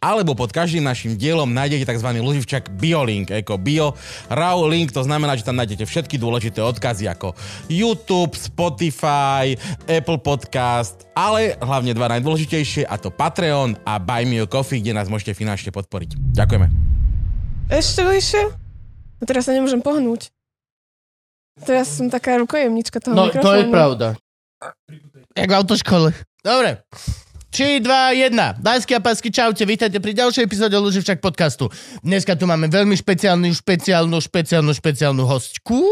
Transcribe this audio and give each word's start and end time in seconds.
alebo 0.00 0.32
pod 0.32 0.48
každým 0.48 0.80
našim 0.80 1.12
dielom 1.12 1.46
nájdete 1.46 1.84
tzv. 1.84 2.08
Luživčak 2.16 2.72
BioLink, 2.72 3.28
ako 3.30 3.56
Bio 3.56 3.92
Raw 4.26 4.64
Link, 4.64 4.90
to 4.90 5.00
znamená, 5.00 5.36
že 5.36 5.44
tam 5.44 5.54
nájdete 5.54 5.84
všetky 5.84 6.16
dôležité 6.16 6.58
odkazy 6.58 7.04
ako 7.04 7.36
YouTube, 7.68 8.32
Spotify, 8.32 9.52
Apple 9.84 10.16
Podcast, 10.18 11.04
ale 11.12 11.52
hlavne 11.54 11.92
dva 11.92 12.08
najdôležitejšie 12.10 12.82
a 12.82 12.96
to 12.96 13.08
Patreon 13.08 13.76
a 13.82 13.96
Buy 13.96 14.24
Me 14.24 14.40
a 14.40 14.48
Coffee, 14.48 14.80
kde 14.80 14.96
nás 14.96 15.06
môžete 15.06 15.32
finančne 15.32 15.68
podporiť. 15.68 16.16
Ďakujeme. 16.32 16.66
Ešte 17.68 18.00
bližšie? 18.00 18.42
A 19.20 19.28
teraz 19.28 19.44
sa 19.44 19.52
nemôžem 19.52 19.78
pohnúť. 19.78 20.32
Teraz 21.60 21.92
som 21.92 22.08
taká 22.08 22.40
rukojemnička 22.40 22.98
toho 22.98 23.12
No, 23.12 23.28
mikrofónu. 23.28 23.44
to 23.44 23.52
je 23.52 23.64
pravda. 23.68 24.06
Jak 25.36 25.44
v 25.46 25.54
autoškole. 25.54 26.08
Dobre. 26.40 26.80
3, 27.50 27.82
2, 27.82 28.30
1. 28.30 28.62
Lásky 28.62 28.94
a 28.94 29.02
pásky, 29.02 29.26
čaute, 29.34 29.66
vítajte 29.66 29.98
pri 29.98 30.14
ďalšej 30.14 30.46
epizóde 30.46 30.78
Luživčak 30.78 31.18
podcastu. 31.18 31.66
Dneska 31.98 32.38
tu 32.38 32.46
máme 32.46 32.70
veľmi 32.70 32.94
špeciálnu, 32.94 33.50
špeciálnu, 33.50 34.22
špeciálnu, 34.22 34.70
špeciálnu 34.70 35.26
hostku. 35.26 35.82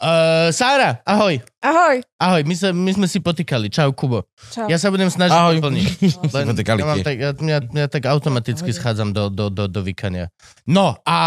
Uh, 0.00 0.48
Sára, 0.48 1.04
ahoj. 1.04 1.44
Ahoj. 1.60 2.00
Ahoj, 2.16 2.40
my, 2.48 2.54
sa, 2.56 2.72
my 2.72 2.88
sme 2.96 3.04
si 3.04 3.20
potýkali. 3.20 3.68
Čau, 3.68 3.92
Kubo. 3.92 4.32
Čau. 4.48 4.64
Ja 4.64 4.80
sa 4.80 4.88
budem 4.88 5.12
snažiť 5.12 5.36
Ahoj. 5.36 5.60
doplniť. 5.60 5.86
Si 6.08 6.44
potýkali 6.56 6.80
ja, 6.80 6.86
mám 6.88 6.98
tak, 7.04 7.16
ja, 7.20 7.30
ja, 7.36 7.58
ja 7.60 7.86
tak 7.92 8.08
automaticky 8.08 8.72
schádzam 8.72 9.12
do, 9.12 9.28
do, 9.28 9.52
do, 9.52 9.68
do 9.68 9.80
vykania. 9.84 10.32
No 10.64 10.96
a 11.04 11.18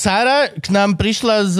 Sára 0.00 0.48
k 0.48 0.72
nám 0.72 0.96
prišla 0.96 1.44
z, 1.44 1.58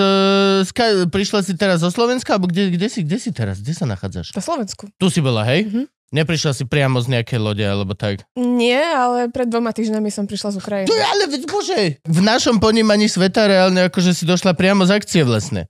z 0.64 0.70
prišla 1.12 1.44
si 1.44 1.52
teraz 1.60 1.84
zo 1.84 1.92
Slovenska, 1.92 2.40
alebo 2.40 2.48
kde, 2.48 2.72
kde, 2.72 2.88
si, 2.88 3.04
kde 3.04 3.20
si 3.20 3.36
teraz? 3.36 3.60
Kde 3.60 3.76
sa 3.76 3.84
nachádzaš? 3.84 4.32
Na 4.32 4.40
Slovensku. 4.40 4.88
Tu 4.96 5.06
si 5.12 5.20
bola, 5.20 5.44
hej? 5.44 5.68
Mhm. 5.68 5.93
Neprišla 6.12 6.52
si 6.52 6.64
priamo 6.68 7.00
z 7.00 7.16
nejakej 7.16 7.40
lode, 7.40 7.64
alebo 7.64 7.96
tak? 7.96 8.22
Nie, 8.36 8.82
ale 8.82 9.32
pred 9.32 9.48
dvoma 9.48 9.72
týždňami 9.72 10.12
som 10.12 10.28
prišla 10.28 10.54
z 10.54 10.56
Ukrajiny. 10.60 10.88
To 10.90 10.94
je 10.94 11.04
ale, 11.04 11.24
veď 11.26 11.42
bože! 11.48 11.80
V 12.04 12.20
našom 12.20 12.60
ponímaní 12.60 13.08
sveta 13.08 13.48
reálne 13.48 13.88
akože 13.88 14.12
si 14.12 14.28
došla 14.28 14.54
priamo 14.54 14.84
z 14.84 14.94
akcie 14.94 15.24
vlastne. 15.24 15.66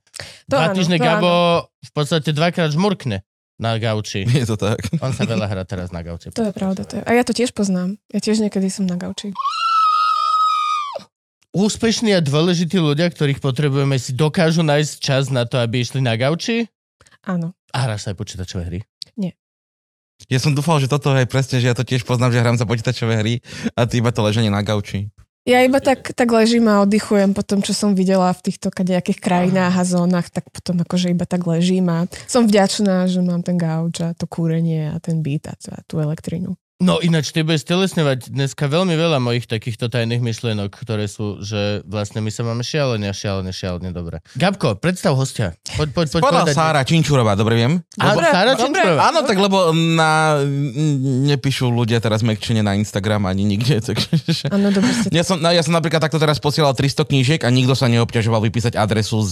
To 0.51 0.59
Dva 0.59 0.69
áno, 0.69 0.75
týždne 0.75 0.99
to 0.99 1.05
Gabo 1.07 1.33
v 1.65 1.91
podstate 1.95 2.29
dvakrát 2.35 2.69
žmurkne 2.75 3.23
na 3.57 3.79
gauči. 3.79 4.27
Je 4.27 4.45
to 4.45 4.59
tak. 4.59 4.83
On 4.99 5.15
sa 5.15 5.23
veľa 5.23 5.47
hrá 5.47 5.63
teraz 5.63 5.89
na 5.95 6.03
gauči. 6.03 6.29
To 6.35 6.43
je 6.43 6.53
pravda. 6.53 6.83
To 6.83 6.99
je. 6.99 7.01
A 7.07 7.11
ja 7.15 7.23
to 7.23 7.31
tiež 7.31 7.55
poznám. 7.55 7.95
Ja 8.11 8.19
tiež 8.19 8.43
niekedy 8.43 8.67
som 8.67 8.83
na 8.85 8.99
gauči. 8.99 9.31
Úspešní 11.55 12.11
a 12.11 12.19
dôležití 12.19 12.75
ľudia, 12.75 13.07
ktorých 13.07 13.39
potrebujeme, 13.39 13.95
si 13.95 14.11
dokážu 14.11 14.59
nájsť 14.59 14.93
čas 14.99 15.31
na 15.31 15.47
to, 15.47 15.55
aby 15.55 15.79
išli 15.79 16.03
na 16.03 16.19
gauči 16.19 16.67
Áno. 17.23 17.55
a 17.71 17.77
hráš 17.87 18.03
sa 18.03 18.11
aj 18.11 18.19
počítačové 18.19 18.63
hry. 18.67 18.79
Ja 20.31 20.39
som 20.41 20.55
dúfal, 20.55 20.81
že 20.81 20.89
toto 20.89 21.13
je 21.13 21.27
presne, 21.29 21.61
že 21.61 21.69
ja 21.69 21.75
to 21.77 21.85
tiež 21.85 22.07
poznám, 22.07 22.33
že 22.33 22.41
hrám 22.41 22.57
za 22.57 22.65
počítačové 22.65 23.19
hry 23.21 23.33
a 23.77 23.85
ty 23.85 24.01
iba 24.01 24.09
to 24.09 24.25
leženie 24.25 24.49
na 24.49 24.65
gauči. 24.65 25.11
Ja 25.45 25.61
iba 25.61 25.77
tak, 25.77 26.09
tak 26.17 26.25
ležím 26.33 26.65
a 26.65 26.81
oddychujem 26.81 27.37
po 27.37 27.45
tom, 27.45 27.61
čo 27.61 27.69
som 27.69 27.93
videla 27.93 28.33
v 28.33 28.49
týchto 28.49 28.73
kadejakých 28.73 29.21
krajinách 29.21 29.77
a 29.77 29.85
zónach, 29.85 30.33
tak 30.33 30.49
potom 30.49 30.81
akože 30.81 31.13
iba 31.13 31.29
tak 31.29 31.45
ležím 31.45 31.85
a 31.93 32.09
som 32.25 32.49
vďačná, 32.49 33.05
že 33.05 33.21
mám 33.21 33.45
ten 33.45 33.53
gauč 33.53 34.01
a 34.01 34.17
to 34.17 34.25
kúrenie 34.25 34.89
a 34.89 34.97
ten 34.97 35.21
byt 35.21 35.53
a 35.53 35.53
tú 35.85 36.01
elektrinu. 36.01 36.57
No 36.83 36.99
ináč, 36.99 37.31
ty 37.31 37.39
budeš 37.39 37.63
stelesňovať 37.63 38.35
dneska 38.35 38.67
veľmi 38.67 38.99
veľa 38.99 39.23
mojich 39.23 39.47
takýchto 39.47 39.87
tajných 39.87 40.19
myšlienok, 40.19 40.75
ktoré 40.75 41.07
sú, 41.07 41.39
že 41.39 41.79
vlastne 41.87 42.19
my 42.19 42.27
sa 42.27 42.43
máme 42.43 42.67
šialene, 42.67 43.07
šialene, 43.15 43.55
šialene 43.55 43.95
dobre. 43.95 44.19
Gabko, 44.35 44.75
predstav 44.75 45.15
hostia. 45.15 45.55
Poď, 45.79 45.95
poď, 45.95 46.07
poď 46.11 46.21
Povedal 46.27 46.43
povedať. 46.43 46.55
Sára 46.59 46.81
Činčurová, 46.83 47.39
dobre 47.39 47.55
viem? 47.55 47.73
Áno, 47.95 48.19
Dobre, 48.19 48.27
Sára. 48.27 48.51
Činčurová. 48.59 48.99
Áno, 49.07 49.23
tak 49.23 49.37
lebo 49.39 49.71
na, 49.71 50.43
nepíšu 51.31 51.71
ľudia 51.71 52.03
teraz 52.03 52.19
mekčene 52.27 52.59
na 52.59 52.75
Instagram 52.75 53.23
ani 53.23 53.47
nikde. 53.47 53.79
Takže, 53.87 54.51
Áno, 54.51 54.67
dobre 54.67 54.91
ste 54.91 55.15
ja, 55.15 55.23
som, 55.23 55.39
ja 55.39 55.63
som 55.63 55.71
napríklad 55.71 56.03
takto 56.03 56.19
teraz 56.19 56.43
posielal 56.43 56.75
300 56.75 57.07
knížiek 57.07 57.41
a 57.47 57.55
nikto 57.55 57.71
sa 57.71 57.87
neobťažoval 57.87 58.43
vypísať 58.51 58.75
adresu 58.75 59.23
s 59.23 59.31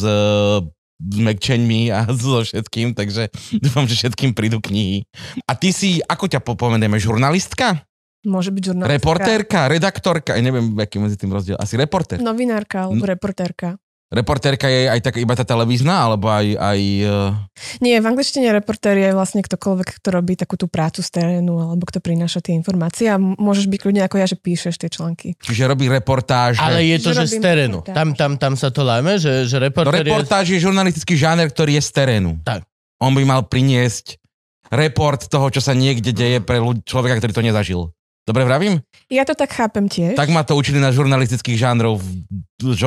mekčeňmi 1.04 1.92
a 1.92 2.08
so 2.16 2.42
všetkým, 2.42 2.96
takže 2.96 3.28
dúfam, 3.60 3.84
že 3.84 3.96
všetkým 3.96 4.32
prídu 4.32 4.58
knihy. 4.58 5.04
A 5.44 5.54
ty 5.54 5.70
si, 5.70 6.00
ako 6.00 6.28
ťa 6.28 6.40
popomenieme, 6.40 6.96
žurnalistka? 6.96 7.84
Môže 8.24 8.56
byť 8.56 8.64
žurnalistka. 8.72 8.96
Reportérka? 8.96 9.60
Redaktorka? 9.68 10.32
Neviem, 10.40 10.72
aký 10.80 10.96
medzi 10.96 11.20
tým 11.20 11.30
rozdiel. 11.30 11.60
Asi 11.60 11.76
reportér. 11.76 12.24
Novinárka 12.24 12.88
alebo 12.88 13.04
No. 13.04 13.12
reportérka. 13.12 13.76
Reportérka 14.14 14.70
je 14.70 14.86
aj 14.86 15.00
tak 15.02 15.18
iba 15.18 15.34
tá 15.34 15.42
televízna, 15.42 16.06
alebo 16.06 16.30
aj... 16.30 16.54
aj 16.54 16.80
uh... 17.10 17.34
Nie, 17.82 17.98
v 17.98 18.14
angličtine 18.14 18.54
reportér 18.54 19.02
je 19.02 19.10
vlastne 19.10 19.42
ktokoľvek, 19.42 19.98
kto 19.98 20.08
robí 20.14 20.38
takú 20.38 20.54
tú 20.54 20.70
prácu 20.70 21.02
z 21.02 21.10
terénu 21.10 21.74
alebo 21.74 21.82
kto 21.90 21.98
prináša 21.98 22.46
tie 22.46 22.54
informácie 22.54 23.10
a 23.10 23.18
môžeš 23.18 23.66
byť 23.66 23.80
kľudne 23.82 24.06
ako 24.06 24.22
ja, 24.22 24.30
že 24.30 24.38
píšeš 24.38 24.78
tie 24.78 24.94
články. 24.94 25.34
Čiže 25.42 25.66
robí 25.66 25.90
reportáž. 25.90 26.62
Ale 26.62 26.86
je 26.86 26.98
to, 27.02 27.10
že 27.12 27.26
Že 27.26 27.28
z 27.28 27.36
terénu. 27.42 27.78
reportáž. 27.82 27.96
Tam, 27.98 28.08
tam, 28.14 28.32
tam 28.38 28.54
sa 28.54 28.70
to 28.70 28.86
láme, 28.86 29.18
že, 29.18 29.50
že 29.50 29.58
No, 29.58 29.66
reportér 29.66 30.06
je... 30.06 30.14
reportáž 30.14 30.46
je 30.54 30.62
žurnalistický 30.62 31.18
žáner, 31.18 31.50
ktorý 31.50 31.82
je 31.82 31.84
z 31.84 31.92
terénu. 31.92 32.32
Tak. 32.46 32.62
On 33.02 33.10
by 33.12 33.26
mal 33.26 33.42
priniesť 33.50 34.22
report 34.70 35.26
toho, 35.26 35.50
čo 35.50 35.62
sa 35.62 35.74
niekde 35.74 36.14
deje 36.14 36.38
pre 36.38 36.62
ľud- 36.62 36.86
človeka, 36.86 37.18
ktorý 37.18 37.34
to 37.34 37.44
nezažil. 37.44 37.82
Dobre 38.24 38.48
vravím? 38.48 38.80
Ja 39.12 39.28
to 39.28 39.36
tak 39.36 39.52
chápem 39.52 39.92
tiež. 39.92 40.16
Tak 40.16 40.32
ma 40.32 40.48
to 40.48 40.56
učili 40.56 40.80
na 40.80 40.96
žurnalistických 40.96 41.60
žánrov, 41.60 42.00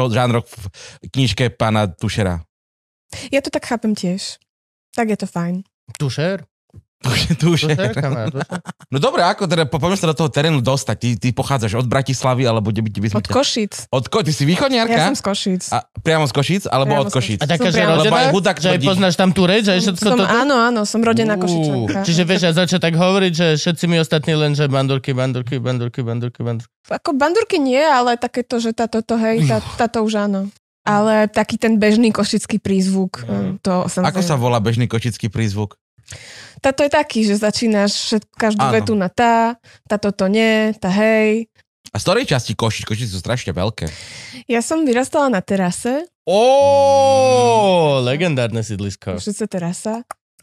žánroch 0.09 0.49
v 0.49 0.65
knižke 1.13 1.53
pána 1.53 1.85
Tušera. 1.93 2.41
Ja 3.29 3.41
to 3.45 3.53
tak 3.53 3.69
chápem 3.69 3.93
tiež. 3.93 4.41
Tak 4.97 5.13
je 5.13 5.19
to 5.21 5.29
fajn. 5.29 5.61
Tušer? 6.01 6.49
Tušer, 7.07 7.35
Tušer, 7.39 7.69
tušer. 7.79 7.95
kamarát, 7.95 8.35
tušer. 8.35 8.59
No 8.91 8.99
dobre, 8.99 9.23
ako 9.23 9.47
teda, 9.47 9.65
po- 9.71 9.79
poďme 9.79 9.99
sa 9.99 10.11
do 10.11 10.17
toho 10.19 10.31
terénu 10.31 10.59
dostať. 10.63 10.97
Ty, 10.99 11.09
ty 11.23 11.29
pochádzaš 11.31 11.79
od 11.79 11.87
Bratislavy, 11.87 12.47
alebo 12.47 12.75
kde 12.75 12.83
by, 12.83 12.91
by 12.91 13.09
sme 13.15 13.19
Od. 13.23 13.27
Košic. 13.31 13.73
Od 13.91 14.05
ko? 14.11 14.23
Ty 14.27 14.33
si 14.35 14.45
východniarka? 14.47 14.95
Ja 14.95 15.11
som 15.11 15.19
z 15.19 15.25
Košic. 15.25 15.63
A 15.71 15.87
priamo 16.03 16.27
z 16.27 16.33
Košic, 16.35 16.63
alebo 16.67 16.95
Priamo 16.95 17.07
od 17.07 17.15
Košic? 17.15 17.39
A 17.43 17.47
taká, 17.47 17.69
že 17.71 17.83
rodená? 17.83 18.31
hudák 18.35 18.57
Že 18.59 18.69
aj 18.75 18.81
poznáš 18.83 19.15
tam 19.15 19.31
tú 19.31 19.43
reč, 19.47 19.65
aj 19.71 19.79
všetko 19.83 20.03
som, 20.03 20.19
toto? 20.19 20.27
áno, 20.27 20.55
áno, 20.59 20.81
som 20.83 21.01
rodená 21.01 21.39
Uú, 21.39 21.47
Košičanka. 21.47 21.99
Čiže 22.03 22.23
vieš, 22.27 22.43
ja 22.47 22.53
začať 22.55 22.81
tak 22.83 22.95
hovoriť, 22.99 23.33
že 23.33 23.47
všetci 23.59 23.85
mi 23.87 23.97
ostatní 24.03 24.35
len, 24.35 24.53
že 24.55 24.67
bandurky, 24.67 25.15
bandurky, 25.15 25.63
bandurky, 25.63 26.01
bandurky, 26.03 26.41
bandurky. 26.43 26.73
Ako 26.87 27.15
bandurky 27.15 27.59
nie, 27.59 27.83
ale 27.83 28.15
takéto, 28.19 28.59
že 28.63 28.71
táto, 28.75 29.03
to, 29.03 29.19
hej, 29.19 29.47
tá, 29.47 29.59
táto 29.75 30.03
už 30.07 30.31
áno. 30.31 30.47
Ale 30.87 31.27
taký 31.27 31.59
ten 31.59 31.83
bežný 31.83 32.15
košický 32.15 32.63
prízvuk, 32.63 33.27
mm. 33.27 33.59
to 33.59 33.91
samozrejme. 33.91 34.15
Ako 34.15 34.23
sa 34.23 34.39
volá 34.39 34.63
bežný 34.63 34.87
košický 34.87 35.27
prízvuk? 35.35 35.75
Táto 36.63 36.83
je 36.87 36.91
taký, 36.91 37.27
že 37.27 37.39
začínaš 37.39 37.93
všetko, 37.95 38.35
každú 38.35 38.65
Áno. 38.65 38.75
vetu 38.75 38.93
na 38.97 39.09
tá, 39.13 39.59
táto 39.87 40.11
to 40.11 40.27
nie, 40.31 40.73
tá 40.79 40.89
hej. 40.91 41.51
A 41.95 41.97
z 41.97 42.05
ktorej 42.05 42.27
časti 42.29 42.53
Košic? 42.53 42.85
Košice 42.85 43.15
sú 43.15 43.21
strašne 43.23 43.55
veľké. 43.57 43.87
Ja 44.51 44.61
som 44.61 44.85
vyrastala 44.85 45.31
na 45.31 45.41
terase, 45.41 46.07
Ó, 46.27 48.03
legendárne 48.03 48.67
sídlisko. 48.67 49.15
Košice 49.15 49.47
terasa, 49.47 50.03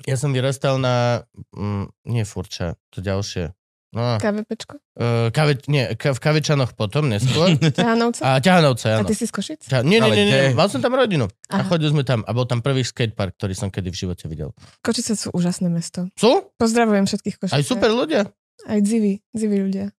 Ja 0.10 0.18
som 0.18 0.34
vyrastal 0.34 0.82
na... 0.82 1.28
Mm, 1.54 1.94
nie 2.10 2.26
Furča, 2.26 2.76
to 2.90 3.00
ďalšie. 3.00 3.54
No, 3.94 4.18
KVPčko, 4.18 4.82
uh, 4.98 5.30
kave, 5.30 5.62
nie, 5.70 5.86
ka, 5.94 6.18
v 6.18 6.20
Kavečanoch 6.20 6.74
potom, 6.74 7.14
neskôr. 7.14 7.54
Ťahanovca. 7.78 8.22
A 8.26 8.42
Ťahanovce, 8.42 8.88
A 8.90 8.94
áno. 8.98 9.06
ty 9.06 9.14
si 9.14 9.30
z 9.30 9.34
Košic? 9.38 9.70
Ťa, 9.70 9.86
nie, 9.86 10.02
nie, 10.02 10.10
nie, 10.10 10.26
nie, 10.26 10.42
mal 10.58 10.66
som 10.66 10.82
tam 10.82 10.98
rodinu. 10.98 11.30
A 11.54 11.62
Aha. 11.62 11.70
chodili 11.70 11.94
sme 11.94 12.02
tam. 12.02 12.26
A 12.26 12.34
bol 12.34 12.50
tam 12.50 12.66
prvý 12.66 12.82
skatepark, 12.82 13.38
ktorý 13.38 13.54
som 13.54 13.70
kedy 13.70 13.94
v 13.94 13.98
živote 14.02 14.26
videl. 14.26 14.50
Košice 14.82 15.14
sú 15.14 15.30
úžasné 15.30 15.70
mesto. 15.70 16.10
Sú? 16.18 16.42
Pozdravujem 16.58 17.06
všetkých 17.06 17.38
Košice. 17.38 17.54
Aj 17.54 17.62
super 17.62 17.94
ľudia. 17.94 18.34
Aj 18.66 18.82
dziví, 18.82 19.22
dziví 19.30 19.62
ľudia. 19.62 19.94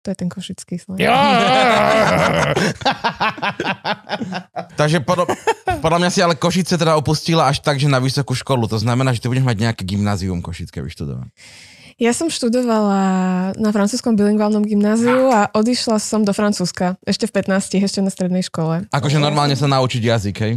To 0.00 0.08
je 0.08 0.16
ten 0.16 0.32
košický 0.32 0.80
slang. 0.80 0.96
Ja! 0.96 1.12
Takže 4.80 5.04
podľa, 5.04 5.28
podľa 5.84 5.98
mňa 6.00 6.08
si 6.08 6.24
ale 6.24 6.40
Košice 6.40 6.80
teda 6.80 6.96
opustila 6.96 7.52
až 7.52 7.60
tak, 7.60 7.76
že 7.76 7.84
na 7.84 8.00
vysokú 8.00 8.32
školu. 8.32 8.64
To 8.72 8.80
znamená, 8.80 9.12
že 9.12 9.20
ty 9.20 9.28
budeš 9.28 9.44
mať 9.44 9.60
nejaké 9.60 9.82
gymnázium 9.84 10.40
košické 10.40 10.80
vyštudovať. 10.80 11.28
Ja 12.00 12.16
som 12.16 12.32
študovala 12.32 13.00
na 13.60 13.70
francúzskom 13.70 14.16
bilingválnom 14.16 14.64
gymnáziu 14.64 15.28
a 15.28 15.52
odišla 15.52 16.00
som 16.00 16.24
do 16.24 16.32
Francúzska. 16.32 16.96
Ešte 17.04 17.28
v 17.28 17.44
15, 17.44 17.76
ešte 17.76 18.00
na 18.00 18.08
strednej 18.08 18.40
škole. 18.40 18.88
Akože 18.88 19.20
normálne 19.20 19.52
sa 19.52 19.68
naučiť 19.68 20.00
jazyk, 20.00 20.36
hej? 20.40 20.52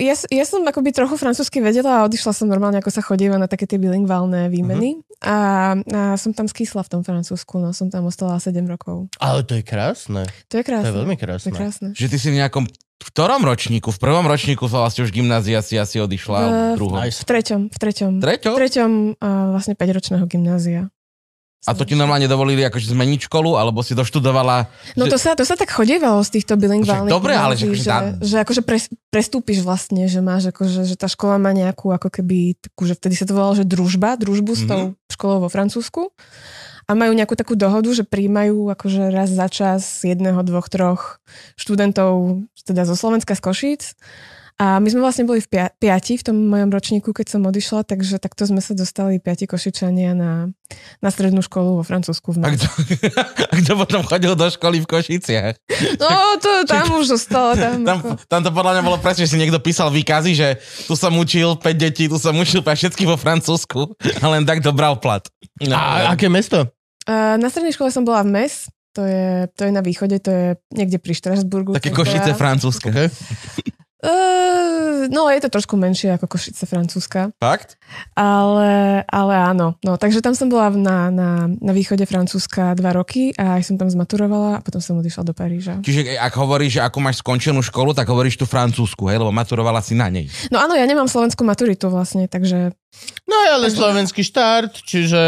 Ja, 0.00 0.16
ja 0.16 0.44
som 0.48 0.64
akoby 0.64 0.96
trochu 0.96 1.20
francúzsky 1.20 1.60
vedela 1.60 2.00
a 2.00 2.08
odišla 2.08 2.32
som 2.32 2.48
normálne, 2.48 2.80
ako 2.80 2.88
sa 2.88 3.04
chodieva 3.04 3.36
na 3.36 3.44
také 3.44 3.68
tie 3.68 3.76
bilingválne 3.76 4.48
výmeny. 4.48 5.04
A, 5.20 5.36
a 5.76 6.16
som 6.16 6.32
tam 6.32 6.48
skysla 6.48 6.80
v 6.80 6.96
tom 6.96 7.02
Francúzsku, 7.04 7.60
no 7.60 7.76
som 7.76 7.92
tam 7.92 8.08
ostala 8.08 8.40
7 8.40 8.56
rokov. 8.64 9.12
Ale 9.20 9.44
to 9.44 9.60
je 9.60 9.64
krásne. 9.64 10.24
To 10.48 10.56
je 10.56 10.64
To 10.64 10.68
krásne. 10.72 10.88
je 10.88 10.96
veľmi 10.96 11.12
To 11.12 11.20
je 11.20 11.24
krásne. 11.28 11.50
krásne. 11.52 11.88
Že 11.92 12.06
ty 12.08 12.16
si 12.16 12.28
v 12.32 12.40
nejakom 12.40 12.64
v 13.00 13.06
ktorom 13.06 13.40
ročníku? 13.42 13.88
V 13.88 13.98
prvom 13.98 14.22
ročníku 14.22 14.64
vlastne 14.64 15.02
už 15.02 15.10
gymnázia 15.10 15.58
si 15.58 15.74
asi 15.74 15.96
odišla, 15.96 16.38
V- 16.38 16.48
v 16.48 16.76
druhom. 16.76 17.00
V 17.00 17.24
treťom, 17.24 17.60
v 17.66 17.76
treťom. 17.76 18.12
Treťo? 18.18 18.50
V 18.50 18.58
treťom 18.58 18.90
a 19.16 19.28
vlastne 19.50 19.72
5-ročného 19.72 20.24
gymnázia. 20.24 20.92
A 21.62 21.72
to 21.72 21.84
ti 21.84 21.92
normálne 21.92 22.24
dovolili 22.24 22.60
akože 22.62 22.88
zmeniť 22.88 23.28
školu, 23.28 23.52
alebo 23.54 23.80
si 23.80 23.92
doštudovala... 23.92 24.64
No 24.96 25.04
že- 25.04 25.12
to 25.12 25.18
sa, 25.18 25.30
to 25.34 25.44
sa 25.44 25.52
tak 25.54 25.68
chodievalo 25.68 26.20
z 26.22 26.40
týchto 26.40 26.56
bilingválnych 26.56 27.08
dobre, 27.10 27.36
ale 27.36 27.52
že 27.52 27.68
akože 27.68 27.84
tá- 27.84 28.16
že, 28.16 28.24
že 28.24 28.36
akože 28.38 28.60
pres, 28.62 28.84
prestúpiš 29.08 29.60
vlastne, 29.60 30.04
že 30.06 30.20
máš 30.20 30.48
akože, 30.48 30.84
že 30.84 30.96
tá 30.96 31.04
škola 31.04 31.36
má 31.36 31.52
nejakú 31.52 31.88
ako 31.90 32.08
keby, 32.10 32.56
takú, 32.58 32.84
že 32.84 32.96
vtedy 32.96 33.12
sa 33.14 33.24
to 33.24 33.32
volalo, 33.34 33.52
že 33.54 33.64
družba, 33.64 34.16
družbu 34.16 34.52
s 34.54 34.64
Mhm. 34.64 34.68
tou 34.68 34.80
školou 35.10 35.38
vo 35.38 35.48
Francúzsku 35.48 36.08
a 36.90 36.98
majú 36.98 37.14
nejakú 37.14 37.38
takú 37.38 37.54
dohodu, 37.54 37.86
že 37.94 38.02
príjmajú 38.02 38.66
akože 38.74 39.14
raz 39.14 39.30
za 39.30 39.46
čas 39.46 40.02
jedného, 40.02 40.42
dvoch, 40.42 40.66
troch 40.66 41.22
študentov 41.54 42.42
teda 42.66 42.82
zo 42.82 42.98
Slovenska 42.98 43.38
z 43.38 43.42
Košíc 43.46 43.82
a 44.60 44.76
my 44.76 44.92
sme 44.92 45.00
vlastne 45.00 45.24
boli 45.24 45.40
v 45.40 45.48
pia- 45.48 45.72
piati 45.72 46.20
v 46.20 46.26
tom 46.28 46.36
mojom 46.36 46.68
ročníku, 46.68 47.16
keď 47.16 47.32
som 47.32 47.48
odišla, 47.48 47.80
takže 47.80 48.20
takto 48.20 48.44
sme 48.44 48.60
sa 48.60 48.76
dostali 48.76 49.16
piati 49.16 49.48
Košičania 49.48 50.12
na, 50.12 50.52
na 51.00 51.08
strednú 51.08 51.40
školu 51.40 51.80
vo 51.80 51.84
Francúzsku. 51.86 52.36
V 52.36 52.44
A 52.44 52.52
kto, 52.52 52.68
a 53.48 53.54
kto 53.56 53.72
potom 53.80 54.04
chodil 54.04 54.36
do 54.36 54.44
školy 54.52 54.84
v 54.84 54.86
Košiciach? 54.92 55.56
No, 55.96 56.36
to 56.36 56.68
tam 56.68 56.92
už 57.00 57.08
zostalo. 57.08 57.56
Tam, 57.56 57.88
Tam, 57.88 57.98
ako... 58.04 58.08
tam 58.28 58.40
to 58.44 58.50
podľa 58.52 58.72
mňa 58.76 58.82
bolo 58.84 58.98
presne, 59.00 59.24
že 59.24 59.32
si 59.32 59.40
niekto 59.40 59.64
písal 59.64 59.88
výkazy, 59.88 60.36
že 60.36 60.60
tu 60.84 60.92
som 60.92 61.16
učil 61.16 61.56
5 61.56 61.64
detí, 61.80 62.04
tu 62.12 62.20
som 62.20 62.36
učil 62.36 62.60
pre 62.60 62.76
všetky 62.76 63.08
vo 63.08 63.16
Francúzsku 63.16 63.96
a 64.20 64.24
len 64.28 64.44
tak 64.44 64.60
dobral 64.60 65.00
plat. 65.00 65.24
No, 65.64 65.72
A 65.72 66.12
aké 66.12 66.28
mesto? 66.28 66.68
Na 67.10 67.46
strednej 67.50 67.74
škole 67.74 67.90
som 67.90 68.06
bola 68.06 68.22
v 68.22 68.30
MES, 68.30 68.70
to 68.94 69.02
je, 69.06 69.50
to 69.54 69.66
je 69.66 69.72
na 69.74 69.82
východe, 69.82 70.18
to 70.22 70.30
je 70.30 70.46
niekde 70.74 70.98
pri 70.98 71.14
Štrasburgu. 71.14 71.74
Také 71.74 71.90
tak 71.90 71.98
Košice 72.02 72.32
francúzske. 72.34 72.90
Okay. 72.90 73.08
Uh, 74.00 75.12
no, 75.12 75.28
je 75.28 75.44
to 75.44 75.52
trošku 75.52 75.76
menšie 75.76 76.16
ako 76.16 76.24
Košice 76.24 76.64
francúzska, 76.64 77.36
Fakt? 77.36 77.76
ale, 78.16 79.04
ale 79.04 79.34
áno. 79.36 79.76
No, 79.84 80.00
takže 80.00 80.24
tam 80.24 80.32
som 80.32 80.48
bola 80.48 80.72
na, 80.72 81.12
na, 81.12 81.30
na 81.52 81.72
východe 81.76 82.08
Francúzska 82.08 82.72
dva 82.80 82.96
roky 82.96 83.36
a 83.36 83.60
aj 83.60 83.68
som 83.68 83.76
tam 83.76 83.92
zmaturovala 83.92 84.56
a 84.56 84.62
potom 84.64 84.80
som 84.80 84.96
odišla 84.96 85.28
do 85.28 85.36
Paríža. 85.36 85.84
Čiže 85.84 86.16
ak 86.16 86.32
hovoríš, 86.32 86.80
že 86.80 86.84
ako 86.88 86.98
máš 87.04 87.20
skončenú 87.20 87.60
školu, 87.60 87.92
tak 87.92 88.08
hovoríš 88.08 88.40
tu 88.40 88.48
francúzsku, 88.48 89.04
hej, 89.12 89.20
lebo 89.20 89.36
maturovala 89.36 89.84
si 89.84 89.92
na 89.92 90.08
nej. 90.08 90.32
No 90.48 90.56
áno, 90.64 90.72
ja 90.72 90.88
nemám 90.88 91.04
slovenskú 91.04 91.44
maturitu 91.44 91.92
vlastne, 91.92 92.24
takže 92.24 92.72
No 93.28 93.36
ale 93.54 93.70
slovenský 93.70 94.26
štart, 94.26 94.82
čiže... 94.82 95.20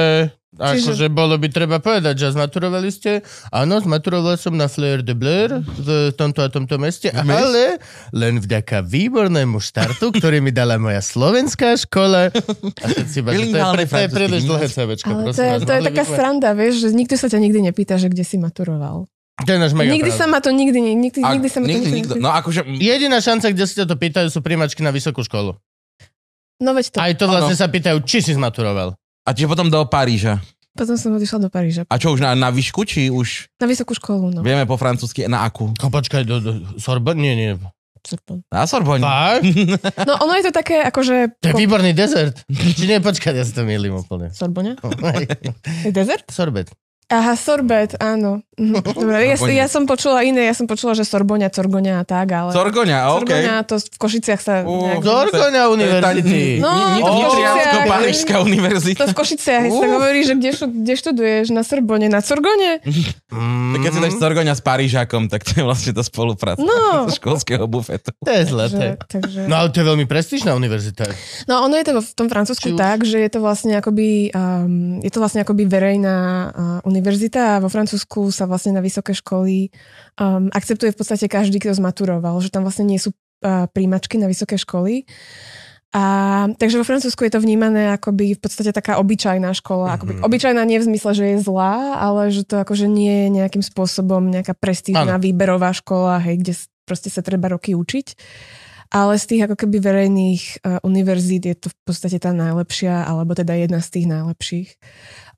Čiže- 0.53 0.93
Akože 0.93 1.07
bolo 1.09 1.41
by 1.41 1.49
treba 1.49 1.81
povedať, 1.81 2.13
že 2.13 2.37
zmaturovali 2.37 2.93
ste. 2.93 3.25
Áno, 3.49 3.81
zmaturoval 3.81 4.37
som 4.37 4.53
na 4.53 4.69
Fleur 4.69 5.01
de 5.01 5.17
Bleur 5.17 5.65
v 5.65 6.13
tomto 6.13 6.45
a 6.45 6.53
tomto 6.53 6.77
meste, 6.77 7.09
ale 7.09 7.81
len 8.13 8.37
vďaka 8.37 8.85
výbornému 8.85 9.57
štartu, 9.57 10.13
ktorý 10.13 10.45
mi 10.45 10.53
dala 10.53 10.77
moja 10.77 11.01
slovenská 11.01 11.73
škola. 11.81 12.29
A 12.29 12.87
si 13.09 13.25
iba, 13.25 13.33
to 13.33 13.41
je, 13.41 13.65
pre, 13.65 13.85
to 13.89 13.97
je 13.97 14.09
príliš 14.13 14.43
dlhé. 14.45 14.67
CVčko. 14.69 15.09
ale 15.09 15.33
to 15.33 15.41
je, 15.41 15.55
to 15.65 15.73
je 15.73 15.83
taká 15.89 16.05
sranda, 16.05 16.53
vieš, 16.53 16.85
že 16.85 16.89
nikto 16.93 17.17
sa 17.17 17.33
ťa 17.33 17.41
nikdy 17.41 17.73
nepýta, 17.73 17.97
že 17.97 18.13
kde 18.13 18.21
si 18.21 18.37
maturoval. 18.37 19.09
To 19.43 19.49
je 19.49 19.57
náš 19.59 19.73
mega 19.73 19.89
Nikdy 19.91 20.13
pravda. 20.13 20.21
sa 20.21 20.27
ma 20.29 20.39
to 20.39 20.53
nikdy, 20.53 20.79
nikdy, 20.79 21.21
A 21.25 21.33
nikdy 21.35 21.49
sa 21.49 21.59
ma 21.59 21.67
to 21.67 21.73
nikdy, 21.73 21.89
nikdy, 21.89 21.97
nikto. 21.97 22.15
No 22.21 22.29
akože... 22.31 22.61
Jediná 22.69 23.19
šanca, 23.19 23.49
kde 23.49 23.65
si 23.65 23.75
to 23.75 23.97
pýtajú, 23.97 24.29
sú 24.29 24.45
príjmačky 24.45 24.85
na 24.85 24.93
vysokú 24.93 25.25
školu. 25.25 25.57
No 26.61 26.71
veď 26.77 26.93
to. 26.93 26.97
Aj 27.01 27.13
to 27.17 27.25
vlastne 27.27 27.57
sa 27.57 27.67
pýtajú, 27.67 28.05
či 28.05 28.21
si 28.21 28.37
zmaturoval. 28.37 28.95
A 29.23 29.35
čiže 29.35 29.47
potom 29.47 29.71
do 29.71 29.79
Paríža. 29.87 30.43
Potom 30.73 30.97
som 30.97 31.13
odišla 31.15 31.47
do 31.47 31.51
Paríža. 31.53 31.85
A 31.87 31.95
čo 32.01 32.17
už 32.17 32.25
na, 32.25 32.33
na 32.33 32.49
výšku, 32.49 32.83
či 32.89 33.13
už 33.13 33.53
Na 33.61 33.69
vysokú 33.69 33.93
školu, 33.93 34.33
no. 34.33 34.41
vieme 34.41 34.65
po 34.65 34.81
francúzsky 34.81 35.29
na 35.29 35.45
akú? 35.45 35.69
No 35.79 35.93
počkaj, 35.93 36.25
do, 36.25 36.41
do 36.41 36.51
Sorbonne? 36.81 37.21
Nie, 37.21 37.35
nie. 37.37 37.51
Sorbonne. 38.03 38.43
Na 38.51 38.65
Sorbonne. 38.67 39.05
Fakt? 39.05 39.45
No 40.09 40.19
ono 40.19 40.35
je 40.41 40.49
to 40.49 40.53
také, 40.57 40.83
akože... 40.83 41.39
To 41.39 41.47
je 41.53 41.55
výborný 41.55 41.93
dezert. 41.95 42.43
Či 42.51 42.89
nie, 42.89 42.99
počkaj, 42.99 43.37
ja 43.37 43.45
si 43.47 43.55
to 43.55 43.63
milím 43.63 43.95
úplne. 44.01 44.33
Sorbonne? 44.35 44.75
Je 45.87 45.93
dezert? 45.95 46.27
Sorbet. 46.33 46.73
Aha, 47.13 47.37
sorbet, 47.37 47.93
áno. 47.99 48.41
Mhm. 48.57 48.81
Dobre, 48.97 49.27
ja, 49.27 49.37
ja 49.37 49.67
som 49.67 49.85
počula 49.85 50.23
iné, 50.23 50.45
ja 50.45 50.55
som 50.55 50.65
počula, 50.65 50.93
že 50.93 51.05
sorboňa, 51.05 51.49
corgoňa 51.49 52.01
a 52.01 52.05
tak, 52.05 52.25
ale... 52.27 52.51
Sorgoňa, 52.51 53.13
OK. 53.13 53.29
Sorgoňa, 53.29 53.55
to 53.63 53.75
v 53.77 53.99
Košiciach 53.99 54.41
sa... 54.41 54.55
Ó, 54.63 54.73
nejak... 54.89 55.05
Univerzity. 55.69 56.41
No, 56.57 56.73
to 56.97 57.05
v 57.05 57.17
Nitriansko-Parížská 57.19 58.35
To 58.35 58.45
univerzita. 58.45 59.03
v 59.05 59.13
Košiciach 59.13 59.65
sa 59.67 59.87
hovorí, 59.91 60.21
že 60.23 60.33
kde, 60.35 60.51
šu- 60.53 60.73
kde 60.73 60.95
študuješ? 60.95 61.45
Na 61.51 61.61
Sorbone, 61.61 62.09
na 62.09 62.25
Sorgone? 62.25 62.81
Mm, 63.29 63.61
Tak 63.73 63.79
keď 63.83 63.91
si 63.91 64.01
dáš 64.01 64.15
Sorgoňa 64.17 64.55
s 64.55 64.63
Parížakom, 64.63 65.23
tak 65.29 65.41
to 65.43 65.53
je 65.53 65.63
vlastne 65.63 65.93
tá 65.93 66.01
spolupráca 66.01 66.61
No. 66.61 67.05
školského 67.13 67.65
bufetu. 67.67 68.13
To 68.17 68.31
je 68.31 68.43
zlé. 68.47 68.65
to 68.69 68.77
Takže. 69.11 69.49
No 69.49 69.59
ale 69.59 69.69
to 69.69 69.81
je 69.81 69.87
veľmi 69.87 70.07
prestížna 70.07 70.53
univerzita. 70.53 71.05
No 71.45 71.61
ono 71.63 71.77
je 71.77 71.85
to 71.85 71.93
v 71.99 72.11
tom 72.15 72.29
Francúzsku 72.29 72.73
tak, 72.73 73.05
že 73.05 73.19
je 73.19 73.29
to 73.29 73.39
vlastne 73.39 73.77
akoby, 73.77 74.33
um, 74.33 74.97
je 75.01 75.11
to 75.11 75.19
vlastne 75.19 75.41
akoby 75.41 75.65
verejná 75.65 76.17
uh, 76.47 76.53
univerzita 76.83 77.02
a 77.03 77.61
vo 77.61 77.69
Francúzsku 77.69 78.31
sa 78.31 78.47
vlastne 78.47 78.79
na 78.79 78.83
vysoké 78.83 79.13
školy 79.13 79.69
um, 80.17 80.49
akceptuje 80.55 80.95
v 80.95 80.99
podstate 80.99 81.27
každý, 81.27 81.59
kto 81.59 81.75
zmaturoval, 81.75 82.39
že 82.41 82.49
tam 82.55 82.63
vlastne 82.63 82.87
nie 82.87 82.99
sú 83.03 83.11
uh, 83.15 83.67
príjmačky 83.69 84.17
na 84.17 84.31
vysoké 84.31 84.57
školy. 84.57 85.05
A, 85.93 86.49
takže 86.57 86.81
vo 86.81 86.89
Francúzsku 86.89 87.21
je 87.29 87.37
to 87.37 87.45
vnímané 87.45 87.93
akoby 87.93 88.33
v 88.33 88.41
podstate 88.41 88.73
taká 88.73 88.97
obyčajná 88.97 89.53
škola. 89.53 90.01
Akoby, 90.01 90.17
Mhm. 90.17 90.25
obyčajná 90.25 90.63
nie 90.65 90.81
v 90.81 90.89
zmysle, 90.89 91.13
že 91.13 91.25
je 91.37 91.45
zlá, 91.45 92.01
ale 92.01 92.33
že 92.33 92.49
to 92.49 92.65
akože 92.65 92.89
nie 92.89 93.29
je 93.29 93.29
nejakým 93.29 93.61
spôsobom 93.61 94.25
nejaká 94.33 94.57
prestížna 94.57 95.21
Áno. 95.21 95.25
výberová 95.25 95.77
škola, 95.77 96.17
hej, 96.25 96.41
kde 96.41 96.53
proste 96.89 97.13
sa 97.13 97.21
treba 97.21 97.53
roky 97.53 97.77
učiť. 97.77 98.17
Ale 98.93 99.17
z 99.17 99.25
tých 99.25 99.43
ako 99.49 99.57
keby 99.57 99.81
verejných 99.81 100.45
uh, 100.69 100.77
univerzít 100.85 101.49
je 101.49 101.57
to 101.57 101.69
v 101.73 101.77
podstate 101.85 102.21
tá 102.21 102.37
najlepšia, 102.37 103.09
alebo 103.09 103.33
teda 103.33 103.57
jedna 103.57 103.81
z 103.81 103.89
tých 103.89 104.07
najlepších. 104.09 104.69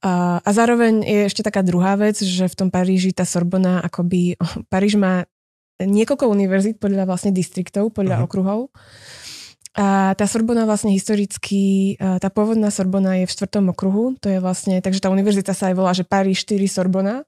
Uh, 0.05 0.37
a 0.45 0.51
zároveň 0.53 1.01
je 1.01 1.21
ešte 1.25 1.41
taká 1.41 1.65
druhá 1.65 1.97
vec, 1.97 2.21
že 2.21 2.45
v 2.45 2.53
tom 2.55 2.69
Paríži 2.69 3.17
tá 3.17 3.25
Sorbona 3.25 3.81
akoby, 3.81 4.37
Paríž 4.73 5.01
má 5.01 5.25
niekoľko 5.81 6.29
univerzít 6.29 6.77
podľa 6.77 7.09
vlastne 7.09 7.33
distriktov, 7.33 7.89
podľa 7.97 8.21
Mhm. 8.21 8.25
okruhov. 8.29 8.61
A 9.75 10.15
tá 10.15 10.29
Sorbona 10.31 10.71
vlastne 10.71 10.95
historicky, 10.95 11.97
a 11.99 12.23
tá 12.23 12.31
pôvodná 12.31 12.71
Sorbona 12.71 13.19
je 13.19 13.27
v 13.27 13.35
štvrtom 13.35 13.75
okruhu, 13.75 14.15
to 14.23 14.31
je 14.31 14.39
vlastne, 14.39 14.79
takže 14.79 15.03
tá 15.03 15.11
univerzita 15.11 15.51
sa 15.51 15.73
aj 15.73 15.75
volá, 15.75 15.91
že 15.91 16.07
Paríž 16.07 16.47
4 16.47 16.71
Sorbona. 16.71 17.27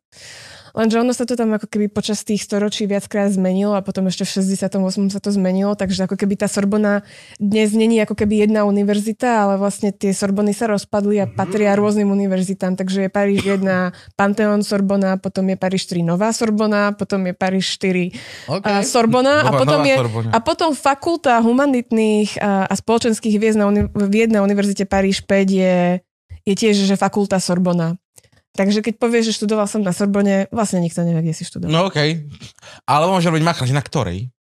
Lenže 0.77 1.01
ono 1.01 1.17
sa 1.17 1.25
to 1.25 1.41
tam 1.41 1.57
ako 1.57 1.73
keby 1.73 1.89
počas 1.89 2.21
tých 2.21 2.45
storočí 2.45 2.85
viackrát 2.85 3.33
zmenilo 3.33 3.73
a 3.73 3.81
potom 3.81 4.13
ešte 4.13 4.29
v 4.29 4.45
68. 4.45 5.09
sa 5.09 5.21
to 5.25 5.33
zmenilo, 5.33 5.73
takže 5.73 6.05
ako 6.05 6.21
keby 6.21 6.37
tá 6.37 6.53
Sorbona 6.53 7.01
dnes 7.41 7.73
není 7.73 7.97
ako 8.05 8.13
keby 8.13 8.45
jedna 8.45 8.69
univerzita, 8.69 9.49
ale 9.49 9.57
vlastne 9.57 9.89
tie 9.89 10.13
Sorbony 10.13 10.53
sa 10.53 10.69
rozpadli 10.69 11.25
a 11.25 11.27
patria 11.33 11.73
rôznym 11.73 12.13
univerzitám, 12.13 12.77
takže 12.77 13.09
je 13.09 13.11
Paríž 13.11 13.41
1 13.49 13.65
Pantheon 14.21 14.61
Sorbona, 14.61 15.17
potom 15.17 15.49
je 15.49 15.57
Paríž 15.57 15.89
3 15.89 16.05
Nová 16.05 16.37
Sorbona, 16.37 16.93
potom 16.93 17.25
je 17.25 17.33
Paríž 17.33 17.65
4 17.81 18.53
OK. 18.53 18.65
a 18.69 18.85
Sorbona 18.85 19.49
a 19.49 19.51
potom 19.57 19.81
je 19.81 19.97
Sorbona. 19.97 20.31
a 20.37 20.39
potom 20.45 20.71
fakulta 20.77 21.41
humanitných 21.41 22.37
a, 22.37 22.69
a 22.69 22.75
spoločenských 22.77 23.41
vied 23.41 23.57
na, 23.57 23.65
uni- 23.65 23.89
vied 24.13 24.29
na 24.29 24.45
univerzite 24.45 24.85
Paríž 24.85 25.25
5 25.25 25.49
je, 25.49 26.05
je 26.45 26.55
tiež, 26.55 26.85
že 26.85 27.01
fakulta 27.01 27.41
Sorbona. 27.41 27.97
Takže 28.57 28.81
keď 28.81 28.97
povieš, 28.97 29.31
že 29.31 29.45
študoval 29.45 29.69
som 29.69 29.85
na 29.85 29.93
Sorbone, 29.93 30.49
vlastne 30.49 30.81
nikto 30.81 31.05
nevie, 31.05 31.21
kde 31.29 31.35
si 31.37 31.45
študoval. 31.45 31.71
No 31.71 31.81
okej. 31.93 32.25
Ale 32.89 33.05
môže 33.07 33.29
robiť 33.29 33.45
makra, 33.45 33.69
že 33.69 33.77
na 33.77 33.85
ktorej? 33.85 34.33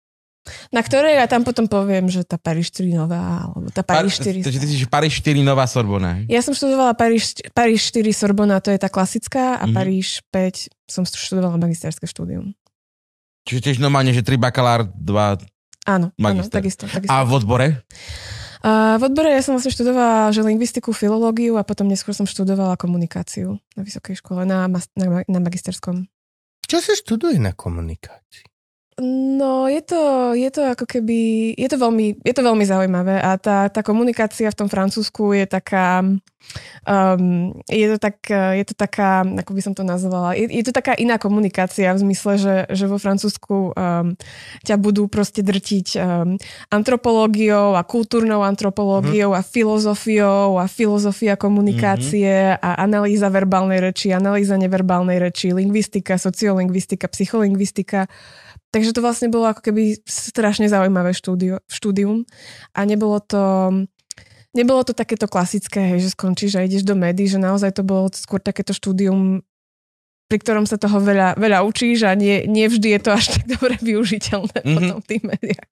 Na 0.69 0.85
ktorej 0.85 1.17
ja 1.17 1.25
tam 1.25 1.41
potom 1.41 1.65
poviem, 1.65 2.05
že 2.05 2.21
tá 2.21 2.37
Paríž 2.37 2.69
4 2.69 2.93
nová, 2.93 3.49
alebo 3.49 3.65
tá 3.73 3.81
Paríž 3.81 4.21
4. 4.21 4.45
Takže 4.45 4.59
ty 4.61 4.67
si 4.69 4.85
Paríž 4.85 5.17
4 5.25 5.41
Nová 5.41 5.65
Sorbona. 5.65 6.21
Ja 6.29 6.45
som 6.45 6.53
študovala 6.53 6.93
Paríž, 6.93 7.33
Paríž 7.49 7.89
4 7.89 8.13
Sorbona, 8.13 8.61
to 8.61 8.69
je 8.69 8.77
tá 8.77 8.85
klasická, 8.85 9.57
a 9.57 9.65
Mhm. 9.65 9.73
Paríž 9.73 10.21
5 10.29 10.69
som 10.85 11.01
študovala 11.01 11.57
magisterské 11.57 12.05
štúdium. 12.05 12.53
Čiže 13.49 13.61
tiež 13.61 13.77
normálne, 13.81 14.13
že 14.13 14.21
3 14.21 14.37
bakalár, 14.37 14.85
2... 14.93 15.41
Áno, 15.89 16.13
áno, 16.17 16.41
takisto. 16.45 16.85
takisto. 16.89 17.09
A 17.09 17.25
v 17.25 17.31
odbore? 17.33 17.67
A 18.65 18.97
v 18.97 19.05
odbore 19.05 19.29
ja 19.29 19.45
som 19.45 19.53
vlastne 19.53 19.69
študovala 19.69 20.33
že 20.33 20.41
lingvistiku, 20.41 20.89
filológiu 20.89 21.53
a 21.61 21.61
potom 21.61 21.85
neskôr 21.85 22.17
som 22.17 22.25
študovala 22.25 22.81
komunikáciu 22.81 23.61
na 23.77 23.81
vysokej 23.85 24.17
škole, 24.17 24.41
na, 24.41 24.65
na, 24.65 24.81
na 25.29 25.39
magisterskom. 25.39 26.09
Čo 26.65 26.81
sa 26.81 26.97
študuje 26.97 27.37
na 27.37 27.53
komunikácii? 27.53 28.54
No, 29.03 29.67
je 29.67 29.83
to, 29.83 30.31
je 30.39 30.47
to 30.47 30.71
ako 30.71 30.87
keby, 30.87 31.51
je 31.59 31.67
to 31.67 31.75
veľmi, 31.75 32.15
je 32.23 32.31
to 32.31 32.39
veľmi 32.39 32.63
zaujímavé 32.63 33.19
a 33.19 33.35
tá, 33.35 33.67
tá 33.67 33.83
komunikácia 33.83 34.47
v 34.47 34.55
tom 34.55 34.71
Francúzsku 34.71 35.35
je 35.35 35.43
taká, 35.43 35.99
um, 36.87 37.51
je, 37.67 37.87
to 37.91 37.97
tak, 37.99 38.23
je 38.31 38.63
to 38.63 38.71
taká, 38.71 39.27
ako 39.27 39.51
by 39.51 39.59
som 39.59 39.75
to 39.75 39.83
nazvala, 39.83 40.39
je, 40.39 40.47
je 40.47 40.63
to 40.63 40.71
taká 40.71 40.95
iná 40.95 41.19
komunikácia 41.19 41.91
v 41.91 42.07
zmysle, 42.07 42.39
že, 42.39 42.55
že 42.71 42.87
vo 42.87 42.95
Francúzsku 42.95 43.75
um, 43.75 44.15
ťa 44.63 44.79
budú 44.79 45.11
proste 45.11 45.43
drtiť 45.43 45.99
um, 45.99 46.39
antropológiou 46.71 47.75
a 47.75 47.83
kultúrnou 47.83 48.47
antropológiou 48.47 49.35
a 49.35 49.43
filozofiou 49.43 50.55
a 50.55 50.71
filozofia 50.71 51.35
komunikácie 51.35 52.55
a 52.63 52.79
analýza 52.79 53.27
verbálnej 53.27 53.91
reči, 53.91 54.15
analýza 54.15 54.55
neverbálnej 54.55 55.19
reči, 55.19 55.51
lingvistika, 55.51 56.15
sociolingvistika, 56.15 57.11
psycholingvistika. 57.11 58.07
Takže 58.75 58.91
to 58.91 58.99
vlastne 58.99 59.31
bolo 59.31 59.47
ako 59.47 59.71
keby 59.71 60.03
strašne 60.03 60.67
zaujímavé 60.67 61.15
štúdio, 61.15 61.63
štúdium 61.71 62.27
a 62.75 62.83
nebolo 62.83 63.23
to, 63.23 63.71
nebolo 64.51 64.83
to 64.83 64.91
takéto 64.91 65.31
klasické, 65.31 65.95
hej, 65.95 66.03
že 66.03 66.09
skončíš 66.11 66.59
a 66.59 66.67
ideš 66.67 66.83
do 66.83 66.91
médií, 66.91 67.31
že 67.31 67.39
naozaj 67.39 67.71
to 67.71 67.87
bolo 67.87 68.11
skôr 68.11 68.43
takéto 68.43 68.75
štúdium, 68.75 69.39
pri 70.27 70.37
ktorom 70.43 70.67
sa 70.67 70.75
toho 70.75 70.99
veľa, 70.99 71.39
veľa 71.39 71.63
učíš 71.63 72.03
a 72.03 72.11
nie, 72.19 72.43
nie 72.51 72.67
vždy 72.67 72.99
je 72.99 72.99
to 72.99 73.15
až 73.15 73.39
tak 73.39 73.47
dobre 73.55 73.79
využiteľné 73.79 74.59
mm-hmm. 74.59 74.75
potom 74.75 74.97
v 74.99 75.07
tých 75.07 75.23
médiách. 75.23 75.69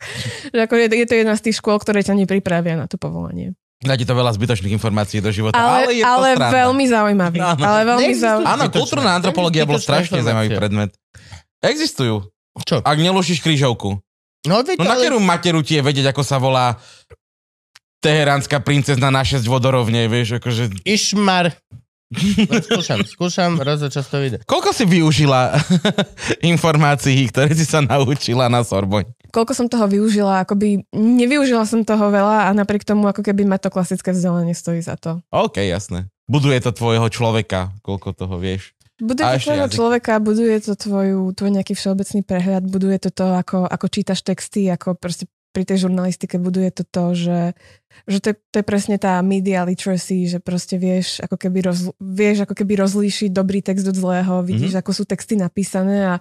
Že 0.55 0.60
ako 0.63 0.74
je, 0.79 0.86
je 0.95 1.07
to 1.12 1.15
jedna 1.19 1.36
z 1.36 1.43
tých 1.43 1.55
škôl, 1.60 1.77
ktoré 1.83 2.00
ťa 2.07 2.15
nepripravia 2.15 2.79
na 2.79 2.88
to 2.88 2.95
povolanie. 2.95 3.51
Dá 3.83 4.00
ti 4.00 4.07
to 4.07 4.15
veľa 4.15 4.31
zbytočných 4.31 4.79
informácií 4.79 5.19
do 5.19 5.27
života, 5.27 5.60
Ale, 5.60 5.91
ale 5.91 5.91
je 5.91 6.03
to 6.07 6.07
ale 6.07 6.27
sranda. 6.39 6.55
veľmi 6.55 6.86
zaujímavý. 6.88 7.39
Áno. 7.51 7.63
Ale 7.67 7.79
veľmi 7.83 8.13
zaujímavý. 8.15 8.53
Áno, 8.55 8.63
kultúrna 8.72 9.12
antropológia 9.19 9.67
bol 9.67 9.75
strašne 9.75 10.24
zaujímavý 10.24 10.55
predmet. 10.55 10.95
Existujú. 11.60 12.32
Čo? 12.62 12.86
Ak 12.86 12.98
neložíš 13.01 13.41
krížovku. 13.41 13.98
No, 14.45 14.60
veď, 14.62 14.77
No 14.77 14.86
na 14.86 15.00
ale... 15.00 15.10
ktorú 15.10 15.17
materu 15.24 15.65
ti 15.65 15.79
je 15.79 15.86
vedieť, 15.86 16.13
ako 16.13 16.22
sa 16.22 16.38
volá 16.38 16.77
teheránska 18.03 18.60
princezna 18.60 19.07
na 19.10 19.24
6 19.24 19.48
vodorovne, 19.48 20.12
vieš, 20.12 20.38
akože... 20.43 20.83
Išmar. 20.83 21.55
No, 22.13 22.62
skúšam, 22.62 23.00
skúšam, 23.10 23.51
raz 23.57 23.81
za 23.81 23.89
čas 23.89 24.05
to 24.05 24.22
vyjde. 24.22 24.45
Koľko 24.45 24.69
si 24.69 24.86
využila 24.86 25.57
informácií, 26.53 27.25
ktoré 27.33 27.57
si 27.57 27.65
sa 27.65 27.81
naučila 27.81 28.51
na 28.53 28.62
Sorboň? 28.62 29.10
Koľko 29.33 29.57
som 29.57 29.65
toho 29.65 29.89
využila, 29.89 30.45
akoby 30.45 30.86
nevyužila 30.93 31.65
som 31.65 31.81
toho 31.81 32.13
veľa 32.13 32.45
a 32.45 32.53
napriek 32.53 32.86
tomu 32.86 33.10
ako 33.10 33.25
keby 33.25 33.50
ma 33.50 33.57
to 33.57 33.74
klasické 33.74 34.13
vzdelanie 34.13 34.53
stojí 34.53 34.77
za 34.86 34.93
to. 34.93 35.25
OK, 35.33 35.57
jasné. 35.65 36.05
Buduje 36.29 36.62
to 36.62 36.69
tvojho 36.69 37.10
človeka, 37.10 37.74
koľko 37.81 38.13
toho 38.13 38.38
vieš. 38.38 38.77
Buduje 39.03 39.27
to 39.36 39.43
tvojho 39.51 39.67
človeka, 39.67 40.24
buduje 40.24 40.55
to 40.63 40.74
tvoju, 40.79 41.36
tvoj 41.36 41.51
nejaký 41.51 41.75
všeobecný 41.75 42.24
prehľad, 42.24 42.63
buduje 42.63 42.98
to 43.03 43.10
to, 43.12 43.36
ako, 43.36 43.67
ako 43.67 43.86
čítaš 43.91 44.24
texty, 44.24 44.72
ako 44.72 44.95
proste 44.95 45.27
pri 45.53 45.67
tej 45.67 45.86
žurnalistike 45.86 46.39
buduje 46.39 46.72
to 46.72 46.83
to, 46.88 47.05
že, 47.13 47.39
že 48.03 48.19
to, 48.19 48.27
je, 48.31 48.35
to 48.51 48.55
je 48.59 48.65
presne 48.65 48.95
tá 49.00 49.21
media 49.23 49.63
literacy, 49.63 50.27
že 50.27 50.43
proste 50.43 50.75
vieš 50.75 51.23
ako 51.23 51.39
keby, 51.39 51.59
roz, 51.71 51.93
vieš 51.97 52.43
ako 52.43 52.53
keby 52.57 52.73
rozlíšiť 52.83 53.29
dobrý 53.31 53.63
text 53.63 53.88
od 53.88 53.95
zlého, 53.95 54.43
vidíš, 54.43 54.75
mm-hmm. 54.75 54.83
ako 54.83 54.91
sú 54.91 55.03
texty 55.07 55.39
napísané 55.39 56.05
a 56.05 56.13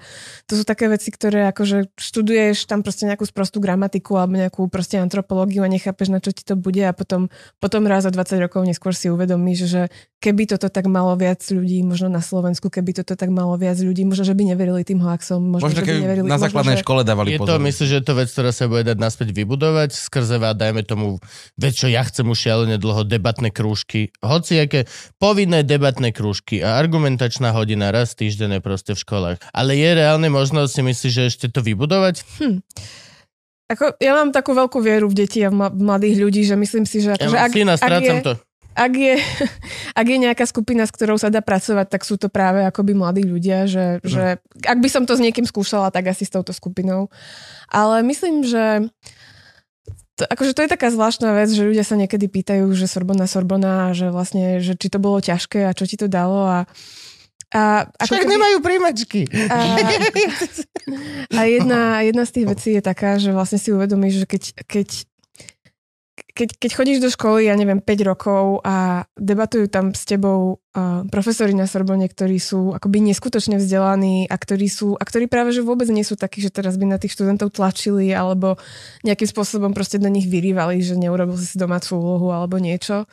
to 0.47 0.55
sú 0.59 0.63
také 0.63 0.87
veci, 0.87 1.11
ktoré 1.11 1.51
akože 1.51 1.97
študuješ 1.99 2.71
tam 2.71 2.87
proste 2.87 3.09
nejakú 3.09 3.27
sprostú 3.27 3.59
gramatiku 3.59 4.17
alebo 4.21 4.39
nejakú 4.39 4.63
proste 4.71 5.03
antropológiu 5.03 5.67
a 5.67 5.69
nechápeš, 5.71 6.13
na 6.13 6.23
čo 6.23 6.31
ti 6.31 6.47
to 6.47 6.55
bude 6.55 6.81
a 6.81 6.95
potom, 6.95 7.27
potom 7.59 7.85
raz 7.85 8.07
za 8.07 8.13
20 8.15 8.39
rokov 8.39 8.63
neskôr 8.63 8.95
si 8.95 9.11
uvedomíš, 9.11 9.67
že 9.67 9.83
keby 10.23 10.47
toto 10.55 10.71
tak 10.71 10.87
malo 10.87 11.19
viac 11.19 11.43
ľudí, 11.51 11.83
možno 11.83 12.07
na 12.07 12.23
Slovensku, 12.23 12.71
keby 12.71 13.03
toto 13.03 13.19
tak 13.19 13.27
malo 13.35 13.59
viac 13.59 13.75
ľudí, 13.83 14.07
možno, 14.07 14.23
že 14.23 14.39
by 14.39 14.55
neverili 14.55 14.87
tým 14.87 15.03
hoaxom, 15.03 15.43
možno, 15.43 15.67
Možno, 15.67 15.83
že 15.83 15.91
by 15.91 15.99
neverili, 15.99 16.27
na 16.31 16.39
základnej 16.39 16.79
možno, 16.79 16.83
že... 16.83 16.87
škole 16.87 17.01
dávali 17.03 17.29
Je 17.35 17.39
pozor. 17.43 17.59
to, 17.59 17.67
myslím, 17.67 17.87
že 17.91 17.97
je 17.99 18.05
to 18.07 18.15
vec, 18.15 18.29
ktorá 18.31 18.51
sa 18.55 18.65
bude 18.71 18.83
dať 18.87 18.99
naspäť 19.03 19.29
vybudovať 19.35 19.91
skrze, 19.99 20.39
dajme 20.39 20.83
tomu, 20.87 21.19
vec, 21.63 21.79
čo 21.79 21.87
ja 21.87 22.03
chcem 22.03 22.27
už 22.27 22.35
šialene 22.37 22.77
dlho, 22.77 23.07
debatné 23.07 23.55
krúžky, 23.55 24.11
hociaké 24.19 24.91
povinné 25.17 25.63
debatné 25.63 26.11
krúžky 26.11 26.59
a 26.59 26.75
argumentačná 26.77 27.55
hodina 27.55 27.95
raz 27.95 28.19
týždenne 28.19 28.59
proste 28.59 28.99
v 28.99 29.01
školách. 29.01 29.39
Ale 29.55 29.79
je 29.79 29.91
reálne 29.95 30.27
možnosť 30.27 30.71
si 30.75 30.83
myslíš, 30.83 31.13
že 31.15 31.25
ešte 31.31 31.47
to 31.47 31.63
vybudovať? 31.63 32.27
Ako, 33.71 33.97
ja 33.97 34.13
mám 34.13 34.35
takú 34.35 34.53
veľkú 34.53 34.85
vieru 34.85 35.09
v 35.09 35.25
deti 35.25 35.41
a 35.41 35.49
v 35.49 35.57
mladých 35.73 36.17
ľudí, 36.21 36.43
že 36.45 36.59
myslím 36.59 36.85
si, 36.85 37.01
že, 37.01 37.17
Ja 37.17 37.17
akože, 37.17 37.37
mám 37.39 37.47
ak, 37.47 37.53
syna, 37.55 37.73
ak, 37.81 38.03
je, 38.05 38.13
to. 38.21 38.33
ak, 38.77 38.93
je, 38.93 39.15
ak 40.01 40.07
je 40.13 40.19
nejaká 40.21 40.45
skupina, 40.45 40.85
s 40.85 40.93
ktorou 40.93 41.17
sa 41.17 41.33
dá 41.33 41.41
pracovať, 41.41 41.89
tak 41.89 42.05
sú 42.05 42.21
to 42.21 42.29
práve 42.29 42.61
akoby 42.61 42.93
mladí 42.93 43.25
ľudia, 43.25 43.65
že, 43.65 44.05
Hm. 44.05 44.09
že 44.09 44.25
ak 44.69 44.79
by 44.83 44.89
som 44.93 45.09
to 45.09 45.17
s 45.17 45.25
niekým 45.25 45.49
skúšala, 45.49 45.89
tak 45.89 46.05
asi 46.13 46.29
s 46.29 46.35
touto 46.35 46.53
skupinou. 46.53 47.09
Ale 47.73 48.05
myslím, 48.05 48.45
že 48.45 48.93
to, 50.23 50.25
akože 50.31 50.55
to 50.55 50.63
je 50.63 50.71
taká 50.71 50.89
zvláštna 50.89 51.35
vec, 51.35 51.51
že 51.51 51.67
ľudia 51.67 51.83
sa 51.83 51.99
niekedy 51.99 52.31
pýtajú, 52.31 52.71
že 52.73 52.87
Sorbona, 52.87 53.27
Sorbona, 53.27 53.91
a 53.91 53.95
že 53.95 54.09
vlastne, 54.09 54.63
že 54.63 54.79
či 54.79 54.87
to 54.87 55.03
bolo 55.03 55.19
ťažké 55.19 55.67
a 55.67 55.75
čo 55.75 55.83
ti 55.85 55.99
to 55.99 56.07
dalo 56.07 56.47
a 56.47 56.59
a 57.53 57.85
ako 57.85 58.17
Však 58.17 58.25
keby- 58.25 58.33
nemajú 58.33 58.57
príjmačky. 58.65 59.21
a, 59.29 59.57
a 61.37 61.41
jedna, 61.45 62.01
jedna 62.01 62.25
z 62.25 62.33
tých 62.33 62.47
vecí 62.49 62.69
je 62.73 62.81
taká, 62.81 63.21
že 63.21 63.29
vlastne 63.29 63.61
si 63.61 63.69
uvedomíš, 63.69 64.25
že 64.25 64.27
keď, 64.27 64.43
keď, 64.65 64.89
keď, 66.33 66.49
keď 66.57 66.71
chodíš 66.73 66.99
do 67.05 67.13
školy, 67.13 67.45
ja 67.45 67.55
neviem, 67.57 67.85
5 67.85 68.09
rokov 68.09 68.65
a 68.65 69.05
debatujú 69.21 69.69
tam 69.69 69.93
s 69.93 70.09
tebou 70.09 70.57
uh, 70.57 71.05
profesori 71.13 71.53
na 71.53 71.69
Sorbonne, 71.69 72.09
ktorí 72.09 72.41
sú 72.41 72.73
akoby 72.73 73.05
neskutočne 73.13 73.61
vzdelaní 73.61 74.25
a 74.33 74.37
ktorí 74.41 74.65
sú, 74.73 74.97
a 74.97 75.05
ktorí 75.05 75.29
práve 75.29 75.53
že 75.53 75.61
vôbec 75.61 75.93
nie 75.93 76.09
sú 76.09 76.17
takí, 76.17 76.41
že 76.41 76.49
teraz 76.49 76.81
by 76.81 76.89
na 76.89 76.97
tých 76.97 77.13
študentov 77.13 77.53
tlačili 77.53 78.17
alebo 78.17 78.57
nejakým 79.05 79.29
spôsobom 79.29 79.77
proste 79.77 80.01
do 80.01 80.09
nich 80.09 80.25
vyrývali, 80.25 80.81
že 80.81 80.97
neurobil 80.97 81.37
si 81.37 81.61
domácu 81.61 82.01
úlohu 82.01 82.33
alebo 82.33 82.57
niečo. 82.57 83.05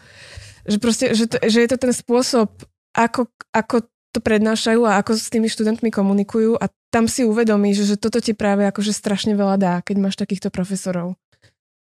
Že 0.64 0.78
proste, 0.80 1.06
že, 1.12 1.28
to, 1.28 1.36
že 1.44 1.60
je 1.60 1.70
to 1.76 1.78
ten 1.78 1.92
spôsob, 1.92 2.56
ako, 2.96 3.28
ako 3.52 3.84
to 4.16 4.20
prednášajú 4.24 4.88
a 4.88 5.04
ako 5.04 5.20
s 5.20 5.28
tými 5.28 5.52
študentmi 5.52 5.92
komunikujú 5.92 6.56
a 6.56 6.72
tam 6.90 7.06
si 7.06 7.28
uvedomíš, 7.28 7.86
že 7.86 7.96
toto 8.00 8.24
ti 8.24 8.32
práve 8.32 8.66
akože 8.66 8.96
strašne 8.96 9.36
veľa 9.36 9.56
dá, 9.60 9.74
keď 9.84 9.96
máš 10.00 10.16
takýchto 10.18 10.50
profesorov. 10.50 11.20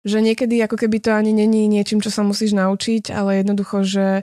Že 0.07 0.19
niekedy 0.23 0.62
ako 0.62 0.76
keby 0.78 1.02
to 1.02 1.11
ani 1.11 1.35
není 1.35 1.67
niečím, 1.67 1.99
čo 1.99 2.11
sa 2.12 2.23
musíš 2.23 2.55
naučiť, 2.55 3.11
ale 3.11 3.43
jednoducho, 3.43 3.83
že 3.83 4.23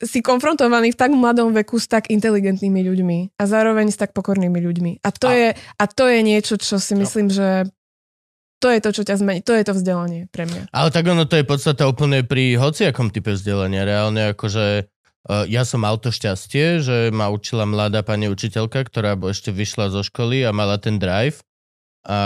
si 0.00 0.24
konfrontovaný 0.24 0.96
v 0.96 0.98
tak 0.98 1.12
mladom 1.12 1.52
veku 1.52 1.76
s 1.76 1.84
tak 1.84 2.08
inteligentnými 2.08 2.80
ľuďmi 2.80 3.18
a 3.36 3.42
zároveň 3.44 3.92
s 3.92 4.00
tak 4.00 4.16
pokornými 4.16 4.56
ľuďmi. 4.56 4.92
A 5.04 5.08
to, 5.12 5.28
A- 5.28 5.36
je, 5.36 5.48
a 5.56 5.84
to 5.84 6.04
je 6.08 6.20
niečo, 6.24 6.56
čo 6.56 6.80
si 6.80 6.96
myslím, 6.96 7.28
že 7.28 7.68
to 8.60 8.68
je 8.68 8.80
to, 8.80 8.90
čo 8.92 9.02
ťa 9.08 9.16
zmení. 9.16 9.40
To 9.44 9.56
je 9.56 9.64
to 9.64 9.72
vzdelanie 9.72 10.28
pre 10.28 10.44
mňa. 10.44 10.68
Ale 10.72 10.88
tak 10.92 11.08
ono 11.08 11.24
to 11.24 11.40
je 11.40 11.48
podstata 11.48 11.88
úplne 11.88 12.24
pri 12.24 12.60
hociakom 12.60 13.08
type 13.08 13.32
vzdelania. 13.32 13.88
Reálne 13.88 14.36
akože 14.36 14.88
ja 15.28 15.62
som 15.68 15.84
mal 15.84 16.00
to 16.00 16.08
šťastie, 16.08 16.80
že 16.80 16.96
ma 17.12 17.28
učila 17.28 17.68
mladá 17.68 18.00
pani 18.00 18.32
učiteľka, 18.32 18.88
ktorá 18.88 19.20
ešte 19.28 19.52
vyšla 19.52 19.92
zo 19.92 20.00
školy 20.00 20.48
a 20.48 20.52
mala 20.52 20.80
ten 20.80 20.96
drive. 20.96 21.44
A 22.00 22.20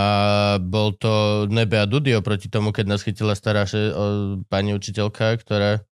bol 0.63 0.95
to 0.95 1.45
nebe 1.51 1.75
a 1.75 1.83
dudy 1.83 2.15
oproti 2.15 2.47
tomu, 2.47 2.71
keď 2.71 2.85
nás 2.95 3.03
chytila 3.03 3.35
stará 3.35 3.67
še, 3.67 3.91
o, 3.91 4.03
pani 4.47 4.71
učiteľka, 4.71 5.35
ktorá 5.43 5.83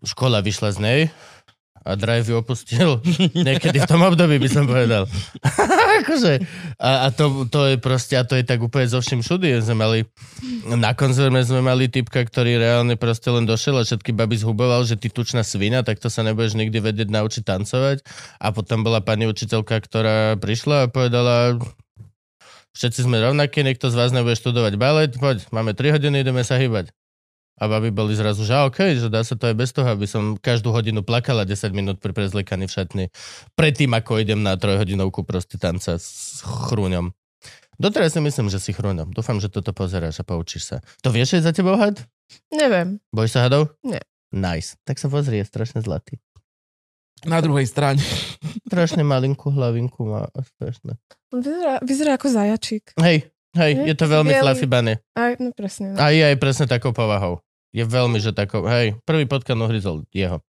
škola 0.00 0.40
vyšla 0.40 0.70
z 0.72 0.78
nej 0.80 1.00
a 1.86 1.94
drive 1.94 2.26
ju 2.26 2.36
opustil 2.42 2.98
niekedy 3.46 3.78
v 3.78 3.86
tom 3.86 4.02
období, 4.02 4.42
by 4.42 4.48
som 4.50 4.66
povedal. 4.66 5.06
akože, 6.02 6.42
a, 6.82 7.06
a 7.06 7.14
to, 7.14 7.46
to 7.46 7.70
je 7.70 7.76
proste, 7.78 8.18
a 8.18 8.26
to 8.26 8.34
je 8.34 8.42
tak 8.42 8.58
úplne 8.58 8.90
zo 8.90 8.98
vším 8.98 9.22
všudy. 9.22 9.62
Sme 9.62 9.76
mali, 9.78 9.98
na 10.66 10.98
konzerve 10.98 11.38
sme 11.46 11.62
mali 11.62 11.86
typka, 11.86 12.26
ktorý 12.26 12.58
reálne 12.58 12.98
proste 12.98 13.30
len 13.30 13.46
došiel 13.46 13.78
a 13.78 13.86
všetky 13.86 14.10
baby 14.10 14.34
zhuboval, 14.34 14.82
že 14.82 14.98
ty 14.98 15.06
tučná 15.14 15.46
svina, 15.46 15.86
tak 15.86 16.02
to 16.02 16.10
sa 16.10 16.26
nebudeš 16.26 16.58
nikdy 16.58 16.82
vedieť 16.82 17.08
naučiť 17.08 17.42
tancovať. 17.46 18.02
A 18.42 18.50
potom 18.50 18.82
bola 18.82 18.98
pani 18.98 19.30
učiteľka, 19.30 19.78
ktorá 19.78 20.34
prišla 20.42 20.86
a 20.86 20.90
povedala, 20.90 21.54
všetci 22.76 23.08
sme 23.08 23.18
rovnakí, 23.24 23.64
niekto 23.64 23.88
z 23.88 23.96
vás 23.96 24.12
nebude 24.12 24.36
študovať 24.36 24.76
balet, 24.76 25.16
poď, 25.16 25.48
máme 25.48 25.72
3 25.72 25.96
hodiny, 25.96 26.20
ideme 26.20 26.44
sa 26.44 26.60
hýbať. 26.60 26.92
A 27.56 27.72
baby 27.72 27.88
boli 27.88 28.12
zrazu, 28.12 28.44
že 28.44 28.52
okej, 28.52 29.00
že 29.00 29.08
dá 29.08 29.24
sa 29.24 29.32
to 29.32 29.48
aj 29.48 29.56
bez 29.56 29.72
toho, 29.72 29.88
aby 29.88 30.04
som 30.04 30.36
každú 30.36 30.76
hodinu 30.76 31.00
plakala 31.00 31.48
10 31.48 31.72
minút 31.72 31.96
pri 32.04 32.12
prezlikaní 32.12 32.68
v 32.68 32.74
šatni. 32.76 33.04
Predtým, 33.56 33.96
ako 33.96 34.20
idem 34.20 34.44
na 34.44 34.60
trojhodinovku 34.60 35.24
proste 35.24 35.56
tanca 35.56 35.96
s 35.96 36.44
chrúňom. 36.44 37.16
Doteraz 37.80 38.12
si 38.12 38.20
myslím, 38.20 38.52
že 38.52 38.60
si 38.60 38.76
chrúňom. 38.76 39.08
Dúfam, 39.12 39.40
že 39.40 39.48
toto 39.48 39.72
pozeráš 39.72 40.20
a 40.20 40.28
poučíš 40.28 40.68
sa. 40.68 40.76
To 41.00 41.08
vieš, 41.08 41.32
že 41.32 41.36
je 41.40 41.46
za 41.48 41.52
tebou 41.56 41.80
had? 41.80 41.96
Neviem. 42.52 43.00
Bojíš 43.08 43.40
sa 43.40 43.48
hadov? 43.48 43.72
Nie. 43.80 44.04
Nice. 44.36 44.76
Tak 44.84 45.00
sa 45.00 45.08
pozri, 45.08 45.40
je 45.40 45.48
strašne 45.48 45.80
zlatý. 45.80 46.20
Na 47.24 47.40
druhej 47.40 47.64
strane. 47.64 48.02
Strašne 48.68 49.00
malinkú 49.00 49.48
hlavinku 49.48 50.04
má. 50.04 50.28
On 51.32 51.40
vyzerá, 51.40 51.80
vyzerá 51.80 52.10
ako 52.20 52.28
zajačík. 52.28 52.92
Hej, 53.00 53.32
hej, 53.56 53.72
Je 53.72 53.88
je 53.88 53.94
to 53.96 54.04
veľmi 54.04 54.36
bielý. 54.36 54.42
fluffy 54.44 54.66
bunny. 54.68 54.94
Aj, 55.16 55.32
no 55.40 55.48
presne. 55.50 55.96
No. 55.96 55.98
A 55.98 56.12
je 56.12 56.20
aj 56.20 56.36
presne 56.36 56.68
takou 56.68 56.92
povahou. 56.92 57.40
Je 57.72 57.82
veľmi, 57.82 58.20
že 58.20 58.36
takou, 58.36 58.68
hej, 58.68 59.00
prvý 59.02 59.24
potkan 59.24 59.56
uhryzol 59.56 60.04
jeho, 60.08 60.40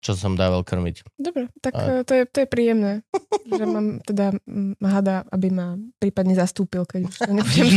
čo 0.00 0.12
som 0.12 0.36
dával 0.36 0.60
krmiť. 0.60 1.04
Dobre, 1.16 1.48
tak 1.60 1.72
A- 1.72 2.00
a... 2.00 2.04
to, 2.04 2.12
je, 2.12 2.22
to 2.28 2.38
je 2.42 2.48
príjemné, 2.48 2.92
že 3.58 3.64
mám 3.64 4.00
teda 4.00 4.32
mm, 4.44 4.76
hada, 4.78 5.24
aby 5.28 5.48
ma 5.48 5.76
prípadne 5.96 6.32
zastúpil, 6.32 6.84
keď 6.84 7.00
už 7.08 7.16
to 7.18 7.30
nebudem. 7.30 7.70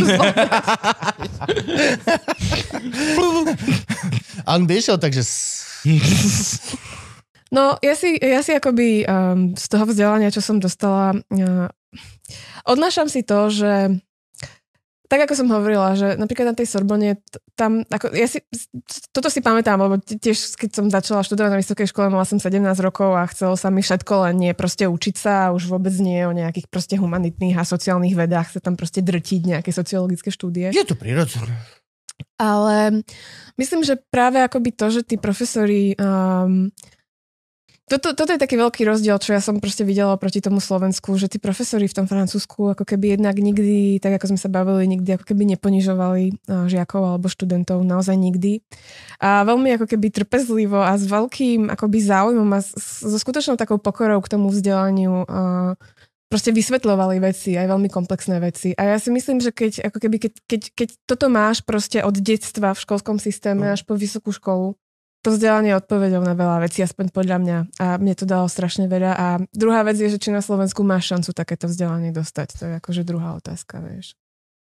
A 4.44 4.56
on 4.56 4.64
by 4.64 4.74
išiel, 4.76 4.96
takže... 4.98 5.22
No, 7.48 7.80
ja 7.80 7.96
si, 7.96 8.20
ja 8.20 8.44
si 8.44 8.52
akoby 8.52 9.08
um, 9.08 9.56
z 9.56 9.66
toho 9.72 9.88
vzdelania, 9.88 10.34
čo 10.34 10.44
som 10.44 10.60
dostala, 10.60 11.16
uh, 11.16 11.68
odnášam 12.68 13.08
si 13.08 13.24
to, 13.24 13.48
že 13.48 14.04
tak 15.08 15.24
ako 15.24 15.34
som 15.40 15.48
hovorila, 15.48 15.96
že 15.96 16.20
napríklad 16.20 16.52
na 16.52 16.56
tej 16.56 16.68
Sorbonne, 16.68 17.24
tam, 17.56 17.88
ako, 17.88 18.12
ja 18.12 18.28
si, 18.28 18.44
toto 19.16 19.32
si 19.32 19.40
pamätám, 19.40 19.80
lebo 19.80 19.96
tiež 20.04 20.60
keď 20.60 20.70
som 20.76 20.86
začala 20.92 21.24
študovať 21.24 21.52
na 21.56 21.62
vysokej 21.64 21.88
škole, 21.88 22.12
mala 22.12 22.28
som 22.28 22.44
17 22.44 22.60
rokov 22.84 23.16
a 23.16 23.24
chcelo 23.32 23.56
sa 23.56 23.72
mi 23.72 23.80
všetko, 23.80 24.28
len 24.28 24.36
nie 24.36 24.52
proste 24.52 24.84
učiť 24.84 25.16
sa 25.16 25.34
a 25.48 25.54
už 25.56 25.72
vôbec 25.72 25.96
nie 26.04 26.28
o 26.28 26.36
nejakých 26.36 26.68
proste 26.68 27.00
humanitných 27.00 27.56
a 27.56 27.64
sociálnych 27.64 28.20
vedách 28.20 28.52
sa 28.52 28.60
tam 28.60 28.76
proste 28.76 29.00
drtiť 29.00 29.42
nejaké 29.48 29.72
sociologické 29.72 30.28
štúdie. 30.28 30.76
Je 30.76 30.84
to 30.84 31.00
prirodzené. 31.00 31.56
Ale 32.36 33.08
myslím, 33.56 33.88
že 33.88 33.96
práve 34.12 34.44
akoby 34.44 34.76
to, 34.76 34.92
že 34.92 35.08
tí 35.08 35.16
profesori 35.16 35.96
um, 35.96 36.68
toto, 37.88 38.12
toto 38.12 38.36
je 38.36 38.44
taký 38.44 38.60
veľký 38.60 38.84
rozdiel, 38.84 39.16
čo 39.16 39.32
ja 39.32 39.40
som 39.40 39.64
proste 39.64 39.88
videla 39.88 40.20
proti 40.20 40.44
tomu 40.44 40.60
Slovensku, 40.60 41.16
že 41.16 41.32
tí 41.32 41.40
profesori 41.40 41.88
v 41.88 41.96
tom 41.96 42.06
Francúzsku 42.06 42.76
ako 42.76 42.84
keby 42.84 43.16
jednak 43.16 43.40
nikdy, 43.40 44.04
tak 44.04 44.20
ako 44.20 44.36
sme 44.36 44.40
sa 44.40 44.52
bavili, 44.52 44.92
nikdy 44.92 45.16
ako 45.16 45.24
keby 45.24 45.56
neponižovali 45.56 46.36
žiakov 46.68 47.02
alebo 47.16 47.32
študentov, 47.32 47.80
naozaj 47.88 48.20
nikdy. 48.20 48.60
A 49.24 49.48
veľmi 49.48 49.72
ako 49.80 49.88
keby 49.88 50.12
trpezlivo 50.12 50.84
a 50.84 51.00
s 51.00 51.08
veľkým 51.08 51.72
akoby 51.72 51.98
záujmom 52.04 52.50
a 52.52 52.60
so 52.62 53.18
skutočnou 53.18 53.56
takou 53.56 53.80
pokorou 53.80 54.20
k 54.20 54.36
tomu 54.36 54.52
vzdelaniu 54.52 55.24
proste 56.28 56.52
vysvetľovali 56.52 57.24
veci, 57.24 57.56
aj 57.56 57.72
veľmi 57.72 57.88
komplexné 57.88 58.44
veci. 58.44 58.76
A 58.76 58.84
ja 58.84 58.98
si 59.00 59.08
myslím, 59.16 59.40
že 59.40 59.56
keď, 59.56 59.88
ako 59.88 59.98
keby, 60.04 60.28
keď, 60.28 60.34
keď, 60.44 60.62
keď 60.76 60.90
toto 61.08 61.32
máš 61.32 61.64
proste 61.64 62.04
od 62.04 62.20
detstva 62.20 62.76
v 62.76 62.84
školskom 62.84 63.16
systéme 63.16 63.64
mm. 63.64 63.74
až 63.80 63.82
po 63.88 63.96
vysokú 63.96 64.36
školu, 64.36 64.76
to 65.28 65.36
vzdelanie 65.36 65.76
je 65.76 65.80
odpovedou 65.84 66.24
na 66.24 66.32
veľa 66.32 66.64
vecí, 66.64 66.80
aspoň 66.80 67.12
podľa 67.12 67.38
mňa. 67.44 67.58
A 67.84 68.00
mne 68.00 68.16
to 68.16 68.24
dalo 68.24 68.48
strašne 68.48 68.88
veľa. 68.88 69.12
A 69.12 69.28
druhá 69.52 69.84
vec 69.84 70.00
je, 70.00 70.08
že 70.08 70.24
či 70.24 70.32
na 70.32 70.40
Slovensku 70.40 70.88
máš 70.88 71.12
šancu 71.12 71.36
takéto 71.36 71.68
vzdelanie 71.68 72.16
dostať. 72.16 72.48
To 72.56 72.64
je 72.72 72.74
akože 72.80 73.04
druhá 73.04 73.36
otázka, 73.36 73.84
vieš. 73.84 74.16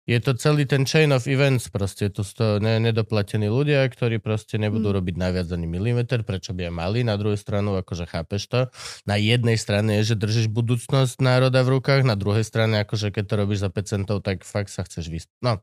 Je 0.06 0.16
to 0.22 0.38
celý 0.38 0.64
ten 0.64 0.86
chain 0.86 1.10
of 1.10 1.26
events, 1.26 1.66
proste 1.66 2.08
to 2.14 2.22
sú 2.22 2.62
ne, 2.62 2.78
nedoplatení 2.78 3.50
ľudia, 3.50 3.82
ktorí 3.90 4.22
proste 4.22 4.54
nebudú 4.54 4.94
mm. 4.94 4.96
robiť 5.02 5.14
najviac 5.18 5.50
ani 5.50 5.66
milimeter, 5.66 6.22
prečo 6.22 6.54
by 6.54 6.70
aj 6.70 6.74
mali, 6.78 7.02
na 7.02 7.18
druhej 7.18 7.36
stranu, 7.36 7.74
akože 7.74 8.06
chápeš 8.06 8.46
to. 8.46 8.60
Na 9.02 9.18
jednej 9.18 9.58
strane 9.58 9.98
je, 10.00 10.14
že 10.14 10.22
držíš 10.22 10.46
budúcnosť 10.54 11.18
národa 11.18 11.58
v 11.66 11.82
rukách, 11.82 12.06
na 12.06 12.14
druhej 12.14 12.46
strane, 12.46 12.86
akože 12.86 13.10
keď 13.10 13.24
to 13.26 13.34
robíš 13.34 13.60
za 13.66 13.70
5 13.74 13.82
centov, 13.82 14.22
tak 14.22 14.46
fakt 14.46 14.70
sa 14.70 14.86
chceš 14.86 15.10
vysť. 15.10 15.28
No, 15.42 15.58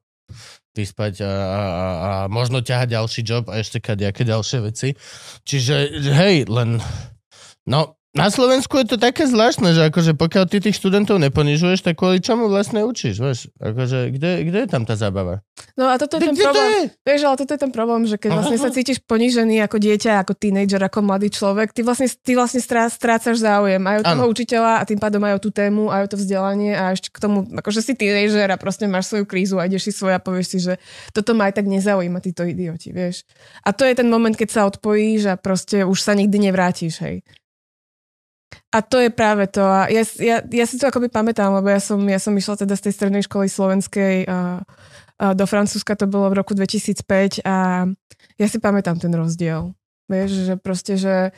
vyspať 0.73 1.21
a, 1.21 1.29
a, 1.29 1.61
a 1.85 2.11
možno 2.27 2.65
ťahať 2.65 2.97
ďalší 2.97 3.21
job 3.21 3.45
a 3.49 3.61
ešte 3.61 3.77
kadejaké 3.77 4.25
ďalšie 4.25 4.59
veci. 4.65 4.89
Čiže 5.45 6.01
hej, 6.01 6.49
len 6.49 6.81
no 7.69 7.97
na 8.13 8.29
Slovensku 8.29 8.77
je 8.77 8.93
to 8.93 8.98
také 9.01 9.25
zvláštne, 9.25 9.74
že 9.74 9.89
akože 9.89 10.13
pokiaľ 10.13 10.46
ty 10.46 10.62
tých 10.62 10.77
študentov 10.77 11.17
neponižuješ, 11.17 11.82
tak 11.82 11.98
kvôli 11.98 12.22
čomu 12.22 12.46
vlastne 12.46 12.86
učíš, 12.86 13.17
vieš? 13.17 13.39
Akože, 13.58 14.13
kde, 14.13 14.46
kde 14.46 14.60
je 14.63 14.70
tam 14.70 14.86
tá 14.86 14.93
zábava? 14.93 15.41
No 15.74 15.89
a 15.89 15.98
toto 15.98 16.22
je 16.22 16.29
ten 16.29 16.38
problém. 16.38 16.93
Vieš, 17.01 17.22
ale 17.25 17.36
toto 17.41 17.51
je 17.58 17.62
ten 17.65 17.74
problém, 17.74 18.05
že 18.05 18.22
keď 18.22 18.29
vlastne 18.38 18.62
sa 18.62 18.70
cítiš 18.70 19.01
ponižený 19.01 19.65
ako 19.65 19.82
dieťa, 19.82 20.22
ako 20.22 20.38
tínedžer, 20.38 20.77
ako 20.86 21.01
mladý 21.01 21.34
človek, 21.34 21.74
ty 21.74 21.82
vlastne, 21.82 22.05
ty 22.05 22.38
vlastne 22.38 22.62
strácaš 22.62 23.41
záujem 23.41 23.82
aj 23.82 23.98
od 24.01 24.05
toho 24.05 24.25
učiteľa 24.29 24.74
a 24.77 24.84
tým 24.86 25.01
pádom 25.01 25.22
aj 25.25 25.34
o 25.34 25.41
tú 25.41 25.50
tému, 25.50 25.89
aj 25.89 26.05
o 26.05 26.12
to 26.13 26.17
vzdelanie 26.22 26.77
a 26.77 26.93
ešte 26.93 27.10
k 27.10 27.17
tomu, 27.17 27.50
akože 27.50 27.82
si 27.82 27.98
tínedžer 27.98 28.46
a 28.46 28.62
proste 28.62 28.86
máš 28.86 29.10
svoju 29.10 29.25
krízu 29.25 29.58
a 29.58 29.65
ideš 29.65 29.89
si 29.89 29.91
svoje 29.91 30.13
a 30.13 30.22
povieš 30.22 30.48
si, 30.53 30.58
že 30.62 30.77
toto 31.17 31.34
ma 31.34 31.50
aj 31.50 31.58
tak 31.58 31.65
nezaujíma, 31.65 32.22
títo 32.22 32.46
idioti, 32.46 32.93
vieš. 32.93 33.25
A 33.65 33.74
to 33.74 33.89
je 33.89 33.98
ten 33.98 34.05
moment, 34.05 34.38
keď 34.38 34.50
sa 34.53 34.62
odpojíš 34.70 35.34
a 35.34 35.36
proste 35.36 35.82
už 35.82 35.98
sa 35.98 36.13
nikdy 36.13 36.53
nevrátiš, 36.53 37.01
hej. 37.01 37.25
A 38.74 38.81
to 38.81 38.98
je 39.00 39.10
práve 39.13 39.48
to. 39.50 39.62
A 39.62 39.89
ja, 39.89 40.03
ja, 40.17 40.41
ja 40.41 40.65
si 40.65 40.81
to 40.81 40.89
akoby 40.89 41.10
pamätám, 41.10 41.53
lebo 41.53 41.69
ja 41.69 41.79
som, 41.79 42.01
ja 42.10 42.17
som 42.17 42.33
išla 42.33 42.65
teda 42.65 42.74
z 42.74 42.89
tej 42.89 42.93
strednej 42.93 43.24
školy 43.25 43.48
slovenskej 43.50 44.25
a, 44.25 44.62
a 45.22 45.25
do 45.38 45.45
Francúzska, 45.45 45.93
to 45.93 46.10
bolo 46.10 46.33
v 46.33 46.38
roku 46.41 46.57
2005 46.57 47.45
a 47.45 47.86
ja 48.38 48.48
si 48.50 48.57
pamätám 48.57 48.98
ten 48.98 49.13
rozdiel. 49.13 49.72
Vieš, 50.12 50.29
že 50.51 50.53
proste, 50.60 51.00
že, 51.00 51.31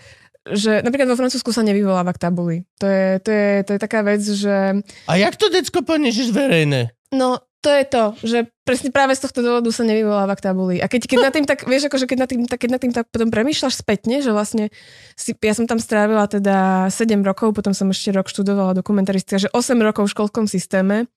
že 0.46 0.86
napríklad 0.86 1.10
vo 1.10 1.18
Francúzsku 1.18 1.50
sa 1.50 1.66
nevyvoláva 1.66 2.14
k 2.14 2.22
tabuli. 2.30 2.58
To 2.78 2.86
je, 2.86 3.18
to 3.22 3.30
je, 3.34 3.52
to 3.66 3.72
je 3.74 3.80
taká 3.82 4.06
vec, 4.06 4.22
že... 4.22 4.86
A 5.10 5.14
jak 5.18 5.34
to 5.36 5.50
decko 5.50 5.82
poniežeš 5.82 6.30
verejné? 6.30 6.94
No, 7.10 7.42
to 7.66 7.74
je 7.74 7.86
to, 7.90 8.04
že 8.22 8.38
presne 8.62 8.94
práve 8.94 9.18
z 9.18 9.26
tohto 9.26 9.42
dôvodu 9.42 9.74
sa 9.74 9.82
nevyvoláva 9.82 10.38
k 10.38 10.46
tabuli. 10.46 10.78
A 10.78 10.86
keď, 10.86 11.10
keď 11.10 11.18
na 11.18 11.32
tým 11.34 11.46
tak, 11.50 11.66
vieš, 11.66 11.90
akože 11.90 12.06
keď 12.06 12.18
na 12.22 12.28
tým, 12.30 12.42
tak, 12.46 12.62
keď 12.62 12.70
na 12.70 12.80
tým 12.80 12.94
tak 12.94 13.10
potom 13.10 13.34
premýšľaš 13.34 13.82
spätne, 13.82 14.22
že 14.22 14.30
vlastne 14.30 14.70
si, 15.18 15.34
ja 15.34 15.54
som 15.58 15.66
tam 15.66 15.82
strávila 15.82 16.30
teda 16.30 16.86
7 16.94 17.26
rokov, 17.26 17.58
potom 17.58 17.74
som 17.74 17.90
ešte 17.90 18.14
rok 18.14 18.30
študovala 18.30 18.78
dokumentaristika, 18.78 19.42
že 19.42 19.50
8 19.50 19.82
rokov 19.82 20.06
v 20.06 20.14
školskom 20.14 20.46
systéme, 20.46 21.10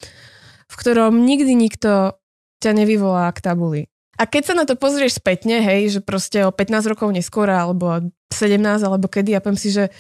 v 0.73 0.75
ktorom 0.80 1.20
nikdy 1.28 1.52
nikto 1.52 2.16
ťa 2.64 2.72
nevyvolá 2.72 3.29
k 3.37 3.44
tabuli. 3.44 3.92
A 4.18 4.26
keď 4.26 4.42
sa 4.50 4.54
na 4.59 4.66
to 4.66 4.74
pozrieš 4.74 5.22
spätne, 5.22 5.62
hej, 5.62 5.98
že 5.98 6.00
proste 6.02 6.42
o 6.42 6.50
15 6.50 6.90
rokov 6.90 7.14
neskôr, 7.14 7.46
alebo 7.46 8.11
17, 8.35 8.59
alebo 8.83 9.07
kedy, 9.07 9.38
ja 9.38 9.40
poviem 9.40 9.57
si, 9.57 9.70
že 9.70 9.94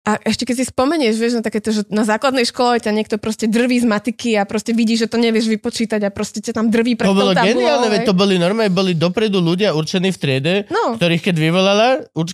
a 0.00 0.16
ešte 0.24 0.48
keď 0.48 0.56
si 0.56 0.64
spomenieš, 0.72 1.20
vieš, 1.20 1.34
na 1.36 1.44
takéto, 1.44 1.76
že 1.76 1.84
na 1.92 2.08
základnej 2.08 2.48
škole 2.48 2.80
ťa 2.80 2.88
niekto 2.88 3.20
proste 3.20 3.44
drví 3.44 3.84
z 3.84 3.86
matiky 3.86 4.32
a 4.32 4.48
proste 4.48 4.72
vidí, 4.72 4.96
že 4.96 5.04
to 5.04 5.20
nevieš 5.20 5.44
vypočítať 5.52 6.00
a 6.00 6.08
proste 6.08 6.40
ťa 6.40 6.56
tam 6.56 6.72
drví 6.72 6.96
pred 6.96 7.04
To 7.04 7.12
bolo 7.12 7.36
geniálne, 7.36 7.92
veď 7.92 8.08
to 8.08 8.16
boli 8.16 8.40
normálne, 8.40 8.72
boli 8.72 8.96
dopredu 8.96 9.44
ľudia 9.44 9.76
určení 9.76 10.08
v 10.08 10.18
triede, 10.18 10.54
no. 10.72 10.96
ktorých 10.96 11.20
keď 11.20 11.36
vyvolala, 11.36 11.88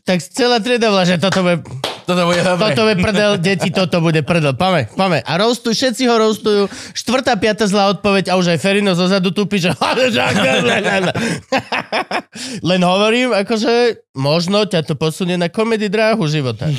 tak 0.06 0.22
celá 0.22 0.62
trieda 0.62 0.94
bola, 0.94 1.02
že 1.02 1.18
toto 1.18 1.42
bude 1.42 1.66
toto 2.06 2.22
bude 2.24 2.40
dobre. 2.40 2.72
Toto 2.72 2.82
bude 2.86 2.96
prdel, 3.02 3.32
deti, 3.36 3.68
toto 3.74 4.00
bude 4.00 4.22
prdel. 4.24 4.54
Pame, 4.54 4.88
pame. 4.94 5.20
A 5.20 5.32
roastuj, 5.36 5.76
všetci 5.76 6.08
ho 6.08 6.16
roastujú. 6.16 6.62
Štvrtá, 6.96 7.36
piata 7.36 7.68
zlá 7.68 7.92
odpoveď 7.92 8.32
a 8.32 8.40
už 8.40 8.56
aj 8.56 8.58
Ferino 8.62 8.96
zozadu 8.96 9.34
tupí, 9.34 9.60
že 9.60 9.74
len 12.70 12.80
hovorím, 12.80 13.36
akože 13.36 14.00
možno 14.16 14.64
ťa 14.64 14.80
to 14.86 14.94
posunie 14.96 15.36
na 15.36 15.52
komedy 15.52 15.92
dráhu 15.92 16.24
života. 16.24 16.72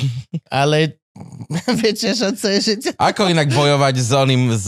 Ale 0.50 0.97
Väčšia 1.80 2.12
šanca 2.12 2.46
je, 2.56 2.58
že 2.60 2.74
ťa... 2.76 2.90
Ako 3.00 3.32
inak 3.32 3.48
bojovať 3.48 3.94
s 3.96 4.10
oným, 4.12 4.52
z, 4.52 4.66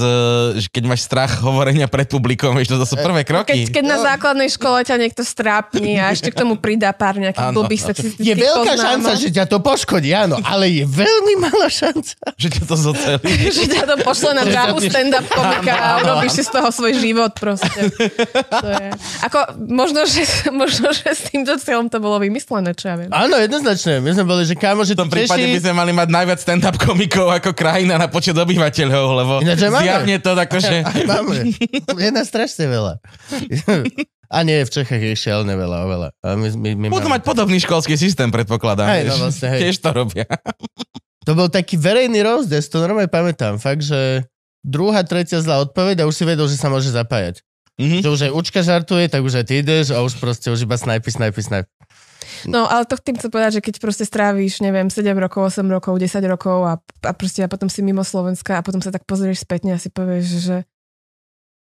keď 0.73 0.85
máš 0.89 1.05
strach 1.05 1.41
hovorenia 1.45 1.85
pred 1.87 2.09
publikom, 2.09 2.57
vieš, 2.57 2.73
to 2.73 2.89
sú 2.89 2.97
prvé 2.97 3.21
kroky. 3.21 3.69
Keď, 3.69 3.81
keď 3.81 3.85
na 3.85 3.99
základnej 4.01 4.49
škole 4.49 4.81
ťa 4.81 4.97
niekto 4.97 5.21
strápni 5.21 6.01
a 6.01 6.09
ešte 6.09 6.33
k 6.33 6.41
tomu 6.41 6.57
pridá 6.57 6.97
pár 6.97 7.21
nejakých 7.21 7.53
blbých 7.53 7.83
sexistických 7.93 8.25
Je 8.25 8.35
veľká 8.35 8.73
poznámok. 8.73 8.85
šanca, 8.87 9.11
že 9.21 9.29
ťa 9.29 9.45
to 9.45 9.59
poškodí, 9.61 10.11
áno, 10.17 10.37
ale 10.41 10.73
je 10.73 10.85
veľmi 10.89 11.35
malá 11.37 11.69
šanca. 11.69 12.17
že 12.41 12.49
ťa 12.49 12.63
to 12.65 12.77
zocelí. 12.81 13.33
že 13.61 13.65
ťa 13.69 13.85
to 13.85 13.97
pošle 14.01 14.33
na 14.33 14.45
dráhu 14.49 14.81
stand-up 14.81 15.27
komika 15.29 15.75
a 15.77 15.89
urobíš 16.01 16.41
si 16.41 16.43
z 16.49 16.51
toho 16.57 16.69
svoj 16.73 16.97
život 16.97 17.37
proste. 17.37 17.93
To 18.49 18.69
je. 18.73 18.89
Ako, 19.29 19.39
možno, 19.69 20.09
že, 20.09 20.25
možno, 20.49 20.97
že 20.97 21.13
s 21.13 21.29
týmto 21.29 21.61
cieľom 21.61 21.93
to 21.93 22.01
bolo 22.01 22.17
vymyslené, 22.17 22.73
čo 22.73 22.89
ja 22.89 22.97
viem. 22.97 23.13
Áno, 23.13 23.37
jednoznačne. 23.37 24.01
My 24.01 24.17
sme 24.17 24.25
boli, 24.25 24.43
že 24.49 24.57
kámo, 24.57 24.81
že 24.81 24.97
v 24.97 25.05
tom 25.05 25.11
prípade 25.13 25.45
by 25.45 25.61
sme 25.61 25.73
mali 25.77 25.93
mať 25.93 26.09
najviac 26.09 26.40
stand-up 26.41 26.81
komikov 26.81 27.29
ako 27.29 27.53
krajina 27.53 28.01
na 28.01 28.09
počet 28.09 28.33
obyvateľov, 28.33 29.05
lebo 29.13 29.33
Ináč, 29.45 29.61
zjavne 29.69 30.17
to 30.19 30.33
akože... 30.33 30.77
máme. 31.05 31.53
Je 32.01 32.11
nás 32.11 32.27
strašne 32.27 32.65
veľa. 32.67 32.97
A 34.31 34.47
nie, 34.47 34.63
v 34.63 34.71
Čechách 34.71 35.03
je 35.03 35.15
šialne 35.19 35.53
veľa, 35.53 35.77
oveľa. 35.91 36.09
A 36.23 36.39
my, 36.39 36.49
my, 36.55 36.71
my 36.79 36.87
Budú 36.89 37.11
máme... 37.11 37.19
mať 37.19 37.23
podobný 37.27 37.59
školský 37.59 37.99
systém, 37.99 38.31
predpokladám. 38.31 38.87
Hej, 38.87 39.11
no 39.11 39.27
vlastne, 39.27 39.59
hej. 39.59 39.61
Tiež 39.69 39.83
to 39.83 39.91
robia. 39.91 40.27
To 41.27 41.35
bol 41.35 41.51
taký 41.51 41.77
verejný 41.77 42.23
rozdes, 42.23 42.71
to 42.71 42.81
normálne 42.81 43.11
pamätám. 43.11 43.59
Fakt, 43.59 43.83
že 43.83 44.25
druhá, 44.63 45.03
tretia 45.03 45.43
zlá 45.43 45.61
odpoveď 45.67 46.03
a 46.03 46.09
už 46.09 46.15
si 46.15 46.25
vedel, 46.25 46.47
že 46.47 46.57
sa 46.57 46.71
môže 46.71 46.95
zapájať. 46.95 47.43
Mm-hmm. 47.81 48.01
Že 48.05 48.09
už 48.09 48.21
aj 48.29 48.33
učka 48.37 48.61
žartuje, 48.61 49.05
tak 49.09 49.25
už 49.25 49.41
aj 49.41 49.45
ty 49.49 49.65
ideš 49.65 49.97
a 49.97 50.05
už 50.05 50.21
proste 50.21 50.53
už 50.53 50.63
iba 50.69 50.77
snajpy, 50.77 51.11
snajpy, 51.11 51.41
snajpy. 51.41 51.71
No, 52.47 52.71
ale 52.71 52.87
to 52.87 52.95
tým 52.97 53.19
chcem 53.19 53.29
povedať, 53.29 53.61
že 53.61 53.65
keď 53.65 53.75
proste 53.83 54.05
strávíš, 54.07 54.63
neviem, 54.63 54.89
7 54.89 55.11
rokov, 55.19 55.51
8 55.51 55.67
rokov, 55.67 55.99
10 55.99 56.23
rokov 56.31 56.59
a, 56.65 56.75
a 56.81 57.13
proste 57.13 57.43
a 57.45 57.51
potom 57.51 57.67
si 57.67 57.83
mimo 57.83 58.07
Slovenska 58.07 58.61
a 58.61 58.65
potom 58.65 58.79
sa 58.79 58.95
tak 58.95 59.05
pozrieš 59.05 59.43
spätne 59.45 59.75
a 59.75 59.83
si 59.83 59.91
povieš, 59.93 60.25
že, 60.25 60.59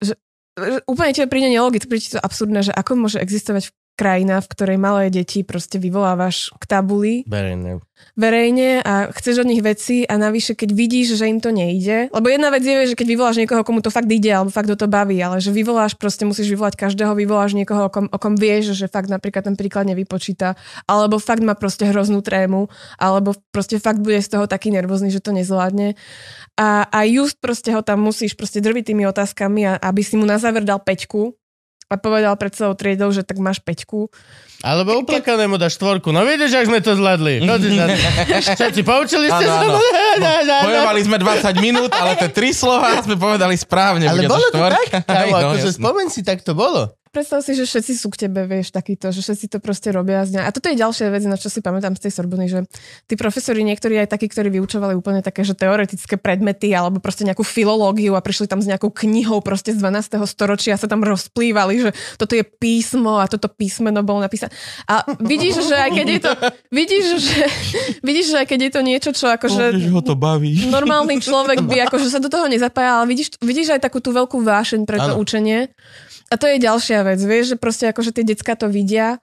že, 0.02 0.14
že 0.56 0.82
úplne 0.88 1.12
to 1.12 1.28
príde 1.28 1.52
nelogické, 1.52 1.86
príde 1.86 2.08
ti 2.08 2.14
to 2.16 2.22
absurdné, 2.22 2.64
že 2.64 2.72
ako 2.72 2.96
môže 2.96 3.20
existovať 3.20 3.70
krajina, 3.94 4.42
v 4.42 4.50
ktorej 4.50 4.78
malé 4.78 5.10
deti 5.10 5.46
proste 5.46 5.78
vyvolávaš 5.78 6.50
k 6.58 6.64
tabuli. 6.66 7.22
Verejne 7.26 7.82
verejne 8.14 8.84
a 8.84 9.10
chceš 9.10 9.42
od 9.42 9.48
nich 9.48 9.62
veci 9.64 10.04
a 10.06 10.14
navyše, 10.20 10.54
keď 10.54 10.70
vidíš, 10.70 11.18
že 11.18 11.30
im 11.30 11.40
to 11.40 11.50
nejde. 11.50 12.12
Lebo 12.12 12.26
jedna 12.30 12.52
vec 12.52 12.62
je, 12.62 12.94
že 12.94 12.98
keď 12.98 13.06
vyvoláš 13.10 13.36
niekoho, 13.40 13.66
komu 13.66 13.80
to 13.80 13.90
fakt 13.90 14.10
ide, 14.10 14.30
alebo 14.30 14.52
fakt 14.52 14.70
do 14.70 14.78
to 14.78 14.86
baví, 14.86 15.18
ale 15.18 15.42
že 15.42 15.50
vyvoláš, 15.50 15.98
proste 15.98 16.28
musíš 16.28 16.50
vyvolať 16.52 16.78
každého, 16.78 17.14
vyvoláš 17.16 17.58
niekoho, 17.58 17.88
o 17.88 17.90
kom, 17.90 18.06
o 18.10 18.18
kom 18.18 18.34
vieš, 18.38 18.76
že 18.76 18.86
fakt 18.90 19.10
napríklad 19.10 19.46
ten 19.46 19.56
príklad 19.58 19.88
nevypočíta, 19.90 20.54
alebo 20.86 21.18
fakt 21.18 21.42
má 21.42 21.58
proste 21.58 21.88
hroznú 21.88 22.22
trému, 22.22 22.70
alebo 22.98 23.34
proste 23.50 23.78
fakt 23.82 24.02
bude 24.02 24.20
z 24.22 24.30
toho 24.30 24.44
taký 24.46 24.70
nervózny, 24.70 25.10
že 25.10 25.22
to 25.22 25.34
nezvládne. 25.34 25.98
A, 26.54 26.86
a 26.86 26.98
just 27.06 27.42
proste 27.42 27.74
ho 27.74 27.82
tam 27.82 28.02
musíš 28.02 28.38
proste 28.38 28.62
drviť 28.62 28.94
tými 28.94 29.04
otázkami, 29.10 29.66
a, 29.66 29.72
aby 29.78 30.02
si 30.06 30.14
mu 30.14 30.26
na 30.26 30.38
záver 30.38 30.62
dal 30.62 30.78
peťku, 30.78 31.34
a 31.94 31.96
povedal 31.96 32.34
pred 32.34 32.50
celou 32.50 32.74
triedou, 32.74 33.14
že 33.14 33.22
tak 33.22 33.38
máš 33.38 33.62
peťku. 33.62 34.10
Alebo 34.64 34.98
uplakanému 35.04 35.54
dáš 35.54 35.78
štvorku. 35.78 36.10
No 36.10 36.24
vidíš, 36.26 36.56
ak 36.56 36.66
sme 36.66 36.80
to 36.80 36.96
zvládli. 36.98 37.44
Všetci 38.42 38.80
poučili 38.82 39.30
ste 39.30 39.44
sa? 39.44 39.60
No. 39.62 39.78
Bojovali 40.66 41.00
sme 41.04 41.16
20 41.20 41.54
minút, 41.60 41.92
ale 41.92 42.16
tie 42.18 42.32
tri 42.32 42.50
slova 42.56 42.98
sme 43.04 43.14
povedali 43.14 43.54
správne. 43.60 44.08
Ale 44.08 44.24
bolo 44.24 44.48
to, 44.50 44.58
tak? 44.58 44.88
Kámo, 45.06 45.36
akože 45.36 45.76
spomeň 45.76 46.06
si, 46.08 46.24
tak 46.24 46.42
to 46.42 46.56
bolo. 46.56 46.90
Predstav 47.14 47.46
si, 47.46 47.54
že 47.54 47.62
všetci 47.62 47.92
sú 47.94 48.10
k 48.10 48.26
tebe, 48.26 48.42
vieš, 48.50 48.74
takýto, 48.74 49.14
že 49.14 49.22
všetci 49.22 49.46
to 49.54 49.58
proste 49.62 49.94
robia 49.94 50.26
z 50.26 50.34
dňa. 50.34 50.42
A 50.42 50.50
toto 50.50 50.66
je 50.66 50.74
ďalšia 50.74 51.14
vec, 51.14 51.22
na 51.30 51.38
čo 51.38 51.46
si 51.46 51.62
pamätám 51.62 51.94
z 51.94 52.10
tej 52.10 52.12
Sorbony, 52.18 52.50
že 52.50 52.66
tí 53.06 53.14
profesori 53.14 53.62
niektorí 53.62 54.02
aj 54.02 54.10
takí, 54.10 54.26
ktorí 54.26 54.50
vyučovali 54.50 54.98
úplne 54.98 55.22
také, 55.22 55.46
že 55.46 55.54
teoretické 55.54 56.18
predmety 56.18 56.74
alebo 56.74 56.98
proste 56.98 57.22
nejakú 57.22 57.46
filológiu 57.46 58.18
a 58.18 58.20
prišli 58.20 58.50
tam 58.50 58.58
s 58.58 58.66
nejakou 58.66 58.90
knihou 58.90 59.38
proste 59.38 59.70
z 59.70 59.78
12. 59.78 60.18
storočia 60.26 60.74
a 60.74 60.80
sa 60.82 60.90
tam 60.90 61.06
rozplývali, 61.06 61.74
že 61.86 61.90
toto 62.18 62.34
je 62.34 62.42
písmo 62.42 63.22
a 63.22 63.30
toto 63.30 63.46
písmeno 63.46 64.02
bolo 64.02 64.26
napísané. 64.26 64.50
A 64.90 65.06
vidíš, 65.22 65.70
že 65.70 65.76
aj 65.78 65.90
keď 65.94 66.06
je 66.10 66.20
to, 66.20 66.32
vidíš, 66.74 67.04
že, 67.22 67.42
vidíš, 68.02 68.26
že 68.34 68.36
aj 68.42 68.46
keď 68.50 68.58
je 68.58 68.70
to 68.74 68.80
niečo, 68.82 69.10
čo 69.14 69.30
akože... 69.30 69.94
ho 69.94 70.02
to 70.02 70.18
baví. 70.18 70.66
Normálny 70.66 71.22
človek 71.22 71.62
by 71.62 71.86
akože 71.86 72.10
sa 72.10 72.18
do 72.18 72.26
toho 72.26 72.50
nezapája, 72.50 72.98
ale 72.98 73.06
vidíš, 73.14 73.38
vidíš 73.38 73.78
aj 73.78 73.86
takú 73.86 74.02
tú 74.02 74.10
veľkú 74.10 74.42
vášeň 74.42 74.88
pre 74.88 74.98
to 74.98 75.14
Áno. 75.14 75.20
učenie. 75.20 75.70
A 76.32 76.34
to 76.40 76.48
je 76.48 76.62
ďalšia 76.62 77.04
vec, 77.04 77.20
vieš, 77.20 77.54
že 77.54 77.56
proste 77.60 77.84
akože 77.92 78.16
tie 78.16 78.24
decka 78.24 78.56
to 78.56 78.66
vidia 78.72 79.20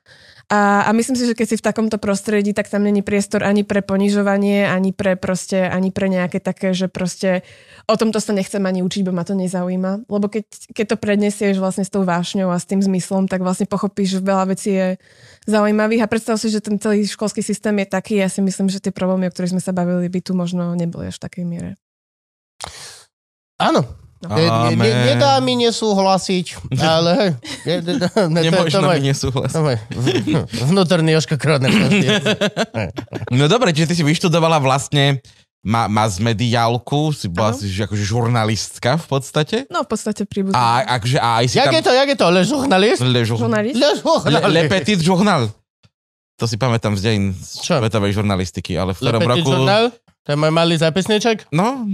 a, 0.52 0.84
a 0.84 0.92
myslím 0.92 1.16
si, 1.16 1.24
že 1.24 1.32
keď 1.32 1.48
si 1.48 1.56
v 1.56 1.64
takomto 1.64 1.96
prostredí, 1.96 2.52
tak 2.52 2.68
tam 2.68 2.84
není 2.84 3.00
priestor 3.00 3.48
ani 3.48 3.64
pre 3.64 3.80
ponižovanie, 3.80 4.68
ani 4.68 4.92
pre 4.92 5.16
proste, 5.16 5.64
ani 5.64 5.96
pre 5.96 6.12
nejaké 6.12 6.44
také, 6.44 6.76
že 6.76 6.92
proste 6.92 7.48
o 7.88 7.96
tomto 7.96 8.20
sa 8.20 8.36
nechcem 8.36 8.60
ani 8.68 8.84
učiť, 8.84 9.08
bo 9.08 9.16
ma 9.16 9.24
to 9.24 9.32
nezaujíma. 9.32 10.12
Lebo 10.12 10.28
keď, 10.28 10.44
keď 10.76 10.86
to 10.92 10.98
prednesieš 11.00 11.56
vlastne 11.56 11.88
s 11.88 11.94
tou 11.96 12.04
vášňou 12.04 12.52
a 12.52 12.60
s 12.60 12.68
tým 12.68 12.84
zmyslom, 12.84 13.32
tak 13.32 13.40
vlastne 13.48 13.64
pochopíš, 13.64 14.20
že 14.20 14.28
veľa 14.28 14.52
vecí 14.52 14.76
je 14.76 14.88
zaujímavých 15.48 16.04
a 16.04 16.12
predstav 16.12 16.36
si, 16.36 16.52
že 16.52 16.60
ten 16.60 16.76
celý 16.84 17.08
školský 17.08 17.40
systém 17.40 17.80
je 17.80 17.88
taký, 17.88 18.20
ja 18.20 18.28
si 18.28 18.44
myslím, 18.44 18.68
že 18.68 18.84
tie 18.84 18.92
problémy, 18.92 19.28
o 19.28 19.32
ktorých 19.32 19.56
sme 19.56 19.64
sa 19.64 19.72
bavili, 19.72 20.12
by 20.12 20.20
tu 20.20 20.36
možno 20.36 20.76
neboli 20.76 21.08
až 21.08 21.16
v 21.16 21.24
takej 21.32 21.46
miere. 21.48 21.80
Áno. 23.56 24.01
No. 24.22 24.38
Ne, 24.38 24.46
ne, 24.46 24.78
ne, 24.78 24.90
nedá 25.12 25.42
mi 25.42 25.58
nesúhlasiť, 25.58 26.78
ale 26.78 27.34
ne, 27.66 27.74
ne, 27.82 27.92
to, 27.98 28.06
je- 28.06 28.06
to, 28.06 28.30
Nemožno 28.30 28.86
je- 28.86 28.94
mi 28.94 29.02
nesúhlasiť. 29.10 29.58
to 30.54 30.64
vnútorný 30.70 31.18
Jožko 31.18 31.42
Kroner. 31.42 31.74
No 33.34 33.50
dobre, 33.50 33.74
čiže 33.74 33.90
ty 33.90 33.96
si 33.98 34.04
vyštudovala 34.06 34.62
vlastne 34.62 35.26
ma, 35.66 35.90
mass 35.90 36.22
mediálku, 36.22 37.10
si 37.12 37.26
bola 37.26 37.50
Áno. 37.50 37.58
si 37.58 37.66
že 37.66 37.86
akože 37.86 38.04
žurnalistka 38.06 38.98
v 38.98 39.08
podstate. 39.10 39.58
No 39.70 39.82
v 39.82 39.90
podstate 39.90 40.22
príbuzný. 40.26 40.54
A 40.54 40.86
akže 40.98 41.18
a 41.18 41.42
aj 41.42 41.46
si 41.50 41.56
Jak 41.58 41.70
tam... 41.70 41.78
je 41.78 41.82
to, 41.82 41.92
jak 41.92 42.08
je 42.10 42.18
to? 42.18 42.28
Le 42.30 42.42
žurnalist? 42.46 43.00
Le, 43.02 43.22
žur... 43.26 43.38
Žurnalist? 43.42 43.78
Le 43.78 43.90
le, 43.90 43.94
žurnalist. 43.98 44.46
le 44.48 44.62
Petit 44.70 45.00
Journal. 45.02 45.50
To 46.38 46.46
si 46.46 46.58
pamätám 46.58 46.98
z 46.98 47.06
Čo? 47.58 47.78
svetovej 47.78 48.18
žurnalistiky, 48.18 48.74
ale 48.74 48.94
v 48.94 49.02
Le 49.02 49.10
ktorom 49.10 49.20
Petit 49.22 49.30
roku... 49.42 49.50
Journal? 49.50 49.84
To 50.22 50.30
je 50.30 50.38
môj 50.38 50.54
malý 50.54 50.78
zápisníček? 50.78 51.50
No, 51.50 51.90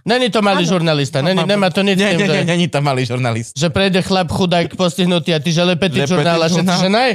Není 0.00 0.32
to 0.32 0.40
malý 0.40 0.64
Áno. 0.64 0.72
žurnalista, 0.80 1.20
není, 1.20 1.44
nemá 1.44 1.68
to 1.68 1.84
nič 1.84 1.96
s 1.96 2.02
nie, 2.02 2.12
tým, 2.16 2.28
nie, 2.32 2.42
není 2.48 2.66
tam 2.72 2.88
malý 2.88 3.04
žurnalist. 3.04 3.52
že 3.52 3.68
prejde 3.68 4.00
chlap 4.00 4.32
chudák 4.32 4.72
postihnutý 4.72 5.36
a 5.36 5.38
ty, 5.38 5.52
že 5.52 5.60
Le 5.60 5.76
Petit 5.76 6.04
Le 6.04 6.08
Journal 6.08 6.40
a 6.40 6.48
všetci, 6.48 6.76
že 6.80 6.88
nej, 6.88 7.10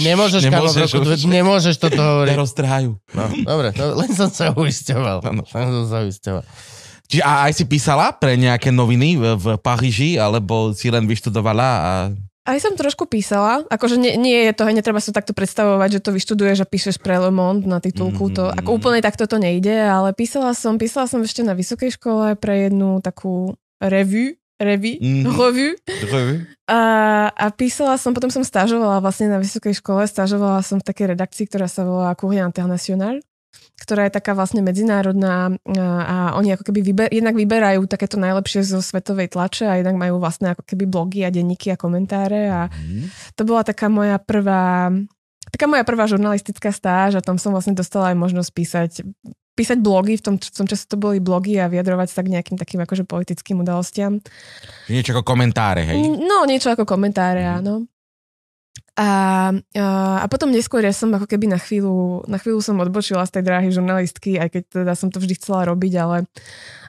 nemôžeš, 0.00 0.40
Nemôžeš 0.48 0.88
roku, 0.96 1.04
už. 1.04 1.28
nemôžeš 1.28 1.74
toto 1.76 2.00
hovoriť. 2.00 2.32
Neroztrhajú. 2.32 2.90
No, 3.12 3.22
dobre, 3.44 3.68
no, 3.76 3.84
len 4.00 4.10
som 4.16 4.32
sa 4.32 4.56
uisťoval. 4.56 5.20
Len 5.20 5.36
som 5.44 5.84
sa 5.84 5.98
uisťoval. 6.00 6.44
Čiže 7.10 7.22
a 7.26 7.50
aj 7.50 7.52
si 7.58 7.64
písala 7.66 8.14
pre 8.14 8.38
nejaké 8.38 8.70
noviny 8.70 9.18
v, 9.18 9.24
v 9.34 9.46
Paríži, 9.58 10.14
alebo 10.14 10.70
si 10.70 10.88
len 10.88 11.04
vyštudovala 11.10 11.68
a... 11.82 11.92
Aj 12.50 12.58
som 12.58 12.74
trošku 12.74 13.06
písala, 13.06 13.62
akože 13.70 13.94
nie, 13.94 14.18
nie 14.18 14.50
je 14.50 14.52
to, 14.52 14.66
netreba 14.66 14.98
sa 14.98 15.14
takto 15.14 15.30
predstavovať, 15.30 15.88
že 15.96 16.00
to 16.02 16.10
vyštuduješ 16.10 16.58
a 16.62 16.66
píšeš 16.66 16.98
pre 16.98 17.14
Le 17.14 17.30
Monde 17.30 17.64
na 17.64 17.78
titulku, 17.78 18.26
to, 18.28 18.50
Mhm. 18.50 18.58
ako 18.58 18.70
úplne 18.74 18.98
takto 18.98 19.30
to 19.30 19.38
nejde, 19.38 19.70
ale 19.70 20.10
písala 20.10 20.50
som, 20.52 20.74
písala 20.74 21.06
som 21.06 21.22
ešte 21.22 21.46
na 21.46 21.54
vysokej 21.54 21.94
škole 21.94 22.34
pre 22.34 22.66
jednu 22.66 22.98
takú 22.98 23.54
revue, 23.78 24.34
revue, 24.58 24.98
Mhm. 24.98 25.30
revue 25.30 25.78
a, 26.66 26.80
a 27.32 27.46
písala 27.50 27.94
som, 27.96 28.10
potom 28.12 28.28
som 28.28 28.42
stážovala 28.42 28.98
vlastne 28.98 29.30
na 29.30 29.38
vysokej 29.38 29.78
škole, 29.78 30.04
stážovala 30.04 30.60
som 30.60 30.82
v 30.82 30.86
takej 30.86 31.14
redakcii, 31.14 31.46
ktorá 31.46 31.70
sa 31.70 31.86
volá 31.86 32.12
Courrier 32.14 32.44
International, 32.44 33.22
ktorá 33.80 34.04
je 34.06 34.12
taká 34.12 34.36
vlastne 34.36 34.60
medzinárodná 34.60 35.56
a, 35.56 35.86
a 36.04 36.16
oni 36.36 36.52
ako 36.52 36.68
keby 36.68 36.80
vyber, 36.84 37.08
jednak 37.08 37.32
vyberajú 37.32 37.88
takéto 37.88 38.20
najlepšie 38.20 38.60
zo 38.62 38.84
svetovej 38.84 39.32
tlače 39.32 39.64
a 39.64 39.80
jednak 39.80 39.96
majú 39.96 40.20
vlastne 40.20 40.52
ako 40.52 40.62
keby 40.62 40.84
blogy 40.84 41.24
a 41.24 41.32
denníky 41.32 41.72
a 41.72 41.80
komentáre 41.80 42.46
a 42.46 42.68
to 43.34 43.42
bola 43.42 43.64
taká 43.64 43.88
moja 43.88 44.20
prvá 44.20 44.92
taká 45.48 45.64
moja 45.66 45.82
prvá 45.82 46.04
žurnalistická 46.04 46.70
stáž 46.70 47.16
a 47.16 47.24
tam 47.24 47.40
som 47.40 47.50
vlastne 47.50 47.72
dostala 47.72 48.12
aj 48.12 48.20
možnosť 48.20 48.50
písať 48.52 48.90
písať 49.50 49.82
blogy, 49.82 50.16
v 50.16 50.22
tom, 50.24 50.34
v 50.40 50.56
tom 50.56 50.64
čase 50.64 50.88
to 50.88 50.96
boli 50.96 51.20
blogy 51.20 51.60
a 51.60 51.68
vyjadrovať 51.68 52.08
sa 52.08 52.24
k 52.24 52.32
nejakým 52.32 52.56
takým 52.56 52.80
akože 52.80 53.04
politickým 53.04 53.60
udalostiam. 53.60 54.16
Niečo 54.88 55.12
ako 55.12 55.20
komentáre, 55.26 55.84
hej? 55.84 56.00
No, 56.16 56.48
niečo 56.48 56.72
ako 56.72 56.88
komentáre, 56.88 57.44
Mhm. 57.44 57.52
áno. 57.60 57.84
A, 59.00 59.08
a, 59.80 60.26
potom 60.28 60.52
neskôr 60.52 60.84
ja 60.84 60.92
som 60.92 61.08
ako 61.16 61.24
keby 61.24 61.48
na 61.48 61.56
chvíľu, 61.56 62.28
na 62.28 62.36
chvíľu 62.36 62.60
som 62.60 62.76
odbočila 62.84 63.24
z 63.24 63.40
tej 63.40 63.42
dráhy 63.48 63.72
žurnalistky, 63.72 64.36
aj 64.36 64.48
keď 64.52 64.62
teda 64.84 64.92
som 64.92 65.08
to 65.08 65.16
vždy 65.24 65.40
chcela 65.40 65.64
robiť, 65.64 65.92
ale 65.96 66.16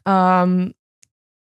um, 0.03 0.75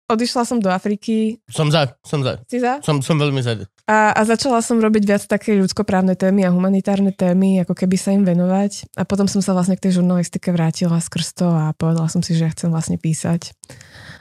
odišla 0.06 0.42
som 0.46 0.62
do 0.62 0.70
Afriky, 0.70 1.42
Som 1.50 1.74
za, 1.74 1.98
som 2.06 2.22
za. 2.22 2.38
si 2.46 2.62
za? 2.62 2.78
Som, 2.86 3.02
som 3.02 3.18
veľmi 3.18 3.42
za. 3.42 3.66
A, 3.90 4.14
a 4.14 4.20
začala 4.22 4.62
som 4.62 4.78
robiť 4.78 5.02
viac 5.02 5.22
také 5.26 5.58
ľudskoprávne 5.58 6.14
témy 6.14 6.46
a 6.46 6.54
humanitárne 6.54 7.10
témy, 7.10 7.66
ako 7.66 7.74
keby 7.74 7.96
sa 7.98 8.14
im 8.14 8.22
venovať. 8.22 8.94
A 8.94 9.02
potom 9.02 9.26
som 9.26 9.42
sa 9.42 9.50
vlastne 9.50 9.74
k 9.74 9.90
tej 9.90 9.98
žurnalistike 9.98 10.54
vrátila 10.54 11.02
skrz 11.02 11.34
to 11.34 11.50
a 11.50 11.74
povedala 11.74 12.06
som 12.06 12.22
si, 12.22 12.38
že 12.38 12.46
ja 12.46 12.54
chcem 12.54 12.70
vlastne 12.70 12.94
písať. 13.02 13.50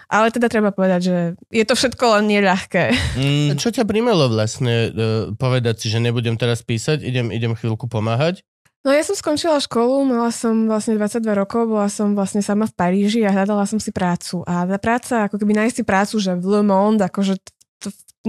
Ale 0.10 0.34
teda 0.34 0.50
treba 0.50 0.74
povedať, 0.74 1.02
že 1.06 1.18
je 1.54 1.66
to 1.70 1.78
všetko 1.78 2.18
len 2.18 2.26
neľahké. 2.34 2.84
Mm, 3.14 3.62
Čo 3.62 3.70
ťa 3.70 3.86
primelo 3.86 4.26
vlastne 4.26 4.90
uh, 4.90 4.94
povedať 5.38 5.86
si, 5.86 5.88
že 5.94 6.02
nebudem 6.02 6.34
teraz 6.34 6.66
písať, 6.66 7.06
idem, 7.06 7.30
idem 7.30 7.54
chvíľku 7.54 7.86
pomáhať? 7.86 8.42
No 8.82 8.96
ja 8.96 9.04
som 9.04 9.14
skončila 9.14 9.60
školu, 9.60 10.08
mala 10.08 10.32
som 10.32 10.66
vlastne 10.66 10.96
22 10.96 11.22
rokov, 11.36 11.68
bola 11.68 11.92
som 11.92 12.16
vlastne 12.16 12.40
sama 12.40 12.64
v 12.64 12.74
Paríži 12.74 13.22
a 13.28 13.36
hľadala 13.36 13.68
som 13.68 13.76
si 13.76 13.92
prácu. 13.92 14.42
A 14.48 14.64
tá 14.66 14.80
práca, 14.80 15.28
ako 15.28 15.36
keby 15.36 15.52
nájsť 15.52 15.76
si 15.78 15.84
prácu, 15.84 16.16
že 16.18 16.32
v 16.34 16.46
Le 16.48 16.62
Monde, 16.64 17.04
akože 17.04 17.38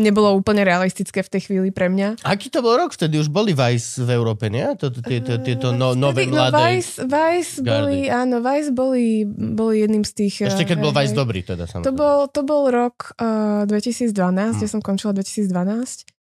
nebolo 0.01 0.33
úplne 0.33 0.65
realistické 0.65 1.21
v 1.21 1.31
tej 1.31 1.41
chvíli 1.47 1.69
pre 1.71 1.87
mňa. 1.87 2.25
Aký 2.25 2.49
to 2.49 2.65
bol 2.65 2.75
rok? 2.75 2.97
Vtedy 2.97 3.21
už 3.21 3.29
boli 3.29 3.53
Vice 3.53 4.01
v 4.01 4.11
Európe, 4.11 4.49
nie? 4.49 4.65
Toto, 4.75 5.05
tieto, 5.05 5.37
tieto 5.41 5.71
no, 5.71 5.93
nové 5.93 6.25
no, 6.27 6.41
mladé. 6.41 6.81
Vice, 6.81 7.05
Vice 7.05 7.61
boli, 7.61 8.09
áno, 8.09 8.41
Vice 8.41 8.71
boli, 8.73 9.23
boli 9.29 9.85
jedným 9.85 10.03
z 10.03 10.13
tých... 10.17 10.35
Ešte 10.49 10.65
keď 10.65 10.79
eh, 10.81 10.83
bol 10.83 10.93
hej, 10.93 10.99
Vice 11.05 11.13
hej. 11.13 11.21
dobrý, 11.21 11.41
teda 11.45 11.65
To 11.69 11.71
samozrejme. 11.71 11.97
bol, 11.97 12.19
to 12.33 12.41
bol 12.43 12.63
rok 12.67 13.13
uh, 13.21 13.69
2012, 13.69 14.11
Hm. 14.11 14.59
kde 14.59 14.67
som 14.67 14.81
končila 14.81 15.13
2012. 15.13 16.20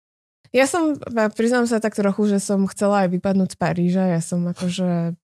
Ja 0.51 0.65
som, 0.65 0.95
a 0.95 1.27
priznám 1.27 1.65
sa 1.65 1.79
tak 1.79 1.93
trochu, 1.93 2.27
že 2.27 2.39
som 2.39 2.63
chcela 2.67 3.03
aj 3.03 3.13
vypadnúť 3.13 3.49
z 3.53 3.57
Paríža. 3.57 4.03
Ja 4.07 4.21
som 4.21 4.45
akože 4.47 5.15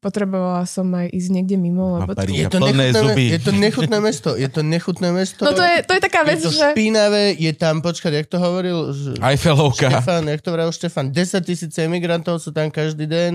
potrebovala 0.00 0.64
som 0.64 0.88
aj 0.92 1.10
ísť 1.10 1.28
niekde 1.30 1.56
mimo, 1.56 1.98
lebo... 1.98 2.12
Paríž. 2.12 2.36
Je 2.36 2.46
to, 2.48 2.58
plné 2.58 2.90
nechutné, 2.90 3.12
zuby. 3.12 3.24
je 3.28 3.40
to 3.40 3.52
nechutné 3.52 3.98
mesto. 3.98 4.30
Je 4.34 4.48
to 4.48 4.60
nechutné 4.62 5.08
mesto. 5.10 5.42
No 5.42 5.52
to 5.52 5.62
je, 5.62 5.76
to 5.84 5.92
je 5.96 6.00
taká 6.00 6.20
vec, 6.24 6.40
je 6.40 6.48
to 6.48 6.52
že... 6.52 6.66
špinavé, 6.72 7.36
je 7.36 7.52
tam, 7.52 7.80
počkať, 7.80 8.12
jak 8.14 8.28
to 8.28 8.38
hovoril? 8.38 8.90
Eiffelovka. 9.20 9.88
Štefan, 9.90 10.24
jak 10.26 10.40
to 10.40 10.50
vravil 10.50 10.72
Štefan, 10.72 11.06
10 11.10 11.42
tisíc 11.42 11.72
emigrantov 11.76 12.40
sú 12.40 12.50
tam 12.50 12.68
každý 12.68 13.04
deň. 13.04 13.32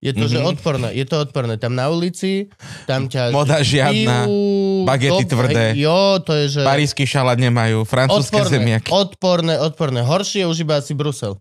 Je 0.00 0.12
to, 0.12 0.24
mm-hmm. 0.24 0.32
že 0.32 0.38
Mhm. 0.38 0.46
odporné. 0.48 0.88
Je 0.92 1.04
to 1.04 1.16
odporné. 1.18 1.54
Tam 1.56 1.74
na 1.74 1.86
ulici, 1.88 2.48
tam 2.86 3.06
ťa... 3.06 3.30
Moda 3.30 3.60
žiadna, 3.60 4.24
bijú, 4.24 4.84
bagety 4.84 5.24
do- 5.24 5.30
tvrdé. 5.30 5.64
Jo, 5.76 6.18
to 6.18 6.32
je, 6.34 6.58
že... 6.58 6.62
Parísky 6.64 7.04
šalát 7.04 7.36
nemajú, 7.36 7.84
francúzske 7.84 8.40
zemiaky. 8.44 8.90
odporné, 8.90 9.58
odporné. 9.58 10.00
Horšie 10.02 10.42
je 10.42 10.46
už 10.46 10.58
iba 10.62 10.78
asi 10.88 10.94
Brusel. 10.94 11.36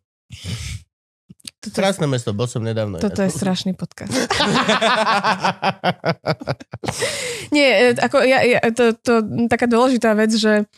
Toto 1.57 1.73
je, 1.73 1.81
Krásne 1.81 2.05
mesto, 2.05 2.37
bol 2.37 2.45
som 2.45 2.61
nedávno. 2.61 3.01
toto 3.01 3.25
je 3.25 3.33
ináč. 3.33 3.41
strašný 3.41 3.73
podcast. 3.73 4.13
Nie, 7.55 7.91
e, 7.91 7.97
ako 7.97 8.21
ja, 8.21 8.45
ja, 8.45 8.59
to, 8.69 8.93
to 8.93 9.25
taká 9.49 9.65
dôležitá 9.65 10.13
vec, 10.13 10.37
že 10.37 10.69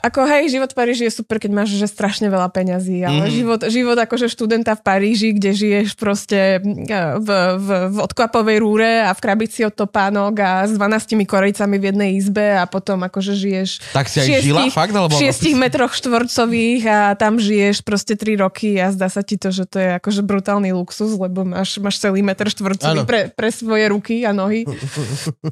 ako 0.00 0.24
hej, 0.24 0.56
život 0.56 0.72
v 0.72 0.76
Paríži 0.80 1.04
je 1.04 1.12
super, 1.20 1.36
keď 1.36 1.52
máš 1.52 1.76
že 1.76 1.84
strašne 1.84 2.32
veľa 2.32 2.48
peňazí, 2.48 3.04
ale 3.04 3.28
mm. 3.28 3.32
život, 3.36 3.60
život 3.68 3.98
akože 4.00 4.32
študenta 4.32 4.72
v 4.72 4.82
Paríži, 4.88 5.36
kde 5.36 5.52
žiješ 5.52 5.92
proste 6.00 6.64
e, 6.64 6.98
v, 7.20 7.28
v, 7.60 7.68
v 7.92 7.96
odkvapovej 8.00 8.56
rúre 8.56 9.04
a 9.04 9.12
v 9.12 9.20
krabici 9.20 9.68
od 9.68 9.76
topánok 9.76 10.32
a 10.40 10.64
s 10.64 10.80
12 10.80 11.28
korejcami 11.28 11.76
v 11.76 11.84
jednej 11.92 12.10
izbe 12.16 12.56
a 12.56 12.64
potom 12.64 13.04
akože 13.04 13.36
žiješ 13.36 13.92
Tak 13.92 14.08
si 14.08 14.24
aj 14.24 14.26
šiestich- 14.32 14.48
žila 14.48 14.64
fakt? 14.72 14.96
Alebo 14.96 15.12
v 15.12 15.20
šiestich 15.28 15.60
metroch 15.60 15.92
štvorcových 15.92 16.82
a 16.88 16.98
tam 17.20 17.36
žiješ 17.36 17.84
proste 17.84 18.16
3 18.16 18.40
roky 18.40 18.80
a 18.80 18.88
zdá 18.88 19.12
sa 19.12 19.20
ti 19.20 19.36
to, 19.36 19.52
že 19.52 19.68
to 19.68 19.76
je 19.76 19.89
akože 19.98 20.22
brutálny 20.22 20.70
luxus, 20.76 21.18
lebo 21.18 21.42
máš, 21.42 21.80
máš 21.82 21.98
celý 21.98 22.22
meter 22.22 22.46
štvorcový 22.46 23.02
pre, 23.08 23.32
pre 23.32 23.48
svoje 23.50 23.90
ruky 23.90 24.22
a 24.22 24.30
nohy. 24.30 24.68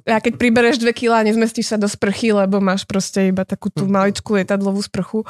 A 0.07 0.22
keď 0.22 0.38
pribereš 0.38 0.79
2 0.79 0.94
kg 0.94 1.24
nezmestíš 1.24 1.74
sa 1.74 1.77
do 1.81 1.90
sprchy, 1.90 2.31
lebo 2.31 2.62
máš 2.62 2.87
proste 2.87 3.33
iba 3.33 3.42
takú 3.42 3.72
tú 3.72 3.88
maličkú 3.88 4.38
lietadlovú 4.38 4.79
sprchu. 4.85 5.27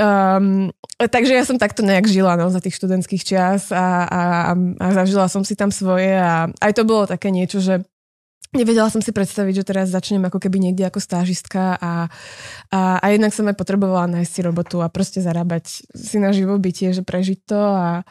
Um, 0.00 0.72
takže 0.96 1.36
ja 1.36 1.44
som 1.44 1.60
takto 1.60 1.84
nejak 1.84 2.08
žila 2.08 2.32
no, 2.40 2.48
za 2.48 2.64
tých 2.64 2.72
študentských 2.80 3.20
čias 3.20 3.68
a, 3.68 4.08
a, 4.08 4.22
a, 4.48 4.52
a 4.56 4.86
zažila 4.96 5.28
som 5.28 5.44
si 5.44 5.52
tam 5.52 5.68
svoje 5.68 6.16
a 6.16 6.48
aj 6.48 6.72
to 6.72 6.88
bolo 6.88 7.04
také 7.04 7.28
niečo, 7.28 7.60
že 7.60 7.84
Nevedela 8.50 8.90
som 8.90 8.98
si 8.98 9.14
predstaviť, 9.14 9.62
že 9.62 9.68
teraz 9.68 9.94
začnem 9.94 10.26
ako 10.26 10.42
keby 10.42 10.58
niekde 10.58 10.82
ako 10.82 10.98
stážistka 10.98 11.78
a, 11.78 12.10
a, 12.74 12.98
a 12.98 13.06
jednak 13.14 13.30
som 13.30 13.46
aj 13.46 13.54
potrebovala 13.54 14.10
nájsť 14.10 14.32
si 14.34 14.40
robotu 14.42 14.82
a 14.82 14.90
proste 14.90 15.22
zarábať 15.22 15.86
si 15.94 16.18
na 16.18 16.34
živobytie, 16.34 16.90
že 16.90 17.06
prežiť 17.06 17.46
to 17.46 17.60
a, 17.62 18.02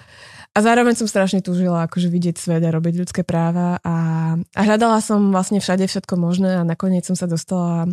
a 0.49 0.59
zároveň 0.65 0.97
som 0.97 1.05
strašne 1.05 1.45
túžila 1.45 1.85
akože 1.85 2.09
vidieť 2.09 2.35
svet 2.41 2.65
a 2.65 2.73
robiť 2.73 3.05
ľudské 3.05 3.21
práva 3.21 3.77
a, 3.85 3.97
a 4.33 4.61
hľadala 4.65 4.97
som 4.97 5.29
vlastne 5.29 5.61
všade 5.61 5.85
všetko 5.85 6.17
možné 6.17 6.57
a 6.57 6.65
nakoniec 6.65 7.05
som 7.05 7.13
sa 7.13 7.29
dostala 7.29 7.85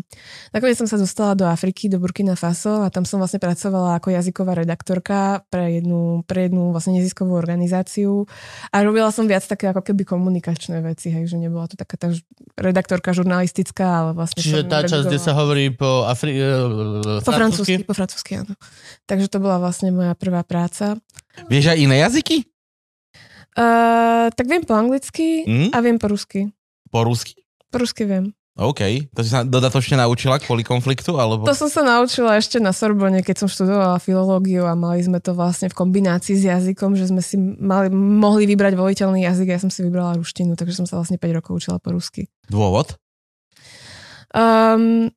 nakoniec 0.56 0.80
som 0.80 0.88
sa 0.88 0.96
dostala 0.96 1.36
do 1.36 1.44
Afriky, 1.44 1.92
do 1.92 2.00
Burkina 2.00 2.32
Faso 2.32 2.80
a 2.80 2.88
tam 2.88 3.04
som 3.04 3.20
vlastne 3.20 3.44
pracovala 3.44 4.00
ako 4.00 4.08
jazyková 4.08 4.56
redaktorka 4.56 5.44
pre 5.52 5.78
jednu, 5.78 6.24
pre 6.24 6.48
jednu 6.48 6.72
vlastne 6.72 6.96
neziskovú 6.96 7.36
organizáciu 7.36 8.24
a 8.72 8.76
robila 8.80 9.12
som 9.12 9.28
viac 9.28 9.44
také 9.44 9.68
ako 9.68 9.84
keby 9.92 10.08
komunikačné 10.08 10.80
veci, 10.80 11.12
hej, 11.12 11.28
že 11.28 11.36
nebola 11.36 11.68
to 11.68 11.76
taká 11.76 12.00
tá 12.00 12.08
redaktorka 12.56 13.12
žurnalistická, 13.12 13.84
ale 13.84 14.10
vlastne 14.16 14.40
Čiže 14.40 14.64
tá 14.64 14.80
časť, 14.80 15.04
kde 15.04 15.20
sa 15.20 15.36
hovorí 15.36 15.68
po 15.76 16.08
Afri... 16.08 16.40
eh, 16.40 17.20
po 17.20 17.32
francúzsky, 17.32 17.84
po 17.84 17.92
francúzsky, 17.92 18.40
áno. 18.40 18.56
Takže 19.04 19.28
to 19.28 19.38
bola 19.44 19.60
vlastne 19.60 19.92
moja 19.92 20.16
prvá 20.16 20.40
práca. 20.40 20.96
Vieš 21.46 21.76
aj 21.76 21.78
iné 21.78 21.96
jazyky? 22.00 22.48
Uh, 23.56 24.28
tak 24.36 24.44
viem 24.48 24.60
po 24.64 24.76
anglicky 24.76 25.44
Hm? 25.48 25.72
a 25.72 25.78
viem 25.80 25.96
po 25.96 26.12
rusky. 26.12 26.52
Po 26.92 27.04
rusky? 27.04 27.40
Po 27.72 27.80
rusky 27.80 28.04
viem. 28.04 28.36
OK. 28.56 29.12
To 29.12 29.20
si 29.20 29.28
sa 29.28 29.44
dodatočne 29.44 30.00
naučila 30.00 30.40
kvôli 30.40 30.64
konfliktu? 30.64 31.12
Alebo... 31.20 31.44
To 31.44 31.52
som 31.52 31.68
sa 31.68 31.84
naučila 31.84 32.40
ešte 32.40 32.56
na 32.56 32.72
Sorbonne, 32.72 33.20
keď 33.20 33.44
som 33.44 33.48
študovala 33.52 34.00
filológiu 34.00 34.64
a 34.64 34.72
mali 34.72 35.04
sme 35.04 35.20
to 35.20 35.36
vlastne 35.36 35.68
v 35.68 35.76
kombinácii 35.76 36.40
s 36.40 36.48
jazykom, 36.48 36.96
že 36.96 37.12
sme 37.12 37.20
si 37.20 37.36
mali, 37.36 37.92
mohli 37.92 38.48
vybrať 38.48 38.72
voliteľný 38.72 39.28
jazyk 39.28 39.52
a 39.52 39.54
ja 39.56 39.60
som 39.60 39.68
si 39.68 39.84
vybrala 39.84 40.16
ruštinu, 40.16 40.56
takže 40.56 40.72
som 40.72 40.88
sa 40.88 40.96
vlastne 40.96 41.20
5 41.20 41.36
rokov 41.36 41.52
učila 41.52 41.76
po 41.76 41.92
rusky. 41.92 42.32
Dôvod? 42.48 42.96
Um, 44.32 45.12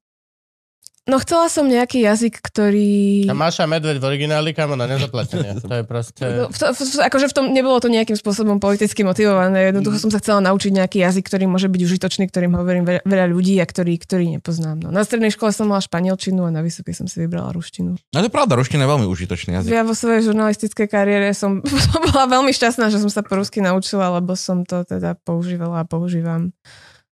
no 1.09 1.17
chcela 1.19 1.49
som 1.49 1.65
nejaký 1.65 2.05
jazyk, 2.05 2.39
ktorý... 2.39 3.25
A 3.27 3.33
Maša 3.33 3.65
Medveď 3.65 3.97
v 3.97 4.05
origináli, 4.05 4.53
kamo, 4.53 4.77
na 4.77 4.85
nezaplatenie. 4.85 5.57
To 5.59 5.73
je 5.73 5.83
proste... 5.83 6.23
No, 6.23 6.47
v 6.47 6.57
to, 6.57 6.71
v, 6.71 6.79
akože 7.03 7.27
v 7.29 7.33
tom 7.33 7.45
nebolo 7.49 7.81
to 7.81 7.89
nejakým 7.89 8.15
spôsobom 8.15 8.61
politicky 8.61 9.01
motivované. 9.01 9.73
Jednoducho 9.73 9.97
som 9.97 10.11
sa 10.13 10.21
chcela 10.21 10.39
naučiť 10.45 10.71
nejaký 10.77 10.97
jazyk, 11.01 11.25
ktorý 11.25 11.49
môže 11.49 11.67
byť 11.67 11.81
užitočný, 11.81 12.29
ktorým 12.29 12.53
hovorím 12.55 12.85
veľa, 12.85 13.01
veľa 13.03 13.25
ľudí 13.33 13.57
a 13.57 13.65
ktorý, 13.65 13.97
ktorý 13.97 14.39
nepoznám. 14.39 14.85
No. 14.85 14.93
Na 14.93 15.01
strednej 15.01 15.33
škole 15.33 15.49
som 15.49 15.67
mala 15.67 15.81
španielčinu 15.81 16.45
a 16.45 16.53
na 16.53 16.61
vysokej 16.61 16.93
som 16.93 17.05
si 17.09 17.19
vybrala 17.19 17.51
ruštinu. 17.51 17.97
No 17.97 18.17
to 18.21 18.29
je 18.29 18.33
pravda, 18.33 18.55
ruština 18.55 18.85
je 18.85 18.89
veľmi 18.93 19.07
užitočný 19.09 19.49
jazyk. 19.59 19.69
Ja 19.73 19.81
vo 19.81 19.97
svojej 19.97 20.21
žurnalistickej 20.29 20.87
kariére 20.87 21.33
som, 21.33 21.65
som 21.65 21.99
bola 22.13 22.29
veľmi 22.29 22.53
šťastná, 22.53 22.93
že 22.93 23.01
som 23.01 23.09
sa 23.09 23.25
po 23.25 23.35
rusky 23.41 23.59
naučila, 23.59 24.13
lebo 24.13 24.37
som 24.37 24.61
to 24.61 24.85
teda 24.85 25.17
používala 25.25 25.81
a 25.81 25.89
používam 25.89 26.53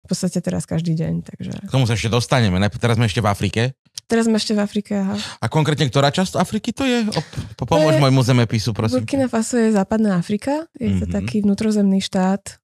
v 0.04 0.06
podstate 0.12 0.38
teraz 0.44 0.68
každý 0.68 0.92
deň. 1.00 1.12
Takže... 1.24 1.52
K 1.64 1.72
tomu 1.72 1.88
sa 1.88 1.96
ešte 1.96 2.12
dostaneme. 2.12 2.60
Najprv 2.60 2.80
teraz 2.80 3.00
sme 3.00 3.08
ešte 3.08 3.24
v 3.24 3.28
Afrike. 3.32 3.62
Teraz 4.04 4.24
sme 4.26 4.36
ešte 4.36 4.52
v 4.52 4.60
Afrike. 4.60 4.92
Aha. 4.96 5.16
A 5.40 5.46
konkrétne 5.48 5.86
ktorá 5.86 6.08
časť 6.08 6.36
Afriky 6.36 6.72
to 6.72 6.84
je? 6.84 7.08
Po, 7.56 7.64
pomôž 7.64 7.96
môjmu 7.96 8.20
zemepisu, 8.20 8.72
prosím. 8.72 9.02
Burkina 9.02 9.28
Faso 9.28 9.56
je 9.56 9.70
západná 9.70 10.16
Afrika. 10.16 10.66
Je 10.76 11.00
to 11.00 11.06
Mhm. 11.08 11.12
taký 11.12 11.36
vnútrozemný 11.40 12.00
štát 12.00 12.60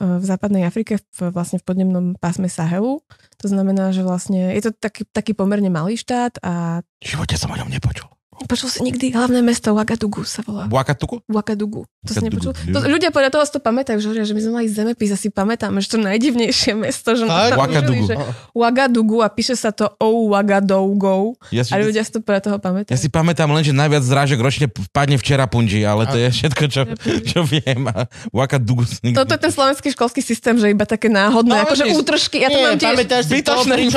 v 0.00 0.24
západnej 0.24 0.66
Afrike, 0.66 0.98
v, 0.98 1.18
vlastne 1.30 1.62
v 1.62 1.64
podnemnom 1.64 2.06
pásme 2.16 2.50
Sahelu. 2.50 2.98
To 3.38 3.46
znamená, 3.46 3.92
že 3.92 4.02
vlastne 4.02 4.52
je 4.52 4.62
to 4.64 4.70
taký, 4.72 5.04
taký 5.06 5.32
pomerne 5.32 5.68
malý 5.68 5.94
štát 5.94 6.40
a 6.42 6.82
V 6.98 7.06
živote 7.06 7.36
som 7.36 7.52
o 7.52 7.56
ňom 7.56 7.68
nepočul. 7.68 8.10
Počul 8.38 8.68
si 8.68 8.80
nikdy 8.82 9.10
hlavné 9.10 9.40
mesto 9.40 9.70
Ouagadougou 9.70 10.20
sa 10.22 10.40
volá. 10.40 10.66
Buakatuku? 10.66 11.24
Ouagadougou. 11.26 11.88
To 12.02 12.10
si 12.10 12.20
Ouagadougou, 12.20 12.52
nepočul? 12.52 12.74
To, 12.74 12.86
ľudia 12.86 13.08
podľa 13.08 13.30
toho 13.30 13.42
si 13.42 13.52
to 13.52 13.60
pamätajú, 13.60 13.96
že, 13.96 14.06
hovoria, 14.06 14.22
že 14.22 14.32
my 14.32 14.42
sme 14.42 14.52
mali 14.54 14.68
zemepis 14.68 15.10
a 15.10 15.16
si 15.16 15.28
pamätáme, 15.28 15.78
že 15.78 15.88
to 15.88 15.98
najdivnejšie 15.98 16.72
mesto, 16.74 17.14
že 17.14 17.24
tam 17.24 17.56
Ouagadougou. 17.56 18.04
užili, 18.04 18.12
že 18.12 18.14
Ouagadougou 18.52 19.20
a 19.20 19.28
píše 19.28 19.54
sa 19.54 19.70
to 19.70 19.88
Ouagadougou 19.96 21.34
Ja 21.50 21.62
si, 21.62 21.72
a 21.72 21.78
ľudia 21.78 22.02
si 22.02 22.10
to 22.10 22.20
podľa 22.20 22.42
toho 22.42 22.56
ja 22.56 22.62
pamätajú. 22.62 22.94
si 22.94 23.08
pamätám 23.08 23.48
len, 23.48 23.62
že 23.62 23.72
najviac 23.72 24.02
zrážok 24.02 24.38
ročne 24.38 24.66
padne 24.90 25.16
včera 25.16 25.46
punji, 25.46 25.80
ale 25.80 26.04
to 26.04 26.16
je 26.16 26.28
všetko, 26.30 26.62
čo, 26.68 26.82
čo 27.24 27.40
viem. 27.42 27.88
A 27.88 28.04
Ouagadougou... 28.30 28.84
Toto 29.14 29.32
je 29.32 29.40
ten 29.40 29.50
slovenský 29.50 29.88
školský 29.90 30.20
systém, 30.20 30.54
že 30.54 30.68
iba 30.68 30.84
také 30.84 31.08
náhodné, 31.08 31.52
No, 31.52 31.64
akože 31.64 31.84
vidíš. 31.84 31.98
útržky. 31.98 32.36
Ja 32.38 32.48
to 32.48 32.58
Nie, 32.58 32.64
mám 32.64 32.76
tiež. 32.76 32.88
pamätáš 32.92 33.22
si 33.26 33.40
to, 33.40 33.52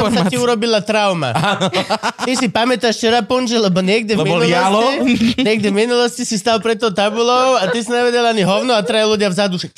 sa 0.10 0.24
ti 0.26 0.38
urobila 0.38 0.80
trauma. 0.80 1.36
Ty 2.20 2.32
si 2.34 2.48
pamätáš 2.48 2.96
Čerapunže, 3.00 3.58
lebo 3.58 3.80
niekde 3.80 4.14
v 4.14 4.29
Minulosti, 4.30 4.54
lialo? 4.54 4.82
niekde 5.48 5.68
v 5.74 5.76
minulosti 5.76 6.24
si 6.24 6.38
stal 6.38 6.62
pred 6.62 6.78
tou 6.78 6.94
tabulou 6.94 7.58
a 7.58 7.66
ty 7.74 7.82
si 7.82 7.90
nevedel 7.90 8.22
ani 8.22 8.46
hovno 8.46 8.78
a 8.78 8.82
traja 8.86 9.10
ľudia 9.10 9.34
vzadu. 9.34 9.58
Že, 9.58 9.74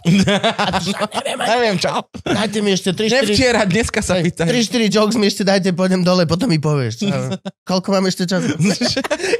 Neviem, 1.52 1.76
čo. 1.76 1.92
dajte 2.24 2.58
mi 2.64 2.72
ešte 2.72 2.96
3-4 2.96 3.12
Nevčera, 3.12 3.60
dneska 3.68 4.00
sa 4.00 4.16
pýtaj. 4.16 4.48
3-4 4.48 4.88
jokes 4.88 5.16
mi 5.20 5.28
ešte 5.28 5.44
dajte, 5.44 5.76
pôjdem 5.76 6.00
dole, 6.00 6.24
potom 6.24 6.48
mi 6.48 6.56
povieš. 6.56 7.04
Čo? 7.04 7.16
Koľko 7.68 7.88
mám 7.92 8.08
ešte 8.08 8.24
času? 8.24 8.56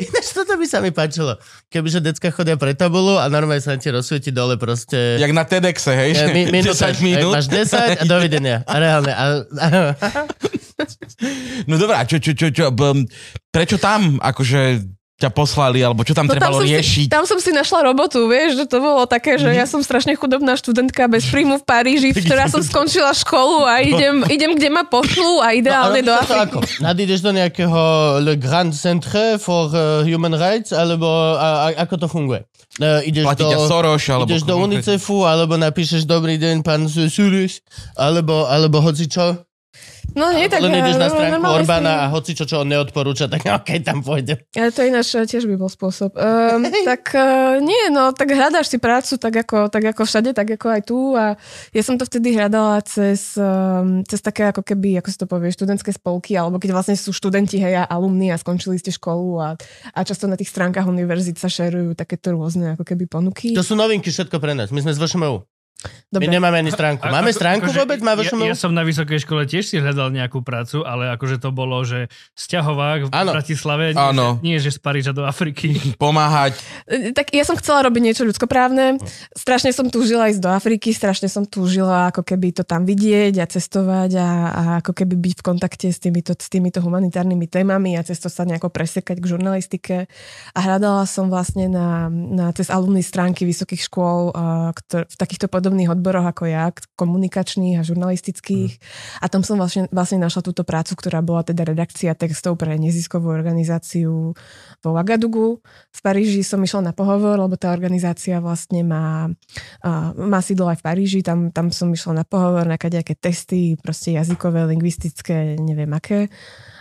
Ináč 0.05 0.27
toto 0.37 0.61
by 0.61 0.67
sa 0.69 0.85
mi 0.85 0.93
páčilo. 0.93 1.41
Kebyže 1.73 2.05
decka 2.05 2.29
chodia 2.29 2.61
pre 2.61 2.77
tabulu 2.77 3.17
a 3.17 3.25
normálne 3.33 3.65
sa 3.65 3.73
ti 3.81 3.89
rozsvieti 3.89 4.31
dole 4.37 4.61
proste... 4.61 5.17
Jak 5.17 5.33
na 5.33 5.49
TEDxe, 5.49 5.93
hej? 5.97 6.11
Že 6.21 6.27
mi, 6.37 6.43
minúta, 6.53 6.93
10 6.93 7.09
minút. 7.09 7.33
Máš 7.41 7.49
10 7.49 8.01
a 8.01 8.05
dovidenia. 8.05 8.57
A 8.69 8.75
reálne. 8.77 9.13
A, 9.17 9.25
a, 9.41 9.67
No 11.69 11.77
dobrá, 11.77 12.05
čo, 12.05 12.17
čo, 12.23 12.33
čo, 12.33 12.49
čo, 12.51 12.71
prečo 13.53 13.77
tam 13.77 14.21
akože 14.21 14.85
ťa 15.21 15.29
poslali, 15.37 15.85
alebo 15.85 16.01
čo 16.01 16.17
tam 16.17 16.25
No 16.25 16.33
trebalo 16.33 16.65
som 16.65 16.65
riešiť? 16.65 17.07
Si, 17.07 17.13
tam 17.13 17.29
som 17.29 17.37
si 17.37 17.53
našla 17.53 17.93
robotu, 17.93 18.25
vieš, 18.25 18.57
že 18.57 18.65
to 18.65 18.81
bolo 18.81 19.05
také, 19.05 19.37
že 19.37 19.53
ja 19.53 19.69
som 19.69 19.85
strašne 19.85 20.17
chudobná 20.17 20.57
študentka 20.57 21.05
bez 21.13 21.29
príjmu 21.29 21.61
v 21.61 21.65
Paríži, 21.69 22.17
v 22.17 22.25
ktorá 22.25 22.49
som 22.49 22.65
skončila 22.65 23.13
školu 23.13 23.69
a 23.69 23.85
idem, 23.85 24.25
idem 24.33 24.57
kde 24.57 24.73
ma 24.73 24.89
pošlú 24.89 25.45
a 25.45 25.53
ideálne 25.53 26.01
do 26.01 26.17
robíš 26.17 26.25
to 26.25 26.35
Afriky. 26.41 26.81
Nadídeš 26.81 27.21
do 27.21 27.37
nejakého 27.37 27.83
Le 28.25 28.35
Grand 28.41 28.73
Centre 28.73 29.37
for 29.37 29.69
uh, 29.77 30.01
Human 30.09 30.33
Rights, 30.33 30.73
alebo 30.73 31.37
a, 31.37 31.69
a, 31.69 31.85
ako 31.85 31.95
to 32.01 32.07
funguje? 32.09 32.41
Uh, 32.81 33.05
ideš 33.05 33.29
Platí 33.29 33.45
do, 33.45 33.69
Soros, 33.69 34.01
alebo... 34.09 34.25
ideš 34.25 34.49
do 34.49 34.57
UNICEFu, 34.57 35.29
alebo 35.29 35.61
napíšeš 35.61 36.09
Dobrý 36.09 36.41
deň, 36.41 36.65
pán 36.65 36.89
Suris, 36.89 37.61
alebo, 37.93 38.49
alebo 38.49 38.81
hoci 38.81 39.05
čo. 39.05 39.37
No 40.15 40.35
nie, 40.35 40.51
tak... 40.51 40.59
Len 40.63 40.75
ideš 40.75 40.99
na 40.99 41.07
eh, 41.07 41.13
stránku 41.13 41.45
Orbána 41.45 41.93
si- 41.93 42.01
a 42.01 42.05
hoci 42.11 42.31
čo, 42.35 42.45
čo 42.47 42.63
on 42.63 42.69
neodporúča, 42.69 43.31
tak 43.31 43.47
okej, 43.63 43.87
tam 43.87 44.03
pôjde. 44.03 44.43
Ale 44.57 44.71
to 44.75 44.83
ináč 44.83 45.15
eh, 45.15 45.27
tiež 45.27 45.47
by 45.47 45.55
bol 45.55 45.71
spôsob. 45.71 46.15
Um, 46.19 46.67
tak 46.91 47.15
uh, 47.15 47.63
nie, 47.63 47.91
no, 47.95 48.11
tak 48.11 48.35
hľadáš 48.35 48.73
si 48.73 48.79
prácu 48.83 49.17
tak 49.21 49.35
ako, 49.47 49.71
tak 49.71 49.85
ako 49.95 50.03
všade, 50.03 50.35
tak 50.35 50.49
ako 50.59 50.67
aj 50.71 50.83
tu 50.83 50.99
a 51.15 51.39
ja 51.71 51.83
som 51.85 51.95
to 51.95 52.07
vtedy 52.07 52.35
hľadala 52.35 52.83
cez, 52.83 53.39
um, 53.39 54.03
cez 54.03 54.19
také 54.19 54.51
ako 54.51 54.67
keby, 54.67 54.99
ako 54.99 55.09
si 55.11 55.19
to 55.19 55.27
povie, 55.31 55.55
študentské 55.55 55.95
spolky, 55.95 56.35
alebo 56.35 56.59
keď 56.59 56.71
vlastne 56.75 56.97
sú 56.99 57.15
študenti, 57.15 57.63
hej, 57.63 57.83
a 57.83 57.85
alumni 57.87 58.35
a 58.35 58.41
skončili 58.41 58.81
ste 58.81 58.91
školu 58.91 59.39
a, 59.39 59.49
a 59.95 59.99
často 60.03 60.27
na 60.27 60.35
tých 60.35 60.51
stránkach 60.51 60.87
univerzít 60.89 61.39
sa 61.39 61.47
šerujú 61.47 61.95
takéto 61.95 62.35
rôzne 62.35 62.75
ako 62.75 62.83
keby 62.83 63.07
ponuky. 63.07 63.55
To 63.55 63.63
sú 63.63 63.79
novinky 63.79 64.11
všetko 64.11 64.43
pre 64.43 64.57
nás. 64.57 64.75
My 64.75 64.83
sme 64.83 64.95
z 64.95 64.99
VŠMU. 64.99 65.60
My 66.11 66.19
Dobre. 66.19 66.35
nemáme 66.35 66.57
ani 66.59 66.75
stránku. 66.75 67.07
A- 67.07 67.15
Máme 67.15 67.31
ako- 67.31 67.39
stránku 67.39 67.65
akože 67.71 67.81
vôbec? 67.81 67.99
Má 68.03 68.13
ja, 68.19 68.51
ja 68.51 68.57
som 68.59 68.75
na 68.75 68.83
vysokej 68.83 69.23
škole 69.23 69.47
tiež 69.47 69.65
si 69.65 69.79
hľadal 69.79 70.11
nejakú 70.11 70.43
prácu, 70.43 70.83
ale 70.83 71.09
akože 71.15 71.39
to 71.39 71.55
bolo, 71.55 71.79
že 71.87 72.11
sťahovák 72.35 73.09
v 73.09 73.11
Áno. 73.15 73.31
Bratislave, 73.31 73.95
nie, 73.95 74.01
Áno. 74.01 74.37
Že, 74.37 74.43
nie 74.43 74.57
že 74.59 74.71
z 74.75 74.79
Paríža 74.83 75.13
do 75.15 75.23
Afriky. 75.23 75.79
Pomáhať. 76.03 76.59
E, 76.91 77.15
Tak 77.15 77.31
ja 77.31 77.47
som 77.47 77.55
chcela 77.55 77.87
robiť 77.87 78.03
niečo 78.03 78.23
ľudskoprávne. 78.27 78.99
Strašne 79.33 79.71
som 79.71 79.87
túžila 79.87 80.27
ísť 80.29 80.43
do 80.43 80.51
Afriky, 80.51 80.91
strašne 80.91 81.31
som 81.31 81.47
túžila 81.47 82.11
ako 82.11 82.27
keby 82.27 82.59
to 82.59 82.67
tam 82.67 82.83
vidieť 82.83 83.39
a 83.39 83.47
cestovať 83.47 84.11
a, 84.19 84.29
a 84.51 84.63
ako 84.83 84.93
keby 84.93 85.15
byť 85.15 85.33
v 85.39 85.43
kontakte 85.47 85.87
s 85.89 86.03
týmito, 86.03 86.35
s 86.35 86.49
týmito 86.51 86.83
humanitárnymi 86.83 87.47
témami 87.47 87.95
a 87.95 88.03
cez 88.03 88.19
to 88.19 88.27
sa 88.27 88.43
nejako 88.43 88.69
presekať 88.69 89.23
k 89.23 89.31
žurnalistike. 89.31 89.97
A 90.53 90.59
hľadala 90.59 91.07
som 91.07 91.31
vlastne 91.31 91.71
na, 91.71 92.11
na 92.11 92.51
cez 92.51 92.67
alumný 92.67 93.01
stránky 93.01 93.47
vysokých 93.47 93.87
škôl 93.87 94.35
a, 94.35 94.75
ktor- 94.75 95.07
v 95.07 95.17
takýchto 95.17 95.47
podobných 95.71 95.95
odboroch 95.95 96.27
ako 96.27 96.51
ja, 96.51 96.75
komunikačných 96.99 97.79
a 97.79 97.87
žurnalistických. 97.87 98.83
A 99.23 99.31
tam 99.31 99.47
som 99.47 99.55
vlastne, 99.55 99.87
vlastne 99.95 100.19
našla 100.19 100.43
túto 100.43 100.67
prácu, 100.67 100.99
ktorá 100.99 101.23
bola 101.23 101.47
teda 101.47 101.63
redakcia 101.63 102.19
textov 102.19 102.59
pre 102.59 102.75
neziskovú 102.75 103.31
organizáciu 103.31 104.35
vo 104.83 104.89
Ouagadougou. 104.91 105.63
V 105.95 106.01
Paríži 106.03 106.43
som 106.43 106.59
išla 106.59 106.91
na 106.91 106.93
pohovor, 106.93 107.39
lebo 107.39 107.55
tá 107.55 107.71
organizácia 107.71 108.43
vlastne 108.43 108.83
má, 108.83 109.31
uh, 109.87 110.11
má 110.19 110.43
sídlo 110.43 110.67
aj 110.67 110.83
v 110.83 110.87
Paríži. 110.91 111.21
Tam, 111.23 111.55
tam 111.55 111.71
som 111.71 111.87
išla 111.95 112.19
na 112.19 112.25
pohovor, 112.27 112.67
na 112.67 112.75
kadejaké 112.75 113.15
testy, 113.15 113.79
proste 113.79 114.19
jazykové, 114.19 114.67
lingvistické, 114.67 115.55
neviem 115.55 115.95
aké. 115.95 116.27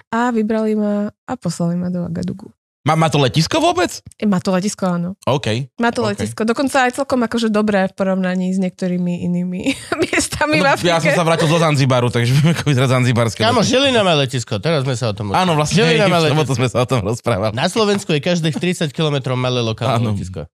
A 0.10 0.34
vybrali 0.34 0.74
ma 0.74 1.14
a 1.14 1.34
poslali 1.38 1.78
ma 1.78 1.94
do 1.94 2.10
Ouagadougou. 2.10 2.59
Má, 2.80 2.96
má 2.96 3.08
to 3.08 3.20
letisko 3.20 3.60
vôbec? 3.60 3.92
E, 4.16 4.24
Má 4.24 4.40
to 4.40 4.50
letisko, 4.50 4.88
áno. 4.88 5.20
OK. 5.24 5.68
Má 5.76 5.92
to 5.92 6.00
OK. 6.00 6.16
letisko. 6.16 6.42
Dokonca 6.42 6.88
aj 6.88 6.96
celkom 6.96 7.20
akože 7.20 7.48
dobré 7.48 7.86
v 7.86 7.94
porovnaní 7.94 8.50
s 8.50 8.58
niektorými 8.58 9.20
inými 9.22 9.76
miestami 10.02 10.58
v 10.58 10.64
No, 10.64 10.72
Afrike. 10.72 10.88
ja 10.88 11.04
som 11.04 11.12
sa 11.12 11.24
vrátil 11.24 11.46
zo 11.46 11.60
Zanzibaru, 11.60 12.08
takže 12.08 12.32
viem, 12.32 12.50
ako 12.50 12.64
vyzerá 12.66 12.88
Zanzibarské 12.88 13.44
letisko. 13.44 13.68
Žilina 13.68 14.00
má 14.00 14.16
letisko. 14.16 14.54
Teraz 14.58 14.88
sme 14.88 14.96
sa 14.96 15.12
o 15.12 15.14
tom 15.14 15.28
Áno, 15.30 15.54
vlastne, 15.54 15.76
Žilina 15.78 16.08
má 16.08 16.24
letisko. 16.24 16.46
to 16.46 16.56
sme 16.56 16.68
sa 16.68 16.78
o 16.80 16.88
tom 16.88 17.00
rozprávali. 17.04 17.52
Na 17.52 17.68
Slovensku 17.68 18.10
je 18.10 18.22
každých 18.22 18.56
30 18.56 18.90
km 18.90 19.36
malé 19.36 19.60
lokálne 19.60 20.00
Áno. 20.00 20.10
letisko. 20.14 20.48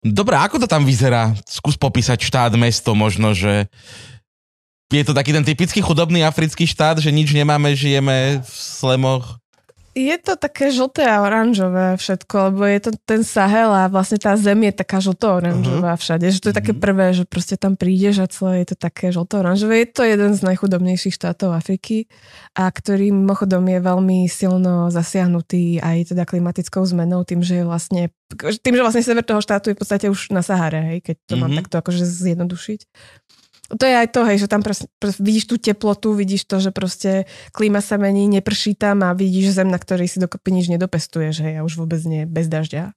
Dobre, 0.00 0.34
ako 0.34 0.58
to 0.58 0.66
tam 0.66 0.82
vyzerá? 0.82 1.30
Skús 1.44 1.74
popísať 1.74 2.18
štát, 2.18 2.50
mesto, 2.54 2.90
možno, 2.92 3.30
že 3.32 3.70
Je 4.88 5.04
to 5.04 5.12
taký 5.12 5.30
ten 5.30 5.44
typický 5.44 5.78
chudobný 5.78 6.24
africký 6.24 6.64
štát, 6.64 6.96
že 6.96 7.12
nič 7.12 7.30
nemáme, 7.30 7.70
žijeme 7.70 8.40
v 8.40 8.50
slemoch. 8.50 9.36
Je 9.98 10.14
to 10.22 10.38
také 10.38 10.70
žlté 10.70 11.02
a 11.02 11.26
oranžové 11.26 11.98
všetko, 11.98 12.54
lebo 12.54 12.62
je 12.70 12.78
to 12.86 12.90
ten 13.02 13.26
Sahel 13.26 13.74
a 13.74 13.90
vlastne 13.90 14.14
tá 14.14 14.38
zem 14.38 14.70
je 14.70 14.72
taká 14.78 15.02
žlto-oranžová 15.02 15.98
uh-huh. 15.98 16.02
všade. 16.06 16.30
Že 16.30 16.38
to 16.38 16.48
je 16.54 16.56
také 16.62 16.70
prvé, 16.78 17.10
že 17.10 17.26
proste 17.26 17.58
tam 17.58 17.74
prídeš 17.74 18.22
a 18.22 18.30
celé 18.30 18.62
je 18.62 18.70
to 18.70 18.76
také 18.78 19.10
žlto-oranžové. 19.10 19.82
Je 19.82 19.90
to 19.90 20.06
jeden 20.06 20.38
z 20.38 20.40
najchudobnejších 20.46 21.18
štátov 21.18 21.50
Afriky 21.50 22.06
a 22.54 22.70
ktorý 22.70 23.10
mimochodom 23.10 23.66
je 23.66 23.78
veľmi 23.82 24.18
silno 24.30 24.86
zasiahnutý 24.94 25.82
aj 25.82 26.14
teda 26.14 26.22
klimatickou 26.22 26.86
zmenou, 26.86 27.26
tým, 27.26 27.42
že 27.42 27.58
je 27.58 27.64
vlastne 27.66 28.14
tým, 28.38 28.76
že 28.76 28.84
vlastne 28.84 29.02
sever 29.02 29.24
toho 29.26 29.42
štátu 29.42 29.72
je 29.72 29.74
v 29.74 29.80
podstate 29.82 30.06
už 30.12 30.30
na 30.30 30.44
Sahare, 30.44 30.94
hej, 30.94 30.98
keď 31.00 31.16
to 31.26 31.34
uh-huh. 31.34 31.42
mám 31.48 31.58
takto 31.58 31.80
akože 31.80 32.06
zjednodušiť. 32.06 32.80
To 33.68 33.84
je 33.84 33.94
aj 34.00 34.08
to, 34.16 34.24
hej, 34.24 34.40
že 34.40 34.48
tam 34.48 34.64
pros, 34.64 34.88
pros, 34.96 35.20
vidíš 35.20 35.44
tú 35.44 35.60
teplotu, 35.60 36.16
vidíš 36.16 36.48
to, 36.48 36.56
že 36.56 36.72
proste 36.72 37.28
klíma 37.52 37.84
sa 37.84 38.00
mení, 38.00 38.24
neprší 38.24 38.72
tam 38.72 39.04
a 39.04 39.12
vidíš 39.12 39.52
zem, 39.52 39.68
na 39.68 39.76
ktorej 39.76 40.08
si 40.08 40.16
dokopy 40.16 40.56
nič 40.56 40.72
nedopestuješ, 40.72 41.44
hej, 41.44 41.60
a 41.60 41.64
už 41.68 41.76
vôbec 41.76 42.00
nie, 42.08 42.24
bez 42.24 42.48
dažďa. 42.48 42.96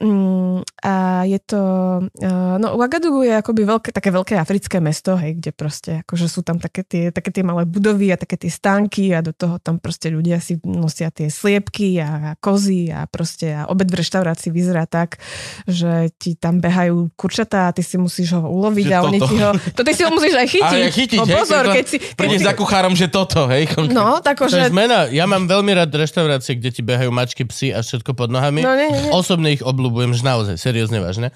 Mm, 0.00 0.64
a 0.80 1.24
je 1.28 1.36
to, 1.44 1.62
uh, 2.00 2.56
no 2.56 2.66
Ouagadougou 2.80 3.28
je 3.28 3.36
akoby 3.36 3.62
veľké, 3.68 3.88
také 3.92 4.08
veľké 4.08 4.40
africké 4.40 4.80
mesto, 4.80 5.20
hej, 5.20 5.36
kde 5.36 5.52
proste 5.52 5.90
akože 6.00 6.32
sú 6.32 6.40
tam 6.40 6.56
také 6.56 6.80
tie, 6.80 7.04
také 7.12 7.28
tie 7.28 7.44
malé 7.44 7.68
budovy 7.68 8.08
a 8.08 8.16
také 8.16 8.40
tie 8.40 8.48
stánky 8.48 9.12
a 9.12 9.20
do 9.20 9.36
toho 9.36 9.60
tam 9.60 9.76
proste 9.76 10.08
ľudia 10.08 10.40
si 10.40 10.56
nosia 10.64 11.12
tie 11.12 11.28
sliepky 11.28 12.00
a, 12.00 12.40
kozy 12.40 12.88
a 12.88 13.04
proste 13.04 13.52
a 13.52 13.68
obed 13.68 13.92
v 13.92 14.00
reštaurácii 14.00 14.48
vyzerá 14.48 14.88
tak, 14.88 15.20
že 15.68 16.08
ti 16.16 16.40
tam 16.40 16.64
behajú 16.64 17.12
kurčatá 17.12 17.68
a 17.68 17.74
ty 17.76 17.84
si 17.84 18.00
musíš 18.00 18.32
ho 18.32 18.48
uloviť 18.48 18.86
Že 18.88 18.94
a 18.96 18.98
oni 19.04 19.18
toto. 19.20 19.28
ti 19.28 19.36
ho, 19.44 19.50
to 19.76 19.82
ty 19.84 19.92
si 19.92 20.02
ho 20.02 20.10
musíš 20.10 20.34
aj 20.40 20.48
chytiť. 20.48 20.80
Ale 20.82 20.88
chytiť, 20.88 21.18
no, 21.20 21.24
hej, 21.28 21.36
pozor, 21.36 21.64
keď 21.68 21.84
si, 21.84 21.96
keď 22.00 22.28
si, 22.32 22.38
za 22.40 22.54
kuchárom, 22.56 22.94
že 22.96 23.06
toto, 23.12 23.44
hej. 23.52 23.68
no, 23.92 24.24
tak 24.24 24.40
To 24.40 24.48
je 24.48 24.66
že, 24.66 24.72
zmena. 24.72 25.12
Ja 25.12 25.28
mám 25.28 25.44
veľmi 25.46 25.76
rád 25.76 25.92
reštaurácie, 25.92 26.56
kde 26.56 26.70
ti 26.72 26.80
behajú 26.80 27.12
mačky, 27.12 27.44
psy 27.44 27.76
a 27.76 27.84
všetko 27.84 28.16
pod 28.16 28.32
nohami. 28.32 28.64
no 28.64 28.72
nie, 28.72 28.88
nie. 28.88 29.12
Osobne 29.12 29.52
ich 29.52 29.60
obľúbujem, 29.60 29.81
že 29.90 30.22
naozaj, 30.22 30.54
seriózne 30.60 31.02
vážne. 31.02 31.32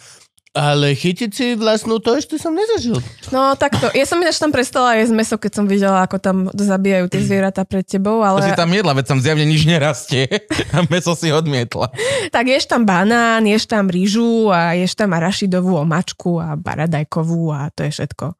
Ale 0.57 0.97
chytiť 0.97 1.31
si 1.37 1.47
vlastnú 1.53 2.01
to 2.01 2.17
ešte 2.17 2.41
som 2.41 2.57
nezažil. 2.57 2.97
No 3.29 3.53
takto. 3.61 3.93
Ja 3.93 4.09
som 4.09 4.17
ináč 4.25 4.41
tam 4.41 4.49
prestala 4.49 4.97
jesť 4.97 5.13
meso, 5.13 5.37
keď 5.37 5.53
som 5.53 5.69
videla, 5.69 6.01
ako 6.01 6.17
tam 6.17 6.37
zabíjajú 6.49 7.13
tie 7.13 7.21
zvieratá 7.21 7.69
pred 7.69 7.85
tebou, 7.85 8.25
To 8.25 8.41
si 8.41 8.49
ale 8.49 8.57
tam 8.57 8.73
jedla, 8.73 8.97
veď 8.97 9.05
tam 9.05 9.21
zjavne 9.21 9.45
nič 9.45 9.69
nerastie. 9.69 10.25
A 10.73 10.81
meso 10.89 11.13
si 11.13 11.29
odmietla. 11.29 11.93
tak 12.33 12.49
ješ 12.49 12.73
tam 12.73 12.89
banán, 12.89 13.45
ješ 13.45 13.69
tam 13.69 13.93
rýžu 13.93 14.49
a 14.49 14.73
ješ 14.73 14.97
tam 14.97 15.13
arašidovú 15.13 15.77
omačku 15.77 16.41
a 16.41 16.57
baradajkovú 16.57 17.53
a 17.53 17.69
to 17.77 17.85
je 17.85 17.93
všetko. 17.93 18.33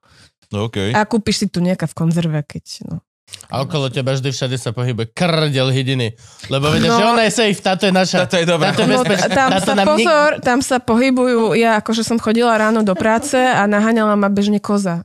No, 0.57 0.73
okay. 0.73 0.97
A 0.97 1.05
kúpiš 1.05 1.45
si 1.45 1.47
tu 1.53 1.61
nejaká 1.61 1.85
v 1.85 1.97
konzerve, 2.01 2.41
keď 2.49 2.65
no. 2.89 3.05
A 3.47 3.63
okolo 3.63 3.87
teba 3.89 4.11
vždy 4.11 4.29
všade 4.29 4.55
sa 4.55 4.71
pohybuje 4.71 5.11
krdel 5.11 5.69
hydiny. 5.69 6.15
Lebo 6.47 6.67
vedia, 6.69 6.89
No. 6.89 6.97
že 6.97 7.05
ona 7.05 7.23
je 7.23 7.33
safe, 7.33 7.59
táto 7.59 7.83
je 7.85 7.93
naša. 7.93 8.23
Táto 8.25 8.37
je 8.37 8.47
dobrá. 8.47 8.71
Táto 8.71 8.83
je 8.83 8.89
No, 8.89 9.03
tam 9.05 9.51
táto 9.51 9.63
sa 9.65 9.75
nám 9.75 9.87
nik- 9.89 10.03
pozor, 10.03 10.31
tam 10.41 10.59
sa 10.61 10.77
pohybujú, 10.79 11.55
ja 11.55 11.75
akože 11.77 12.03
som 12.03 12.17
chodila 12.17 12.55
ráno 12.55 12.83
do 12.83 12.95
práce 12.95 13.35
a 13.35 13.63
naháňala 13.65 14.15
ma 14.15 14.27
bežne 14.29 14.59
koza. 14.59 15.03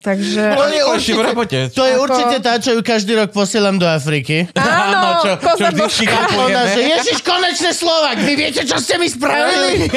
Takže... 0.00 0.42
To 0.50 0.64
je 0.66 0.80
v 0.80 0.88
určite, 0.90 1.20
robote. 1.20 1.58
to 1.68 1.84
je 1.84 1.94
určite 1.94 2.36
tá, 2.40 2.56
čo 2.56 2.72
ju 2.72 2.80
každý 2.80 3.12
rok 3.14 3.30
posielam 3.30 3.76
do 3.76 3.84
Afriky. 3.84 4.48
Áno, 4.56 5.20
čo, 5.20 5.30
čo 5.30 5.44
koza 5.44 5.68
vždy 5.68 5.76
božka. 5.76 5.96
šikapujeme. 6.00 6.48
Ona, 6.50 6.62
že 6.66 6.80
Ježiš, 6.88 7.18
konečne 7.20 7.70
Slovak, 7.70 8.16
vy 8.18 8.32
viete, 8.32 8.64
čo 8.64 8.76
ste 8.76 8.96
mi 8.96 9.06
spravili? 9.06 9.92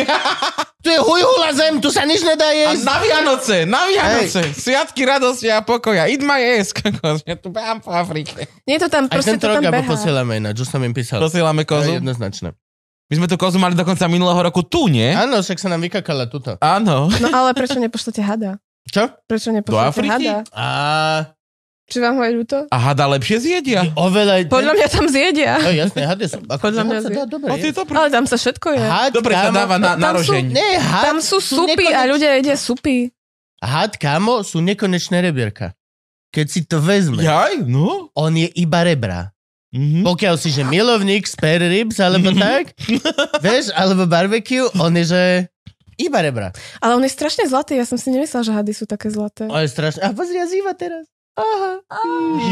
tu 0.77 0.87
je 0.87 0.99
hujhula 0.99 1.55
zem, 1.55 1.79
tu 1.79 1.87
sa 1.87 2.03
nič 2.03 2.19
nedá 2.19 2.45
A 2.45 2.55
jesť. 2.67 2.83
na 2.83 2.95
Vianoce, 2.99 3.55
na 3.63 3.81
Vianoce, 3.87 4.41
sviatky 4.51 5.01
radosti 5.01 5.47
a 5.47 5.63
pokoja. 5.63 6.03
Eat 6.05 6.19
my 6.19 6.35
ass, 6.53 6.75
kokos. 6.75 7.23
Ja 7.23 7.39
tu 7.39 7.47
behám 7.47 7.79
po 7.79 7.87
Afrike. 7.89 8.43
Nie 8.67 8.75
je 8.75 8.83
to 8.83 8.89
tam, 8.91 9.07
proste 9.07 9.39
to 9.39 9.47
tam 9.47 9.63
beha. 9.63 9.87
posielame 9.87 10.35
ináč, 10.35 10.59
už 10.59 10.67
som 10.67 10.83
im 10.83 10.91
písal. 10.91 11.23
Posielame 11.23 11.63
To 11.63 11.79
je 11.79 11.79
kozu. 11.79 11.91
jednoznačné. 11.95 12.51
My 13.07 13.13
sme 13.15 13.27
tu 13.31 13.39
kozu 13.39 13.55
mali 13.55 13.71
dokonca 13.71 14.03
minulého 14.05 14.41
roku 14.41 14.67
tu, 14.67 14.91
nie? 14.91 15.07
Áno, 15.07 15.39
však 15.39 15.55
sa 15.55 15.71
nám 15.71 15.79
vykakala 15.79 16.27
tuto. 16.27 16.59
Áno. 16.59 17.07
No 17.13 17.27
ale 17.29 17.55
prečo 17.55 17.79
nepošlete 17.79 18.19
hada? 18.19 18.59
Čo? 18.85 19.03
Prečo 19.23 19.49
nepošlete 19.49 19.87
Afriky? 19.89 20.27
hada? 20.27 20.35
A 20.51 20.65
Či 21.83 21.97
vám 21.99 22.15
ho 22.15 22.23
ľúto? 22.23 22.57
A 22.65 22.77
hada 22.81 23.05
lepšie 23.07 23.37
zjedia. 23.39 23.83
oveľa... 23.93 24.47
Podľa 24.47 24.73
mňa 24.73 24.87
tam 24.87 25.05
zjedia. 25.05 25.51
No, 25.57 25.69
jasné, 25.69 26.01
hady 26.03 26.25
sú... 26.25 26.39
Ako, 26.41 26.63
Podľa 26.63 26.83
mňa 26.83 26.93
had 26.93 26.99
sa 26.99 27.09
zje- 27.09 27.17
dá 27.17 27.23
dobre. 27.25 27.47
O, 27.47 27.55
ty 27.55 27.67
jesť. 27.69 27.75
to 27.75 27.83
pr- 27.83 27.97
Ale 27.97 28.09
tam 28.09 28.25
sa 28.25 28.35
všetko 28.35 28.67
je. 28.69 28.81
Had, 28.81 29.11
Dobre 29.11 29.33
sa 29.33 29.49
dáva 29.49 29.75
na, 29.75 29.91
na 29.93 30.03
tam 30.09 30.15
sú-. 30.17 30.39
Nie, 30.41 30.71
had, 30.75 31.03
Tam 31.05 31.17
sú 31.19 31.37
supy 31.37 31.67
nekoneč- 31.85 31.93
a 31.93 32.01
ľudia 32.05 32.29
jedia 32.33 32.55
supy. 32.55 33.11
Had, 33.59 33.95
kámo, 33.95 34.41
sú 34.41 34.59
nekonečné 34.59 35.21
rebierka. 35.21 35.75
Keď 36.29 36.45
si 36.45 36.61
to 36.63 36.79
vezme, 36.79 37.19
Jaj, 37.19 37.61
no. 37.63 38.09
on 38.11 38.31
je 38.33 38.49
iba 38.53 38.81
rebra. 38.81 39.29
Mhm. 39.69 40.01
Pokiaľ 40.03 40.35
si, 40.35 40.49
že 40.49 40.63
milovník 40.63 41.25
spare 41.25 41.65
ribs, 41.65 41.97
alebo 41.97 42.29
tak, 42.31 42.73
vieš, 43.45 43.69
alebo 43.71 44.05
barbecue, 44.05 44.65
on 44.77 44.93
je, 44.93 45.05
že 45.09 45.23
iba 45.95 46.19
rebra. 46.19 46.49
Ale 46.77 46.93
on 46.93 47.01
je 47.01 47.09
strašne 47.09 47.43
zlatý, 47.43 47.75
ja 47.75 47.83
som 47.83 47.95
si 47.95 48.07
nemyslela, 48.07 48.41
že 48.41 48.51
hady 48.51 48.73
sú 48.73 48.85
také 48.85 49.07
zlaté. 49.07 49.45
On 49.45 49.59
je 49.59 49.67
strašne... 49.67 49.99
A 49.99 50.11
pozri, 50.11 50.35
ja 50.35 50.45
zýva 50.45 50.73
teraz. 50.73 51.05
Aha. 51.33 51.81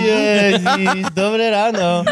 Ježiš, 0.01 1.06
dobré 1.12 1.49
ráno. 1.49 2.01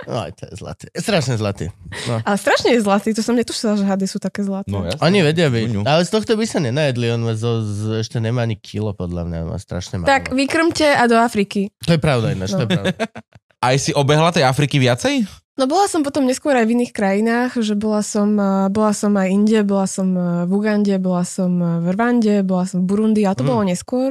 No, 0.00 0.24
to 0.32 0.48
je 0.48 0.56
zlatý. 0.56 0.86
Strašne 0.96 1.36
zlatý. 1.36 1.68
No. 2.08 2.24
Ale 2.24 2.36
strašne 2.40 2.72
je 2.72 2.80
zlatý, 2.80 3.12
to 3.12 3.20
som 3.20 3.36
netušila, 3.36 3.76
že 3.76 3.84
hady 3.84 4.08
sú 4.08 4.16
také 4.16 4.40
zlaté. 4.40 4.72
No, 4.72 4.80
jasné. 4.80 4.96
Oni 4.96 5.20
vedia 5.20 5.52
byť. 5.52 5.84
Ale 5.84 6.00
z 6.00 6.10
tohto 6.10 6.32
by 6.34 6.46
sa 6.46 6.56
nenajedli. 6.56 7.04
On 7.10 7.20
má 7.20 7.36
zo, 7.36 7.60
z, 7.60 8.00
ešte 8.00 8.16
nemá 8.16 8.40
ani 8.40 8.56
kilo, 8.56 8.96
podľa 8.96 9.28
mňa. 9.28 9.38
Má 9.44 9.58
strašne 9.60 10.00
málo. 10.00 10.08
tak 10.08 10.32
vykrmte 10.32 10.88
a 10.88 11.04
do 11.04 11.14
Afriky. 11.14 11.68
To 11.84 11.92
je 11.92 12.00
pravda 12.00 12.32
ináč, 12.32 12.48
to 12.50 12.64
je 12.64 12.70
No. 12.70 12.72
pravda. 12.72 12.96
Aj 13.60 13.76
si 13.76 13.92
obehla 13.92 14.32
tej 14.32 14.48
Afriky 14.48 14.80
viacej? 14.80 15.28
No 15.60 15.68
bola 15.68 15.84
som 15.92 16.00
potom 16.00 16.24
neskôr 16.24 16.56
aj 16.56 16.64
v 16.64 16.72
iných 16.80 16.96
krajinách, 16.96 17.60
že 17.60 17.76
bola 17.76 18.00
som, 18.00 18.32
bola 18.72 18.92
som 18.96 19.12
aj 19.12 19.28
inde, 19.28 19.60
bola 19.60 19.84
som 19.84 20.16
v 20.48 20.48
Ugande, 20.48 20.96
bola 20.96 21.20
som 21.28 21.60
v 21.84 21.86
Rwande, 21.92 22.40
bola 22.40 22.64
som 22.64 22.80
v 22.80 22.88
Burundi, 22.88 23.28
ale 23.28 23.36
to 23.36 23.44
Mm. 23.44 23.50
bolo 23.52 23.62
neskôr. 23.68 24.10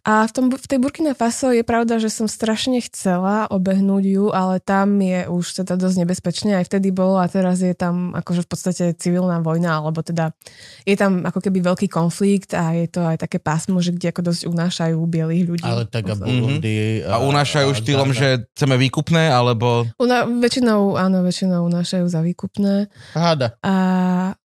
A 0.00 0.24
v, 0.24 0.32
tom, 0.32 0.44
v 0.48 0.66
tej 0.66 0.80
Burkina 0.80 1.12
Faso 1.12 1.52
je 1.52 1.60
pravda, 1.60 2.00
že 2.00 2.08
som 2.08 2.24
strašne 2.24 2.80
chcela 2.80 3.44
obehnúť 3.52 4.04
ju, 4.08 4.24
ale 4.32 4.56
tam 4.58 4.96
je 4.96 5.28
už 5.28 5.60
teda 5.60 5.76
dosť 5.76 5.96
nebezpečne. 6.02 6.56
Aj 6.56 6.64
vtedy 6.64 6.88
bolo 6.88 7.20
a 7.20 7.28
teraz 7.28 7.60
je 7.60 7.76
tam 7.76 8.16
akože 8.16 8.42
v 8.44 8.48
podstate 8.48 8.84
civilná 8.96 9.44
vojna, 9.44 9.84
alebo 9.84 10.00
teda 10.00 10.32
je 10.88 10.96
tam 10.96 11.28
ako 11.28 11.44
keby 11.44 11.60
veľký 11.60 11.92
konflikt 11.92 12.56
a 12.56 12.72
je 12.72 12.88
to 12.88 13.04
aj 13.04 13.20
také 13.20 13.36
pásmo, 13.36 13.78
že 13.84 13.92
kde 13.92 14.08
ako 14.08 14.22
dosť 14.32 14.42
unášajú 14.48 14.96
bielých 15.04 15.44
ľudí. 15.44 15.68
Ale 15.68 15.84
tak 15.84 16.08
a 16.08 16.16
Mhm. 16.16 16.24
Burundi... 16.24 16.76
A 17.04 17.20
unášajú 17.20 17.70
štýlom, 17.76 18.10
že 18.16 18.48
chceme 18.56 18.80
výkupné, 18.80 19.28
alebo... 19.28 19.84
Una, 20.00 20.24
väčšinou, 20.24 20.96
áno, 20.96 21.20
väčšinou 21.20 21.68
unášajú 21.68 22.06
za 22.08 22.24
výkupné. 22.24 22.88
Hada. 23.12 23.56
A 23.60 23.74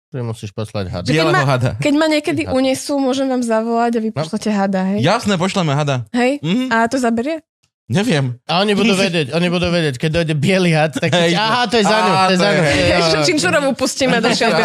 Ty 0.07 0.23
musíš 0.23 0.55
poslať 0.55 0.87
hada. 0.87 1.03
Že 1.03 1.19
keď 1.19 1.27
ma- 1.27 1.43
hada. 1.43 1.71
keď 1.83 1.93
ma 1.99 2.07
niekedy 2.07 2.47
unesú, 2.47 2.95
môžem 2.95 3.27
vám 3.27 3.43
zavolať 3.43 3.91
a 3.95 3.99
vy 3.99 4.09
No. 4.15 4.23
pošlete 4.23 4.47
hada, 4.47 4.81
hej? 4.95 5.03
Jasné, 5.03 5.35
pošleme 5.35 5.75
hada. 5.75 6.07
Hej? 6.15 6.39
Mhm. 6.39 6.71
A 6.71 6.87
to 6.87 6.95
zaberie? 6.95 7.43
Neviem. 7.87 8.35
A 8.47 8.59
oni 8.63 8.75
budú 8.75 8.95
vedieť, 9.03 9.31
oni 9.31 9.47
budú 9.47 9.67
vedieť, 9.67 9.95
keď 9.95 10.09
dojde 10.23 10.33
biely 10.35 10.75
had, 10.75 10.91
tak 10.91 11.07
Hej. 11.07 11.35
aha, 11.35 11.71
to 11.71 11.79
je 11.79 11.83
za 11.87 11.97
ňu, 11.97 12.11
to 12.11 12.23
je 12.23 12.35
to 12.35 12.43
za 12.43 12.49
ňu. 12.51 12.61
Ešte 12.99 13.17
Činčurovú 13.31 13.69
pustíme 13.79 14.19
do 14.19 14.27
šelby. 14.27 14.63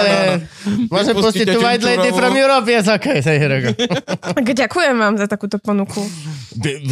Môžem 0.90 1.14
pustiť 1.14 1.46
tu 1.50 1.58
White 1.58 1.86
Lady 1.86 2.10
from 2.10 2.34
Europe, 2.34 2.66
yes, 2.66 2.90
okay, 2.90 3.22
say 3.22 3.38
here 3.38 3.74
ďakujem 4.42 4.94
vám 4.98 5.14
za 5.18 5.30
takúto 5.30 5.62
ponuku. 5.62 6.02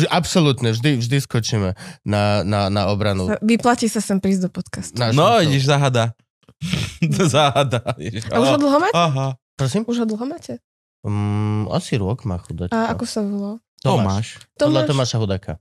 Absolútne, 0.06 0.70
vždy, 0.70 1.02
vždy 1.02 1.16
skočíme 1.18 1.74
na, 2.06 2.46
na, 2.46 2.70
na 2.70 2.82
obranu. 2.90 3.30
Vyplatí 3.42 3.90
sa 3.90 3.98
sem 3.98 4.22
prísť 4.22 4.46
do 4.46 4.50
podcastu. 4.54 4.98
No, 5.10 5.38
ideš 5.42 5.66
za 5.66 5.82
hada. 5.82 6.14
za 7.32 7.52
hada. 7.56 7.80
Ježiš. 7.96 8.28
A 8.28 8.40
už 8.40 8.48
ho 8.54 8.58
dlho 8.60 8.78
máte? 8.80 8.96
Aha. 8.96 9.26
Prosím? 9.56 9.84
Už 9.88 10.04
ho 10.04 10.06
dlho 10.06 10.24
máte? 10.28 10.60
Um, 11.00 11.64
asi 11.72 11.96
rok 11.96 12.28
má 12.28 12.36
chudačka. 12.36 12.76
A 12.76 12.92
ako 12.92 13.04
sa 13.08 13.24
volá? 13.24 13.56
Tomáš. 13.80 14.36
Podľa 14.60 14.84
Tomáš? 14.84 14.88
Tomáša 14.92 15.16
Hudáka. 15.16 15.52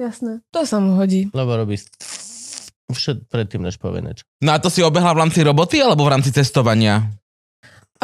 Jasné. 0.00 0.40
To 0.52 0.64
sa 0.64 0.80
mu 0.80 0.96
hodí. 0.96 1.28
Lebo 1.32 1.56
robí 1.56 1.76
všet 2.92 3.28
predtým, 3.28 3.64
než 3.64 3.76
povie 3.76 4.00
niečo. 4.00 4.24
No 4.40 4.54
a 4.54 4.60
to 4.62 4.72
si 4.72 4.80
obehla 4.80 5.12
v 5.12 5.26
rámci 5.26 5.40
roboty 5.44 5.82
alebo 5.82 6.06
v 6.06 6.12
rámci 6.16 6.30
cestovania? 6.32 7.04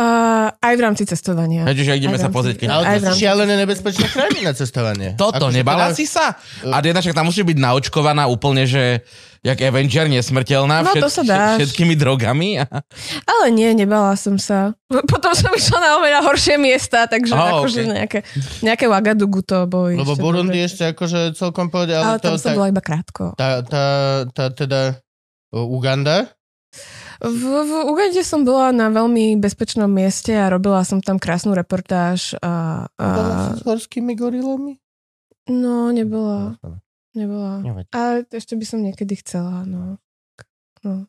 Uh, 0.03 0.51
aj 0.59 0.75
v 0.75 0.83
rámci 0.83 1.03
cestovania. 1.07 1.63
Hej, 1.63 1.79
čiže 1.79 1.93
ideme 1.95 2.19
Aj 2.19 2.27
sa 2.27 2.29
pozrieť, 2.29 2.57
keď... 2.59 2.69
Ale 2.69 2.83
to 2.83 3.07
rámci- 3.07 3.21
šialené 3.21 3.55
nebezpečné 3.63 4.07
krajiny 4.09 4.41
na 4.43 4.53
cestovanie. 4.53 5.09
Toto, 5.15 5.47
Akože 5.47 5.55
nebala 5.55 5.87
teda- 5.89 5.95
si 5.95 6.05
sa? 6.05 6.35
A 6.65 6.77
jedna 6.79 6.99
však 6.99 7.15
tam 7.15 7.31
musí 7.31 7.41
byť 7.41 7.55
naočkovaná 7.57 8.27
úplne, 8.27 8.67
že 8.67 9.07
jak 9.41 9.59
Avenger, 9.61 10.07
nesmrteľná 10.07 10.83
No, 10.83 10.95
to 10.97 11.07
sa 11.07 11.23
dáš. 11.23 11.59
všetkými 11.59 11.95
drogami. 11.95 12.59
A... 12.59 12.67
Ale 13.25 13.51
nie, 13.51 13.71
nebala 13.73 14.15
som 14.15 14.39
sa. 14.39 14.75
Potom 15.13 15.35
som 15.35 15.51
išla 15.51 15.79
na 15.79 15.91
oveľa 15.99 16.21
horšie 16.23 16.59
miesta, 16.59 17.07
takže 17.07 17.31
Á, 17.31 17.59
akože 17.59 17.81
ok. 17.81 17.91
nejaké, 17.93 18.19
nejaké 18.61 18.85
Wagadugu 18.87 19.43
to 19.43 19.67
boli. 19.67 19.95
Lebo 19.95 20.15
ešte 20.15 20.23
Burundi 20.23 20.59
dobre. 20.59 20.67
ešte 20.67 20.83
akože 20.91 21.35
celkom 21.35 21.71
povedal, 21.71 22.03
Ale 22.03 22.11
ale, 22.13 22.19
to, 22.19 22.27
tam 22.29 22.39
som 22.39 22.51
tá, 22.51 22.57
bola 22.57 22.69
iba 22.71 22.83
krátko. 22.83 23.25
tá, 23.35 23.63
tá, 23.63 23.85
tá, 24.31 24.45
teda 24.51 24.81
Uganda, 25.53 26.31
V, 27.23 27.43
v 27.47 27.73
Ugande 27.87 28.27
som 28.27 28.43
bola 28.43 28.75
na 28.75 28.91
veľmi 28.91 29.39
bezpečnom 29.39 29.87
mieste 29.87 30.35
a 30.35 30.51
robila 30.51 30.83
som 30.83 30.99
tam 30.99 31.23
krásnu 31.23 31.55
reportáž. 31.55 32.35
A, 32.43 32.85
a... 32.99 33.07
Bola 33.07 33.35
s 33.55 33.63
horskými 33.63 34.19
gorilami? 34.19 34.83
No, 35.47 35.95
nebola. 35.95 36.59
Nebola. 37.15 37.63
Nevadí. 37.63 37.87
Ale 37.95 38.27
ešte 38.27 38.59
by 38.59 38.65
som 38.67 38.83
niekedy 38.83 39.15
chcela, 39.23 39.63
no. 39.63 40.03
no. 40.83 41.07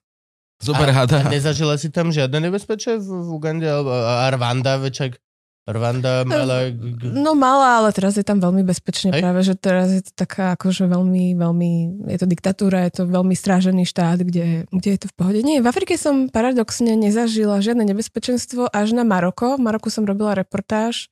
Super 0.61 0.91
a, 0.91 1.01
hada. 1.01 1.25
A 1.25 1.33
nezažila 1.33 1.81
si 1.81 1.89
tam 1.89 2.13
žiadne 2.13 2.45
nebezpečie 2.45 3.01
v, 3.01 3.07
v 3.09 3.29
Ugande? 3.33 3.65
Alebo, 3.65 3.89
a 3.89 4.29
Rwanda, 4.29 4.77
večak? 4.77 5.17
Rwanda 5.63 6.27
mala... 6.27 6.75
No 7.01 7.39
mala, 7.39 7.79
ale 7.79 7.95
teraz 7.95 8.19
je 8.19 8.25
tam 8.27 8.43
veľmi 8.43 8.67
bezpečne. 8.67 9.15
Hej. 9.15 9.23
Práve, 9.23 9.41
že 9.47 9.55
teraz 9.55 9.95
je 9.95 10.03
to 10.03 10.11
taká 10.11 10.59
akože 10.59 10.91
veľmi, 10.91 11.39
veľmi, 11.39 11.71
je 12.11 12.19
to 12.19 12.27
diktatúra, 12.27 12.83
je 12.91 12.99
to 12.99 13.03
veľmi 13.07 13.31
strážený 13.31 13.87
štát, 13.87 14.19
kde, 14.27 14.67
kde 14.67 14.89
je 14.91 14.99
to 14.99 15.07
v 15.07 15.15
pohode. 15.15 15.39
Nie, 15.39 15.63
v 15.63 15.71
Afrike 15.71 15.95
som 15.95 16.27
paradoxne 16.27 16.99
nezažila 16.99 17.63
žiadne 17.63 17.87
nebezpečenstvo 17.87 18.67
až 18.67 18.91
na 18.91 19.07
Maroko. 19.07 19.55
V 19.55 19.63
Maroku 19.63 19.87
som 19.87 20.03
robila 20.03 20.35
reportáž 20.35 21.07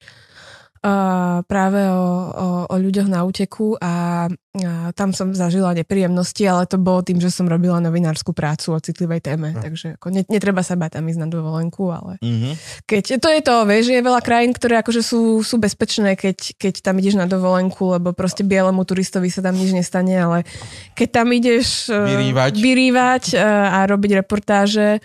práve 1.45 1.77
o, 1.85 2.01
o, 2.33 2.47
o 2.65 2.75
ľuďoch 2.75 3.05
na 3.05 3.21
úteku 3.21 3.77
a, 3.77 4.25
a 4.25 4.69
tam 4.97 5.13
som 5.13 5.29
zažila 5.29 5.77
nepríjemnosti, 5.77 6.41
ale 6.41 6.65
to 6.65 6.81
bolo 6.81 7.05
tým, 7.05 7.21
že 7.21 7.29
som 7.29 7.45
robila 7.45 7.77
novinárskú 7.77 8.33
prácu 8.33 8.73
o 8.73 8.81
citlivej 8.81 9.21
téme, 9.21 9.53
Hm. 9.53 9.61
takže 9.61 9.87
ako 10.01 10.07
ne, 10.09 10.25
netreba 10.25 10.65
sa 10.65 10.73
bať 10.73 10.97
tam 10.97 11.05
ísť 11.05 11.21
na 11.21 11.29
dovolenku, 11.29 11.85
ale 11.85 12.17
Mhm. 12.25 12.57
keď, 12.89 13.03
to 13.21 13.29
je 13.29 13.41
to, 13.45 13.55
vieš, 13.63 13.85
je 13.87 14.01
veľa 14.01 14.21
krajín, 14.21 14.51
ktoré 14.51 14.81
akože 14.81 15.05
sú, 15.05 15.45
sú 15.45 15.61
bezpečné, 15.61 16.17
keď, 16.17 16.57
keď 16.57 16.73
tam 16.81 16.97
ideš 16.97 17.13
na 17.13 17.29
dovolenku, 17.29 18.01
lebo 18.01 18.09
proste 18.11 18.41
bielemu 18.41 18.81
turistovi 18.81 19.29
sa 19.29 19.45
tam 19.45 19.53
nič 19.53 19.77
nestane, 19.77 20.17
ale 20.17 20.49
keď 20.97 21.07
tam 21.13 21.29
ideš 21.29 21.93
eh, 21.93 22.09
Vyrývať. 22.17 22.51
vyrývať 22.57 23.23
eh, 23.33 23.41
a 23.45 23.85
robiť 23.85 24.17
reportáže, 24.17 24.97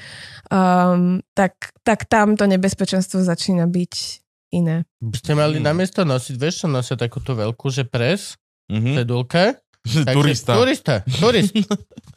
um, 0.49 1.20
tak, 1.37 1.53
tak 1.85 2.09
tam 2.09 2.33
to 2.33 2.49
nebezpečenstvo 2.49 3.20
začína 3.20 3.68
byť 3.68 4.24
iné. 4.57 4.77
By 4.99 5.17
ste 5.17 5.33
mali 5.33 5.57
namiesto 5.59 6.03
nosiť, 6.03 6.35
vieš 6.35 6.55
čo 6.61 6.67
nosia 6.67 6.95
takúto 6.95 7.33
veľkú, 7.33 7.69
že 7.69 7.85
pres, 7.85 8.35
Mhm. 8.67 8.97
cedulka. 8.97 9.55
Takže 9.87 10.03
Turista. 10.11 10.53
Turista, 10.53 10.95
turist. 11.15 11.55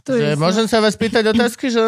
Že 0.10 0.42
môžem 0.42 0.66
sa 0.66 0.82
vás 0.82 0.98
pýtať 0.98 1.22
otázky, 1.28 1.70
že, 1.70 1.84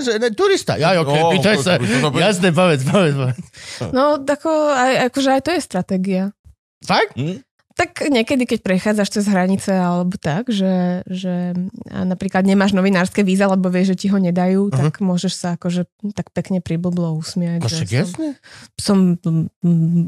že 0.00 0.14
ne, 0.14 0.30
turista. 0.30 0.78
Ja, 0.78 0.94
ok, 0.94 1.10
No, 1.10 1.34
pýtaj 1.34 1.56
sa. 1.58 1.74
to- 1.74 2.14
Jasne, 2.14 2.54
povedz, 2.54 2.86
povedz, 2.86 3.14
povedz. 3.16 3.42
No, 3.90 4.22
tako, 4.22 4.46
aj, 4.70 5.10
akože 5.10 5.28
aj 5.32 5.42
to 5.42 5.50
je 5.50 5.60
stratégia. 5.60 6.24
Fakt? 6.80 7.18
Mhm. 7.18 7.42
Tak 7.74 8.06
niekedy, 8.06 8.46
keď 8.46 8.62
prechádzaš 8.62 9.08
cez 9.10 9.24
hranice 9.26 9.74
alebo 9.74 10.14
tak, 10.14 10.46
že, 10.46 11.02
že 11.10 11.58
napríklad 11.84 12.46
nemáš 12.46 12.70
novinárske 12.70 13.26
víza, 13.26 13.50
lebo 13.50 13.66
vieš, 13.66 13.98
že 13.98 13.98
ti 13.98 14.06
ho 14.08 14.18
nedajú, 14.18 14.70
Mhm. 14.70 14.78
tak 14.78 15.02
môžeš 15.02 15.32
sa 15.34 15.48
akože 15.54 15.90
tak 16.14 16.30
pekne 16.30 16.62
priblblo 16.62 17.18
usmiať. 17.18 17.58
No 17.58 17.66
však 17.66 17.88
som, 17.88 17.98
jasne. 17.98 18.28
som 18.78 18.98
mm, 19.18 19.50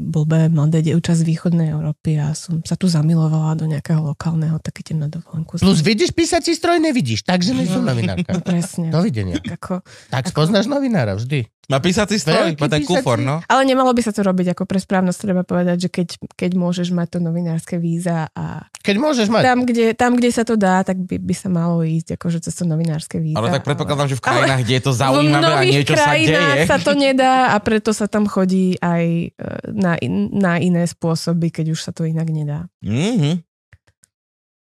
blbé 0.07 0.47
mladé 0.47 0.79
dievča 0.81 1.11
z 1.11 1.27
východnej 1.27 1.75
Európy 1.75 2.15
a 2.15 2.31
som 2.31 2.63
sa 2.63 2.73
tu 2.73 2.87
zamilovala 2.87 3.59
do 3.59 3.67
nejakého 3.67 3.99
lokálneho, 4.01 4.63
tak 4.63 4.79
idem 4.79 5.03
na 5.03 5.11
dovolenku. 5.11 5.59
Plus 5.59 5.83
vidíš 5.83 6.15
písací 6.15 6.55
stroj, 6.55 6.79
nevidíš. 6.79 7.27
Takže 7.27 7.51
nie 7.51 7.67
som 7.67 7.83
novinárka. 7.83 8.31
No, 8.31 8.39
presne. 8.47 8.95
Dovidenia. 8.95 9.43
Tak 9.43 9.59
Ako, 9.59 9.75
Tak 10.07 10.31
spoznáš 10.31 10.71
novinára 10.71 11.19
vždy. 11.19 11.51
Má 11.67 11.83
písací 11.83 12.15
stroj, 12.15 12.55
má 12.55 12.67
ten 12.71 12.87
kufor, 12.87 13.19
no. 13.19 13.43
ale 13.43 13.67
nemalo 13.67 13.91
by 13.91 13.99
sa 13.99 14.15
to 14.15 14.23
robiť 14.23 14.55
ako 14.55 14.63
pre 14.63 14.79
správnosť, 14.79 15.19
treba 15.19 15.43
povedať, 15.43 15.87
že 15.87 15.89
keď, 15.91 16.07
keď 16.39 16.51
môžeš 16.55 16.95
mať 16.95 17.07
to 17.11 17.19
novinárske 17.19 17.75
víza 17.75 18.31
a 18.31 18.71
Keď 18.79 18.95
môžeš 18.95 19.27
mať. 19.27 19.43
tam 19.43 19.59
kde, 19.67 19.91
tam, 19.91 20.15
kde 20.15 20.31
sa 20.31 20.47
to 20.47 20.55
dá, 20.55 20.87
tak 20.87 20.95
by, 20.95 21.19
by 21.19 21.35
sa 21.35 21.51
malo 21.51 21.83
ísť 21.83 22.15
akože 22.15 22.39
cez 22.39 22.55
to 22.55 22.63
novinárske 22.63 23.19
víza. 23.19 23.35
Ale 23.35 23.51
tak 23.51 23.67
predpokladám, 23.67 24.07
že 24.07 24.15
v 24.15 24.23
krajinách, 24.23 24.61
kde 24.63 24.73
je 24.79 24.83
to 24.87 24.93
zaujímavé 24.95 25.51
a 25.51 25.63
niečo 25.67 25.95
sa 25.99 26.15
deje. 26.15 26.63
sa 26.71 26.77
to 26.79 26.91
nedá 26.95 27.51
a 27.51 27.59
preto 27.59 27.91
sa 27.91 28.07
tam 28.07 28.31
chodí 28.31 28.79
aj 28.79 29.03
e, 29.27 29.29
na, 29.75 29.99
in, 29.99 30.31
na 30.39 30.63
iné 30.63 30.87
spôsoby, 30.87 31.51
keď 31.51 31.75
už 31.75 31.83
sa 31.83 31.91
to 31.91 32.07
inak 32.07 32.31
nedá. 32.31 32.71
Mhm. 32.79 33.43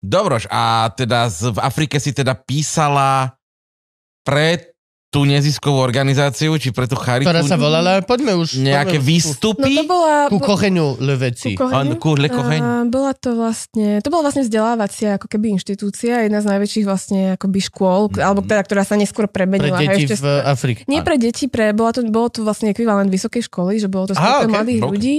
Dobroš, 0.02 0.45
a 0.54 0.93
teda 0.93 1.30
z, 1.34 1.49
v 1.49 1.60
Afrike 1.66 1.97
si 1.97 2.14
teda 2.14 2.34
písala 2.38 3.38
pre 4.22 4.70
tú 5.12 5.28
neziskovú 5.28 5.76
organizáciu, 5.78 6.55
či 6.55 6.72
pre 6.72 6.88
tú 6.88 6.95
charitu 6.95 7.28
Ktorá 7.28 7.43
sa 7.43 7.59
volala, 7.59 7.99
poďme 7.99 8.32
už. 8.34 8.55
nejaké 8.57 8.95
poďme 8.95 9.03
už 9.03 9.03
No 9.03 9.09
výstupy? 9.12 9.74
to 9.76 9.84
bola... 9.84 10.16
Ku 10.32 10.39
kocheniu 10.39 10.95
le 10.97 11.20
veci. 11.20 11.51
ku 11.53 11.68
kocheniu? 11.68 11.99
Ku 11.99 12.16
le 12.16 12.28
bola 12.88 13.12
to 13.12 13.36
vlastne, 13.36 13.99
to 13.99 14.07
bola 14.07 14.24
vlastne 14.24 14.47
vzdelávacia 14.47 15.20
ako 15.20 15.28
keby 15.28 15.51
inštitúcia, 15.51 16.24
jedna 16.24 16.39
z 16.39 16.47
najväčších 16.47 16.86
vlastne 16.88 17.36
akoby 17.36 17.59
škôl, 17.59 18.07
Mhm. 18.07 18.24
alebo 18.24 18.39
teda, 18.41 18.64
ktorá 18.64 18.84
sa 18.88 18.95
neskôr 18.95 19.28
Pre 19.28 19.36
premenila. 19.43 19.84
hej, 19.84 19.88
deti 19.91 20.03
ešte 20.07 20.24
v 20.24 20.28
Afrike. 20.47 20.80
Nie 20.88 21.03
pre 21.03 21.20
deti, 21.20 21.51
pre, 21.51 21.76
bola 21.76 21.91
to, 21.91 22.07
bolo 22.07 22.32
to 22.32 22.39
vlastne 22.41 22.72
ekvivalent 22.72 23.12
vysokej 23.12 23.51
školy, 23.51 23.84
že 23.84 23.91
bolo 23.91 24.07
to 24.07 24.16
skupina 24.16 24.47
ok, 24.47 24.55
mladých 24.55 24.80
ok. 24.80 24.88
ľudí 24.88 25.16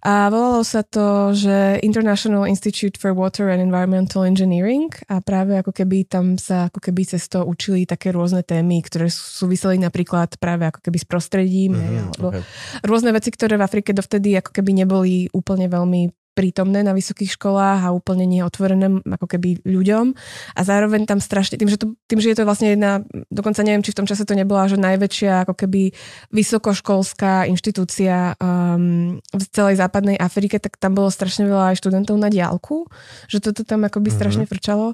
a 0.00 0.32
volalo 0.32 0.64
sa 0.64 0.80
to, 0.80 1.36
že 1.36 1.76
International 1.84 2.48
Institute 2.48 2.96
for 2.96 3.12
Water 3.12 3.52
and 3.52 3.60
Environmental 3.60 4.24
Engineering 4.24 4.88
a 5.06 5.20
práve 5.20 5.60
ako 5.60 5.76
keby 5.76 6.08
tam 6.08 6.40
sa 6.40 6.72
ako 6.72 6.80
keby 6.80 7.04
cez 7.04 7.28
to 7.28 7.44
učili 7.44 7.84
také 7.84 8.10
rôzne 8.10 8.40
témy, 8.40 8.80
ktoré 8.80 9.12
súviseli 9.26 9.76
napríklad 9.76 10.38
práve 10.38 10.70
ako 10.70 10.80
keby 10.80 10.98
s 11.02 11.06
prostredím, 11.06 11.72
Mhm, 11.74 11.98
alebo 12.14 12.28
okay. 12.30 12.42
rôzne 12.86 13.10
veci, 13.10 13.34
ktoré 13.34 13.58
v 13.58 13.66
Afrike 13.66 13.90
dovtedy 13.90 14.38
ako 14.38 14.54
keby 14.54 14.70
neboli 14.86 15.26
úplne 15.34 15.66
veľmi 15.66 16.14
prítomné 16.36 16.84
na 16.84 16.92
vysokých 16.92 17.32
školách 17.40 17.80
a 17.80 17.96
úplne 17.96 18.28
nie 18.28 18.44
otvorené 18.44 19.00
ako 19.08 19.24
keby 19.24 19.64
ľuďom. 19.64 20.12
A 20.52 20.60
zároveň 20.68 21.08
tam 21.08 21.16
strašne, 21.16 21.56
tým 21.56 21.64
že, 21.64 21.80
to, 21.80 21.96
tým, 22.12 22.20
že 22.20 22.28
je 22.28 22.36
to 22.36 22.44
vlastne 22.44 22.76
jedna, 22.76 23.00
dokonca 23.32 23.64
neviem, 23.64 23.80
či 23.80 23.96
v 23.96 24.04
tom 24.04 24.04
čase 24.04 24.28
to 24.28 24.36
nebola, 24.36 24.68
že 24.68 24.76
najväčšia 24.76 25.48
ako 25.48 25.56
keby 25.56 25.96
vysokoškolská 26.36 27.48
inštitúcia 27.48 28.36
um, 28.36 29.16
v 29.32 29.44
celej 29.48 29.80
západnej 29.80 30.20
Afrike, 30.20 30.60
tak 30.60 30.76
tam 30.76 30.92
bolo 30.92 31.08
strašne 31.08 31.48
veľa 31.48 31.72
aj 31.72 31.80
študentov 31.80 32.20
na 32.20 32.28
diálku, 32.28 32.84
že 33.32 33.40
toto 33.40 33.64
tam 33.64 33.88
akoby 33.88 34.12
Mhm. 34.12 34.16
strašne 34.20 34.44
frčalo. 34.44 34.92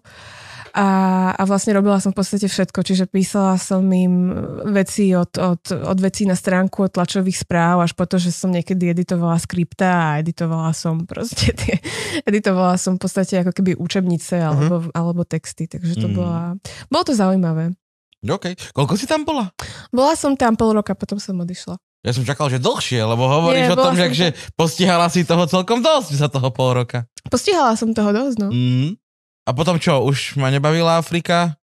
A, 0.73 0.89
a 1.37 1.43
vlastne 1.45 1.77
robila 1.77 2.01
som 2.01 2.17
v 2.17 2.25
podstate 2.25 2.49
všetko, 2.49 2.81
čiže 2.81 3.05
písala 3.05 3.61
som 3.61 3.85
im 3.93 4.33
veci 4.73 5.13
od, 5.13 5.29
od, 5.37 5.61
od 5.69 5.99
vecí 6.01 6.25
na 6.25 6.33
stránku, 6.33 6.89
od 6.89 6.97
tlačových 6.97 7.45
správ, 7.45 7.85
až 7.85 7.93
po 7.93 8.09
to, 8.09 8.17
že 8.17 8.33
som 8.33 8.49
niekedy 8.49 8.89
editovala 8.89 9.37
skripta 9.37 10.17
a 10.17 10.25
editovala 10.25 10.73
som 10.73 11.05
proste 11.05 11.53
tie, 11.61 11.77
editovala 12.25 12.81
som 12.81 12.97
v 12.97 13.05
podstate 13.05 13.45
ako 13.45 13.53
keby 13.53 13.77
učebnice 13.77 14.41
alebo, 14.41 14.89
alebo 14.97 15.29
texty, 15.29 15.69
takže 15.69 16.01
to 16.01 16.09
Mhm. 16.09 16.17
bola, 16.17 16.57
bolo 16.89 17.05
to 17.05 17.13
zaujímavé. 17.13 17.77
OK. 18.23 18.55
Koľko 18.73 18.95
si 18.97 19.05
tam 19.05 19.27
bola? 19.27 19.51
Bola 19.91 20.15
som 20.15 20.39
tam 20.39 20.55
pol 20.55 20.73
roka, 20.73 20.95
potom 20.95 21.19
som 21.19 21.37
odišla. 21.37 21.75
Ja 22.03 22.11
som 22.11 22.23
čakal, 22.27 22.51
že 22.51 22.59
dlhšie, 22.59 22.99
lebo 22.99 23.27
hovoríš 23.27 23.67
Nie, 23.67 23.75
o 23.75 23.79
tom, 23.79 23.95
že, 23.95 24.07
som 24.11 24.15
že 24.15 24.27
postihala 24.59 25.07
si 25.07 25.23
toho 25.23 25.47
celkom 25.47 25.83
dosť 25.83 26.19
za 26.19 26.27
toho 26.27 26.51
pol 26.51 26.75
roka. 26.75 27.07
Postihala 27.31 27.79
som 27.79 27.95
toho 27.95 28.11
dosť, 28.11 28.37
no. 28.43 28.49
Mm. 28.51 28.99
A 29.43 29.51
potom 29.51 29.75
čo, 29.75 30.07
už 30.07 30.39
ma 30.39 30.55
nebavila 30.55 31.03
Afrika? 31.03 31.59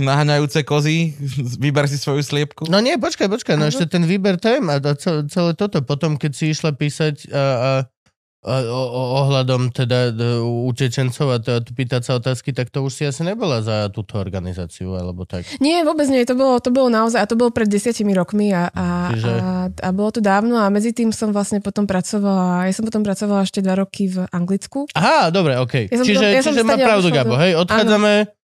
Naháňajúce 0.00 0.66
kozy? 0.66 1.14
Vyber 1.62 1.86
si 1.86 2.00
svoju 2.00 2.24
sliepku? 2.24 2.66
No 2.66 2.80
nie, 2.82 2.98
počkaj, 2.98 3.30
počkaj, 3.30 3.54
no 3.54 3.68
ešte 3.68 3.86
ten 3.86 4.02
výber 4.02 4.40
tém 4.40 4.64
a 4.66 4.80
celé, 4.98 5.28
celé 5.30 5.52
toto. 5.54 5.84
Potom, 5.86 6.18
keď 6.18 6.32
si 6.34 6.50
išla 6.50 6.74
písať 6.74 7.30
a, 7.30 7.38
a, 7.38 7.70
ohľadom 8.44 9.72
teda 9.72 10.12
d- 10.12 10.40
utečencov 10.68 11.26
a, 11.32 11.38
pýtať 11.64 12.02
sa 12.04 12.12
otázky, 12.14 12.52
tak 12.52 12.68
to 12.68 12.80
už 12.80 12.92
si 12.92 13.02
asi 13.02 13.24
nebola 13.24 13.64
za 13.64 13.88
túto 13.88 14.16
organizáciu, 14.16 14.94
alebo 14.94 15.24
tak. 15.24 15.48
Nie, 15.58 15.80
vôbec 15.82 16.04
nie, 16.06 16.22
to 16.22 16.36
bolo, 16.36 16.60
to 16.60 16.68
bolo 16.68 16.88
naozaj, 16.88 17.20
a 17.20 17.26
to 17.26 17.34
bolo 17.34 17.48
pred 17.48 17.66
desiatimi 17.66 18.12
rokmi 18.12 18.52
a, 18.52 18.68
a, 18.68 18.84
Čiže- 19.10 19.32
a, 19.34 19.50
a 19.72 19.88
bolo 19.90 20.10
to 20.10 20.20
dávno 20.20 20.60
a 20.60 20.68
medzi 20.68 20.92
tým 20.92 21.10
som 21.10 21.32
vlastne 21.32 21.58
potom 21.58 21.88
pracovala, 21.88 22.68
ja 22.68 22.72
som 22.72 22.84
potom 22.84 23.00
pracovala 23.00 23.42
ešte 23.42 23.60
dva 23.60 23.80
roky 23.80 24.06
v 24.06 24.28
Anglicku. 24.28 24.86
Aha, 24.92 25.32
dobre, 25.32 25.56
okej. 25.56 25.88
Ja 25.88 25.96
som 25.96 26.06
čiže 26.06 26.26
ja 26.28 26.40
čiže 26.40 26.62
má 26.62 26.76
pravdu, 26.76 27.08
Gabo, 27.08 27.34
hej, 27.40 27.56
odchádzame, 27.56 28.12
Áno, 28.28 28.42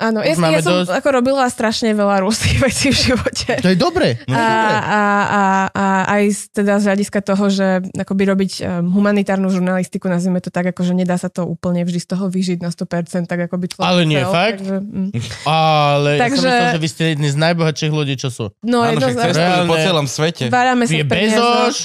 Už 0.00 0.40
ja, 0.40 0.48
ja 0.50 0.60
som 0.60 0.72
dosť. 0.80 0.90
ako 0.92 1.08
robila 1.12 1.44
strašne 1.44 1.92
veľa 1.92 2.24
rôznych 2.24 2.56
vecí 2.66 2.88
v 2.88 2.96
živote. 2.96 3.60
to 3.60 3.68
je 3.68 3.76
dobre. 3.76 4.16
No, 4.24 4.32
A, 4.32 4.40
a, 4.40 4.50
a, 4.80 5.42
a 5.68 5.84
aj 6.10 6.22
z, 6.26 6.40
teda 6.54 6.76
z 6.76 6.84
hľadiska 6.86 7.20
toho, 7.20 7.44
že 7.46 7.66
akoby 7.92 8.22
robiť 8.26 8.52
um, 8.58 8.66
humanitárnu 8.90 9.46
žurnalistiku, 9.46 10.06
nazvime 10.06 10.38
to 10.38 10.48
tak, 10.48 10.66
ako 10.66 10.80
že 10.82 10.94
nedá 10.94 11.14
sa 11.14 11.28
to 11.28 11.44
úplne 11.44 11.82
vždy 11.82 11.98
z 11.98 12.08
toho 12.08 12.26
vyžiť 12.26 12.58
na 12.58 12.68
100%, 12.68 13.26
tak 13.26 13.40
ako 13.42 13.54
by 13.54 13.66
človek 13.68 13.84
Ale 13.86 14.02
nie, 14.02 14.18
chcel, 14.18 14.32
fakt? 14.32 14.58
Takže, 14.58 14.76
mm. 14.80 15.08
Ale 15.44 16.08
ja 16.10 16.18
som 16.18 16.24
Takže- 16.26 16.48
myslel, 16.48 16.70
že 16.70 16.80
vy 16.80 16.88
ste 16.88 17.02
jedni 17.06 17.28
z 17.28 17.36
najbohatších 17.38 17.92
ľudí, 17.92 18.14
čo 18.16 18.28
sú. 18.28 18.44
No, 18.62 18.80
Áno, 18.80 18.96
však 18.96 19.04
jednoznačne. 19.04 19.34
cestujú 19.36 19.60
po 19.60 19.74
Reálne. 19.74 19.84
celom 19.84 20.06
svete. 20.06 20.44
Várame 20.48 20.84
sa 20.84 20.92
Je. 20.92 21.04
Bezoš, 21.04 21.76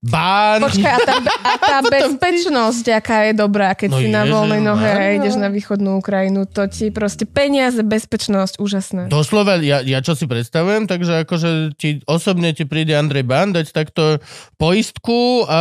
Bán, 0.00 0.64
Počkaj, 0.64 0.92
a 0.96 0.98
tá, 1.04 1.16
a 1.20 1.54
tá 1.76 1.78
bezpečnosť, 1.84 2.84
aká 2.96 3.28
je 3.28 3.32
dobrá, 3.36 3.76
keď 3.76 3.90
No 3.92 4.00
si 4.00 4.08
na 4.08 4.24
voľnej 4.24 4.64
nohe 4.64 4.88
a 4.88 5.12
ideš 5.12 5.36
na 5.36 5.52
východnú 5.52 6.00
Ukrajinu, 6.00 6.48
to 6.48 6.64
ti 6.72 6.88
proste 6.88 7.28
peniaze, 7.28 7.84
bezpečnosť, 7.84 8.56
úžasné. 8.56 9.02
Doslova, 9.12 9.60
ja, 9.60 9.84
ja 9.84 10.00
čo 10.00 10.16
si 10.16 10.24
predstavujem, 10.24 10.88
takže 10.88 11.28
akože 11.28 11.76
ti, 11.76 12.00
osobne 12.08 12.56
ti 12.56 12.64
príde 12.64 12.96
Andrej 12.96 13.28
Bán 13.28 13.52
dať 13.52 13.76
takto 13.76 14.24
poistku 14.56 15.44
a 15.44 15.60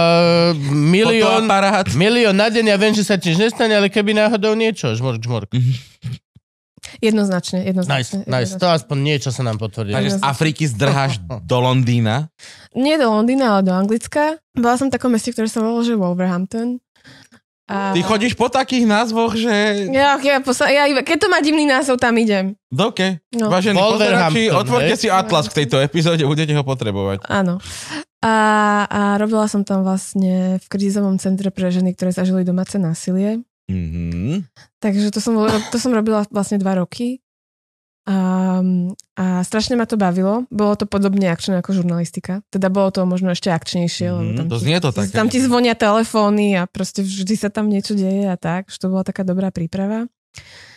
milión, 0.72 1.44
milión 2.00 2.36
na 2.40 2.48
deň, 2.48 2.66
ja 2.72 2.78
viem, 2.80 2.96
že 2.96 3.04
sa 3.04 3.20
ti 3.20 3.36
nič 3.36 3.52
nestane, 3.52 3.76
ale 3.76 3.92
keby 3.92 4.16
náhodou 4.16 4.56
niečo, 4.56 4.96
žmork, 4.96 5.20
žmork. 5.20 5.52
Jednoznačne, 7.00 7.64
Nice, 7.64 7.70
jednoznačne. 7.74 8.18
nice. 8.28 8.54
To 8.60 8.68
aspoň 8.70 8.98
niečo 9.02 9.30
sa 9.34 9.42
nám 9.42 9.58
potvrdilo. 9.58 9.96
Takže 9.98 10.18
z 10.18 10.22
Afriky 10.22 10.64
zdrháš 10.68 11.18
do 11.52 11.58
Londýna. 11.58 12.30
Nie 12.78 13.00
do 13.02 13.10
Londýna, 13.10 13.58
ale 13.58 13.62
do 13.66 13.74
Anglicka. 13.74 14.38
Bola 14.54 14.76
som 14.78 14.92
v 14.92 15.00
takom 15.00 15.10
meste, 15.14 15.34
ktoré 15.34 15.50
sa 15.50 15.64
volalo, 15.64 15.82
že 15.82 15.98
Wolverhampton. 15.98 16.84
A... 17.64 17.96
Ty 17.96 18.02
chodíš 18.04 18.36
po 18.36 18.52
takých 18.52 18.84
názvoch, 18.84 19.40
že... 19.40 19.88
Ja, 19.88 20.20
ja, 20.20 20.44
posla... 20.44 20.68
ja 20.68 20.84
iba, 20.84 21.00
keď 21.00 21.26
to 21.26 21.28
má 21.32 21.40
divný 21.40 21.64
názov, 21.64 21.96
tam 21.96 22.12
idem. 22.20 22.60
OK. 22.76 23.24
No. 23.40 23.48
Vážení 23.48 23.80
Wolverhampton, 23.80 24.52
otvorte 24.60 24.94
si 25.00 25.08
Atlas 25.08 25.48
k 25.48 25.64
tejto 25.64 25.80
epizóde, 25.80 26.28
budete 26.28 26.52
ho 26.52 26.64
potrebovať. 26.68 27.24
Áno. 27.32 27.64
A, 28.20 28.36
a 28.88 29.02
robila 29.16 29.48
som 29.48 29.64
tam 29.64 29.84
vlastne 29.84 30.60
v 30.60 30.66
krízovom 30.68 31.16
centre 31.20 31.52
pre 31.56 31.72
ženy, 31.72 31.96
ktoré 31.96 32.12
zažili 32.12 32.44
domáce 32.44 32.76
násilie. 32.76 33.44
Mhm. 33.68 34.44
Takže 34.78 35.10
to 35.10 35.20
som, 35.20 35.40
to 35.70 35.78
som 35.78 35.92
robila 35.92 36.28
vlastne 36.28 36.58
dva 36.58 36.76
roky. 36.76 37.20
A, 38.04 38.60
a 39.16 39.26
strašne 39.42 39.80
ma 39.80 39.88
to 39.88 39.96
bavilo. 39.96 40.44
Bolo 40.52 40.76
to 40.76 40.84
podobne 40.84 41.24
akčné 41.26 41.64
ako 41.64 41.72
žurnalistika. 41.74 42.44
Teda 42.50 42.68
bolo 42.68 42.92
to 42.92 43.00
možno 43.04 43.32
ešte 43.32 43.48
akčnejšie. 43.48 44.08
lebo 44.10 44.24
Mhm, 44.26 44.36
tam 44.36 44.46
to 44.46 44.58
ti- 44.58 44.64
znie 44.64 44.78
to 44.78 44.90
také. 44.92 45.14
Tam 45.14 45.28
ti 45.28 45.40
zvonia 45.40 45.72
telefóny 45.72 46.54
a 46.54 46.68
proste 46.68 47.00
vždy 47.00 47.36
sa 47.38 47.48
tam 47.48 47.72
niečo 47.72 47.96
deje 47.96 48.28
a 48.28 48.36
tak. 48.36 48.68
Že 48.68 48.78
to 48.78 48.88
bola 48.90 49.04
taká 49.04 49.24
dobrá 49.24 49.50
príprava. 49.50 50.12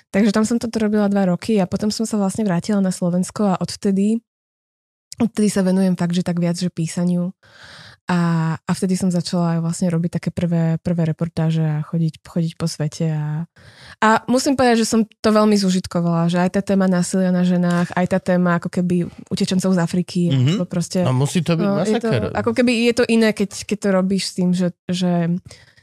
Takže 0.08 0.30
tam 0.30 0.46
som 0.46 0.56
toto 0.56 0.78
robila 0.78 1.10
dva 1.10 1.26
roky 1.26 1.58
a 1.58 1.66
potom 1.66 1.90
som 1.90 2.06
sa 2.06 2.14
vlastne 2.14 2.46
vrátila 2.46 2.78
na 2.78 2.94
Slovensko 2.94 3.42
a 3.44 3.58
odvtedy 3.58 4.22
odtedy 5.16 5.48
sa 5.48 5.64
venujem 5.64 5.96
fakt, 5.96 6.12
že 6.12 6.20
tak 6.20 6.36
viac, 6.36 6.54
že 6.54 6.68
písaniu. 6.68 7.32
A, 8.06 8.18
a 8.56 8.70
vtedy 8.70 8.94
som 8.94 9.10
začala 9.10 9.58
aj 9.58 9.60
vlastne 9.60 9.90
robiť 9.90 10.10
také 10.12 10.30
prvé, 10.30 10.78
prvé 10.78 11.02
reportáže 11.04 11.58
a 11.58 11.82
chodiť, 11.82 12.22
chodiť 12.22 12.52
po 12.54 12.64
svete. 12.64 13.10
A, 13.10 13.50
a 13.98 14.08
musím 14.26 14.54
povedať, 14.54 14.80
že 14.80 14.86
som 14.86 15.02
to 15.02 15.28
veľmi 15.28 15.54
zužitkovala, 15.54 16.26
že 16.26 16.38
aj 16.38 16.50
tá 16.52 16.62
téma 16.62 16.86
násilia 16.86 17.28
na 17.28 17.42
ženách, 17.42 17.90
aj 17.90 18.06
tá 18.06 18.18
téma 18.20 18.56
ako 18.56 18.70
keby 18.70 18.96
utečencov 19.26 19.68
z 19.68 19.80
Afriky, 19.80 20.22
Mhm. 20.26 20.38
mm-hmm. 20.38 20.66
proste... 20.66 21.02
No 21.02 21.10
musí 21.12 21.40
to 21.40 21.52
byť 21.52 21.66
No, 21.66 21.82
je 21.82 21.98
to, 21.98 22.10
ako 22.32 22.50
keby 22.52 22.72
je 22.84 22.94
to 22.94 23.04
iné, 23.06 23.28
keď, 23.30 23.50
keď 23.64 23.78
to 23.80 23.88
robíš 23.90 24.22
s 24.24 24.32
tým, 24.34 24.50
že, 24.52 24.70
že 24.86 25.34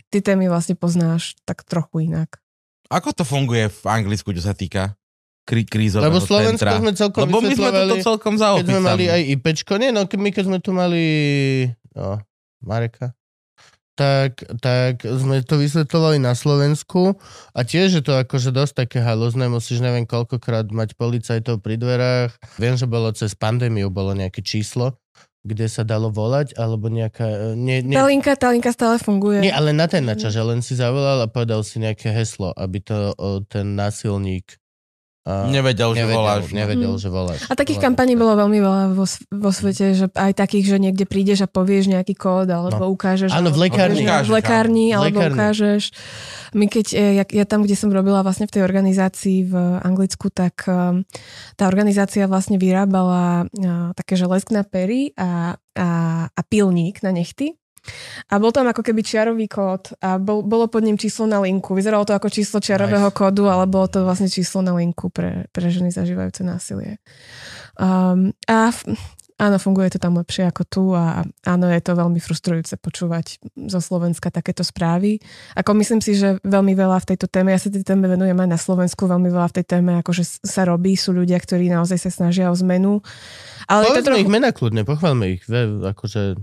ty 0.07 0.17
témy 0.17 0.47
vlastne 0.47 0.74
poznáš 0.74 1.36
tak 1.43 1.63
trochu 1.63 2.07
inak. 2.07 2.39
Ako 2.88 3.11
to 3.11 3.24
funguje 3.24 3.67
v 3.67 3.84
Anglicku, 3.84 4.32
čo 4.32 4.39
sa 4.39 4.53
týka 4.53 4.95
krí- 5.43 5.65
krízového 5.65 6.07
Lebo 6.07 6.21
Slovensko 6.21 6.61
centra? 6.61 6.80
sme 6.80 6.91
celkom 6.93 7.21
Lebo 7.26 7.41
my 7.41 7.51
sme 7.51 7.67
toto 7.67 7.95
celkom 7.99 8.34
keď 8.38 8.63
sme 8.63 8.80
mali 8.80 9.03
zaopísali. 9.03 9.11
aj 9.11 9.21
IPčko, 9.34 9.74
nie, 9.76 9.89
no 9.89 10.01
my 10.05 10.30
keď 10.30 10.43
sme 10.45 10.59
tu 10.59 10.71
mali 10.71 11.03
no, 11.94 12.22
Mareka, 12.62 13.14
tak, 13.94 14.41
tak 14.58 15.06
sme 15.06 15.46
to 15.46 15.62
vysvetľovali 15.62 16.18
na 16.18 16.34
Slovensku 16.34 17.14
a 17.54 17.60
tiež 17.62 18.02
je 18.02 18.04
to 18.04 18.18
akože 18.18 18.50
dosť 18.50 18.74
také 18.86 18.98
halozné, 19.06 19.46
musíš 19.46 19.86
neviem 19.86 20.10
koľkokrát 20.10 20.66
mať 20.74 20.98
policajtov 20.98 21.62
pri 21.62 21.78
dverách. 21.78 22.34
Viem, 22.58 22.74
že 22.74 22.89
bolo 22.89 23.14
cez 23.14 23.38
pandémiu, 23.38 23.94
bolo 23.94 24.18
nejaké 24.18 24.41
číslo, 24.41 24.98
kde 25.46 25.70
sa 25.70 25.86
dalo 25.86 26.10
volať, 26.10 26.58
alebo 26.58 26.89
nejaká... 26.89 27.54
Nie, 27.54 27.86
nie, 27.86 27.94
Tá 27.94 28.10
linka, 28.10 28.34
tá 28.34 28.50
linka 28.50 28.74
stále 28.74 28.98
funguje. 28.98 29.46
nie 29.46 29.54
ale 29.54 29.76
na 29.76 29.86
ten 29.86 30.02
načas, 30.02 30.34
že 30.34 30.41
len 30.41 30.66
si 30.66 30.74
zavolal 30.74 31.22
a 31.22 31.30
povedal 31.30 31.62
si 31.62 31.78
nejaké 31.78 32.10
heslo, 32.10 32.50
aby 32.58 32.82
to 32.82 33.14
o, 33.14 33.46
ten 33.46 33.78
násilník 33.78 34.58
a, 35.24 35.47
Nevedel, 35.47 35.91
že 35.91 35.99
nevedel, 35.99 36.19
voláš. 36.19 36.43
no. 36.45 36.55
nevedel, 36.57 36.91
Mm. 36.91 36.99
že 36.99 37.07
voláš. 37.07 37.39
A 37.43 37.53
takých 37.53 37.80
Voláš. 37.80 37.88
kampaní 37.89 38.13
bolo 38.13 38.34
veľmi 38.36 38.59
veľa 38.59 38.82
vo, 38.91 39.05
vo 39.30 39.49
svete, 39.49 39.86
že 39.93 40.05
aj 40.09 40.34
takých, 40.34 40.65
že 40.67 40.78
niekde 40.78 41.05
prídeš 41.05 41.39
a 41.39 41.49
povieš 41.49 41.88
nejaký 41.89 42.11
kód, 42.13 42.45
alebo 42.45 42.88
ukážeš. 42.89 43.32
No. 43.32 43.39
Áno, 43.39 43.49
v 43.49 43.59
lekárni. 43.61 44.03
ukážeš, 44.03 44.28
V 44.28 44.34
lekárni, 44.34 44.86
V 44.86 44.93
alebo 44.93 45.17
lekárni. 45.17 45.34
ukážeš. 45.34 45.84
My 46.51 46.65
keď, 46.67 46.86
e, 46.89 47.03
ja, 47.17 47.26
ja 47.26 47.45
tam, 47.45 47.61
kde 47.61 47.74
som 47.74 47.88
robila 47.88 48.19
vlastne 48.19 48.45
v 48.45 48.53
tej 48.53 48.61
organizácii 48.61 49.47
v 49.47 49.53
Anglicku, 49.80 50.28
tak 50.28 50.63
um, 50.65 51.07
tá 51.55 51.65
organizácia 51.65 52.24
vlastne 52.26 52.57
vyrábala 52.57 53.47
uh, 53.47 53.89
také, 53.93 54.13
že 54.13 54.28
lesk 54.28 54.51
na 54.51 54.61
pery 54.61 55.15
a, 55.15 55.55
a, 55.74 55.88
a 56.28 56.41
pilník 56.43 56.99
na 56.99 57.09
nechty. 57.09 57.55
A 58.32 58.40
bol 58.40 58.56
tam 58.56 58.68
ako 58.72 58.80
keby 58.80 59.04
čiarový 59.04 59.46
kód 59.52 59.96
a 60.00 60.16
bol, 60.16 60.44
bolo 60.44 60.72
pod 60.72 60.84
ním 60.84 60.96
číslo 60.96 61.28
na 61.28 61.44
linku. 61.44 61.76
Vyzeralo 61.76 62.08
to 62.08 62.16
ako 62.16 62.32
číslo 62.32 62.64
čiarového 62.64 63.12
Nice. 63.12 63.18
kódu, 63.18 63.52
ale 63.52 63.68
bolo 63.68 63.92
to 63.92 64.08
vlastne 64.08 64.32
číslo 64.32 64.64
na 64.64 64.72
linku 64.76 65.12
pre, 65.12 65.52
pre 65.52 65.68
ženy 65.68 65.92
zažívajúce 65.92 66.48
násilie. 66.48 67.04
Um, 67.76 68.32
a 68.48 68.70
f- 68.72 68.86
áno, 69.42 69.58
funguje 69.60 69.92
to 69.92 70.00
tam 70.00 70.16
lepšie 70.16 70.48
ako 70.48 70.64
tu 70.64 70.84
a 70.96 71.26
áno, 71.44 71.66
je 71.68 71.82
to 71.84 71.98
veľmi 71.98 72.22
frustrujúce 72.22 72.80
počúvať 72.80 73.42
zo 73.68 73.80
Slovenska 73.82 74.32
takéto 74.32 74.64
správy. 74.64 75.20
Ako 75.58 75.76
myslím 75.76 76.00
si, 76.00 76.16
že 76.16 76.40
veľmi 76.46 76.78
veľa 76.78 77.02
v 77.04 77.08
tejto 77.12 77.28
téme, 77.28 77.52
ja 77.52 77.60
sa 77.60 77.68
tej 77.74 77.84
téme 77.84 78.08
venujem 78.08 78.38
aj 78.38 78.50
na 78.50 78.60
Slovensku, 78.62 79.10
veľmi 79.10 79.28
veľa 79.28 79.52
v 79.52 79.56
tej 79.60 79.66
téme 79.68 80.00
akože 80.00 80.46
sa 80.46 80.64
robí, 80.64 80.96
sú 80.96 81.12
ľudia, 81.12 81.42
ktorí 81.42 81.68
naozaj 81.68 82.00
sa 82.08 82.12
snažia 82.14 82.48
o 82.48 82.56
zmenu. 82.56 83.04
Ale 83.68 83.90
je 83.90 83.90
to 83.90 83.94
Povedzme 84.00 84.08
trochu... 84.16 84.24
ich 84.24 84.32
mena 84.32 84.50
kľudne, 84.54 84.82
pochválme 84.86 85.26
ich. 85.36 85.42
Ve, 85.50 85.66
akože, 85.92 86.38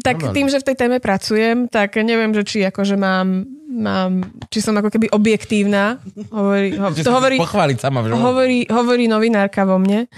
Tak 0.00 0.24
Normálne. 0.24 0.36
tým, 0.40 0.48
že 0.48 0.56
v 0.56 0.66
tej 0.72 0.76
téme 0.80 0.98
pracujem, 1.04 1.68
tak 1.68 2.00
neviem, 2.00 2.32
že 2.32 2.48
či 2.48 2.64
akože 2.64 2.96
mám, 2.96 3.44
mám 3.68 4.24
či 4.48 4.64
som 4.64 4.72
ako 4.72 4.88
keby 4.88 5.12
objektívna. 5.12 6.00
Hovorí, 6.32 6.72
ho, 6.80 6.88
to 6.96 7.12
hovorí, 7.12 7.36
pochváliť 7.36 7.76
sama. 7.76 8.00
Že... 8.00 8.16
hovorí, 8.16 8.64
hovorí 8.72 9.04
novinárka 9.04 9.68
vo 9.68 9.76
mne, 9.76 10.08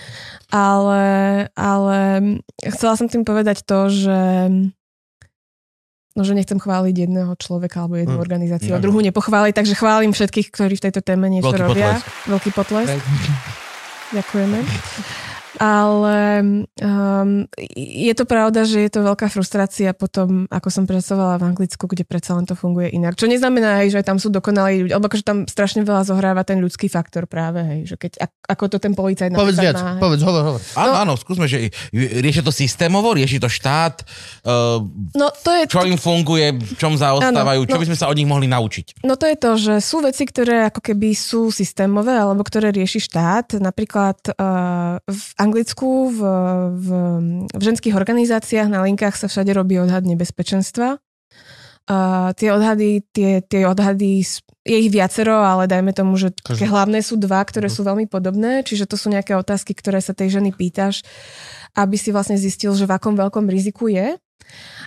ale, 0.55 1.03
ale 1.59 1.99
chcela 2.71 2.95
som 2.95 3.11
tým 3.11 3.27
povedať 3.27 3.67
to, 3.67 3.91
že 3.91 4.21
no, 6.15 6.23
že 6.23 6.39
nechcem 6.39 6.63
chváliť 6.63 7.11
jedného 7.11 7.35
človeka 7.35 7.83
alebo 7.83 7.99
jednu 7.99 8.15
Hm. 8.15 8.23
organizáciu 8.23 8.73
a 8.75 8.83
druhú 8.83 9.03
nepochváliť, 9.03 9.59
takže 9.59 9.75
chválim 9.75 10.15
všetkých, 10.15 10.55
ktorí 10.55 10.79
v 10.79 10.85
tejto 10.87 11.03
téme 11.03 11.27
niečo 11.27 11.51
Veľký 11.51 11.67
robia. 11.67 11.99
potlesk. 11.99 12.07
Veľký 12.31 12.51
potlesk. 12.55 12.99
Ďakujeme. 14.15 14.59
Ale 15.59 16.19
um, 16.83 17.47
je 17.79 18.15
to 18.15 18.25
pravda, 18.27 18.67
že 18.67 18.87
je 18.87 18.91
to 18.91 19.07
veľká 19.07 19.31
frustrácia 19.31 19.95
potom, 19.95 20.51
ako 20.51 20.69
som 20.71 20.85
pracovala 20.85 21.39
v 21.39 21.55
Anglicku, 21.55 21.87
kde 21.87 22.03
predsa 22.03 22.35
len 22.35 22.47
to 22.47 22.59
funguje 22.59 22.91
inak. 22.91 23.15
Čo 23.15 23.31
neznamená, 23.31 23.83
hej, 23.83 23.95
že 23.95 24.07
tam 24.07 24.19
sú 24.19 24.35
dokonalí 24.35 24.87
ľudia, 24.87 24.99
alebo 24.99 25.07
akože 25.11 25.25
tam 25.27 25.39
strašne 25.47 25.87
veľa 25.87 26.03
zohráva 26.07 26.43
ten 26.43 26.59
ľudský 26.59 26.91
faktor 26.91 27.31
práve, 27.31 27.63
hej, 27.63 27.81
že 27.95 27.97
keď, 27.99 28.13
ak- 28.31 28.45
ako 28.51 28.65
to 28.75 28.77
ten 28.83 28.93
policajt 28.99 29.31
povedz 29.31 29.61
viac, 29.63 29.79
má, 29.79 29.95
hej. 29.95 30.03
povedz, 30.03 30.23
hovor, 30.27 30.43
hovor. 30.43 30.61
Áno, 30.75 30.93
áno, 30.99 31.13
skúsme, 31.15 31.47
že 31.47 31.71
rieši 31.95 32.43
to 32.43 32.51
systémovo, 32.51 33.15
rieši 33.15 33.39
to 33.39 33.47
štát, 33.47 34.03
uh, 34.47 34.83
No 35.15 35.31
to 35.31 35.51
je, 35.55 35.63
čo 35.71 35.87
im 35.87 35.99
funguje, 35.99 36.59
v 36.59 36.75
čom 36.75 36.99
zaostávajú, 36.99 37.61
Áno, 37.65 37.71
čo 37.71 37.77
no. 37.79 37.83
by 37.83 37.89
sme 37.89 37.99
sa 37.99 38.07
od 38.11 38.17
nich 38.19 38.29
mohli 38.29 38.51
naučiť. 38.51 39.07
No 39.07 39.15
to 39.15 39.31
je 39.31 39.37
to, 39.39 39.51
že 39.55 39.75
sú 39.79 40.03
veci, 40.03 40.27
ktoré 40.27 40.67
ako 40.69 40.81
keby 40.83 41.15
sú 41.15 41.55
systémové, 41.55 42.19
alebo 42.19 42.43
ktoré 42.43 42.75
rieši 42.75 42.99
štát. 43.07 43.63
Napríklad 43.63 44.19
uh, 44.35 44.99
v 45.07 45.23
Anglicku, 45.45 46.09
v, 46.09 46.21
v, 46.73 46.89
v 47.53 47.63
ženských 47.63 47.93
organizáciách 47.93 48.69
na 48.73 48.81
linkách 48.83 49.15
sa 49.15 49.29
všade 49.29 49.53
robí 49.53 49.77
odhad 49.77 50.09
nebezpečenstva. 50.09 50.97
Uh, 51.85 52.33
tie 52.41 52.49
odhady, 52.49 53.05
tie, 53.13 53.45
tie 53.45 53.69
odhady, 53.69 54.25
je 54.65 54.77
ich 54.81 54.89
viacero, 54.89 55.45
ale 55.45 55.69
dajme 55.69 55.93
tomu, 55.93 56.17
že 56.17 56.33
také 56.33 56.65
hlavné 56.65 57.05
sú 57.05 57.21
dva, 57.21 57.45
ktoré 57.45 57.69
sú 57.69 57.85
veľmi 57.85 58.09
podobné, 58.09 58.65
čiže 58.65 58.89
to 58.89 58.97
sú 58.97 59.13
nejaké 59.13 59.37
otázky, 59.37 59.77
ktoré 59.77 60.01
sa 60.01 60.17
tej 60.17 60.41
ženy 60.41 60.57
pýtaš, 60.57 61.05
aby 61.77 62.01
si 62.01 62.09
vlastne 62.09 62.41
zistil, 62.41 62.73
že 62.73 62.89
v 62.89 62.97
akom 62.97 63.13
veľkom 63.13 63.45
riziku 63.53 63.93
je. 63.93 64.17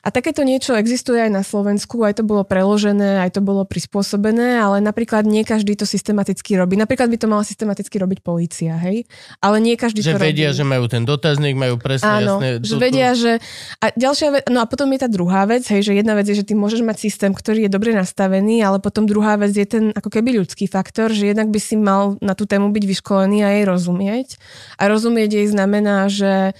A 0.05 0.13
takéto 0.13 0.45
niečo 0.45 0.77
existuje 0.77 1.19
aj 1.19 1.31
na 1.33 1.43
Slovensku, 1.43 1.99
aj 2.05 2.21
to 2.21 2.23
bolo 2.23 2.45
preložené, 2.47 3.19
aj 3.19 3.35
to 3.35 3.41
bolo 3.43 3.67
prispôsobené, 3.67 4.55
ale 4.55 4.79
napríklad 4.79 5.27
nie 5.27 5.43
každý 5.43 5.75
to 5.75 5.83
systematicky 5.83 6.55
robí. 6.55 6.79
Napríklad 6.79 7.11
by 7.11 7.17
to 7.19 7.27
mala 7.27 7.43
systematicky 7.43 7.99
robiť 7.99 8.23
polícia, 8.23 8.77
hej? 8.77 9.03
Ale 9.43 9.59
nie 9.59 9.75
každý 9.75 10.05
Že 10.05 10.15
to 10.15 10.23
vedia, 10.23 10.49
robí. 10.53 10.57
že 10.61 10.63
majú 10.63 10.85
ten 10.87 11.03
dotazník, 11.03 11.57
majú 11.57 11.75
presne 11.81 12.23
Áno, 12.23 12.39
jasné... 12.39 12.49
že 12.63 12.75
vedia, 12.77 13.09
že... 13.17 13.43
A 13.83 13.91
ďalšia 13.97 14.27
vec, 14.31 14.43
no 14.47 14.63
a 14.63 14.65
potom 14.69 14.87
je 14.95 14.99
tá 15.01 15.09
druhá 15.11 15.43
vec, 15.43 15.65
hej, 15.67 15.81
že 15.83 15.91
jedna 15.97 16.13
vec 16.15 16.29
je, 16.29 16.39
že 16.39 16.45
ty 16.45 16.53
môžeš 16.55 16.85
mať 16.85 16.97
systém, 17.01 17.33
ktorý 17.33 17.67
je 17.67 17.71
dobre 17.73 17.91
nastavený, 17.91 18.63
ale 18.63 18.79
potom 18.79 19.09
druhá 19.09 19.35
vec 19.35 19.51
je 19.51 19.65
ten 19.67 19.91
ako 19.91 20.07
keby 20.07 20.39
ľudský 20.39 20.69
faktor, 20.69 21.11
že 21.11 21.33
jednak 21.33 21.49
by 21.51 21.59
si 21.59 21.75
mal 21.75 22.15
na 22.23 22.37
tú 22.37 22.47
tému 22.47 22.71
byť 22.71 22.83
vyškolený 22.85 23.43
a 23.43 23.49
jej 23.59 23.65
rozumieť. 23.65 24.39
A 24.79 24.87
rozumieť 24.87 25.41
jej 25.41 25.47
znamená, 25.49 26.07
že 26.07 26.55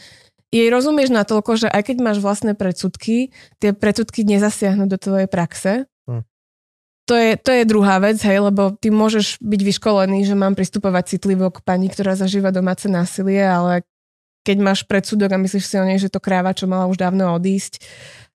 jej 0.51 0.67
rozumieš 0.71 1.11
natoľko, 1.11 1.59
že 1.59 1.67
aj 1.67 1.91
keď 1.91 1.97
máš 1.99 2.17
vlastné 2.23 2.55
predsudky, 2.55 3.35
tie 3.59 3.71
predsudky 3.75 4.23
nezasiahnu 4.23 4.87
do 4.87 4.95
tvojej 4.95 5.27
praxe. 5.27 5.85
Hm. 6.07 6.23
To 7.07 7.13
je, 7.15 7.31
to 7.35 7.51
je 7.51 7.63
druhá 7.67 7.99
vec, 7.99 8.19
hej, 8.19 8.39
lebo 8.39 8.71
ty 8.75 8.87
môžeš 8.87 9.43
byť 9.43 9.61
vyškolený, 9.63 10.23
že 10.23 10.35
mám 10.39 10.55
pristupovať 10.55 11.17
citlivo 11.17 11.51
k 11.51 11.63
pani, 11.63 11.91
ktorá 11.91 12.15
zažíva 12.15 12.55
domáce 12.55 12.87
násilie, 12.87 13.43
ale 13.43 13.83
keď 14.47 14.57
máš 14.63 14.79
predsudok 14.87 15.35
a 15.35 15.41
myslíš 15.43 15.65
si 15.67 15.75
o 15.75 15.83
nej, 15.83 15.99
že 15.99 16.07
to 16.07 16.23
kráva, 16.23 16.55
čo 16.55 16.71
mala 16.71 16.87
už 16.87 16.95
dávno 16.95 17.35
odísť, 17.35 17.83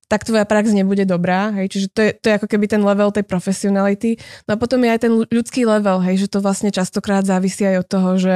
tak 0.07 0.27
tvoja 0.27 0.45
prax 0.45 0.69
nebude 0.75 1.07
dobrá, 1.07 1.49
hej, 1.57 1.67
čiže 1.71 1.87
to 1.89 1.99
je, 2.03 2.11
to 2.15 2.25
je 2.29 2.37
ako 2.37 2.47
keby 2.47 2.65
ten 2.69 2.83
level 2.83 3.09
tej 3.09 3.25
profesionality. 3.25 4.19
No 4.45 4.55
a 4.55 4.57
potom 4.61 4.83
je 4.83 4.89
aj 4.93 5.01
ten 5.07 5.13
ľudský 5.15 5.65
level, 5.65 6.03
hej, 6.03 6.25
že 6.25 6.27
to 6.29 6.43
vlastne 6.43 6.69
častokrát 6.69 7.25
závisí 7.25 7.65
aj 7.65 7.77
od 7.81 7.87
toho, 7.87 8.09
že 8.19 8.35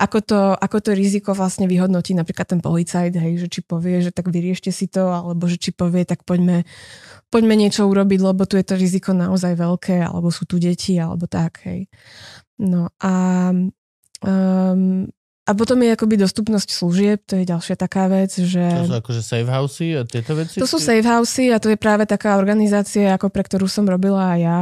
ako 0.00 0.18
to, 0.24 0.40
ako 0.56 0.78
to 0.82 0.90
riziko 0.96 1.30
vlastne 1.36 1.70
vyhodnotí 1.70 2.16
napríklad 2.16 2.48
ten 2.56 2.60
policajt, 2.64 3.14
hej, 3.14 3.44
že 3.44 3.48
či 3.52 3.60
povie, 3.62 4.02
že 4.02 4.10
tak 4.10 4.32
vyriešte 4.32 4.72
si 4.74 4.90
to, 4.90 5.12
alebo 5.12 5.46
že 5.46 5.60
či 5.60 5.70
povie, 5.70 6.02
tak 6.02 6.24
poďme, 6.26 6.64
poďme 7.28 7.54
niečo 7.54 7.86
urobiť, 7.86 8.20
lebo 8.20 8.42
tu 8.48 8.58
je 8.58 8.66
to 8.66 8.74
riziko 8.74 9.14
naozaj 9.14 9.54
veľké, 9.54 10.02
alebo 10.02 10.32
sú 10.32 10.48
tu 10.48 10.58
deti, 10.58 10.98
alebo 10.98 11.28
tak, 11.30 11.62
hej. 11.68 11.86
No 12.58 12.90
a 12.98 13.12
Um, 14.22 15.10
a 15.42 15.58
potom 15.58 15.74
je 15.82 15.90
akoby 15.90 16.14
dostupnosť 16.22 16.68
služieb, 16.70 17.18
to 17.26 17.34
je 17.34 17.42
ďalšia 17.42 17.74
taká 17.74 18.06
vec, 18.06 18.30
že... 18.30 18.62
To 18.62 18.94
sú 18.94 18.98
akože 19.02 19.22
safe 19.26 19.50
housey 19.50 19.98
a 19.98 20.06
tieto 20.06 20.38
veci? 20.38 20.62
To 20.62 20.70
sú 20.70 20.78
safe 20.78 21.02
housey 21.02 21.50
a 21.50 21.58
to 21.58 21.66
je 21.66 21.74
práve 21.74 22.06
taká 22.06 22.38
organizácia, 22.38 23.10
ako 23.10 23.26
pre 23.26 23.42
ktorú 23.42 23.66
som 23.66 23.82
robila 23.82 24.38
aj 24.38 24.38
ja, 24.38 24.60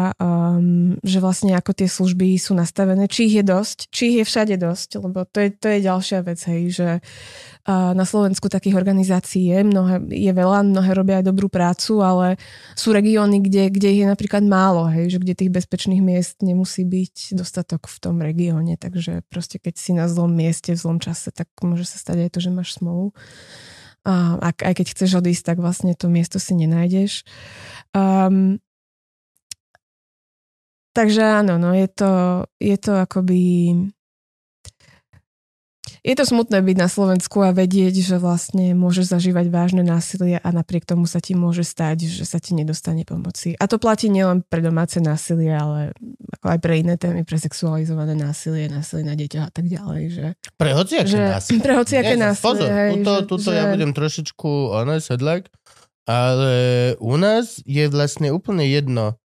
um, 0.61 0.94
že 1.00 1.18
vlastne 1.24 1.56
ako 1.56 1.72
tie 1.72 1.88
služby 1.88 2.36
sú 2.36 2.52
nastavené, 2.52 3.08
či 3.08 3.32
ich 3.32 3.40
je 3.40 3.44
dosť, 3.44 3.88
či 3.88 4.02
ich 4.12 4.16
je 4.20 4.24
všade 4.28 4.56
dosť, 4.61 5.00
lebo 5.00 5.24
to 5.24 5.40
je, 5.40 5.48
to 5.56 5.66
je 5.72 5.78
ďalšia 5.80 6.20
vec, 6.20 6.40
hej, 6.44 6.62
že 6.68 6.88
uh, 7.00 7.96
na 7.96 8.04
Slovensku 8.04 8.52
takých 8.52 8.76
organizácií 8.76 9.48
je, 9.56 9.61
mnohé, 9.64 10.04
je 10.12 10.32
veľa, 10.36 10.68
mnohé 10.68 10.90
robia 10.92 11.24
aj 11.24 11.32
dobrú 11.32 11.48
prácu, 11.48 12.04
ale 12.04 12.36
sú 12.76 12.92
regióny, 12.92 13.40
kde, 13.40 13.72
kde 13.72 13.88
ich 13.88 14.00
je 14.04 14.08
napríklad 14.08 14.44
málo, 14.44 14.86
hej, 14.92 15.16
že 15.16 15.18
kde 15.18 15.34
tých 15.34 15.50
bezpečných 15.50 16.04
miest 16.04 16.44
nemusí 16.44 16.84
byť 16.84 17.34
dostatok 17.34 17.88
v 17.88 17.96
tom 17.98 18.20
regióne, 18.20 18.76
takže 18.76 19.24
proste 19.32 19.56
keď 19.56 19.74
si 19.80 19.96
na 19.96 20.06
zlom 20.06 20.30
mieste 20.30 20.76
v 20.76 20.78
zlom 20.78 21.00
čase, 21.00 21.32
tak 21.32 21.48
môže 21.64 21.88
sa 21.88 21.96
stať 21.96 22.28
aj 22.28 22.30
to, 22.36 22.38
že 22.44 22.52
máš 22.52 22.76
smolu. 22.76 23.16
A 24.00 24.40
aj 24.40 24.80
keď 24.80 24.96
chceš 24.96 25.20
odísť, 25.20 25.52
tak 25.52 25.58
vlastne 25.61 25.92
to 25.92 26.08
miesto 26.08 26.40
si 26.40 26.56
nenájdeš. 26.56 27.20
Um, 27.92 28.56
takže 30.93 31.22
áno, 31.22 31.57
no 31.57 31.70
je 31.74 31.88
to, 31.88 32.12
je 32.59 32.76
to 32.76 32.93
akoby 33.01 33.43
je 36.01 36.16
to 36.16 36.24
smutné 36.24 36.64
byť 36.64 36.76
na 36.80 36.88
Slovensku 36.88 37.45
a 37.45 37.53
vedieť, 37.53 38.01
že 38.01 38.16
vlastne 38.16 38.72
môžeš 38.72 39.12
zažívať 39.12 39.53
vážne 39.53 39.84
násilie 39.84 40.41
a 40.41 40.49
napriek 40.49 40.88
tomu 40.88 41.05
sa 41.05 41.20
ti 41.20 41.36
môže 41.36 41.61
stať, 41.61 42.09
že 42.09 42.24
sa 42.24 42.41
ti 42.41 42.57
nedostane 42.57 43.05
pomoci. 43.05 43.53
A 43.61 43.68
to 43.68 43.76
platí 43.76 44.09
nielen 44.09 44.41
pre 44.41 44.64
domáce 44.64 44.97
násilie, 44.97 45.53
ale 45.53 45.93
ako 46.41 46.47
aj 46.57 46.59
pre 46.64 46.80
iné 46.80 46.97
témy, 46.97 47.28
pre 47.28 47.36
sexualizované 47.36 48.16
násilie, 48.16 48.72
násilie 48.72 49.05
na 49.05 49.12
deťa 49.12 49.41
a 49.45 49.51
tak 49.53 49.68
ďalej. 49.68 50.03
Že, 50.09 50.24
pre 50.57 50.70
hociaké 50.72 51.12
že, 51.12 51.20
násilie. 51.20 51.61
Pre 51.68 51.74
hociaké 51.76 52.14
Nie, 52.16 52.24
násilie. 52.32 52.49
Pozor, 52.49 52.68
hej, 52.72 52.91
tuto, 52.97 53.12
tuto 53.36 53.51
že, 53.53 53.57
ja 53.61 53.64
budem 53.68 53.93
trošičku 53.93 54.51
ono, 54.72 54.97
sedlak, 55.05 55.53
ale 56.09 56.57
u 56.97 57.14
nás 57.20 57.61
je 57.68 57.84
vlastne 57.93 58.32
úplne 58.32 58.64
jedno, 58.64 59.20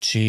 či 0.00 0.24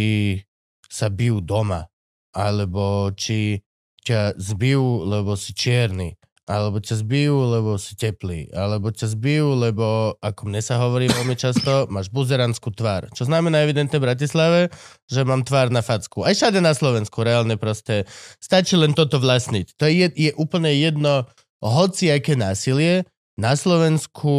sa 0.90 1.10
bijú 1.10 1.42
doma, 1.42 1.88
alebo 2.36 3.12
či 3.16 3.64
ťa 4.06 4.38
zbijú, 4.38 5.08
lebo 5.08 5.34
si 5.34 5.52
čierny, 5.58 6.14
alebo 6.46 6.78
ťa 6.78 7.02
zbijú, 7.02 7.38
lebo 7.58 7.74
si 7.82 7.98
teplý, 7.98 8.54
alebo 8.54 8.94
ťa 8.94 9.18
zbijú, 9.18 9.58
lebo, 9.58 10.14
ako 10.22 10.42
mne 10.46 10.62
sa 10.62 10.78
hovorí 10.78 11.10
veľmi 11.10 11.34
často, 11.34 11.86
máš 11.94 12.14
buzeranskú 12.14 12.70
tvár. 12.70 13.10
Čo 13.18 13.26
znamená 13.26 13.66
evidentne 13.66 13.98
v 13.98 14.06
Bratislave, 14.06 14.70
že 15.10 15.26
mám 15.26 15.42
tvár 15.42 15.74
na 15.74 15.82
facku. 15.82 16.22
Aj 16.22 16.38
všade 16.38 16.62
na 16.62 16.78
Slovensku, 16.78 17.26
reálne 17.26 17.58
proste. 17.58 18.06
Stačí 18.38 18.78
len 18.78 18.94
toto 18.94 19.18
vlastniť. 19.18 19.74
To 19.82 19.90
je, 19.90 20.08
je 20.14 20.32
úplne 20.38 20.70
jedno, 20.70 21.26
hoci 21.66 22.14
aké 22.14 22.38
násilie, 22.38 23.10
na 23.36 23.58
Slovensku 23.58 24.32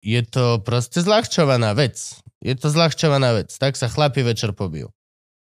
je 0.00 0.22
to 0.24 0.62
proste 0.64 1.02
zľahčovaná 1.02 1.74
vec. 1.76 2.22
Je 2.40 2.54
to 2.56 2.72
zľahčovaná 2.72 3.36
vec. 3.36 3.52
Tak 3.52 3.76
sa 3.76 3.90
chlapi 3.90 4.24
večer 4.24 4.56
pobijú. 4.56 4.88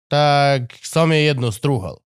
Tak 0.07 0.71
som 0.83 1.11
je 1.11 1.27
jednu 1.27 1.51
strúhol. 1.51 1.99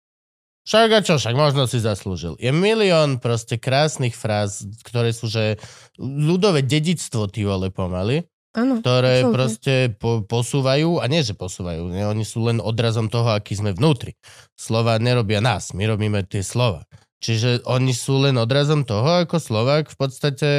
Však 0.69 0.89
a 0.93 1.01
čo, 1.01 1.17
však 1.17 1.33
možno 1.33 1.65
si 1.65 1.81
zaslúžil. 1.81 2.37
Je 2.37 2.53
milión 2.53 3.25
proste 3.25 3.57
krásnych 3.57 4.13
fráz, 4.13 4.69
ktoré 4.85 5.17
sú, 5.17 5.25
že 5.25 5.57
ľudové 5.97 6.61
dedictvo, 6.61 7.25
ty 7.25 7.49
vole, 7.49 7.73
pomaly, 7.73 8.29
áno, 8.53 8.77
ktoré 8.85 9.25
absolútne. 9.25 9.33
proste 9.33 9.75
po, 9.97 10.21
posúvajú, 10.29 11.01
a 11.01 11.09
nie, 11.09 11.25
že 11.25 11.33
posúvajú, 11.33 11.89
nie, 11.89 12.05
oni 12.05 12.21
sú 12.21 12.53
len 12.53 12.61
odrazom 12.61 13.09
toho, 13.09 13.33
aký 13.33 13.57
sme 13.57 13.73
vnútri. 13.73 14.13
Slova 14.61 15.01
nerobia 15.01 15.41
nás, 15.41 15.73
my 15.73 15.89
robíme 15.89 16.21
tie 16.29 16.45
slova. 16.45 16.85
Čiže 17.25 17.65
oni 17.65 17.97
sú 17.97 18.29
len 18.29 18.37
odrazom 18.37 18.85
toho, 18.85 19.25
ako 19.25 19.41
Slovak 19.41 19.89
v 19.89 19.97
podstate 19.97 20.51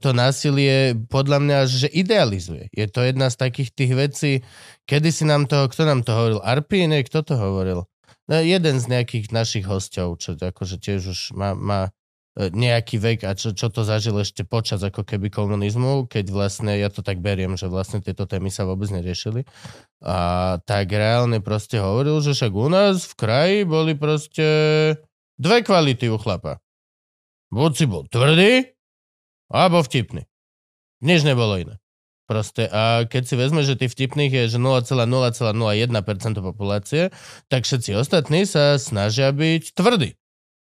to 0.00 0.10
násilie 0.16 0.96
podľa 1.12 1.38
mňa, 1.44 1.58
že 1.68 1.88
idealizuje. 1.92 2.72
Je 2.72 2.88
to 2.88 3.04
jedna 3.04 3.28
z 3.28 3.36
takých 3.36 3.70
tých 3.76 3.92
vecí, 3.92 4.32
kedy 4.88 5.12
si 5.12 5.28
nám 5.28 5.44
to, 5.44 5.68
kto 5.68 5.84
nám 5.84 6.00
to 6.00 6.16
hovoril? 6.16 6.40
Arpíne, 6.40 7.04
kto 7.04 7.20
to 7.20 7.34
hovoril? 7.36 7.84
No, 8.32 8.40
jeden 8.40 8.80
z 8.80 8.88
nejakých 8.88 9.28
našich 9.28 9.68
hostov, 9.68 10.16
čo 10.24 10.40
akože 10.40 10.80
tiež 10.80 11.00
už 11.12 11.20
má, 11.36 11.52
má 11.52 11.92
e, 12.32 12.48
nejaký 12.48 12.96
vek 12.96 13.28
a 13.28 13.36
čo, 13.36 13.52
čo 13.52 13.68
to 13.68 13.84
zažil 13.84 14.16
ešte 14.16 14.40
počas 14.48 14.80
ako 14.80 15.04
keby 15.04 15.28
komunizmu, 15.28 16.08
keď 16.08 16.32
vlastne, 16.32 16.72
ja 16.80 16.88
to 16.88 17.04
tak 17.04 17.20
beriem, 17.20 17.52
že 17.60 17.68
vlastne 17.68 18.00
tieto 18.00 18.24
témy 18.24 18.48
sa 18.48 18.64
vôbec 18.64 18.88
neriešili. 18.88 19.44
A 20.00 20.56
tak 20.64 20.88
reálne 20.96 21.44
proste 21.44 21.76
hovoril, 21.76 22.24
že 22.24 22.32
však 22.32 22.52
u 22.56 22.68
nás 22.72 23.04
v 23.04 23.14
kraji 23.20 23.58
boli 23.68 23.92
proste 24.00 24.48
dve 25.36 25.60
kvality 25.60 26.08
u 26.08 26.16
chlapa. 26.16 26.56
Buď 27.52 27.72
si 27.76 27.84
bol 27.84 28.08
tvrdý, 28.08 28.71
alebo 29.52 29.84
vtipný. 29.84 30.24
Nič 31.04 31.22
nebolo 31.28 31.60
iné. 31.60 31.76
Proste, 32.30 32.64
a 32.70 33.04
keď 33.04 33.22
si 33.28 33.34
vezme, 33.36 33.60
že 33.60 33.76
tých 33.76 33.92
vtipných 33.92 34.32
je 34.32 34.56
že 34.56 34.58
0,001% 34.58 35.44
populácie, 36.40 37.12
tak 37.52 37.68
všetci 37.68 37.92
ostatní 37.98 38.48
sa 38.48 38.80
snažia 38.80 39.28
byť 39.36 39.76
tvrdí. 39.76 40.16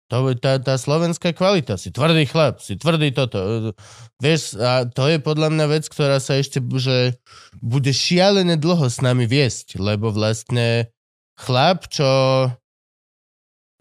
To 0.10 0.26
je 0.26 0.42
tá, 0.42 0.58
tá 0.58 0.74
slovenská 0.74 1.38
kvalita. 1.38 1.78
Si 1.78 1.94
tvrdý 1.94 2.26
chlap, 2.26 2.64
si 2.64 2.74
tvrdý 2.80 3.14
toto. 3.14 3.74
Vieš, 4.18 4.58
a 4.58 4.90
to 4.90 5.06
je 5.06 5.22
podľa 5.22 5.54
mňa 5.54 5.66
vec, 5.70 5.86
ktorá 5.86 6.18
sa 6.18 6.42
ešte 6.42 6.58
že 6.82 7.22
bude 7.62 7.94
šialené 7.94 8.58
dlho 8.58 8.90
s 8.90 9.06
nami 9.06 9.30
viesť, 9.30 9.78
lebo 9.78 10.10
vlastne 10.10 10.90
chlap, 11.38 11.86
čo 11.94 12.10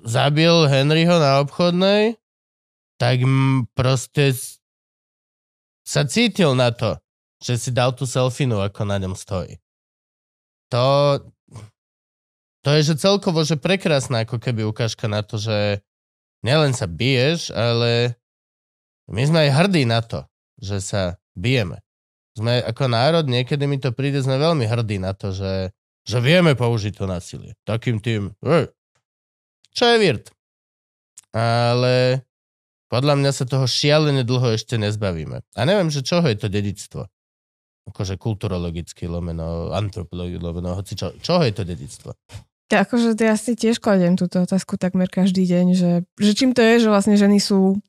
zabil 0.05 0.69
Henryho 0.69 1.17
na 1.17 1.41
obchodnej, 1.41 2.21
tak 3.01 3.25
proste 3.73 4.37
sa 5.89 6.05
cítil 6.05 6.53
na 6.53 6.69
to, 6.69 7.01
že 7.41 7.57
si 7.57 7.71
dal 7.73 7.97
tú 7.97 8.05
selfinu, 8.05 8.61
ako 8.61 8.85
na 8.85 9.01
ňom 9.01 9.17
stojí. 9.17 9.57
To, 10.69 11.17
to 12.61 12.69
je, 12.77 12.93
že 12.93 13.01
celkovo, 13.01 13.41
že 13.41 13.57
prekrásna 13.57 14.29
ako 14.29 14.37
keby 14.37 14.69
ukážka 14.69 15.09
na 15.09 15.25
to, 15.25 15.41
že 15.41 15.81
nielen 16.45 16.77
sa 16.77 16.85
biješ, 16.85 17.49
ale 17.57 18.21
my 19.09 19.23
sme 19.25 19.49
aj 19.49 19.51
hrdí 19.65 19.89
na 19.89 20.05
to, 20.05 20.29
že 20.61 20.85
sa 20.85 21.03
bijeme. 21.33 21.81
Sme 22.37 22.61
ako 22.61 22.85
národ, 22.93 23.25
niekedy 23.25 23.65
mi 23.65 23.81
to 23.81 23.89
príde, 23.97 24.21
sme 24.21 24.37
veľmi 24.37 24.69
hrdí 24.69 25.01
na 25.01 25.17
to, 25.17 25.33
že, 25.33 25.73
že 26.05 26.19
vieme 26.21 26.53
použiť 26.53 26.93
to 26.93 27.09
násilie. 27.09 27.57
Takým 27.65 28.05
tým, 28.05 28.37
čo 29.73 29.85
je 29.89 29.97
virt. 29.97 30.29
Ale 31.33 32.28
podľa 32.89 33.15
mňa 33.21 33.31
sa 33.33 33.45
toho 33.45 33.69
šialene 33.69 34.25
dlho 34.25 34.57
ešte 34.57 34.81
nezbavíme. 34.81 35.45
A 35.45 35.61
neviem, 35.69 35.93
že 35.93 36.05
čoho 36.05 36.25
je 36.25 36.37
to 36.41 36.49
dedictvo. 36.49 37.09
Akože 37.89 38.21
kulturologicky, 38.21 39.09
lomeno, 39.09 39.73
antropologicky, 39.73 40.41
lomeno, 40.41 40.77
hoci 40.77 40.93
čo. 40.93 41.13
Čoho 41.21 41.45
je 41.45 41.55
to 41.57 41.65
dedictvo? 41.65 42.13
Ja, 42.69 42.85
akože 42.85 43.17
ja 43.17 43.33
si 43.41 43.57
tiež 43.57 43.81
kladiem 43.81 44.21
túto 44.21 44.45
otázku 44.45 44.77
takmer 44.77 45.09
každý 45.09 45.49
deň, 45.49 45.67
že, 45.73 45.93
že 46.21 46.33
čím 46.37 46.53
to 46.53 46.61
je, 46.61 46.85
že 46.85 46.93
vlastne 46.93 47.17
ženy 47.17 47.41
sú 47.41 47.81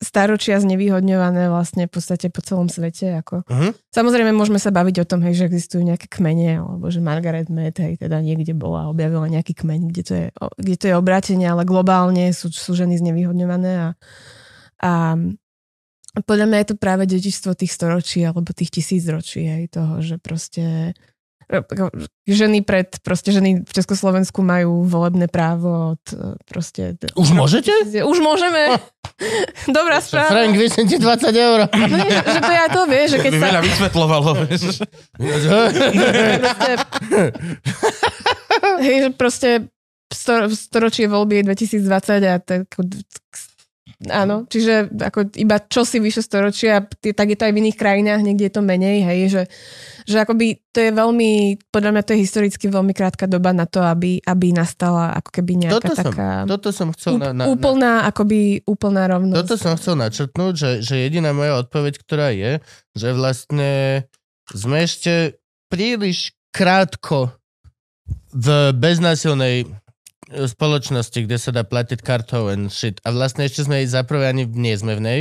staročia 0.00 0.56
znevýhodňované 0.56 1.52
vlastne 1.52 1.84
v 1.84 1.92
podstate 1.92 2.32
po 2.32 2.40
celom 2.40 2.72
svete. 2.72 3.20
Ako. 3.20 3.44
Uh-huh. 3.44 3.70
Samozrejme 3.92 4.32
môžeme 4.32 4.56
sa 4.56 4.72
baviť 4.72 5.04
o 5.04 5.08
tom, 5.08 5.20
hej, 5.28 5.44
že 5.44 5.52
existujú 5.52 5.84
nejaké 5.84 6.08
kmene, 6.08 6.64
alebo 6.64 6.88
že 6.88 7.04
Margaret 7.04 7.52
Mead 7.52 7.76
hej, 7.76 8.00
teda 8.00 8.24
niekde 8.24 8.56
bola 8.56 8.88
a 8.88 8.90
objavila 8.90 9.28
nejaký 9.28 9.52
kmeň, 9.60 9.80
kde 9.92 10.02
to 10.02 10.12
je, 10.16 10.26
kde 10.32 10.76
to 10.80 10.84
je 10.88 10.94
obrátenie, 10.96 11.44
ale 11.44 11.68
globálne 11.68 12.32
sú, 12.32 12.48
sú 12.48 12.72
ženy 12.72 12.96
znevýhodňované 12.96 13.72
a, 13.76 13.88
a 14.80 14.92
podľa 16.24 16.46
mňa 16.48 16.58
je 16.64 16.68
to 16.72 16.76
práve 16.80 17.04
dedičstvo 17.06 17.54
tých 17.54 17.70
storočí 17.70 18.24
alebo 18.24 18.50
tých 18.50 18.80
tisíc 18.80 19.04
ročí 19.06 19.46
hej, 19.46 19.68
toho, 19.68 20.00
že 20.00 20.16
proste 20.16 20.96
ženy 22.30 22.62
pred, 22.62 22.86
proste 23.02 23.34
ženy 23.34 23.66
v 23.66 23.72
Československu 23.74 24.38
majú 24.40 24.86
volebné 24.86 25.26
právo 25.26 25.98
od 25.98 26.04
e, 26.14 26.38
proste... 26.46 26.94
Už 27.18 27.34
môžete? 27.34 27.74
Už 28.06 28.18
môžeme. 28.22 28.78
Dobrá 29.66 29.98
Že 29.98 30.06
správa. 30.06 30.30
Frank, 30.30 30.54
ti 30.86 30.96
20 30.96 31.34
eur. 31.34 31.58
No 31.74 31.86
nie, 31.90 32.08
že 32.08 32.40
to 32.40 32.52
ja 32.54 32.66
to 32.70 32.80
vieš, 32.86 33.08
že 33.14 33.18
keď 33.18 33.32
sa... 33.34 33.44
veľa 33.50 33.60
vysvetľovalo. 33.66 34.30
vieš. 34.46 34.62
proste, 36.38 36.72
hej, 38.86 38.96
že 39.02 39.08
proste 39.12 39.50
sto, 40.12 40.48
storočie 40.50 41.06
voľby 41.06 41.42
je 41.42 41.44
2020 41.50 42.30
a 42.30 42.38
tak, 42.38 42.70
áno, 44.08 44.48
čiže 44.48 44.88
ako 44.96 45.36
iba 45.36 45.60
čo 45.60 45.84
si 45.84 46.00
vyše 46.00 46.24
storočia, 46.24 46.80
tak 46.88 47.26
je 47.28 47.36
to 47.36 47.44
aj 47.44 47.52
v 47.52 47.60
iných 47.60 47.76
krajinách, 47.76 48.24
niekde 48.24 48.48
je 48.48 48.54
to 48.56 48.62
menej, 48.64 49.04
hej, 49.04 49.20
že, 49.28 49.42
že 50.08 50.16
akoby 50.24 50.64
to 50.72 50.80
je 50.80 50.90
veľmi, 50.96 51.60
podľa 51.68 51.90
mňa 51.92 52.02
to 52.08 52.12
je 52.16 52.22
historicky 52.24 52.72
veľmi 52.72 52.96
krátka 52.96 53.28
doba 53.28 53.52
na 53.52 53.68
to, 53.68 53.84
aby, 53.84 54.24
aby 54.24 54.56
nastala 54.56 55.12
ako 55.20 55.30
keby 55.36 55.52
nejaká 55.68 55.76
Toto 55.76 55.92
som, 55.92 56.06
taká 56.08 56.28
toto 56.48 56.68
som 56.72 56.88
chcel 56.96 57.12
úp, 57.16 57.20
na, 57.20 57.30
na, 57.36 57.44
na, 57.44 57.52
úplná, 57.52 57.92
akoby 58.08 58.64
úplná 58.64 59.02
rovnosť. 59.04 59.36
Toto 59.44 59.56
som 59.60 59.72
chcel 59.76 59.94
načrtnúť, 60.00 60.52
že, 60.56 60.70
že 60.80 60.94
jediná 61.04 61.36
moja 61.36 61.60
odpoveď, 61.60 61.94
ktorá 62.00 62.32
je, 62.32 62.64
že 62.96 63.08
vlastne 63.12 64.04
sme 64.48 64.80
ešte 64.80 65.36
príliš 65.68 66.32
krátko 66.56 67.36
v 68.32 68.74
beznásilnej 68.74 69.68
spoločnosti, 70.30 71.26
kde 71.26 71.36
sa 71.36 71.50
dá 71.50 71.66
platiť 71.66 72.00
kartou 72.06 72.48
and 72.48 72.70
shit. 72.70 73.02
A 73.02 73.10
vlastne 73.10 73.46
ešte 73.46 73.66
sme 73.66 73.82
jej 73.82 73.90
zaprvé 73.90 74.30
ani 74.30 74.46
nie 74.46 74.74
sme 74.78 74.94
v 74.94 75.02
nej, 75.02 75.20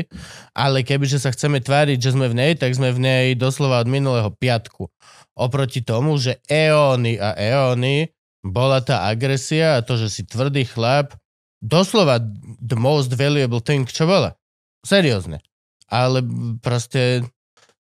ale 0.53 0.86
kebyže 0.86 1.18
sa 1.18 1.34
chceme 1.34 1.57
tváriť, 1.60 1.97
že 1.97 2.14
sme 2.14 2.30
v 2.30 2.38
nej, 2.38 2.51
tak 2.53 2.78
sme 2.78 2.93
v 2.93 3.01
nej 3.01 3.26
doslova 3.34 3.82
od 3.82 3.89
minulého 3.89 4.30
piatku. 4.30 4.88
Oproti 5.34 5.82
tomu, 5.82 6.20
že 6.22 6.38
eóny 6.45 7.18
a 7.18 7.34
eóny 7.34 8.14
bola 8.45 8.80
tá 8.86 9.10
agresia 9.10 9.80
a 9.80 9.84
to, 9.84 9.97
že 9.97 10.07
si 10.14 10.22
tvrdý 10.24 10.64
chlap, 10.70 11.18
doslova 11.60 12.22
the 12.62 12.78
most 12.78 13.12
valuable 13.18 13.60
thing, 13.60 13.89
čo 13.89 14.05
bola. 14.05 14.38
Seriózne. 14.86 15.41
Ale 15.89 16.22
proste 16.62 17.26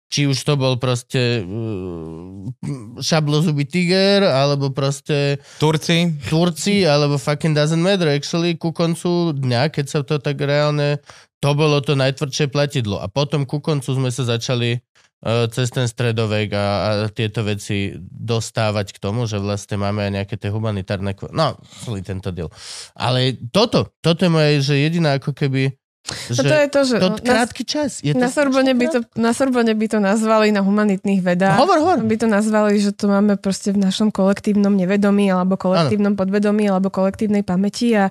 či 0.09 0.25
už 0.25 0.41
to 0.41 0.57
bol 0.57 0.81
proste 0.81 1.45
uh, 1.45 2.49
šablozubý 2.97 3.69
tiger, 3.69 4.25
alebo 4.25 4.73
proste 4.73 5.37
Turci. 5.61 6.17
Turci, 6.33 6.89
alebo 6.89 7.21
fucking 7.21 7.53
doesn't 7.53 7.85
matter. 7.85 8.09
Actually, 8.09 8.57
ku 8.57 8.73
koncu 8.73 9.37
dňa, 9.37 9.69
keď 9.69 9.87
sa 9.87 10.01
to 10.01 10.17
tak 10.17 10.41
reálne, 10.41 10.97
to 11.45 11.53
bolo 11.53 11.85
to 11.85 11.93
najtvrdšie 11.93 12.49
platidlo. 12.49 13.05
A 13.05 13.07
potom 13.13 13.45
ku 13.45 13.61
koncu 13.61 13.93
sme 13.93 14.09
sa 14.09 14.25
začali 14.25 14.81
uh, 14.81 15.45
cez 15.53 15.69
ten 15.69 15.85
stredovek 15.85 16.57
a, 16.57 16.65
a 16.65 16.91
tieto 17.13 17.45
veci 17.45 17.93
dostávať 18.01 18.97
k 18.97 18.99
tomu, 18.99 19.29
že 19.29 19.37
vlastne 19.37 19.77
máme 19.77 20.09
aj 20.09 20.13
nejaké 20.25 20.35
tie 20.41 20.49
humanitárne... 20.49 21.13
No, 21.37 21.61
celý 21.85 22.01
tento 22.01 22.33
diel. 22.33 22.49
Ale 22.97 23.37
toto, 23.53 23.93
toto 24.01 24.25
je 24.25 24.33
moje, 24.33 24.53
že 24.65 24.81
jediná 24.81 25.21
ako 25.21 25.37
keby... 25.37 25.77
No 26.09 26.41
to 26.41 26.55
je 26.57 26.69
to, 26.73 26.81
že 26.85 26.97
to 27.01 27.09
krátky 27.21 27.63
čas. 27.69 27.91
Je 28.01 28.17
to 28.17 28.21
na, 28.21 28.33
Sorbonne 28.33 28.73
by 28.73 28.87
to, 28.89 28.99
na 29.17 29.37
Sorbonne 29.37 29.75
by 29.77 29.87
to 29.93 29.99
nazvali 30.01 30.49
na 30.49 30.65
humanitných 30.65 31.21
vedách. 31.21 31.61
Hovor, 31.61 31.79
hovor. 31.85 31.99
By 32.01 32.17
to 32.17 32.27
nazvali, 32.29 32.81
že 32.81 32.97
to 32.97 33.13
máme 33.13 33.37
proste 33.37 33.77
v 33.77 33.79
našom 33.85 34.09
kolektívnom 34.09 34.73
nevedomí, 34.73 35.29
alebo 35.29 35.61
kolektívnom 35.61 36.17
podvedomí, 36.17 36.65
alebo 36.69 36.89
kolektívnej 36.89 37.45
pamäti 37.45 37.93
a 37.93 38.09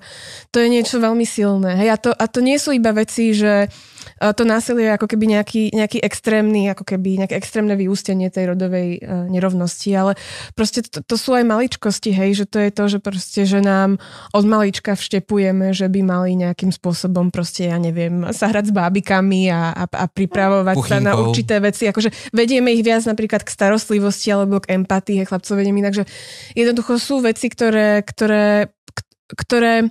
to 0.54 0.62
je 0.62 0.70
niečo 0.70 1.02
veľmi 1.02 1.26
silné. 1.26 1.74
Hej, 1.74 1.88
a, 1.90 1.96
to, 1.98 2.10
a 2.14 2.24
to 2.30 2.38
nie 2.38 2.56
sú 2.56 2.70
iba 2.70 2.94
veci, 2.94 3.34
že 3.34 3.66
to 4.18 4.42
násilie 4.42 4.90
je 4.90 4.96
ako 4.98 5.06
keby 5.06 5.24
nejaký, 5.38 5.62
nejaký 5.70 5.98
extrémny, 6.02 6.66
ako 6.70 6.84
keby 6.84 7.22
nejaké 7.22 7.38
extrémne 7.38 7.74
vyústenie 7.78 8.28
tej 8.30 8.54
rodovej 8.54 8.98
uh, 8.98 9.26
nerovnosti, 9.30 9.90
ale 9.94 10.18
proste 10.58 10.82
to, 10.82 11.02
to 11.02 11.14
sú 11.14 11.34
aj 11.38 11.46
maličkosti, 11.46 12.10
hej, 12.10 12.42
že 12.42 12.44
to 12.50 12.58
je 12.58 12.70
to, 12.74 12.84
že 12.90 12.98
proste, 12.98 13.42
že 13.46 13.62
nám 13.62 14.02
od 14.34 14.44
malička 14.44 14.98
vštepujeme, 14.98 15.70
že 15.70 15.86
by 15.86 16.00
mali 16.02 16.34
nejakým 16.38 16.74
spôsobom 16.74 17.30
proste, 17.30 17.70
ja 17.70 17.78
neviem, 17.78 18.30
sa 18.34 18.50
hrať 18.50 18.70
s 18.70 18.72
bábikami 18.74 19.50
a, 19.50 19.74
a, 19.74 19.84
a 19.86 20.04
pripravovať 20.10 20.76
sa 20.82 20.98
na 20.98 21.14
určité 21.14 21.62
veci, 21.62 21.86
akože 21.86 22.34
vedieme 22.34 22.74
ich 22.74 22.82
viac 22.82 23.06
napríklad 23.06 23.46
k 23.46 23.54
starostlivosti 23.54 24.34
alebo 24.34 24.58
k 24.58 24.74
empatii, 24.74 25.22
hej, 25.22 25.28
chlapcov 25.30 25.54
vediem 25.54 25.78
inak, 25.78 25.94
že 25.94 26.04
jednoducho 26.58 26.98
sú 26.98 27.22
veci, 27.22 27.46
ktoré, 27.46 28.02
ktoré, 28.02 28.72
ktoré 29.30 29.90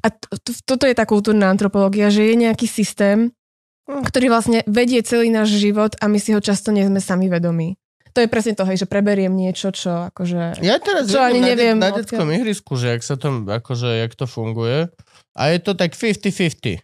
a 0.00 0.08
t- 0.08 0.28
t- 0.40 0.64
toto 0.64 0.88
je 0.88 0.96
tá 0.96 1.04
kultúrna 1.04 1.52
antropológia, 1.52 2.08
že 2.08 2.32
je 2.32 2.34
nejaký 2.40 2.64
systém, 2.64 3.28
ktorý 4.06 4.26
vlastne 4.30 4.62
vedie 4.70 5.02
celý 5.02 5.32
náš 5.32 5.56
život 5.58 5.98
a 5.98 6.06
my 6.06 6.18
si 6.22 6.32
ho 6.34 6.40
často 6.40 6.70
nie 6.70 6.86
sme 6.86 7.02
sami 7.02 7.26
vedomí. 7.26 7.80
To 8.10 8.18
je 8.18 8.28
presne 8.28 8.58
to, 8.58 8.66
hej, 8.66 8.82
že 8.82 8.86
preberiem 8.90 9.30
niečo, 9.30 9.70
čo 9.70 10.10
akože... 10.10 10.66
Ja 10.66 10.82
teraz 10.82 11.06
Čo 11.06 11.22
ani 11.22 11.38
na, 11.38 11.54
neviem, 11.54 11.78
na 11.78 11.94
odkiaľ. 11.94 11.98
detskom 12.02 12.28
ihrisku, 12.34 12.72
že 12.74 12.98
jak 12.98 13.02
sa 13.06 13.14
to, 13.14 13.46
akože, 13.46 14.02
jak 14.02 14.12
to 14.18 14.26
funguje. 14.26 14.90
A 15.38 15.42
je 15.54 15.58
to 15.62 15.78
tak 15.78 15.94
50-50. 15.94 16.82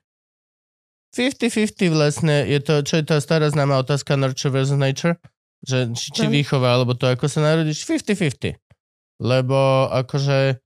50-50 1.11 1.91
vlastne 1.91 2.47
je 2.47 2.61
to, 2.63 2.85
čo 2.87 3.03
je 3.03 3.05
tá 3.09 3.19
stará 3.19 3.51
známa 3.51 3.83
otázka 3.83 4.15
nurture 4.15 4.55
versus 4.55 4.79
nature, 4.79 5.19
že 5.67 5.91
či, 5.99 6.15
či 6.15 6.25
výchova, 6.31 6.79
alebo 6.79 6.95
to, 6.95 7.11
ako 7.11 7.27
sa 7.27 7.43
narodíš, 7.43 7.83
50-50. 7.91 8.55
Lebo 9.19 9.91
akože 9.91 10.63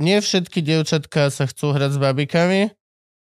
nie 0.00 0.18
všetky 0.20 0.64
dievčatka 0.64 1.28
sa 1.28 1.44
chcú 1.48 1.76
hrať 1.76 1.96
s 1.96 1.98
babikami, 2.00 2.72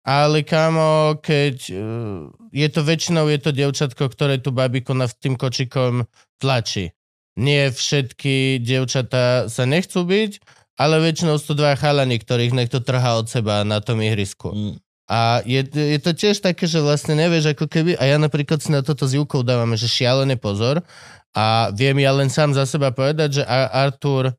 ale 0.08 0.40
kamo, 0.40 1.20
keď 1.20 1.56
uh, 1.68 2.32
je 2.48 2.68
to 2.72 2.80
väčšinou 2.80 3.28
je 3.28 3.38
to 3.44 3.52
dievčatko, 3.52 4.08
ktoré 4.08 4.40
tú 4.40 4.56
babiku 4.56 4.96
nad 4.96 5.12
tým 5.12 5.36
kočikom 5.36 6.08
tlačí. 6.40 6.96
Nie 7.36 7.68
všetky 7.68 8.64
dievčatá 8.64 9.52
sa 9.52 9.68
nechcú 9.68 10.08
byť, 10.08 10.40
ale 10.80 11.04
väčšinou 11.04 11.36
sú 11.36 11.52
to 11.52 11.60
dva 11.60 11.76
chalani, 11.76 12.16
ktorých 12.16 12.56
niekto 12.56 12.80
trhá 12.80 13.20
od 13.20 13.28
seba 13.28 13.68
na 13.68 13.84
tom 13.84 14.00
ihrisku. 14.00 14.48
Mm. 14.48 14.74
A 15.08 15.40
je, 15.44 15.64
je 15.68 16.00
to 16.00 16.12
tiež 16.16 16.40
také, 16.40 16.68
že 16.68 16.84
vlastne 16.84 17.16
nevieš 17.16 17.56
ako 17.56 17.68
keby, 17.68 17.96
a 17.96 18.04
ja 18.08 18.16
napríklad 18.20 18.60
si 18.60 18.72
na 18.72 18.84
toto 18.84 19.08
s 19.08 19.16
Júkou 19.16 19.40
dávame, 19.40 19.76
že 19.76 19.88
šialený 19.88 20.36
pozor 20.36 20.84
a 21.32 21.72
viem 21.72 21.96
ja 22.00 22.12
len 22.12 22.28
sám 22.32 22.52
za 22.52 22.64
seba 22.68 22.92
povedať, 22.92 23.40
že 23.40 23.42
Ar- 23.44 23.88
Artur 23.88 24.36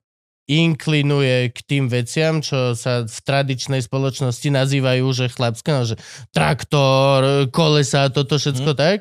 inklinuje 0.49 1.53
k 1.53 1.59
tým 1.61 1.85
veciam, 1.93 2.41
čo 2.41 2.73
sa 2.73 3.05
v 3.05 3.19
tradičnej 3.21 3.85
spoločnosti 3.85 4.49
nazývajú, 4.49 5.05
že 5.13 5.25
chlapské, 5.29 5.69
no, 5.69 5.85
že 5.85 5.95
traktor, 6.33 7.45
kolesa, 7.53 8.09
toto 8.09 8.41
všetko 8.41 8.73
mm. 8.73 8.77
tak. 8.77 8.99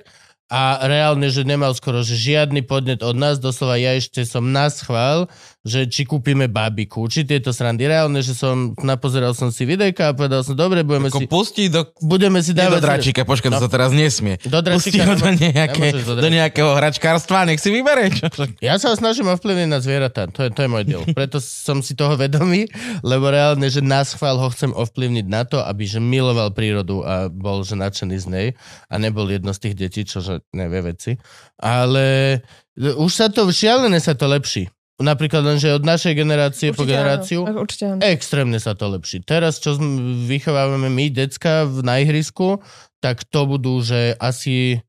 A 0.49 0.81
reálne, 0.89 1.29
že 1.29 1.45
nemal 1.45 1.77
skoro 1.77 2.01
že 2.01 2.17
žiadny 2.17 2.65
podnet 2.65 3.05
od 3.05 3.17
nás, 3.21 3.37
doslova 3.37 3.77
ja 3.77 3.93
ešte 3.97 4.25
som 4.25 4.49
nás 4.49 4.81
chvál, 4.81 5.29
že 5.67 5.91
či 5.91 6.07
kúpime 6.07 6.47
babiku, 6.47 7.11
či 7.11 7.27
tieto 7.27 7.51
srandy. 7.51 7.91
Reálne, 7.91 8.23
že 8.23 8.33
som, 8.33 8.79
napozeral 8.79 9.35
som 9.35 9.51
si 9.51 9.67
videjka 9.67 10.11
a 10.11 10.13
povedal 10.15 10.47
som, 10.47 10.55
dobre, 10.55 10.87
budeme 10.87 11.11
Ako 11.11 11.19
si, 11.19 11.27
pustí 11.27 11.65
do, 11.67 11.83
budeme 11.99 12.39
si 12.41 12.55
nie 12.55 12.63
do 12.63 12.79
dávať... 12.79 12.83
dráčika, 12.87 13.21
počkaj, 13.27 13.51
to 13.51 13.57
No. 13.59 13.65
sa 13.67 13.71
teraz 13.71 13.91
nesmie. 13.91 14.39
Do 14.47 14.63
Pustí 14.63 14.95
dráčika 14.95 15.03
ho 15.11 15.15
do, 15.19 15.31
nejaké, 15.35 15.87
do 15.99 16.29
nejakého 16.31 16.71
hračkárstva, 16.79 17.43
nech 17.43 17.59
si 17.59 17.75
vybere. 17.75 18.07
Čo? 18.15 18.31
Ja 18.63 18.79
sa 18.79 18.95
snažím 18.95 19.29
ovplyvniť 19.35 19.69
na 19.69 19.83
zvieratá, 19.83 20.31
to 20.31 20.47
je, 20.47 20.55
to 20.55 20.63
je 20.63 20.69
môj 20.71 20.85
diel. 20.87 21.03
Preto 21.11 21.43
som 21.43 21.83
si 21.83 21.99
toho 21.99 22.15
vedomý, 22.15 22.71
lebo 23.03 23.27
reálne, 23.27 23.67
že 23.67 23.83
nás 23.83 24.15
chvál 24.15 24.39
ho 24.39 24.49
chcem 24.55 24.71
ovplyvniť 24.71 25.27
na 25.27 25.43
to, 25.43 25.59
aby 25.59 25.85
že 25.85 25.99
miloval 25.99 26.55
prírodu 26.55 27.03
a 27.03 27.27
bol 27.27 27.67
že 27.67 27.75
nadšený 27.75 28.17
z 28.17 28.27
nej 28.31 28.49
a 28.87 28.95
nebol 28.97 29.27
jedno 29.27 29.51
z 29.51 29.69
tých 29.69 29.75
detí, 29.75 30.07
čo 30.07 30.23
že 30.23 30.41
nevie 30.55 30.95
veci. 30.95 31.19
Ale 31.59 32.41
už 32.79 33.11
sa 33.11 33.27
to, 33.27 33.51
šialené 33.51 33.99
sa 33.99 34.15
to 34.15 34.31
lepší. 34.31 34.71
Napríklad 34.99 35.47
len, 35.47 35.63
že 35.63 35.71
od 35.71 35.87
našej 35.87 36.11
generácie 36.19 36.75
po 36.75 36.83
Určite 36.83 36.91
generáciu 36.91 37.41
Áno, 37.47 37.63
určite 37.63 37.85
áno. 37.87 38.03
extrémne 38.03 38.59
sa 38.59 38.75
to 38.75 38.91
lepší. 38.91 39.23
Teraz, 39.23 39.63
čo 39.63 39.79
vychovávame 40.27 40.91
my, 40.91 41.07
decka 41.15 41.71
v, 41.71 41.87
na 41.87 42.03
ihrisku, 42.03 42.59
tak 42.99 43.23
to 43.31 43.47
budú, 43.47 43.79
že 43.79 44.19
asi 44.19 44.83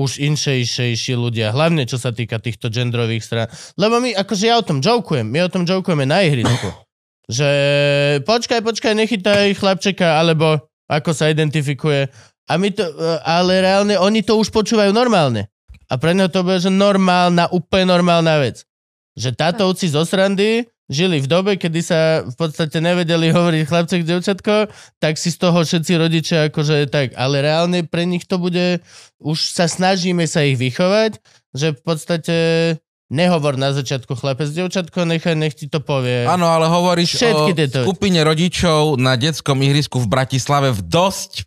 už 0.00 0.16
inšejšejší 0.16 1.12
ľudia, 1.12 1.52
hlavne 1.52 1.84
čo 1.84 2.00
sa 2.00 2.08
týka 2.08 2.40
týchto 2.40 2.72
genderových 2.72 3.20
strán. 3.20 3.52
Lebo 3.76 4.00
my, 4.00 4.16
akože 4.16 4.48
ja 4.48 4.56
o 4.56 4.64
tom 4.64 4.80
jokujem, 4.80 5.28
my 5.28 5.44
o 5.44 5.52
tom 5.52 5.68
jokujeme 5.68 6.08
na 6.08 6.24
ihrisku. 6.24 6.72
že 7.30 7.50
počkaj, 8.24 8.64
počkaj, 8.64 8.96
nechytaj 8.96 9.54
chlapčeka, 9.60 10.18
alebo 10.18 10.72
ako 10.88 11.12
sa 11.12 11.28
identifikuje. 11.28 12.08
A 12.50 12.58
my 12.58 12.68
to, 12.74 12.82
ale 13.22 13.62
reálne 13.62 13.94
oni 14.00 14.26
to 14.26 14.34
už 14.40 14.50
počúvajú 14.50 14.90
normálne. 14.90 15.46
A 15.90 15.98
pre 15.98 16.14
neho 16.14 16.26
to 16.32 16.42
bude, 16.42 16.58
že 16.58 16.70
normálna, 16.70 17.46
úplne 17.50 17.94
normálna 17.94 18.40
vec. 18.42 18.66
Že 19.20 19.36
tátovci 19.36 19.92
zo 19.92 20.08
srandy 20.08 20.64
žili 20.90 21.22
v 21.22 21.28
dobe, 21.30 21.60
kedy 21.60 21.80
sa 21.84 22.26
v 22.26 22.34
podstate 22.34 22.80
nevedeli 22.80 23.30
hovoriť 23.36 23.62
chlapček, 23.68 24.02
devčatko, 24.02 24.72
tak 24.98 25.20
si 25.20 25.30
z 25.30 25.38
toho 25.38 25.60
všetci 25.62 25.92
rodičia 26.00 26.38
akože 26.50 26.88
tak, 26.88 27.14
ale 27.14 27.44
reálne 27.44 27.86
pre 27.86 28.08
nich 28.08 28.24
to 28.24 28.40
bude, 28.40 28.82
už 29.22 29.38
sa 29.54 29.70
snažíme 29.70 30.26
sa 30.26 30.42
ich 30.42 30.58
vychovať, 30.58 31.22
že 31.52 31.76
v 31.76 31.80
podstate 31.84 32.36
nehovor 33.10 33.58
na 33.58 33.74
začiatku 33.74 34.14
chlapec, 34.14 34.50
devčatko, 34.54 35.02
nechaj, 35.02 35.34
nech 35.34 35.58
ti 35.58 35.66
to 35.66 35.82
povie. 35.82 36.26
Áno, 36.26 36.46
ale 36.46 36.70
hovoríš 36.70 37.18
Všetky 37.18 37.52
o 37.52 37.56
tieto 37.58 37.78
skupine 37.82 38.22
rodičov 38.22 38.96
na 39.02 39.18
detskom 39.18 39.58
ihrisku 39.66 39.98
v 39.98 40.06
Bratislave 40.06 40.70
v 40.70 40.80
dosť 40.86 41.44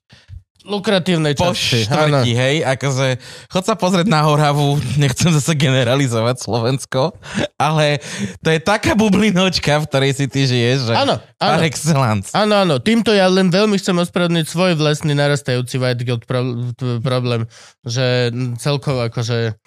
Lukratívnej 0.63 1.35
po 1.35 1.51
časti. 1.51 1.83
štvrti, 1.85 2.31
hej, 2.31 2.55
akože 2.63 3.19
chod 3.51 3.63
sa 3.67 3.75
pozrieť 3.75 4.07
na 4.07 4.23
Horavu, 4.23 4.79
nechcem 5.03 5.29
zase 5.35 5.59
generalizovať 5.59 6.39
Slovensko, 6.39 7.11
ale 7.59 7.99
to 8.39 8.47
je 8.47 8.63
taká 8.63 8.95
bublinočka, 8.95 9.83
v 9.83 9.87
ktorej 9.91 10.11
si 10.15 10.25
ty 10.31 10.47
žiješ, 10.47 10.87
že 10.87 10.93
Áno, 10.95 11.19
par 11.35 11.59
áno. 11.59 11.67
excellence. 11.67 12.31
Áno, 12.31 12.55
áno, 12.63 12.75
týmto 12.79 13.11
ja 13.11 13.27
len 13.27 13.51
veľmi 13.51 13.75
chcem 13.75 13.99
ospravedlniť 13.99 14.45
svoj 14.47 14.79
vlastný 14.79 15.11
narastajúci 15.11 15.75
white 15.83 16.07
guilt 16.07 16.23
pro- 16.23 16.71
problém, 17.03 17.43
že 17.83 18.31
celkovo 18.55 19.03
akože 19.11 19.59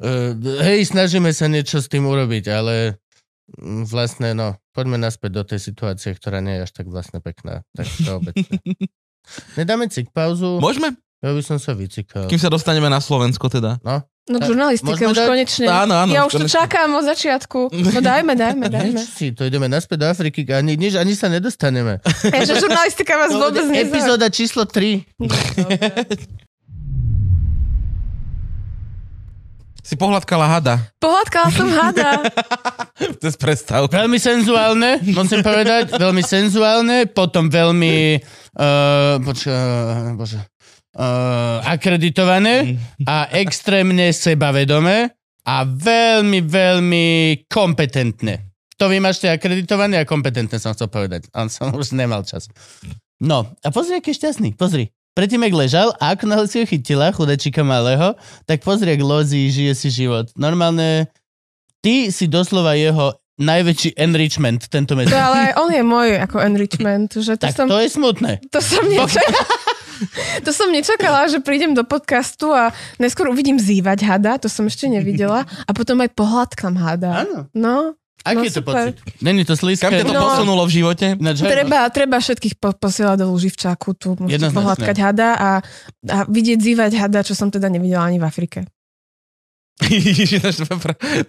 uh, 0.00 0.32
hej, 0.64 0.80
snažíme 0.88 1.28
sa 1.36 1.46
niečo 1.52 1.84
s 1.84 1.92
tým 1.92 2.08
urobiť, 2.08 2.44
ale 2.48 2.96
vlastne, 3.88 4.36
no, 4.36 4.60
poďme 4.76 5.00
naspäť 5.00 5.30
do 5.32 5.42
tej 5.44 5.60
situácie, 5.72 6.12
ktorá 6.12 6.44
nie 6.44 6.60
je 6.60 6.64
až 6.68 6.72
tak 6.72 6.86
vlastne 6.88 7.20
pekná. 7.24 7.64
Tak 7.72 7.88
všeobecne. 7.88 8.60
Nedáme 9.54 9.86
cik 9.86 10.10
pauzu? 10.10 10.58
Môžeme? 10.58 10.94
Ja 11.18 11.30
by 11.30 11.42
som 11.42 11.56
sa 11.56 11.72
vycikal. 11.72 12.26
Kým 12.26 12.38
sa 12.38 12.46
dostaneme 12.46 12.86
na 12.86 12.98
Slovensko 12.98 13.48
teda. 13.48 13.82
No, 13.82 14.06
No 14.28 14.36
k 14.36 14.44
žurnalistike 14.46 14.92
Môžeme 14.92 15.08
už 15.08 15.18
dať- 15.18 15.24
konečne. 15.26 15.66
Áno, 15.66 15.94
áno, 15.96 16.12
ja 16.12 16.22
už 16.22 16.36
konečne. 16.36 16.52
čakám 16.54 16.92
od 16.92 17.04
začiatku. 17.06 17.72
No 17.72 17.98
dajme, 17.98 18.36
dajme, 18.36 18.68
dajme. 18.76 19.00
si, 19.00 19.32
to 19.32 19.42
ideme 19.42 19.66
naspäť 19.66 19.96
do 19.98 20.06
Afriky, 20.06 20.44
ani, 20.46 20.76
nič, 20.76 20.94
ani 20.94 21.12
sa 21.12 21.26
nedostaneme. 21.26 22.04
Ja, 22.28 22.44
že 22.44 22.60
žurnalistika 22.60 23.16
vás 23.16 23.32
vôbec 23.32 23.64
nezaujíma. 23.64 23.88
Epizóda 23.88 24.28
číslo 24.28 24.68
3. 24.68 25.16
Si 29.88 29.96
pohľadkala 29.96 30.44
hada. 30.44 30.74
Pohľadkala 31.00 31.48
som 31.48 31.68
hada. 31.72 32.10
To 32.98 33.24
je 33.24 33.32
z 33.32 33.38
predstav. 33.40 33.86
Veľmi 33.88 34.18
senzuálne, 34.18 35.00
musím 35.14 35.40
povedať, 35.40 35.96
veľmi 35.96 36.18
senzuálne, 36.20 37.06
potom 37.06 37.46
veľmi 37.46 38.18
uh, 38.18 39.22
počka, 39.22 39.54
uh, 39.54 40.18
bože, 40.18 40.42
uh, 40.98 41.62
akreditované 41.62 42.74
a 43.06 43.30
extrémne 43.38 44.10
sebavedomé 44.10 45.14
a 45.46 45.62
veľmi, 45.62 46.42
veľmi 46.42 47.06
kompetentné. 47.46 48.50
To 48.82 48.90
vy 48.90 48.98
máte 48.98 49.30
akreditované 49.30 50.02
a 50.02 50.04
kompetentné 50.04 50.58
som 50.58 50.74
chcel 50.74 50.90
povedať. 50.90 51.30
On 51.38 51.46
som 51.46 51.70
už 51.70 51.94
nemal 51.94 52.26
čas. 52.26 52.50
No, 53.22 53.46
a 53.62 53.68
pozri, 53.70 53.98
aký 53.98 54.10
je 54.10 54.20
šťastný, 54.26 54.58
pozri. 54.58 54.90
Predtým, 55.18 55.42
jak 55.42 55.54
ležal 55.58 55.88
a 55.98 56.14
ako 56.14 56.30
náhle 56.30 56.46
si 56.46 56.62
ho 56.62 56.64
chytila, 56.64 57.10
chudečíka 57.10 57.66
malého, 57.66 58.14
tak 58.46 58.62
pozri, 58.62 58.94
jak 58.94 59.02
lozí, 59.02 59.50
žije 59.50 59.74
si 59.74 59.90
život. 59.90 60.30
Normálne, 60.38 61.10
ty 61.82 62.14
si 62.14 62.30
doslova 62.30 62.78
jeho 62.78 63.18
najväčší 63.34 63.98
enrichment 63.98 64.70
tento 64.70 64.94
To 64.94 64.98
mesiac. 64.98 65.18
ale 65.18 65.50
aj 65.50 65.52
on 65.58 65.70
je 65.74 65.82
môj 65.82 66.08
ako 66.22 66.36
enrichment, 66.38 67.10
že 67.18 67.34
to 67.34 67.50
Tak 67.50 67.54
som... 67.54 67.66
to 67.66 67.82
je 67.82 67.90
smutné. 67.90 68.38
To 68.50 68.62
som 68.62 68.86
nečakala. 68.94 69.42
To 70.46 70.50
som 70.54 70.70
nečakala, 70.70 71.26
že 71.26 71.42
prídem 71.42 71.74
do 71.74 71.82
podcastu 71.82 72.54
a 72.54 72.70
neskôr 73.02 73.26
uvidím 73.26 73.58
zývať 73.58 74.06
hada, 74.06 74.38
to 74.38 74.46
som 74.46 74.70
ešte 74.70 74.86
nevidela, 74.86 75.42
a 75.66 75.70
potom 75.74 75.98
aj 75.98 76.14
pohľadkam 76.14 76.78
hada. 76.78 77.26
Áno. 77.26 77.50
No, 77.50 77.98
Aký 78.20 78.34
No, 78.34 78.42
je 78.42 78.50
to 78.50 78.60
super. 78.60 78.74
pocit? 78.74 78.94
Není 79.18 79.42
to 79.44 79.54
slízke? 79.54 79.84
Kam 79.84 79.94
ťa 79.94 80.04
to 80.04 80.12
No. 80.12 80.22
posunulo 80.26 80.62
v 80.66 80.72
živote? 80.74 81.06
Ináč, 81.14 81.38
treba, 81.38 81.86
treba 81.88 82.16
všetkých 82.18 82.54
po, 82.56 82.74
posielať 82.74 83.16
do 83.18 83.26
Luživčáku, 83.30 83.88
tu 83.94 84.08
môžete 84.14 84.42
Jednoznačne. 84.42 84.56
pohľadkať 84.58 84.96
hada 84.98 85.28
a, 85.32 85.50
a 86.04 86.16
vidieť 86.26 86.58
zývať 86.58 86.92
hada, 86.96 87.20
čo 87.22 87.32
som 87.32 87.46
teda 87.46 87.66
nevidela 87.66 88.04
ani 88.04 88.18
v 88.18 88.26
Afrike. 88.26 88.58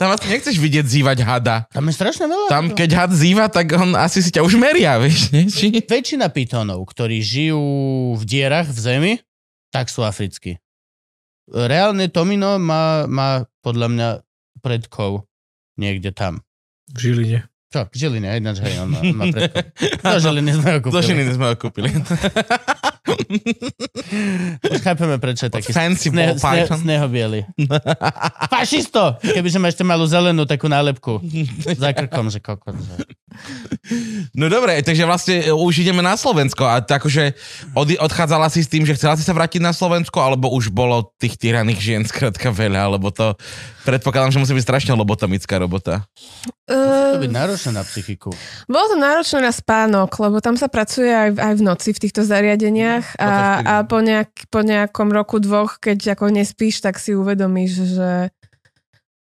Tam 0.01 0.09
asi 0.09 0.25
nechceš 0.25 0.57
vidieť 0.57 0.81
zývať 0.81 1.21
hada. 1.21 1.69
Tam 1.69 1.85
je 1.85 1.93
strašne 1.93 2.25
veľa. 2.25 2.47
Tam, 2.49 2.65
keď 2.73 2.89
had 2.97 3.11
zýva, 3.13 3.45
tak 3.45 3.69
on 3.71 3.93
asi 3.93 4.25
si 4.25 4.33
ťa 4.33 4.41
už 4.41 4.57
meria, 4.57 4.97
vieš, 4.97 5.29
nie? 5.29 5.45
Či... 5.53 5.69
Väčšina 5.85 6.33
pytonov, 6.33 6.81
ktorí 6.89 7.21
žijú 7.21 7.61
v 8.17 8.23
dierach 8.25 8.65
v 8.65 8.79
zemi, 8.79 9.13
tak 9.69 9.87
sú 9.87 10.01
africkí. 10.01 10.57
Reálne 11.45 12.09
Tomino 12.09 12.57
má, 12.57 13.05
má 13.05 13.45
podľa 13.61 13.87
mňa 13.89 14.09
predkov 14.61 15.29
niekde 15.77 16.09
tam. 16.09 16.41
V 16.93 16.97
Žiline. 16.99 17.39
V 17.69 17.93
Žiline, 17.93 18.25
ináč, 18.41 18.65
hej, 18.65 18.81
on 18.81 18.89
má, 18.89 18.97
on 19.05 19.13
má 19.13 19.29
predkov. 19.29 19.61
Do 20.01 20.19
Žiliny 20.25 20.51
sme 20.57 20.69
ho 20.73 20.79
Do 20.81 20.89
kúpili. 20.89 21.05
Žiliny 21.05 21.31
sme 21.37 21.45
ho 21.45 21.55
kúpili. 21.55 21.89
Už 24.73 24.79
chápeme, 24.81 25.21
prečo 25.21 25.45
je 25.45 25.51
taký 25.53 25.69
Fancy 25.69 26.09
sne, 26.09 26.33
sne, 26.33 26.65
python. 26.65 26.81
sneho 26.81 27.05
biely. 27.05 27.45
Fašisto! 28.49 29.21
Kebyže 29.21 29.61
máš 29.61 29.77
ešte 29.77 29.85
malú 29.85 30.09
zelenú 30.09 30.49
takú 30.49 30.65
nálepku 30.65 31.21
za 31.77 31.93
krkom, 31.93 32.33
že 32.33 32.41
kokot. 32.41 32.73
Že... 32.73 32.93
No 34.34 34.47
dobre, 34.47 34.80
takže 34.86 35.03
vlastne 35.05 35.41
e, 35.41 35.53
už 35.53 35.82
ideme 35.82 36.05
na 36.05 36.13
Slovensko 36.13 36.65
a 36.65 36.82
tak 36.84 36.99
akože 36.99 37.34
od, 37.73 37.88
odchádzala 37.97 38.51
si 38.51 38.61
s 38.61 38.69
tým, 38.69 38.84
že 38.84 38.93
chcela 38.99 39.15
si 39.15 39.23
sa 39.23 39.32
vrátiť 39.32 39.63
na 39.63 39.71
Slovensko, 39.71 40.19
alebo 40.19 40.51
už 40.51 40.69
bolo 40.69 41.15
tých 41.17 41.39
tyraných 41.39 41.80
žien 41.80 42.03
skrátka 42.03 42.51
veľa, 42.51 42.99
lebo 42.99 43.09
to 43.09 43.34
predpokladám, 43.88 44.36
že 44.36 44.41
musí 44.43 44.53
byť 44.53 44.65
strašne 44.65 44.93
lobotomická 44.93 45.57
robota. 45.57 46.05
To 46.69 47.17
Uh, 47.17 47.17
byť 47.17 47.34
náročné 47.34 47.71
na 47.73 47.82
psychiku. 47.82 48.30
bolo 48.69 48.86
to 48.93 48.97
náročné 49.01 49.41
na 49.41 49.49
spánok, 49.49 50.13
lebo 50.21 50.38
tam 50.38 50.53
sa 50.53 50.69
pracuje 50.69 51.09
aj, 51.09 51.41
aj 51.41 51.53
v 51.57 51.65
noci 51.65 51.89
v 51.95 52.01
týchto 52.05 52.21
zariadeniach 52.21 53.17
a, 53.17 53.32
a 53.65 53.73
po, 53.89 54.05
nejak, 54.05 54.30
po 54.53 54.61
nejakom 54.61 55.09
roku, 55.09 55.41
dvoch, 55.41 55.82
keď 55.82 56.13
ako 56.13 56.30
nespíš, 56.30 56.86
tak 56.86 57.01
si 57.01 57.17
uvedomíš, 57.17 57.71
že, 57.97 58.30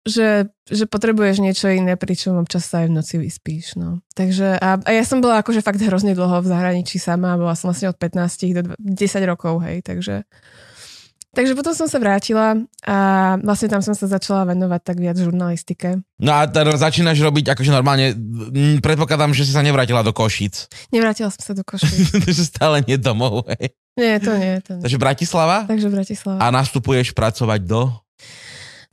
že, 0.09 0.48
že 0.64 0.84
potrebuješ 0.88 1.44
niečo 1.44 1.68
iné, 1.68 1.92
pričom 2.01 2.40
občas 2.40 2.64
sa 2.64 2.84
aj 2.84 2.86
v 2.88 2.96
noci 2.96 3.14
vyspíš. 3.20 3.76
No. 3.76 4.01
Takže, 4.16 4.57
a, 4.57 4.80
a 4.80 4.90
ja 4.90 5.05
som 5.05 5.20
bola 5.20 5.44
akože 5.44 5.61
fakt 5.61 5.80
hrozne 5.80 6.16
dlho 6.16 6.40
v 6.40 6.51
zahraničí 6.51 6.96
sama, 6.96 7.36
bola 7.36 7.53
som 7.53 7.68
vlastne 7.68 7.92
od 7.92 7.98
15 8.01 8.57
do 8.57 8.62
10 8.80 9.30
rokov, 9.30 9.61
hej, 9.64 9.84
takže... 9.84 10.24
Takže 11.30 11.55
potom 11.55 11.70
som 11.70 11.86
sa 11.86 12.03
vrátila 12.03 12.59
a 12.82 12.96
vlastne 13.46 13.70
tam 13.70 13.78
som 13.78 13.94
sa 13.94 14.11
začala 14.11 14.51
venovať 14.51 14.80
tak 14.82 14.98
viac 14.98 15.14
žurnalistike. 15.14 16.03
No 16.18 16.34
a 16.34 16.51
teraz 16.51 16.82
začínaš 16.82 17.22
robiť 17.22 17.55
akože 17.55 17.70
normálne, 17.70 18.18
mm, 18.18 18.82
predpokladám, 18.82 19.30
že 19.30 19.46
si 19.46 19.55
sa 19.55 19.62
nevrátila 19.62 20.03
do 20.03 20.11
Košíc. 20.11 20.66
Nevrátila 20.90 21.30
som 21.30 21.38
sa 21.38 21.55
do 21.55 21.62
Košic. 21.62 22.18
že 22.34 22.44
stále 22.51 22.82
nie 22.82 22.98
domov, 22.98 23.46
hej. 23.46 23.70
Nie, 23.94 24.18
to 24.18 24.34
nie. 24.34 24.59
To 24.66 24.78
nie. 24.78 24.82
Takže 24.82 24.98
Bratislava? 24.98 25.70
Takže 25.70 25.86
Bratislava. 25.86 26.42
A 26.42 26.51
nastupuješ 26.51 27.14
pracovať 27.14 27.62
do? 27.62 27.94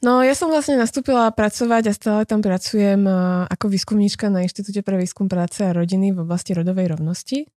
No 0.05 0.21
ja 0.21 0.37
som 0.37 0.53
vlastne 0.53 0.77
nastúpila 0.77 1.33
pracovať 1.33 1.89
a 1.89 1.93
stále 1.93 2.21
tam 2.29 2.45
pracujem 2.45 3.01
ako 3.49 3.65
výskumníčka 3.65 4.29
na 4.29 4.45
Inštitúte 4.45 4.85
pre 4.85 4.93
výskum 4.93 5.25
práce 5.25 5.65
a 5.65 5.73
rodiny 5.73 6.13
v 6.13 6.21
oblasti 6.21 6.53
rodovej 6.53 6.93
rovnosti. 6.93 7.49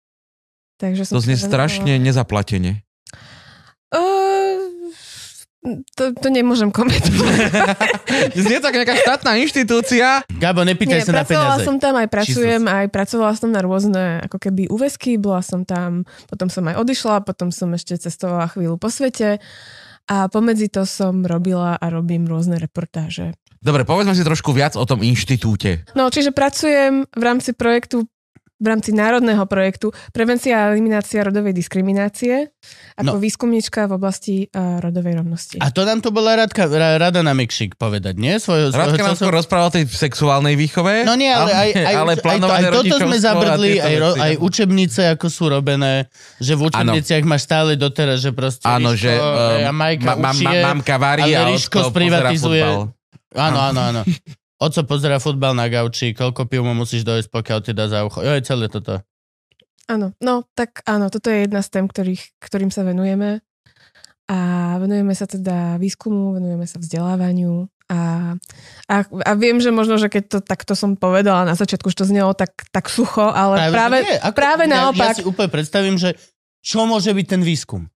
Takže 0.81 1.05
som 1.05 1.21
To 1.21 1.25
znie 1.25 1.37
strašne 1.37 2.01
nezaplatene. 2.01 2.81
Uh, 3.93 4.81
to, 5.93 6.17
to 6.17 6.29
nemôžem 6.33 6.73
komentovať. 6.73 7.37
Znie 8.41 8.65
tak 8.65 8.73
nejaká 8.73 8.97
štátna 8.97 9.37
inštitúcia. 9.45 10.25
Gabo, 10.41 10.65
nepýtaj 10.65 11.05
Nie, 11.05 11.05
sa 11.05 11.13
na 11.13 11.21
pracovala 11.21 11.61
peniaze. 11.61 11.67
som 11.69 11.77
tam, 11.77 11.95
aj 12.01 12.09
pracujem, 12.09 12.63
aj 12.65 12.87
pracovala 12.89 13.33
som 13.37 13.53
na 13.53 13.61
rôzne 13.61 14.25
ako 14.25 14.41
keby 14.41 14.73
úvesky, 14.73 15.21
bola 15.21 15.45
som 15.45 15.69
tam, 15.69 16.09
potom 16.33 16.49
som 16.49 16.65
aj 16.65 16.81
odišla, 16.81 17.29
potom 17.29 17.53
som 17.53 17.69
ešte 17.77 18.01
cestovala 18.01 18.49
chvíľu 18.49 18.81
po 18.81 18.89
svete 18.89 19.37
a 20.11 20.27
pomedzi 20.27 20.67
to 20.67 20.83
som 20.83 21.23
robila 21.23 21.79
a 21.79 21.87
robím 21.87 22.27
rôzne 22.27 22.59
reportáže. 22.59 23.39
Dobre, 23.63 23.87
povedzme 23.87 24.17
si 24.19 24.27
trošku 24.27 24.51
viac 24.51 24.75
o 24.75 24.83
tom 24.83 25.07
inštitúte. 25.07 25.87
No, 25.95 26.11
čiže 26.11 26.35
pracujem 26.35 27.07
v 27.07 27.23
rámci 27.23 27.55
projektu 27.55 28.11
v 28.61 28.67
rámci 28.69 28.93
národného 28.93 29.43
projektu 29.49 29.91
Prevencia 30.13 30.69
a 30.69 30.77
eliminácia 30.77 31.25
rodovej 31.25 31.57
diskriminácie 31.57 32.53
ako 33.01 33.17
No. 33.17 33.17
výskumníčka 33.17 33.89
v 33.89 33.93
oblasti 33.97 34.37
uh, 34.53 34.77
rodovej 34.85 35.25
rovnosti. 35.25 35.57
A 35.65 35.73
to 35.73 35.89
nám 35.89 36.05
to 36.05 36.13
bola 36.13 36.37
Radka, 36.37 36.69
ra, 36.69 37.01
rada 37.01 37.25
na 37.25 37.33
Mikšik 37.33 37.81
povedať, 37.81 38.21
nie? 38.21 38.37
Svojho, 38.37 38.77
svojho 38.77 38.93
Radka 38.93 39.03
nám 39.09 39.17
skôr 39.17 39.35
o 39.41 39.73
tej 39.73 39.85
sexuálnej 39.89 40.53
výchove. 40.61 41.09
No 41.09 41.17
nie, 41.17 41.33
ale 41.33 41.49
aj, 41.49 41.69
aj, 41.81 41.95
ale 41.97 42.13
aj, 42.13 42.19
to, 42.21 42.25
plánované 42.29 42.67
aj 42.69 42.75
toto 42.77 42.97
sme 43.01 43.17
a 43.17 43.25
zabrdli, 43.25 43.73
aj, 43.81 43.95
ro, 43.97 44.11
aj 44.21 44.33
učebnice, 44.37 45.01
ako 45.17 45.27
sú 45.33 45.49
robené, 45.49 46.13
že 46.37 46.53
v 46.53 46.69
učebniciach 46.69 47.25
máš 47.25 47.49
stále 47.49 47.81
doteraz, 47.81 48.21
že 48.21 48.37
proste 48.37 48.69
Áno, 48.69 48.93
Ríško, 48.93 49.01
že 49.01 49.13
e, 49.17 49.65
a 49.65 49.73
um, 49.73 49.77
Majka 49.81 50.05
ma, 50.05 50.15
ma, 50.21 50.33
ma, 50.37 50.53
mamka 50.77 50.97
varí 51.01 51.33
ale 51.33 51.37
a 51.41 51.43
Ríško 51.57 51.79
sprivatizuje. 51.89 52.65
Áno, 53.33 53.59
áno, 53.65 53.81
áno. 53.81 54.03
Oco 54.61 54.85
pozera 54.85 55.17
futbal 55.17 55.57
na 55.57 55.73
gauči, 55.73 56.13
koľko 56.13 56.45
piv 56.45 56.61
mu 56.61 56.77
musíš 56.77 57.01
dojsť, 57.09 57.33
pokiaľ 57.33 57.59
ti 57.65 57.73
dá 57.73 57.89
za 57.89 58.05
ucho. 58.05 58.21
Jo, 58.21 58.37
je 58.37 58.45
celé 58.45 58.69
toto. 58.69 59.01
Áno, 59.89 60.13
no 60.21 60.45
tak 60.53 60.85
áno, 60.85 61.09
toto 61.09 61.33
je 61.33 61.49
jedna 61.49 61.65
z 61.65 61.69
tém, 61.73 61.89
ktorých, 61.89 62.37
ktorým 62.39 62.69
sa 62.69 62.85
venujeme. 62.85 63.41
A 64.31 64.39
venujeme 64.79 65.11
sa 65.17 65.27
teda 65.27 65.81
výskumu, 65.81 66.37
venujeme 66.37 66.69
sa 66.69 66.79
vzdelávaniu. 66.79 67.67
A, 67.91 67.99
a, 68.87 68.97
a 69.03 69.33
viem, 69.35 69.59
že 69.59 69.75
možno, 69.75 69.99
že 69.99 70.07
keď 70.07 70.25
to 70.31 70.39
takto 70.39 70.79
som 70.79 70.95
povedala 70.95 71.43
na 71.43 71.59
začiatku, 71.59 71.91
že 71.91 72.05
to 72.05 72.07
znelo 72.07 72.39
tak, 72.39 72.55
tak 72.71 72.87
sucho, 72.87 73.27
ale 73.27 73.67
práve, 73.75 74.07
že 74.07 74.07
nie, 74.07 74.19
ako, 74.23 74.37
práve 74.39 74.65
ja, 74.69 74.71
naopak. 74.71 75.11
Ja 75.11 75.19
si 75.19 75.27
úplne 75.27 75.51
predstavím, 75.51 75.99
že 75.99 76.15
čo 76.63 76.87
môže 76.87 77.11
byť 77.11 77.27
ten 77.27 77.43
výskum? 77.43 77.91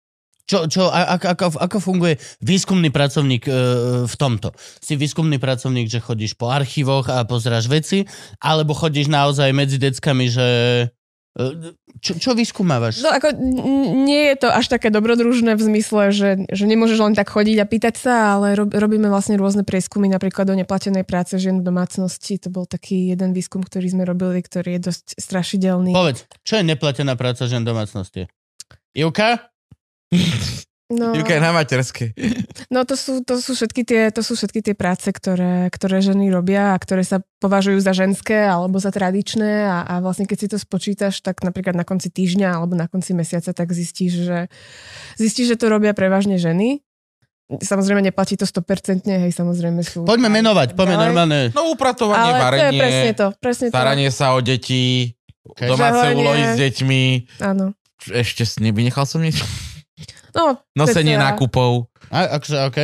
Čo, 0.45 0.69
čo, 0.69 0.93
ako, 0.93 1.27
ako, 1.33 1.45
ako 1.57 1.77
funguje 1.81 2.21
výskumný 2.45 2.93
pracovník 2.93 3.49
e, 3.49 3.53
v 4.05 4.15
tomto? 4.21 4.53
Si 4.85 4.93
výskumný 4.93 5.41
pracovník, 5.41 5.89
že 5.89 6.05
chodíš 6.05 6.37
po 6.37 6.53
archívoch 6.53 7.09
a 7.09 7.25
pozráš 7.25 7.65
veci, 7.65 8.05
alebo 8.45 8.77
chodíš 8.77 9.09
naozaj 9.09 9.57
medzi 9.57 9.81
deckami, 9.81 10.29
že... 10.29 10.49
e, 11.41 11.73
Čo, 12.05 12.21
čo 12.21 12.31
vyskúmavaš? 12.37 13.01
No 13.01 13.09
ako 13.09 13.33
nie 14.05 14.37
je 14.37 14.45
to 14.45 14.53
až 14.53 14.69
také 14.69 14.93
dobrodružné 14.93 15.57
v 15.57 15.65
zmysle, 15.65 16.13
že, 16.13 16.45
že 16.53 16.65
nemôžeš 16.69 17.01
len 17.01 17.17
tak 17.17 17.33
chodiť 17.33 17.65
a 17.65 17.71
pýtať 17.71 17.95
sa, 17.97 18.37
ale 18.37 18.53
rob, 18.53 18.69
robíme 18.69 19.09
vlastne 19.09 19.41
rôzne 19.41 19.65
prieskumy, 19.65 20.13
napríklad 20.13 20.45
o 20.53 20.59
neplatenej 20.61 21.09
práce 21.09 21.41
žien 21.41 21.65
v 21.65 21.65
domácnosti. 21.65 22.37
To 22.45 22.53
bol 22.53 22.69
taký 22.69 23.17
jeden 23.17 23.33
výskum, 23.33 23.65
ktorý 23.65 23.89
sme 23.89 24.05
robili, 24.05 24.45
ktorý 24.45 24.77
je 24.77 24.93
dosť 24.93 25.17
strašidelný. 25.17 25.97
Povedz, 25.97 26.29
čo 26.45 26.61
je 26.61 26.69
neplatená 26.69 27.17
práca 27.17 27.49
žen 27.49 27.65
v 27.65 27.73
domácnosti? 27.73 28.29
Ivka? 28.93 29.54
No, 30.93 31.11
Juka 31.19 31.33
je 31.35 31.43
na 31.43 31.51
materskej. 31.51 32.09
no 32.69 32.85
to, 32.85 32.95
sú, 32.95 33.25
to, 33.25 33.41
sú 33.41 33.57
všetky 33.57 33.83
tie, 33.83 34.13
to 34.13 34.21
sú 34.21 34.37
všetky 34.37 34.61
tie 34.61 34.75
práce, 34.77 35.09
ktoré, 35.09 35.73
ktoré 35.73 36.05
ženy 36.05 36.29
robia 36.29 36.77
a 36.77 36.79
ktoré 36.79 37.01
sa 37.03 37.25
považujú 37.41 37.81
za 37.81 37.97
ženské 37.97 38.37
alebo 38.45 38.77
za 38.77 38.93
tradičné 38.93 39.65
a, 39.65 39.83
a 39.89 39.95
vlastne 40.05 40.29
keď 40.29 40.39
si 40.39 40.49
to 40.53 40.59
spočítaš, 40.61 41.25
tak 41.25 41.41
napríklad 41.41 41.73
na 41.73 41.89
konci 41.89 42.13
týždňa 42.13 42.61
alebo 42.61 42.77
na 42.77 42.87
konci 42.87 43.17
mesiaca, 43.17 43.51
tak 43.57 43.73
zistíš, 43.73 44.29
že, 44.29 44.41
zistíš, 45.17 45.55
že 45.55 45.61
to 45.61 45.73
robia 45.73 45.97
prevažne 45.97 46.37
ženy. 46.37 46.85
Samozrejme 47.45 48.01
neplatí 48.01 48.41
to 48.41 48.49
100%, 48.49 49.05
hej, 49.05 49.33
samozrejme 49.33 49.85
sú... 49.85 50.09
Poďme 50.09 50.33
menovať, 50.33 50.73
poďme 50.73 50.97
Ďalej. 50.97 51.05
normálne. 51.05 51.41
No 51.53 51.69
upratovanie, 51.73 52.25
Ale 52.25 52.33
to 52.33 52.37
je 52.37 52.45
varenie, 52.45 52.81
presne 52.81 53.11
to, 53.13 53.27
presne 53.37 53.67
to. 53.69 53.73
staranie 53.77 54.09
sa 54.09 54.33
o 54.33 54.41
deti, 54.41 55.13
Okay. 55.45 55.69
domáce 55.69 56.17
úlohy 56.17 56.41
s 56.41 56.57
deťmi. 56.57 57.03
Áno. 57.45 57.77
Ešte 58.09 58.49
nevynechal 58.65 59.05
som 59.05 59.21
niečo? 59.21 59.45
No, 60.35 60.59
Nosenie 60.75 61.15
nákupov. 61.15 61.87
A, 62.11 62.37
akože, 62.37 62.57
OK. 62.67 62.79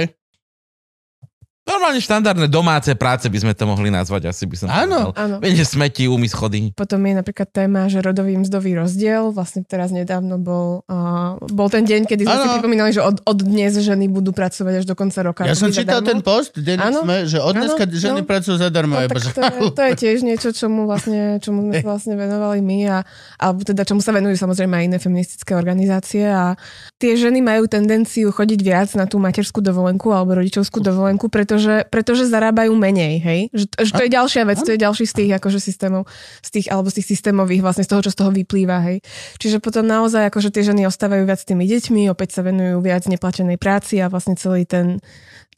Normálne 1.71 2.03
štandardné 2.03 2.51
domáce 2.51 2.91
práce 2.99 3.31
by 3.31 3.39
sme 3.39 3.53
to 3.55 3.63
mohli 3.63 3.95
nazvať, 3.95 4.35
asi 4.35 4.51
by 4.51 4.57
som 4.59 4.67
Áno. 4.67 5.15
Áno. 5.15 5.39
Viete, 5.39 5.63
smeti, 5.63 6.11
umy 6.11 6.27
schody. 6.27 6.75
Potom 6.75 6.99
je 7.07 7.15
napríklad 7.15 7.47
téma, 7.55 7.87
že 7.87 8.03
rodový 8.03 8.35
mzdový 8.43 8.75
rozdiel. 8.75 9.31
Vlastne 9.31 9.63
teraz 9.63 9.95
nedávno 9.95 10.43
bol, 10.43 10.83
uh, 10.91 11.39
bol 11.47 11.71
ten 11.71 11.87
deň, 11.87 12.11
kedy 12.11 12.27
sme 12.27 12.35
Áno. 12.35 12.43
si 12.43 12.49
pripomínali, 12.59 12.91
že 12.91 13.03
od, 13.07 13.23
od 13.23 13.39
dnes 13.39 13.79
ženy 13.79 14.11
budú 14.11 14.35
pracovať 14.35 14.83
až 14.83 14.85
do 14.89 14.99
konca 14.99 15.21
roka. 15.23 15.47
Ja 15.47 15.55
som 15.55 15.71
čítal 15.71 16.03
zadarmo. 16.03 16.11
ten 16.11 16.19
post, 16.25 16.59
sme, 16.59 17.17
že 17.29 17.39
od 17.39 17.55
dneska 17.55 17.85
ženy 17.87 18.21
no. 18.25 18.27
pracujú 18.27 18.57
zadarmo. 18.57 18.97
No, 18.97 19.07
tak 19.07 19.23
to, 19.31 19.43
je, 19.45 19.61
to 19.77 19.83
je 19.85 19.93
tiež 20.01 20.19
niečo, 20.25 20.49
čomu 20.57 20.89
vlastne, 20.89 21.37
čomu 21.45 21.69
sme 21.69 21.73
sa 21.85 21.87
vlastne 21.93 22.15
venovali 22.17 22.65
my 22.65 22.79
a, 22.89 22.99
alebo 23.37 23.61
teda 23.61 23.85
čomu 23.85 24.01
sa 24.01 24.17
venujú 24.17 24.41
samozrejme 24.41 24.73
aj 24.73 24.85
iné 24.89 24.99
feministické 24.99 25.53
organizácie 25.53 26.25
a 26.25 26.57
tie 26.97 27.13
ženy 27.21 27.45
majú 27.45 27.69
tendenciu 27.69 28.33
chodiť 28.33 28.61
viac 28.65 28.89
na 28.97 29.05
tú 29.05 29.21
materskú 29.21 29.61
dovolenku 29.61 30.09
alebo 30.17 30.41
rodičovskú 30.41 30.81
dovolenku, 30.81 31.29
pretože, 31.29 31.60
pretože 31.89 32.31
zarábajú 32.31 32.73
menej, 32.77 33.15
hej? 33.21 33.41
Že, 33.51 33.65
že 33.83 33.93
to 33.93 34.03
je 34.07 34.11
ďalšia 34.13 34.43
vec, 34.47 34.59
to 34.63 34.73
je 34.73 34.81
ďalší 34.81 35.05
z 35.05 35.15
tých 35.17 35.31
akože 35.37 35.59
systémov, 35.59 36.03
z 36.41 36.49
tých, 36.49 36.67
alebo 36.71 36.89
z 36.89 37.03
tých 37.03 37.09
systémových 37.17 37.61
vlastne 37.65 37.85
z 37.85 37.91
toho, 37.91 38.01
čo 38.07 38.11
z 38.13 38.19
toho 38.19 38.31
vyplýva, 38.31 38.79
hej? 38.87 39.03
Čiže 39.43 39.59
potom 39.59 39.85
naozaj 39.85 40.31
akože 40.31 40.55
tie 40.55 40.65
ženy 40.65 40.87
ostávajú 40.87 41.27
viac 41.27 41.43
s 41.43 41.47
tými 41.49 41.65
deťmi, 41.67 42.09
opäť 42.09 42.39
sa 42.39 42.47
venujú 42.47 42.79
viac 42.81 43.05
neplatenej 43.11 43.59
práci 43.59 43.99
a 43.99 44.07
vlastne 44.07 44.39
celý 44.39 44.65
ten 44.65 45.03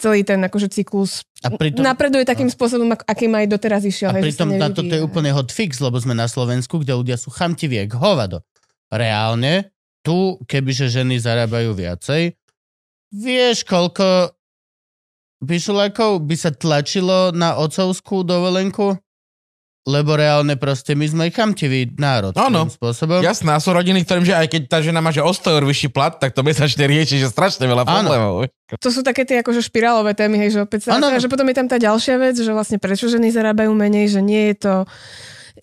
celý 0.01 0.27
ten 0.27 0.43
akože 0.43 0.73
cyklus 0.73 1.23
A 1.47 1.55
pritom, 1.55 1.87
napreduje 1.87 2.27
takým 2.27 2.51
spôsobom, 2.51 2.91
ak- 2.91 3.07
akým 3.07 3.31
aj 3.39 3.47
doteraz 3.47 3.87
išiel. 3.87 4.11
a 4.11 4.19
hej, 4.19 4.35
pritom 4.35 4.51
na 4.51 4.73
toto 4.73 4.91
je 4.91 5.03
úplne 5.03 5.31
hot 5.31 5.55
fix, 5.55 5.79
lebo 5.79 5.95
sme 6.03 6.17
na 6.17 6.27
Slovensku, 6.27 6.83
kde 6.83 6.99
ľudia 6.99 7.15
sú 7.15 7.31
chamtiví, 7.31 7.79
jak 7.79 7.95
hovado. 7.95 8.43
Reálne, 8.91 9.71
tu, 10.03 10.43
kebyže 10.51 10.91
ženy 10.91 11.23
zarábajú 11.23 11.73
viacej, 11.79 12.35
vieš, 13.15 13.63
koľko 13.63 14.35
vyšulakov 15.43 16.23
by 16.23 16.37
sa 16.39 16.51
tlačilo 16.55 17.35
na 17.35 17.59
otcovskú 17.59 18.23
dovolenku? 18.23 18.95
Lebo 19.83 20.15
reálne 20.15 20.55
proste 20.55 20.95
my 20.95 21.03
sme 21.11 21.25
chamtivý 21.35 21.91
národ. 21.99 22.31
Áno. 22.39 22.71
tým 22.71 22.79
spôsobom. 22.79 23.19
Jasné, 23.19 23.51
a 23.51 23.59
sú 23.59 23.75
rodiny, 23.75 24.07
ktorým, 24.07 24.23
že 24.23 24.31
aj 24.31 24.47
keď 24.47 24.63
tá 24.71 24.79
žena 24.79 25.03
má 25.03 25.11
že 25.11 25.19
o 25.19 25.33
100 25.35 25.59
eur 25.59 25.65
vyšší 25.67 25.91
plat, 25.91 26.15
tak 26.15 26.31
to 26.39 26.47
mesačne 26.47 26.87
rieši, 26.87 27.19
že 27.19 27.27
strašne 27.27 27.67
veľa 27.67 27.83
Áno. 27.83 27.91
problémov. 27.91 28.47
To 28.79 28.89
sú 28.95 29.03
také 29.03 29.27
tie 29.27 29.43
akože 29.43 29.59
špirálové 29.59 30.15
témy, 30.15 30.39
hej, 30.39 30.55
že 30.55 30.61
opäť 30.63 30.87
sa, 30.87 31.03
Áno. 31.03 31.11
že 31.11 31.27
potom 31.27 31.51
je 31.51 31.57
tam 31.59 31.67
tá 31.67 31.83
ďalšia 31.83 32.15
vec, 32.15 32.39
že 32.39 32.55
vlastne 32.55 32.79
prečo 32.79 33.11
ženy 33.11 33.35
zarábajú 33.35 33.75
menej, 33.75 34.07
že 34.07 34.23
nie 34.23 34.55
je 34.55 34.71
to 34.71 34.75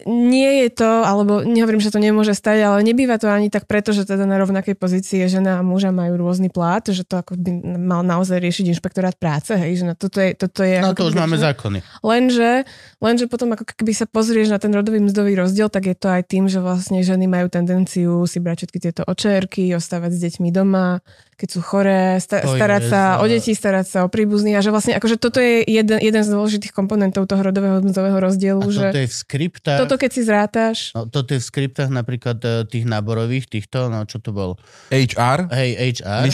nie 0.07 0.63
je 0.63 0.69
to, 0.83 0.91
alebo 1.03 1.43
nehovorím, 1.43 1.83
že 1.83 1.91
to 1.91 1.99
nemôže 1.99 2.31
stať, 2.31 2.63
ale 2.63 2.77
nebýva 2.85 3.19
to 3.19 3.27
ani 3.27 3.51
tak 3.51 3.67
preto, 3.67 3.91
že 3.91 4.07
teda 4.07 4.23
na 4.23 4.39
rovnakej 4.39 4.77
pozícii 4.79 5.27
žena 5.27 5.59
a 5.59 5.65
muža 5.65 5.91
majú 5.91 6.15
rôzny 6.15 6.47
plát, 6.47 6.87
že 6.87 7.03
to 7.03 7.19
ako 7.19 7.35
by 7.35 7.51
mal 7.75 8.01
naozaj 8.05 8.39
riešiť 8.39 8.71
inšpektorát 8.71 9.19
práce, 9.19 9.51
hej, 9.51 9.83
že 9.83 9.85
na 9.87 9.95
toto 9.97 10.23
je, 10.23 10.31
toto 10.35 10.63
je 10.63 10.79
No 10.79 10.95
to 10.95 11.11
už 11.11 11.19
máme 11.19 11.35
zákony. 11.35 11.83
Lenže, 11.99 12.63
lenže 13.03 13.25
potom 13.27 13.51
ako 13.55 13.67
keby 13.67 13.91
sa 13.91 14.05
pozrieš 14.07 14.53
na 14.53 14.59
ten 14.61 14.71
rodový 14.71 15.03
mzdový 15.03 15.35
rozdiel, 15.35 15.67
tak 15.67 15.91
je 15.91 15.95
to 15.97 16.07
aj 16.07 16.23
tým, 16.29 16.47
že 16.47 16.63
vlastne 16.63 17.03
ženy 17.03 17.27
majú 17.27 17.51
tendenciu 17.51 18.23
si 18.23 18.39
brať 18.39 18.65
všetky 18.65 18.79
tieto 18.79 19.01
očerky, 19.03 19.73
ostávať 19.75 20.15
s 20.15 20.19
deťmi 20.23 20.49
doma, 20.53 21.03
keď 21.39 21.49
sú 21.49 21.59
choré, 21.61 22.19
sta- 22.19 22.43
To 22.43 22.51
je 22.51 22.59
starať 22.59 22.83
sa 22.85 23.01
o 23.15 23.25
deti, 23.25 23.51
starať 23.51 23.85
sa 23.87 23.97
o 24.03 24.07
príbuzných 24.07 24.53
a 24.53 24.61
že 24.61 24.69
vlastne 24.69 24.91
akože 24.93 25.15
toto 25.15 25.39
je 25.39 25.63
jeden, 25.63 25.95
jeden 25.95 26.19
z 26.19 26.27
dôležitých 26.27 26.69
komponentov 26.69 27.23
toho 27.23 27.39
rodového 27.39 27.79
mzdového 27.79 28.19
rozdielu, 28.19 28.59
A 28.59 28.67
že 28.67 28.83
toto 28.85 28.99
je 28.99 29.07
v 29.07 29.15
skriptách. 29.15 29.79
toto 29.79 29.95
keď 29.95 30.09
si 30.09 30.21
zrátaš, 30.21 30.77
No, 30.91 31.07
toto 31.07 31.31
je 31.31 31.39
v 31.39 31.45
skriptách 31.45 31.87
napríklad 31.89 32.37
e, 32.37 32.49
tých 32.65 32.83
náborových, 32.83 33.47
týchto, 33.47 33.87
no 33.87 34.03
čo 34.03 34.19
to 34.19 34.29
bol? 34.29 34.59
HR? 34.89 35.47
Hej, 35.49 35.69
HR. 35.97 36.27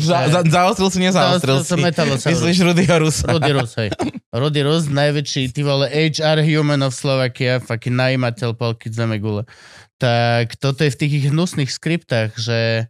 za, 0.00 0.16
za, 0.26 0.40
zaostril 0.42 0.88
si, 0.88 0.98
nezaostril 0.98 1.60
si. 1.60 1.76
Myslíš 2.24 2.58
Rudyho 2.64 2.96
Rusa? 2.98 3.28
Rudy 3.28 3.52
Rus, 3.52 3.76
hej. 3.76 3.92
Rudy 4.30 4.60
Rus, 4.62 4.88
najväčší, 4.88 5.52
ty 5.52 5.60
vole, 5.60 5.84
HR 5.86 6.40
human 6.40 6.80
of 6.80 6.92
Slovakia, 6.92 7.60
fucking 7.60 7.92
najímateľ 7.92 8.54
polky 8.54 8.88
zeme 8.88 9.18
gule. 9.18 9.44
Tak 9.96 10.54
toto 10.56 10.80
je 10.80 10.94
v 10.94 10.98
tých 11.00 11.14
hnusných 11.28 11.66
skriptách, 11.66 12.38
že 12.38 12.86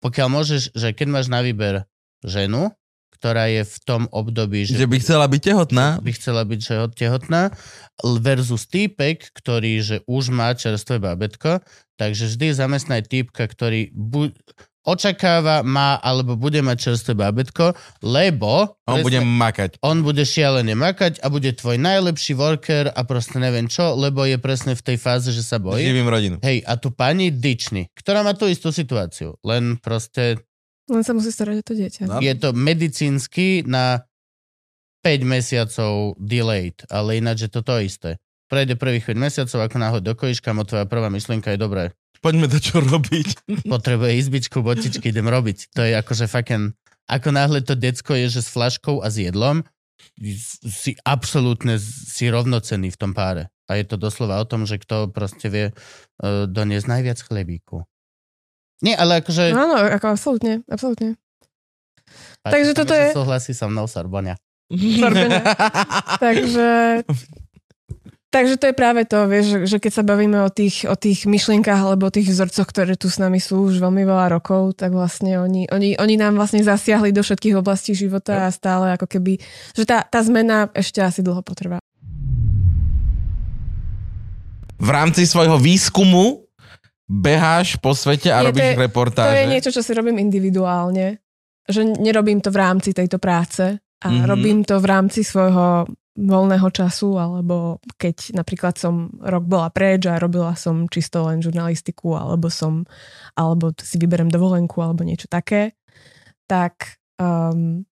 pokiaľ 0.00 0.28
môžeš, 0.32 0.62
že 0.72 0.92
keď 0.96 1.06
máš 1.08 1.26
na 1.28 1.44
výber 1.44 1.84
ženu, 2.24 2.72
ktorá 3.20 3.52
je 3.52 3.68
v 3.68 3.76
tom 3.84 4.02
období, 4.08 4.64
že 4.64 4.80
Že 4.80 4.88
by 4.88 4.96
chcela 5.04 5.28
byť 5.28 5.42
tehotná? 5.52 5.86
by 6.00 6.10
chcela 6.16 6.40
byť 6.48 6.60
že 6.64 6.74
tehotná, 6.96 7.52
versus 8.00 8.64
týpek, 8.64 9.28
ktorý 9.36 9.84
že 9.84 9.96
už 10.08 10.32
má 10.32 10.56
čerstvé 10.56 10.96
babetko, 10.96 11.60
takže 12.00 12.32
vždy 12.32 12.56
zamestnaj 12.56 13.04
týpka, 13.04 13.44
ktorý 13.44 13.92
bu- 13.92 14.32
očakáva, 14.80 15.60
má 15.60 16.00
alebo 16.00 16.40
bude 16.40 16.64
mať 16.64 16.76
čerstvé 16.90 17.12
babetko, 17.12 17.76
lebo 18.00 18.80
On 18.88 19.00
presne- 19.00 19.04
bude 19.04 19.20
makať. 19.20 19.70
on 19.84 20.00
bude 20.00 20.24
šialene 20.24 20.72
makať 20.72 21.20
a 21.20 21.28
bude 21.28 21.52
tvoj 21.52 21.76
najlepší 21.76 22.32
worker 22.32 22.88
a 22.88 23.00
proste 23.04 23.36
neviem 23.36 23.68
čo, 23.68 23.92
lebo 23.92 24.24
je 24.24 24.40
presne 24.40 24.72
v 24.72 24.82
tej 24.82 24.96
fáze, 24.96 25.28
že 25.30 25.44
sa 25.44 25.60
bojí. 25.60 25.84
Živím 25.84 26.08
rodinu. 26.08 26.36
Hej, 26.40 26.64
a 26.64 26.80
tu 26.80 26.88
pani 26.90 27.28
Dičny, 27.28 27.92
ktorá 27.92 28.24
má 28.24 28.32
tú 28.32 28.48
istú 28.48 28.72
situáciu, 28.72 29.36
len 29.44 29.76
proste 29.76 30.40
len 30.90 31.06
sa 31.06 31.14
musí 31.14 31.30
starať 31.30 31.62
o 31.62 31.64
to 31.64 31.74
dieťa. 31.78 32.02
No. 32.10 32.18
je 32.18 32.34
to 32.34 32.50
medicínsky 32.50 33.62
na 33.62 34.02
5 35.06 35.22
mesiacov 35.22 36.18
delayed, 36.18 36.82
ale 36.90 37.22
ináč 37.22 37.46
je 37.46 37.50
to 37.52 37.62
to 37.62 37.78
isté. 37.78 38.10
Prejde 38.50 38.74
prvých 38.74 39.06
5 39.06 39.14
mesiacov, 39.14 39.58
ako 39.70 39.76
náhod 39.78 40.02
do 40.02 40.18
kojiška, 40.18 40.50
mo 40.50 40.66
tvoja 40.66 40.84
prvá 40.90 41.06
myšlienka 41.06 41.54
je 41.54 41.58
dobré. 41.62 41.84
Poďme 42.20 42.52
to 42.52 42.60
čo 42.60 42.84
robiť. 42.84 43.48
Potrebuje 43.64 44.12
izbičku, 44.20 44.60
botičky, 44.60 45.08
idem 45.08 45.24
robiť. 45.24 45.72
To 45.72 45.80
je 45.84 45.92
akože 45.96 46.28
fucking... 46.28 46.76
Ako 47.10 47.32
náhle 47.34 47.64
to 47.64 47.74
decko 47.74 48.14
je, 48.14 48.38
že 48.38 48.40
s 48.44 48.52
flaškou 48.52 49.00
a 49.02 49.08
s 49.10 49.18
jedlom, 49.18 49.64
si 50.62 50.94
absolútne 51.02 51.80
si 51.80 52.28
rovnocený 52.30 52.92
v 52.92 53.00
tom 53.00 53.12
páre. 53.16 53.48
A 53.66 53.80
je 53.80 53.84
to 53.88 53.96
doslova 53.96 54.38
o 54.38 54.46
tom, 54.46 54.68
že 54.68 54.78
kto 54.78 55.08
proste 55.10 55.48
vie 55.48 55.66
uh, 55.72 56.44
doniesť 56.46 56.86
najviac 56.86 57.18
chlebíku. 57.24 57.82
Nie, 58.80 58.96
ale 58.96 59.20
akože... 59.20 59.52
No, 59.52 59.68
áno, 59.68 59.76
ako 59.80 60.06
absolútne, 60.12 60.64
absolútne. 60.68 61.16
takže 62.44 62.72
toto 62.72 62.92
je- 62.96 63.12
Súhlasí 63.12 63.52
so 63.52 63.68
mnou 63.68 63.84
Sorbonia. 63.88 64.36
Sorbené. 64.72 65.40
takže, 66.24 66.68
takže 68.30 68.56
to 68.56 68.70
je 68.70 68.74
práve 68.74 69.02
to, 69.04 69.26
vieš, 69.26 69.66
že, 69.66 69.76
keď 69.76 69.92
sa 69.92 70.02
bavíme 70.02 70.38
o 70.40 70.48
tých, 70.48 70.86
o 70.86 70.94
tých 70.94 71.24
myšlienkách 71.24 71.76
alebo 71.76 72.06
o 72.06 72.14
tých 72.14 72.26
vzorcoch, 72.28 72.64
ktoré 72.64 72.94
tu 72.94 73.06
s 73.06 73.18
nami 73.18 73.36
sú 73.36 73.66
už 73.66 73.78
veľmi 73.78 74.02
veľa 74.02 74.30
rokov, 74.32 74.74
tak 74.74 74.90
vlastne 74.90 75.36
oni, 75.36 75.66
oni, 75.66 75.94
oni 75.94 76.14
nám 76.14 76.34
vlastne 76.34 76.62
zasiahli 76.62 77.10
do 77.10 77.20
všetkých 77.20 77.54
oblastí 77.54 77.92
života 77.92 78.46
a 78.46 78.54
stále 78.54 78.94
ako 78.94 79.06
keby, 79.06 79.42
že 79.74 79.82
tá, 79.82 80.00
tá 80.02 80.22
zmena 80.22 80.70
ešte 80.72 80.98
asi 80.98 81.20
dlho 81.20 81.42
potrvá. 81.42 81.82
v 84.80 84.88
rámci 84.88 85.28
svojho 85.28 85.60
výskumu 85.60 86.40
beháš 87.04 87.76
po 87.76 87.92
svete 87.92 88.32
a 88.32 88.40
Nie, 88.40 88.42
to 88.42 88.48
robíš 88.48 88.64
je- 88.64 88.80
reportáže. 88.80 89.28
To 89.28 89.36
je 89.36 89.50
niečo, 89.50 89.70
čo 89.70 89.82
si 89.82 89.92
robím 89.92 90.16
individuálne. 90.16 91.20
Že 91.68 92.00
nerobím 92.00 92.40
to 92.40 92.48
v 92.48 92.56
rámci 92.56 92.90
tejto 92.90 93.20
práce 93.20 93.76
a 93.76 94.06
Mhm. 94.08 94.08
mm-hmm. 94.08 94.24
robím 94.24 94.58
to 94.64 94.80
v 94.80 94.86
rámci 94.86 95.20
svojho 95.20 95.84
voľného 96.18 96.68
času, 96.74 97.16
alebo 97.16 97.78
keď 97.94 98.34
napríklad 98.34 98.74
som 98.74 99.14
rok 99.22 99.46
bola 99.46 99.70
preč 99.70 100.10
a 100.10 100.18
robila 100.18 100.58
som 100.58 100.90
čisto 100.90 101.22
len 101.30 101.38
žurnalistiku, 101.38 102.18
alebo 102.18 102.50
som, 102.50 102.82
alebo 103.38 103.70
si 103.78 103.96
vyberem 103.96 104.26
dovolenku, 104.26 104.82
alebo 104.82 105.06
niečo 105.06 105.30
také, 105.30 105.78
tak 106.50 106.98
um, 107.22 107.86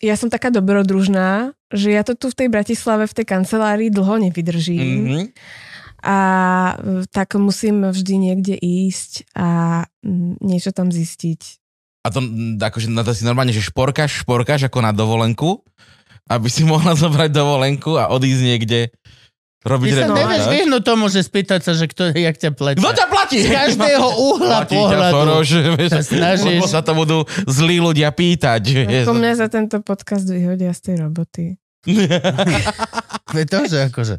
ja 0.00 0.14
som 0.16 0.32
taká 0.32 0.48
dobrodružná, 0.48 1.52
že 1.68 1.92
ja 1.92 2.02
to 2.06 2.16
tu 2.16 2.32
v 2.32 2.38
tej 2.38 2.48
Bratislave, 2.48 3.04
v 3.04 3.16
tej 3.20 3.26
kancelárii 3.28 3.90
dlho 3.92 4.30
nevydržím 4.30 4.88
Mhm. 5.04 5.22
a 6.00 6.18
e, 6.80 7.04
tak 7.12 7.36
musím 7.36 7.84
vždy 7.92 8.14
niekde 8.16 8.56
ísť 8.56 9.28
a 9.36 9.84
niečo 10.40 10.72
tam 10.72 10.88
zistiť. 10.88 11.60
A 12.00 12.08
to 12.08 12.24
akože 12.56 12.88
na 12.88 13.04
to 13.04 13.12
si 13.12 13.28
normálne, 13.28 13.52
že 13.52 13.60
šporkáš, 13.60 14.24
šporkáš 14.24 14.72
ako 14.72 14.80
na 14.80 14.96
dovolenku, 14.96 15.60
aby 16.26 16.48
si 16.50 16.62
mohla 16.62 16.92
zobrať 16.92 17.30
dovolenku 17.30 17.96
a 17.96 18.10
odísť 18.10 18.42
niekde 18.42 18.80
robiť 19.60 19.88
Ty 19.92 19.96
sa 19.96 20.06
No, 20.08 20.16
nevieš 20.16 20.44
vyhnúť 20.48 20.82
tomu, 20.82 21.12
že 21.12 21.20
spýtať 21.20 21.60
sa, 21.60 21.72
že 21.76 21.84
kto, 21.84 22.16
jak 22.16 22.36
ťa 22.36 22.50
pletia. 22.56 22.80
Kto 22.80 22.92
ťa 22.96 23.06
platí? 23.12 23.36
Z 23.44 23.48
každého 23.52 24.06
uhla 24.32 24.64
Platí 24.64 24.72
pohľadu. 24.72 25.12
Soros, 25.12 25.48
vieš, 25.76 25.90
sa 25.92 26.02
snažíš. 26.02 26.60
lebo 26.60 26.64
sa 26.64 26.80
to 26.80 26.92
budú 26.96 27.18
zlí 27.44 27.76
ľudia 27.76 28.08
pýtať. 28.08 28.62
Ako 29.04 29.12
mňa 29.12 29.32
za 29.36 29.48
tento 29.52 29.84
podcast 29.84 30.24
vyhodia 30.24 30.72
z 30.72 30.80
tej 30.80 30.94
roboty. 31.04 31.44
To, 33.30 33.58
že 33.66 33.78
akože. 33.90 34.16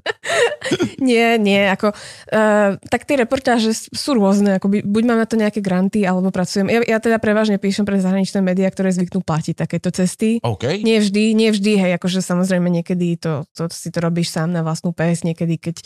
Nie, 1.01 1.35
nie, 1.41 1.67
ako, 1.67 1.91
uh, 1.91 2.77
tak 2.87 3.03
tie 3.09 3.17
reportáže 3.19 3.73
sú 3.73 4.15
rôzne, 4.15 4.61
ako 4.61 4.71
by, 4.71 4.77
buď 4.85 5.03
mám 5.03 5.19
na 5.19 5.27
to 5.27 5.35
nejaké 5.35 5.59
granty, 5.59 6.05
alebo 6.05 6.29
pracujem. 6.29 6.69
Ja, 6.69 6.79
ja 6.85 6.97
teda 7.01 7.17
prevažne 7.17 7.57
píšem 7.57 7.83
pre 7.83 7.99
zahraničné 7.99 8.39
médiá, 8.39 8.69
ktoré 8.69 8.93
zvyknú 8.93 9.25
platiť 9.25 9.57
takéto 9.57 9.89
cesty. 9.91 10.39
OK. 10.45 10.85
Nie 10.85 11.01
vždy, 11.01 11.33
nie 11.33 11.49
vždy, 11.51 11.81
hej, 11.81 11.91
akože 11.97 12.21
samozrejme 12.23 12.69
niekedy 12.69 13.17
to, 13.17 13.43
to 13.51 13.67
si 13.73 13.89
to 13.89 13.99
robíš 13.99 14.31
sám 14.31 14.53
na 14.53 14.61
vlastnú 14.61 14.93
pes, 14.95 15.25
niekedy 15.25 15.59
keď 15.59 15.83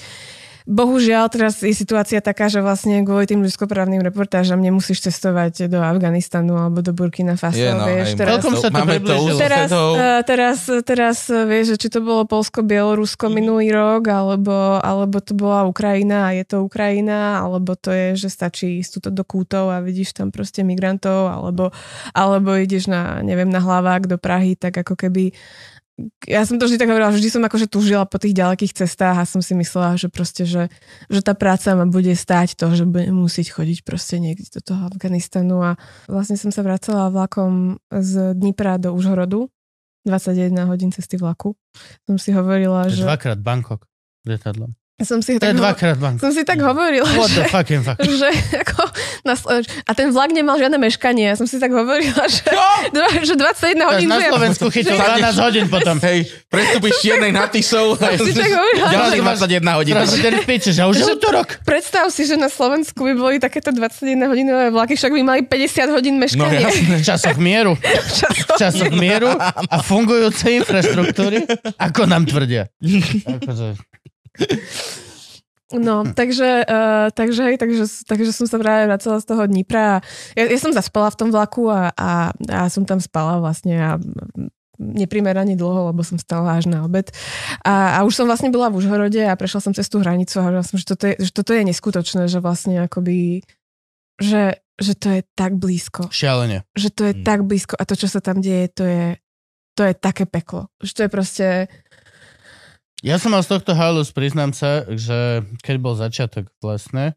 bohužiaľ 0.66 1.30
teraz 1.30 1.61
je 1.61 1.72
situácia 1.78 2.18
taká, 2.26 2.49
že 2.49 2.57
vlastne 2.57 3.05
kvôli 3.05 3.30
tým 3.30 3.45
ľudskoprávnym 3.45 4.01
reportážam 4.01 4.57
nemusíš 4.57 5.05
cestovať 5.05 5.70
do 5.70 5.78
Afganistanu 5.78 6.57
alebo 6.57 6.82
do 6.82 6.89
Burkina 6.89 7.38
Faso. 7.38 7.61
Je, 7.61 7.70
no, 7.70 7.86
vieš, 7.86 8.18
teraz, 8.18 8.41
sa 8.41 8.74
to 8.74 8.74
máme 8.74 8.97
to 9.05 9.13
už 9.13 9.38
teraz, 9.38 9.70
teraz, 10.26 10.57
teraz 10.82 11.18
vieš, 11.30 11.78
že 11.78 11.86
či 11.86 11.88
to 11.93 12.01
bolo 12.01 12.26
Polsko, 12.26 12.66
Bielorusko 12.66 13.30
minulý 13.30 13.70
rok, 13.70 14.09
alebo, 14.09 14.82
alebo 14.82 15.22
to 15.22 15.38
bola 15.38 15.70
Ukrajina 15.70 16.34
a 16.34 16.36
je 16.36 16.41
to 16.49 16.66
Ukrajina, 16.66 17.45
alebo 17.45 17.78
to 17.78 17.93
je, 17.93 18.26
že 18.26 18.34
stačí 18.34 18.82
ísť 18.82 18.99
tuto 18.99 19.09
do 19.13 19.22
kútov 19.22 19.70
a 19.70 19.86
vidíš 19.86 20.18
tam 20.18 20.34
proste 20.34 20.66
migrantov, 20.66 21.30
alebo, 21.30 21.70
alebo 22.18 22.57
ideš 22.57 22.89
na, 22.89 23.22
neviem, 23.22 23.53
na 23.53 23.61
hlavák 23.61 24.09
do 24.09 24.18
Prahy, 24.18 24.57
tak 24.57 24.82
ako 24.82 24.97
keby 24.97 25.30
ja 26.28 26.43
som 26.43 26.60
to 26.60 26.68
vždy 26.68 26.76
tak 26.76 26.91
hovorila, 26.91 27.14
vždy 27.14 27.30
som 27.32 27.43
akože 27.48 27.72
tužila 27.72 28.04
po 28.04 28.20
tých 28.20 28.36
ďalekých 28.36 28.76
cestách 28.76 29.16
a 29.16 29.30
som 29.30 29.39
si 29.39 29.56
myslela, 29.56 29.96
že 29.96 30.12
proste, 30.12 30.43
že, 30.43 30.68
že 31.08 31.22
tá 31.24 31.32
práca 31.32 31.72
ma 31.72 31.88
bude 31.88 32.12
stáť 32.12 32.60
to, 32.60 32.68
že 32.76 32.84
budem 32.84 33.16
musieť 33.16 33.56
chodiť 33.56 33.88
proste 33.88 34.20
niekde 34.20 34.52
do 34.60 34.62
toho 34.62 34.91
Afganistanu 34.91 35.64
a 35.64 35.72
vlastne 36.12 36.36
som 36.36 36.52
sa 36.52 36.68
vracala 36.68 37.08
vlakom 37.08 37.80
z 37.96 38.36
Dnipra 38.36 38.76
do 38.76 38.91
Užhorodu 38.91 39.48
21 40.04 40.70
hodín 40.70 40.91
cesty 40.91 41.18
vlaku. 41.18 41.58
Som 42.06 42.20
si 42.22 42.36
hovorila, 42.36 42.91
že... 42.91 43.02
Dvakrát 43.02 43.39
Bangkok 43.41 43.89
lietadlom. 44.28 44.76
Som 44.96 45.20
si, 45.20 45.36
To 45.36 45.43
tak 45.43 45.52
je 45.52 45.60
dvakrát 45.60 46.00
Bangkok. 46.00 46.24
som 46.24 46.32
si 46.32 46.48
tak 46.48 46.56
hovorila, 46.58 47.04
What 47.12 47.28
že, 47.28 47.43
the 47.43 47.52
fucking 47.52 47.84
fuck? 47.84 48.00
že 48.00 48.32
ako 48.56 48.88
na, 49.24 49.36
a 49.84 49.91
ten 49.91 50.08
vlak 50.08 50.32
nemal 50.32 50.56
žiadne 50.56 50.80
meškanie. 50.80 51.28
Ja 51.28 51.36
som 51.36 51.43
si 51.43 51.60
tak 51.60 51.68
hovorila, 51.70 52.24
že, 52.26 52.48
dva, 52.89 53.08
že 53.20 53.36
21 53.36 53.76
hodín 53.84 54.08
Na 54.08 54.24
Slovensku 54.24 54.72
chytil 54.72 54.96
12 54.96 55.36
hodín 55.38 55.68
potom. 55.68 56.00
Hej, 56.00 56.32
prestúpiš 56.48 56.96
z 56.96 57.00
čiernej 57.02 57.30
na 57.30 57.43
Tisov 57.46 58.00
a 58.00 58.16
si 58.16 58.32
tak 58.32 58.48
hovorila, 58.48 58.88
ďalších 58.88 59.20
že- 59.20 59.28
21 59.60 59.76
hodín. 59.76 59.93
Teraz 59.93 60.12
ten 60.16 60.34
v 60.34 60.46
piči, 60.48 60.72
že 60.72 60.82
už 60.82 60.96
je 60.96 61.06
útorok. 61.12 61.48
Predstav 61.62 62.08
si, 62.08 62.24
že 62.24 62.34
na 62.34 62.48
Slovensku 62.48 62.96
by 62.98 63.14
boli 63.14 63.36
takéto 63.36 63.70
21 63.70 64.00
hodinové 64.26 64.72
vlaky, 64.72 64.96
však 64.96 65.12
by 65.12 65.22
mali 65.22 65.41
50 65.43 65.91
hodín 65.91 66.16
No 66.16 66.24
meškanie. 66.24 66.64
jasné. 66.64 66.96
V 66.96 67.06
časoch 67.06 67.36
mieru. 67.38 67.76
V 67.76 68.52
časoch 68.56 68.93
mieru 68.93 69.28
a 69.66 69.76
fungujúce 69.82 70.56
infraštruktúry, 70.56 71.43
ako 71.76 72.02
nám 72.06 72.24
tvrdia. 72.24 72.72
Akože, 73.28 73.76
No, 75.74 76.06
takže, 76.14 76.62
uh, 76.62 77.10
takže, 77.10 77.42
hej, 77.42 77.58
takže, 77.58 77.90
takže 78.06 78.32
som 78.32 78.46
sa 78.46 78.62
práve 78.62 78.86
vracala 78.86 79.18
z 79.18 79.26
toho 79.26 79.50
Dnipra 79.50 79.98
a 79.98 80.02
ja, 80.38 80.46
ja 80.46 80.60
som 80.62 80.70
zaspala 80.70 81.10
v 81.10 81.18
tom 81.18 81.30
vlaku 81.34 81.74
a, 81.74 81.90
a, 81.98 82.30
a 82.54 82.62
som 82.70 82.86
tam 82.86 83.02
spala 83.02 83.42
vlastne 83.42 83.74
a 83.74 83.98
neprimerane 84.78 85.58
dlho, 85.58 85.90
lebo 85.90 86.06
som 86.06 86.22
stala 86.22 86.62
až 86.62 86.70
na 86.70 86.86
obed. 86.86 87.10
A, 87.66 87.98
a 87.98 88.00
už 88.06 88.14
som 88.14 88.30
vlastne 88.30 88.54
bola 88.54 88.70
v 88.70 88.78
Užhorode 88.78 89.24
a 89.26 89.34
prešla 89.34 89.64
som 89.64 89.74
cez 89.74 89.90
tú 89.90 90.04
hranicu 90.04 90.38
a 90.38 90.46
hovorila 90.46 90.68
som, 90.68 90.78
že 90.78 90.86
toto 90.86 91.10
je, 91.10 91.16
že 91.18 91.32
toto 91.34 91.52
je 91.56 91.64
neskutočné, 91.66 92.30
že 92.30 92.44
vlastne 92.44 92.86
akoby, 92.86 93.42
že, 94.22 94.62
že 94.78 94.94
to 94.94 95.18
je 95.18 95.22
tak 95.34 95.58
blízko. 95.58 96.14
šialene. 96.14 96.62
Že 96.78 96.90
to 96.94 97.02
je 97.10 97.14
Mm. 97.16 97.24
tak 97.26 97.40
blízko 97.42 97.74
a 97.74 97.84
to, 97.90 97.98
čo 97.98 98.06
sa 98.06 98.22
tam 98.22 98.38
deje, 98.44 98.70
to 98.70 98.84
je, 98.86 99.18
to 99.76 99.82
je 99.88 99.94
také 99.98 100.30
peklo. 100.30 100.70
Že 100.84 100.92
to 100.94 101.02
je 101.02 101.10
proste... 101.10 101.48
Ja 103.06 103.22
som 103.22 103.38
mal 103.38 103.45
z 103.45 103.53
tohto 103.53 103.78
halus, 103.78 104.10
priznám 104.10 104.49
sa, 104.49 104.82
že 104.89 105.45
keď 105.62 105.76
bol 105.78 105.93
začiatok 105.93 106.49
vlastne, 106.58 107.14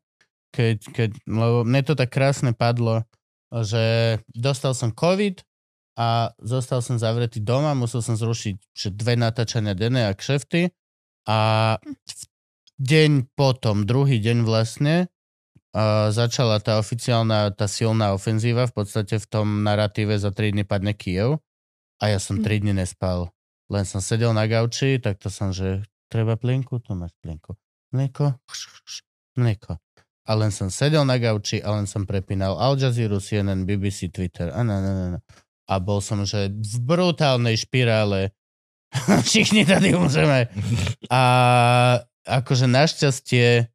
keď, 0.53 0.84
keď, 0.84 1.11
lebo 1.24 1.64
mne 1.64 1.80
to 1.80 1.97
tak 1.97 2.12
krásne 2.12 2.53
padlo, 2.53 3.09
že 3.49 4.20
dostal 4.36 4.76
som 4.76 4.93
COVID 4.93 5.41
a 5.97 6.36
zostal 6.45 6.84
som 6.84 7.01
zavretý 7.01 7.41
doma, 7.41 7.72
musel 7.72 8.05
som 8.05 8.20
zrušiť 8.20 8.57
že 8.76 8.93
dve 8.93 9.16
natáčania 9.16 9.72
denné 9.72 10.05
a 10.05 10.12
kšefty 10.12 10.68
a 11.24 11.39
deň 12.76 13.32
potom, 13.32 13.89
druhý 13.89 14.20
deň 14.20 14.45
vlastne, 14.45 15.09
a 15.72 16.12
začala 16.12 16.61
tá 16.61 16.76
oficiálna, 16.76 17.57
tá 17.57 17.64
silná 17.64 18.12
ofenzíva 18.12 18.68
v 18.68 18.76
podstate 18.76 19.16
v 19.16 19.24
tom 19.24 19.64
narratíve 19.64 20.20
za 20.20 20.36
3 20.36 20.53
dny 20.53 20.68
padne 20.68 20.93
Kiev 20.93 21.41
a 21.97 22.12
ja 22.12 22.20
som 22.20 22.45
3 22.45 22.61
dny 22.61 22.76
nespal. 22.76 23.32
Len 23.69 23.85
som 23.85 24.01
sedel 24.01 24.33
na 24.33 24.49
gauči, 24.49 24.97
tak 24.97 25.21
to 25.21 25.29
som, 25.29 25.53
že 25.53 25.85
treba 26.09 26.41
plienku, 26.41 26.81
tu 26.81 26.97
máš 26.97 27.12
plienku. 27.21 27.53
Mlieko, 27.93 28.37
mlieko. 29.37 29.77
A 30.29 30.31
len 30.37 30.53
som 30.53 30.69
sedel 30.69 31.05
na 31.09 31.16
gauči 31.16 31.61
a 31.64 31.73
len 31.73 31.89
som 31.89 32.05
prepínal 32.05 32.57
Al 32.61 32.77
Jazeera, 32.77 33.16
CNN, 33.16 33.64
BBC, 33.64 34.12
Twitter 34.12 34.53
a 34.53 34.61
na, 34.61 34.77
na, 34.81 34.93
na, 34.93 35.07
na. 35.16 35.21
A 35.69 35.81
bol 35.81 36.01
som, 36.01 36.25
že 36.25 36.49
v 36.49 36.77
brutálnej 36.81 37.57
špirále 37.61 38.33
všichni 39.25 39.64
tady 39.69 39.97
umřeme. 39.97 40.49
A 41.12 41.23
akože 42.25 42.69
našťastie 42.69 43.69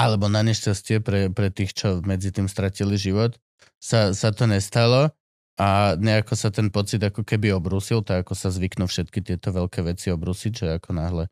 alebo 0.00 0.32
na 0.32 0.40
nešťastie 0.40 1.04
pre, 1.04 1.28
pre 1.28 1.52
tých, 1.52 1.76
čo 1.76 2.00
medzi 2.00 2.32
tým 2.32 2.48
stratili 2.48 2.96
život, 2.96 3.36
sa, 3.76 4.16
sa 4.16 4.32
to 4.32 4.48
nestalo 4.48 5.12
a 5.60 5.92
nejako 6.00 6.32
sa 6.40 6.48
ten 6.48 6.72
pocit 6.72 7.04
ako 7.04 7.20
keby 7.20 7.52
obrúsil, 7.52 8.00
tak 8.00 8.24
ako 8.24 8.32
sa 8.32 8.48
zvyknú 8.48 8.88
všetky 8.88 9.20
tieto 9.20 9.52
veľké 9.52 9.84
veci 9.84 10.08
obrúsiť, 10.08 10.52
že 10.56 10.66
ako 10.80 10.90
náhle 10.96 11.28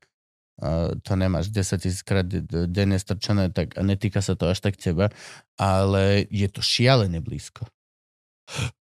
to 1.06 1.14
nemáš 1.14 1.54
10 1.54 1.78
tisíc 1.78 2.02
krát 2.02 2.26
de- 2.26 2.42
de- 2.42 2.66
denne 2.66 2.98
strčené, 2.98 3.54
tak 3.54 3.78
a 3.78 3.82
netýka 3.86 4.18
sa 4.18 4.34
to 4.34 4.50
až 4.50 4.58
tak 4.58 4.74
teba, 4.74 5.06
ale 5.54 6.26
je 6.34 6.48
to 6.50 6.60
šialene 6.60 7.22
blízko. 7.22 7.64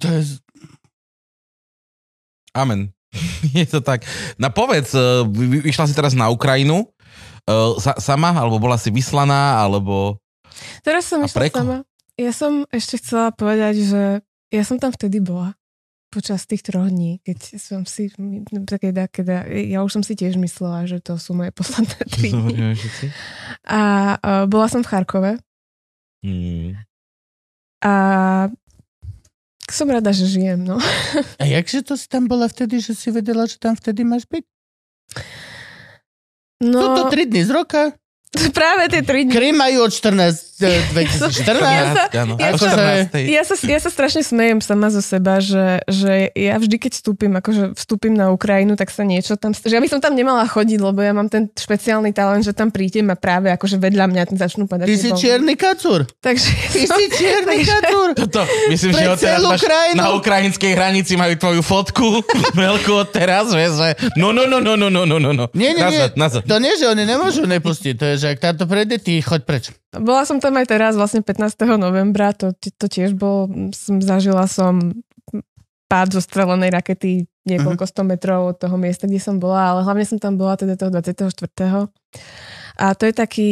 To 0.00 0.08
je... 0.08 0.40
Amen. 2.56 2.96
Je 3.52 3.68
to 3.68 3.84
tak. 3.84 4.08
Na 4.40 4.48
povedz, 4.48 4.96
vy- 5.28 5.60
vyšla 5.60 5.84
si 5.84 5.92
teraz 5.92 6.16
na 6.16 6.32
Ukrajinu, 6.32 6.88
sa, 7.76 8.00
sama, 8.00 8.32
alebo 8.32 8.56
bola 8.56 8.80
si 8.80 8.88
vyslaná, 8.88 9.60
alebo... 9.60 10.16
Teraz 10.80 11.12
som 11.12 11.20
išla 11.20 11.36
preko? 11.36 11.60
sama. 11.60 11.76
Ja 12.16 12.32
som 12.32 12.64
ešte 12.72 13.04
chcela 13.04 13.36
povedať, 13.36 13.84
že 13.84 14.02
ja 14.52 14.62
som 14.68 14.76
tam 14.76 14.92
vtedy 14.92 15.24
bola 15.24 15.56
počas 16.12 16.44
tých 16.44 16.60
troch 16.60 16.92
dní, 16.92 17.24
keď 17.24 17.56
som 17.56 17.88
si, 17.88 18.12
keď, 18.12 19.08
keď, 19.08 19.48
ja 19.48 19.80
už 19.80 19.96
som 19.96 20.02
si 20.04 20.12
tiež 20.12 20.36
myslela, 20.36 20.84
že 20.84 21.00
to 21.00 21.16
sú 21.16 21.32
moje 21.32 21.56
posledné 21.56 21.98
tri 22.12 22.28
dní. 22.28 22.76
A 23.64 23.80
uh, 24.20 24.44
bola 24.44 24.68
som 24.68 24.84
v 24.84 24.90
Charkove 24.92 25.32
Hmm. 26.22 26.78
a 27.82 27.92
som 29.66 29.90
rada, 29.90 30.14
že 30.14 30.30
žijem, 30.30 30.62
no. 30.62 30.78
A 31.42 31.44
jakže 31.50 31.82
to 31.82 31.98
si 31.98 32.06
tam 32.06 32.30
bola 32.30 32.46
vtedy, 32.46 32.78
že 32.78 32.94
si 32.94 33.10
vedela, 33.10 33.42
že 33.50 33.58
tam 33.58 33.74
vtedy 33.74 34.06
máš 34.06 34.30
byť? 34.30 34.44
No, 36.62 36.78
Toto 36.78 37.10
3 37.10 37.26
dny 37.26 37.42
z 37.42 37.50
roka. 37.50 37.82
práve 38.58 38.88
tie 38.88 39.02
tri 39.04 39.24
dní. 39.24 39.32
Krym 39.32 39.56
majú 39.60 39.88
od 39.88 39.92
14, 39.92 40.14
eh, 40.14 40.36
2014. 40.94 42.12
Ja. 42.12 42.24
Ja, 42.38 42.50
sa, 42.54 42.68
ja, 43.18 43.42
sa, 43.42 43.54
ja 43.58 43.78
sa 43.80 43.90
strašne 43.90 44.22
smejem 44.22 44.62
sama 44.62 44.88
zo 44.92 45.02
seba, 45.02 45.42
že, 45.42 45.82
že 45.88 46.30
ja 46.36 46.56
vždy, 46.58 46.76
keď 46.78 46.92
vstúpim, 46.98 47.32
akože 47.34 47.74
vstúpim 47.74 48.14
na 48.14 48.30
Ukrajinu, 48.30 48.78
tak 48.78 48.94
sa 48.94 49.02
niečo 49.02 49.34
tam... 49.34 49.50
Že 49.52 49.74
ja 49.78 49.82
by 49.82 49.88
som 49.90 50.00
tam 50.00 50.14
nemala 50.14 50.44
chodiť, 50.46 50.78
lebo 50.78 51.00
ja 51.02 51.12
mám 51.12 51.26
ten 51.26 51.50
špeciálny 51.50 52.14
talent, 52.14 52.46
že 52.46 52.54
tam 52.54 52.70
prídem 52.70 53.10
a 53.10 53.16
práve 53.16 53.50
akože 53.50 53.80
vedľa 53.80 54.06
mňa 54.10 54.22
začnú 54.36 54.70
padať. 54.70 54.86
Ty 54.86 54.96
si 54.96 55.10
čierny 55.16 55.54
kacúr. 55.58 56.06
Takže... 56.20 56.48
Ty 56.72 56.82
si 56.86 57.04
čierny 57.12 57.58
kacúr. 57.64 58.08
Toto, 58.16 58.42
myslím, 58.70 58.92
že 58.94 59.04
odteraz 59.12 59.42
máš, 59.42 59.62
na 59.96 60.14
ukrajinskej 60.16 60.72
hranici 60.76 61.14
majú 61.18 61.34
tvoju 61.36 61.62
fotku 61.64 62.06
veľkú 62.62 62.92
od 62.96 63.08
teraz, 63.10 63.50
vieš, 63.52 63.78
že 63.80 63.88
no, 64.16 64.30
no, 64.30 64.48
no, 64.48 64.62
no, 64.62 64.78
no, 64.78 64.88
no, 64.88 65.02
no, 65.04 65.16
no. 65.18 65.30
no. 65.32 65.44
Nie, 65.52 65.74
nie, 65.76 65.82
nazad, 65.82 66.12
nie. 66.14 66.20
Nazad. 66.20 66.42
To 66.46 66.56
nie, 66.58 66.72
že 66.76 66.86
oni 66.88 67.04
nemôžu 67.04 67.44
nepustiť, 67.44 67.94
to 67.96 68.04
je, 68.12 68.14
že 68.22 68.26
ak 68.34 68.38
táto 68.40 68.64
prejde, 68.68 69.00
ty 69.00 69.20
choď 69.20 69.42
preč. 69.44 69.64
Bola 69.92 70.24
som 70.24 70.40
tam 70.40 70.56
aj 70.56 70.66
teraz, 70.72 70.96
vlastne 70.96 71.20
15. 71.20 71.52
novembra, 71.76 72.32
to, 72.32 72.56
to 72.56 72.86
tiež 72.88 73.12
bol, 73.12 73.48
som, 73.76 74.00
zažila 74.00 74.48
som 74.48 75.04
pád 75.92 76.16
zo 76.16 76.24
strelenej 76.24 76.72
rakety 76.72 77.28
niekoľko 77.44 77.84
sto 77.84 78.02
metrov 78.06 78.54
od 78.54 78.56
toho 78.56 78.80
miesta, 78.80 79.04
kde 79.04 79.20
som 79.20 79.36
bola, 79.36 79.76
ale 79.76 79.80
hlavne 79.84 80.08
som 80.08 80.16
tam 80.16 80.40
bola 80.40 80.56
teda 80.56 80.78
toho 80.78 80.88
24. 80.88 81.28
A 82.80 82.86
to 82.96 83.04
je 83.04 83.12
taký, 83.12 83.50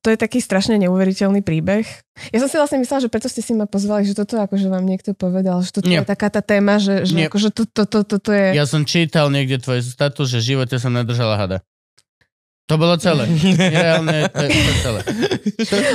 to 0.00 0.08
je 0.08 0.16
taký 0.16 0.38
strašne 0.40 0.80
neuveriteľný 0.80 1.44
príbeh. 1.44 1.84
Ja 2.32 2.38
som 2.40 2.48
si 2.48 2.56
vlastne 2.56 2.80
myslela, 2.80 3.04
že 3.04 3.12
preto 3.12 3.28
ste 3.28 3.44
si 3.44 3.52
ma 3.52 3.68
pozvali, 3.68 4.08
že 4.08 4.16
toto 4.16 4.40
akože 4.40 4.72
vám 4.72 4.88
niekto 4.88 5.12
povedal, 5.12 5.60
že 5.60 5.74
toto 5.74 5.90
Nie. 5.90 6.00
je 6.00 6.08
taká 6.08 6.32
tá 6.32 6.40
téma, 6.40 6.80
že, 6.80 7.04
že 7.04 7.12
Nie. 7.12 7.26
akože 7.28 7.52
to, 7.52 7.68
to, 7.68 7.84
to, 7.84 8.00
to, 8.08 8.16
to 8.16 8.30
je... 8.32 8.46
Ja 8.56 8.64
som 8.64 8.88
čítal 8.88 9.28
niekde 9.28 9.60
tvoj 9.60 9.84
status, 9.84 10.32
že 10.32 10.38
v 10.40 10.48
živote 10.56 10.80
som 10.80 10.94
nedržala 10.94 11.36
hada. 11.36 11.58
To 12.68 12.76
bolo 12.76 13.00
celé. 13.00 13.24
Reálne, 13.56 14.28
to 14.28 14.44
je 14.44 14.50
to 14.52 14.72
celé. 14.84 15.00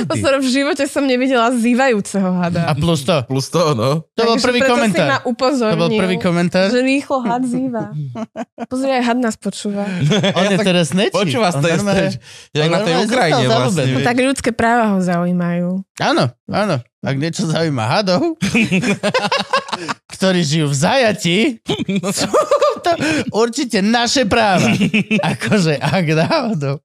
Pozor, 0.04 0.42
v 0.42 0.48
živote 0.50 0.84
som 0.84 1.06
nevidela 1.06 1.54
zývajúceho 1.54 2.34
hada. 2.34 2.66
A 2.66 2.74
plus 2.74 3.06
to. 3.06 3.14
Plus 3.30 3.46
to, 3.46 3.78
no. 3.78 4.02
To 4.10 4.22
bol 4.26 4.36
prvý 4.36 4.58
preto 4.58 4.74
si 4.74 4.74
ma 4.74 4.78
komentár. 4.82 5.08
upozornil. 5.22 5.70
To 5.70 5.80
bol 5.80 5.90
prvý 5.94 6.16
komentár. 6.18 6.66
Že 6.74 6.82
rýchlo 6.82 7.22
had 7.22 7.46
zýva. 7.46 7.94
Pozri, 8.66 8.90
aj 8.90 9.02
had 9.06 9.18
nás 9.22 9.38
počúva. 9.38 9.86
On 10.38 10.50
je 10.50 10.58
teraz 10.58 10.90
nečí. 10.90 11.14
Počúva 11.14 11.54
to 11.54 11.62
je 11.62 11.78
normálne- 11.78 12.18
jak 12.50 12.68
na 12.68 12.80
tej 12.82 12.94
Ukrajine 13.06 13.44
vlastne. 13.46 13.84
No 13.94 13.98
tak 14.02 14.16
ľudské 14.18 14.50
práva 14.50 14.90
ho 14.92 14.98
zaujímajú. 14.98 15.78
Áno, 16.02 16.26
áno. 16.50 16.76
Ak 17.04 17.14
niečo 17.14 17.46
zaujíma 17.46 17.84
hadov, 17.86 18.34
ktorí 20.14 20.40
žijú 20.40 20.66
v 20.66 20.76
zajati, 20.76 21.36
sú 22.18 22.26
toto 22.84 23.00
určite 23.34 23.80
naše 23.80 24.22
práva. 24.24 24.68
akože, 25.32 25.74
ak 25.74 26.04
náhodou. 26.06 26.76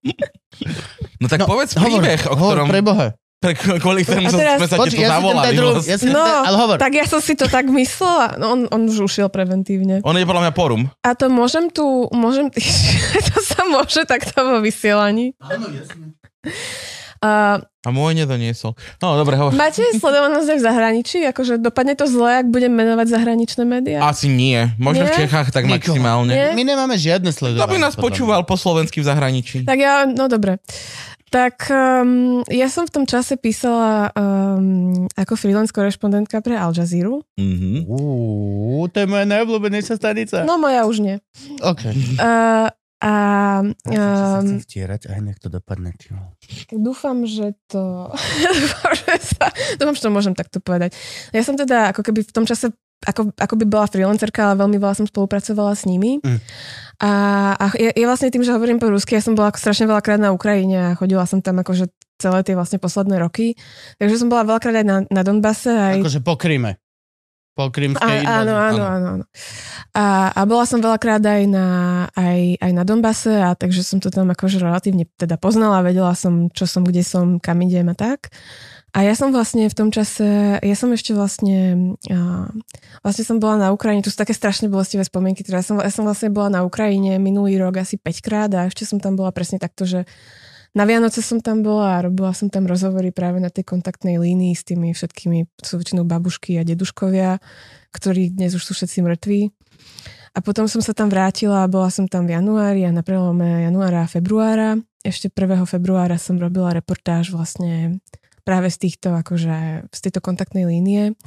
No 1.17 1.25
tak 1.25 1.39
No, 1.39 1.45
povedz 1.45 1.75
hovor, 1.75 1.99
príbeh, 1.99 2.21
o 2.25 2.33
hovor, 2.33 2.55
ktorom, 2.57 2.69
preboha. 2.69 3.07
pre, 3.37 3.51
kvôli 3.55 4.01
ktorému 4.01 4.27
A 4.27 4.31
som- 4.31 4.39
teraz- 4.39 4.57
sme 4.57 4.67
sa 4.67 4.77
ti 4.81 4.89
tu 4.89 4.99
ja 4.99 5.09
zavolali. 5.13 5.53
druhý, 5.53 5.75
vlastne. 5.77 5.91
ja 5.91 5.97
No, 6.09 6.23
ten, 6.25 6.43
ale 6.45 6.55
hovor. 6.57 6.75
tak 6.77 6.91
ja 6.93 7.05
som 7.05 7.19
si 7.19 7.33
to 7.33 7.45
tak 7.45 7.67
myslela. 7.67 8.35
No, 8.35 8.45
on, 8.49 8.59
on 8.67 8.81
už 8.85 8.99
ušiel 9.05 9.27
preventívne. 9.27 9.99
On 10.01 10.11
je 10.13 10.23
podľa 10.23 10.43
mňa 10.43 10.53
porum. 10.53 10.81
A 10.99 11.09
to 11.13 11.27
môžem 11.27 11.67
tu, 11.67 11.83
môžem, 12.09 12.51
to 13.27 13.37
sa 13.39 13.63
môže 13.65 14.03
takto 14.03 14.35
vo 14.37 14.59
vysielaní. 14.59 15.35
Áno, 15.37 15.67
jasne. 15.69 16.15
Uh, 17.19 17.59
A 17.83 17.91
môj 17.91 18.15
nedoniesol. 18.15 18.75
No, 18.97 19.15
dobre, 19.15 19.35
hovor. 19.35 19.51
máte 19.51 19.83
sledovanosť 19.93 20.47
aj 20.49 20.57
v 20.57 20.63
zahraničí? 20.63 21.17
Akože 21.25 21.59
dopadne 21.59 21.91
to 21.93 22.03
zle, 22.05 22.39
ak 22.39 22.47
budem 22.47 22.71
menovať 22.71 23.07
zahraničné 23.09 23.63
médiá? 23.63 23.99
Asi 24.01 24.27
nie. 24.27 24.71
Možno 24.75 25.03
v 25.03 25.11
Nie? 25.11 25.17
Čechách 25.23 25.49
tak 25.49 25.63
Nikoho. 25.63 25.99
maximálne. 25.99 26.31
Nie? 26.31 26.51
My 26.53 26.63
nemáme 26.63 26.95
žiadne 26.95 27.29
Kto 27.29 27.39
sledovanie. 27.41 27.67
by 27.69 27.77
nás 27.77 27.93
mňa. 27.93 28.03
počúval 28.03 28.41
po 28.43 28.55
slovensky 28.55 28.99
v 28.99 29.07
zahraničí? 29.07 29.57
Tak 29.63 29.77
ja, 29.77 30.03
no 30.05 30.27
dobre. 30.27 30.63
Tak 31.29 31.69
um, 31.69 32.41
ja 32.47 32.65
som 32.67 32.83
v 32.83 32.91
tom 32.91 33.05
čase 33.05 33.37
písala 33.37 34.09
um, 34.09 35.05
ako 35.13 35.37
freelance 35.37 35.69
korešpondentka 35.69 36.41
pre 36.41 36.57
Al 36.57 36.73
Jazeera. 36.73 37.21
Mhm. 37.37 37.85
Uú, 37.85 38.87
to 38.87 38.97
je 38.97 39.05
moja 39.05 39.29
najobľúbenejšia 39.29 39.93
stanica. 39.93 40.41
No 40.41 40.57
moja 40.57 40.83
už 40.83 40.97
nie. 40.99 41.15
OK. 41.61 41.83
Uh, 42.17 42.65
a 42.99 43.11
Ja 43.87 44.03
sa 44.11 44.43
um, 44.43 44.43
chcem 44.43 44.59
vtierať, 44.59 45.01
aj 45.07 45.19
nech 45.23 45.39
to 45.39 45.47
dopadne. 45.47 45.95
vole. 46.11 46.35
dúfam, 46.75 47.23
že 47.23 47.55
to... 47.71 48.11
dúfam, 48.59 48.91
že 48.91 49.13
sa, 49.23 49.45
dúfam, 49.79 49.95
že 49.95 50.03
to 50.03 50.11
môžem 50.11 50.35
takto 50.35 50.59
povedať. 50.59 50.91
Ja 51.31 51.47
som 51.47 51.55
teda 51.55 51.95
ako 51.95 52.03
keby 52.03 52.27
v 52.27 52.33
tom 52.35 52.43
čase 52.43 52.75
ako, 52.99 53.31
ako 53.31 53.55
by 53.55 53.65
bola 53.65 53.87
freelancerka, 53.87 54.51
ale 54.51 54.59
veľmi 54.59 54.75
veľa 54.75 54.95
som 54.99 55.07
spolupracovala 55.07 55.71
s 55.71 55.87
nimi. 55.87 56.19
Mm. 56.19 56.39
A, 56.99 57.11
a 57.55 57.65
je, 57.79 57.95
je 57.95 58.03
vlastne 58.03 58.27
tým, 58.27 58.43
že 58.43 58.51
hovorím 58.51 58.75
po 58.75 58.91
rusky, 58.91 59.15
ja 59.15 59.23
som 59.23 59.39
bola 59.39 59.55
strašne 59.55 59.87
veľakrát 59.87 60.19
na 60.19 60.35
Ukrajine 60.35 60.91
a 60.91 60.95
chodila 60.99 61.23
som 61.23 61.39
tam 61.39 61.63
akože 61.63 61.87
celé 62.19 62.43
tie 62.43 62.59
vlastne 62.59 62.75
posledné 62.75 63.15
roky. 63.23 63.55
Takže 64.03 64.19
som 64.19 64.27
bola 64.27 64.43
veľakrát 64.43 64.83
aj 64.83 64.85
na, 64.85 64.97
na 65.07 65.21
Donbase. 65.23 65.71
Aj, 65.71 65.95
Akože 65.95 66.19
po 66.19 66.35
Kríme. 66.35 66.75
Po 67.59 67.67
krímskej 67.67 68.23
a, 68.23 68.39
áno, 68.39 68.55
áno, 68.55 68.83
áno, 68.87 69.07
áno. 69.19 69.25
A, 69.91 70.31
a 70.31 70.41
bola 70.47 70.63
som 70.63 70.79
veľakrát 70.79 71.19
aj 71.19 71.43
na, 71.43 71.67
aj, 72.15 72.55
aj 72.55 72.71
na 72.71 72.83
Donbase 72.87 73.35
a 73.35 73.51
takže 73.51 73.83
som 73.83 73.99
to 73.99 74.07
tam 74.07 74.31
akože 74.31 74.63
relatívne 74.63 75.03
teda 75.19 75.35
poznala, 75.35 75.83
vedela 75.83 76.15
som, 76.15 76.47
čo 76.55 76.63
som, 76.63 76.87
kde 76.87 77.03
som, 77.03 77.35
kam 77.43 77.59
idem 77.59 77.91
a 77.91 77.95
tak. 77.99 78.31
A 78.95 79.03
ja 79.03 79.11
som 79.11 79.35
vlastne 79.35 79.67
v 79.67 79.75
tom 79.75 79.91
čase, 79.91 80.55
ja 80.63 80.75
som 80.79 80.87
ešte 80.95 81.11
vlastne, 81.11 81.91
a, 82.07 82.47
vlastne 83.03 83.23
som 83.27 83.43
bola 83.43 83.59
na 83.59 83.69
Ukrajine, 83.75 84.07
tu 84.07 84.09
sú 84.09 84.15
také 84.15 84.31
strašne 84.31 84.71
bolestivé 84.71 85.03
spomienky, 85.03 85.43
teda 85.43 85.59
ja 85.59 85.65
som, 85.67 85.83
ja 85.83 85.91
som 85.91 86.07
vlastne 86.07 86.31
bola 86.31 86.47
na 86.47 86.61
Ukrajine 86.63 87.19
minulý 87.19 87.59
rok 87.59 87.83
asi 87.83 87.99
5 87.99 88.23
krát 88.23 88.49
a 88.55 88.71
ešte 88.71 88.87
som 88.87 89.03
tam 89.03 89.19
bola 89.19 89.35
presne 89.35 89.59
takto, 89.59 89.83
že 89.83 90.07
na 90.77 90.83
Vianoce 90.85 91.25
som 91.25 91.41
tam 91.41 91.65
bola 91.65 91.97
a 91.97 92.03
robila 92.05 92.29
som 92.31 92.47
tam 92.47 92.69
rozhovory 92.69 93.09
práve 93.09 93.41
na 93.41 93.49
tej 93.49 93.65
kontaktnej 93.65 94.21
línii 94.21 94.53
s 94.53 94.63
tými 94.63 94.93
všetkými, 94.93 95.61
sú 95.65 95.81
väčšinou 95.81 96.05
babušky 96.05 96.61
a 96.61 96.67
deduškovia, 96.67 97.41
ktorí 97.89 98.37
dnes 98.37 98.53
už 98.53 98.63
sú 98.63 98.71
všetci 98.77 99.01
mŕtvi. 99.01 99.49
A 100.37 100.45
potom 100.45 100.69
som 100.69 100.79
sa 100.85 100.93
tam 100.93 101.09
vrátila 101.09 101.65
a 101.65 101.71
bola 101.71 101.89
som 101.89 102.05
tam 102.05 102.29
v 102.29 102.37
januári 102.37 102.85
a 102.85 102.93
na 102.93 103.01
prelome 103.01 103.65
januára 103.65 104.05
a 104.05 104.11
februára. 104.11 104.77
Ešte 105.01 105.33
1. 105.33 105.65
februára 105.65 106.21
som 106.21 106.37
robila 106.37 106.69
reportáž 106.69 107.33
vlastne 107.33 107.97
práve 108.45 108.69
z 108.69 108.77
týchto, 108.77 109.17
akože 109.17 109.89
z 109.89 109.99
tejto 110.05 110.21
kontaktnej 110.21 110.69
línie. 110.69 111.17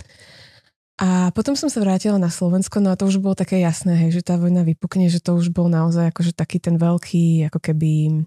A 1.02 1.34
potom 1.34 1.58
som 1.58 1.66
sa 1.66 1.82
vrátila 1.82 2.14
na 2.14 2.30
Slovensko, 2.30 2.78
no 2.78 2.94
a 2.94 2.98
to 3.00 3.10
už 3.10 3.18
bolo 3.18 3.34
také 3.34 3.58
jasné, 3.58 3.98
hej, 3.98 4.22
že 4.22 4.22
tá 4.22 4.38
vojna 4.38 4.62
vypukne, 4.62 5.10
že 5.10 5.18
to 5.18 5.34
už 5.34 5.50
bol 5.50 5.66
naozaj 5.66 6.14
akože 6.14 6.30
taký 6.30 6.62
ten 6.62 6.78
veľký, 6.78 7.50
ako 7.50 7.58
keby 7.58 8.22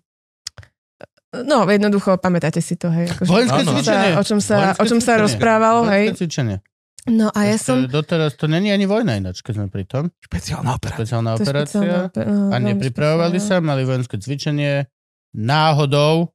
No, 1.44 1.68
jednoducho, 1.68 2.16
pamätáte 2.16 2.64
si 2.64 2.80
to, 2.80 2.88
hej. 2.88 3.12
Akože, 3.12 3.28
Vojenské 3.28 3.62
Áno. 3.66 3.72
cvičenie. 3.76 4.10
sa, 4.16 4.20
o 4.20 4.24
čom 4.24 4.40
sa, 4.40 4.56
Vojenské 4.56 4.80
o 4.80 4.86
čom 4.88 5.00
sa 5.00 5.12
cvičenie. 5.12 5.24
rozprávalo, 5.28 5.80
hej. 5.92 6.06
Vojenské 6.08 6.20
cvičenie. 6.24 6.58
No 7.06 7.30
a 7.30 7.40
ja 7.46 7.54
Ešte 7.54 7.70
som... 7.70 7.78
Doteraz 7.86 8.34
to 8.34 8.50
není 8.50 8.74
ani 8.74 8.90
vojna 8.90 9.22
ináč, 9.22 9.46
keď 9.46 9.54
sme 9.62 9.68
pri 9.70 9.86
tom. 9.86 10.10
Špeciálna 10.26 10.74
operácia. 10.74 10.98
Špeciálna 10.98 11.32
operácia. 11.38 11.80
špeciálna 12.10 12.26
no, 12.26 12.50
A 12.50 12.56
veľmi 12.58 12.70
nepripravovali 12.74 13.38
špeciálna. 13.38 13.62
sa, 13.62 13.70
mali 13.70 13.82
vojenské 13.86 14.16
cvičenie 14.18 14.90
náhodou 15.38 16.34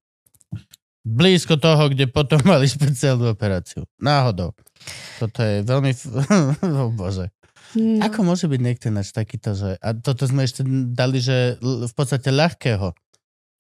blízko 1.02 1.59
toho, 1.59 1.90
kde 1.90 2.06
potom 2.06 2.39
mali 2.47 2.70
špeciálnu 2.70 3.35
operáciu. 3.35 3.82
Náhodou. 3.98 4.55
Toto 5.18 5.43
je 5.43 5.66
veľmi... 5.66 5.90
oh, 6.78 6.94
bože. 6.94 7.35
No. 7.74 8.02
Ako 8.06 8.22
môže 8.22 8.47
byť 8.47 8.60
niekto 8.62 8.94
ináč 8.94 9.10
takýto, 9.10 9.59
že... 9.59 9.74
A 9.82 9.90
toto 9.94 10.27
sme 10.31 10.47
ešte 10.47 10.62
dali, 10.90 11.18
že 11.18 11.59
v 11.62 11.93
podstate 11.98 12.31
ľahkého 12.31 12.94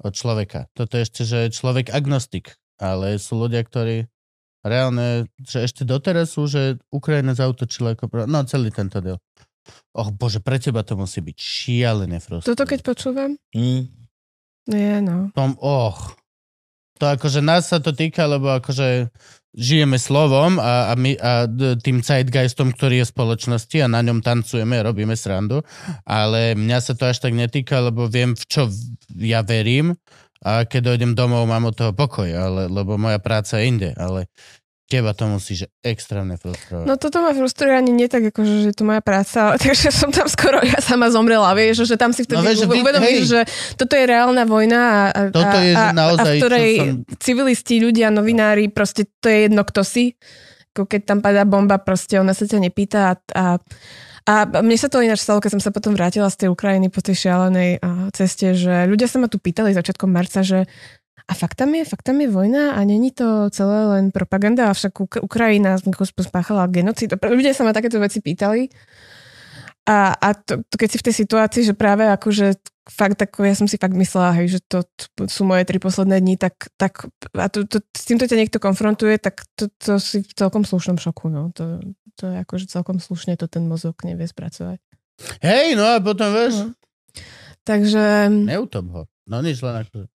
od 0.00 0.12
človeka. 0.16 0.66
Toto 0.72 0.96
je 0.96 1.04
ešte, 1.04 1.22
že 1.28 1.48
je 1.48 1.56
človek 1.56 1.92
agnostik. 1.92 2.56
Ale 2.80 3.20
sú 3.20 3.36
ľudia, 3.36 3.60
ktorí 3.60 4.08
reálne, 4.64 5.28
že 5.44 5.64
ešte 5.64 5.84
doteraz 5.84 6.36
sú, 6.36 6.48
že 6.48 6.80
Ukrajina 6.88 7.36
zautočila 7.36 7.92
ako... 7.96 8.08
prv- 8.08 8.28
No, 8.28 8.40
celý 8.48 8.72
tento 8.72 9.00
diel. 9.04 9.20
Och, 9.92 10.16
bože, 10.16 10.40
pre 10.40 10.56
teba 10.56 10.80
to 10.80 10.96
musí 10.96 11.20
byť 11.20 11.36
šialené 11.36 12.18
frustrujúce. 12.18 12.48
Toto 12.56 12.64
keď 12.64 12.80
počúvam? 12.80 13.30
Mm. 13.52 13.92
Nie, 14.72 15.04
no. 15.04 15.28
Tom, 15.36 15.56
och. 15.60 16.16
To 17.00 17.04
akože 17.16 17.40
nás 17.40 17.72
sa 17.72 17.80
to 17.80 17.96
týka, 17.96 18.28
lebo 18.28 18.52
akože 18.60 19.08
žijeme 19.56 19.98
slovom 19.98 20.62
a, 20.62 20.90
a, 20.90 20.94
my, 20.94 21.18
a 21.18 21.50
tým 21.78 22.02
zeitgeistom, 22.02 22.70
ktorý 22.74 23.02
je 23.02 23.06
v 23.10 23.14
spoločnosti 23.14 23.76
a 23.82 23.90
na 23.90 24.00
ňom 24.02 24.22
tancujeme 24.22 24.78
a 24.78 24.86
robíme 24.86 25.18
srandu, 25.18 25.66
ale 26.06 26.54
mňa 26.54 26.78
sa 26.78 26.92
to 26.94 27.10
až 27.10 27.18
tak 27.18 27.34
netýka, 27.34 27.82
lebo 27.82 28.06
viem, 28.06 28.38
v 28.38 28.44
čo 28.46 28.70
ja 29.18 29.42
verím. 29.42 29.98
A 30.40 30.64
keď 30.64 30.94
dojdem 30.96 31.12
domov, 31.12 31.44
mám 31.44 31.68
od 31.68 31.76
toho 31.76 31.92
pokoj, 31.92 32.24
ale, 32.24 32.64
lebo 32.64 32.96
moja 32.96 33.20
práca 33.20 33.60
je 33.60 33.68
inde, 33.68 33.90
ale 34.00 34.24
teba 34.90 35.14
to 35.14 35.30
že 35.38 35.70
extrémne 35.86 36.34
frustrovať. 36.34 36.82
No 36.82 36.98
toto 36.98 37.22
ma 37.22 37.30
frustruje 37.30 37.70
ani 37.70 37.94
nie 37.94 38.10
tak, 38.10 38.34
akože, 38.34 38.66
že 38.66 38.66
je 38.74 38.76
to 38.76 38.82
moja 38.82 38.98
práca, 38.98 39.54
takže 39.62 39.94
som 39.94 40.10
tam 40.10 40.26
skoro 40.26 40.58
ja 40.66 40.82
sama 40.82 41.06
zomrela, 41.14 41.54
vieš, 41.54 41.86
že 41.86 41.94
tam 41.94 42.10
si 42.10 42.26
vtedy 42.26 42.42
No, 42.42 42.42
vieš, 42.42 42.66
uvedomíš, 42.66 43.22
hej. 43.22 43.30
že 43.30 43.40
toto 43.78 43.94
je 43.94 44.04
reálna 44.04 44.42
vojna 44.42 44.80
a, 44.82 44.98
a, 45.14 45.20
Toto 45.30 45.56
je, 45.62 45.72
a, 45.78 45.94
naozaj, 45.94 46.26
a 46.26 46.34
v 46.34 46.40
ktorej 46.42 46.70
som- 46.74 46.98
civilisti, 47.22 47.78
ľudia, 47.78 48.10
novinári, 48.10 48.66
proste 48.66 49.06
to 49.22 49.30
je 49.30 49.46
jedno, 49.46 49.62
kto 49.62 49.86
si. 49.86 50.18
Keď 50.74 51.02
tam 51.06 51.18
padá 51.22 51.46
bomba, 51.46 51.78
proste 51.78 52.18
ona 52.18 52.34
sa 52.34 52.46
ťa 52.46 52.58
nepýta 52.58 52.98
a, 53.10 53.14
a 53.34 53.44
a 54.28 54.46
mne 54.62 54.76
sa 54.76 54.92
to 54.92 55.00
ináč 55.02 55.24
stalo, 55.24 55.40
keď 55.40 55.58
som 55.58 55.62
sa 55.64 55.74
potom 55.74 55.96
vrátila 55.96 56.28
z 56.28 56.44
tej 56.44 56.48
Ukrajiny 56.52 56.92
po 56.92 57.00
tej 57.02 57.18
šialenej 57.18 57.80
ceste, 58.12 58.52
že 58.52 58.84
ľudia 58.86 59.08
sa 59.08 59.16
ma 59.18 59.26
tu 59.26 59.40
pýtali 59.40 59.72
začiatkom 59.72 60.06
marca, 60.06 60.44
že 60.44 60.68
a 61.30 61.32
fakt 61.38 61.54
tam 61.62 61.70
je, 61.78 61.86
fakt 61.86 62.02
tam 62.02 62.18
je 62.18 62.26
vojna 62.26 62.74
a 62.74 62.82
není 62.82 63.14
to 63.14 63.46
celé 63.54 63.86
len 63.86 64.10
propaganda, 64.10 64.74
avšak 64.74 64.98
Uk- 64.98 65.22
Ukrajina 65.22 65.78
spáchala 65.78 66.66
genocid. 66.66 67.14
Ľudia 67.14 67.54
sa 67.54 67.62
ma 67.62 67.70
takéto 67.70 68.02
veci 68.02 68.18
pýtali. 68.18 68.66
A, 69.86 70.10
a 70.10 70.28
to, 70.34 70.66
to, 70.66 70.74
keď 70.74 70.88
si 70.90 70.98
v 70.98 71.06
tej 71.06 71.14
situácii, 71.22 71.62
že 71.70 71.74
práve 71.78 72.04
akože 72.10 72.58
fakt 72.90 73.22
ako 73.22 73.46
ja 73.46 73.54
som 73.54 73.70
si 73.70 73.78
fakt 73.78 73.94
myslela, 73.94 74.34
hej, 74.42 74.58
že 74.58 74.60
to, 74.66 74.82
to 75.14 75.30
sú 75.30 75.46
moje 75.46 75.62
tri 75.62 75.78
posledné 75.78 76.18
dni, 76.18 76.34
tak, 76.34 76.66
tak 76.74 77.06
a 77.38 77.46
to, 77.46 77.62
to, 77.62 77.78
s 77.94 78.04
týmto 78.04 78.26
ťa 78.26 78.36
niekto 78.38 78.58
konfrontuje, 78.58 79.14
tak 79.22 79.46
to, 79.54 79.70
to 79.78 80.02
si 80.02 80.26
v 80.26 80.32
celkom 80.34 80.66
slušnom 80.66 80.98
šoku, 80.98 81.30
no. 81.30 81.54
To, 81.54 81.78
to 82.18 82.26
je 82.26 82.36
akože 82.42 82.66
celkom 82.66 82.98
slušne 82.98 83.38
to 83.38 83.46
ten 83.46 83.70
mozog 83.70 83.94
nevie 84.02 84.26
spracovať. 84.26 84.82
Hej, 85.46 85.78
no 85.78 85.86
a 85.86 86.02
potom 86.02 86.34
vieš, 86.34 86.54
No. 86.66 86.74
Takže... 87.60 88.30
neutop 88.30 88.86
ho. 88.90 89.02
No 89.30 89.42
nič, 89.44 89.62
len 89.62 89.86
akože. 89.86 90.06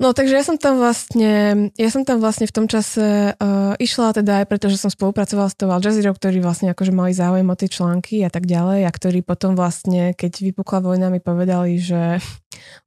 No 0.00 0.16
takže 0.16 0.32
ja 0.32 0.40
som 0.40 0.56
tam 0.56 0.80
vlastne, 0.80 1.68
ja 1.76 1.90
som 1.92 2.08
tam 2.08 2.24
vlastne 2.24 2.48
v 2.48 2.56
tom 2.56 2.64
čase 2.64 3.36
uh, 3.36 3.76
išla 3.76 4.16
teda 4.16 4.40
aj 4.40 4.46
preto, 4.48 4.72
že 4.72 4.80
som 4.80 4.88
spolupracovala 4.88 5.52
s 5.52 5.58
tou 5.60 5.68
Al 5.68 5.84
Jazeera, 5.84 6.16
ktorí 6.16 6.40
vlastne 6.40 6.72
akože 6.72 6.88
mali 6.88 7.12
záujem 7.12 7.44
o 7.44 7.52
tie 7.52 7.68
články 7.68 8.24
a 8.24 8.32
tak 8.32 8.48
ďalej 8.48 8.88
a 8.88 8.90
ktorí 8.96 9.20
potom 9.20 9.52
vlastne, 9.52 10.16
keď 10.16 10.40
vypukla 10.40 10.80
vojna, 10.80 11.12
mi 11.12 11.20
povedali, 11.20 11.76
že 11.76 12.16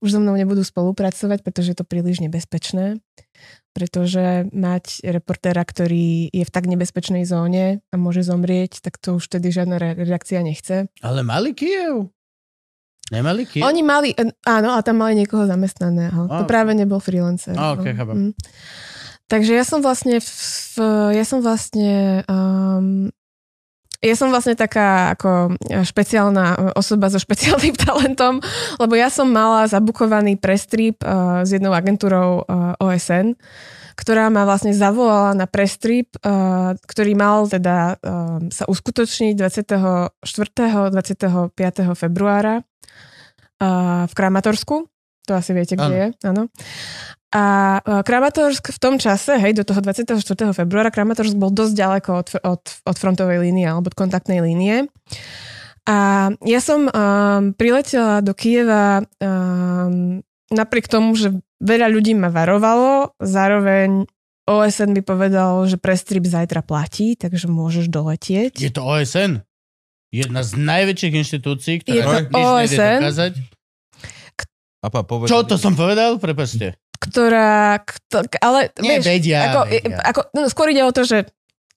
už 0.01 0.09
so 0.09 0.17
mnou 0.17 0.33
nebudú 0.33 0.65
spolupracovať, 0.65 1.45
pretože 1.45 1.77
je 1.77 1.77
to 1.77 1.85
príliš 1.85 2.17
nebezpečné. 2.25 2.97
Pretože 3.77 4.49
mať 4.49 5.05
reportéra, 5.05 5.61
ktorý 5.61 6.33
je 6.33 6.45
v 6.45 6.53
tak 6.53 6.65
nebezpečnej 6.65 7.29
zóne 7.29 7.85
a 7.93 7.95
môže 7.97 8.25
zomrieť, 8.25 8.81
tak 8.81 8.97
to 8.97 9.21
už 9.21 9.29
tedy 9.29 9.53
žiadna 9.53 9.77
re- 9.77 9.97
redakcia 10.01 10.41
nechce. 10.41 10.89
Ale 11.05 11.21
mali 11.21 11.53
Kiev. 11.53 12.09
Nemali 13.11 13.43
Kiev? 13.43 13.67
Oni 13.67 13.83
mali, 13.83 14.15
eh, 14.15 14.31
áno, 14.47 14.77
a 14.77 14.79
tam 14.79 15.03
mali 15.03 15.19
niekoho 15.19 15.43
zamestnaného. 15.43 16.31
A, 16.31 16.39
To 16.39 16.43
práve 16.47 16.71
nebol 16.71 17.03
freelancer. 17.03 17.57
A, 17.57 17.75
no. 17.75 17.83
chápem. 17.83 18.15
Mm. 18.15 18.31
Takže 19.27 19.51
ja 19.55 19.65
som 19.65 19.79
vlastne, 19.81 20.19
v, 20.21 20.29
v, 20.75 20.77
ja 21.15 21.25
som 21.25 21.39
vlastne, 21.41 22.21
um, 22.27 23.09
ja 24.03 24.15
som 24.19 24.29
vlastne 24.29 24.53
taká 24.53 25.15
ako 25.15 25.55
špeciálna 25.63 26.75
osoba 26.75 27.07
so 27.07 27.17
špeciálnym 27.17 27.73
talentom, 27.87 28.43
lebo 28.77 28.93
ja 28.93 29.07
som 29.07 29.31
mala 29.31 29.65
zabukovaný 29.65 30.35
prestrip 30.37 31.01
uh, 31.01 31.41
s 31.41 31.55
jednou 31.55 31.71
agentúrou 31.71 32.43
uh, 32.43 32.75
OSN, 32.83 33.33
ktorá 33.93 34.29
ma 34.33 34.43
vlastne 34.43 34.73
zavolala 34.75 35.37
na 35.37 35.45
press 35.45 35.77
trip, 35.77 36.13
uh, 36.21 36.77
ktorý 36.85 37.13
mal 37.13 37.45
teda 37.49 37.97
uh, 37.97 38.39
sa 38.49 38.65
uskutočniť 38.65 39.33
24. 39.39 40.19
25. 40.19 41.53
februára 41.97 42.61
uh, 42.61 44.03
v 44.09 44.13
Kramatorsku. 44.13 44.89
To 45.23 45.31
asi 45.39 45.55
viete, 45.55 45.79
kde 45.79 45.87
Áno. 45.87 45.95
je. 45.95 46.07
Áno. 46.27 46.43
A 47.33 47.45
Kramatorsk 47.81 48.69
v 48.69 48.79
tom 48.79 49.01
čase, 49.01 49.41
hej, 49.41 49.57
do 49.57 49.65
toho 49.65 49.81
24. 49.81 50.21
februára, 50.53 50.93
Kramatorsk 50.93 51.33
bol 51.33 51.49
dosť 51.49 51.73
ďaleko 51.73 52.09
od, 52.13 52.29
od, 52.45 52.63
od 52.85 52.95
frontovej 52.99 53.41
línie 53.41 53.65
alebo 53.65 53.89
od 53.89 53.97
kontaktnej 53.97 54.37
línie. 54.37 54.85
A 55.89 56.29
ja 56.45 56.61
som 56.61 56.87
um, 56.87 57.51
priletela 57.57 58.23
do 58.23 58.31
Kieva 58.37 59.03
um, 59.19 60.21
napriek 60.53 60.87
tomu, 60.87 61.13
že 61.13 61.33
veľa 61.59 61.89
ľudí 61.89 62.13
ma 62.13 62.29
varovalo, 62.29 63.17
zároveň 63.17 64.05
OSN 64.43 64.91
mi 64.91 65.01
povedal, 65.01 65.63
že 65.65 65.79
prestrip 65.79 66.23
zajtra 66.23 66.61
platí, 66.61 67.15
takže 67.15 67.47
môžeš 67.47 67.87
doletieť. 67.87 68.59
Je 68.59 68.71
to 68.71 68.83
OSN? 68.83 69.39
Jedna 70.13 70.45
z 70.45 70.51
najväčších 70.59 71.13
inštitúcií, 71.15 71.81
ktorá 71.81 71.95
Je 71.95 72.29
to 72.29 72.37
OSN. 72.37 72.99
dokázať. 73.01 73.33
A 74.83 74.87
pa, 74.91 74.99
povedz, 75.01 75.31
Čo 75.31 75.47
to 75.47 75.55
som 75.55 75.73
povedal? 75.73 76.19
Prepačte. 76.19 76.75
Ktorá, 76.99 77.79
kto, 77.81 78.27
ale 78.39 78.71
Nie, 78.83 78.99
vieš, 78.99 79.07
vedia, 79.07 79.39
ako, 79.47 79.59
vedia. 79.65 79.97
ako, 80.03 80.21
no, 80.35 80.41
skôr 80.51 80.67
ide 80.71 80.83
o 80.83 80.91
to, 80.91 81.03
že 81.03 81.27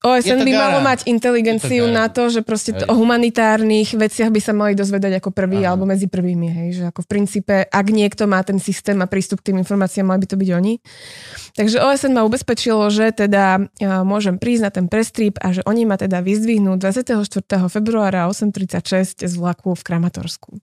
OSN 0.05 0.45
to 0.45 0.45
by 0.45 0.53
malo 0.53 0.85
mať 0.85 1.09
inteligenciu 1.09 1.89
to 1.89 1.95
na 1.95 2.13
to, 2.13 2.29
že 2.29 2.45
proste 2.45 2.77
Hej. 2.77 2.85
o 2.85 2.95
humanitárnych 3.01 3.97
veciach 3.97 4.29
by 4.29 4.41
sa 4.45 4.53
mali 4.53 4.77
dozvedať 4.77 5.19
ako 5.19 5.33
prvý 5.33 5.65
Áno. 5.65 5.73
alebo 5.73 5.85
medzi 5.89 6.05
prvými. 6.05 6.49
Hej, 6.53 6.69
že 6.77 6.83
ako 6.93 7.01
v 7.05 7.09
princípe, 7.09 7.55
ak 7.65 7.87
niekto 7.89 8.29
má 8.29 8.45
ten 8.45 8.61
systém 8.61 9.01
a 9.01 9.09
prístup 9.09 9.41
k 9.41 9.51
tým 9.53 9.65
informáciám, 9.65 10.05
mali 10.05 10.23
by 10.23 10.29
to 10.29 10.37
byť 10.37 10.51
oni. 10.53 10.75
Takže 11.57 11.81
OSN 11.81 12.13
ma 12.13 12.29
ubezpečilo, 12.29 12.85
že 12.93 13.09
teda 13.17 13.73
ja 13.81 14.05
môžem 14.05 14.37
prísť 14.37 14.63
na 14.63 14.71
ten 14.71 14.87
prestrip 14.87 15.41
a 15.41 15.57
že 15.57 15.65
oni 15.65 15.89
ma 15.89 15.97
teda 15.97 16.21
vyzdvihnú 16.21 16.77
24. 16.77 17.25
februára 17.73 18.29
8.36 18.29 19.25
z 19.25 19.35
vlaku 19.41 19.73
v 19.73 19.83
Kramatorsku. 19.83 20.61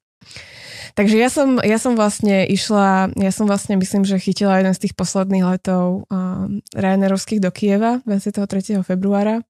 Takže 0.93 1.17
ja 1.17 1.29
som, 1.33 1.57
ja 1.57 1.81
som 1.81 1.97
vlastne 1.97 2.45
išla, 2.45 3.09
ja 3.17 3.31
som 3.33 3.49
vlastne 3.49 3.81
myslím, 3.81 4.05
že 4.05 4.21
chytila 4.21 4.61
jeden 4.61 4.77
z 4.77 4.87
tých 4.87 4.93
posledných 4.93 5.45
letov 5.45 6.05
um, 6.05 6.61
Ryanairovských 6.77 7.41
do 7.41 7.49
Kieva 7.49 8.05
23. 8.05 8.77
februára. 8.85 9.41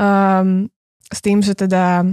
Um, 0.00 0.72
s 1.12 1.20
tým, 1.20 1.44
že 1.44 1.52
teda 1.52 2.08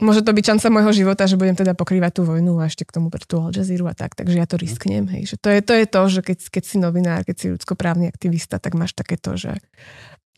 môže 0.00 0.20
to 0.20 0.36
byť 0.36 0.44
šanca 0.44 0.66
môjho 0.68 0.92
života, 0.92 1.24
že 1.24 1.40
budem 1.40 1.56
teda 1.56 1.72
pokrývať 1.72 2.20
tú 2.20 2.22
vojnu 2.28 2.60
a 2.60 2.68
ešte 2.68 2.84
k 2.84 2.94
tomu 3.00 3.08
pre 3.08 3.24
tú 3.24 3.40
Al 3.40 3.52
Jazeera 3.52 3.92
a 3.92 3.96
tak, 3.96 4.12
takže 4.12 4.36
ja 4.36 4.44
to 4.44 4.60
risknem, 4.60 5.08
hej. 5.08 5.32
Že 5.32 5.36
to 5.40 5.48
je 5.48 5.60
to, 5.64 5.72
je 5.72 5.86
to 5.88 6.00
že 6.08 6.20
keď, 6.20 6.38
keď 6.48 6.62
si 6.64 6.76
novinár, 6.76 7.20
keď 7.24 7.36
si 7.36 7.46
ľudskoprávny 7.52 8.08
aktivista, 8.08 8.60
tak 8.60 8.76
máš 8.76 8.92
takéto, 8.92 9.36
že 9.36 9.56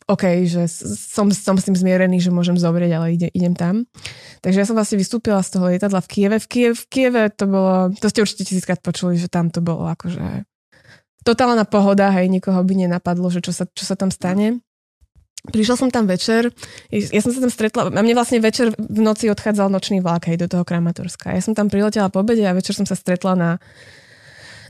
OK, 0.05 0.45
že 0.45 0.69
som, 0.69 1.33
som 1.33 1.57
s 1.57 1.65
tým 1.65 1.73
zmierený, 1.73 2.21
že 2.21 2.29
môžem 2.29 2.53
zomrieť, 2.61 2.91
ale 2.93 3.17
ide, 3.17 3.27
idem 3.33 3.57
tam. 3.57 3.89
Takže 4.45 4.61
ja 4.61 4.65
som 4.69 4.77
vlastne 4.77 5.01
vystúpila 5.01 5.41
z 5.41 5.57
toho 5.57 5.65
lietadla 5.73 5.97
v 6.05 6.07
Kieve. 6.13 6.37
V 6.37 6.45
Kieve, 6.45 6.73
v 6.77 6.85
Kieve 6.85 7.23
to 7.33 7.49
bolo, 7.49 7.89
to 7.97 8.13
ste 8.13 8.21
určite 8.21 8.45
tisíckrát 8.45 8.77
počuli, 8.85 9.17
že 9.17 9.33
tam 9.33 9.49
to 9.49 9.65
bolo 9.65 9.89
akože 9.89 10.45
totálna 11.25 11.65
pohoda, 11.65 12.13
hej, 12.13 12.29
nikoho 12.29 12.61
by 12.61 12.85
nenapadlo, 12.85 13.33
že 13.33 13.41
čo 13.41 13.49
sa, 13.49 13.65
čo 13.65 13.81
sa 13.81 13.97
tam 13.97 14.13
stane. 14.13 14.61
Prišla 15.45 15.75
som 15.77 15.89
tam 15.89 16.05
večer, 16.05 16.53
ja 16.93 17.21
som 17.21 17.33
sa 17.33 17.41
tam 17.41 17.49
stretla, 17.49 17.89
a 17.89 18.01
mne 18.01 18.17
vlastne 18.17 18.37
večer 18.37 18.73
v 18.77 19.01
noci 19.01 19.29
odchádzal 19.29 19.73
nočný 19.73 20.05
vlak, 20.05 20.29
hej, 20.29 20.37
do 20.37 20.45
toho 20.45 20.61
Kramatorska. 20.65 21.33
Ja 21.33 21.41
som 21.41 21.57
tam 21.57 21.69
priletela 21.69 22.13
po 22.13 22.21
obede 22.21 22.45
a 22.45 22.53
večer 22.53 22.77
som 22.77 22.85
sa 22.85 22.93
stretla 22.93 23.33
na 23.33 23.49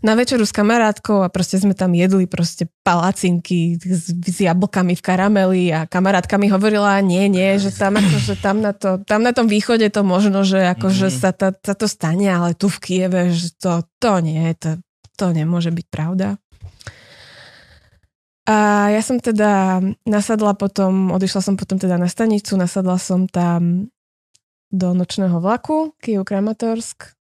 na 0.03 0.15
večeru 0.15 0.43
s 0.43 0.51
kamarátkou 0.51 1.23
a 1.23 1.31
proste 1.31 1.55
sme 1.55 1.72
tam 1.72 1.95
jedli 1.95 2.27
proste 2.27 2.67
palacinky 2.84 3.80
s, 3.80 4.11
s 4.11 4.38
jablkami 4.43 4.97
v 4.97 5.05
karameli 5.05 5.63
a 5.72 5.88
kamarátka 5.88 6.35
mi 6.35 6.51
hovorila, 6.51 6.99
nie, 6.99 7.31
nie, 7.31 7.55
že 7.55 7.72
tam, 7.72 7.95
akože 8.01 8.35
tam, 8.43 8.59
na, 8.59 8.76
to, 8.76 8.99
tam 9.07 9.23
na 9.23 9.31
tom 9.31 9.47
východe 9.47 9.88
to 9.88 10.03
možno, 10.03 10.43
že 10.43 10.76
akože 10.76 11.07
Mhm. 11.07 11.15
sa, 11.15 11.30
ta, 11.31 11.49
sa 11.55 11.73
to 11.77 11.88
stane, 11.88 12.27
ale 12.27 12.57
tu 12.57 12.67
v 12.67 12.77
Kieve, 12.81 13.31
že 13.31 13.55
to, 13.55 13.88
to 14.01 14.19
nie, 14.19 14.51
to, 14.59 14.81
to 15.15 15.31
nemôže 15.31 15.72
byť 15.72 15.88
pravda. 15.88 16.35
A 18.45 18.89
ja 18.93 19.01
som 19.01 19.17
teda 19.17 19.81
nasadla 20.05 20.53
potom, 20.53 21.09
odišla 21.09 21.41
som 21.41 21.55
potom 21.57 21.81
teda 21.81 21.97
na 21.97 22.05
stanicu, 22.05 22.53
nasadla 22.53 23.01
som 23.01 23.26
tam 23.26 23.89
do 24.69 24.93
nočného 24.93 25.41
vlaku, 25.41 25.97
Kiev 25.97 26.27
Kramatorsk. 26.27 27.14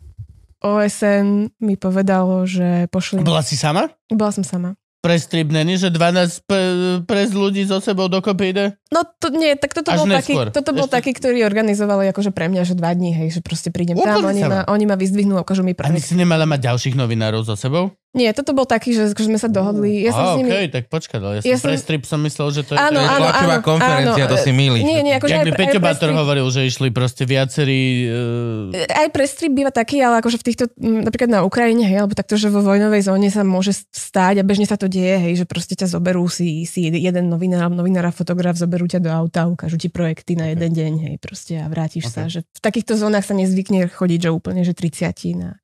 OSN 0.64 1.52
mi 1.60 1.76
povedalo, 1.76 2.48
že 2.48 2.88
pošli... 2.88 3.20
Bola 3.20 3.44
si 3.44 3.52
sama? 3.60 3.92
Bola 4.08 4.32
som 4.32 4.40
sama. 4.40 4.72
Prestribnený, 5.04 5.76
že 5.76 5.92
12 5.92 6.48
pre, 6.48 6.64
pres 7.04 7.36
ľudí 7.36 7.68
so 7.68 7.76
sebou 7.84 8.08
dokopy 8.08 8.56
ide? 8.56 8.66
No 8.94 9.02
to 9.02 9.26
nie, 9.28 9.58
tak 9.58 9.74
toto 9.74 9.90
Až 9.90 9.98
bol, 9.98 10.06
taký, 10.06 10.34
toto 10.54 10.70
bol 10.70 10.86
Ešte- 10.86 10.94
taký, 10.94 11.10
ktorý 11.12 11.42
organizovali 11.42 12.14
akože 12.14 12.30
pre 12.30 12.46
mňa, 12.46 12.62
že 12.62 12.78
dva 12.78 12.94
dní, 12.94 13.10
hej, 13.10 13.28
že 13.34 13.40
proste 13.42 13.74
prídem 13.74 13.98
Úplne 13.98 14.06
tam, 14.06 14.22
oni 14.24 14.42
ma, 14.46 14.58
oni 14.70 14.84
ma 14.86 14.94
vyzdvihnú, 14.94 15.34
akože 15.36 15.60
mi 15.60 15.74
Ani 15.74 15.78
projekt. 15.98 16.06
si 16.06 16.14
nemala 16.14 16.46
mať 16.46 16.70
ďalších 16.70 16.94
novinárov 16.94 17.42
so 17.42 17.58
sebou? 17.58 17.90
Nie, 18.14 18.30
toto 18.30 18.54
bol 18.54 18.62
taký, 18.62 18.94
že 18.94 19.10
akože 19.10 19.26
sme 19.26 19.42
sa 19.42 19.50
dohodli. 19.50 20.06
Ja 20.06 20.14
som 20.14 20.22
Á, 20.22 20.30
s 20.30 20.38
nimi... 20.38 20.46
okej, 20.46 20.66
tak 20.70 20.84
počkaj, 20.86 21.18
ja 21.18 21.40
som, 21.42 21.50
Ja 21.50 21.56
som- 21.58 21.66
prestrip 21.66 22.02
som 22.06 22.22
myslel, 22.22 22.48
že 22.52 22.62
to 22.62 22.72
je... 22.72 22.78
Áno, 22.78 23.02
áno, 23.02 23.26
tlačová 23.26 23.56
áno, 23.58 23.66
konferencia, 23.66 24.22
áno, 24.22 24.30
to 24.30 24.36
si 24.38 24.50
mýliš. 24.54 24.82
Nie, 24.86 25.00
nie, 25.02 25.14
akože 25.18 25.34
Jak 25.34 25.42
aj, 25.42 25.58
Peťo 25.58 25.70
pre 25.72 25.82
Bator 25.82 26.08
strip- 26.08 26.20
hovoril, 26.22 26.46
že 26.46 26.60
išli 26.62 26.88
proste 26.94 27.26
viacerí... 27.26 27.80
Uh, 28.06 28.70
aj 28.86 29.10
prestrip 29.10 29.50
býva 29.50 29.74
taký, 29.74 29.98
ale 29.98 30.22
akože 30.22 30.38
v 30.38 30.44
týchto, 30.46 30.64
napríklad 30.78 31.26
na 31.28 31.40
Ukrajine, 31.42 31.82
hej, 31.82 31.98
alebo 31.98 32.14
takto, 32.14 32.38
že 32.38 32.46
vo 32.46 32.62
vojnovej 32.62 33.02
zóne 33.02 33.26
sa 33.28 33.42
môže 33.42 33.74
stáť 33.90 34.38
a 34.38 34.46
bežne 34.46 34.64
sa 34.64 34.78
to 34.78 34.86
deje, 34.86 35.18
hej, 35.18 35.42
že 35.42 35.44
proste 35.44 35.74
ťa 35.74 35.90
zoberú 35.90 36.30
si, 36.30 36.62
si 36.64 36.86
jeden 36.86 37.26
novinár, 37.26 37.66
novinár 37.66 38.06
a 38.06 38.14
fotograf, 38.14 38.54
zoberú 38.54 38.83
ťa 38.86 39.00
do 39.00 39.10
auta, 39.10 39.48
ukážu 39.48 39.76
ti 39.80 39.88
projekty 39.88 40.36
na 40.36 40.52
jeden 40.52 40.72
deň, 40.72 40.92
hej, 41.00 41.14
proste 41.20 41.58
a 41.58 41.66
vrátiš 41.68 42.08
sa, 42.12 42.28
že 42.28 42.44
v 42.44 42.60
takýchto 42.60 42.96
zónach 42.96 43.24
sa 43.24 43.34
nezvykne 43.34 43.88
chodiť, 43.88 44.28
že 44.28 44.30
úplne, 44.30 44.62
že 44.64 44.76
30 44.76 45.40
na... 45.40 45.56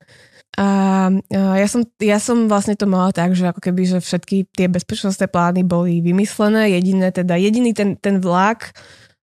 A, 0.58 0.66
ja, 1.30 1.68
som, 1.70 1.86
ja 2.02 2.18
som 2.18 2.50
vlastne 2.50 2.74
to 2.74 2.90
mala 2.90 3.14
tak, 3.14 3.38
že 3.38 3.46
ako 3.46 3.62
keby, 3.62 3.86
že 3.86 3.98
všetky 4.02 4.50
tie 4.50 4.66
bezpečnostné 4.66 5.30
plány 5.30 5.62
boli 5.62 6.02
vymyslené, 6.02 6.74
jediné 6.74 7.14
teda, 7.14 7.38
jediný 7.38 7.70
ten, 7.70 7.94
ten 7.94 8.18
vlak 8.18 8.74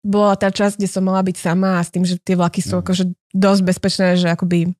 bola 0.00 0.38
tá 0.38 0.48
časť, 0.48 0.80
kde 0.80 0.88
som 0.88 1.04
mala 1.04 1.20
byť 1.20 1.36
sama 1.36 1.76
a 1.76 1.84
s 1.84 1.92
tým, 1.92 2.06
že 2.06 2.16
tie 2.22 2.38
vlaky 2.38 2.62
sú 2.64 2.78
Mhm. 2.78 2.82
akože 2.86 3.04
dosť 3.34 3.62
bezpečné, 3.66 4.06
že 4.16 4.32
akoby 4.32 4.72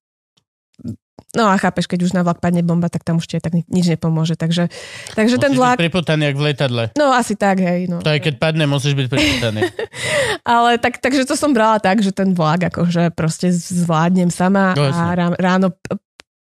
No 1.33 1.49
a 1.49 1.55
chápeš, 1.57 1.87
keď 1.87 2.09
už 2.09 2.13
na 2.13 2.23
vlak 2.27 2.39
padne 2.43 2.61
bomba, 2.61 2.91
tak 2.91 3.07
tam 3.07 3.21
už 3.21 3.27
ti 3.31 3.35
aj 3.39 3.45
tak 3.47 3.55
ni- 3.55 3.69
nič 3.69 3.87
nepomôže. 3.89 4.35
Takže, 4.35 4.69
takže 5.15 5.37
ten 5.39 5.55
musíš 5.55 5.59
byť 5.59 5.61
vlak... 5.61 5.77
priputaný 5.79 6.23
jak 6.31 6.37
v 6.37 6.45
letadle. 6.53 6.85
No 6.99 7.15
asi 7.15 7.35
tak, 7.39 7.61
hej. 7.63 7.87
No. 7.87 8.03
To 8.03 8.11
aj 8.11 8.21
keď 8.21 8.35
padne, 8.41 8.65
musíš 8.67 8.99
byť 8.99 9.07
priputaný. 9.07 9.61
Ale 10.57 10.81
tak, 10.81 10.99
takže 10.99 11.29
to 11.29 11.39
som 11.39 11.53
brala 11.55 11.79
tak, 11.79 12.03
že 12.03 12.11
ten 12.11 12.33
vlak 12.35 12.73
akože 12.73 13.13
proste 13.15 13.53
zvládnem 13.53 14.33
sama 14.33 14.73
No, 14.77 14.87
a 14.87 15.15
ráno 15.37 15.75
p- 15.75 15.99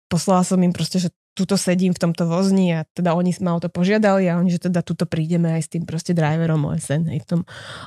poslala 0.08 0.46
som 0.46 0.60
im 0.62 0.70
proste, 0.70 1.02
že 1.02 1.08
tuto 1.34 1.58
sedím 1.58 1.90
v 1.90 1.98
tomto 1.98 2.30
vozni 2.30 2.70
a 2.70 2.86
teda 2.94 3.18
oni 3.18 3.34
ma 3.42 3.58
o 3.58 3.60
to 3.60 3.66
požiadali 3.66 4.30
a 4.30 4.38
oni, 4.38 4.54
že 4.54 4.70
teda 4.70 4.86
tuto 4.86 5.02
prídeme 5.02 5.50
aj 5.50 5.66
s 5.66 5.68
tým 5.74 5.82
proste 5.82 6.14
driverom 6.14 6.62
OSN, 6.70 7.10
hej, 7.10 7.26
v 7.26 7.28
tom 7.28 7.40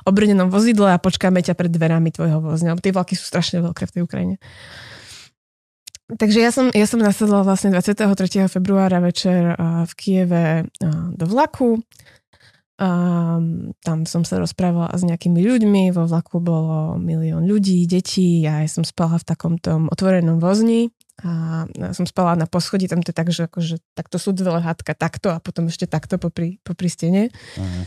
obrnenom 0.04 0.52
vozidle 0.52 0.92
a 0.92 1.00
počkáme 1.00 1.40
ťa 1.40 1.56
pred 1.56 1.72
dverami 1.72 2.12
tvojho 2.12 2.44
vozňa. 2.44 2.76
Lebo 2.76 2.84
tie 2.84 2.92
vlaky 2.92 3.16
sú 3.16 3.24
strašne 3.24 3.64
veľké 3.64 3.88
v 3.88 3.92
tej 3.96 4.02
Ukrajine. 4.04 4.36
Takže 6.08 6.38
ja 6.40 6.48
som, 6.48 6.72
ja 6.72 6.88
som 6.88 7.04
nasadla 7.04 7.44
vlastne 7.44 7.68
23. 7.68 8.48
februára 8.48 8.96
večer 9.04 9.52
v 9.60 9.92
Kieve 9.92 10.64
do 11.12 11.26
vlaku. 11.28 11.84
A, 12.78 12.88
tam 13.82 13.98
som 14.06 14.22
sa 14.22 14.38
rozprávala 14.38 14.94
s 14.94 15.02
nejakými 15.02 15.42
ľuďmi, 15.42 15.90
vo 15.90 16.06
vlaku 16.06 16.38
bolo 16.38 16.94
milión 16.96 17.44
ľudí, 17.44 17.84
detí, 17.90 18.46
ja 18.46 18.62
som 18.70 18.86
spala 18.86 19.18
v 19.18 19.26
takom 19.26 19.58
tom 19.58 19.90
otvorenom 19.90 20.38
vozni 20.38 20.94
a 21.18 21.66
som 21.90 22.06
spala 22.06 22.38
na 22.38 22.46
poschodí, 22.46 22.86
tam 22.86 23.02
to 23.02 23.10
je 23.10 23.18
tak, 23.18 23.34
že 23.34 23.50
akože, 23.50 23.82
takto 23.98 24.22
sú 24.22 24.30
dve 24.30 24.62
lehátka, 24.62 24.94
takto 24.94 25.34
a 25.34 25.42
potom 25.42 25.66
ešte 25.66 25.90
takto 25.90 26.14
popri, 26.14 26.62
popri 26.62 26.86
stene. 26.86 27.34
Mhm. 27.58 27.80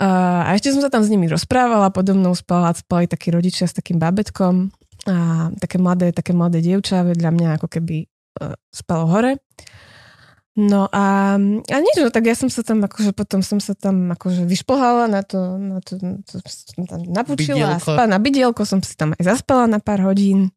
A, 0.00 0.08
a 0.48 0.50
ešte 0.56 0.72
som 0.72 0.80
sa 0.80 0.88
tam 0.88 1.04
s 1.04 1.12
nimi 1.12 1.28
rozprávala, 1.28 1.92
podo 1.92 2.16
mnou 2.16 2.32
spala, 2.32 2.72
spali 2.72 3.04
takí 3.04 3.28
rodičia 3.28 3.68
s 3.68 3.76
takým 3.76 4.00
bábetkom 4.00 4.72
a 5.04 5.48
také 5.60 5.76
mladé, 5.76 6.12
také 6.16 6.32
mladé 6.32 6.64
dievča 6.64 7.04
vedľa 7.04 7.30
mňa 7.32 7.48
ako 7.60 7.68
keby 7.68 8.08
uh, 8.40 8.56
spalo 8.72 9.04
hore. 9.08 9.32
No 10.54 10.86
a, 10.86 11.34
a 11.66 11.76
nič, 11.82 11.96
no 11.98 12.14
tak 12.14 12.30
ja 12.30 12.38
som 12.38 12.46
sa 12.46 12.62
tam 12.62 12.86
akože 12.86 13.10
potom 13.10 13.42
som 13.42 13.58
sa 13.58 13.74
tam 13.74 14.14
akože 14.14 14.46
vyšplhala 14.46 15.10
na 15.10 15.26
to, 15.26 15.58
na 15.58 15.82
to, 15.82 15.98
na 15.98 16.22
to 16.22 16.38
tam 16.86 17.00
napučila 17.10 17.74
a 17.74 17.82
spala 17.82 18.06
na 18.06 18.22
bidielko, 18.22 18.62
som 18.62 18.78
si 18.78 18.94
tam 18.94 19.18
aj 19.18 19.22
zaspala 19.34 19.66
na 19.66 19.82
pár 19.82 20.06
hodín. 20.06 20.54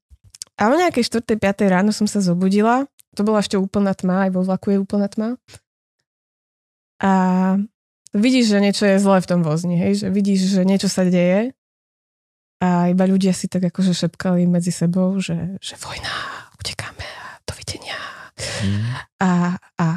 A 0.57 0.69
o 0.69 0.77
nejakej 0.77 1.09
4. 1.09 1.41
5. 1.41 1.73
ráno 1.73 1.89
som 1.89 2.05
sa 2.05 2.21
zobudila. 2.21 2.85
To 3.17 3.25
bola 3.25 3.41
ešte 3.41 3.57
úplná 3.57 3.97
tma, 3.97 4.29
aj 4.29 4.37
vo 4.37 4.45
vlaku 4.45 4.73
je 4.73 4.77
úplná 4.77 5.09
tma. 5.09 5.41
A 7.01 7.11
vidíš, 8.13 8.53
že 8.53 8.61
niečo 8.61 8.85
je 8.85 9.01
zlé 9.01 9.17
v 9.21 9.29
tom 9.29 9.41
vozni, 9.41 9.81
hej? 9.81 10.05
Že 10.05 10.07
vidíš, 10.13 10.41
že 10.53 10.61
niečo 10.61 10.89
sa 10.89 11.05
deje 11.05 11.57
a 12.57 12.89
iba 12.89 13.05
ľudia 13.05 13.33
si 13.37 13.45
tak 13.45 13.69
akože 13.69 13.93
šepkali 13.93 14.49
medzi 14.49 14.73
sebou, 14.73 15.17
že, 15.21 15.61
že 15.61 15.77
vojna, 15.77 16.09
utekáme, 16.57 17.05
dovidenia. 17.45 17.97
A, 19.21 19.57
a, 19.77 19.87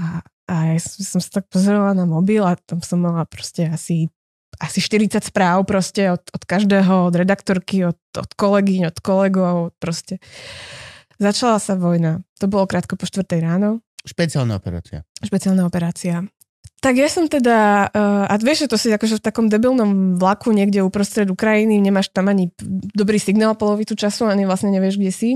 A 0.51 0.75
ja 0.75 0.83
som, 0.83 1.07
som 1.07 1.21
sa 1.23 1.39
tak 1.39 1.47
pozerala 1.47 1.95
na 1.95 2.03
mobil 2.03 2.43
a 2.43 2.59
tam 2.59 2.83
som 2.83 2.99
mala 2.99 3.23
proste 3.23 3.71
asi 3.71 4.11
asi 4.59 4.83
40 4.83 5.25
správ 5.25 5.65
proste 5.65 6.11
od, 6.11 6.21
od 6.35 6.43
každého, 6.45 7.09
od 7.09 7.15
redaktorky, 7.17 7.87
od, 7.87 7.97
od 8.13 8.31
kolegyň, 8.35 8.93
od 8.93 8.97
kolegov, 9.01 9.57
proste. 9.81 10.21
Začala 11.17 11.57
sa 11.63 11.79
vojna. 11.79 12.21
To 12.43 12.51
bolo 12.51 12.69
krátko 12.69 12.99
po 12.99 13.09
4 13.09 13.25
ráno. 13.41 13.81
Špeciálna 14.05 14.59
operácia. 14.59 15.07
Špeciálna 15.23 15.65
operácia. 15.65 16.27
Tak 16.81 16.97
ja 16.97 17.13
som 17.13 17.29
teda, 17.29 17.93
uh, 17.93 18.25
a 18.25 18.35
vieš, 18.41 18.65
že 18.65 18.71
to 18.73 18.77
si 18.81 18.89
akože 18.89 19.21
v 19.21 19.25
takom 19.25 19.53
debilnom 19.53 20.17
vlaku 20.17 20.49
niekde 20.57 20.81
uprostred 20.81 21.29
Ukrajiny, 21.29 21.77
nemáš 21.77 22.09
tam 22.09 22.33
ani 22.33 22.49
dobrý 22.97 23.21
signál 23.21 23.53
polovicu 23.53 23.93
času, 23.93 24.25
ani 24.25 24.49
vlastne 24.49 24.73
nevieš, 24.73 24.97
kde 24.97 25.13
si. 25.13 25.31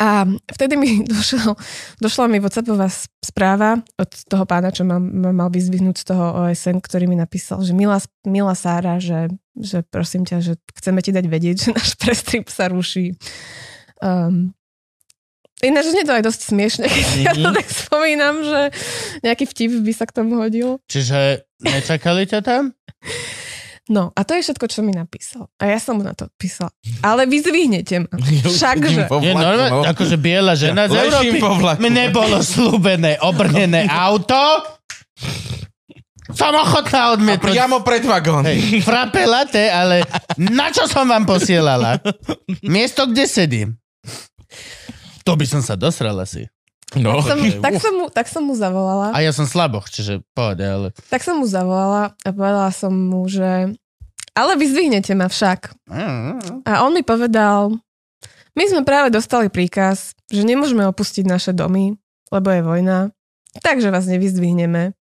A 0.00 0.24
vtedy 0.52 0.76
mi 0.76 1.00
došlo, 1.12 1.56
došla 2.00 2.24
mi 2.28 2.40
WhatsAppová 2.40 2.88
správa 3.24 3.80
od 4.00 4.10
toho 4.28 4.44
pána, 4.44 4.72
čo 4.72 4.84
mám, 4.84 5.04
mal 5.32 5.48
vyzvihnúť 5.52 5.96
z 5.96 6.04
toho 6.12 6.44
OSN, 6.44 6.80
ktorý 6.84 7.08
mi 7.08 7.16
napísal, 7.16 7.64
že 7.64 7.72
milá, 7.72 8.00
milá 8.24 8.52
Sára, 8.52 9.00
že, 9.00 9.28
že 9.56 9.80
prosím 9.88 10.24
ťa, 10.24 10.36
že 10.40 10.52
chceme 10.76 11.00
ti 11.00 11.12
dať 11.12 11.24
vedieť, 11.24 11.56
že 11.64 11.70
náš 11.72 11.96
prestrip 11.96 12.48
sa 12.48 12.68
ruší. 12.68 13.16
Um, 14.00 14.56
Ináč 15.60 15.92
je 15.92 16.06
to 16.08 16.16
aj 16.16 16.24
dosť 16.24 16.40
smiešne, 16.52 16.86
keď 16.88 17.04
mm-hmm. 17.04 17.26
ja 17.28 17.32
to 17.36 17.50
tak 17.52 17.68
spomínam, 17.68 18.34
že 18.40 18.60
nejaký 19.20 19.44
vtip 19.44 19.72
by 19.84 19.92
sa 19.92 20.04
k 20.08 20.16
tomu 20.16 20.40
hodil. 20.40 20.80
Čiže 20.88 21.44
nečakali 21.60 22.24
ťa 22.24 22.40
tam? 22.40 22.72
No 23.90 24.14
a 24.14 24.22
to 24.22 24.38
je 24.38 24.46
všetko, 24.46 24.70
čo 24.70 24.86
mi 24.86 24.94
napísal. 24.94 25.50
A 25.58 25.66
ja 25.66 25.82
som 25.82 25.98
mu 25.98 26.06
na 26.06 26.14
to 26.14 26.30
písala. 26.38 26.70
Ale 27.02 27.26
vyzvihnete 27.26 28.06
ma. 28.06 28.14
Všakže. 28.54 29.10
Je 29.10 29.34
normálne, 29.34 29.90
akože 29.90 30.14
biela 30.14 30.54
žena 30.54 30.86
z 30.86 30.94
Európy. 30.94 31.42
Mne 31.82 32.14
bolo 32.14 32.38
slúbené 32.38 33.18
obrnené 33.18 33.90
auto. 34.06 34.38
Som 36.30 36.54
ochotná 36.54 37.18
odmietnúť. 37.18 37.50
Priamo 37.50 37.82
pred 37.82 38.06
vagón. 38.06 38.46
Hej, 38.46 38.86
frappe 38.86 39.26
latte, 39.26 39.66
ale 39.66 40.06
na 40.38 40.70
čo 40.70 40.86
som 40.86 41.02
vám 41.10 41.26
posielala? 41.26 41.98
Miesto, 42.62 43.10
kde 43.10 43.26
sedím. 43.26 43.68
To 45.24 45.36
by 45.36 45.46
som 45.46 45.60
sa 45.60 45.76
dosral 45.76 46.16
asi. 46.20 46.48
No. 46.98 47.22
Tak, 47.22 47.38
som, 47.38 47.38
tak, 47.62 47.74
som 47.78 47.92
mu, 47.94 48.04
tak 48.10 48.26
som 48.26 48.42
mu 48.42 48.54
zavolala. 48.58 49.14
A 49.14 49.22
ja 49.22 49.30
som 49.30 49.46
slaboch, 49.46 49.86
čiže 49.86 50.26
pohode, 50.34 50.66
ale... 50.66 50.90
Tak 51.06 51.22
som 51.22 51.38
mu 51.38 51.46
zavolala 51.46 52.18
a 52.26 52.28
povedala 52.34 52.74
som 52.74 52.90
mu, 52.90 53.30
že 53.30 53.70
ale 54.34 54.52
vyzvihnete 54.58 55.14
ma 55.14 55.30
však. 55.30 55.74
A 56.66 56.72
on 56.82 56.90
mi 56.94 57.02
povedal, 57.06 57.78
my 58.58 58.64
sme 58.66 58.82
práve 58.82 59.14
dostali 59.14 59.46
príkaz, 59.52 60.18
že 60.30 60.42
nemôžeme 60.42 60.86
opustiť 60.86 61.24
naše 61.26 61.52
domy, 61.54 61.94
lebo 62.34 62.48
je 62.50 62.62
vojna, 62.62 62.98
takže 63.62 63.94
vás 63.94 64.10
nevyzdvihneme. 64.10 64.94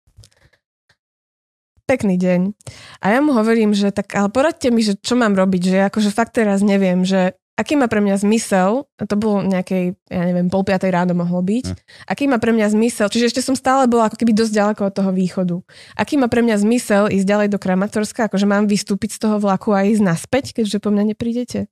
Pekný 1.90 2.22
deň. 2.22 2.54
A 3.02 3.18
ja 3.18 3.20
mu 3.24 3.34
hovorím, 3.34 3.74
že 3.74 3.90
tak, 3.90 4.14
ale 4.14 4.30
poradte 4.30 4.70
mi, 4.70 4.86
že 4.86 4.94
čo 4.94 5.18
mám 5.18 5.34
robiť, 5.34 5.62
že 5.74 5.78
akože 5.90 6.14
fakt 6.14 6.38
teraz 6.38 6.62
neviem, 6.62 7.02
že 7.02 7.34
aký 7.60 7.76
má 7.76 7.91
pre 7.91 7.99
mňa 7.99 8.23
zmysel, 8.23 8.88
a 8.95 9.03
to 9.03 9.19
bolo 9.19 9.44
nejakej, 9.44 9.99
ja 10.07 10.23
neviem, 10.23 10.48
pol 10.48 10.64
piatej 10.64 10.95
ráno 10.95 11.11
mohlo 11.11 11.44
byť, 11.44 11.65
hm. 11.68 11.76
aký 12.07 12.31
má 12.31 12.40
pre 12.40 12.56
mňa 12.56 12.72
zmysel, 12.72 13.11
čiže 13.11 13.36
ešte 13.36 13.44
som 13.44 13.60
stále 13.60 13.91
bola 13.91 14.07
ako 14.07 14.15
keby 14.15 14.31
dosť 14.31 14.53
ďaleko 14.56 14.81
od 14.88 14.94
toho 14.95 15.11
východu. 15.11 15.57
Aký 15.99 16.15
má 16.15 16.31
pre 16.31 16.40
mňa 16.40 16.56
zmysel 16.64 17.11
ísť 17.11 17.27
ďalej 17.27 17.48
do 17.52 17.60
Kramatorska, 17.60 18.31
akože 18.31 18.48
mám 18.48 18.72
vystúpiť 18.72 19.19
z 19.19 19.27
toho 19.27 19.36
vlaku 19.44 19.76
a 19.76 19.84
ísť 19.84 19.99
naspäť, 19.99 20.56
keďže 20.56 20.80
po 20.80 20.95
mňa 20.95 21.11
neprídete? 21.11 21.68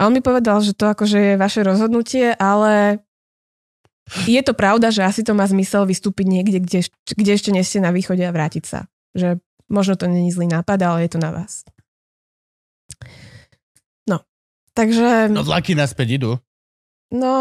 A 0.00 0.08
on 0.08 0.16
mi 0.16 0.24
povedal, 0.24 0.64
že 0.64 0.72
to 0.72 0.88
akože 0.88 1.18
je 1.20 1.34
vaše 1.36 1.60
rozhodnutie, 1.60 2.32
ale 2.40 3.04
je 4.24 4.40
to 4.40 4.56
pravda, 4.56 4.88
že 4.88 5.04
asi 5.04 5.20
to 5.20 5.36
má 5.36 5.44
zmysel 5.44 5.84
vystúpiť 5.84 6.26
niekde, 6.26 6.58
kde, 6.64 6.80
kde 7.12 7.30
ešte 7.36 7.52
nie 7.52 7.60
ste 7.60 7.78
na 7.84 7.92
východe 7.92 8.24
a 8.24 8.32
vrátiť 8.32 8.64
sa. 8.64 8.88
Že 9.12 9.38
možno 9.68 10.00
to 10.00 10.08
není 10.08 10.32
zlý 10.32 10.48
nápad, 10.48 10.78
ale 10.80 11.06
je 11.06 11.10
to 11.12 11.20
na 11.20 11.30
vás. 11.30 11.64
Takže... 14.72 15.28
No 15.32 15.44
vlaky 15.44 15.76
naspäť 15.76 16.20
idú. 16.20 16.30
No... 17.12 17.32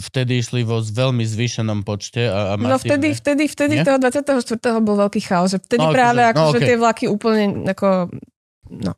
Vtedy 0.00 0.40
išli 0.40 0.64
vo 0.64 0.80
veľmi 0.80 1.22
zvýšenom 1.22 1.84
počte 1.84 2.24
a, 2.24 2.56
a 2.56 2.58
No 2.58 2.80
vtedy, 2.80 3.12
vtedy, 3.12 3.46
vtedy 3.46 3.74
Nie? 3.78 3.84
toho 3.84 4.00
24. 4.00 4.80
bol 4.80 4.96
veľký 5.06 5.20
chaos. 5.20 5.52
Že 5.52 5.60
vtedy 5.60 5.84
no, 5.86 5.92
práve 5.92 6.24
akože, 6.24 6.56
no, 6.56 6.60
okay. 6.64 6.68
tie 6.72 6.76
vlaky 6.80 7.04
úplne 7.06 7.44
ako... 7.68 8.08
No. 8.80 8.96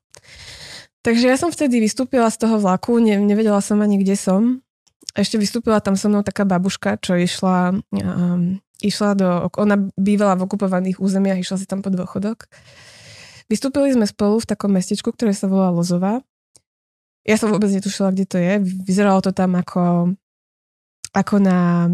Takže 1.03 1.27
ja 1.27 1.35
som 1.35 1.51
vtedy 1.51 1.83
vystúpila 1.83 2.31
z 2.31 2.47
toho 2.47 2.63
vlaku, 2.63 3.03
ne, 3.03 3.19
nevedela 3.19 3.59
som 3.59 3.83
ani 3.83 3.99
kde 3.99 4.15
som. 4.15 4.63
Ešte 5.19 5.37
vystúpila 5.37 5.83
tam 5.83 5.99
so 5.99 6.07
mnou 6.07 6.23
taká 6.23 6.47
babuška, 6.47 7.03
čo 7.03 7.19
išla, 7.19 7.83
um, 7.91 8.63
išla 8.79 9.11
do, 9.19 9.29
ona 9.59 9.91
bývala 9.99 10.39
v 10.39 10.47
okupovaných 10.47 11.03
územiach, 11.03 11.43
išla 11.43 11.59
si 11.59 11.67
tam 11.67 11.83
po 11.83 11.91
dôchodok. 11.91 12.47
Vystúpili 13.51 13.91
sme 13.93 14.07
spolu 14.07 14.39
v 14.39 14.49
takom 14.49 14.71
mestečku, 14.71 15.11
ktoré 15.11 15.35
sa 15.35 15.51
volá 15.51 15.75
Lozová. 15.75 16.23
Ja 17.23 17.39
som 17.39 17.55
vôbec 17.55 17.71
netušila, 17.71 18.11
kde 18.11 18.27
to 18.27 18.39
je. 18.39 18.59
Vyzeralo 18.63 19.23
to 19.23 19.31
tam 19.31 19.55
ako, 19.55 20.15
ako 21.15 21.35
na... 21.39 21.87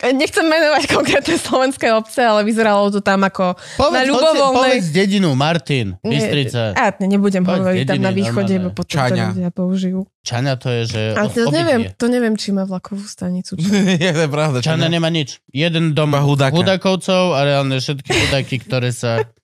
Nechcem 0.00 0.48
menovať 0.48 0.88
konkrétne 0.96 1.36
slovenské 1.36 1.92
obce, 1.92 2.24
ale 2.24 2.40
vyzeralo 2.40 2.88
to 2.88 3.04
tam 3.04 3.20
ako 3.20 3.52
povedz, 3.76 3.92
na 3.92 4.02
ľubovoľnej... 4.08 4.80
Povedz 4.80 4.88
dedinu, 4.96 5.36
Martin, 5.36 6.00
Bystrica. 6.00 6.72
Ja 6.72 6.88
nebudem 7.04 7.44
povedz 7.44 7.60
hovoriť 7.60 7.84
dediny, 7.84 7.92
tam 7.92 8.00
na 8.08 8.12
východe, 8.16 8.54
bo 8.64 8.70
potom 8.72 8.96
Čaňa. 8.96 9.12
to 9.12 9.30
ľudia 9.36 9.50
použijú. 9.52 10.00
Čaňa 10.24 10.54
to 10.56 10.68
je, 10.72 10.82
že... 10.88 11.02
A 11.20 11.28
to, 11.28 11.52
neviem, 11.52 11.80
to 12.00 12.06
neviem, 12.08 12.34
či 12.40 12.48
má 12.48 12.64
vlakovú 12.64 13.04
stanicu. 13.04 13.60
je 14.08 14.10
to 14.16 14.26
pravda. 14.32 14.64
Čaňa 14.64 14.88
nemá 14.88 15.12
nič. 15.12 15.44
Jeden 15.52 15.92
dom 15.92 16.16
hudakovcov 16.16 17.36
a 17.36 17.44
reálne 17.44 17.76
všetky 17.76 18.08
hudaky, 18.08 18.56
ktoré 18.64 18.96
sa 18.96 19.20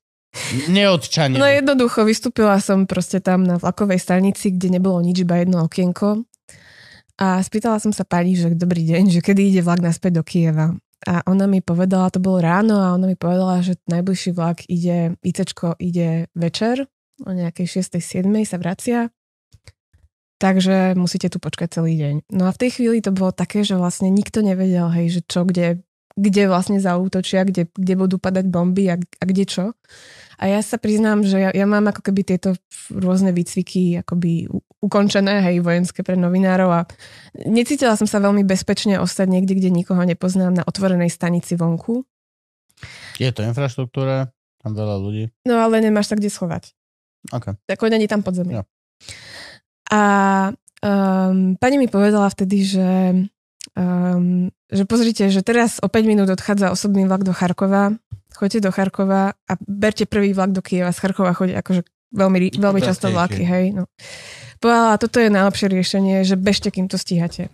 Neodčanie. 0.69 1.41
No 1.41 1.47
jednoducho, 1.49 2.05
vystúpila 2.07 2.61
som 2.61 2.85
proste 2.85 3.19
tam 3.19 3.43
na 3.43 3.57
vlakovej 3.57 3.99
stanici, 3.99 4.53
kde 4.53 4.79
nebolo 4.79 5.01
nič, 5.01 5.25
iba 5.25 5.41
jedno 5.41 5.65
okienko. 5.65 6.25
A 7.17 7.41
spýtala 7.41 7.81
som 7.81 7.97
sa 7.97 8.05
pani, 8.05 8.37
že 8.37 8.53
dobrý 8.53 8.85
deň, 8.85 9.09
že 9.09 9.21
kedy 9.25 9.49
ide 9.49 9.63
vlak 9.65 9.81
naspäť 9.81 10.21
do 10.21 10.23
Kieva. 10.23 10.77
A 11.09 11.25
ona 11.25 11.49
mi 11.49 11.65
povedala, 11.65 12.13
to 12.13 12.21
bolo 12.21 12.45
ráno, 12.45 12.77
a 12.81 12.93
ona 12.93 13.09
mi 13.09 13.17
povedala, 13.17 13.65
že 13.65 13.81
najbližší 13.89 14.37
vlak 14.37 14.69
ide, 14.69 15.17
ICčko 15.25 15.81
ide 15.81 16.29
večer, 16.37 16.85
o 17.25 17.31
nejakej 17.33 17.81
6. 17.81 18.01
7. 18.01 18.29
sa 18.45 18.61
vracia. 18.61 19.09
Takže 20.37 20.93
musíte 21.01 21.33
tu 21.33 21.41
počkať 21.41 21.81
celý 21.81 21.97
deň. 21.97 22.15
No 22.37 22.45
a 22.45 22.53
v 22.53 22.61
tej 22.61 22.71
chvíli 22.77 23.01
to 23.01 23.09
bolo 23.09 23.33
také, 23.33 23.65
že 23.65 23.81
vlastne 23.81 24.13
nikto 24.13 24.45
nevedel, 24.45 24.93
hej, 24.93 25.07
že 25.09 25.21
čo, 25.25 25.49
kde, 25.49 25.81
kde 26.13 26.43
vlastne 26.45 26.77
zautočia, 26.77 27.49
kde, 27.49 27.73
kde 27.73 27.95
budú 27.97 28.21
padať 28.21 28.45
bomby 28.45 28.93
a, 28.93 29.01
a 29.01 29.25
kde 29.25 29.45
čo. 29.49 29.65
A 30.37 30.45
ja 30.49 30.61
sa 30.61 30.77
priznám, 30.77 31.25
že 31.25 31.41
ja, 31.41 31.51
ja 31.53 31.67
mám 31.69 31.89
ako 31.89 32.05
keby 32.05 32.23
tieto 32.25 32.55
rôzne 32.93 33.33
výcviky 33.33 34.05
akoby 34.05 34.49
ukončené, 34.85 35.41
hej, 35.41 35.65
vojenské 35.65 36.05
pre 36.05 36.15
novinárov 36.15 36.71
a 36.71 36.81
necítila 37.49 37.97
som 37.97 38.05
sa 38.05 38.21
veľmi 38.21 38.45
bezpečne 38.45 39.01
ostať 39.01 39.27
niekde, 39.27 39.57
kde 39.57 39.73
nikoho 39.73 40.01
nepoznám 40.05 40.53
na 40.53 40.65
otvorenej 40.69 41.09
stanici 41.09 41.57
vonku. 41.57 42.05
Je 43.17 43.33
to 43.33 43.41
infraštruktúra, 43.41 44.29
tam 44.61 44.73
veľa 44.77 44.97
ľudí. 45.01 45.25
No 45.49 45.57
ale 45.59 45.81
nemáš 45.81 46.13
sa 46.13 46.17
kde 46.21 46.29
schovať. 46.29 46.77
Okay. 47.33 47.57
Ako 47.67 47.89
není 47.89 48.07
tam 48.07 48.21
podzemie. 48.21 48.61
Ja. 48.61 48.63
A 49.91 50.01
um, 50.85 51.57
pani 51.57 51.81
mi 51.81 51.89
povedala 51.89 52.29
vtedy, 52.29 52.63
že 52.63 52.89
um, 53.75 54.53
že 54.67 54.83
pozrite, 54.83 55.31
že 55.31 55.47
teraz 55.47 55.79
o 55.79 55.87
5 55.87 56.11
minút 56.11 56.29
odchádza 56.31 56.75
osobný 56.75 57.07
vlak 57.07 57.23
do 57.23 57.31
Charkova, 57.31 57.95
choďte 58.37 58.69
do 58.69 58.71
Charkova 58.71 59.33
a 59.33 59.53
berte 59.65 60.05
prvý 60.05 60.37
vlak 60.37 60.53
do 60.53 60.61
Kieva. 60.61 60.93
Z 60.93 61.01
Charkova 61.01 61.33
chodí 61.33 61.57
akože 61.57 61.83
veľmi, 62.13 62.61
veľmi 62.61 62.81
často 62.85 63.09
vlaky, 63.09 63.43
hej. 63.43 63.73
No. 63.73 63.89
Povedala, 64.61 65.01
toto 65.01 65.21
je 65.21 65.33
najlepšie 65.33 65.67
riešenie, 65.73 66.17
že 66.23 66.37
bežte, 66.37 66.69
kým 66.71 66.89
to 66.89 66.97
stíhate. 66.97 67.49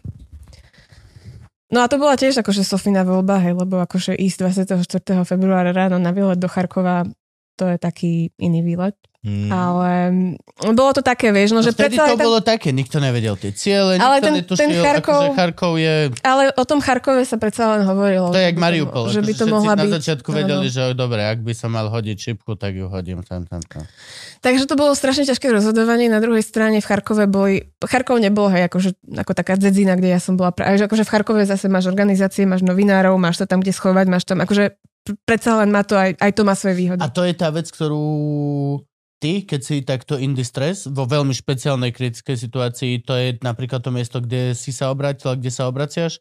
No 1.73 1.81
a 1.81 1.89
to 1.89 1.97
bola 1.97 2.21
tiež 2.21 2.37
akože 2.45 2.69
Sofina 2.69 3.01
voľba, 3.01 3.41
hej, 3.41 3.57
lebo 3.57 3.81
akože 3.81 4.13
ísť 4.13 4.37
24. 4.77 5.25
februára 5.25 5.73
ráno 5.73 5.97
na 5.97 6.13
výlet 6.13 6.37
do 6.37 6.47
Charkova, 6.47 7.09
to 7.57 7.65
je 7.65 7.77
taký 7.81 8.29
iný 8.37 8.61
výlet. 8.61 8.93
Mm. 9.23 9.55
Ale 9.55 9.90
mm, 10.11 10.74
bolo 10.74 10.90
to 10.90 10.99
také, 10.99 11.31
vieš, 11.31 11.55
no, 11.55 11.62
no 11.62 11.66
že 11.66 11.70
predsa 11.70 12.11
to 12.11 12.19
tam... 12.19 12.27
bolo 12.27 12.43
také, 12.43 12.74
nikto 12.74 12.99
nevedel 12.99 13.39
tie 13.39 13.55
ciele, 13.55 13.94
ale 13.94 14.19
nikto 14.19 14.27
ten, 14.27 14.35
netušil, 14.43 14.59
ten 14.59 14.70
Charkov, 14.82 15.23
akože 15.23 15.39
Charkov 15.39 15.73
je... 15.78 15.94
Ale 16.27 16.51
o 16.59 16.65
tom 16.66 16.82
Charkove 16.82 17.23
sa 17.23 17.39
predsa 17.39 17.70
len 17.78 17.86
hovorilo. 17.86 18.35
To 18.35 18.39
je 18.43 18.51
jak 18.51 18.59
Mariupol. 18.59 19.15
Že 19.15 19.23
by 19.23 19.32
to 19.39 19.44
mohla 19.47 19.78
na 19.78 19.86
byť. 19.86 19.94
začiatku 19.94 20.27
vedeli, 20.27 20.66
že 20.66 20.90
dobre, 20.99 21.23
ak 21.23 21.39
by 21.39 21.55
som 21.55 21.70
mal 21.70 21.86
hodiť 21.86 22.19
šipku, 22.19 22.59
tak 22.59 22.74
ju 22.74 22.90
hodím 22.90 23.23
tam, 23.23 23.47
tam, 23.47 23.62
tam. 23.62 23.86
Takže 24.43 24.66
to 24.66 24.74
bolo 24.74 24.90
strašne 24.90 25.23
ťažké 25.23 25.55
rozhodovanie. 25.55 26.11
Na 26.11 26.19
druhej 26.19 26.43
strane 26.43 26.82
v 26.82 26.86
Charkove 26.90 27.31
boli... 27.31 27.62
Charkov 27.78 28.19
nebol, 28.19 28.51
hej, 28.51 28.66
akože, 28.66 29.23
ako 29.23 29.39
taká 29.39 29.55
dzedzina, 29.55 29.94
kde 29.94 30.11
ja 30.11 30.19
som 30.19 30.35
bola. 30.35 30.51
Že 30.51 30.90
akože 30.90 31.07
v 31.07 31.11
Charkove 31.15 31.43
zase 31.47 31.70
máš 31.70 31.86
organizácie, 31.86 32.43
máš 32.43 32.66
novinárov, 32.66 33.15
máš 33.23 33.39
sa 33.39 33.47
tam 33.47 33.62
kde 33.62 33.70
schovať, 33.70 34.11
máš 34.11 34.27
tam... 34.27 34.43
Akože 34.43 34.82
predsa 35.23 35.62
len 35.62 35.70
má 35.70 35.86
to 35.86 35.94
aj, 35.94 36.19
aj 36.19 36.32
to 36.35 36.43
má 36.43 36.59
svoje 36.59 36.74
výhody. 36.74 36.99
A 36.99 37.07
to 37.07 37.23
je 37.23 37.35
tá 37.39 37.55
vec, 37.55 37.70
ktorú 37.70 38.03
ty, 39.23 39.47
keď 39.47 39.61
si 39.62 39.77
takto 39.86 40.19
in 40.19 40.35
distress, 40.35 40.90
vo 40.90 41.07
veľmi 41.07 41.31
špeciálnej 41.31 41.94
kritickej 41.94 42.35
situácii, 42.35 43.07
to 43.07 43.15
je 43.15 43.39
napríklad 43.39 43.78
to 43.78 43.94
miesto, 43.94 44.19
kde 44.19 44.59
si 44.59 44.74
sa 44.74 44.90
obrátil 44.90 45.31
a 45.31 45.39
kde 45.39 45.55
sa 45.55 45.70
obraciaš? 45.70 46.19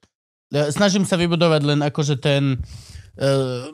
Ja 0.53 0.69
Snažím 0.69 1.09
sa 1.09 1.17
vybudovať 1.17 1.61
len 1.65 1.79
akože 1.81 2.21
ten... 2.21 2.61
Uh, 3.17 3.65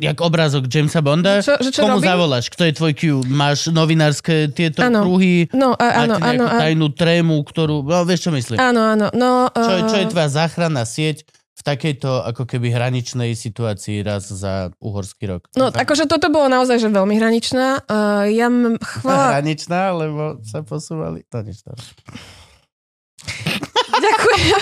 jak 0.00 0.16
obrázok 0.16 0.64
Jamesa 0.64 1.04
Bonda. 1.04 1.44
Čo- 1.44 1.60
čo 1.60 1.84
Komu 1.84 2.00
robím? 2.00 2.08
zavoláš? 2.08 2.48
Kto 2.48 2.62
je 2.64 2.72
tvoj 2.72 2.92
Q? 2.96 3.02
Máš 3.28 3.68
novinárske 3.68 4.48
tieto 4.48 4.80
Áno. 4.80 5.04
kruhy? 5.04 5.52
No, 5.52 5.76
a, 5.76 6.08
áno, 6.08 6.16
áno, 6.16 6.48
tajnú 6.48 6.88
trému, 6.96 7.36
ktorú... 7.44 7.84
No, 7.84 8.08
vieš, 8.08 8.26
čo 8.26 8.32
myslím? 8.32 8.56
áno, 8.56 8.80
áno. 8.96 9.06
No, 9.12 9.52
Čo, 9.52 9.72
je- 9.76 9.84
čo 9.92 9.96
je 10.00 10.06
eh, 10.08 10.10
tvoja 10.10 10.28
záchranná 10.32 10.88
sieť 10.88 11.28
v 11.60 11.62
takejto 11.62 12.24
ako 12.24 12.48
keby 12.48 12.72
hraničnej 12.72 13.36
situácii 13.36 14.00
raz 14.00 14.32
za 14.32 14.72
uhorský 14.80 15.28
rok? 15.28 15.52
No, 15.52 15.68
akože 15.68 16.08
toto 16.08 16.32
bolo 16.32 16.48
naozaj 16.48 16.80
že 16.80 16.88
veľmi 16.88 17.20
hraničná. 17.20 17.84
Uh, 17.84 18.24
ja 18.32 18.48
m- 18.48 18.80
chvala... 18.96 19.36
Hraničná, 19.36 19.92
lebo 19.92 20.40
sa 20.40 20.64
posúvali. 20.64 21.20
To 21.28 21.44
nič 21.44 21.60
to. 21.60 21.76
Ďakujem, 24.00 24.60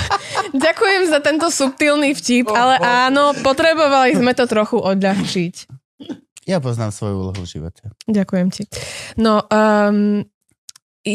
ďakujem 0.59 1.03
za 1.15 1.23
tento 1.23 1.47
subtilný 1.47 2.11
vtip, 2.11 2.51
ale 2.51 2.75
áno, 2.83 3.31
potrebovali 3.39 4.19
sme 4.19 4.35
to 4.35 4.51
trochu 4.51 4.83
odľahčiť. 4.83 5.55
Ja 6.43 6.59
poznám 6.59 6.91
svoju 6.91 7.15
úlohu 7.23 7.39
v 7.39 7.47
živote. 7.47 7.95
Ďakujem 8.11 8.49
ti. 8.51 8.67
No, 9.15 9.47
um, 9.47 10.27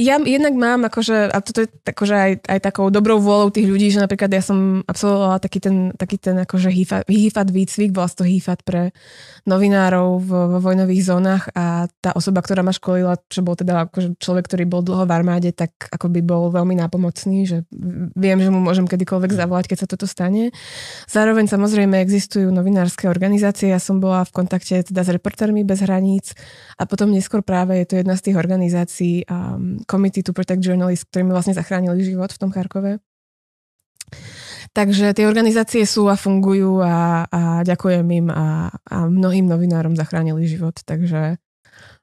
ja 0.01 0.17
jednak 0.17 0.57
mám 0.57 0.89
akože, 0.89 1.29
a 1.29 1.37
toto 1.43 1.61
je 1.61 1.69
akože 1.85 2.15
aj, 2.15 2.31
aj 2.49 2.59
takou 2.63 2.89
dobrou 2.89 3.21
vôľou 3.21 3.53
tých 3.53 3.69
ľudí, 3.69 3.93
že 3.93 4.01
napríklad 4.01 4.33
ja 4.33 4.41
som 4.41 4.81
absolvovala 4.89 5.37
taký 5.37 5.61
ten, 5.61 5.93
taký 5.93 6.17
ten 6.17 6.41
akože 6.41 6.73
hýfat, 6.73 7.49
výcvik, 7.53 7.93
bola 7.93 8.09
to 8.09 8.25
hýfat 8.25 8.65
pre 8.65 8.89
novinárov 9.43 10.09
vo 10.23 10.57
vojnových 10.63 11.03
zónach 11.03 11.51
a 11.51 11.91
tá 11.99 12.15
osoba, 12.15 12.39
ktorá 12.39 12.63
ma 12.63 12.71
školila, 12.71 13.19
čo 13.27 13.43
bol 13.43 13.59
teda 13.59 13.91
akože 13.91 14.15
človek, 14.17 14.47
ktorý 14.47 14.63
bol 14.65 14.81
dlho 14.81 15.03
v 15.03 15.11
armáde, 15.11 15.51
tak 15.51 15.75
ako 15.91 16.07
by 16.07 16.21
bol 16.23 16.47
veľmi 16.47 16.79
nápomocný, 16.79 17.43
že 17.43 17.57
viem, 18.15 18.39
že 18.39 18.47
mu 18.47 18.63
môžem 18.63 18.87
kedykoľvek 18.87 19.35
zavolať, 19.35 19.65
keď 19.67 19.77
sa 19.83 19.87
toto 19.91 20.07
stane. 20.07 20.55
Zároveň 21.11 21.51
samozrejme 21.51 21.99
existujú 21.99 22.49
novinárske 22.55 23.11
organizácie, 23.11 23.69
ja 23.69 23.83
som 23.83 23.99
bola 23.99 24.23
v 24.23 24.31
kontakte 24.31 24.79
teda 24.79 25.03
s 25.03 25.11
reportérmi 25.11 25.67
bez 25.67 25.83
hraníc 25.83 26.31
a 26.79 26.87
potom 26.87 27.11
neskôr 27.11 27.43
práve 27.43 27.83
je 27.83 27.85
to 27.91 27.95
jedna 27.99 28.15
z 28.15 28.31
tých 28.31 28.39
organizácií 28.39 29.27
um, 29.27 29.82
Committee 29.85 30.25
to 30.25 30.31
Protect 30.35 30.63
Journalists, 30.63 31.07
ktorí 31.07 31.27
mi 31.27 31.35
vlastne 31.35 31.55
zachránili 31.55 32.01
život 32.03 32.31
v 32.31 32.39
tom 32.39 32.49
Charkove. 32.49 33.03
Takže 34.73 35.13
tie 35.13 35.29
organizácie 35.29 35.85
sú 35.85 36.09
a 36.09 36.17
fungujú 36.17 36.81
a, 36.81 37.29
a 37.29 37.41
ďakujem 37.61 38.05
im 38.09 38.27
a, 38.33 38.73
a 38.73 38.97
mnohým 39.05 39.45
novinárom 39.45 39.93
zachránili 39.93 40.49
život, 40.49 40.81
takže 40.81 41.37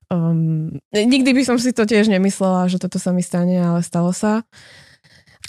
um, 0.06 0.78
nikdy 0.94 1.30
by 1.34 1.42
som 1.42 1.58
si 1.58 1.74
to 1.74 1.82
tiež 1.82 2.06
nemyslela, 2.06 2.70
že 2.70 2.78
toto 2.78 3.02
sa 3.02 3.10
mi 3.10 3.26
stane, 3.26 3.58
ale 3.58 3.82
stalo 3.82 4.14
sa. 4.14 4.46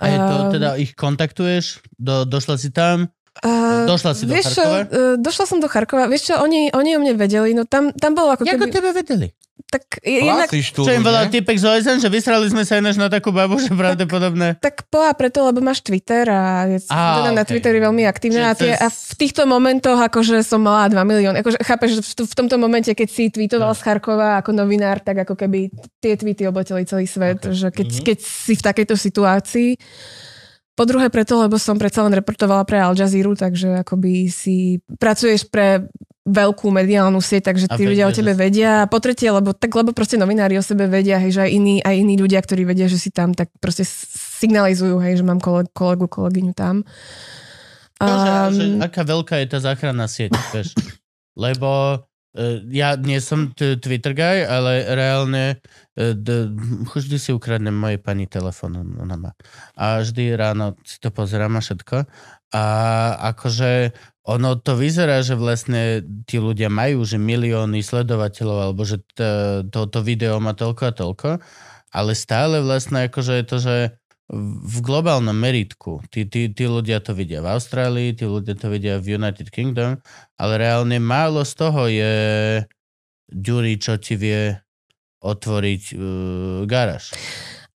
A 0.01 0.05
je 0.09 0.17
to, 0.17 0.35
Um, 0.49 0.53
teda 0.57 0.69
ich 0.81 0.97
kontaktuješ? 0.97 1.85
Do, 1.93 2.25
došla 2.25 2.57
si 2.57 2.73
tam? 2.73 3.13
Uh, 3.41 3.89
Došla 3.89 4.11
si 4.13 4.23
do 4.23 4.31
vieš 4.31 4.53
Charkova? 4.53 4.79
uh, 4.83 4.87
došla 5.17 5.45
som 5.45 5.57
do 5.57 5.65
Charkova. 5.65 6.05
Vieš 6.05 6.23
čo, 6.23 6.33
oni, 6.37 6.69
oni 6.69 6.89
o 6.93 6.99
mne 6.99 7.13
vedeli, 7.15 7.51
no 7.51 7.65
tam, 7.65 7.89
tam 7.91 8.13
bolo 8.13 8.29
ako 8.31 8.43
Ako 8.43 8.53
keby... 8.59 8.69
tebe 8.69 8.89
vedeli? 8.91 9.27
Tak 9.63 10.03
jednak, 10.03 10.51
tu, 10.51 10.83
Čo 10.83 10.91
im 10.91 10.99
nie? 10.99 11.31
typek 11.31 11.55
z 11.55 11.63
OSN, 11.63 11.97
že 11.97 12.09
vysrali 12.09 12.43
sme 12.45 12.61
sa 12.61 12.75
ináč 12.75 12.97
na 12.97 13.07
takú 13.07 13.31
babu, 13.31 13.55
že 13.55 13.71
pravdepodobné. 13.71 14.59
tak 14.59 14.83
poa 14.85 15.13
preto, 15.13 15.41
lebo 15.41 15.57
máš 15.57 15.79
Twitter 15.79 16.27
a 16.27 16.67
je 16.67 16.83
Á, 16.85 17.17
teda 17.17 17.31
na 17.31 17.39
okej. 17.39 17.47
Twitteri 17.47 17.79
veľmi 17.79 18.03
aktívna 18.03 18.51
a, 18.51 18.53
tie, 18.53 18.67
je- 18.67 18.77
a 18.77 18.87
v 18.89 19.13
týchto 19.15 19.41
momentoch 19.43 19.95
akože 19.97 20.41
som 20.41 20.59
mala 20.59 20.85
2 20.85 20.97
milióny. 20.99 21.39
Akože 21.39 21.61
chápeš, 21.61 22.03
v, 22.03 22.25
v 22.25 22.35
tomto 22.35 22.57
momente, 22.57 22.89
keď 22.89 23.07
si 23.07 23.29
tweetoval 23.29 23.71
z 23.71 23.81
Charkova 23.81 24.37
ako 24.37 24.51
novinár, 24.51 24.99
tak 24.99 25.23
ako 25.23 25.33
keby 25.35 25.71
tie 25.97 26.13
tweety 26.13 26.43
obleteli 26.43 26.83
celý 26.83 27.05
svet, 27.05 27.39
Ok. 27.41 27.53
že 27.53 27.67
keď, 27.71 27.87
Mhm. 27.91 28.03
keď 28.03 28.17
si 28.19 28.53
v 28.53 28.63
takejto 28.65 28.95
situácii. 28.95 29.69
Po 30.71 30.83
druhé 30.87 31.11
preto, 31.11 31.35
lebo 31.37 31.59
som 31.59 31.75
predsa 31.75 32.01
len 32.07 32.15
reportovala 32.15 32.63
pre 32.63 32.79
Al 32.79 32.95
Jazeera, 32.95 33.35
takže 33.35 33.83
akoby 33.83 34.31
si 34.31 34.79
pracuješ 34.97 35.51
pre 35.51 35.91
veľkú 36.21 36.69
mediálnu 36.69 37.17
sieť, 37.17 37.49
takže 37.49 37.65
A 37.65 37.75
tí 37.75 37.83
ľudia 37.89 38.05
o 38.05 38.13
tebe 38.13 38.37
vedia. 38.37 38.85
A 38.85 38.89
po 38.89 39.01
tretie, 39.01 39.27
lebo 39.33 39.57
tak 39.57 39.73
lebo 39.73 39.89
proste 39.91 40.21
novinári 40.21 40.53
o 40.55 40.63
sebe 40.63 40.85
vedia, 40.85 41.17
hej, 41.17 41.33
že 41.33 41.41
aj 41.43 41.51
iní, 41.51 41.75
aj 41.81 41.95
iní 41.97 42.15
ľudia, 42.15 42.39
ktorí 42.39 42.61
vedia, 42.63 42.85
že 42.85 43.01
si 43.01 43.09
tam, 43.09 43.33
tak 43.33 43.49
proste 43.57 43.83
signalizujú, 44.37 45.01
hej, 45.01 45.19
že 45.19 45.23
mám 45.25 45.41
kole, 45.41 45.65
kolegu, 45.73 46.05
kolegyňu 46.05 46.53
tam. 46.53 46.85
To, 47.97 48.05
že, 48.05 48.29
Um, 48.31 48.53
že 48.53 48.65
aká 48.81 49.01
veľká 49.05 49.35
je 49.45 49.47
tá 49.49 49.59
záchranná 49.61 50.09
sieť, 50.09 50.33
vieš. 50.53 50.73
Lebo 51.37 52.01
ja 52.71 52.95
nie 52.95 53.19
som 53.19 53.51
t- 53.51 53.75
Twitter 53.75 54.15
guy, 54.15 54.47
ale 54.47 54.87
reálne 54.95 55.59
e, 55.99 56.15
d- 56.15 56.47
vždy 56.87 57.17
si 57.19 57.29
ukradnem 57.35 57.75
mojej 57.75 57.99
pani 57.99 58.23
telefón, 58.23 58.79
ona 58.79 59.15
má. 59.19 59.31
A 59.75 59.99
vždy 59.99 60.39
ráno 60.39 60.79
si 60.87 60.95
to 61.03 61.11
pozerám 61.11 61.59
a 61.59 61.61
všetko. 61.61 62.07
A 62.55 62.63
akože 63.35 63.91
ono 64.27 64.55
to 64.55 64.79
vyzerá, 64.79 65.19
že 65.25 65.35
vlastne 65.35 66.05
tí 66.23 66.39
ľudia 66.39 66.71
majú, 66.71 67.03
že 67.03 67.19
milióny 67.19 67.83
sledovateľov, 67.83 68.57
alebo 68.71 68.81
že 68.87 69.03
t- 69.11 69.65
to, 69.67 69.89
to 69.91 69.99
video 69.99 70.39
má 70.39 70.55
toľko 70.55 70.83
a 70.87 70.93
toľko, 70.95 71.29
ale 71.91 72.11
stále 72.15 72.63
vlastne 72.63 73.11
akože 73.11 73.33
je 73.41 73.45
to, 73.45 73.57
že 73.59 73.75
v 74.31 74.77
globálnom 74.79 75.35
meritku. 75.35 75.99
Tí, 76.07 76.23
tí, 76.23 76.47
tí 76.55 76.63
ľudia 76.63 77.03
to 77.03 77.11
vidia 77.11 77.43
v 77.43 77.51
Austrálii, 77.51 78.15
tí 78.15 78.23
ľudia 78.23 78.55
to 78.55 78.71
vidia 78.71 78.95
v 78.95 79.19
United 79.19 79.51
Kingdom, 79.51 79.99
ale 80.39 80.53
reálne 80.55 81.03
málo 81.03 81.43
z 81.43 81.53
toho 81.59 81.91
je 81.91 82.13
Ďuri, 83.31 83.79
čo 83.79 83.95
ti 83.95 84.19
vie 84.19 84.51
otvoriť 85.23 85.83
uh, 85.95 86.01
garáž. 86.67 87.15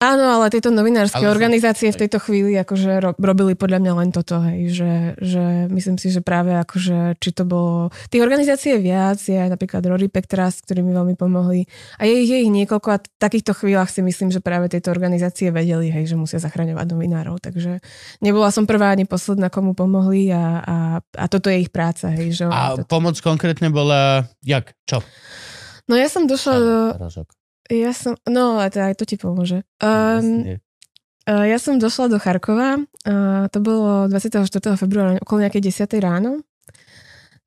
Áno, 0.02 0.41
ale 0.41 0.49
tieto 0.49 0.73
novinárske 0.73 1.22
Ale 1.22 1.30
organizácie 1.30 1.94
v 1.94 2.02
tejto 2.02 2.18
chvíli 2.18 2.57
akože 2.57 2.90
ro- 2.98 3.18
robili 3.22 3.53
podľa 3.53 3.78
mňa 3.86 3.94
len 4.02 4.10
toto, 4.10 4.41
hej, 4.41 4.73
že, 4.73 4.91
že 5.22 5.69
myslím 5.69 6.02
si, 6.02 6.10
že 6.10 6.26
práve 6.26 6.57
akože, 6.57 7.22
či 7.22 7.30
to 7.30 7.45
bolo... 7.45 7.94
Tých 8.10 8.26
organizácií 8.26 8.73
je 8.73 8.82
viac, 8.82 9.22
je 9.22 9.38
aj 9.38 9.53
napríklad 9.53 9.86
Rory 9.86 10.10
Trust, 10.10 10.65
ktorí 10.65 10.82
mi 10.82 10.90
veľmi 10.90 11.14
pomohli 11.14 11.69
a 12.02 12.10
je, 12.10 12.18
ich- 12.18 12.34
je 12.34 12.40
ich 12.41 12.49
niekoľko 12.49 12.88
a 12.90 12.98
v 12.98 13.19
takýchto 13.22 13.53
chvíľach 13.53 13.94
si 13.94 14.02
myslím, 14.02 14.34
že 14.34 14.41
práve 14.41 14.73
tieto 14.73 14.90
organizácie 14.90 15.53
vedeli, 15.53 15.94
hej, 15.94 16.10
že 16.10 16.18
musia 16.18 16.41
zachraňovať 16.41 16.86
novinárov, 16.90 17.38
takže 17.38 17.78
nebola 18.26 18.49
som 18.49 18.65
prvá 18.65 18.98
ani 18.98 19.06
posledná, 19.06 19.53
komu 19.53 19.78
pomohli 19.78 20.34
a, 20.34 20.65
a, 20.65 20.76
a 20.98 21.26
toto 21.30 21.53
je 21.53 21.61
ich 21.61 21.69
práca, 21.69 22.10
hej, 22.10 22.34
že... 22.34 22.49
A 22.49 22.73
oni 22.73 22.82
to... 22.82 22.90
pomoc 22.90 23.14
konkrétne 23.22 23.69
bola, 23.69 24.26
jak, 24.41 24.73
čo? 24.90 25.06
No 25.86 25.94
ja 25.94 26.10
som 26.10 26.26
došla 26.26 26.56
do... 26.57 26.76
Rožok. 26.98 27.30
Ja 27.72 27.95
som... 27.95 28.19
No, 28.27 28.60
to, 28.68 28.77
aj 28.84 28.99
to 28.99 29.07
ti 29.07 29.15
pomôže. 29.15 29.64
Um. 29.80 30.60
Uh, 31.23 31.45
ja 31.48 31.61
som 31.61 31.80
došla 31.80 32.11
do 32.11 32.18
Charkova, 32.19 32.81
uh, 32.81 33.45
to 33.53 33.61
bolo 33.64 34.10
24. 34.10 34.41
februára 34.76 35.22
okolo 35.22 35.45
nejakej 35.45 35.69
10. 35.69 36.02
ráno 36.02 36.41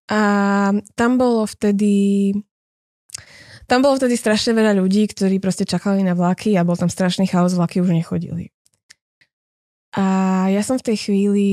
a 0.06 0.20
tam 0.94 1.16
bolo 1.16 1.42
vtedy 1.42 2.32
tam 3.64 3.80
bolo 3.80 3.96
vtedy 3.96 4.20
strašne 4.20 4.52
veľa 4.52 4.76
ľudí, 4.76 5.08
ktorí 5.08 5.40
proste 5.40 5.64
čakali 5.64 6.04
na 6.04 6.12
vlaky 6.12 6.52
a 6.54 6.68
bol 6.68 6.76
tam 6.76 6.92
strašný 6.92 7.24
chaos, 7.24 7.56
vlaky 7.56 7.80
už 7.80 7.96
nechodili. 7.96 8.52
A 9.96 10.04
ja 10.52 10.60
som 10.60 10.76
v 10.76 10.92
tej 10.92 10.96
chvíli 11.00 11.48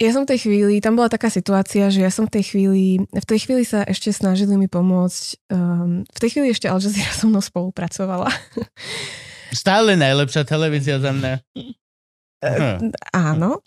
ja 0.00 0.10
som 0.16 0.24
v 0.24 0.32
tej 0.32 0.48
chvíli, 0.48 0.80
tam 0.80 0.96
bola 0.96 1.12
taká 1.12 1.28
situácia, 1.28 1.92
že 1.92 2.00
ja 2.00 2.08
som 2.08 2.24
v 2.24 2.40
tej 2.40 2.44
chvíli, 2.48 3.04
v 3.04 3.26
tej 3.28 3.38
chvíli 3.44 3.68
sa 3.68 3.84
ešte 3.84 4.16
snažili 4.16 4.56
mi 4.56 4.64
pomôcť, 4.64 5.52
um, 5.52 6.08
v 6.08 6.18
tej 6.18 6.30
chvíli 6.32 6.48
ešte 6.56 6.72
Al 6.72 6.80
Jazeera 6.80 7.12
so 7.12 7.28
mnou 7.28 7.44
spolupracovala. 7.44 8.32
Stále 9.52 10.00
najlepšia 10.00 10.48
televízia 10.48 10.96
za 10.96 11.12
mňa. 11.12 11.32
Hm. 12.40 12.96
Áno. 13.12 13.60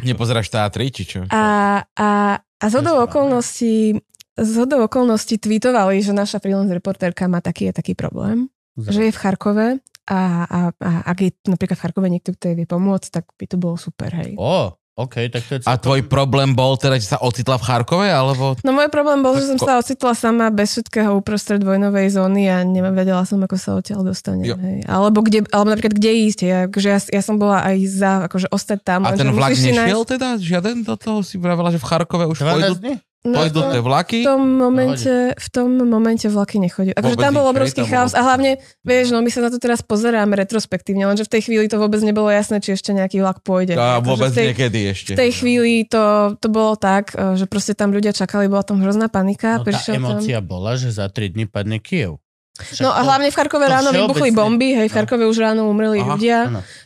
Nepozeráš 0.00 0.48
teatry, 0.48 0.88
či 0.88 1.04
čo? 1.04 1.20
A, 1.28 1.84
a, 1.84 2.08
a 2.40 2.64
z 2.64 2.74
hodou 2.80 3.04
okolností 3.04 4.00
z 4.38 4.52
hodou 4.54 4.86
okolností 4.86 5.42
tweetovali, 5.42 5.98
že 5.98 6.14
naša 6.14 6.38
freelance 6.38 6.70
reportérka 6.70 7.26
má 7.26 7.42
taký 7.42 7.68
a 7.68 7.72
taký 7.74 7.98
problém, 7.98 8.46
že 8.78 9.10
je 9.10 9.12
v 9.12 9.18
Charkove 9.18 9.68
a, 10.06 10.20
a, 10.46 10.60
a 10.78 10.90
ak 11.10 11.18
je 11.26 11.30
napríklad 11.50 11.74
v 11.74 11.82
Charkove 11.82 12.08
niekto, 12.08 12.30
kto 12.32 12.54
jej 12.54 12.56
vie 12.56 12.68
pomôcť, 12.70 13.08
tak 13.10 13.24
by 13.34 13.44
to 13.50 13.58
bolo 13.58 13.74
super, 13.74 14.14
hej. 14.14 14.38
Ó, 14.38 14.77
OK, 14.98 15.30
tak 15.30 15.42
to 15.46 15.52
je... 15.54 15.58
A 15.62 15.78
tvoj 15.78 16.10
problém 16.10 16.58
bol 16.58 16.74
teda, 16.74 16.98
že 16.98 17.14
sa 17.14 17.22
ocitla 17.22 17.54
v 17.54 17.64
Charkove, 17.70 18.10
alebo... 18.10 18.58
No 18.66 18.74
môj 18.74 18.90
problém 18.90 19.22
bol, 19.22 19.38
že 19.38 19.46
som 19.54 19.58
sa 19.62 19.78
ocitla 19.78 20.10
sama 20.18 20.50
bez 20.50 20.74
všetkého 20.74 21.14
uprostred 21.14 21.62
vojnovej 21.62 22.18
zóny 22.18 22.50
a 22.50 22.66
nevedela 22.66 23.22
som, 23.22 23.38
ako 23.38 23.54
sa 23.54 23.78
odtiaľ 23.78 24.02
dostanem. 24.02 24.50
Jo. 24.50 24.58
Hej. 24.58 24.90
Alebo, 24.90 25.22
kde, 25.22 25.46
alebo 25.54 25.70
napríklad, 25.70 25.94
kde 25.94 26.10
ísť. 26.26 26.40
Ja, 26.42 26.58
akože 26.66 26.88
ja, 26.90 26.98
ja 26.98 27.22
som 27.22 27.38
bola 27.38 27.62
aj 27.62 27.76
za 27.86 28.12
akože 28.26 28.50
ostať 28.50 28.78
tam. 28.82 29.06
A 29.06 29.14
ten 29.14 29.30
vlak 29.30 29.54
nešiel 29.54 30.02
teda? 30.02 30.34
Žiaden 30.34 30.82
do 30.82 30.98
toho 30.98 31.22
si 31.22 31.38
vravela, 31.38 31.70
že 31.70 31.78
v 31.78 31.86
Charkove 31.86 32.26
už 32.26 32.42
12 32.42 32.50
pôjdu, 32.50 32.74
dní? 32.82 32.94
No, 33.26 33.34
pôjdu 33.42 33.58
to- 33.58 33.70
tie 33.74 33.82
vlaky? 33.82 34.18
v 34.22 34.30
tom 34.30 34.42
momente, 34.46 35.14
v 35.34 35.48
tom 35.50 35.74
momente 35.74 36.30
vlaky 36.30 36.62
nechodili. 36.62 36.94
Akože 36.94 37.18
tam 37.18 37.34
bol 37.34 37.50
obrovský 37.50 37.82
tam 37.82 37.90
chaos 37.90 38.14
a 38.14 38.22
hlavne, 38.22 38.62
vieš, 38.86 39.10
no 39.10 39.18
my 39.18 39.30
sa 39.34 39.42
na 39.42 39.50
to 39.50 39.58
teraz 39.58 39.82
pozeráme 39.82 40.38
retrospektívne, 40.38 41.02
lenže 41.02 41.26
v 41.26 41.32
tej 41.34 41.42
chvíli 41.50 41.66
to 41.66 41.82
vôbec 41.82 41.98
nebolo 42.06 42.30
jasné, 42.30 42.62
či 42.62 42.78
ešte 42.78 42.94
nejaký 42.94 43.18
vlak 43.18 43.42
pôjde. 43.42 43.74
A 43.74 43.98
Akože 43.98 44.06
vôbec 44.06 44.30
v 44.30 44.36
tej, 44.38 44.46
niekedy 44.54 44.80
ešte. 44.94 45.10
v 45.14 45.18
tej 45.18 45.30
chvíli 45.34 45.72
to, 45.90 46.38
to 46.38 46.46
bolo 46.46 46.78
tak, 46.78 47.10
eh, 47.18 47.34
že 47.34 47.50
proste 47.50 47.74
tam 47.74 47.90
ľudia 47.90 48.14
čakali, 48.14 48.46
bola 48.46 48.62
tam 48.62 48.78
hrozná 48.78 49.10
panika. 49.10 49.58
No 49.58 49.66
tá 49.66 49.74
prišiel 49.74 49.98
tam... 49.98 50.22
bola, 50.46 50.78
že 50.78 50.94
za 50.94 51.10
3 51.10 51.34
dní 51.34 51.50
padne 51.50 51.82
Kiev. 51.82 52.22
Však 52.58 52.82
No 52.82 52.90
a 52.90 53.00
hlavne 53.00 53.30
v 53.30 53.36
Charkove 53.36 53.64
ráno 53.64 53.88
vybuchli 53.88 54.30
bomby, 54.30 54.74
hej, 54.74 54.86
v 54.86 54.94
Charkove 54.94 55.24
už 55.24 55.38
ráno 55.38 55.66
umreli 55.66 55.98
Aha, 55.98 56.08
ľudia. 56.10 56.38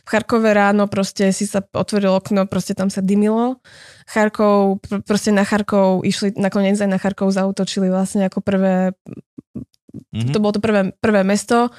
V 0.05 0.09
Charkove 0.09 0.49
ráno 0.49 0.85
proste 0.85 1.29
si 1.29 1.43
sa 1.43 1.59
otvoril 1.59 2.13
okno, 2.13 2.45
proste 2.45 2.71
tam 2.71 2.87
sa 2.87 2.99
dymilo. 2.99 3.57
Charkov, 4.05 4.79
pr- 4.79 5.01
proste 5.01 5.29
na 5.29 5.41
Charkov 5.41 6.01
išli, 6.01 6.35
nakoniec 6.35 6.77
aj 6.77 6.87
na 6.87 6.97
Charkov 6.97 7.29
zautočili 7.29 7.87
vlastne 7.87 8.23
ako 8.23 8.39
prvé, 8.39 8.93
Mhm. 10.13 10.29
to 10.29 10.37
bolo 10.37 10.53
to 10.53 10.59
prvé, 10.59 10.93
prvé 10.95 11.21
mesto. 11.21 11.69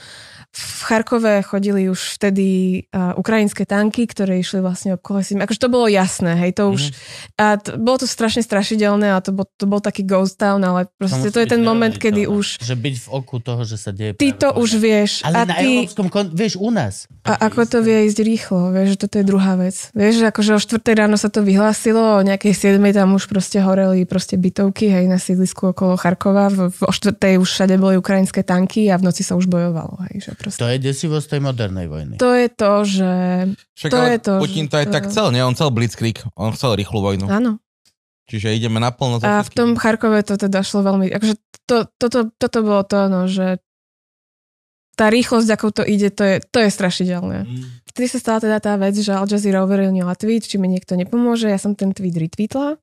V 0.54 0.80
Charkove 0.86 1.42
chodili 1.42 1.90
už 1.90 2.14
vtedy 2.14 2.46
uh, 2.94 3.18
ukrajinské 3.18 3.66
tanky, 3.66 4.06
ktoré 4.06 4.38
išli 4.38 4.62
vlastne 4.62 4.94
obkolesím. 4.94 5.42
Akože 5.42 5.58
to 5.58 5.66
bolo 5.66 5.90
jasné, 5.90 6.38
hej, 6.38 6.54
to 6.54 6.70
už... 6.70 6.94
A 7.34 7.58
t- 7.58 7.74
bolo 7.74 7.98
to 7.98 8.06
strašne 8.06 8.38
strašidelné 8.38 9.10
a 9.10 9.18
to 9.18 9.34
bol, 9.34 9.50
to 9.58 9.66
bol 9.66 9.82
taký 9.82 10.06
ghost 10.06 10.38
town, 10.38 10.62
ale 10.62 10.86
proste 10.94 11.26
musí 11.26 11.34
to 11.34 11.42
je 11.42 11.48
ten 11.50 11.62
moment, 11.66 11.90
kedy 11.90 12.22
neuveriteľné. 12.22 12.38
už... 12.38 12.46
Že 12.62 12.74
byť 12.78 12.94
v 13.02 13.06
oku 13.10 13.36
toho, 13.42 13.62
že 13.66 13.76
sa 13.82 13.90
deje 13.90 14.14
Ty 14.14 14.28
to 14.38 14.48
už 14.54 14.70
vieš. 14.78 15.10
Ale 15.26 15.34
a 15.34 15.42
na 15.42 15.54
ty, 15.58 15.66
európskom, 15.66 16.06
kon- 16.06 16.30
vieš, 16.30 16.54
u 16.54 16.70
nás. 16.70 17.10
A 17.26 17.50
ako 17.50 17.66
to 17.66 17.78
vie 17.82 18.06
ísť 18.06 18.18
rýchlo, 18.22 18.70
vieš, 18.70 18.94
že 18.94 18.98
toto 19.02 19.14
je 19.18 19.24
druhá 19.26 19.58
vec. 19.58 19.74
Vieš, 19.90 20.22
že 20.22 20.26
akože 20.30 20.50
o 20.54 20.60
4 20.62 20.80
ráno 20.94 21.18
sa 21.18 21.26
to 21.26 21.42
vyhlásilo, 21.42 22.20
o 22.20 22.22
nejakej 22.22 22.78
7 22.78 22.78
tam 22.94 23.18
už 23.18 23.26
proste 23.26 23.58
horeli 23.58 24.06
proste 24.06 24.38
bytovky, 24.38 24.86
hej, 24.86 25.10
na 25.10 25.18
sídlisku 25.18 25.74
okolo 25.74 25.98
Charkova, 25.98 26.46
v, 26.46 26.70
v, 26.70 26.78
o 26.86 26.92
4 26.94 27.42
už 27.42 27.48
všade 27.48 27.74
boli 27.74 27.98
ukrajinské 27.98 28.46
tanky 28.46 28.86
a 28.92 29.00
v 29.00 29.10
noci 29.10 29.26
sa 29.26 29.34
už 29.34 29.50
bojovalo, 29.50 29.98
hej, 30.12 30.30
že 30.30 30.30
proste. 30.44 30.60
To 30.60 30.68
je 30.68 30.76
desivosť 30.76 31.26
tej 31.32 31.40
modernej 31.40 31.86
vojny. 31.88 32.14
To 32.20 32.30
je 32.36 32.48
to, 32.52 32.72
že... 32.84 33.12
Však 33.80 33.90
to 33.90 34.00
je 34.04 34.18
to, 34.20 34.32
Putin 34.44 34.66
to 34.68 34.76
aj 34.76 34.86
to- 34.86 34.94
tak 34.94 35.02
chcel, 35.08 35.32
nie? 35.32 35.40
On 35.40 35.56
chcel 35.56 35.72
blitzkrieg, 35.72 36.20
on 36.36 36.52
chcel 36.52 36.76
rýchlu 36.76 37.00
vojnu. 37.00 37.24
Áno. 37.32 37.64
Čiže 38.28 38.56
ideme 38.56 38.80
naplno 38.80 39.20
za 39.20 39.40
A 39.40 39.44
v 39.44 39.50
tom 39.52 39.76
Charkove 39.76 40.20
to 40.24 40.36
teda 40.36 40.60
šlo 40.60 40.84
veľmi... 40.84 41.12
Akože 41.12 41.40
to, 41.64 41.88
toto, 41.96 42.28
toto 42.36 42.58
bolo 42.60 42.84
to, 42.84 43.08
no, 43.08 43.24
že 43.24 43.60
tá 44.94 45.10
rýchlosť, 45.10 45.48
ako 45.50 45.66
to 45.74 45.82
ide, 45.82 46.14
to 46.14 46.22
je, 46.22 46.36
to 46.38 46.58
je 46.62 46.70
strašidelné. 46.70 47.50
Vtedy 47.90 48.06
sa 48.10 48.18
stala 48.22 48.38
teda 48.38 48.58
tá 48.62 48.78
vec, 48.78 48.94
že 48.94 49.10
Al 49.10 49.26
Jazeera 49.26 49.66
uverejnila 49.66 50.14
tweet, 50.14 50.46
či 50.46 50.56
mi 50.56 50.70
niekto 50.70 50.94
nepomôže. 50.94 51.50
Ja 51.50 51.58
som 51.58 51.74
ten 51.74 51.90
tweet 51.90 52.14
retweetla 52.14 52.78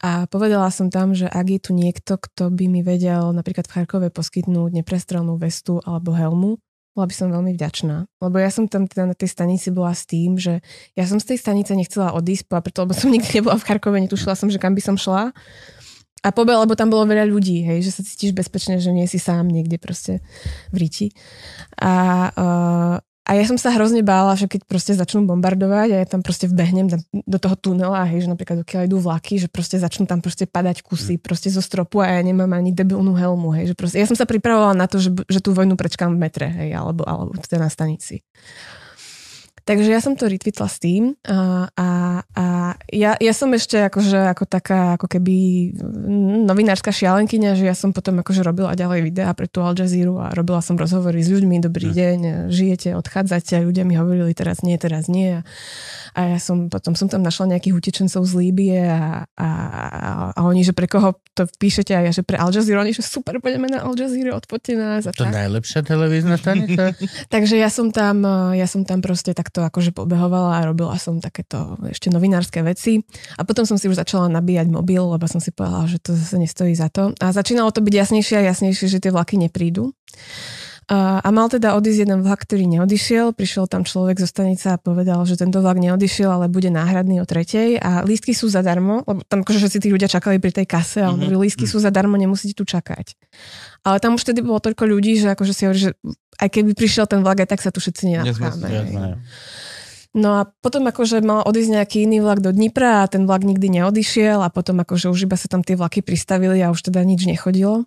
a 0.00 0.10
povedala 0.30 0.70
som 0.72 0.88
tam, 0.88 1.12
že 1.12 1.26
ak 1.26 1.46
je 1.50 1.60
tu 1.60 1.70
niekto, 1.74 2.16
kto 2.16 2.48
by 2.54 2.70
mi 2.70 2.80
vedel 2.80 3.34
napríklad 3.34 3.66
v 3.68 3.74
Charkove 3.82 4.08
poskytnúť 4.14 4.80
neprestrelnú 4.80 5.36
vestu 5.36 5.82
alebo 5.82 6.14
helmu, 6.14 6.62
bola 6.94 7.06
by 7.06 7.14
som 7.14 7.30
veľmi 7.30 7.54
vďačná. 7.54 8.06
Lebo 8.18 8.36
ja 8.42 8.50
som 8.50 8.66
tam 8.66 8.90
teda 8.90 9.10
na 9.10 9.16
tej 9.16 9.30
stanici 9.30 9.70
bola 9.70 9.94
s 9.94 10.04
tým, 10.06 10.36
že 10.36 10.58
ja 10.98 11.04
som 11.06 11.22
z 11.22 11.34
tej 11.34 11.38
stanice 11.38 11.72
nechcela 11.78 12.12
odísť, 12.12 12.50
a 12.50 12.62
preto, 12.62 12.82
lebo 12.82 12.94
som 12.94 13.10
nikdy 13.14 13.42
nebola 13.42 13.56
v 13.58 13.66
Charkove, 13.66 13.98
netušila 14.02 14.34
som, 14.34 14.50
že 14.50 14.58
kam 14.58 14.74
by 14.74 14.82
som 14.82 14.96
šla. 14.98 15.30
A 16.20 16.28
pobel, 16.36 16.60
lebo 16.60 16.76
tam 16.76 16.92
bolo 16.92 17.08
veľa 17.08 17.24
ľudí, 17.24 17.64
hej, 17.64 17.80
že 17.80 17.96
sa 17.96 18.04
cítiš 18.04 18.36
bezpečne, 18.36 18.76
že 18.76 18.92
nie 18.92 19.08
si 19.08 19.16
sám 19.16 19.48
niekde 19.48 19.80
proste 19.80 20.20
v 20.68 20.84
Riti. 20.84 21.08
A, 21.80 21.92
uh, 22.28 22.96
a 23.30 23.38
ja 23.38 23.46
som 23.46 23.54
sa 23.54 23.70
hrozne 23.70 24.02
bála, 24.02 24.34
že 24.34 24.50
keď 24.50 24.66
proste 24.66 24.92
začnú 24.98 25.22
bombardovať 25.22 25.88
a 25.94 25.96
ja 26.02 26.06
tam 26.10 26.18
proste 26.18 26.50
vbehnem 26.50 26.90
do- 26.90 27.38
toho 27.38 27.54
tunela, 27.54 28.02
hej, 28.10 28.26
že 28.26 28.28
napríklad 28.34 28.66
dokiaľ 28.66 28.90
idú 28.90 28.98
vlaky, 28.98 29.38
že 29.38 29.46
proste 29.46 29.78
začnú 29.78 30.10
tam 30.10 30.18
proste 30.18 30.50
padať 30.50 30.82
kusy 30.82 31.14
proste 31.14 31.46
zo 31.46 31.62
stropu 31.62 32.02
a 32.02 32.10
ja 32.10 32.26
nemám 32.26 32.50
ani 32.50 32.74
debilnú 32.74 33.14
helmu, 33.14 33.54
hej, 33.54 33.70
že 33.70 33.74
proste, 33.78 34.02
ja 34.02 34.10
som 34.10 34.18
sa 34.18 34.26
pripravovala 34.26 34.74
na 34.74 34.90
to, 34.90 34.98
že, 34.98 35.14
že 35.30 35.38
tú 35.38 35.54
vojnu 35.54 35.78
prečkám 35.78 36.10
v 36.10 36.18
metre, 36.18 36.50
hej, 36.50 36.74
alebo, 36.74 37.06
alebo 37.06 37.38
teda 37.38 37.62
na 37.62 37.70
stanici. 37.70 38.26
Takže 39.64 39.88
ja 39.92 40.00
som 40.00 40.16
to 40.16 40.26
retweetla 40.26 40.66
s 40.66 40.76
tým 40.80 41.14
a, 41.26 41.68
a, 41.76 41.88
a 42.24 42.44
ja, 42.90 43.14
ja 43.20 43.32
som 43.36 43.52
ešte 43.52 43.76
akože 43.86 44.32
ako 44.32 44.44
taká 44.48 44.80
ako 44.96 45.06
keby 45.06 45.36
mm, 45.76 46.48
novinárska 46.48 46.90
šialenkyňa, 46.90 47.54
že 47.54 47.68
ja 47.68 47.76
som 47.76 47.92
potom 47.92 48.18
akože 48.24 48.40
robila 48.42 48.72
ďalej 48.74 49.12
videá 49.12 49.30
pre 49.36 49.46
tú 49.46 49.60
Al 49.60 49.76
Jazeera 49.76 50.32
a 50.32 50.34
robila 50.34 50.64
som 50.64 50.74
rozhovory 50.80 51.20
s 51.20 51.28
ľuďmi, 51.28 51.62
dobrý 51.62 51.92
deň, 51.92 52.18
žijete, 52.50 52.96
odchádzate 52.96 53.60
a 53.60 53.64
ľudia 53.64 53.84
mi 53.84 53.94
hovorili 53.94 54.32
teraz 54.32 54.64
nie, 54.64 54.74
teraz 54.80 55.06
nie 55.06 55.40
a, 55.40 55.46
a 56.14 56.36
ja 56.36 56.38
som 56.42 56.66
potom 56.66 56.98
som 56.98 57.06
tam 57.06 57.22
našla 57.22 57.56
nejakých 57.56 57.74
utečencov 57.76 58.22
z 58.26 58.32
Líbie 58.34 58.82
a, 58.82 59.24
a, 59.38 59.48
a, 60.34 60.38
oni, 60.42 60.66
že 60.66 60.74
pre 60.74 60.90
koho 60.90 61.18
to 61.34 61.46
píšete 61.46 61.94
a 61.94 62.02
ja, 62.02 62.10
že 62.10 62.26
pre 62.26 62.36
Al 62.36 62.50
Jazeera, 62.50 62.82
oni, 62.82 62.90
že 62.90 63.06
super, 63.06 63.38
poďme 63.38 63.70
na 63.70 63.86
Al 63.86 63.94
Jazeera, 63.94 64.34
odpoďte 64.34 64.72
nás 64.74 65.06
a 65.06 65.14
To 65.14 65.26
tak. 65.26 65.34
najlepšia 65.34 65.80
televízna 65.86 66.36
stanica. 66.36 66.92
Takže 67.34 67.54
ja 67.54 67.70
som 67.70 67.94
tam, 67.94 68.26
ja 68.54 68.66
som 68.66 68.82
tam 68.82 68.98
proste 69.00 69.32
takto 69.32 69.62
akože 69.62 69.94
pobehovala 69.94 70.62
a 70.62 70.66
robila 70.66 70.98
som 70.98 71.22
takéto 71.22 71.78
ešte 71.86 72.10
novinárske 72.10 72.60
veci. 72.66 73.02
A 73.38 73.46
potom 73.46 73.62
som 73.62 73.78
si 73.78 73.86
už 73.86 73.98
začala 73.98 74.26
nabíjať 74.28 74.66
mobil, 74.68 75.00
lebo 75.00 75.24
som 75.30 75.38
si 75.38 75.54
povedala, 75.54 75.86
že 75.86 76.02
to 76.02 76.14
zase 76.14 76.36
nestojí 76.36 76.74
za 76.74 76.90
to. 76.90 77.14
A 77.22 77.30
začínalo 77.30 77.70
to 77.70 77.80
byť 77.80 77.94
jasnejšie 77.94 78.36
a 78.42 78.46
jasnejšie, 78.50 78.86
že 78.90 78.98
tie 78.98 79.14
vlaky 79.14 79.38
neprídu. 79.38 79.94
A, 80.90 81.22
mal 81.30 81.46
teda 81.46 81.78
odísť 81.78 82.02
jeden 82.02 82.18
vlak, 82.26 82.42
ktorý 82.42 82.66
neodišiel. 82.66 83.30
Prišiel 83.30 83.70
tam 83.70 83.86
človek 83.86 84.18
zo 84.18 84.26
stanice 84.26 84.74
a 84.74 84.76
povedal, 84.76 85.22
že 85.22 85.38
tento 85.38 85.62
vlak 85.62 85.78
neodišiel, 85.78 86.26
ale 86.26 86.50
bude 86.50 86.66
náhradný 86.66 87.22
o 87.22 87.26
tretej 87.30 87.78
a 87.78 88.02
lístky 88.02 88.34
sú 88.34 88.50
zadarmo, 88.50 89.06
lebo 89.06 89.22
tam 89.22 89.46
akože 89.46 89.62
všetci 89.62 89.78
tí 89.86 89.88
ľudia 89.94 90.10
čakali 90.10 90.42
pri 90.42 90.50
tej 90.50 90.66
kase 90.66 91.06
a 91.06 91.14
on 91.14 91.22
Mhm. 91.22 91.30
hovoril, 91.30 91.46
lístky 91.46 91.70
sú 91.70 91.78
zadarmo, 91.78 92.18
nemusíte 92.18 92.58
tu 92.58 92.66
čakať. 92.66 93.14
Ale 93.86 94.02
tam 94.02 94.18
už 94.18 94.26
vtedy 94.26 94.42
bolo 94.42 94.58
toľko 94.58 94.82
ľudí, 94.82 95.14
že 95.14 95.30
akože 95.30 95.52
si 95.54 95.62
hovorí, 95.70 95.78
že 95.78 95.90
aj 96.42 96.48
keby 96.50 96.74
prišiel 96.74 97.06
ten 97.06 97.22
vlak, 97.22 97.38
aj 97.38 97.48
tak 97.54 97.62
sa 97.62 97.70
tu 97.70 97.78
všetci 97.78 98.02
nenapcháme. 98.10 98.66
No 100.10 100.42
a 100.42 100.50
potom 100.58 100.90
akože 100.90 101.22
mal 101.22 101.46
odísť 101.46 101.70
nejaký 101.70 101.96
iný 102.02 102.18
vlak 102.18 102.42
do 102.42 102.50
Dnipra 102.50 103.06
a 103.06 103.08
ten 103.08 103.30
vlak 103.30 103.46
nikdy 103.46 103.78
neodišiel 103.78 104.42
a 104.42 104.50
potom 104.50 104.82
akože 104.82 105.06
už 105.06 105.30
iba 105.30 105.38
sa 105.38 105.46
tam 105.46 105.62
tie 105.62 105.78
vlaky 105.78 106.02
pristavili 106.02 106.58
a 106.66 106.74
už 106.74 106.82
teda 106.82 106.98
nič 107.06 107.30
nechodilo. 107.30 107.86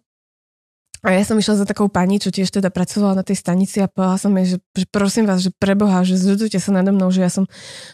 A 1.03 1.11
ja 1.11 1.27
som 1.27 1.35
išla 1.35 1.59
za 1.59 1.67
takou 1.67 1.91
pani, 1.91 2.15
čo 2.15 2.31
tiež 2.31 2.47
teda 2.47 2.71
pracovala 2.71 3.19
na 3.19 3.27
tej 3.27 3.35
stanici 3.35 3.83
a 3.83 3.91
povedala 3.91 4.15
som 4.15 4.31
jej, 4.39 4.55
že, 4.55 4.57
že 4.71 4.85
prosím 4.87 5.27
vás, 5.27 5.43
že 5.43 5.51
preboha, 5.51 6.07
že 6.07 6.15
zľudujte 6.15 6.55
sa 6.63 6.71
nado 6.71 6.95
mnou, 6.95 7.11
že 7.11 7.19
ja 7.19 7.27
som, 7.27 7.43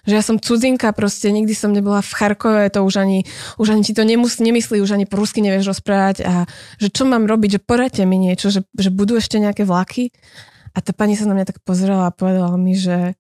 že 0.06 0.14
ja 0.14 0.22
som 0.22 0.38
cudzinka, 0.38 0.94
proste 0.94 1.34
nikdy 1.34 1.58
som 1.58 1.74
nebola 1.74 2.06
v 2.06 2.14
Charkove, 2.14 2.70
to 2.70 2.86
už 2.86 3.02
ani, 3.02 3.26
už 3.58 3.74
ani 3.74 3.82
ti 3.82 3.98
to 3.98 4.06
nemus, 4.06 4.38
nemyslí, 4.38 4.78
už 4.78 4.94
ani 4.94 5.10
po 5.10 5.18
rusky 5.18 5.42
nevieš 5.42 5.74
rozprávať 5.74 6.22
a 6.22 6.46
že 6.78 6.94
čo 6.94 7.10
mám 7.10 7.26
robiť, 7.26 7.58
že 7.58 7.66
poradte 7.66 8.06
mi 8.06 8.22
niečo, 8.22 8.54
že, 8.54 8.62
že 8.78 8.94
budú 8.94 9.18
ešte 9.18 9.42
nejaké 9.42 9.66
vlaky. 9.66 10.14
A 10.78 10.86
tá 10.86 10.94
pani 10.94 11.18
sa 11.18 11.26
na 11.26 11.34
mňa 11.34 11.50
tak 11.50 11.66
pozrela 11.66 12.06
a 12.06 12.14
povedala 12.14 12.54
mi, 12.62 12.78
že, 12.78 13.18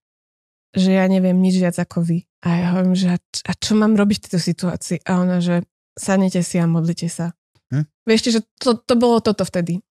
že 0.78 1.02
ja 1.02 1.10
neviem 1.10 1.34
nič 1.34 1.58
viac 1.58 1.74
ako 1.82 2.06
vy. 2.06 2.30
A 2.46 2.48
ja 2.62 2.68
hovorím, 2.78 2.94
že 2.94 3.18
a, 3.18 3.52
čo 3.58 3.74
mám 3.74 3.98
robiť 3.98 4.22
v 4.22 4.24
tejto 4.30 4.40
situácii? 4.40 4.98
A 5.10 5.18
ona, 5.18 5.42
že 5.42 5.66
sadnete 5.98 6.46
si 6.46 6.62
a 6.62 6.70
modlite 6.70 7.10
sa. 7.10 7.34
Hm? 7.70 7.86
Vieš, 8.06 8.22
že 8.30 8.42
to, 8.58 8.78
to 8.78 8.94
bolo 8.98 9.22
toto 9.22 9.46
vtedy. 9.46 9.82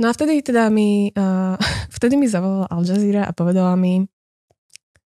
No 0.00 0.08
a 0.08 0.16
vtedy 0.16 0.40
teda 0.40 0.72
mi, 0.72 1.12
uh, 1.12 1.56
vtedy 1.96 2.16
mi 2.16 2.28
zavolala 2.28 2.68
Al 2.72 2.84
Jazeera 2.84 3.28
a 3.28 3.36
povedala 3.36 3.76
mi, 3.76 4.08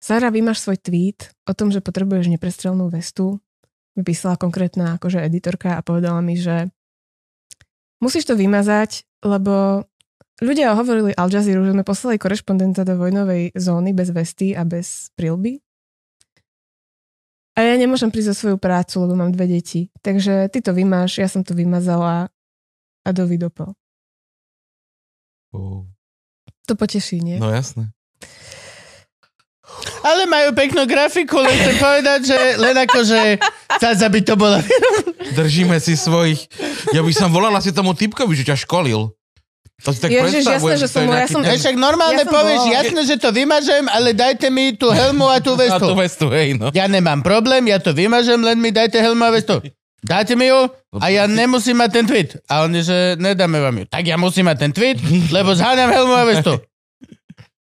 Sara, 0.01 0.33
vy 0.33 0.41
máš 0.41 0.65
svoj 0.65 0.81
tweet 0.81 1.29
o 1.45 1.53
tom, 1.53 1.69
že 1.69 1.85
potrebuješ 1.85 2.33
neprestrelnú 2.33 2.89
vestu. 2.89 3.37
Vypísala 3.93 4.41
konkrétna 4.41 4.97
akože 4.97 5.21
editorka 5.21 5.77
a 5.77 5.85
povedala 5.85 6.25
mi, 6.25 6.41
že 6.41 6.73
musíš 8.01 8.33
to 8.33 8.35
vymazať, 8.35 9.05
lebo 9.21 9.85
ľudia 10.41 10.73
hovorili 10.73 11.13
Al 11.13 11.29
Jazeera, 11.29 11.61
že 11.61 11.77
sme 11.77 11.85
poslali 11.85 12.17
korešpondenta 12.17 12.89
do 12.89 12.97
vojnovej 12.97 13.53
zóny 13.53 13.93
bez 13.93 14.09
vesty 14.11 14.57
a 14.57 14.65
bez 14.65 15.13
prilby. 15.21 15.61
A 17.59 17.67
ja 17.67 17.75
nemôžem 17.75 18.09
prísť 18.09 18.31
o 18.33 18.39
svoju 18.39 18.57
prácu, 18.57 19.03
lebo 19.03 19.19
mám 19.19 19.35
dve 19.35 19.51
deti. 19.51 19.91
Takže 20.01 20.49
ty 20.49 20.63
to 20.63 20.71
vymáš, 20.71 21.19
ja 21.19 21.27
som 21.27 21.43
to 21.43 21.53
vymazala 21.53 22.31
a 23.03 23.09
dovidopol. 23.11 23.75
Oh. 25.51 25.83
To 26.71 26.79
poteší, 26.79 27.19
nie? 27.19 27.37
No 27.43 27.51
jasné. 27.51 27.91
Ale 30.01 30.27
majú 30.27 30.55
peknú 30.55 30.83
grafiku, 30.87 31.43
len 31.43 31.55
chcem 31.55 31.77
povedať, 31.79 32.21
že 32.27 32.39
len 32.59 32.77
akože 32.87 33.39
zase 33.79 34.07
by 34.07 34.21
to 34.23 34.35
bola... 34.35 34.59
Držíme 35.31 35.79
si 35.79 35.95
svojich... 35.95 36.51
Ja 36.91 37.05
by 37.05 37.13
som 37.15 37.31
volala 37.31 37.63
si 37.63 37.71
tomu 37.71 37.95
typkovi, 37.95 38.35
že 38.35 38.49
ťa 38.51 38.67
školil. 38.67 39.15
To 39.81 39.91
si 39.91 39.99
tak 39.99 40.11
Ježiš, 40.11 40.45
jasné, 40.45 40.75
že 40.77 40.87
som 40.87 41.03
ja 41.05 41.25
som- 41.25 41.41
však 41.41 41.75
normálne 41.75 42.21
Ja 42.21 42.29
povieš, 42.29 42.61
bola. 42.63 42.77
jasné, 42.77 43.01
že 43.03 43.17
to 43.17 43.29
vymažem, 43.31 43.85
ale 43.87 44.13
dajte 44.13 44.47
mi 44.47 44.73
tú 44.73 44.89
helmu 44.89 45.25
a 45.25 45.39
tú 45.39 45.55
A 45.57 45.61
vestu. 45.63 45.85
tú 45.87 45.95
vestu, 45.95 46.27
hej, 46.29 46.55
no. 46.55 46.69
Ja 46.71 46.85
nemám 46.85 47.21
problém, 47.21 47.65
ja 47.65 47.77
to 47.77 47.91
vymažem, 47.91 48.39
len 48.39 48.57
mi 48.57 48.69
dajte 48.69 48.97
helmu 48.97 49.23
a 49.23 49.33
vestu. 49.33 49.65
Dáte 50.01 50.33
mi 50.33 50.47
ju 50.47 50.69
a 50.95 51.07
ja 51.07 51.25
nemusím 51.25 51.77
mať 51.77 51.91
ten 51.93 52.05
tweet. 52.05 52.31
A 52.47 52.65
oni, 52.65 52.81
že 52.81 53.17
nedáme 53.17 53.57
vám 53.59 53.77
ju. 53.77 53.85
Tak 53.87 54.01
ja 54.03 54.17
musím 54.17 54.49
mať 54.49 54.57
ten 54.59 54.73
tweet, 54.73 54.97
lebo 55.31 55.53
zháňam 55.53 55.89
helmu 55.89 56.13
a 56.13 56.25
vestu. 56.25 56.57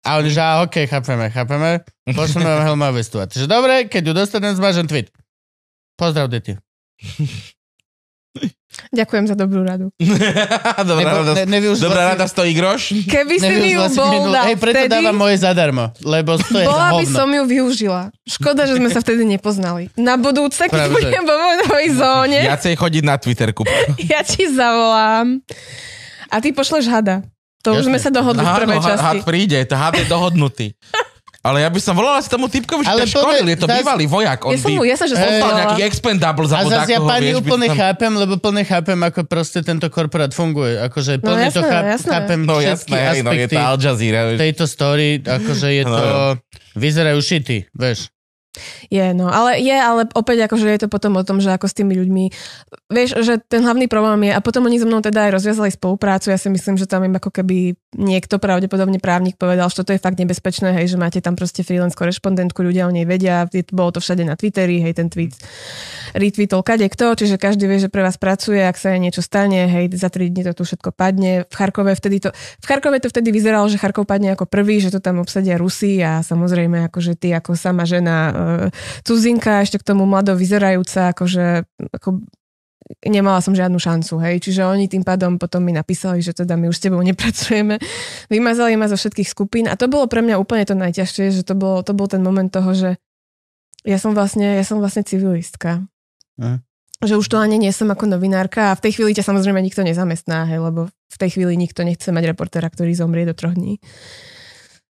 A 0.01 0.21
oni, 0.21 0.29
že 0.29 0.37
á, 0.37 0.61
OK, 0.61 0.85
chápeme, 0.85 1.29
chápeme. 1.29 1.81
Pošleme 2.07 2.45
vám 2.47 2.65
helmu 2.67 2.85
a 2.85 2.93
vestu. 2.93 3.17
A 3.17 3.25
takže 3.25 3.45
dobre, 3.45 3.85
keď 3.87 4.03
ju 4.05 4.13
dostanem, 4.15 4.53
zmažem 4.53 4.85
tweet. 4.85 5.09
Pozdrav, 5.95 6.29
deti. 6.29 6.57
Ďakujem 8.95 9.25
za 9.27 9.35
dobrú 9.35 9.61
radu. 9.61 9.91
Dobrá 10.89 11.03
Nebo- 11.05 11.19
rada, 11.21 11.33
ne- 11.35 11.47
nevyužila 11.51 11.83
dobrá 11.83 12.01
si- 12.01 12.11
rada 12.11 12.25
stojí 12.25 12.53
groš. 12.53 12.83
Keby 13.05 13.35
si 13.37 13.53
mi 13.53 13.71
ju 13.75 13.83
si 13.85 13.97
bol 13.97 14.31
dal 14.31 14.45
Hej, 14.47 14.57
preto 14.57 14.79
vtedy, 14.81 14.93
dávam 14.95 15.16
moje 15.16 15.37
zadarmo, 15.37 15.85
lebo 16.01 16.39
to 16.39 16.55
je 16.55 16.65
bola 16.65 16.95
by 16.95 17.05
som 17.05 17.27
ju 17.27 17.43
využila. 17.43 18.03
Škoda, 18.23 18.65
že 18.65 18.75
sme 18.75 18.89
sa 18.89 18.99
vtedy 18.99 19.23
nepoznali. 19.25 19.91
Na 19.95 20.15
budúce, 20.15 20.65
keď 20.65 20.71
Práve, 20.71 20.95
že- 20.95 20.97
budem 21.03 21.23
vo 21.23 21.35
vojnovej 21.35 21.87
zóne, 21.93 22.39
Viacej 22.45 22.75
chodiť 22.75 23.03
na 23.03 23.16
Twitter, 23.16 23.51
kup. 23.51 23.66
ja 24.12 24.23
ti 24.23 24.47
zavolám 24.47 25.43
a 26.27 26.37
ty 26.39 26.51
pošleš 26.51 26.87
hada. 26.87 27.27
To 27.61 27.73
už 27.73 27.83
Jasné. 27.83 27.89
sme 27.89 27.99
sa 27.99 28.11
dohodli 28.11 28.41
v 28.41 28.53
prvej 28.61 28.77
Áno, 28.77 28.87
časti. 28.87 29.03
had 29.03 29.21
príde, 29.23 29.59
to 29.65 29.75
had 29.75 29.93
je 29.93 30.05
dohodnutý. 30.05 30.66
Ale 31.45 31.61
ja 31.61 31.69
by 31.69 31.77
som 31.77 31.93
volal 31.93 32.16
asi 32.16 32.27
tomu 32.27 32.49
typkovi, 32.49 32.81
že 32.81 32.89
Ale 32.89 33.05
to 33.05 33.12
školil, 33.15 33.45
je 33.45 33.59
to 33.59 33.66
zas- 33.66 33.77
bývalý 33.77 34.05
vojak. 34.07 34.41
On 34.43 34.51
Ja 34.51 34.59
som 34.59 34.73
mu, 34.73 34.81
ja 34.83 34.97
som, 34.97 35.05
že 35.05 35.12
som 35.12 35.29
volala. 35.29 35.59
nejaký 35.61 35.81
expendable 35.85 36.47
za 36.47 36.57
A 36.57 36.62
zase 36.65 36.89
ja 36.89 36.99
pani 36.99 37.31
vieš, 37.31 37.39
úplne 37.39 37.66
som- 37.69 37.77
chápem, 37.77 38.12
lebo 38.15 38.35
plne 38.35 38.62
chápem, 38.62 38.97
ako 38.99 39.21
proste 39.25 39.61
tento 39.61 39.85
korporát 39.87 40.33
funguje. 40.33 40.81
Akože 40.81 41.21
No 41.21 41.29
plne 41.31 41.47
to 41.47 41.61
jasné, 41.61 41.69
cháp, 41.69 41.85
jasné. 41.87 42.11
chápem 42.11 42.41
No 42.43 42.55
všetky 42.57 42.65
jasné, 42.65 42.97
hej, 42.97 43.19
no 43.21 43.31
je 43.31 43.45
aspekty 43.45 43.55
to 43.55 43.61
Al 43.62 43.77
Jazeera. 43.77 44.21
vieš. 44.27 44.39
tejto 44.41 44.65
story, 44.65 45.09
akože 45.21 45.69
je 45.71 45.85
to... 45.85 46.01
No. 46.01 46.33
Vyzerajú 46.75 47.21
šity, 47.21 47.57
vieš. 47.71 48.09
Je, 48.87 49.03
no, 49.11 49.27
ale 49.27 49.59
je, 49.59 49.75
ale 49.75 50.07
opäť 50.12 50.47
akože 50.47 50.65
je 50.65 50.81
to 50.81 50.89
potom 50.89 51.12
o 51.12 51.23
tom, 51.23 51.39
že 51.39 51.51
ako 51.51 51.66
s 51.66 51.75
tými 51.75 51.93
ľuďmi, 51.93 52.25
vieš, 52.87 53.19
že 53.21 53.43
ten 53.43 53.61
hlavný 53.61 53.85
problém 53.85 54.25
je, 54.25 54.33
a 54.33 54.39
potom 54.39 54.62
oni 54.62 54.79
so 54.79 54.87
mnou 54.87 54.99
teda 54.99 55.27
aj 55.27 55.35
rozviazali 55.35 55.69
spoluprácu, 55.69 56.31
ja 56.31 56.39
si 56.39 56.47
myslím, 56.47 56.75
že 56.75 56.87
tam 56.87 57.03
im 57.03 57.11
ako 57.12 57.31
keby 57.33 57.75
niekto, 57.95 58.43
pravdepodobne 58.43 58.99
právnik 58.99 59.39
povedal, 59.39 59.71
že 59.71 59.81
toto 59.83 59.95
je 59.95 60.03
fakt 60.03 60.19
nebezpečné, 60.19 60.75
hej, 60.75 60.95
že 60.95 60.97
máte 61.01 61.19
tam 61.23 61.39
proste 61.39 61.62
freelance 61.62 61.95
korešpondentku, 61.95 62.61
ľudia 62.61 62.87
o 62.87 62.93
nej 62.93 63.07
vedia, 63.07 63.47
bolo 63.71 63.95
to 63.95 64.01
všade 64.03 64.27
na 64.27 64.35
Twitteri, 64.35 64.83
hej, 64.83 64.93
ten 64.95 65.09
tweet 65.09 65.35
retweetol 66.15 66.62
kade 66.62 66.87
kto, 66.87 67.15
čiže 67.19 67.41
každý 67.41 67.66
vie, 67.66 67.83
že 67.83 67.91
pre 67.91 68.03
vás 68.03 68.19
pracuje, 68.19 68.62
ak 68.62 68.79
sa 68.79 68.95
jej 68.95 69.01
niečo 69.03 69.23
stane, 69.23 69.66
hej, 69.66 69.91
za 69.95 70.11
3 70.11 70.31
dní 70.31 70.43
to 70.47 70.53
tu 70.55 70.62
všetko 70.66 70.95
padne. 70.95 71.47
V 71.47 71.55
Charkove 71.55 71.95
vtedy 71.95 72.23
to, 72.23 72.31
v 72.35 72.66
Charkove 72.66 72.99
to 73.03 73.11
vtedy 73.11 73.35
vyzeralo, 73.35 73.66
že 73.66 73.81
Charkov 73.81 74.07
padne 74.07 74.35
ako 74.35 74.47
prvý, 74.47 74.79
že 74.79 74.95
to 74.95 75.03
tam 75.03 75.19
obsadia 75.23 75.59
Rusi 75.59 75.99
a 76.03 76.23
samozrejme 76.23 76.87
akože 76.91 77.19
ty 77.19 77.35
ako 77.35 77.59
sama 77.59 77.83
žena 77.87 78.16
e, 78.16 78.33
cudzinka, 79.03 79.62
ešte 79.62 79.83
k 79.83 79.87
tomu 79.95 80.07
mlado 80.07 80.35
vyzerajúca, 80.39 81.11
akože 81.15 81.66
ako 81.95 82.23
nemala 83.05 83.40
som 83.40 83.56
žiadnu 83.56 83.81
šancu, 83.81 84.20
hej. 84.20 84.40
Čiže 84.44 84.69
oni 84.69 84.89
tým 84.89 85.05
pádom 85.05 85.40
potom 85.40 85.65
mi 85.65 85.73
napísali, 85.73 86.20
že 86.20 86.36
teda 86.36 86.56
my 86.56 86.69
už 86.69 86.77
s 86.77 86.85
tebou 86.85 87.01
nepracujeme. 87.01 87.81
Vymazali 88.32 88.77
ma 88.77 88.89
zo 88.89 88.97
všetkých 88.97 89.28
skupín 89.28 89.65
a 89.69 89.77
to 89.77 89.89
bolo 89.89 90.05
pre 90.09 90.20
mňa 90.20 90.36
úplne 90.36 90.65
to 90.69 90.77
najťažšie, 90.77 91.32
že 91.32 91.43
to, 91.44 91.56
bolo, 91.56 91.81
to 91.81 91.97
bol 91.97 92.09
ten 92.09 92.20
moment 92.20 92.52
toho, 92.52 92.77
že 92.77 92.90
ja 93.85 94.01
som 94.01 94.16
vlastne, 94.16 94.56
ja 94.56 94.65
som 94.65 94.81
vlastne 94.81 95.05
civilistka. 95.05 95.85
Mhm. 96.40 96.65
Že 97.05 97.20
už 97.20 97.27
to 97.28 97.36
ani 97.36 97.61
nie 97.61 97.69
som 97.69 97.93
ako 97.93 98.09
novinárka 98.09 98.73
a 98.73 98.78
v 98.78 98.89
tej 98.89 98.97
chvíli 98.97 99.12
ťa 99.12 99.28
samozrejme 99.28 99.61
nikto 99.61 99.85
nezamestná, 99.85 100.48
hej, 100.48 100.62
lebo 100.62 100.89
v 100.89 101.16
tej 101.20 101.36
chvíli 101.36 101.52
nikto 101.61 101.85
nechce 101.85 102.09
mať 102.09 102.32
reportéra, 102.32 102.73
ktorý 102.73 102.97
zomrie 102.97 103.28
do 103.28 103.36
troch 103.36 103.52
dní. 103.52 103.77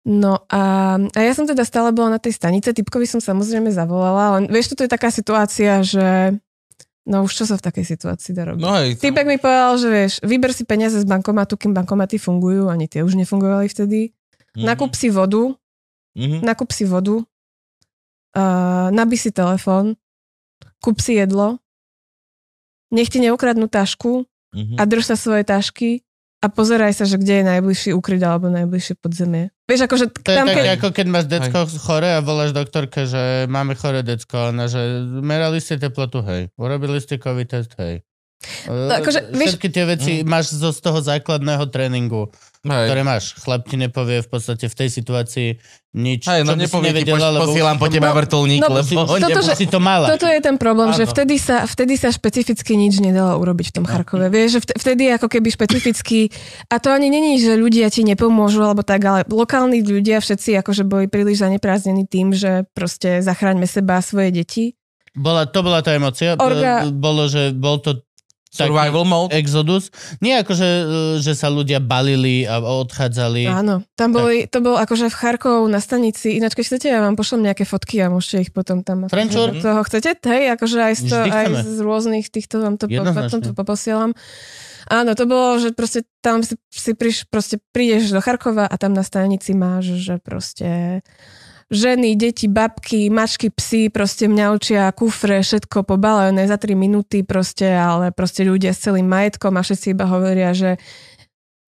No 0.09 0.41
a, 0.49 0.95
a 0.97 1.19
ja 1.21 1.33
som 1.37 1.45
teda 1.45 1.61
stále 1.67 1.93
bola 1.93 2.17
na 2.17 2.19
tej 2.23 2.33
stanice, 2.33 2.73
typkovi 2.73 3.05
som 3.05 3.21
samozrejme 3.21 3.69
zavolala, 3.69 4.41
len 4.41 4.49
vieš, 4.49 4.73
toto 4.73 4.87
je 4.87 4.89
taká 4.89 5.13
situácia, 5.13 5.85
že 5.85 6.33
no 7.09 7.25
už 7.25 7.33
čo 7.33 7.43
sa 7.49 7.57
v 7.57 7.65
takej 7.65 7.85
situácii 7.97 8.31
dá 8.37 8.45
robiť? 8.45 8.61
No 8.61 8.69
hej, 8.77 9.01
Typek 9.01 9.25
mi 9.25 9.41
povedal, 9.41 9.73
že 9.81 9.89
vieš, 9.89 10.13
vyber 10.21 10.53
si 10.53 10.61
peniaze 10.63 11.01
z 11.01 11.07
bankomatu, 11.09 11.57
kým 11.57 11.73
bankomaty 11.73 12.21
fungujú, 12.21 12.69
ani 12.69 12.85
tie 12.85 13.01
už 13.01 13.17
nefungovali 13.17 13.65
vtedy. 13.65 14.13
Mhm. 14.53 14.65
Nakúp 14.69 14.93
si 14.93 15.09
vodu, 15.09 15.57
Mhm. 16.13 16.45
nakúp 16.45 16.69
si 16.69 16.85
vodu, 16.85 17.25
uh, 18.37 18.87
nabí 18.93 19.17
si 19.17 19.33
telefón, 19.33 19.97
kúp 20.79 21.01
si 21.01 21.17
jedlo, 21.17 21.57
nech 22.93 23.09
ti 23.09 23.19
neukradnú 23.21 23.69
tašku 23.69 24.25
Mhm. 24.49 24.81
a 24.81 24.83
drž 24.85 25.13
sa 25.13 25.17
svoje 25.17 25.45
tašky 25.45 26.01
a 26.41 26.49
pozeraj 26.49 26.93
sa, 26.97 27.05
že 27.05 27.21
kde 27.21 27.41
je 27.41 27.45
najbližší 27.45 27.89
úkryt 27.93 28.21
alebo 28.25 28.49
najbližšie 28.49 28.97
podzemie. 28.97 29.53
Vieš, 29.69 29.85
akože 29.85 30.05
To 30.09 30.29
je 30.33 30.37
tam, 30.41 30.49
také, 30.49 30.61
keď... 30.65 30.73
ako 30.81 30.87
keď 30.97 31.07
máš 31.13 31.25
decko 31.29 31.69
chore 31.77 32.09
a 32.09 32.25
voláš 32.25 32.57
doktorke, 32.57 33.05
že 33.05 33.45
máme 33.45 33.77
chore 33.77 34.01
decko. 34.01 34.49
Ona, 34.49 34.65
že 34.65 35.05
merali 35.21 35.61
ste 35.61 35.77
teplotu, 35.77 36.25
hej. 36.25 36.49
Urobili 36.57 36.97
ste 36.97 37.21
COVID 37.21 37.45
test, 37.45 37.77
hej. 37.77 38.01
Akože, 38.67 39.19
vieš- 39.31 39.49
Všetky 39.53 39.69
tie 39.69 39.83
veci 39.85 40.11
máš 40.23 40.51
zo 40.51 40.69
z 40.69 40.79
toho 40.79 40.99
základného 40.99 41.67
tréningu, 41.67 42.31
Hej. 42.61 42.87
ktoré 42.87 43.01
máš. 43.01 43.35
Chlap 43.35 43.63
ti 43.63 43.75
nepovie 43.75 44.19
v 44.19 44.29
podstate 44.29 44.65
v 44.65 44.75
tej 44.75 44.89
situácii 44.89 45.49
nič, 45.91 46.23
Hej, 46.23 46.43
no 46.43 46.53
čo 46.53 46.55
by 46.55 46.59
si 46.59 46.65
nepovie 46.65 46.91
nevedela, 46.93 47.27
poš- 47.33 47.41
posielam 47.49 47.75
po 47.75 47.87
teba 47.87 48.09
No, 48.09 48.15
vrtulník, 48.15 48.61
no, 48.61 48.69
lebo 48.71 48.85
si, 48.85 48.93
toto, 48.93 49.17
nebo- 49.17 49.41
že- 49.41 49.57
si 49.57 49.65
to 49.65 49.79
mala. 49.79 50.05
Toto 50.07 50.23
je 50.23 50.39
ten 50.39 50.55
problém, 50.55 50.89
že 50.91 51.03
Áno. 51.03 51.11
vtedy 51.11 51.35
sa, 51.35 51.65
vtedy 51.65 51.93
sa 51.95 52.09
špecificky 52.09 52.73
nič 52.75 52.99
nedalo 52.99 53.35
urobiť 53.37 53.65
v 53.65 53.73
tom 53.73 53.85
Charkove. 53.85 54.29
Vieš, 54.29 54.49
že 54.51 54.59
vt- 54.61 54.77
vtedy 54.77 55.03
ako 55.09 55.27
keby 55.27 55.49
špecificky, 55.49 56.19
a 56.65 56.77
to 56.77 56.89
ani 56.89 57.07
není, 57.07 57.35
že 57.37 57.55
ľudia 57.55 57.87
ti 57.87 58.03
nepomôžu, 58.03 58.61
alebo 58.61 58.81
tak, 58.81 59.01
ale 59.01 59.19
lokálni 59.25 59.81
ľudia 59.81 60.19
všetci 60.19 60.55
akože 60.55 60.83
boli 60.83 61.05
príliš 61.05 61.41
zaneprázdnení 61.41 62.05
tým, 62.05 62.31
že 62.31 62.69
proste 62.69 63.19
zachráňme 63.19 63.65
seba 63.65 63.97
a 63.97 64.05
svoje 64.05 64.31
deti. 64.31 64.63
Bola, 65.11 65.43
to 65.43 65.59
bola 65.59 65.81
tá 65.81 65.91
emocia. 65.91 66.37
Orga- 66.37 66.85
Bolo, 66.87 67.25
že 67.25 67.49
bol 67.49 67.81
to 67.81 68.05
Survival 68.49 69.05
mode. 69.05 69.29
exodus. 69.29 69.93
Nie 70.25 70.41
ako, 70.41 70.57
že, 70.57 70.69
že 71.21 71.37
sa 71.37 71.53
ľudia 71.53 71.77
balili 71.77 72.49
a 72.49 72.57
odchádzali. 72.57 73.45
Áno, 73.45 73.85
tam 73.93 74.09
boli, 74.09 74.49
to 74.49 74.57
bol 74.65 74.73
akože 74.73 75.05
v 75.05 75.15
Charkov 75.15 75.69
na 75.69 75.77
stanici, 75.77 76.33
ináč 76.41 76.57
keď 76.57 76.65
chcete, 76.65 76.87
ja 76.89 77.05
vám 77.05 77.13
pošlem 77.13 77.45
nejaké 77.45 77.69
fotky 77.69 78.01
a 78.01 78.09
môžete 78.09 78.49
ich 78.49 78.51
potom 78.51 78.81
tam... 78.81 79.05
Frenčur? 79.05 79.53
Toho 79.53 79.85
chcete? 79.85 80.17
Hej, 80.25 80.57
akože 80.57 80.77
aj 80.81 80.93
z, 80.97 81.01
to, 81.05 81.17
aj 81.21 81.45
z 81.61 81.77
rôznych 81.85 82.25
týchto 82.33 82.57
vám 82.57 82.81
to, 82.81 82.89
po, 82.89 83.05
potom 83.05 83.39
to 83.45 83.53
poposielam. 83.53 84.17
Áno, 84.89 85.13
to 85.13 85.29
bolo, 85.29 85.61
že 85.61 85.69
proste 85.77 86.09
tam 86.25 86.41
si, 86.41 86.57
si 86.73 86.97
priš, 86.97 87.29
proste 87.29 87.61
prídeš 87.69 88.09
do 88.09 88.17
Charkova 88.17 88.65
a 88.65 88.75
tam 88.81 88.97
na 88.97 89.05
stanici 89.05 89.53
máš, 89.53 90.01
že 90.01 90.17
proste 90.17 91.01
ženy, 91.69 92.17
deti, 92.17 92.49
babky, 92.49 93.13
mačky, 93.13 93.53
psy, 93.53 93.93
proste 93.93 94.25
mňaučia, 94.25 94.89
kufre, 94.97 95.45
všetko 95.45 95.85
pobalené 95.85 96.49
za 96.49 96.57
3 96.57 96.73
minúty 96.73 97.21
proste, 97.21 97.69
ale 97.69 98.09
proste 98.09 98.41
ľudia 98.41 98.73
s 98.73 98.89
celým 98.89 99.05
majetkom 99.05 99.53
a 99.53 99.61
všetci 99.61 99.93
iba 99.93 100.09
hovoria, 100.09 100.51
že 100.53 100.81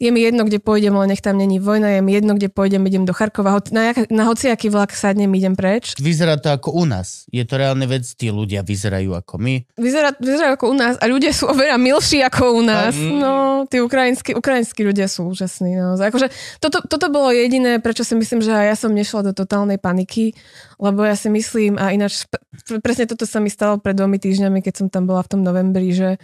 je 0.02 0.10
mi 0.10 0.26
jedno, 0.26 0.42
kde 0.50 0.58
pôjdem, 0.58 0.98
len 0.98 1.14
nech 1.14 1.22
tam 1.22 1.38
není 1.38 1.62
vojna, 1.62 1.94
je 1.94 2.02
mi 2.02 2.18
jedno, 2.18 2.34
kde 2.34 2.50
pôjdem, 2.50 2.82
idem 2.90 3.06
do 3.06 3.14
Charkova, 3.14 3.62
na, 3.70 3.94
na 4.10 4.24
hociaký 4.26 4.74
vlak 4.74 4.98
sadnem, 4.98 5.30
idem 5.38 5.54
preč. 5.54 5.94
Vyzerá 6.02 6.42
to 6.42 6.50
ako 6.50 6.74
u 6.74 6.90
nás. 6.90 7.30
Je 7.30 7.46
to 7.46 7.62
reálne 7.62 7.86
vec, 7.86 8.10
tí 8.18 8.34
ľudia 8.34 8.66
vyzerajú 8.66 9.14
ako 9.14 9.38
my. 9.38 9.62
Vyzerá, 9.78 10.18
vyzerá 10.18 10.58
ako 10.58 10.74
u 10.74 10.76
nás 10.76 10.98
a 10.98 11.06
ľudia 11.06 11.30
sú 11.30 11.54
oveľa 11.54 11.78
milší 11.78 12.26
ako 12.26 12.58
u 12.58 12.62
nás. 12.66 12.98
Mm. 12.98 13.14
No, 13.22 13.34
tí 13.70 13.78
ukrajinskí, 13.78 14.34
ukrajinskí 14.34 14.82
ľudia 14.82 15.06
sú 15.06 15.30
úžasní. 15.30 15.78
Naozaj. 15.78 16.10
Akože, 16.10 16.28
toto, 16.58 16.82
toto 16.82 17.14
bolo 17.14 17.30
jediné, 17.30 17.78
prečo 17.78 18.02
si 18.02 18.18
myslím, 18.18 18.42
že 18.42 18.50
ja 18.50 18.74
som 18.74 18.90
nešla 18.90 19.30
do 19.30 19.34
totálnej 19.38 19.78
paniky, 19.78 20.34
lebo 20.82 21.06
ja 21.06 21.14
si 21.14 21.30
myslím, 21.30 21.78
a 21.78 21.94
ináč 21.94 22.26
pre- 22.26 22.82
presne 22.82 23.06
toto 23.06 23.30
sa 23.30 23.38
mi 23.38 23.54
stalo 23.54 23.78
pred 23.78 23.94
dvomi 23.94 24.18
týždňami, 24.18 24.66
keď 24.66 24.74
som 24.82 24.88
tam 24.90 25.06
bola 25.06 25.22
v 25.22 25.30
tom 25.38 25.42
novembri, 25.46 25.94
že 25.94 26.18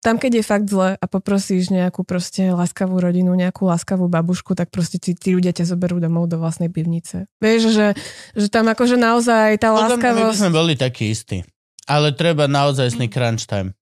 tam, 0.00 0.16
keď 0.16 0.40
je 0.40 0.44
fakt 0.44 0.66
zle 0.66 0.96
a 0.96 1.04
poprosíš 1.04 1.68
nejakú 1.68 2.08
proste 2.08 2.48
láskavú 2.56 2.96
rodinu, 2.96 3.36
nejakú 3.36 3.68
láskavú 3.68 4.08
babušku, 4.08 4.56
tak 4.56 4.72
proste 4.72 4.96
tí, 4.96 5.12
tí 5.12 5.36
ľudia 5.36 5.52
ťa 5.52 5.76
zoberú 5.76 6.00
domov 6.00 6.24
do 6.24 6.40
vlastnej 6.40 6.72
pivnice. 6.72 7.28
Vieš, 7.36 7.76
že, 7.76 7.88
že 8.32 8.48
tam 8.48 8.72
akože 8.72 8.96
naozaj 8.96 9.60
tá 9.60 9.76
mňa 9.76 9.76
my 9.76 9.80
by 9.84 9.92
láskavosť... 10.00 10.40
sme 10.40 10.56
boli 10.56 10.72
takí 10.80 11.12
istí. 11.12 11.44
Ale 11.84 12.16
treba 12.16 12.48
naozaj 12.48 12.96
sný 12.96 13.12
crunch 13.12 13.44
time. 13.44 13.76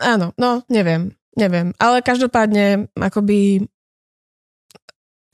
Áno, 0.00 0.32
no, 0.40 0.64
neviem, 0.72 1.12
neviem. 1.36 1.76
Ale 1.76 2.00
každopádne, 2.00 2.88
akoby 2.96 3.60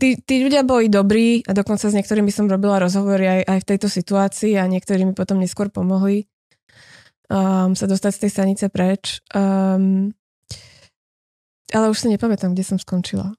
tí, 0.02 0.18
tí 0.18 0.34
ľudia 0.42 0.66
boli 0.66 0.90
dobrí 0.90 1.46
a 1.46 1.54
dokonca 1.54 1.86
s 1.86 1.94
niektorými 1.94 2.34
som 2.34 2.50
robila 2.50 2.82
rozhovory 2.82 3.38
aj, 3.38 3.40
aj 3.46 3.58
v 3.62 3.68
tejto 3.70 3.86
situácii 3.86 4.58
a 4.58 4.66
niektorí 4.66 5.06
mi 5.06 5.14
potom 5.14 5.38
neskôr 5.38 5.70
pomohli 5.70 6.31
um, 7.32 7.72
sa 7.72 7.88
dostať 7.88 8.12
z 8.12 8.20
tej 8.20 8.30
stanice 8.30 8.64
preč. 8.68 9.24
Um, 9.32 10.12
ale 11.72 11.88
už 11.88 12.04
si 12.04 12.06
nepamätám, 12.12 12.52
kde 12.52 12.64
som 12.68 12.76
skončila. 12.76 13.32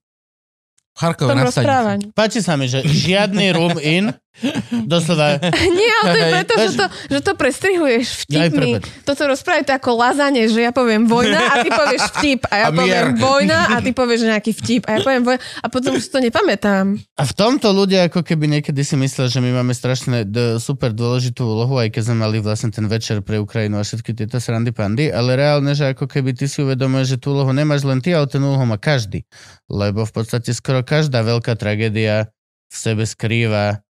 V 0.94 0.98
na. 1.34 2.10
Páči 2.14 2.41
sa 2.41 2.57
mi, 2.57 2.70
že 2.70 2.82
žiadny 2.86 3.53
room 3.53 3.78
in, 3.82 4.14
doslova, 4.91 5.38
Nie, 5.77 5.91
ale 6.01 6.10
to 6.10 6.18
je 6.18 6.26
preto, 6.31 6.53
že 6.57 6.69
to, 6.73 6.85
že 7.07 7.19
to 7.22 7.31
prestrihuješ 7.38 8.05
vtipmi. 8.26 8.81
Toto 9.05 9.30
rozprávať 9.30 9.64
to 9.69 9.73
ako 9.77 9.91
lazanie, 9.93 10.49
že 10.49 10.60
ja 10.60 10.73
poviem 10.73 11.05
vojna 11.05 11.38
a 11.38 11.61
ty 11.61 11.69
povieš 11.69 12.01
vtip 12.18 12.41
a 12.49 12.53
ja 12.55 12.65
A 12.65 12.69
mier. 12.69 12.81
poviem 12.81 13.10
vojna 13.15 13.60
a 13.69 13.77
ty 13.77 13.91
povieš 13.91 14.22
nejaký 14.26 14.51
vtip 14.53 14.89
a 14.89 14.97
ja 14.97 14.99
poviem 15.01 15.23
vojna 15.23 15.39
a 15.39 15.68
potom 15.69 15.91
už 15.93 16.05
to 16.10 16.18
nepamätám. 16.18 16.97
A 17.14 17.23
v 17.23 17.34
tomto 17.34 17.69
ľudia 17.69 18.10
ako 18.10 18.26
keby 18.26 18.49
niekedy 18.49 18.81
si 18.81 18.97
mysleli, 18.97 19.30
že 19.30 19.39
my 19.39 19.53
máme 19.53 19.72
strašne 19.72 20.26
d- 20.26 20.57
super 20.57 20.89
dôležitú 20.89 21.45
úlohu, 21.45 21.77
aj 21.77 21.93
keď 21.93 22.01
sme 22.03 22.18
mali 22.19 22.41
vlastne 22.41 22.73
ten 22.73 22.85
večer 22.85 23.22
pre 23.22 23.38
Ukrajinu 23.38 23.77
a 23.77 23.85
všetky 23.85 24.18
tieto 24.18 24.41
srandy 24.41 24.73
pandy, 24.73 25.14
ale 25.14 25.38
reálne, 25.38 25.72
že 25.72 25.93
ako 25.93 26.10
keby 26.10 26.34
ty 26.34 26.49
si 26.49 26.60
uvedomuješ, 26.60 27.15
že 27.15 27.22
tú 27.22 27.31
úlohu 27.31 27.53
nemáš 27.53 27.85
len 27.85 28.01
ty, 28.01 28.11
ale 28.11 28.26
ten 28.26 28.41
úlohu 28.41 28.65
má 28.65 28.76
každý. 28.76 29.23
Lebo 29.69 30.03
v 30.03 30.11
podstate 30.11 30.51
skoro 30.51 30.81
každá 30.81 31.22
veľká 31.22 31.53
tragédia 31.53 32.34
v 32.68 32.76
sebe 32.76 33.05
skrýva 33.05 33.85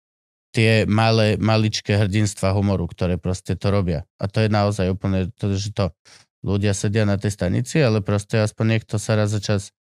tie 0.52 0.84
malé, 0.88 1.40
maličké 1.40 1.96
hrdinstva 1.96 2.52
humoru, 2.52 2.88
ktoré 2.88 3.16
proste 3.16 3.56
to 3.56 3.72
robia. 3.72 4.04
A 4.20 4.28
to 4.28 4.44
je 4.44 4.50
naozaj 4.52 4.92
úplne 4.92 5.32
to, 5.40 5.56
že 5.56 5.72
to 5.72 5.96
ľudia 6.44 6.76
sedia 6.76 7.08
na 7.08 7.16
tej 7.16 7.32
stanici, 7.34 7.80
ale 7.80 8.04
proste 8.04 8.42
aspoň 8.44 8.78
niekto 8.78 9.00
sa 9.00 9.16
raz 9.16 9.32
za 9.32 9.40
čas 9.40 9.72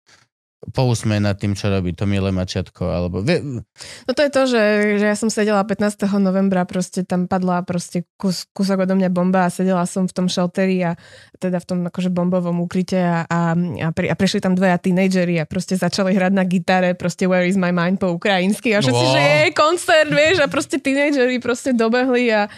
pousmeje 0.61 1.25
nad 1.25 1.41
tým, 1.41 1.57
čo 1.57 1.73
robí 1.73 1.97
to 1.97 2.05
milé 2.05 2.29
mačiatko, 2.37 2.85
alebo... 2.85 3.25
No 3.25 4.11
to 4.13 4.21
je 4.21 4.31
to, 4.31 4.43
že, 4.45 4.63
že 5.01 5.07
ja 5.09 5.17
som 5.17 5.33
sedela 5.33 5.65
15. 5.65 5.97
novembra, 6.21 6.69
proste 6.69 7.01
tam 7.01 7.25
padla 7.25 7.65
proste 7.65 8.05
kus, 8.21 8.45
kúsok 8.53 8.85
odo 8.85 8.93
mňa 8.93 9.09
bomba 9.09 9.49
a 9.49 9.51
sedela 9.51 9.89
som 9.89 10.05
v 10.05 10.13
tom 10.13 10.29
shelteri 10.29 10.85
a 10.85 11.01
teda 11.41 11.65
v 11.65 11.67
tom 11.67 11.79
akože 11.89 12.13
bombovom 12.13 12.61
ukryte 12.61 13.01
a, 13.01 13.25
a, 13.25 13.57
a, 13.57 13.89
pri, 13.97 14.13
a 14.13 14.15
prišli 14.15 14.45
tam 14.45 14.53
dvaja 14.53 14.77
tínejdžeri 14.77 15.41
a 15.41 15.49
proste 15.49 15.81
začali 15.81 16.13
hrať 16.13 16.33
na 16.37 16.45
gitare 16.45 16.93
proste 16.93 17.25
Where 17.25 17.49
is 17.49 17.57
my 17.57 17.73
mind 17.73 17.97
po 17.97 18.13
ukrajinsky 18.13 18.77
a 18.77 18.85
všetci, 18.85 19.05
Wow. 19.09 19.15
že 19.17 19.23
je 19.25 19.47
koncert, 19.57 20.11
vieš, 20.13 20.37
a 20.45 20.47
proste 20.53 20.77
tínejdžeri 20.77 21.41
proste 21.41 21.73
dobehli 21.73 22.29
a, 22.37 22.53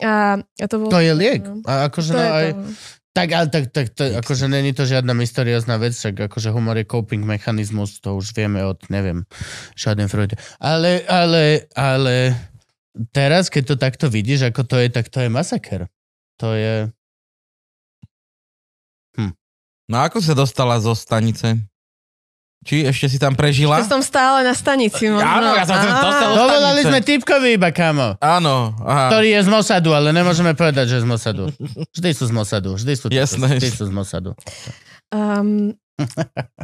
a, 0.00 0.40
a 0.40 0.64
to 0.64 0.74
bolo... 0.80 0.88
To 0.88 1.04
je 1.04 1.12
liek. 1.12 1.44
No. 1.44 1.60
A 1.68 1.92
akože 1.92 2.10
To 2.10 2.18
no, 2.18 2.24
aj, 2.24 2.48
to. 2.56 2.60
Tak, 3.16 3.32
ale 3.32 3.48
tak, 3.48 3.72
tak 3.72 3.96
to, 3.96 4.04
akože 4.20 4.44
není 4.44 4.76
to 4.76 4.84
žiadna 4.84 5.16
mysteriózna 5.16 5.80
vec, 5.80 5.96
však 5.96 6.28
akože 6.28 6.52
humor 6.52 6.76
je 6.76 6.84
coping 6.84 7.24
mechanizmus, 7.24 7.96
to 8.04 8.12
už 8.12 8.36
vieme 8.36 8.60
od, 8.60 8.76
neviem, 8.92 9.24
Schadenfreude. 9.72 10.36
Ale, 10.60 11.00
ale, 11.08 11.64
ale 11.72 12.36
teraz, 13.16 13.48
keď 13.48 13.72
to 13.72 13.76
takto 13.80 14.06
vidíš, 14.12 14.52
ako 14.52 14.68
to 14.68 14.76
je, 14.76 14.92
tak 14.92 15.08
to 15.08 15.24
je 15.24 15.32
masaker. 15.32 15.88
To 16.44 16.52
je... 16.52 16.92
No 19.86 20.02
ako 20.02 20.18
sa 20.18 20.34
dostala 20.34 20.76
zo 20.82 20.98
stanice? 20.98 21.62
Či 22.66 22.82
ešte 22.88 23.06
si 23.06 23.18
tam 23.22 23.38
prežila? 23.38 23.78
Ja 23.78 23.86
som 23.86 24.02
stále 24.02 24.42
na 24.42 24.50
stanici. 24.50 25.06
Možno. 25.06 25.22
Áno, 25.22 25.54
ja 25.54 25.62
som 25.62 25.78
sa 25.78 25.90
dostal 26.02 26.28
do 26.34 26.36
Dovolali 26.46 26.82
sme 26.82 27.00
typkovi 27.04 27.48
iba, 27.54 27.70
kamo. 27.70 28.18
Áno, 28.18 28.74
aha. 28.82 29.12
Ktorý 29.12 29.38
je 29.38 29.40
z 29.46 29.48
Mossadu, 29.52 29.90
ale 29.94 30.10
nemôžeme 30.10 30.50
povedať, 30.56 30.90
že 30.90 30.94
je 30.98 31.02
z 31.04 31.08
Mossadu. 31.08 31.44
Vždy 31.94 32.10
sú 32.10 32.24
z 32.26 32.32
Mossadu. 32.34 32.70
Vždy 32.74 32.92
sú, 32.98 33.06
Jasné. 33.12 33.62
vždy 33.62 33.70
sú 33.70 33.84
z 33.86 33.92
Mossadu. 33.94 34.30
Um, 35.14 35.78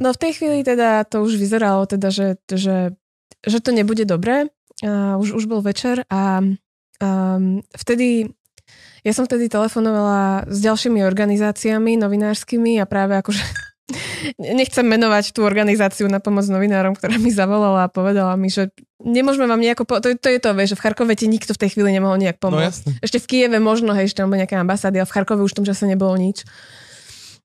no 0.03 0.09
v 0.11 0.19
tej 0.19 0.33
chvíli 0.35 0.67
teda 0.67 1.07
to 1.07 1.23
už 1.23 1.39
vyzeralo, 1.39 1.87
teda, 1.87 2.11
že, 2.11 2.35
že, 2.51 2.99
že 3.47 3.59
to 3.63 3.71
nebude 3.71 4.03
dobré. 4.03 4.51
Uh, 4.83 5.15
už, 5.23 5.39
už 5.39 5.45
bol 5.47 5.63
večer 5.63 6.03
a 6.11 6.43
um, 6.43 7.63
vtedy 7.79 8.35
ja 9.03 9.11
som 9.11 9.27
vtedy 9.27 9.51
telefonovala 9.51 10.47
s 10.47 10.63
ďalšími 10.63 11.03
organizáciami 11.03 11.99
novinárskymi 11.99 12.79
a 12.79 12.87
práve 12.87 13.19
akože 13.19 13.43
nechcem 14.37 14.83
menovať 14.83 15.31
tú 15.31 15.43
organizáciu 15.43 16.07
na 16.07 16.19
pomoc 16.19 16.45
novinárom, 16.45 16.93
ktorá 16.93 17.15
mi 17.15 17.31
zavolala 17.31 17.85
a 17.85 17.89
povedala 17.89 18.35
mi, 18.35 18.47
že 18.47 18.69
nemôžeme 18.99 19.45
vám 19.45 19.59
nejako... 19.59 19.83
Po- 19.83 19.99
to, 19.99 20.13
to 20.13 20.29
je 20.29 20.39
to, 20.39 20.51
vieš, 20.53 20.69
že 20.69 20.77
v 20.77 20.83
Charkove 20.83 21.13
ti 21.13 21.27
nikto 21.27 21.51
v 21.51 21.61
tej 21.61 21.71
chvíli 21.71 21.91
nemohol 21.91 22.17
nejak 22.17 22.37
No 22.37 22.43
pomôcť. 22.49 22.65
jasne. 22.65 22.91
Ešte 22.99 23.19
v 23.19 23.27
Kieve 23.27 23.59
možno, 23.59 23.93
hej, 23.93 24.07
ešte 24.07 24.21
tam 24.21 24.31
nejaké 24.31 24.55
ambasády, 24.55 24.97
ale 24.97 25.05
v 25.05 25.13
Charkove 25.13 25.41
už 25.41 25.53
v 25.53 25.59
tom 25.59 25.67
čase 25.67 25.85
nebolo 25.85 26.15
nič. 26.15 26.47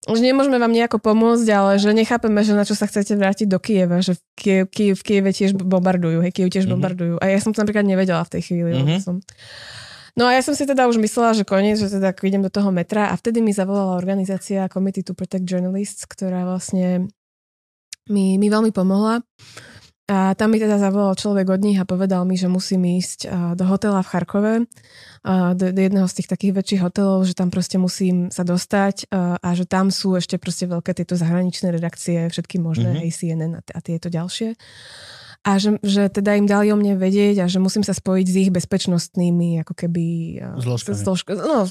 Že 0.05 0.23
nemôžeme 0.23 0.55
vám 0.55 0.71
nejako 0.71 0.97
pomôcť, 0.97 1.47
ale 1.49 1.75
že 1.75 1.91
nechápeme, 1.91 2.39
že 2.39 2.53
na 2.53 2.63
čo 2.63 2.71
sa 2.71 2.85
chcete 2.85 3.11
vrátiť 3.13 3.45
do 3.45 3.57
Kieva, 3.57 3.99
že 3.99 4.13
v, 4.13 4.21
Kie, 4.33 4.57
Kie, 4.65 4.89
v 4.93 5.01
Kieve 5.01 5.29
tiež 5.29 5.51
bombardujú, 5.53 6.21
hej, 6.21 6.31
Kiev 6.31 6.47
tiež 6.47 6.63
Mhm. 6.63 6.71
bombardujú. 6.71 7.13
A 7.17 7.27
ja 7.27 7.37
som 7.37 7.51
to 7.51 7.59
napríklad 7.59 7.83
nevedela 7.83 8.21
v 8.21 8.31
tej 8.31 8.41
chvíli. 8.43 8.71
Mhm. 8.73 8.97
Som... 8.97 9.15
No 10.17 10.25
a 10.25 10.33
ja 10.33 10.41
som 10.41 10.57
si 10.57 10.65
teda 10.65 10.89
už 10.89 10.97
myslela, 10.97 11.37
že 11.37 11.45
koniec, 11.45 11.77
že 11.77 11.93
teda 11.93 12.09
idem 12.25 12.41
do 12.41 12.49
toho 12.49 12.73
metra 12.73 13.13
a 13.13 13.15
vtedy 13.15 13.37
mi 13.37 13.53
zavolala 13.53 13.93
organizácia 13.93 14.65
Committee 14.65 15.05
to 15.05 15.13
Protect 15.13 15.45
Journalists, 15.45 16.09
ktorá 16.09 16.41
vlastne 16.41 17.05
mi, 18.09 18.41
mi 18.41 18.47
veľmi 18.49 18.73
pomohla. 18.73 19.21
A 20.07 20.31
tam 20.39 20.55
mi 20.55 20.57
teda 20.57 20.79
zavolal 20.79 21.19
človek 21.19 21.51
od 21.51 21.59
nich 21.59 21.75
a 21.75 21.83
povedal 21.83 22.23
mi, 22.23 22.39
že 22.39 22.47
musím 22.47 22.87
ísť 22.95 23.27
do 23.59 23.67
hotela 23.67 23.99
v 23.99 24.07
Charkove, 24.07 24.53
do, 25.59 25.65
do 25.75 25.81
jedného 25.83 26.07
z 26.07 26.15
tých 26.23 26.31
takých 26.31 26.55
väčších 26.55 26.79
hotelov, 26.81 27.27
že 27.27 27.35
tam 27.35 27.51
proste 27.51 27.75
musím 27.75 28.31
sa 28.31 28.47
dostať 28.47 29.11
a, 29.11 29.49
že 29.51 29.67
tam 29.67 29.91
sú 29.91 30.15
ešte 30.15 30.39
proste 30.39 30.63
veľké 30.63 30.95
tieto 30.95 31.19
zahraničné 31.19 31.75
redakcie, 31.75 32.31
všetky 32.31 32.55
možné, 32.55 32.95
Mhm. 32.95 32.95
mm-hmm. 32.95 33.11
aj 33.11 33.17
CNN 33.19 33.53
a, 33.53 33.61
t- 33.61 33.73
a 33.75 33.79
tieto 33.83 34.07
ďalšie. 34.07 34.55
A 35.45 35.61
že, 35.61 35.79
že 35.85 36.09
teda 36.11 36.35
im 36.35 36.49
dali 36.49 36.73
o 36.73 36.77
mne 36.77 36.99
vedieť 36.99 37.43
a 37.43 37.45
že 37.47 37.61
musím 37.61 37.81
sa 37.85 37.95
spojiť 37.95 38.27
s 38.27 38.35
ich 38.47 38.51
bezpečnostnými 38.51 39.63
ako 39.63 39.73
keby... 39.73 40.05
a, 40.43 40.47
Zložkami. 40.59 40.97
zložk- 40.97 41.37
no, 41.37 41.69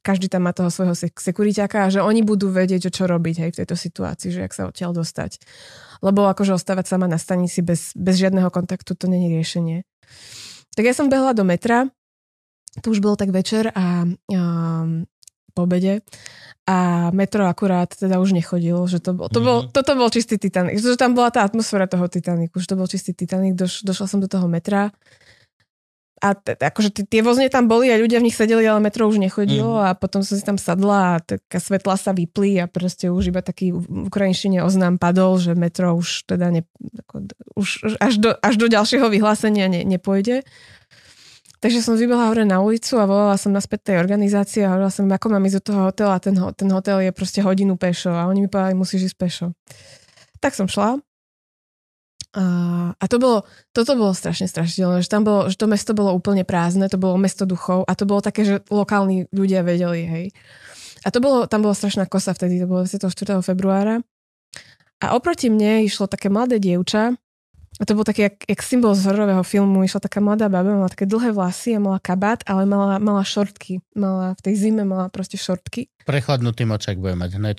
každý 0.00 0.32
tam 0.32 0.48
má 0.48 0.52
toho 0.56 0.72
svojho 0.72 0.96
sek- 0.96 1.20
sekuriťáka 1.20 1.88
a 1.88 1.92
že 1.92 2.00
oni 2.00 2.24
budú 2.24 2.48
vedieť, 2.48 2.88
čo 2.88 3.04
robiť 3.04 3.34
hej, 3.44 3.50
v 3.52 3.58
tejto 3.64 3.76
situácii, 3.76 4.32
že 4.32 4.40
jak 4.44 4.54
sa 4.56 4.70
odtiaľ 4.70 4.96
dostať. 4.96 5.44
Lebo 6.00 6.30
akože 6.30 6.56
ostávať 6.56 6.88
sama 6.94 7.10
na 7.10 7.18
stanici 7.20 7.60
bez, 7.60 7.92
bez 7.98 8.16
žiadneho 8.16 8.48
kontaktu, 8.48 8.94
to 8.96 9.10
není 9.10 9.28
riešenie. 9.28 9.84
Tak 10.72 10.86
ja 10.86 10.94
som 10.94 11.10
behla 11.10 11.34
do 11.34 11.42
metra, 11.42 11.90
to 12.80 12.94
už 12.94 13.02
bolo 13.02 13.18
tak 13.18 13.34
večer 13.34 13.74
a, 13.74 14.06
a 14.06 14.42
po 15.52 15.66
obede 15.66 16.06
a 16.68 17.08
metro 17.16 17.48
akurát 17.48 17.88
teda 17.88 18.20
už 18.20 18.36
nechodil, 18.36 18.76
že 18.84 19.00
to 19.00 19.16
bol, 19.16 19.32
to 19.32 19.40
bol, 19.40 19.64
Mhm. 19.64 19.72
toto 19.72 19.96
bol 19.96 20.12
čistý 20.12 20.36
Titanic, 20.36 20.76
že 20.76 21.00
tam 21.00 21.16
bola 21.16 21.32
tá 21.32 21.40
atmosféra 21.40 21.88
toho 21.88 22.04
Titanicu, 22.06 22.60
že 22.60 22.68
to 22.68 22.76
bol 22.76 22.84
čistý 22.84 23.16
Titanic, 23.16 23.56
Doš, 23.56 23.80
došla 23.82 24.04
som 24.06 24.20
do 24.20 24.28
toho 24.28 24.44
metra 24.46 24.92
a 26.18 26.34
t- 26.34 26.58
akože 26.58 26.90
t- 26.90 27.06
tie 27.06 27.22
vozne 27.22 27.46
tam 27.46 27.70
boli 27.70 27.88
a 27.88 27.96
ľudia 27.96 28.18
v 28.18 28.26
nich 28.26 28.34
sedeli, 28.34 28.66
ale 28.66 28.82
metro 28.82 29.06
už 29.06 29.16
nechodilo 29.16 29.78
Mhm. 29.78 29.84
a 29.86 29.88
potom 29.94 30.20
som 30.26 30.34
si 30.34 30.42
tam 30.42 30.58
sadla 30.58 31.16
a 31.16 31.22
taká 31.22 31.56
svetla 31.56 31.94
sa 31.94 32.10
vypli 32.10 32.58
a 32.58 32.66
proste 32.66 33.06
už 33.06 33.30
iba 33.30 33.38
taký 33.38 33.70
v 33.70 34.10
ukrajinštine 34.10 34.60
oznám 34.60 34.98
padol, 34.98 35.38
že 35.38 35.54
metro 35.54 35.94
už 35.94 36.26
teda 36.26 36.50
ne, 36.50 36.66
ako, 37.00 37.32
už 37.54 37.68
až 37.96 38.18
do, 38.18 38.34
až 38.34 38.54
do 38.58 38.66
ďalšieho 38.66 39.06
vyhlásenia 39.08 39.70
ne, 39.70 39.86
nepôjde. 39.86 40.42
Takže 41.58 41.82
som 41.82 41.98
vybehla 41.98 42.30
hore 42.30 42.46
na 42.46 42.62
ulicu 42.62 42.94
a 43.02 43.08
volala 43.10 43.34
som 43.34 43.50
naspäť 43.50 43.90
tej 43.90 43.96
organizácie 43.98 44.62
a 44.62 44.70
hovorila 44.70 44.94
som, 44.94 45.10
ako 45.10 45.26
mám 45.26 45.42
ísť 45.42 45.56
do 45.58 45.64
toho 45.66 45.80
hotela. 45.90 46.22
Ten, 46.22 46.38
ten 46.54 46.70
hotel 46.70 47.02
je 47.02 47.10
proste 47.10 47.42
hodinu 47.42 47.74
pešo 47.74 48.14
a 48.14 48.30
oni 48.30 48.46
mi 48.46 48.48
povedali, 48.48 48.78
musíš 48.78 49.10
ísť 49.10 49.16
pešo. 49.18 49.46
Tak 50.38 50.54
som 50.54 50.70
šla. 50.70 51.02
A, 52.38 52.44
a 52.94 53.04
to 53.10 53.18
bolo, 53.18 53.42
toto 53.74 53.98
bolo 53.98 54.14
strašne 54.14 54.46
strašidelné, 54.46 55.02
že 55.02 55.10
tam 55.10 55.26
bolo, 55.26 55.50
že 55.50 55.58
to 55.58 55.66
mesto 55.66 55.96
bolo 55.96 56.14
úplne 56.14 56.46
prázdne, 56.46 56.86
to 56.86 57.00
bolo 57.00 57.18
mesto 57.18 57.42
duchov 57.42 57.82
a 57.88 57.92
to 57.98 58.06
bolo 58.06 58.22
také, 58.22 58.46
že 58.46 58.54
lokálni 58.70 59.26
ľudia 59.34 59.66
vedeli, 59.66 60.06
hej. 60.06 60.26
A 61.02 61.10
to 61.10 61.18
bolo, 61.18 61.50
tam 61.50 61.66
bola 61.66 61.74
strašná 61.74 62.06
kosa 62.06 62.36
vtedy, 62.36 62.62
to 62.62 62.70
bolo 62.70 62.86
24. 62.86 63.10
februára. 63.42 64.04
A 65.02 65.14
oproti 65.18 65.50
mne 65.50 65.88
išlo 65.88 66.06
také 66.06 66.28
mladé 66.30 66.62
dievča, 66.62 67.18
a 67.78 67.82
to 67.86 67.94
bol 67.94 68.02
taký, 68.02 68.26
jak, 68.26 68.36
jak 68.42 68.60
symbol 68.60 68.94
z 68.98 69.06
hororového 69.06 69.42
filmu, 69.46 69.86
išla 69.86 70.02
taká 70.02 70.18
mladá 70.18 70.50
baba, 70.50 70.74
mala 70.74 70.90
také 70.90 71.06
dlhé 71.06 71.30
vlasy 71.30 71.78
a 71.78 71.80
mala 71.80 72.02
kabát, 72.02 72.42
ale 72.44 72.66
mala, 72.66 72.98
mala 72.98 73.22
šortky. 73.22 73.78
Mala, 73.94 74.34
v 74.34 74.40
tej 74.42 74.54
zime 74.58 74.82
mala 74.82 75.06
proste 75.08 75.38
šortky. 75.38 75.86
Prechladnutý 76.02 76.66
močak 76.66 76.98
bude 76.98 77.14
mať 77.14 77.38
hneď. 77.38 77.58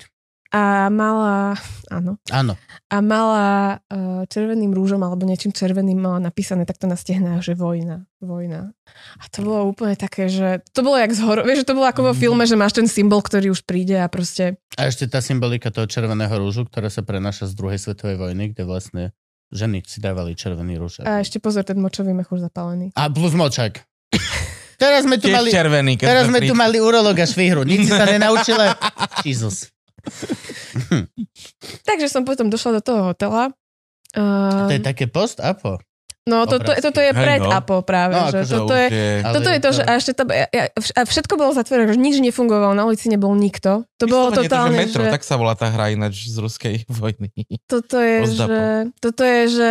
A 0.50 0.90
mala, 0.90 1.54
áno, 1.94 2.18
Áno. 2.26 2.58
a 2.90 2.96
mala 2.98 3.78
uh, 3.86 4.26
červeným 4.26 4.74
rúžom 4.74 4.98
alebo 4.98 5.22
niečím 5.22 5.54
červeným 5.54 5.94
mala 5.94 6.18
napísané 6.18 6.66
takto 6.66 6.90
na 6.90 6.98
stehnách, 6.98 7.38
že 7.38 7.54
vojna, 7.54 8.10
vojna. 8.18 8.74
A 9.22 9.24
to 9.30 9.46
bolo 9.46 9.70
úplne 9.70 9.94
také, 9.94 10.26
že 10.26 10.58
to 10.74 10.82
bolo 10.82 10.98
jak 10.98 11.14
z 11.14 11.22
hor- 11.22 11.46
vieš, 11.46 11.62
že 11.62 11.68
to 11.70 11.78
bolo 11.78 11.86
ako 11.86 12.10
vo 12.10 12.14
filme, 12.18 12.42
že 12.50 12.58
máš 12.58 12.74
ten 12.74 12.90
symbol, 12.90 13.22
ktorý 13.22 13.54
už 13.54 13.62
príde 13.62 13.94
a 13.94 14.10
proste 14.10 14.58
A 14.74 14.90
ešte 14.90 15.06
tá 15.06 15.22
symbolika 15.22 15.70
toho 15.70 15.86
červeného 15.86 16.34
rúžu, 16.34 16.66
ktorá 16.66 16.90
sa 16.90 17.06
prenáša 17.06 17.46
z 17.46 17.54
druhej 17.54 17.78
svetovej 17.78 18.18
vojny, 18.18 18.50
kde 18.50 18.66
vlastne 18.66 19.04
ženy 19.50 19.82
si 19.84 19.98
dávali 19.98 20.38
červený 20.38 20.78
rúž. 20.78 21.02
a 21.02 21.20
ešte 21.20 21.42
pozor, 21.42 21.66
ten 21.66 21.78
močový 21.78 22.14
mech 22.14 22.30
už 22.30 22.46
zapálený. 22.46 22.94
A 22.94 23.10
plus 23.10 23.34
močak. 23.34 23.82
Teraz 24.80 25.04
sme 25.04 25.20
tu 25.20 25.28
Tiež 25.28 25.36
mali... 25.36 25.48
červený, 25.52 25.92
Teraz 26.00 26.24
sme 26.24 26.40
sme 26.40 26.48
tu 26.48 26.54
mali 26.56 26.80
urologa 26.80 27.28
švihru. 27.28 27.68
Nič 27.68 27.84
si 27.84 27.92
sa 27.92 28.08
nenaučila. 28.08 28.80
Jesus. 29.28 29.68
Takže 31.88 32.08
som 32.08 32.24
potom 32.24 32.48
došla 32.48 32.80
do 32.80 32.82
toho 32.82 33.00
hotela. 33.12 33.52
Uh, 34.16 34.72
To 34.72 34.74
je 34.74 34.80
také 34.80 35.04
post-apo. 35.04 35.76
No 36.30 36.46
to, 36.46 36.62
to, 36.62 36.70
toto 36.78 37.02
je 37.02 37.10
Hej, 37.10 37.18
pred 37.18 37.42
no. 37.42 37.50
APO 37.50 37.82
práve. 37.82 38.14
No, 38.14 38.30
že 38.30 38.46
akože 38.46 38.54
toto, 38.54 38.74
je, 38.78 38.86
Ale 39.26 39.34
toto 39.34 39.48
je 39.50 39.58
to, 39.58 39.70
že 39.74 39.82
a 39.82 39.90
ešte 39.98 40.12
to, 40.14 40.22
ja, 40.30 40.46
ja, 40.54 40.64
a 40.70 41.00
všetko 41.02 41.34
bolo 41.34 41.50
zatvorené, 41.50 41.90
že 41.90 41.98
nič 41.98 42.22
nefungovalo, 42.22 42.70
na 42.78 42.86
ulici 42.86 43.10
nebol 43.10 43.34
nikto. 43.34 43.82
To 43.98 44.06
bolo 44.06 44.30
Vyslovene 44.30 44.46
totálne, 44.46 44.70
to, 44.70 44.78
že 44.78 44.82
metro, 44.86 45.02
že... 45.02 45.10
tak 45.10 45.24
sa 45.26 45.34
volá 45.34 45.58
tá 45.58 45.66
hra 45.66 45.90
ináč 45.90 46.30
z 46.30 46.38
ruskej 46.38 46.74
vojny. 47.02 47.34
Toto 47.66 47.98
je, 47.98 48.16
že, 48.30 48.62
toto 49.02 49.22
je, 49.26 49.42
že 49.50 49.70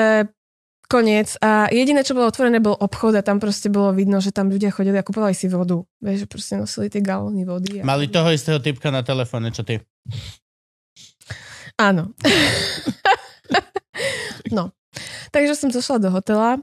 koniec 0.89 1.37
a 1.39 1.69
jediné, 1.69 2.01
čo 2.01 2.17
bolo 2.17 2.27
otvorené, 2.27 2.57
bol 2.57 2.73
obchod 2.73 3.13
a 3.13 3.21
tam 3.21 3.37
proste 3.37 3.69
bolo 3.69 3.93
vidno, 3.93 4.17
že 4.19 4.33
tam 4.33 4.49
ľudia 4.49 4.73
chodili 4.73 4.97
a 4.97 5.05
kupovali 5.05 5.37
si 5.37 5.45
vodu. 5.45 5.85
Vieš, 6.01 6.25
že 6.25 6.27
proste 6.27 6.53
nosili 6.57 6.89
tie 6.89 6.99
galóny 6.99 7.45
vody. 7.45 7.79
A... 7.79 7.87
Mali 7.87 8.09
toho 8.09 8.33
istého 8.33 8.57
typka 8.57 8.89
na 8.89 9.05
telefóne, 9.05 9.53
čo 9.53 9.61
ty. 9.61 9.77
Áno. 11.77 12.11
no. 14.57 14.73
Takže 15.29 15.53
som 15.55 15.69
zašla 15.69 15.97
do 16.01 16.09
hotela. 16.09 16.57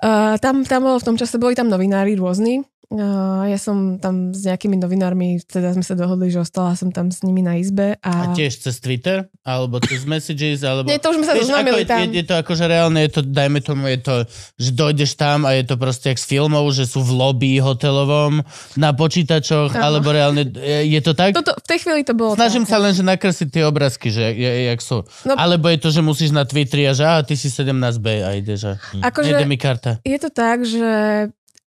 Uh, 0.00 0.40
tam, 0.40 0.64
tam 0.64 0.80
bolo 0.80 0.96
v 0.96 1.06
tom 1.12 1.16
čase, 1.20 1.36
boli 1.36 1.52
tam 1.52 1.68
novinári 1.68 2.16
rôzni 2.16 2.64
ja 2.90 3.54
som 3.54 4.02
tam 4.02 4.34
s 4.34 4.42
nejakými 4.42 4.74
novinármi, 4.74 5.38
teda 5.46 5.70
sme 5.70 5.86
sa 5.86 5.94
dohodli, 5.94 6.26
že 6.26 6.42
ostala 6.42 6.74
som 6.74 6.90
tam 6.90 7.08
s 7.08 7.22
nimi 7.22 7.38
na 7.38 7.54
izbe. 7.54 7.94
A 8.02 8.30
A, 8.30 8.34
tiež 8.34 8.58
cez 8.58 8.82
Twitter? 8.82 9.30
Alebo 9.46 9.78
cez 9.78 10.02
Messages? 10.02 10.66
Alebo... 10.66 10.90
Nie, 10.90 10.98
to 10.98 11.14
už 11.14 11.22
sme 11.22 11.26
sa 11.26 11.34
zoznámili 11.38 11.82
je, 11.82 11.86
tam. 11.86 11.98
je, 12.02 12.18
je 12.18 12.24
to 12.26 12.34
akože 12.36 12.64
reálne, 12.66 12.98
je 13.06 13.10
to, 13.14 13.20
dajme 13.22 13.62
tomu, 13.62 13.86
je 13.86 13.98
to, 14.02 14.14
že 14.58 14.70
dojdeš 14.74 15.14
tam 15.14 15.46
a 15.46 15.54
je 15.54 15.64
to 15.64 15.78
proste 15.78 16.10
jak 16.10 16.18
z 16.18 16.26
filmov, 16.26 16.66
že 16.70 16.82
sú 16.84 16.98
v 17.00 17.14
lobby 17.14 17.62
hotelovom 17.62 18.42
na 18.74 18.90
počítačoch, 18.90 19.70
Áno. 19.70 19.82
alebo 19.86 20.10
reálne, 20.10 20.50
je, 20.50 20.90
je 20.90 21.00
to 21.00 21.14
tak? 21.14 21.30
Toto, 21.32 21.54
v 21.54 21.66
tej 21.66 21.78
chvíli 21.80 22.02
to 22.02 22.12
bolo 22.12 22.34
Snažím 22.34 22.66
tak. 22.66 22.74
sa 22.74 22.82
len, 22.82 22.90
že 22.90 23.06
nakresliť 23.06 23.48
tie 23.50 23.62
obrázky, 23.62 24.10
že 24.10 24.34
je, 24.34 24.50
jak 24.66 24.80
sú. 24.82 25.06
No- 25.24 25.38
Alebo 25.38 25.70
je 25.70 25.78
to, 25.78 25.88
že 25.88 26.02
musíš 26.02 26.30
na 26.30 26.42
Twitteri 26.42 26.84
a 26.84 26.92
že 26.92 27.06
a 27.06 27.22
ty 27.22 27.38
si 27.38 27.46
17B 27.46 28.06
a 28.20 28.34
ideš 28.34 28.60
a 28.66 28.72
Akože, 29.00 29.30
nejde 29.30 29.46
mi 29.46 29.56
karta. 29.56 30.02
je 30.02 30.18
to 30.18 30.28
tak, 30.28 30.66
že 30.66 30.90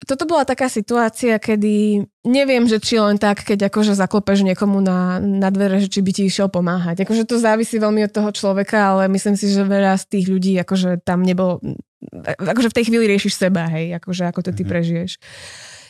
toto 0.07 0.31
bola 0.31 0.47
taká 0.47 0.70
situácia, 0.70 1.43
kedy 1.43 2.07
neviem, 2.23 2.70
že 2.70 2.79
či 2.79 3.03
len 3.03 3.19
tak, 3.19 3.43
keď 3.43 3.66
akože 3.66 3.99
zaklopeš 3.99 4.47
niekomu 4.47 4.79
na, 4.79 5.19
na 5.19 5.51
dvere, 5.51 5.83
že 5.83 5.91
či 5.91 6.01
by 6.07 6.11
ti 6.15 6.23
išiel 6.31 6.47
pomáhať. 6.47 7.03
Akože 7.03 7.27
to 7.27 7.43
závisí 7.43 7.83
veľmi 7.83 8.07
od 8.07 8.12
toho 8.15 8.31
človeka, 8.31 8.95
ale 8.95 9.11
myslím 9.11 9.35
si, 9.35 9.51
že 9.51 9.66
veľa 9.66 9.99
z 9.99 10.05
tých 10.07 10.27
ľudí 10.31 10.55
akože 10.62 11.03
tam 11.03 11.27
nebolo, 11.27 11.59
akože 12.23 12.70
v 12.70 12.77
tej 12.79 12.85
chvíli 12.87 13.05
riešiš 13.11 13.35
seba, 13.35 13.66
hej, 13.75 13.99
akože 13.99 14.31
ako 14.31 14.41
to 14.47 14.51
ty 14.55 14.62
Mhm. 14.62 14.70
prežiješ. 14.70 15.11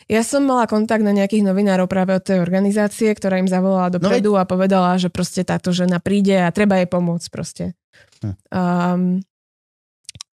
Ja 0.09 0.25
som 0.25 0.41
mala 0.41 0.65
kontakt 0.65 1.05
na 1.05 1.13
nejakých 1.13 1.45
novinárov 1.45 1.85
práve 1.85 2.17
od 2.17 2.25
tej 2.25 2.41
organizácie, 2.41 3.13
ktorá 3.13 3.37
im 3.37 3.45
zavolala 3.45 3.93
dopredu 3.93 4.33
a 4.41 4.49
povedala, 4.49 4.97
že 4.97 5.13
proste 5.13 5.45
táto 5.45 5.69
žena 5.69 6.01
príde 6.01 6.33
a 6.33 6.49
treba 6.49 6.81
jej 6.81 6.89
pomôcť 6.89 7.27
proste. 7.29 7.77
Hm. 8.25 8.33
Um, 8.49 9.01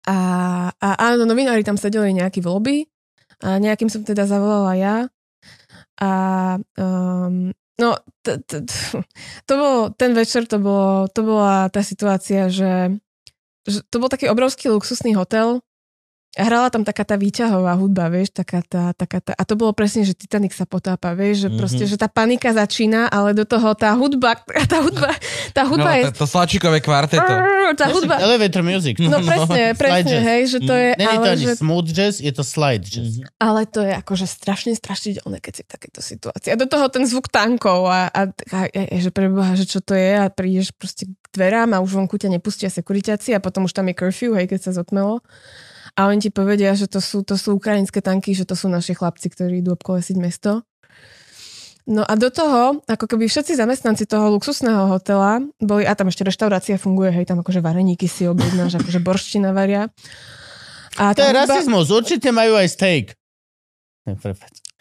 a, 0.05 0.17
a 0.77 0.87
áno, 1.09 1.25
novinári 1.25 1.65
tam 1.65 1.79
sedeli 1.79 2.13
nejaký 2.13 2.45
v 2.45 2.47
lobby 2.53 2.77
a 3.41 3.57
nejakým 3.57 3.89
som 3.89 4.05
teda 4.05 4.29
zavolala 4.29 4.73
ja. 4.77 4.95
A 5.97 6.11
um, 6.77 7.49
no, 7.79 7.89
t- 8.21 8.39
t- 8.45 8.63
t- 8.63 9.03
to 9.49 9.53
bolo, 9.57 9.79
ten 9.95 10.13
večer 10.13 10.45
to, 10.45 10.61
bolo, 10.61 11.09
to 11.09 11.21
bola 11.25 11.67
tá 11.73 11.81
situácia, 11.81 12.51
že, 12.51 12.93
že 13.65 13.81
to 13.89 13.97
bol 13.97 14.11
taký 14.11 14.29
obrovský 14.29 14.69
luxusný 14.69 15.17
hotel 15.17 15.65
hrala 16.33 16.69
tam 16.69 16.81
taká 16.81 17.05
tá 17.05 17.13
výťahová 17.13 17.77
hudba, 17.77 18.09
vieš, 18.09 18.33
taká 18.33 18.65
tá, 18.65 18.89
taká 18.91 19.21
tá, 19.21 19.37
a 19.37 19.43
to 19.45 19.53
bolo 19.53 19.69
presne, 19.69 20.01
že 20.01 20.17
Titanic 20.17 20.49
sa 20.51 20.65
potápa, 20.65 21.13
vieš, 21.13 21.45
že 21.45 21.49
Mhm. 21.53 21.57
proste, 21.57 21.83
že 21.85 21.93
tá 21.93 22.09
panika 22.09 22.49
začína, 22.49 23.05
ale 23.07 23.31
do 23.31 23.45
toho 23.45 23.73
tá 23.73 23.93
hudba, 23.93 24.33
tá 24.71 24.81
hudba, 24.81 25.13
tá 25.53 25.61
No, 25.61 25.77
hudba 25.77 25.89
je... 25.93 26.03
to, 26.09 26.23
to 26.23 26.27
slačikové 26.27 26.81
kvarteto. 26.81 27.33
Tá 27.73 27.85
hudba, 27.89 28.17
Elevator 28.17 28.61
music. 28.61 28.97
No 28.97 29.17
Slide 29.21 29.29
presne, 29.29 29.61
presne, 29.77 30.17
hej, 30.19 30.41
že 30.47 30.57
to 30.59 30.73
je, 30.73 30.89
Není 30.97 31.15
to 31.15 31.21
ale, 31.21 31.33
ani 31.33 31.45
že, 31.45 31.53
smooth 31.55 31.87
jazz, 31.87 32.15
je 32.17 32.31
to 32.31 32.43
slide 32.43 32.83
jazz. 32.83 33.21
ale 33.37 33.65
to 33.65 33.81
je 33.81 33.93
akože 33.93 34.25
strašne 34.25 34.73
strašidelné, 34.73 35.37
keď 35.37 35.53
si 35.53 35.61
v 35.63 35.69
takejto 35.69 36.01
situácii. 36.01 36.49
A 36.49 36.57
do 36.57 36.65
toho 36.65 36.85
ten 36.89 37.05
zvuk 37.05 37.29
tankov 37.29 37.85
a, 37.85 38.09
a, 38.09 38.21
a, 38.29 38.59
a 38.73 38.95
že 38.97 39.09
preboha, 39.09 39.53
že 39.53 39.65
čo 39.65 39.79
to 39.79 39.93
je 39.93 40.17
a 40.17 40.27
prídeš 40.27 40.73
proste 40.73 41.05
k 41.05 41.25
dverám 41.31 41.73
a 41.73 41.81
už 41.81 41.93
vonku 41.93 42.17
ťa 42.17 42.29
nepustia 42.29 42.69
sekuritáci 42.69 43.33
a 43.33 43.41
potom 43.41 43.65
už 43.65 43.73
tam 43.73 43.85
je 43.85 43.95
curfew, 43.95 44.33
hej, 44.33 44.49
keď 44.49 44.59
sa 44.59 44.71
zotmelo. 44.73 45.21
A 45.93 46.09
oni 46.09 46.25
ti 46.25 46.31
povedia, 46.33 46.73
že 46.73 46.89
to 46.89 46.97
sú, 46.97 47.21
to 47.21 47.37
sú 47.37 47.53
ukrajinské 47.53 48.01
tanky, 48.01 48.33
že 48.33 48.49
to 48.49 48.57
sú 48.57 48.65
naši 48.65 48.97
chlapci, 48.97 49.29
ktorí 49.29 49.61
idú 49.61 49.77
obkolesiť 49.77 50.17
mesto. 50.17 50.65
No 51.83 52.01
a 52.07 52.15
do 52.15 52.31
toho, 52.31 52.79
ako 52.87 53.05
keby 53.11 53.27
všetci 53.27 53.59
zamestnanci 53.59 54.07
toho 54.07 54.31
luxusného 54.31 54.87
hotela 54.87 55.43
boli, 55.59 55.83
a 55.83 55.91
tam 55.93 56.07
ešte 56.07 56.23
reštaurácia 56.23 56.79
funguje, 56.79 57.11
hej, 57.11 57.27
tam 57.27 57.43
akože 57.43 57.59
vareníky 57.59 58.07
si 58.07 58.23
objednáš, 58.23 58.75
akože 58.79 59.03
borština 59.03 59.51
varia. 59.51 59.91
A 60.97 61.11
To 61.11 61.21
je 61.21 61.33
rasizmus, 61.35 61.91
určite 61.91 62.31
majú 62.31 62.55
aj 62.55 62.67
steak. 62.71 63.05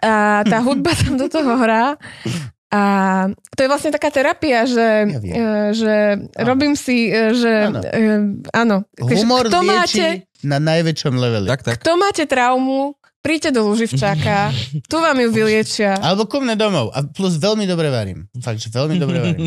A 0.02 0.42
tá 0.46 0.58
hudba 0.62 0.94
tam 1.02 1.18
do 1.18 1.26
toho 1.28 1.58
hrá. 1.58 1.98
A 2.72 2.82
to 3.52 3.60
je 3.60 3.68
vlastne 3.68 3.92
taká 3.92 4.08
terapia, 4.08 4.64
že, 4.64 5.04
Ja 5.04 5.20
viem. 5.20 5.34
e, 5.36 5.44
že 5.76 5.94
robím 6.40 6.72
si, 6.72 7.12
e, 7.12 7.36
že 7.36 7.68
Áno. 7.68 7.80
e, 7.84 8.00
áno. 8.48 8.76
Humor 8.96 9.52
kto 9.52 9.60
lieči 9.60 10.00
máte, 10.00 10.06
na 10.42 10.58
najväčšom 10.58 11.14
leveli. 11.14 11.46
Tak, 11.48 11.62
tak. 11.62 11.76
kto 11.82 11.94
máte 11.98 12.26
traumu, 12.26 12.98
príďte 13.22 13.54
do 13.54 13.66
Luživčáka, 13.70 14.50
tu 14.90 14.96
vám 14.98 15.18
ju 15.22 15.28
vyliečia. 15.30 15.98
Alebo 16.02 16.26
ku 16.26 16.42
mne 16.42 16.58
domov. 16.58 16.90
A 16.92 17.06
plus 17.06 17.38
veľmi 17.38 17.64
dobre 17.66 17.88
varím. 17.88 18.26
Fakt, 18.42 18.58
že 18.58 18.68
veľmi 18.70 18.96
dobre 18.98 19.18
varím. 19.22 19.46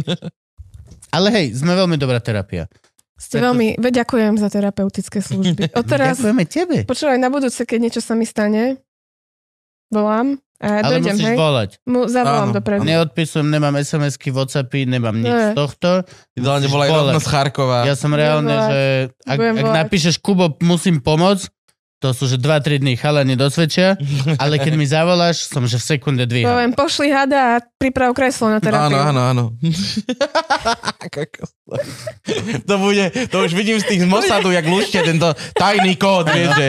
Ale 1.15 1.31
hej, 1.31 1.55
sme 1.55 1.76
veľmi 1.76 1.95
dobrá 1.95 2.19
terapia. 2.19 2.67
Ste 3.15 3.39
veľmi, 3.39 3.80
veď 3.80 4.03
ďakujem 4.03 4.35
za 4.35 4.51
terapeutické 4.51 5.23
služby. 5.23 5.72
Odteraz, 5.80 6.19
Ďakujeme 6.19 6.43
tebe. 6.43 6.77
počúvaj, 6.84 7.15
na 7.15 7.31
budúce, 7.31 7.63
keď 7.63 7.80
niečo 7.88 8.01
sa 8.03 8.11
mi 8.11 8.27
stane, 8.27 8.84
volám 9.88 10.35
a 10.56 10.68
Ale 10.80 10.98
dojdem, 10.98 11.14
musíš 11.14 11.26
hej. 11.26 11.38
volať. 11.38 11.69
Mu 11.84 11.99
zavolám 12.06 12.48
Áno. 12.48 12.56
dopredu. 12.56 12.82
Neodpisujem, 12.82 13.44
nemám 13.45 13.76
SMS-ky, 13.76 14.30
Whatsappy, 14.30 14.86
nemám 14.86 15.14
nič 15.14 15.27
Ne. 15.27 15.45
z 15.45 15.52
tohto. 15.53 15.90
Ideálne 16.34 16.64
Musíš 16.64 16.72
bola 16.72 16.84
aj 16.84 16.90
volať. 16.90 17.03
rovno 17.06 17.19
z 17.19 17.27
Charkova. 17.27 17.77
Ja 17.84 17.94
som 17.94 18.11
reálne, 18.11 18.49
volať. 18.49 18.69
že 18.69 18.82
ak, 19.22 19.38
Budem 19.38 19.53
ak 19.53 19.64
volať. 19.64 19.77
napíšeš 19.77 20.15
Kubo, 20.18 20.45
musím 20.61 20.95
pomôcť, 20.98 21.44
to 22.06 22.14
sú, 22.14 22.30
že 22.30 22.38
2-3 22.38 22.86
dní 22.86 22.94
chalani 23.02 23.34
dosvedčia, 23.34 23.98
ale 24.44 24.61
keď 24.61 24.73
mi 24.77 24.86
zavoláš, 24.86 25.49
som, 25.49 25.65
že 25.65 25.82
v 25.82 25.86
sekunde 25.98 26.30
dvíham. 26.30 26.53
Poviem, 26.53 26.73
pošli 26.77 27.10
hada 27.10 27.57
a 27.57 27.65
priprav 27.82 28.14
kreslo 28.14 28.53
na 28.53 28.61
terapiu. 28.61 28.94
Áno, 28.94 28.98
áno, 29.02 29.22
áno. 29.26 29.44
to 32.69 32.76
bude, 32.77 33.10
to 33.10 33.38
už 33.41 33.52
vidím 33.57 33.82
z 33.82 33.86
tých 33.90 34.02
z 34.06 34.07
Mossadu, 34.07 34.53
jak 34.53 34.69
luštia 34.69 35.02
tento 35.02 35.34
tajný 35.57 35.98
kód, 35.98 36.30
vieš, 36.30 36.49
že 36.53 36.68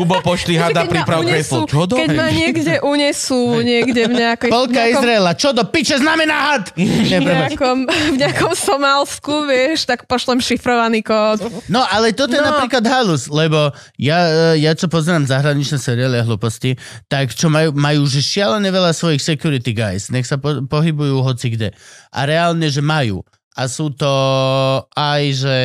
Kubo 0.00 0.24
pošli 0.24 0.56
hada, 0.56 0.88
priprav 0.88 1.20
kreslo. 1.20 1.68
Čo 1.68 1.84
do? 1.84 2.00
Keď 2.00 2.08
ma 2.16 2.28
niekde 2.32 2.80
unesú, 2.80 3.60
niekde 3.60 4.08
v 4.08 4.14
nejakej... 4.16 4.48
Polka 4.48 4.72
nejakom, 4.72 5.04
Izraela, 5.04 5.30
čo 5.36 5.52
do 5.52 5.64
piče 5.68 6.00
znamená 6.00 6.36
had? 6.52 6.72
V, 6.72 7.20
nejakom, 7.20 7.84
v 7.88 8.16
nejakom 8.16 8.52
Somálsku, 8.56 9.44
vieš, 9.44 9.84
tak 9.84 10.08
pošlem 10.08 10.40
šifrovaný 10.40 11.04
kód. 11.04 11.44
No, 11.68 11.84
ale 11.84 12.16
toto 12.16 12.32
je 12.32 12.40
No. 12.40 12.56
napríklad 12.56 12.84
halus, 12.86 13.26
lebo 13.26 13.74
ja, 13.98 14.45
ja 14.54 14.76
čo 14.76 14.86
pozerám 14.86 15.26
zahraničné 15.26 15.82
seriály 15.82 16.22
a 16.22 16.26
hlúposti, 16.28 16.78
tak 17.10 17.34
čo 17.34 17.50
majú, 17.50 17.74
majú 17.74 18.06
že 18.06 18.22
šialené 18.22 18.70
veľa 18.70 18.94
svojich 18.94 19.18
security 19.18 19.74
guys, 19.74 20.12
nech 20.14 20.28
sa 20.28 20.38
po, 20.38 20.62
pohybujú 20.62 21.26
hoci 21.26 21.50
kde. 21.56 21.74
A 22.14 22.28
reálne, 22.28 22.70
že 22.70 22.84
majú. 22.84 23.26
A 23.56 23.66
sú 23.66 23.90
to 23.90 24.12
aj, 24.92 25.22
že 25.32 25.56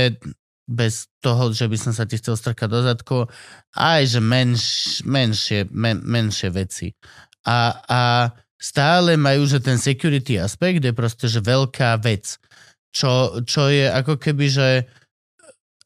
bez 0.71 1.11
toho, 1.19 1.51
že 1.51 1.67
by 1.67 1.77
som 1.77 1.91
sa 1.91 2.07
ti 2.07 2.15
chcel 2.15 2.39
strkať 2.39 2.67
do 2.71 2.79
zadku, 2.81 3.27
aj, 3.75 4.17
že 4.17 4.19
menš, 4.23 4.63
menšie, 5.03 5.67
men, 5.69 5.99
menšie 5.99 6.49
veci. 6.49 6.95
A, 7.43 7.75
a 7.85 8.01
stále 8.55 9.19
majú, 9.19 9.43
že 9.43 9.59
ten 9.59 9.75
security 9.75 10.39
aspekt 10.39 10.79
je 10.79 10.95
proste, 10.95 11.27
že 11.27 11.43
veľká 11.43 11.99
vec. 11.99 12.39
Čo, 12.91 13.43
čo 13.43 13.71
je 13.71 13.87
ako 13.87 14.19
keby, 14.19 14.45
že 14.47 14.67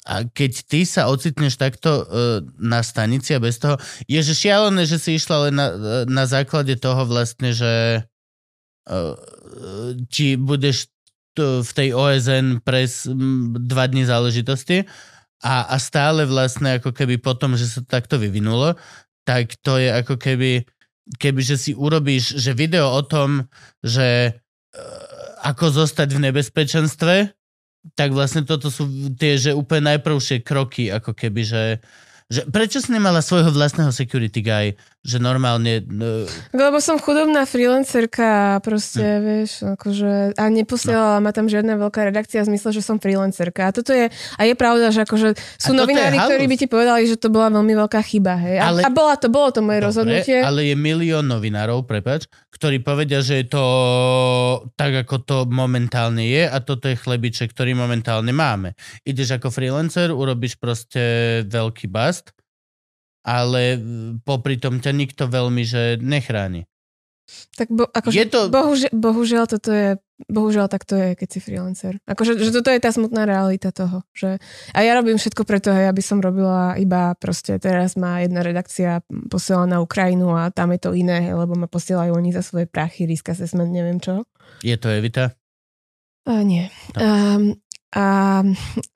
a 0.05 0.21
keď 0.29 0.51
ty 0.69 0.85
sa 0.85 1.09
ocitneš 1.09 1.57
takto 1.57 2.05
uh, 2.05 2.39
na 2.61 2.85
stanici 2.85 3.33
a 3.33 3.41
bez 3.41 3.57
toho, 3.57 3.81
je 4.05 4.21
že 4.21 4.37
šialené, 4.37 4.85
že 4.85 5.01
si 5.01 5.17
išla 5.17 5.49
len 5.49 5.53
na, 5.57 5.67
na 6.05 6.25
základe 6.29 6.77
toho 6.77 7.09
vlastne, 7.09 7.49
že 7.49 8.05
uh, 8.85 9.17
či 10.13 10.37
budeš 10.37 10.93
tu 11.33 11.65
v 11.65 11.71
tej 11.73 11.89
OSN 11.97 12.61
pres 12.61 13.09
dva 13.65 13.89
dní 13.89 14.05
záležitosti 14.05 14.85
a, 15.41 15.73
a 15.73 15.75
stále 15.81 16.23
vlastne 16.29 16.77
ako 16.77 16.93
keby 16.93 17.17
potom, 17.17 17.57
že 17.57 17.65
sa 17.65 17.81
to 17.81 17.89
takto 17.89 18.21
vyvinulo, 18.21 18.77
tak 19.25 19.57
to 19.65 19.81
je 19.81 19.89
ako 19.89 20.21
keby, 20.21 20.69
keby 21.17 21.41
že 21.41 21.57
si 21.57 21.71
urobíš, 21.73 22.37
že 22.37 22.53
video 22.53 22.93
o 22.93 23.01
tom, 23.01 23.49
že 23.81 24.37
uh, 24.37 25.15
ako 25.49 25.81
zostať 25.81 26.13
v 26.13 26.29
nebezpečenstve, 26.29 27.33
tak 27.93 28.17
vlastne 28.17 28.41
toto 28.41 28.73
sú 28.73 28.89
tie, 29.13 29.37
že 29.37 29.53
úplne 29.53 29.93
najprvšie 29.93 30.41
kroky, 30.41 30.89
ako 30.89 31.13
keby, 31.13 31.45
že, 31.45 31.63
že 32.25 32.41
prečo 32.49 32.81
si 32.81 32.89
nemala 32.89 33.21
svojho 33.21 33.53
vlastného 33.53 33.93
security 33.93 34.41
guy, 34.41 34.73
že 35.05 35.21
normálne... 35.21 35.85
Uh, 35.85 36.25
Lebo 36.49 36.81
som 36.81 36.97
chudobná 36.97 37.45
freelancerka 37.45 38.57
a 38.57 38.59
proste, 38.59 39.05
Hm. 39.05 39.21
vieš, 39.21 39.51
akože, 39.61 40.33
a 40.33 40.43
neposielala 40.49 41.21
ma 41.21 41.29
tam 41.29 41.45
žiadna 41.45 41.77
veľká 41.77 42.09
redakcia 42.09 42.41
v 42.41 42.49
zmysle, 42.49 42.73
že 42.73 42.81
som 42.81 42.97
freelancerka. 42.97 43.69
A 43.69 43.71
toto 43.71 43.93
je, 43.93 44.09
a 44.09 44.41
je 44.41 44.53
pravda, 44.57 44.89
že 44.89 45.05
akože 45.05 45.29
A 45.31 45.61
sú 45.61 45.77
novinári, 45.77 46.17
ktorí 46.17 46.49
by 46.49 46.55
ti 46.57 46.65
povedali, 46.65 47.05
že 47.05 47.15
to 47.15 47.29
bola 47.29 47.53
veľmi 47.53 47.77
veľká 47.77 48.01
chyba, 48.01 48.33
hej. 48.41 48.57
A, 48.57 48.73
Ale- 48.73 48.83
a 48.83 48.89
bola 48.89 49.13
to, 49.15 49.29
bolo 49.29 49.53
to 49.53 49.61
moje 49.61 49.79
rozhodnutie. 49.79 50.41
ale 50.41 50.67
je 50.67 50.75
milión 50.75 51.23
novinárov, 51.23 51.85
prepač, 51.85 52.25
ktorí 52.51 52.81
povedia, 52.81 53.21
že 53.21 53.45
je 53.45 53.47
to 53.47 53.63
tak, 54.75 55.07
ako 55.07 55.15
to 55.21 55.37
momentálne 55.47 56.23
je 56.23 56.43
a 56.43 56.57
toto 56.59 56.91
je 56.91 56.97
chlebiček, 56.97 57.55
ktorý 57.55 57.77
momentálne 57.77 58.31
máme. 58.31 58.75
Ideš 59.03 59.39
ako 59.39 59.47
freelancer, 59.47 60.11
urobíš 60.11 60.59
proste 60.59 61.01
veľký 61.47 61.87
bast, 61.87 62.34
ale 63.25 63.81
popri 64.21 64.61
tom 64.61 64.77
ťa 64.77 64.93
nikto 64.93 65.25
veľmi 65.25 65.65
že 65.65 65.97
nechráni. 65.97 66.69
Tak 67.57 67.73
bo, 67.73 67.89
akože, 67.89 68.13
Je 68.21 68.25
to- 68.29 68.53
bohužiaľ, 68.53 68.91
bohužiaľ, 68.93 69.45
toto 69.49 69.73
je, 69.73 69.97
bohužiaľ 70.29 70.69
tak 70.69 70.85
to 70.85 70.93
je, 70.93 71.17
keď 71.17 71.27
si 71.33 71.39
freelancer. 71.41 71.97
Akože, 72.05 72.37
že 72.37 72.53
toto 72.53 72.69
je 72.69 72.77
tá 72.77 72.93
smutná 72.93 73.25
realita 73.25 73.73
toho. 73.73 74.05
Že, 74.13 74.37
a 74.77 74.79
ja 74.85 74.93
robím 74.93 75.17
všetko 75.17 75.41
preto, 75.41 75.73
hej, 75.73 75.89
aby 75.89 76.05
som 76.05 76.21
robila 76.21 76.77
iba 76.77 77.17
proste, 77.17 77.57
teraz 77.57 77.97
má 77.97 78.21
jedna 78.21 78.45
redakcia 78.45 79.01
posiela 79.25 79.65
na 79.65 79.81
Ukrajinu 79.81 80.37
a 80.37 80.53
tam 80.53 80.69
je 80.77 80.85
to 80.85 80.93
iné, 80.93 81.25
hej, 81.25 81.33
lebo 81.33 81.57
ma 81.57 81.65
posielajú 81.65 82.13
oni 82.13 82.29
za 82.29 82.45
svoje 82.45 82.69
prachy, 82.69 83.09
risk 83.09 83.25
assessment, 83.33 83.73
neviem 83.73 83.97
čo. 83.97 84.21
Je 84.61 84.77
to 84.77 84.93
Evita? 84.93 85.33
A 86.29 86.45
nie. 86.45 86.69
No. 86.93 87.01
Um, 87.01 87.43
a, 87.89 88.05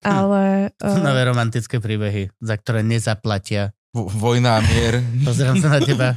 ale... 0.06 0.70
Uh, 0.78 1.02
Nové 1.10 1.26
romantické 1.26 1.82
príbehy, 1.82 2.30
za 2.38 2.62
ktoré 2.62 2.86
nezaplatia. 2.86 3.74
Vojna 3.92 4.58
a 4.58 4.62
mier. 4.62 5.02
Pozerám 5.28 5.58
sa 5.58 5.70
na 5.72 5.82
teba. 5.82 6.14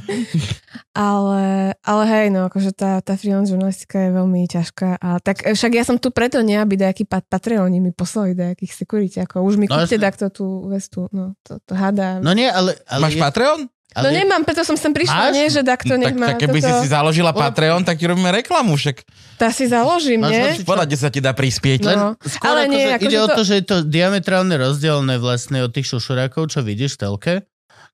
Ale, 0.93 1.73
ale 1.81 2.03
hej, 2.05 2.27
no, 2.29 2.45
akože 2.45 2.69
tá, 2.69 3.01
tá 3.01 3.17
freelance 3.17 3.49
žurnalistika 3.49 3.97
je 3.99 4.11
veľmi 4.13 4.45
ťažká. 4.45 5.01
A 5.01 5.17
tak 5.17 5.41
e, 5.41 5.51
však 5.51 5.73
ja 5.73 5.81
som 5.81 5.97
tu 5.97 6.13
preto 6.13 6.37
nie, 6.39 6.53
aby 6.53 6.77
nejakí 6.77 7.03
pat- 7.03 7.25
Patreoni 7.25 7.81
mi 7.81 7.89
poslali 7.89 8.37
nejakých 8.37 8.71
security, 8.71 9.17
ako 9.19 9.41
už 9.41 9.57
mi 9.57 9.65
No, 9.65 9.73
kúpte 9.75 9.97
takto 9.97 10.29
tú 10.29 10.45
vestu, 10.67 11.09
no, 11.09 11.33
to, 11.41 11.57
to 11.59 11.73
hádam. 11.73 12.21
No 12.21 12.31
nie, 12.31 12.45
ale... 12.45 12.77
ale 12.85 13.01
Máš 13.03 13.17
je- 13.17 13.23
Patreon? 13.25 13.59
no 13.65 13.69
ale 13.95 14.09
nemám, 14.15 14.41
preto 14.41 14.61
som 14.61 14.73
sem 14.73 14.89
prišla, 14.89 15.29
Máš? 15.29 15.33
nie, 15.33 15.45
že 15.49 15.61
takto 15.61 15.93
nech 15.93 16.13
tak, 16.13 16.17
má 16.17 16.27
tak 16.29 16.41
keby 16.41 16.59
toto, 16.59 16.69
si 16.77 16.85
si 16.85 16.89
založila 16.89 17.29
Patreon, 17.31 17.81
tak 17.81 17.97
ti 17.97 18.05
robíme 18.05 18.29
reklamu 18.31 18.73
však. 18.73 19.01
tá 19.37 19.49
si 19.49 19.65
založím, 19.65 20.21
Máš 20.21 20.29
nie? 20.31 20.41
hocičo? 20.47 20.65
Podať, 20.65 20.89
sa 20.95 21.09
ti 21.09 21.19
dá 21.19 21.33
prispieť. 21.33 21.81
No. 21.83 21.89
Len 21.89 21.97
skôr 22.23 22.53
ale 22.53 22.61
nie, 22.69 22.85
akože 22.85 22.93
akože 22.95 23.05
ide 23.07 23.17
o 23.17 23.27
to- 23.27 23.33
to, 23.33 23.41
že 23.43 23.53
je 23.55 23.65
to 23.65 23.77
diametrálne 23.83 24.53
rozdielne 24.55 25.17
vlastne 25.17 25.61
od 25.61 25.69
tých 25.69 25.85
šušurákov, 25.87 26.49
čo 26.49 26.61
vidíš 26.61 26.97
v 26.97 27.01
telke, 27.01 27.33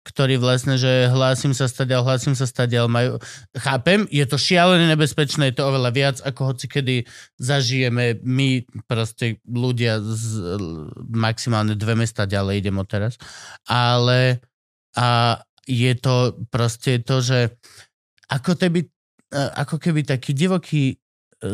ktorí 0.10 0.42
vlastne, 0.42 0.76
že 0.76 1.08
hlásim 1.08 1.54
sa 1.54 1.70
stadiaľ, 1.70 2.04
hlásim 2.04 2.34
sa 2.34 2.50
stadiaľ, 2.50 2.90
majú... 2.90 3.22
Chápem, 3.56 4.10
je 4.10 4.26
to 4.26 4.42
šialené 4.42 4.90
nebezpečné, 4.90 5.54
je 5.54 5.62
to 5.62 5.70
oveľa 5.70 5.92
viac, 5.94 6.18
ako 6.26 6.54
hoci 6.54 6.66
kedy 6.66 7.08
zažijeme 7.38 8.20
my, 8.26 8.66
proste 8.90 9.40
ľudia 9.46 10.02
z 10.02 10.58
maximálne 11.08 11.78
dve 11.78 11.96
mesta 11.96 12.28
ďalej 12.28 12.66
idem 12.66 12.78
teraz. 12.90 13.16
Ale 13.70 14.44
a 15.00 15.40
je 15.64 15.94
to 15.96 16.36
proste 16.52 17.06
to, 17.08 17.24
že 17.24 17.56
ako, 18.28 18.58
teby, 18.58 18.84
ako 19.32 19.80
keby 19.80 20.04
taký 20.04 20.36
divoký 20.36 20.84
e, 20.92 20.96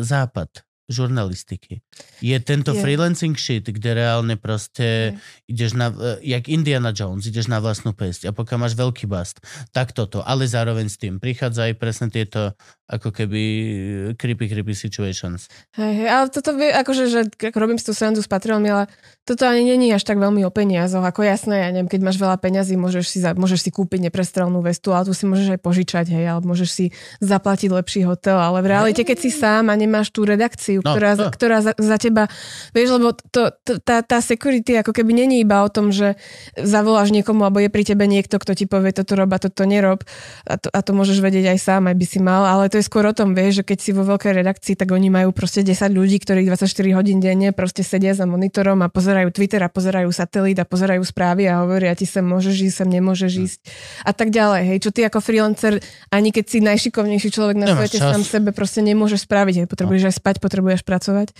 západ 0.02 0.65
žurnalistiky. 0.86 1.82
Je 2.22 2.38
tento 2.38 2.70
Je. 2.70 2.78
freelancing 2.78 3.34
shit, 3.34 3.66
kde 3.66 3.90
reálne 3.98 4.38
proste 4.38 5.18
ideš 5.50 5.74
na, 5.74 5.90
e, 5.90 6.22
jak 6.22 6.46
Indiana 6.46 6.94
Jones, 6.94 7.26
ideš 7.26 7.50
na 7.50 7.58
vlastnú 7.58 7.90
pesť 7.90 8.30
a 8.30 8.34
pokiaľ 8.34 8.58
máš 8.62 8.74
veľký 8.78 9.10
bast, 9.10 9.42
tak 9.74 9.90
toto, 9.90 10.22
ale 10.22 10.46
zároveň 10.46 10.86
s 10.86 10.98
tým 11.02 11.18
prichádza 11.18 11.70
aj 11.70 11.74
presne 11.74 12.06
tieto 12.08 12.54
ako 12.86 13.10
keby 13.10 13.42
e, 13.42 14.14
creepy, 14.14 14.46
creepy 14.46 14.74
situations. 14.78 15.50
Hej, 15.74 15.92
hej, 15.98 16.08
ale 16.08 16.26
toto 16.30 16.54
vie, 16.54 16.70
akože, 16.70 17.04
že 17.10 17.20
ako 17.34 17.58
robím 17.58 17.78
si 17.82 17.86
tú 17.86 17.90
srandu 17.90 18.22
s 18.22 18.30
Patreonmi, 18.30 18.70
ale 18.70 18.84
toto 19.26 19.42
ani 19.42 19.66
není 19.66 19.90
až 19.90 20.06
tak 20.06 20.22
veľmi 20.22 20.46
o 20.46 20.54
peniazoch. 20.54 21.02
Ako 21.02 21.26
jasné, 21.26 21.66
ja 21.66 21.68
neviem, 21.74 21.90
keď 21.90 22.00
máš 22.06 22.18
veľa 22.22 22.38
peňazí, 22.38 22.78
môžeš 22.78 23.04
si, 23.10 23.18
za, 23.18 23.34
môžeš 23.34 23.66
si 23.66 23.70
kúpiť 23.74 24.06
neprestrelnú 24.06 24.62
vestu, 24.62 24.94
ale 24.94 25.10
tu 25.10 25.18
si 25.18 25.26
môžeš 25.26 25.58
aj 25.58 25.60
požičať, 25.66 26.06
hej, 26.14 26.30
alebo 26.30 26.54
môžeš 26.54 26.70
si 26.70 26.86
zaplatiť 27.18 27.74
lepší 27.74 28.06
hotel, 28.06 28.38
ale 28.38 28.62
v 28.62 28.70
realite, 28.70 29.02
keď 29.02 29.18
si 29.18 29.34
sám 29.34 29.66
a 29.66 29.74
nemáš 29.74 30.14
tú 30.14 30.22
redakciu, 30.22 30.78
No, 30.86 30.94
ktorá, 30.94 31.18
no. 31.18 31.34
ktorá 31.34 31.58
za, 31.66 31.74
za 31.74 31.96
teba, 31.98 32.30
vieš, 32.70 33.02
lebo 33.02 33.18
to, 33.34 33.50
to, 33.66 33.82
tá, 33.82 34.06
tá 34.06 34.22
security 34.22 34.78
ako 34.78 34.94
keby 34.94 35.10
není 35.10 35.42
iba 35.42 35.66
o 35.66 35.70
tom, 35.72 35.90
že 35.90 36.14
zavoláš 36.54 37.10
niekomu, 37.10 37.42
alebo 37.42 37.58
je 37.58 37.66
pri 37.66 37.82
tebe 37.82 38.06
niekto, 38.06 38.38
kto 38.38 38.54
ti 38.54 38.70
povie, 38.70 38.94
toto 38.94 39.18
rob 39.18 39.34
a 39.34 39.42
toto 39.42 39.66
nerob 39.66 40.06
a 40.46 40.54
to, 40.54 40.70
a 40.70 40.78
to 40.86 40.94
môžeš 40.94 41.18
vedieť 41.18 41.50
aj 41.50 41.58
sám, 41.58 41.82
aj 41.90 41.96
by 41.98 42.06
si 42.06 42.22
mal, 42.22 42.46
ale 42.46 42.70
to 42.76 42.84
je 42.84 42.92
skôr 42.92 43.08
o 43.08 43.16
tom, 43.16 43.32
vieš, 43.32 43.64
že 43.64 43.72
keď 43.72 43.78
si 43.80 43.90
vo 43.96 44.04
veľkej 44.04 44.36
redakcii, 44.36 44.76
tak 44.76 44.92
oni 44.92 45.08
majú 45.08 45.32
proste 45.32 45.64
10 45.64 45.96
ľudí, 45.96 46.20
ktorí 46.20 46.44
24 46.44 46.68
hodín 46.92 47.24
denne 47.24 47.56
proste 47.56 47.80
sedia 47.80 48.12
za 48.12 48.28
monitorom 48.28 48.84
a 48.84 48.92
pozerajú 48.92 49.32
Twitter 49.32 49.64
a 49.64 49.72
pozerajú 49.72 50.12
satelít 50.12 50.60
a 50.60 50.68
pozerajú 50.68 51.00
správy 51.00 51.48
a 51.48 51.64
hovoria 51.64 51.96
ti 51.96 52.04
sem 52.04 52.20
môžeš 52.20 52.68
ísť, 52.68 52.76
sem 52.84 52.88
nemôžeš 53.00 53.32
ísť 53.32 53.58
a 54.04 54.12
tak 54.12 54.28
ďalej. 54.28 54.62
Hej, 54.68 54.78
čo 54.84 54.90
ty 54.92 55.08
ako 55.08 55.24
freelancer, 55.24 55.80
ani 56.12 56.28
keď 56.36 56.44
si 56.52 56.58
najšikovnejší 56.60 57.28
človek 57.32 57.56
na 57.56 57.72
Nemáš 57.72 57.96
svete, 57.96 57.98
čas. 58.04 58.12
sám 58.12 58.22
sebe 58.28 58.52
proste 58.52 58.84
nemôžeš 58.84 59.24
spraviť. 59.24 59.64
Hej, 59.64 59.66
potrebuješ 59.72 60.12
aj 60.12 60.14
spať, 60.20 60.36
potrebuješ 60.44 60.84
pracovať. 60.84 61.32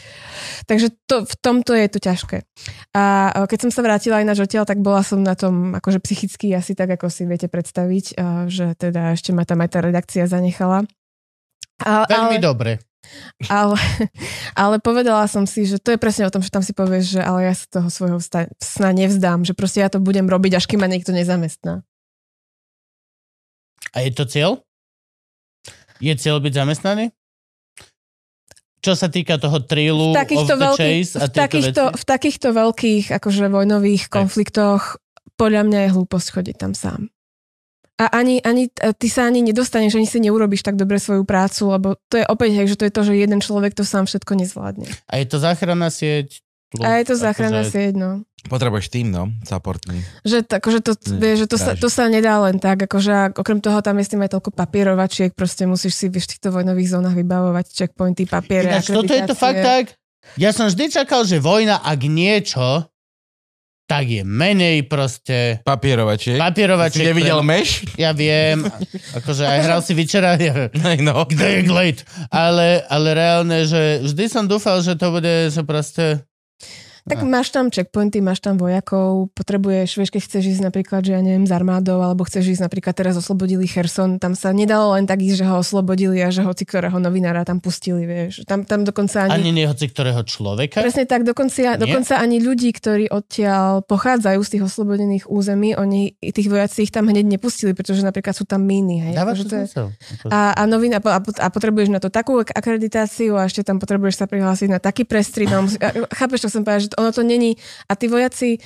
Takže 0.64 0.88
to, 1.04 1.28
v 1.28 1.34
tomto 1.36 1.76
je 1.76 1.86
to 1.92 2.00
ťažké. 2.00 2.48
A 2.96 3.44
keď 3.44 3.68
som 3.68 3.70
sa 3.76 3.84
vrátila 3.84 4.24
aj 4.24 4.26
na 4.26 4.32
žotiel, 4.32 4.64
tak 4.64 4.80
bola 4.80 5.04
som 5.04 5.20
na 5.20 5.36
tom 5.36 5.76
akože 5.76 6.00
psychicky 6.00 6.56
asi 6.56 6.72
tak, 6.72 6.96
ako 6.96 7.12
si 7.12 7.28
viete 7.28 7.52
predstaviť, 7.52 8.16
že 8.48 8.72
teda 8.80 9.12
ešte 9.12 9.36
ma 9.36 9.44
tam 9.44 9.60
aj 9.60 9.68
tá 9.76 9.84
redakcia 9.84 10.24
zanechala. 10.24 10.88
A, 11.84 12.08
Veľmi 12.08 12.40
ale, 12.40 12.44
dobre. 12.44 12.72
ale, 13.52 13.76
ale 14.56 14.76
povedala 14.80 15.28
som 15.28 15.44
si, 15.44 15.68
že 15.68 15.76
to 15.76 15.92
je 15.92 16.00
presne 16.00 16.24
o 16.24 16.32
tom, 16.32 16.40
že 16.40 16.48
tam 16.48 16.64
si 16.64 16.72
povieš, 16.72 17.18
že 17.18 17.20
ale 17.20 17.50
ja 17.50 17.54
sa 17.54 17.66
toho 17.68 17.88
svojho 17.92 18.18
sna 18.60 18.90
nevzdám, 18.96 19.44
že 19.44 19.52
proste 19.52 19.84
ja 19.84 19.92
to 19.92 20.00
budem 20.00 20.26
robiť, 20.26 20.56
až 20.56 20.64
kým 20.64 20.80
ma 20.80 20.88
niekto 20.88 21.12
nezamestná. 21.12 21.84
A 23.92 24.04
je 24.04 24.10
to 24.12 24.24
cieľ? 24.28 24.64
Je 26.00 26.12
cieľ 26.16 26.40
byť 26.40 26.52
zamestnaný? 26.52 27.12
Čo 28.84 28.92
sa 28.94 29.08
týka 29.10 29.40
toho 29.40 29.58
v 29.58 29.66
trillu 29.66 30.08
of 30.12 30.20
takýchto, 30.20 30.54
the 30.54 30.62
veľkých, 30.62 31.02
chase 31.02 31.14
a 31.18 31.26
v, 31.26 31.32
takýchto, 31.32 31.82
veci? 31.90 31.96
v 31.96 32.04
takýchto 32.04 32.48
veľkých 32.52 33.06
akože 33.18 33.44
vojnových 33.50 34.04
konfliktoch 34.12 35.00
podľa 35.34 35.62
mňa 35.66 35.78
je 35.88 35.88
hlúposť 35.96 36.28
chodiť 36.38 36.56
tam 36.60 36.72
sám. 36.76 37.00
A 37.96 38.12
ani, 38.12 38.44
ani, 38.44 38.68
ty 38.72 39.08
sa 39.08 39.24
ani 39.24 39.40
nedostaneš, 39.40 39.96
ani 39.96 40.04
si 40.04 40.20
neurobiš 40.20 40.60
tak 40.60 40.76
dobre 40.76 41.00
svoju 41.00 41.24
prácu, 41.24 41.72
lebo 41.72 41.88
to 42.12 42.20
je 42.20 42.28
opäť, 42.28 42.50
hej, 42.60 42.66
že 42.72 42.76
to 42.76 42.84
je 42.84 42.92
to, 42.92 43.02
že 43.08 43.12
jeden 43.16 43.40
človek 43.40 43.72
to 43.72 43.88
sám 43.88 44.04
všetko 44.04 44.36
nezvládne. 44.36 44.84
A 45.08 45.16
je 45.16 45.26
to 45.26 45.40
záchranná 45.40 45.88
sieť? 45.88 46.44
plus 46.76 46.84
A 46.84 47.00
je 47.00 47.04
to 47.08 47.16
záchranná 47.16 47.62
akože- 47.64 47.72
sieť, 47.72 47.94
no. 47.96 48.10
Potrebuješ 48.46 48.86
tým, 48.94 49.10
no, 49.10 49.34
supportný. 49.42 50.06
Že, 50.22 50.46
akože 50.46 50.78
to, 50.78 50.92
Nie, 50.94 51.18
vie, 51.18 51.32
že 51.34 51.46
to, 51.50 51.58
sa, 51.58 51.74
to 51.74 51.90
sa 51.90 52.06
nedá 52.06 52.38
len 52.46 52.62
tak, 52.62 52.78
akože 52.78 53.34
okrem 53.34 53.58
toho 53.58 53.82
tam 53.82 53.98
je 53.98 54.06
s 54.06 54.10
tým 54.14 54.22
aj 54.22 54.38
toľko 54.38 54.50
papierovačiek, 54.54 55.34
proste 55.34 55.66
musíš 55.66 55.98
si 55.98 56.06
vieš, 56.06 56.30
v 56.30 56.38
týchto 56.38 56.54
vojnových 56.54 56.94
zónach 56.94 57.18
vybavovať 57.18 57.74
checkpointy, 57.74 58.22
papiere, 58.30 58.70
Ináč, 58.70 58.94
toto 58.94 59.10
je 59.10 59.22
to 59.26 59.34
fakt 59.34 59.58
tak. 59.66 59.84
Ja 60.38 60.54
som 60.54 60.70
vždy 60.70 60.94
čakal, 60.94 61.26
že 61.26 61.42
vojna, 61.42 61.82
ak 61.82 62.06
niečo, 62.06 62.86
tak 63.86 64.10
je 64.10 64.22
menej 64.26 64.82
proste 64.90 65.62
Papierovačiek. 65.62 66.34
Si 66.34 66.42
papierovačiek. 66.42 67.06
nevidel 67.06 67.38
pre- 67.38 67.48
meš? 67.54 67.68
Ja 67.94 68.10
viem, 68.10 68.66
akože 69.14 69.46
aj 69.46 69.58
hral 69.62 69.80
si 69.80 69.94
večera, 69.94 70.34
ja, 70.36 70.66
no. 71.06 71.22
kde 71.24 71.46
je 71.46 71.60
Glade. 71.62 72.02
Ale, 72.28 72.82
ale 72.90 73.08
reálne, 73.14 73.62
že 73.62 74.02
vždy 74.02 74.24
som 74.26 74.44
dúfal, 74.50 74.82
že 74.82 74.98
to 74.98 75.14
bude 75.14 75.54
sa 75.54 75.62
proste... 75.62 76.26
Tak 77.06 77.22
máš 77.22 77.54
tam 77.54 77.70
checkpointy, 77.70 78.18
máš 78.18 78.42
tam 78.42 78.58
vojakov, 78.58 79.30
potrebuješ, 79.30 79.94
vieš, 79.94 80.10
keď 80.10 80.22
chceš 80.26 80.44
ísť 80.58 80.62
napríklad, 80.66 81.06
že 81.06 81.14
ja 81.14 81.22
neviem, 81.22 81.46
s 81.46 81.54
armádou, 81.54 82.02
alebo 82.02 82.26
chceš 82.26 82.58
ísť 82.58 82.66
napríklad 82.66 82.98
teraz 82.98 83.14
oslobodili 83.14 83.70
Kherson, 83.70 84.18
tam 84.18 84.34
sa 84.34 84.50
nedalo 84.50 84.98
len 84.98 85.06
tak 85.06 85.22
ísť, 85.22 85.38
že 85.38 85.46
ho 85.46 85.62
oslobodili 85.62 86.18
a 86.18 86.34
že 86.34 86.42
hoci 86.42 86.66
ktorého 86.66 86.98
novinára 86.98 87.46
tam 87.46 87.62
pustili, 87.62 88.10
vieš. 88.10 88.42
Tam, 88.42 88.66
tam 88.66 88.82
dokonca 88.82 89.30
ani... 89.30 89.38
Ani 89.38 89.54
nie 89.54 89.70
hoci 89.70 89.86
ktorého 89.86 90.18
človeka. 90.26 90.82
Presne 90.82 91.06
tak, 91.06 91.22
dokonca, 91.22 91.54
Nie? 91.54 91.78
dokonca 91.78 92.18
ani 92.18 92.42
ľudí, 92.42 92.74
ktorí 92.74 93.06
odtiaľ 93.06 93.86
pochádzajú 93.86 94.40
z 94.42 94.50
tých 94.58 94.62
oslobodených 94.66 95.24
území, 95.30 95.78
oni, 95.78 96.18
tých 96.18 96.50
vojaci 96.50 96.90
ich 96.90 96.92
tam 96.92 97.06
hneď 97.06 97.22
nepustili, 97.22 97.70
pretože 97.70 98.02
napríklad 98.02 98.34
sú 98.34 98.42
tam 98.42 98.66
míny. 98.66 98.98
Hej. 99.06 99.14
Dáva 99.14 99.30
Akože 99.30 99.44
to 99.46 99.48
to 99.48 99.56
je- 99.62 99.70
a, 100.34 100.58
a, 100.58 100.62
novina, 100.66 100.98
a, 100.98 101.18
a 101.22 101.46
potrebuješ 101.54 101.86
na 101.86 102.02
to 102.02 102.10
takú 102.10 102.42
ak- 102.42 102.50
akreditáciu 102.50 103.38
a 103.38 103.46
ešte 103.46 103.62
tam 103.62 103.78
potrebuješ 103.78 104.18
sa 104.18 104.26
prihlásiť 104.26 104.68
na 104.74 104.82
taký 104.82 105.06
prestrid. 105.06 105.46
No, 105.46 105.62
a- 105.62 105.94
chápeš, 106.10 106.44
čo 106.44 106.50
som 106.50 106.66
povedať, 106.66 106.82
že 106.82 106.90
to- 106.92 106.95
ono 106.98 107.12
to 107.12 107.22
není... 107.22 107.56
A 107.88 107.96
tí 107.96 108.08
vojaci, 108.08 108.58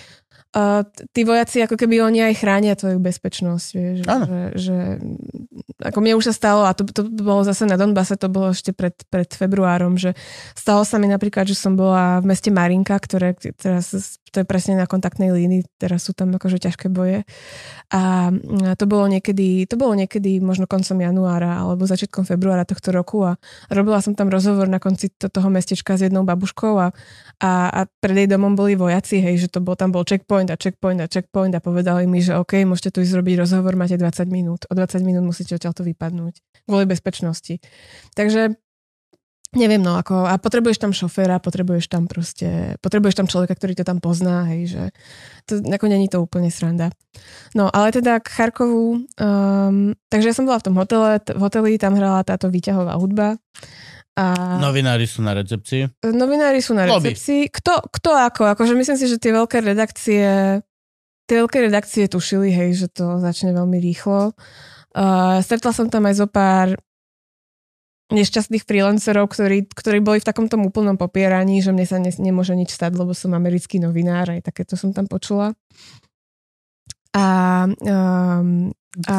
uh, 0.57 0.82
tí 1.12 1.23
vojaci 1.24 1.62
ako 1.62 1.77
keby 1.77 2.02
oni 2.02 2.20
aj 2.31 2.35
chránia 2.43 2.74
tvoju 2.74 2.98
bezpečnosť. 2.98 3.69
Vieš, 3.74 3.97
že, 4.02 4.40
že, 4.57 4.78
ako 5.85 5.98
mne 6.02 6.19
už 6.19 6.31
sa 6.31 6.35
stalo, 6.35 6.66
a 6.66 6.74
to, 6.74 6.86
to 6.89 7.07
bolo 7.07 7.47
zase 7.47 7.66
na 7.66 7.78
Donbase, 7.78 8.19
to 8.19 8.28
bolo 8.31 8.51
ešte 8.51 8.74
pred, 8.74 8.94
pred 9.09 9.31
februárom, 9.31 9.97
že 9.97 10.15
stalo 10.55 10.82
sa 10.82 10.98
mi 10.98 11.07
napríklad, 11.07 11.47
že 11.47 11.57
som 11.57 11.78
bola 11.78 12.19
v 12.20 12.31
meste 12.31 12.51
Marinka, 12.51 12.98
ktoré 12.98 13.35
teraz, 13.57 13.94
to 14.31 14.43
je 14.43 14.47
presne 14.47 14.78
na 14.78 14.86
kontaktnej 14.86 15.35
línii, 15.35 15.66
teraz 15.77 16.07
sú 16.07 16.15
tam 16.15 16.31
akože 16.31 16.62
ťažké 16.62 16.86
boje. 16.89 17.27
A 17.90 18.31
to 18.78 18.85
bolo 18.86 19.11
niekedy, 19.11 19.66
to 19.66 19.74
bolo 19.74 19.98
niekedy 19.98 20.39
možno 20.39 20.70
koncom 20.70 20.97
januára 21.02 21.59
alebo 21.61 21.85
začiatkom 21.85 22.23
februára 22.23 22.62
tohto 22.62 22.94
roku 22.94 23.27
a 23.27 23.36
robila 23.69 23.98
som 23.98 24.15
tam 24.15 24.31
rozhovor 24.31 24.70
na 24.70 24.78
konci 24.78 25.11
to- 25.11 25.28
toho 25.28 25.51
mestečka 25.51 25.98
s 25.98 26.07
jednou 26.07 26.23
babuškou 26.23 26.74
a, 26.78 26.94
a, 27.43 27.51
a 27.69 27.81
pred 27.98 28.24
jej 28.24 28.28
domom 28.31 28.55
boli 28.55 28.78
vojaci, 28.78 29.19
hej, 29.19 29.47
že 29.47 29.48
to 29.51 29.59
bol, 29.59 29.74
tam 29.74 29.90
bol 29.90 30.07
checkpoint 30.07 30.48
a 30.48 30.57
checkpoint 30.57 31.02
a 31.02 31.11
checkpoint 31.11 31.52
a 31.52 31.61
povedali 31.61 32.07
mi, 32.07 32.23
že 32.23 32.39
OK, 32.39 32.62
môžete 32.62 32.94
tu 32.94 32.98
ísť 33.02 33.19
zrobiť 33.19 33.35
rozhovor, 33.43 33.74
máte 33.74 33.98
20 33.98 34.31
minút. 34.31 34.65
O 34.70 34.78
20 34.78 35.02
minút 35.02 35.27
musíte 35.27 35.59
odtiaľto 35.59 35.82
vypadnúť 35.82 36.39
kvôli 36.70 36.86
bezpečnosti. 36.86 37.59
Takže 38.15 38.55
neviem, 39.56 39.82
no 39.82 39.98
ako, 39.98 40.31
a 40.31 40.39
potrebuješ 40.39 40.78
tam 40.78 40.93
šoféra, 40.94 41.43
potrebuješ 41.43 41.90
tam 41.90 42.06
proste, 42.06 42.78
potrebuješ 42.78 43.18
tam 43.18 43.27
človeka, 43.27 43.59
ktorý 43.59 43.74
to 43.74 43.85
tam 43.85 43.98
pozná, 43.98 44.47
hej, 44.55 44.70
že 44.77 44.82
to, 45.51 45.59
ako 45.59 45.86
není 45.90 46.06
to 46.06 46.22
úplne 46.22 46.51
sranda. 46.55 46.94
No, 47.59 47.66
ale 47.66 47.90
teda 47.90 48.22
k 48.22 48.31
Charkovu, 48.31 49.02
um, 49.18 49.94
takže 50.06 50.31
ja 50.31 50.35
som 50.36 50.47
bola 50.47 50.62
v 50.62 50.66
tom 50.70 50.77
hotele, 50.78 51.18
t- 51.18 51.35
v 51.35 51.40
hoteli, 51.43 51.81
tam 51.82 51.98
hrala 51.98 52.22
táto 52.22 52.47
výťahová 52.47 52.94
hudba. 52.94 53.39
A 54.14 54.59
Novinári 54.62 55.06
sú 55.06 55.22
na 55.22 55.32
recepcii. 55.32 56.02
novinári 56.02 56.60
sú 56.60 56.74
na 56.77 56.85
Lobby. 56.85 57.14
recepcii. 57.14 57.48
Kto, 57.48 57.81
kto 57.89 58.10
ako? 58.12 58.52
Akože 58.52 58.74
myslím 58.77 58.98
si, 58.98 59.06
že 59.06 59.16
tie 59.22 59.32
veľké 59.32 59.62
redakcie 59.64 60.60
tie 61.31 61.39
veľké 61.39 61.70
redakcie 61.70 62.10
tušili, 62.10 62.51
hej, 62.51 62.70
že 62.74 62.86
to 62.90 63.22
začne 63.22 63.55
veľmi 63.55 63.78
rýchlo. 63.78 64.35
Uh, 64.90 65.39
stretla 65.47 65.70
som 65.70 65.86
tam 65.86 66.10
aj 66.10 66.14
zo 66.18 66.27
pár 66.27 66.74
nešťastných 68.11 68.66
freelancerov, 68.66 69.31
ktorí, 69.31 69.70
ktorí 69.70 69.99
boli 70.03 70.19
v 70.19 70.28
takomto 70.28 70.59
úplnom 70.59 70.99
popieraní, 70.99 71.62
že 71.62 71.70
mne 71.70 71.87
sa 71.87 71.99
ne, 72.03 72.11
nemôže 72.11 72.59
nič 72.59 72.74
stať, 72.74 72.99
lebo 72.99 73.15
som 73.15 73.32
americký 73.32 73.78
novinár, 73.78 74.31
aj 74.35 74.45
takéto 74.51 74.74
som 74.74 74.91
tam 74.91 75.07
počula. 75.07 75.55
A, 77.15 77.27
um, 77.66 78.70
a 79.07 79.15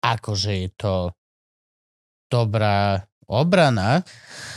Akože 0.00 0.56
je 0.56 0.68
to 0.80 0.94
dobrá 2.32 3.04
obrana. 3.30 4.02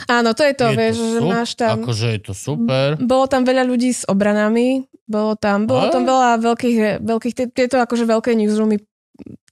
áno, 0.09 0.33
to 0.33 0.41
je 0.41 0.53
to, 0.55 0.65
je 0.71 0.75
vieš, 0.77 0.95
to 0.97 1.05
že 1.05 1.19
máš 1.21 1.49
tam... 1.53 1.83
Akože 1.83 2.07
je 2.15 2.19
to 2.25 2.33
super. 2.33 2.97
Bolo 2.97 3.29
tam 3.29 3.45
veľa 3.45 3.67
ľudí 3.67 3.93
s 3.93 4.01
obranami, 4.09 4.87
bolo 5.05 5.37
tam, 5.37 5.69
bolo 5.69 5.93
tam 5.93 6.07
veľa 6.07 6.41
veľkých, 6.41 6.77
veľkých 7.05 7.33
tie- 7.37 7.51
tieto 7.53 7.77
akože 7.77 8.07
veľké 8.07 8.33
newsroomy 8.33 8.81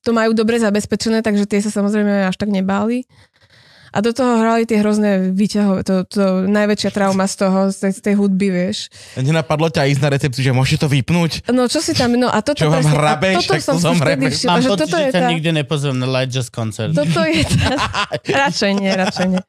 to 0.01 0.11
majú 0.11 0.33
dobre 0.33 0.57
zabezpečené, 0.57 1.21
takže 1.21 1.45
tie 1.45 1.61
sa 1.61 1.69
samozrejme 1.69 2.25
až 2.25 2.35
tak 2.37 2.49
nebáli. 2.49 3.05
A 3.91 3.99
do 3.99 4.09
toho 4.09 4.39
hrali 4.39 4.63
tie 4.63 4.79
hrozné 4.79 5.29
výťahové, 5.29 5.83
to, 5.83 6.03
to 6.05 6.23
najväčšia 6.45 6.89
trauma 6.89 7.23
z 7.23 7.35
toho, 7.37 7.59
z 7.67 7.77
tej, 7.77 7.91
z 7.91 8.01
tej 8.01 8.13
hudby, 8.15 8.47
vieš. 8.47 8.87
Nenapadlo 9.13 9.67
ťa 9.67 9.83
ísť 9.85 9.99
na 9.99 10.09
recepciu, 10.09 10.41
že 10.41 10.51
môžete 10.51 10.79
to 10.79 10.89
vypnúť? 10.89 11.31
No 11.47 11.65
čo 11.65 11.77
si 11.77 11.91
tam, 11.91 12.13
no 12.13 12.25
a 12.25 12.39
toto 12.39 12.55
Čo 12.57 12.71
vám 12.71 12.87
hrabe? 12.87 13.33
a 13.33 13.39
toto 13.39 13.59
som 13.59 13.75
zomreme. 13.75 14.31
vtedy 14.31 14.39
všimla, 14.39 14.49
Mám 14.49 14.61
že 14.61 14.69
toto 14.71 14.85
že 14.87 14.95
je 14.97 15.09
ťa 15.09 15.19
tá, 15.19 15.27
nikdy 15.27 15.49
nepozvem 15.53 15.93
na 15.93 16.07
Light 16.07 16.29
Jazz 16.29 16.47
koncert. 16.47 16.91
toto 16.91 17.21
je 17.21 17.43
tá, 17.43 17.67
radšej 18.47 18.71
nie, 18.73 18.91
radšej 18.91 19.27
nie. 19.27 19.41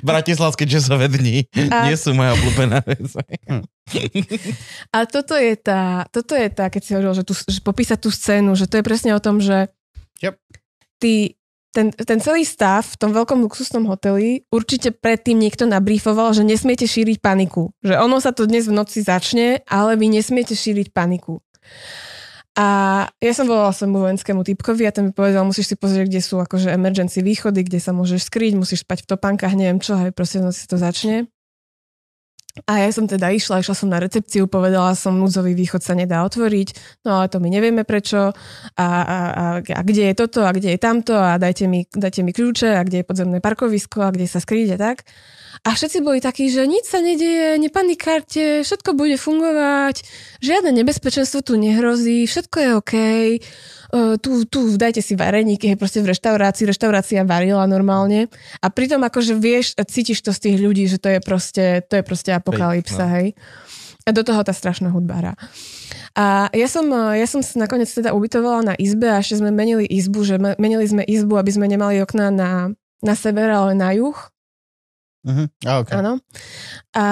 Bratislavské 0.00 0.64
jazzové 0.64 1.06
dni 1.06 1.44
A- 1.68 1.84
nie 1.84 1.94
sú 1.94 2.12
moja 2.12 2.32
obľúbená 2.32 2.80
vec. 2.82 3.12
A 4.88 4.98
toto 5.04 5.34
je 5.34 5.52
tá, 5.54 5.82
toto 6.08 6.32
je 6.32 6.48
tá, 6.48 6.68
keď 6.68 6.80
si 6.80 6.90
hovoril, 6.92 7.14
že, 7.14 7.24
tu, 7.24 7.34
že 7.36 7.60
popísať 7.60 7.98
tú 7.98 8.08
scénu, 8.08 8.54
že 8.54 8.64
to 8.64 8.78
je 8.78 8.84
presne 8.84 9.12
o 9.12 9.20
tom, 9.20 9.36
že 9.36 9.68
Yep. 10.20 10.38
ty, 10.96 11.34
ten, 11.72 11.88
ten 11.90 12.20
celý 12.20 12.44
stav 12.44 12.84
v 12.84 13.00
tom 13.00 13.10
veľkom 13.16 13.40
luxusnom 13.48 13.88
hoteli 13.88 14.44
určite 14.52 14.92
predtým 14.92 15.40
niekto 15.40 15.64
nabrífoval, 15.64 16.36
že 16.36 16.44
nesmiete 16.44 16.84
šíriť 16.84 17.18
paniku. 17.18 17.72
Že 17.80 17.96
ono 17.96 18.20
sa 18.20 18.36
to 18.36 18.44
dnes 18.44 18.68
v 18.68 18.76
noci 18.76 19.00
začne, 19.00 19.64
ale 19.64 19.96
vy 19.96 20.12
nesmiete 20.12 20.52
šíriť 20.52 20.92
paniku. 20.92 21.40
A 22.52 22.66
ja 23.16 23.32
som 23.32 23.48
volala 23.48 23.72
svojmu 23.72 24.04
vojenskému 24.04 24.44
typkovi 24.44 24.84
a 24.84 24.92
ten 24.92 25.08
mi 25.08 25.12
povedal, 25.16 25.40
musíš 25.48 25.72
si 25.72 25.76
pozrieť, 25.80 26.12
kde 26.12 26.20
sú 26.20 26.36
akože 26.36 26.68
emergency 26.68 27.24
východy, 27.24 27.64
kde 27.64 27.80
sa 27.80 27.96
môžeš 27.96 28.28
skryť, 28.28 28.52
musíš 28.60 28.84
spať 28.84 29.08
v 29.08 29.16
topánkach, 29.16 29.56
neviem 29.56 29.80
čo, 29.80 29.96
hej, 29.96 30.12
proste 30.12 30.44
v 30.44 30.52
noci 30.52 30.68
to 30.68 30.76
začne. 30.76 31.31
A 32.68 32.84
ja 32.84 32.92
som 32.92 33.08
teda 33.08 33.32
išla, 33.32 33.64
išla 33.64 33.72
som 33.72 33.88
na 33.88 33.96
recepciu, 33.96 34.44
povedala 34.44 34.92
som, 34.92 35.16
núdzový 35.16 35.56
východ 35.56 35.80
sa 35.80 35.96
nedá 35.96 36.20
otvoriť, 36.28 37.00
no 37.08 37.16
ale 37.16 37.32
to 37.32 37.40
my 37.40 37.48
nevieme 37.48 37.80
prečo 37.80 38.28
a, 38.28 38.34
a, 38.76 39.18
a, 39.32 39.44
a 39.64 39.80
kde 39.80 40.12
je 40.12 40.14
toto 40.20 40.44
a 40.44 40.52
kde 40.52 40.76
je 40.76 40.78
tamto 40.78 41.16
a 41.16 41.40
dajte 41.40 41.64
mi, 41.64 41.88
dajte 41.88 42.20
mi 42.20 42.36
kľúče 42.36 42.76
a 42.76 42.84
kde 42.84 43.00
je 43.00 43.08
podzemné 43.08 43.40
parkovisko 43.40 44.04
a 44.04 44.12
kde 44.12 44.28
sa 44.28 44.36
skryť 44.36 44.76
a 44.76 44.78
tak. 44.78 45.08
A 45.60 45.76
všetci 45.76 46.00
boli 46.00 46.24
takí, 46.24 46.48
že 46.48 46.64
nič 46.64 46.88
sa 46.88 47.04
nedieje, 47.04 47.60
nepanikárte, 47.60 48.64
všetko 48.64 48.96
bude 48.96 49.20
fungovať, 49.20 50.00
žiadne 50.40 50.72
nebezpečenstvo 50.80 51.44
tu 51.44 51.60
nehrozí, 51.60 52.24
všetko 52.24 52.56
je 52.56 52.68
OK, 52.80 52.94
uh, 53.92 54.16
tu, 54.16 54.48
tu 54.48 54.58
dajte 54.74 55.04
si 55.04 55.12
vareníky, 55.12 55.68
hej, 55.68 55.78
proste 55.78 56.00
v 56.00 56.16
reštaurácii, 56.16 56.64
reštaurácia 56.64 57.28
varila 57.28 57.68
normálne. 57.68 58.32
A 58.64 58.72
pritom 58.72 59.04
akože 59.04 59.36
vieš, 59.36 59.76
cítiš 59.76 60.24
to 60.24 60.32
z 60.32 60.50
tých 60.50 60.56
ľudí, 60.56 60.88
že 60.88 60.96
to 60.96 61.12
je 61.12 61.20
proste, 61.20 61.84
to 61.84 62.00
je 62.00 62.02
proste 62.02 62.32
apokalypsa, 62.32 63.04
no. 63.04 63.12
hej. 63.20 63.26
A 64.02 64.10
do 64.10 64.26
toho 64.26 64.42
tá 64.42 64.50
strašná 64.50 64.90
hudba 64.90 65.14
hrá. 65.20 65.34
A 66.18 66.50
ja 66.50 66.66
som, 66.66 66.90
ja 66.90 67.24
som 67.30 67.38
sa 67.38 67.54
nakoniec 67.62 67.86
teda 67.86 68.10
ubytovala 68.10 68.72
na 68.72 68.74
izbe 68.74 69.06
a 69.06 69.22
ešte 69.22 69.38
sme 69.38 69.54
menili 69.54 69.86
izbu, 69.86 70.20
že 70.26 70.36
me- 70.42 70.58
menili 70.58 70.84
sme 70.90 71.06
izbu, 71.06 71.38
aby 71.38 71.50
sme 71.54 71.70
nemali 71.70 72.02
okná 72.02 72.34
na, 72.34 72.74
na 72.98 73.14
sever, 73.14 73.46
ale 73.46 73.78
na 73.78 73.94
juh. 73.94 74.31
Uh-huh. 75.22 75.46
A, 75.62 75.70
okay. 75.78 76.02
Áno. 76.02 76.18
A, 76.98 77.06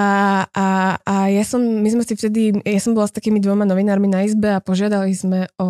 a, 0.51 0.67
a 0.99 1.15
ja 1.31 1.43
som, 1.47 1.63
my 1.63 1.87
sme 1.87 2.03
si 2.03 2.19
vtedy, 2.19 2.59
ja 2.59 2.81
som 2.83 2.91
bola 2.91 3.07
s 3.07 3.15
takými 3.15 3.39
dvoma 3.39 3.63
novinármi 3.63 4.11
na 4.11 4.27
izbe 4.27 4.51
a 4.51 4.59
požiadali 4.59 5.15
sme 5.15 5.47
o, 5.55 5.69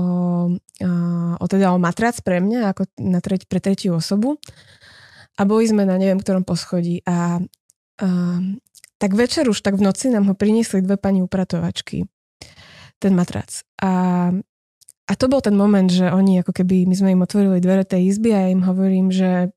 o, 1.37 1.45
teda 1.45 1.69
o 1.69 1.77
matrac 1.77 2.17
pre 2.25 2.41
mňa, 2.41 2.73
ako 2.73 2.89
na 2.97 3.21
treť, 3.21 3.45
pre 3.45 3.61
tretiu 3.61 3.93
osobu. 3.93 4.41
A 5.37 5.45
boli 5.45 5.69
sme 5.69 5.85
na 5.85 6.01
neviem 6.01 6.17
ktorom 6.17 6.41
poschodí. 6.41 7.05
A, 7.05 7.37
a 8.01 8.07
tak 8.97 9.13
večer 9.13 9.45
už, 9.45 9.61
tak 9.61 9.77
v 9.77 9.85
noci 9.85 10.09
nám 10.09 10.25
ho 10.29 10.33
priniesli 10.33 10.81
dve 10.81 10.97
pani 10.97 11.21
upratovačky. 11.21 12.09
Ten 12.97 13.13
matrac. 13.13 13.65
A, 13.81 14.29
a 15.05 15.13
to 15.13 15.25
bol 15.29 15.45
ten 15.45 15.53
moment, 15.53 15.89
že 15.93 16.09
oni 16.09 16.41
ako 16.41 16.57
keby, 16.57 16.89
my 16.89 16.95
sme 16.97 17.13
im 17.13 17.21
otvorili 17.21 17.61
dvere 17.61 17.85
tej 17.85 18.13
izby 18.13 18.33
a 18.33 18.45
ja 18.45 18.49
im 18.49 18.65
hovorím, 18.65 19.13
že 19.13 19.53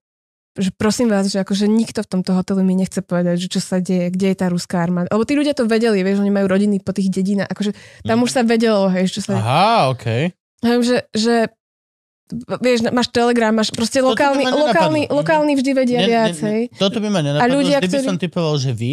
že 0.55 0.71
prosím 0.71 1.09
vás, 1.09 1.27
že 1.27 1.37
akože 1.37 1.67
nikto 1.67 2.01
v 2.01 2.09
tomto 2.09 2.31
hoteli 2.33 2.63
mi 2.63 2.75
nechce 2.75 3.01
povedať, 3.01 3.43
že 3.43 3.49
čo 3.49 3.61
sa 3.61 3.79
deje, 3.79 4.09
kde 4.09 4.31
je 4.31 4.37
tá 4.37 4.47
ruská 4.47 4.81
armáda. 4.81 5.11
Lebo 5.11 5.23
tí 5.23 5.35
ľudia 5.35 5.51
to 5.51 5.67
vedeli, 5.67 6.01
vieš, 6.01 6.21
oni 6.21 6.31
majú 6.31 6.47
rodiny 6.47 6.79
po 6.79 6.91
tých 6.91 7.11
dedinách, 7.11 7.51
akože 7.51 7.75
tam 8.03 8.23
už 8.23 8.31
sa 8.31 8.43
vedelo, 8.43 8.87
hej, 8.89 9.11
čo 9.11 9.21
sa... 9.21 9.35
Aha, 9.35 9.75
okej. 9.91 10.31
Hej, 10.63 10.77
že, 10.81 10.99
že 11.11 11.35
vieš, 12.59 12.87
máš 12.89 13.11
telegram, 13.11 13.51
máš 13.51 13.69
proste 13.69 13.99
lokálny, 13.99 14.43
ma 14.43 14.51
nenapadlo. 14.51 14.69
lokálny, 14.71 15.03
lokálny 15.11 15.53
vždy 15.55 15.71
vedia 15.75 16.01
Ne- 16.01 16.09
viac, 16.09 16.35
ne- 16.35 16.45
hej. 16.47 16.63
Toto 16.73 16.99
by 16.99 17.09
ma 17.11 17.21
nenapadlo, 17.21 17.55
ľudia, 17.59 17.79
vždy 17.79 17.85
by 17.85 17.93
ktorí- 17.93 18.09
som 18.09 18.17
typoval, 18.17 18.55
že 18.57 18.71
vy, 18.71 18.93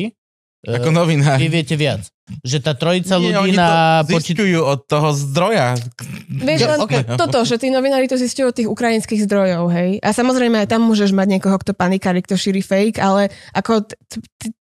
Ako 0.62 0.90
eh, 0.90 0.94
novinár. 0.94 1.38
vy 1.38 1.48
viete 1.48 1.74
viac. 1.74 2.06
Že 2.41 2.58
tá 2.64 2.74
trojica 2.74 3.20
Nie, 3.20 3.24
ľudí 3.36 3.38
oni 3.38 3.56
na 3.60 4.02
to 4.08 4.18
zistujú 4.18 4.60
od 4.64 4.80
toho 4.88 5.12
zdroja. 5.12 5.76
Vieš, 6.32 6.60
len 6.64 6.80
okej. 6.80 7.03
toto, 7.20 7.44
že 7.44 7.60
tí 7.60 7.68
novinári 7.68 8.08
to 8.08 8.16
zistujú 8.16 8.49
od 8.49 8.56
tých 8.56 8.70
ukrajinských 8.72 9.28
zdrojov, 9.28 9.68
hej. 9.76 9.99
A 9.99 10.16
samozrejme 10.16 10.64
aj 10.64 10.72
tam 10.72 10.88
môžeš 10.88 11.12
mať 11.12 11.28
niekoho, 11.38 11.58
kto 11.60 11.76
panikári, 11.76 12.24
kto 12.24 12.40
šíri 12.40 12.64
fake, 12.64 12.98
ale 12.98 13.30
ako 13.52 13.91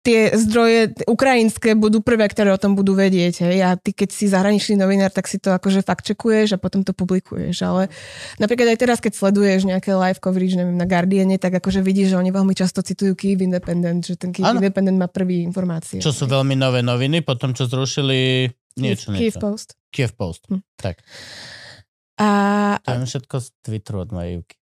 tie 0.06 0.30
zdroje 0.38 0.94
ukrajinské 1.10 1.74
budú 1.74 1.98
prvé, 1.98 2.30
ktoré 2.30 2.54
o 2.54 2.60
tom 2.62 2.78
budú 2.78 2.94
vedieť, 2.94 3.42
hej. 3.50 3.58
A 3.66 3.74
ty, 3.74 3.90
keď 3.90 4.14
si 4.14 4.30
zahraničný 4.30 4.78
novinár, 4.78 5.10
tak 5.10 5.26
si 5.26 5.42
to 5.42 5.50
akože 5.50 5.82
fakt 5.82 6.06
čekuješ 6.06 6.54
a 6.54 6.62
potom 6.62 6.86
to 6.86 6.94
publikuješ. 6.94 7.66
Ale 7.66 7.90
napríklad 8.38 8.70
aj 8.70 8.78
teraz, 8.78 8.98
keď 9.02 9.18
sleduješ 9.18 9.66
nejaké 9.66 9.90
live 9.98 10.22
coverage, 10.22 10.54
neviem, 10.54 10.78
na 10.78 10.86
Guardiane, 10.86 11.42
tak 11.42 11.58
akože 11.58 11.82
vidíš, 11.82 12.14
že 12.14 12.16
oni 12.22 12.30
veľmi 12.30 12.54
často 12.54 12.86
citujú 12.86 13.18
Kyiv 13.18 13.42
Independent, 13.42 14.06
že 14.06 14.14
ten 14.14 14.30
Kyiv. 14.30 14.46
Independent 14.46 14.94
má 14.94 15.10
prvý 15.10 15.42
informácie. 15.42 15.98
Čo 15.98 16.14
sú 16.14 16.30
veľmi 16.30 16.54
nové 16.54 16.86
noviny, 16.86 17.26
potom 17.26 17.50
čo 17.50 17.66
zrušili 17.66 18.46
niečo, 18.78 19.10
niečo. 19.10 19.42
Post. 19.42 19.74
Kiev 19.90 20.14
Post. 20.14 20.46
Hm. 20.46 20.62
Tak. 20.78 21.02
A, 22.16 22.28
To 22.80 23.02
je 23.02 23.10
všetko 23.10 23.34
z 23.42 23.46
Twitteru 23.60 24.06
od 24.06 24.10
mojej 24.14 24.40
Júky. 24.40 24.56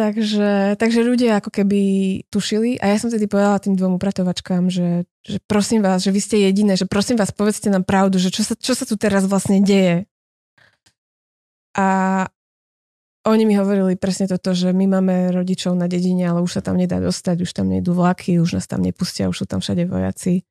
Takže, 0.00 0.80
takže 0.80 1.04
ľudia 1.04 1.44
ako 1.44 1.52
keby 1.52 1.80
tušili 2.32 2.80
a 2.80 2.88
ja 2.88 2.96
som 2.96 3.12
tedy 3.12 3.28
povedala 3.28 3.60
tým 3.60 3.76
dvom 3.76 4.00
upratovačkám, 4.00 4.72
že, 4.72 5.04
že 5.20 5.44
prosím 5.44 5.84
vás, 5.84 6.00
že 6.00 6.08
vy 6.08 6.20
ste 6.24 6.40
jediné, 6.40 6.72
že 6.72 6.88
prosím 6.88 7.20
vás, 7.20 7.28
povedzte 7.36 7.68
nám 7.68 7.84
pravdu, 7.84 8.16
že 8.16 8.32
čo 8.32 8.40
sa, 8.40 8.56
čo 8.56 8.72
sa 8.72 8.88
tu 8.88 8.96
teraz 8.96 9.28
vlastne 9.28 9.60
deje. 9.60 10.08
A 11.76 12.24
oni 13.28 13.44
mi 13.44 13.60
hovorili 13.60 14.00
presne 14.00 14.24
toto, 14.24 14.56
že 14.56 14.72
my 14.72 14.88
máme 14.88 15.36
rodičov 15.36 15.76
na 15.76 15.84
dedine, 15.84 16.32
ale 16.32 16.40
už 16.40 16.56
sa 16.56 16.62
tam 16.64 16.80
nedá 16.80 16.96
dostať, 16.96 17.44
už 17.44 17.52
tam 17.52 17.68
nejdú 17.68 17.92
vlaky, 17.92 18.40
už 18.40 18.56
nás 18.56 18.64
tam 18.64 18.80
nepustia, 18.80 19.28
už 19.28 19.44
sú 19.44 19.46
tam 19.46 19.60
všade 19.60 19.84
vojaci. 19.84 20.48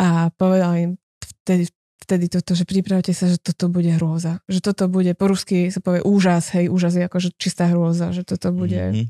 A 0.00 0.32
povedal 0.40 0.72
im 0.80 0.90
vtedy, 1.20 1.68
vtedy 2.04 2.28
toto, 2.28 2.52
že 2.52 2.62
pripravte 2.62 3.10
sa, 3.10 3.26
že 3.26 3.36
toto 3.36 3.66
bude 3.66 3.88
hrôza. 3.90 4.44
Že 4.44 4.60
toto 4.62 4.84
bude, 4.86 5.12
po 5.12 5.26
rusky 5.26 5.68
sa 5.68 5.80
povie 5.80 6.00
úžas, 6.00 6.52
hej, 6.52 6.68
úžas 6.68 6.92
je 6.92 7.02
akože 7.02 7.32
čistá 7.34 7.66
hrôza, 7.66 8.10
že 8.10 8.22
toto 8.22 8.48
bude 8.50 8.76
Mhm. 8.92 9.04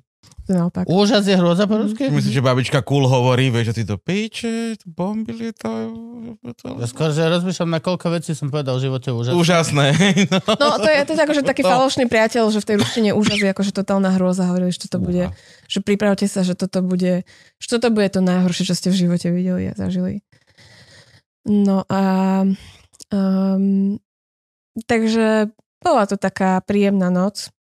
to 0.45 0.51
naopak. 0.51 0.85
Úžas 0.87 1.23
je 1.23 1.35
hrôza 1.35 1.65
po 1.65 1.77
rusky? 1.77 2.07
Myslím, 2.07 2.33
že 2.33 2.41
babička 2.41 2.81
cool 2.81 3.05
hovorí, 3.05 3.49
vieš, 3.49 3.73
že 3.73 3.75
ty 3.75 3.83
to 3.85 3.97
píče, 3.97 4.77
bombili 4.87 5.53
to. 5.53 5.69
Ja 6.75 6.87
skôr, 6.87 7.11
že 7.11 7.25
rozmýšľam, 7.27 7.71
na 7.71 7.79
koľko 7.79 8.09
vecí 8.11 8.33
som 8.33 8.49
povedal 8.49 8.77
v 8.77 8.89
živote 8.89 9.09
úžas. 9.11 9.33
Úžasné. 9.33 9.93
No. 10.29 10.39
No 10.61 10.77
to 10.77 10.87
je, 10.87 11.01
to 11.03 11.12
je 11.12 11.21
akože 11.21 11.43
taký 11.43 11.61
To- 11.61 11.71
falošný 11.71 12.05
priateľ, 12.07 12.49
že 12.49 12.59
v 12.59 12.66
tej 12.66 12.77
ruštine 12.79 13.11
úžas 13.12 13.37
je 13.37 13.47
akože 13.47 13.73
totálna 13.75 14.12
hrôza, 14.12 14.45
hovorili, 14.47 14.71
že 14.71 14.85
toto 14.85 14.99
bude, 14.99 15.29
že 15.65 15.79
pripravte 15.79 16.25
sa, 16.25 16.41
že 16.41 16.53
toto 16.53 16.81
bude, 16.81 17.25
že 17.59 17.66
toto 17.66 17.89
bude 17.89 18.09
to 18.09 18.21
najhoršie, 18.21 18.65
čo 18.65 18.73
ste 18.73 18.89
v 18.89 19.01
živote 19.01 19.29
videli 19.29 19.69
a 19.69 19.75
zažili. 19.75 20.21
No 21.45 21.85
a 21.87 22.01
um, 23.15 24.03
takže 24.91 25.55
bola 25.78 26.05
to 26.11 26.19
taká 26.19 26.59
príjemná 26.66 27.15
noc 27.15 27.55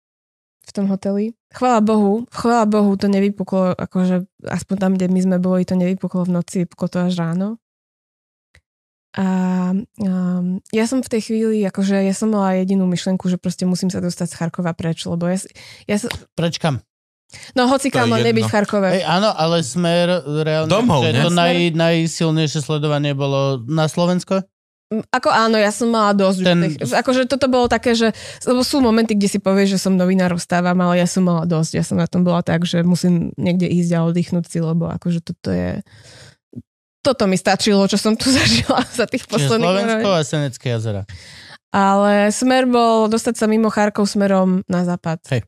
v 0.60 0.70
tom 0.70 0.86
hoteli. 0.86 1.34
chvála 1.50 1.80
Bohu, 1.82 2.30
chvála 2.30 2.66
Bohu 2.66 2.94
to 2.94 3.10
nevypuklo, 3.10 3.74
akože 3.74 4.30
aspoň 4.46 4.76
tam, 4.78 4.92
kde 4.94 5.10
my 5.10 5.20
sme 5.20 5.36
boli, 5.42 5.66
to 5.66 5.74
nevypuklo 5.74 6.22
v 6.28 6.38
noci, 6.38 6.62
vypuklo 6.62 6.86
to 6.86 6.98
až 7.10 7.18
ráno. 7.18 7.58
A 9.18 9.26
um, 9.74 10.62
ja 10.70 10.86
som 10.86 11.02
v 11.02 11.10
tej 11.10 11.20
chvíli, 11.26 11.66
akože 11.66 11.98
ja 11.98 12.14
som 12.14 12.30
mala 12.30 12.62
jedinú 12.62 12.86
myšlenku, 12.86 13.26
že 13.26 13.42
proste 13.42 13.66
musím 13.66 13.90
sa 13.90 13.98
dostať 13.98 14.30
z 14.30 14.38
Charkova 14.38 14.70
preč, 14.70 15.02
lebo 15.02 15.26
ja, 15.26 15.34
ja 15.90 15.96
sa, 15.98 16.06
Prečkam. 16.38 16.78
no 17.58 17.66
hoci 17.66 17.90
kam, 17.90 18.06
len 18.06 18.22
nebyť 18.30 18.46
v. 18.46 18.50
Charkove. 18.54 18.88
Hej, 18.94 19.02
áno, 19.02 19.34
ale 19.34 19.66
smer 19.66 20.22
reálne, 20.46 20.70
Domov, 20.70 21.02
že 21.02 21.18
ne? 21.18 21.26
to 21.26 21.30
naj, 21.34 21.74
najsilnejšie 21.74 22.62
sledovanie 22.62 23.10
bolo 23.18 23.58
na 23.66 23.90
Slovensko? 23.90 24.46
Ako 24.90 25.30
áno, 25.30 25.54
ja 25.54 25.70
som 25.70 25.86
mala 25.86 26.10
dosť. 26.18 26.38
Ten-. 26.42 26.62
Tých, 26.66 26.90
akože 26.90 27.30
toto 27.30 27.46
bolo 27.46 27.70
také, 27.70 27.94
že 27.94 28.10
lebo 28.42 28.66
sú 28.66 28.82
momenty, 28.82 29.14
kde 29.14 29.30
si 29.30 29.38
povieš, 29.38 29.78
že 29.78 29.82
som 29.86 29.94
novinárov 29.94 30.42
stávam, 30.42 30.74
ale 30.82 30.98
ja 30.98 31.06
som 31.06 31.22
mala 31.22 31.46
dosť. 31.46 31.72
Ja 31.78 31.84
som 31.86 31.94
na 31.94 32.10
tom 32.10 32.26
bola 32.26 32.42
tak, 32.42 32.66
že 32.66 32.82
musím 32.82 33.30
niekde 33.38 33.70
ísť 33.70 33.90
a 33.94 34.02
oddychnúť 34.10 34.50
si, 34.50 34.58
lebo 34.58 34.90
akože 34.90 35.22
toto 35.22 35.54
je... 35.54 35.78
Toto 37.00 37.24
mi 37.30 37.38
stačilo, 37.38 37.86
čo 37.86 37.96
som 37.96 38.18
tu 38.18 38.28
zažila 38.38 38.82
za 38.90 39.06
tých 39.06 39.30
Čiže 39.30 39.32
posledných 39.32 39.70
Slovensko 39.70 39.98
rokov. 40.02 40.14
a 40.18 40.26
Senecké 40.26 40.66
jazera. 40.74 41.02
Ale 41.70 42.34
smer 42.34 42.66
bol 42.66 43.06
dostať 43.06 43.34
sa 43.38 43.46
mimo 43.46 43.70
Charkov 43.70 44.10
smerom 44.10 44.66
na 44.66 44.82
západ. 44.82 45.22
Hej. 45.30 45.46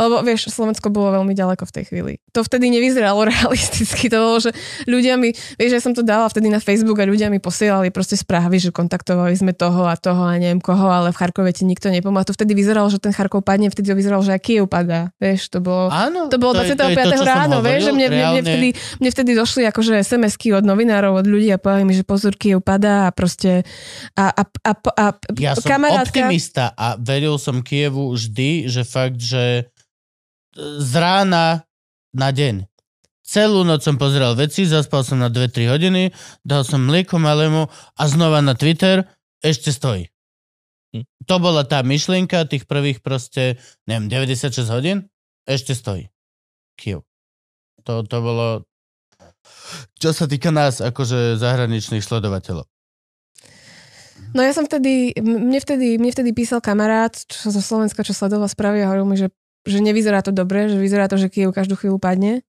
Lebo 0.00 0.24
vieš, 0.24 0.48
Slovensko 0.48 0.88
bolo 0.88 1.20
veľmi 1.20 1.36
ďaleko 1.36 1.68
v 1.68 1.72
tej 1.76 1.84
chvíli. 1.92 2.12
To 2.32 2.40
vtedy 2.40 2.72
nevyzeralo 2.72 3.20
realisticky. 3.30 4.08
To 4.08 4.16
bolo, 4.16 4.38
že 4.40 4.50
ľudia 4.88 5.20
mi, 5.20 5.36
vieš, 5.60 5.76
ja 5.76 5.80
som 5.84 5.92
to 5.92 6.00
dala 6.00 6.24
vtedy 6.32 6.48
na 6.48 6.56
Facebook 6.56 6.96
a 6.98 7.04
ľudia 7.04 7.28
mi 7.28 7.36
posielali 7.36 7.92
proste 7.92 8.16
správy, 8.16 8.56
že 8.56 8.72
kontaktovali 8.72 9.36
sme 9.36 9.52
toho 9.52 9.84
a 9.84 9.94
toho 10.00 10.24
a 10.24 10.40
neviem 10.40 10.56
koho, 10.56 10.88
ale 10.88 11.12
v 11.12 11.20
Charkove 11.20 11.52
ti 11.52 11.68
nikto 11.68 11.92
nepomohol. 11.92 12.24
To 12.24 12.32
vtedy 12.32 12.56
vyzeralo, 12.56 12.88
že 12.88 12.96
ten 12.96 13.12
Charkov 13.12 13.44
padne, 13.44 13.68
vtedy 13.68 13.92
to 13.92 13.96
vyzeralo, 13.98 14.24
že 14.24 14.32
aj 14.32 14.40
Kiev 14.40 14.64
padá. 14.72 15.12
Vieš, 15.20 15.52
to 15.52 15.60
bolo... 15.60 15.92
Áno. 15.92 16.32
To 16.32 16.40
bolo 16.40 16.56
je- 16.64 16.72
25. 16.72 16.80
je 16.80 16.96
to, 16.96 17.20
som 17.20 17.28
ráno, 17.28 17.56
hovoril, 17.60 17.68
vieš, 17.68 17.82
že 17.84 17.92
mne, 17.92 18.06
mne, 18.08 18.24
mne, 18.24 18.42
vtedy, 18.42 18.68
mne 19.04 19.10
vtedy 19.12 19.30
došli 19.36 19.62
akože 19.68 19.92
SMS-ky 20.00 20.48
od 20.56 20.64
novinárov, 20.64 21.20
od 21.20 21.26
ľudí 21.28 21.52
a 21.52 21.60
povedali 21.60 21.84
mi, 21.84 21.92
že 21.92 22.08
pozor, 22.08 22.32
Kiev 22.40 22.64
padá 22.64 23.04
a 23.04 23.10
proste 23.12 23.68
a, 24.16 24.32
a, 24.32 24.42
a, 24.64 24.72
a, 24.72 25.06
a 25.12 25.30
Ja 25.36 25.52
som 25.52 25.68
kamarátka, 25.68 26.08
optimista 26.08 26.72
a 26.72 26.96
veril 26.96 27.36
som 27.36 27.60
Kievu 27.60 28.14
vždy, 28.16 28.70
že 28.70 28.82
fakt, 28.86 29.20
že 29.20 29.68
z 30.56 30.92
rána 30.98 31.64
na 32.10 32.28
deň. 32.34 32.66
Celú 33.22 33.62
noc 33.62 33.86
som 33.86 33.94
pozeral 33.94 34.34
veci, 34.34 34.66
zaspal 34.66 35.06
som 35.06 35.22
na 35.22 35.30
2-3 35.30 35.70
hodiny, 35.70 36.10
dal 36.42 36.66
som 36.66 36.82
mlieko 36.82 37.22
malému 37.22 37.70
a 37.70 38.02
znova 38.10 38.42
na 38.42 38.58
Twitter 38.58 39.06
ešte 39.38 39.70
stojí. 39.70 40.10
Hm. 40.90 41.06
To 41.30 41.34
bola 41.38 41.62
tá 41.62 41.86
myšlienka 41.86 42.50
tých 42.50 42.66
prvých 42.66 42.98
proste, 42.98 43.62
neviem, 43.86 44.10
96 44.10 44.66
hodín, 44.74 45.06
ešte 45.46 45.78
stojí. 45.78 46.10
Kiev. 46.74 47.06
To, 47.86 48.02
to 48.02 48.18
bolo, 48.18 48.66
čo 50.02 50.10
sa 50.10 50.26
týka 50.26 50.50
nás, 50.50 50.82
akože 50.82 51.38
zahraničných 51.38 52.02
sledovateľov. 52.02 52.66
No 54.30 54.46
ja 54.46 54.52
som 54.54 54.62
vtedy, 54.62 55.16
mne 55.18 55.58
vtedy, 55.58 55.98
mne 55.98 56.12
vtedy 56.14 56.30
písal 56.30 56.62
kamarát 56.62 57.10
čo 57.14 57.50
zo 57.50 57.62
Slovenska, 57.62 58.06
čo 58.06 58.14
sledoval 58.14 58.46
správy 58.46 58.84
a 58.84 58.90
hovoril 58.90 59.06
mi, 59.08 59.16
že, 59.18 59.32
že 59.64 59.78
nevyzerá 59.80 60.24
to 60.24 60.32
dobre, 60.32 60.68
že 60.68 60.78
vyzerá 60.80 61.08
to, 61.10 61.20
že 61.20 61.28
Kiev 61.28 61.52
každú 61.52 61.76
chvíľu 61.76 62.00
padne. 62.00 62.40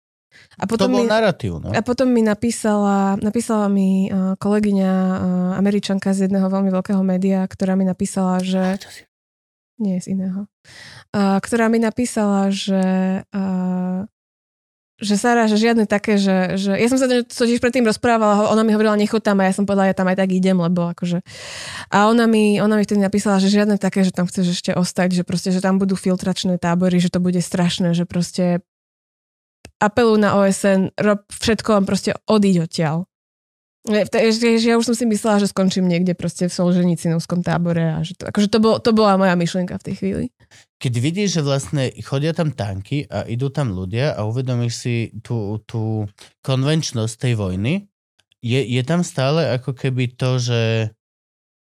A 0.55 0.63
To 0.63 0.75
potom, 0.75 0.95
bol 0.95 1.03
mi, 1.03 1.11
narratív, 1.11 1.59
no. 1.59 1.75
a 1.75 1.81
potom 1.83 2.07
mi 2.07 2.23
napísala, 2.23 3.19
napísala 3.19 3.67
mi 3.67 4.07
uh, 4.07 4.39
kolegyňa, 4.39 4.93
uh, 4.95 5.19
američanka 5.59 6.15
z 6.15 6.31
jedného 6.31 6.47
veľmi 6.47 6.71
veľkého 6.71 7.03
média, 7.03 7.43
ktorá 7.43 7.75
mi 7.75 7.83
napísala, 7.83 8.39
že... 8.39 8.79
Nie, 9.75 9.99
z 9.99 10.15
iného. 10.15 10.47
Uh, 11.11 11.35
ktorá 11.43 11.67
mi 11.67 11.83
napísala, 11.83 12.47
že 12.47 12.79
uh, 13.27 14.07
že 15.02 15.18
Sara, 15.18 15.49
že 15.49 15.57
žiadne 15.57 15.90
také, 15.90 16.22
že, 16.22 16.56
že 16.61 16.78
ja 16.78 16.88
som 16.88 17.02
sa 17.02 17.10
to 17.10 17.26
totiž 17.26 17.57
predtým 17.57 17.84
rozprávala, 17.84 18.53
ona 18.53 18.61
mi 18.61 18.72
hovorila, 18.72 18.94
nechod 18.94 19.26
tam 19.26 19.41
a 19.41 19.49
ja 19.49 19.53
som 19.57 19.65
povedala, 19.65 19.90
ja 19.90 19.98
tam 19.98 20.06
aj 20.07 20.22
tak 20.22 20.30
idem, 20.30 20.56
lebo 20.56 20.94
akože 20.94 21.26
a 21.90 22.06
ona 22.06 22.30
mi, 22.30 22.61
ona 22.61 22.78
mi 22.78 22.86
vtedy 22.86 23.02
napísala, 23.02 23.41
že 23.41 23.49
žiadne 23.49 23.82
také, 23.82 24.06
že 24.06 24.14
tam 24.14 24.30
chceš 24.30 24.61
ešte 24.61 24.72
ostať, 24.78 25.18
že 25.18 25.23
proste, 25.26 25.49
že 25.49 25.60
tam 25.60 25.82
budú 25.82 25.98
filtračné 25.98 26.61
tábory, 26.61 27.02
že 27.02 27.10
to 27.10 27.18
bude 27.18 27.41
strašné, 27.41 27.98
že 27.98 28.06
proste 28.06 28.61
apelujú 29.82 30.22
na 30.22 30.38
OSN, 30.38 30.94
rob 31.02 31.26
všetko, 31.34 31.82
len 31.82 31.86
proste 31.90 32.14
odiť 32.30 32.56
odtiaľ. 32.61 33.10
Že- 33.90 34.61
že 34.61 34.68
ja 34.69 34.78
už 34.78 34.94
som 34.94 34.95
si 34.95 35.10
myslela, 35.10 35.41
že 35.41 35.49
skončím 35.49 35.90
niekde 35.90 36.14
proste 36.14 36.45
v 36.45 36.53
Solženicinovskom 36.53 37.41
tábore 37.41 37.98
a 37.98 38.06
že 38.06 38.14
to, 38.14 38.30
akože 38.30 38.48
to, 38.53 38.61
bol, 38.61 38.78
to 38.78 38.94
bola 38.94 39.18
moja 39.18 39.34
myšlienka 39.34 39.73
v 39.82 39.86
tej 39.90 39.95
chvíli. 39.98 40.26
Keď 40.82 40.94
vidíš, 40.98 41.30
že 41.40 41.45
vlastne 41.45 41.84
chodia 42.02 42.34
tam 42.34 42.49
tanky 42.49 43.06
a 43.06 43.23
idú 43.30 43.53
tam 43.53 43.72
ľudia 43.72 44.18
a 44.18 44.26
uvedomíš 44.26 44.73
si 44.73 44.95
tú, 45.22 45.61
tú 45.69 46.10
konvenčnosť 46.41 47.14
tej 47.15 47.34
vojny, 47.38 47.73
je, 48.41 48.60
je 48.65 48.82
tam 48.82 49.06
stále 49.06 49.53
ako 49.53 49.78
keby 49.78 50.18
to, 50.18 50.41
že, 50.41 50.64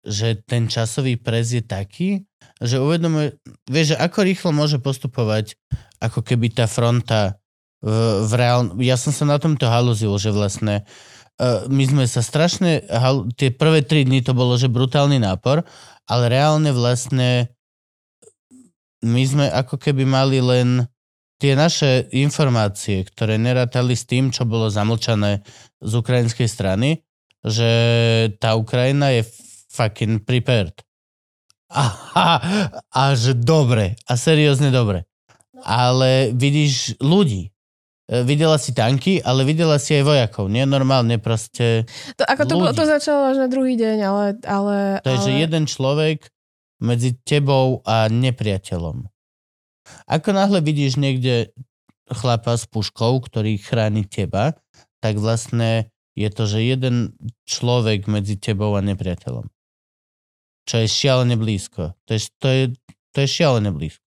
že 0.02 0.42
ten 0.42 0.66
časový 0.66 1.14
pres 1.14 1.54
je 1.54 1.62
taký, 1.62 2.26
že 2.58 2.82
uvedomuje, 2.82 3.38
vieš, 3.70 3.94
že 3.94 4.00
ako 4.02 4.18
rýchlo 4.26 4.50
môže 4.50 4.82
postupovať 4.82 5.54
ako 6.02 6.26
keby 6.26 6.50
tá 6.50 6.66
fronta 6.66 7.38
v, 7.78 8.26
v 8.26 8.32
reál... 8.34 8.74
Ja 8.82 8.98
som 8.98 9.14
sa 9.14 9.24
na 9.24 9.38
tomto 9.38 9.70
haluzil, 9.70 10.10
že 10.18 10.34
vlastne 10.34 10.82
uh, 11.38 11.70
my 11.70 11.84
sme 11.86 12.04
sa 12.10 12.24
strašne, 12.24 12.82
tie 13.38 13.54
prvé 13.54 13.86
tri 13.86 14.02
dny 14.02 14.26
to 14.26 14.34
bolo, 14.34 14.58
že 14.58 14.72
brutálny 14.72 15.22
nápor, 15.22 15.62
ale 16.10 16.24
reálne 16.26 16.74
vlastne 16.74 17.50
my 19.06 19.22
sme 19.22 19.46
ako 19.46 19.78
keby 19.78 20.02
mali 20.02 20.42
len 20.42 20.90
tie 21.38 21.54
naše 21.54 22.08
informácie, 22.16 23.04
ktoré 23.06 23.36
nerátali 23.36 23.94
s 23.94 24.08
tým, 24.08 24.32
čo 24.32 24.48
bolo 24.48 24.72
zamlčané 24.72 25.44
z 25.78 25.92
ukrajinskej 25.94 26.48
strany, 26.48 27.04
že 27.44 27.70
tá 28.40 28.58
Ukrajina 28.58 29.14
je 29.14 29.22
fucking 29.70 30.24
prepared. 30.24 30.74
A, 31.70 31.84
a, 32.94 33.02
že 33.18 33.34
dobre, 33.36 33.98
a 34.06 34.14
seriózne 34.14 34.70
dobre. 34.70 35.04
Ale 35.66 36.30
vidíš 36.30 36.96
ľudí. 37.02 37.50
E, 38.06 38.22
Videla 38.22 38.54
si 38.56 38.70
tanky, 38.70 39.18
ale 39.18 39.42
videla 39.42 39.76
si 39.82 39.98
aj 39.98 40.04
vojakov. 40.06 40.46
Nie 40.46 40.62
normálne 40.62 41.18
proste. 41.18 41.84
To, 42.14 42.22
ako 42.22 42.42
to, 42.46 42.54
Ľudí. 42.54 42.76
to 42.78 42.84
začalo 42.86 43.34
až 43.34 43.36
na 43.42 43.48
druhý 43.50 43.74
deň, 43.74 43.98
ale... 43.98 44.24
ale 44.46 44.74
To 45.02 45.10
je, 45.10 45.18
ale... 45.18 45.26
že 45.26 45.32
jeden 45.42 45.64
človek 45.66 46.30
medzi 46.82 47.16
tebou 47.24 47.80
a 47.84 48.08
nepriateľom. 48.12 49.08
Ako 50.10 50.28
náhle 50.34 50.60
vidíš 50.60 50.98
niekde 50.98 51.54
chlapa 52.10 52.54
s 52.58 52.66
puškou, 52.66 53.22
ktorý 53.22 53.58
chráni 53.58 54.06
teba, 54.06 54.58
tak 55.02 55.18
vlastne 55.18 55.90
je 56.16 56.28
to, 56.32 56.48
že 56.48 56.64
jeden 56.64 57.14
človek 57.44 58.08
medzi 58.08 58.38
tebou 58.40 58.74
a 58.74 58.82
nepriateľom. 58.82 59.46
Čo 60.66 60.76
je 60.82 60.88
šialene 60.90 61.38
blízko. 61.38 61.94
To 62.08 62.10
je, 62.10 62.20
to 62.42 62.48
je, 62.50 62.62
to 63.14 63.18
je 63.22 63.28
šialene 63.30 63.70
blízko. 63.70 64.02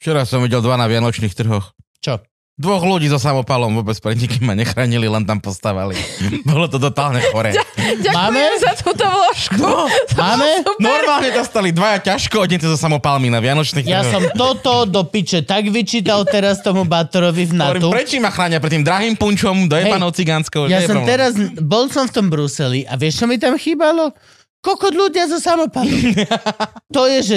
Včera 0.00 0.24
som 0.28 0.44
videl 0.44 0.62
dva 0.64 0.80
na 0.80 0.88
Vianočných 0.88 1.34
trhoch. 1.34 1.74
Čo? 2.00 2.22
Dvoch 2.56 2.88
ľudí 2.88 3.04
so 3.12 3.20
samopalom 3.20 3.68
vôbec 3.68 4.00
pre 4.00 4.16
nikým 4.16 4.48
ma 4.48 4.56
nechránili, 4.56 5.04
len 5.12 5.28
tam 5.28 5.36
postavali. 5.44 5.92
Bolo 6.48 6.72
to 6.72 6.80
totálne 6.80 7.20
chore. 7.28 7.52
Ďakujem 7.52 8.16
Máme? 8.16 8.40
za 8.56 8.72
túto 8.80 9.04
vložku. 9.04 9.60
No, 9.60 9.84
Máme? 10.16 10.64
normálne 10.80 11.36
dostali 11.36 11.68
dvaja 11.76 12.00
ťažko 12.00 12.48
odnete 12.48 12.64
so 12.64 12.80
samopalmi 12.80 13.28
na 13.28 13.44
Vianočných 13.44 13.84
Ja 13.84 14.00
som 14.08 14.24
toto 14.32 14.88
do 14.88 15.04
piče 15.04 15.44
tak 15.44 15.68
vyčítal 15.68 16.24
teraz 16.24 16.64
tomu 16.64 16.88
Bátorovi 16.88 17.44
v 17.44 17.60
NATO. 17.60 17.76
Hovorím, 17.76 17.92
prečo 17.92 18.16
ma 18.24 18.32
chránia 18.32 18.56
pred 18.56 18.72
tým 18.72 18.88
drahým 18.88 19.20
punčom, 19.20 19.68
dojebanou 19.68 20.08
cigánskou? 20.16 20.64
Ja 20.64 20.80
som 20.88 21.04
problém? 21.04 21.12
teraz, 21.12 21.36
bol 21.60 21.92
som 21.92 22.08
v 22.08 22.12
tom 22.16 22.32
Bruseli 22.32 22.88
a 22.88 22.96
vieš, 22.96 23.20
čo 23.20 23.28
mi 23.28 23.36
tam 23.36 23.60
chýbalo? 23.60 24.16
Kokot 24.66 24.98
ľudia 24.98 25.30
so 25.30 25.38
samopalom. 25.38 25.94
to 26.96 27.06
je, 27.06 27.18
že 27.22 27.36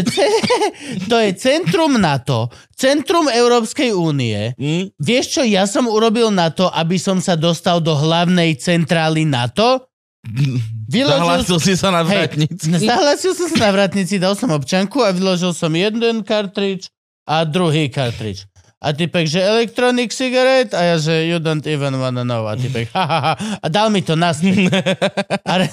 to 1.06 1.16
je 1.22 1.30
centrum 1.38 2.02
NATO, 2.02 2.50
centrum 2.74 3.30
Európskej 3.30 3.94
únie. 3.94 4.58
Hm? 4.58 4.90
Vieš, 4.98 5.26
čo 5.38 5.42
ja 5.46 5.70
som 5.70 5.86
urobil 5.86 6.34
na 6.34 6.50
to, 6.50 6.74
aby 6.74 6.98
som 6.98 7.22
sa 7.22 7.38
dostal 7.38 7.86
do 7.86 7.94
hlavnej 7.94 8.58
centrály 8.58 9.30
NATO? 9.30 9.86
Zahlásil 10.90 11.62
si 11.62 11.74
sa 11.78 11.94
na 11.94 12.02
vrátnici. 12.02 12.66
Hej, 12.74 12.90
zahlásil 12.90 13.32
som 13.38 13.48
sa 13.54 13.70
na 13.70 13.72
vrátnici, 13.78 14.18
dal 14.18 14.34
som 14.34 14.50
občanku 14.50 15.06
a 15.06 15.14
vyložil 15.14 15.54
som 15.54 15.70
jeden 15.70 16.26
kartrič 16.26 16.90
a 17.30 17.46
druhý 17.46 17.94
kartrič. 17.94 18.49
A 18.80 18.96
typek, 18.96 19.28
že 19.28 19.44
electronic 19.44 20.16
cigarette 20.16 20.72
a 20.72 20.96
ja, 20.96 20.96
že 20.96 21.28
you 21.28 21.36
don't 21.44 21.68
even 21.68 22.00
wanna 22.00 22.24
know. 22.24 22.48
A 22.48 22.56
typek, 22.56 22.88
ha, 22.96 23.04
ha, 23.04 23.20
ha. 23.20 23.34
A 23.60 23.68
dal 23.68 23.92
mi 23.92 24.00
to 24.00 24.16
naspäť. 24.16 24.72
A, 25.44 25.54
re, 25.60 25.68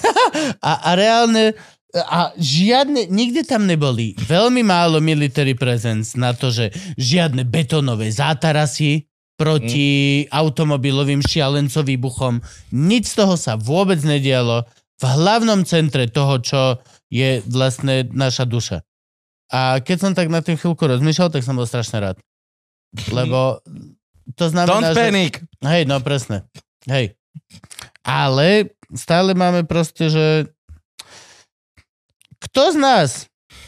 a, 0.59 0.71
a 0.87 0.89
reálne 0.91 1.55
a 1.95 2.35
žiadne, 2.35 3.07
nikde 3.07 3.47
tam 3.47 3.63
neboli 3.63 4.11
veľmi 4.27 4.59
málo 4.59 4.99
military 4.99 5.55
presence 5.55 6.19
na 6.19 6.35
to, 6.35 6.51
že 6.51 6.75
žiadne 6.99 7.47
betonové 7.47 8.11
zátarasy 8.11 9.07
proti 9.39 10.25
automobilovým 10.27 11.23
šialencov 11.23 11.87
výbuchom. 11.87 12.43
Nič 12.75 13.15
z 13.15 13.23
toho 13.23 13.39
sa 13.39 13.55
vôbec 13.55 14.01
nedialo 14.03 14.67
v 14.97 15.03
hlavnom 15.05 15.61
centre 15.63 16.09
toho, 16.09 16.41
čo 16.41 16.61
je 17.07 17.39
vlastne 17.47 18.09
naša 18.11 18.43
duša. 18.49 18.77
A 19.47 19.79
keď 19.79 19.97
som 20.01 20.11
tak 20.11 20.27
na 20.27 20.43
tým 20.43 20.59
chvíľku 20.59 20.83
rozmýšľal, 20.83 21.31
tak 21.31 21.45
som 21.45 21.55
bol 21.55 21.69
strašne 21.69 22.03
rád. 22.03 22.17
Lebo 23.11 23.61
to 24.35 24.45
znamená, 24.49 24.71
Don't 24.71 24.91
že... 24.91 24.97
panic! 24.97 25.33
Hej, 25.63 25.83
no 25.87 26.01
presne. 26.03 26.47
Hej. 26.89 27.15
Ale 28.03 28.75
stále 28.95 29.37
máme 29.37 29.63
proste, 29.63 30.09
že 30.11 30.25
kto 32.37 32.73
z 32.73 32.77
nás, 32.77 33.09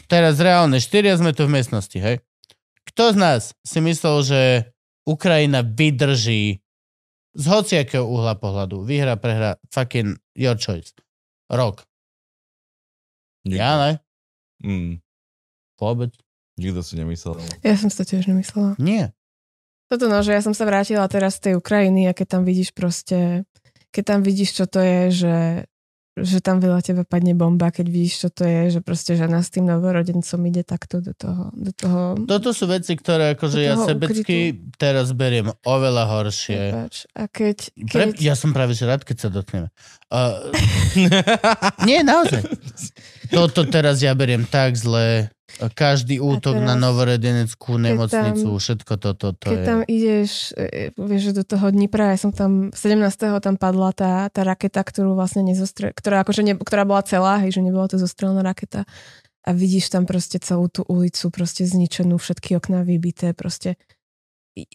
teraz 0.06 0.38
reálne, 0.38 0.78
štyria 0.78 1.18
sme 1.18 1.34
tu 1.34 1.46
v 1.46 1.54
miestnosti, 1.58 1.98
hej? 1.98 2.22
Kto 2.90 3.14
z 3.14 3.16
nás 3.18 3.42
si 3.62 3.78
myslel, 3.82 4.16
že 4.26 4.40
Ukrajina 5.06 5.62
vydrží 5.62 6.62
z 7.34 7.44
hociakého 7.46 8.02
uhla 8.06 8.34
pohľadu, 8.34 8.82
vyhra, 8.82 9.14
prehra, 9.14 9.58
fucking 9.70 10.18
your 10.34 10.58
choice. 10.58 10.94
Rok. 11.50 11.86
Ja 13.46 13.78
ne? 13.78 13.90
Mm, 14.60 15.00
Vôbec. 15.80 16.12
nikto 16.60 16.84
si 16.84 17.00
nemyslel. 17.00 17.40
Ja 17.64 17.72
som 17.78 17.88
si 17.88 17.96
to 17.96 18.04
tiež 18.04 18.28
nemyslela. 18.28 18.76
Nie. 18.76 19.16
Toto 19.90 20.06
no, 20.06 20.22
že 20.22 20.38
ja 20.38 20.38
som 20.38 20.54
sa 20.54 20.62
vrátila 20.62 21.02
teraz 21.10 21.42
z 21.42 21.50
tej 21.50 21.54
Ukrajiny 21.58 22.06
a 22.06 22.14
keď 22.14 22.38
tam 22.38 22.42
vidíš 22.46 22.70
proste, 22.70 23.42
keď 23.90 24.02
tam 24.06 24.20
vidíš, 24.22 24.62
čo 24.62 24.64
to 24.70 24.78
je, 24.78 25.02
že, 25.10 25.38
že 26.14 26.38
tam 26.38 26.62
veľa 26.62 26.78
tebe 26.78 27.02
padne 27.02 27.34
bomba, 27.34 27.74
keď 27.74 27.90
vidíš, 27.90 28.14
čo 28.22 28.28
to 28.30 28.46
je, 28.46 28.78
že 28.78 28.80
proste 28.86 29.18
žena 29.18 29.42
s 29.42 29.50
tým 29.50 29.66
novorodencom 29.66 30.46
ide 30.46 30.62
takto 30.62 31.02
do 31.02 31.10
toho, 31.10 31.50
do 31.58 31.74
toho 31.74 32.22
Toto 32.22 32.54
sú 32.54 32.70
veci, 32.70 32.94
ktoré 32.94 33.34
akože 33.34 33.58
ja 33.66 33.74
sebecky 33.82 34.62
teraz 34.78 35.10
beriem 35.10 35.50
oveľa 35.66 36.06
horšie. 36.06 36.60
Prepač. 36.70 36.94
A 37.18 37.26
keď, 37.26 37.56
Pre, 37.74 38.14
keď 38.14 38.22
ja 38.22 38.38
som 38.38 38.54
práve 38.54 38.78
že 38.78 38.86
rád, 38.86 39.02
keď 39.02 39.26
sa 39.26 39.28
dotkneme. 39.34 39.74
Uh, 40.06 40.54
nie, 41.90 42.06
naozaj. 42.06 42.46
Toto 43.34 43.66
teraz 43.66 43.98
ja 44.06 44.14
beriem 44.14 44.46
tak 44.46 44.78
zle. 44.78 45.34
Každý 45.58 46.22
útok 46.22 46.56
na 46.56 46.74
teraz, 46.76 46.82
novoredeneckú 46.82 47.76
nemocnicu, 47.76 48.48
tam- 48.48 48.60
všetko 48.62 48.92
toto. 48.96 49.26
To 49.34 49.48
Keď 49.50 49.58
je... 49.58 49.66
tam 49.66 49.80
ideš, 49.84 50.30
e, 50.54 50.94
vieš, 50.94 51.34
do 51.34 51.44
toho 51.44 51.68
Dnipra, 51.68 52.14
ja 52.14 52.18
som 52.20 52.30
tam, 52.30 52.70
17. 52.72 53.42
tam 53.42 53.54
padla 53.58 53.90
tá, 53.90 54.12
tá 54.30 54.40
raketa, 54.46 54.80
ktorú 54.80 55.18
vlastne 55.18 55.42
nezostre, 55.42 55.90
ktorá, 55.92 56.22
akože 56.22 56.46
ne, 56.46 56.54
ktorá 56.54 56.86
bola 56.86 57.02
celá, 57.02 57.42
hej, 57.42 57.58
že 57.58 57.66
nebola 57.66 57.90
to 57.90 57.98
zostrelná 57.98 58.40
raketa. 58.46 58.86
A 59.40 59.50
vidíš 59.56 59.88
tam 59.90 60.04
proste 60.04 60.36
celú 60.38 60.68
tú 60.68 60.84
ulicu, 60.84 61.32
proste 61.32 61.64
zničenú, 61.64 62.20
všetky 62.20 62.60
okná 62.60 62.84
vybité, 62.84 63.32
proste 63.32 63.80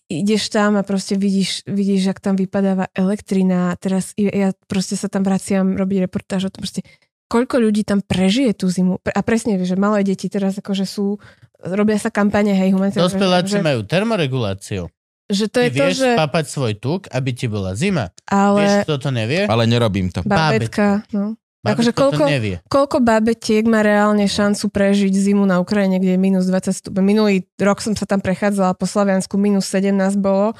ideš 0.09 0.49
tam 0.49 0.79
a 0.79 0.83
proste 0.83 1.19
vidíš, 1.19 1.67
vidíš, 1.67 2.05
jak 2.05 2.19
tam 2.19 2.35
vypadáva 2.35 2.87
elektrina. 2.95 3.75
Teraz 3.75 4.15
ja 4.17 4.55
proste 4.67 4.95
sa 4.95 5.11
tam 5.11 5.23
vraciam 5.27 5.75
robiť 5.75 6.07
reportáž 6.07 6.49
o 6.49 6.51
tom, 6.51 6.63
proste 6.63 6.81
koľko 7.25 7.55
ľudí 7.59 7.81
tam 7.81 7.99
prežije 7.99 8.53
tú 8.53 8.67
zimu. 8.67 8.97
A 9.03 9.19
presne, 9.19 9.55
vieš, 9.55 9.73
že 9.73 9.77
malé 9.77 10.01
deti 10.01 10.25
teraz 10.25 10.55
akože 10.55 10.83
sú, 10.83 11.17
robia 11.59 11.95
sa 11.95 12.07
kampane, 12.07 12.51
hej, 12.51 12.71
humanitárne. 12.71 13.03
Dospeláci 13.03 13.53
že- 13.53 13.61
majú 13.61 13.81
termoreguláciu. 13.83 14.87
že 15.25 15.45
to 15.47 15.57
Ty 15.57 15.63
je 15.63 15.69
to, 15.69 15.77
vieš 15.79 15.95
že... 15.99 16.09
papať 16.15 16.45
svoj 16.47 16.73
tuk, 16.75 17.01
aby 17.09 17.29
ti 17.31 17.45
bola 17.45 17.73
zima. 17.73 18.13
Vieš, 18.23 18.29
Ale 18.29 18.61
kto 18.83 18.95
to 18.99 19.09
nevie? 19.09 19.41
Ale 19.43 19.65
nerobím 19.65 20.07
to. 20.07 20.21
babetka, 20.21 21.01
no. 21.09 21.33
akože 21.63 21.91
Babetko 21.91 22.01
koľko- 22.13 22.29
nevie. 22.29 22.55
Koľko 22.63 22.97
babetiek 23.01 23.65
má 23.65 23.81
reálne 23.81 24.21
šancu 24.23 24.69
prežiť 24.69 25.09
zimu 25.09 25.41
na 25.43 25.57
Ukrajine, 25.57 25.97
kde 25.97 26.13
je 26.13 26.21
minus 26.21 26.45
20 26.45 26.69
stupňov? 26.69 27.01
Minulý 27.03 27.35
rok 27.57 27.81
som 27.81 27.91
sa 27.91 28.05
tam 28.05 28.21
prechádzala 28.21 28.73
po 28.73 28.85
Slaviansku, 28.85 29.33
minus 29.35 29.65
17 29.67 29.97
bolo. 30.15 30.53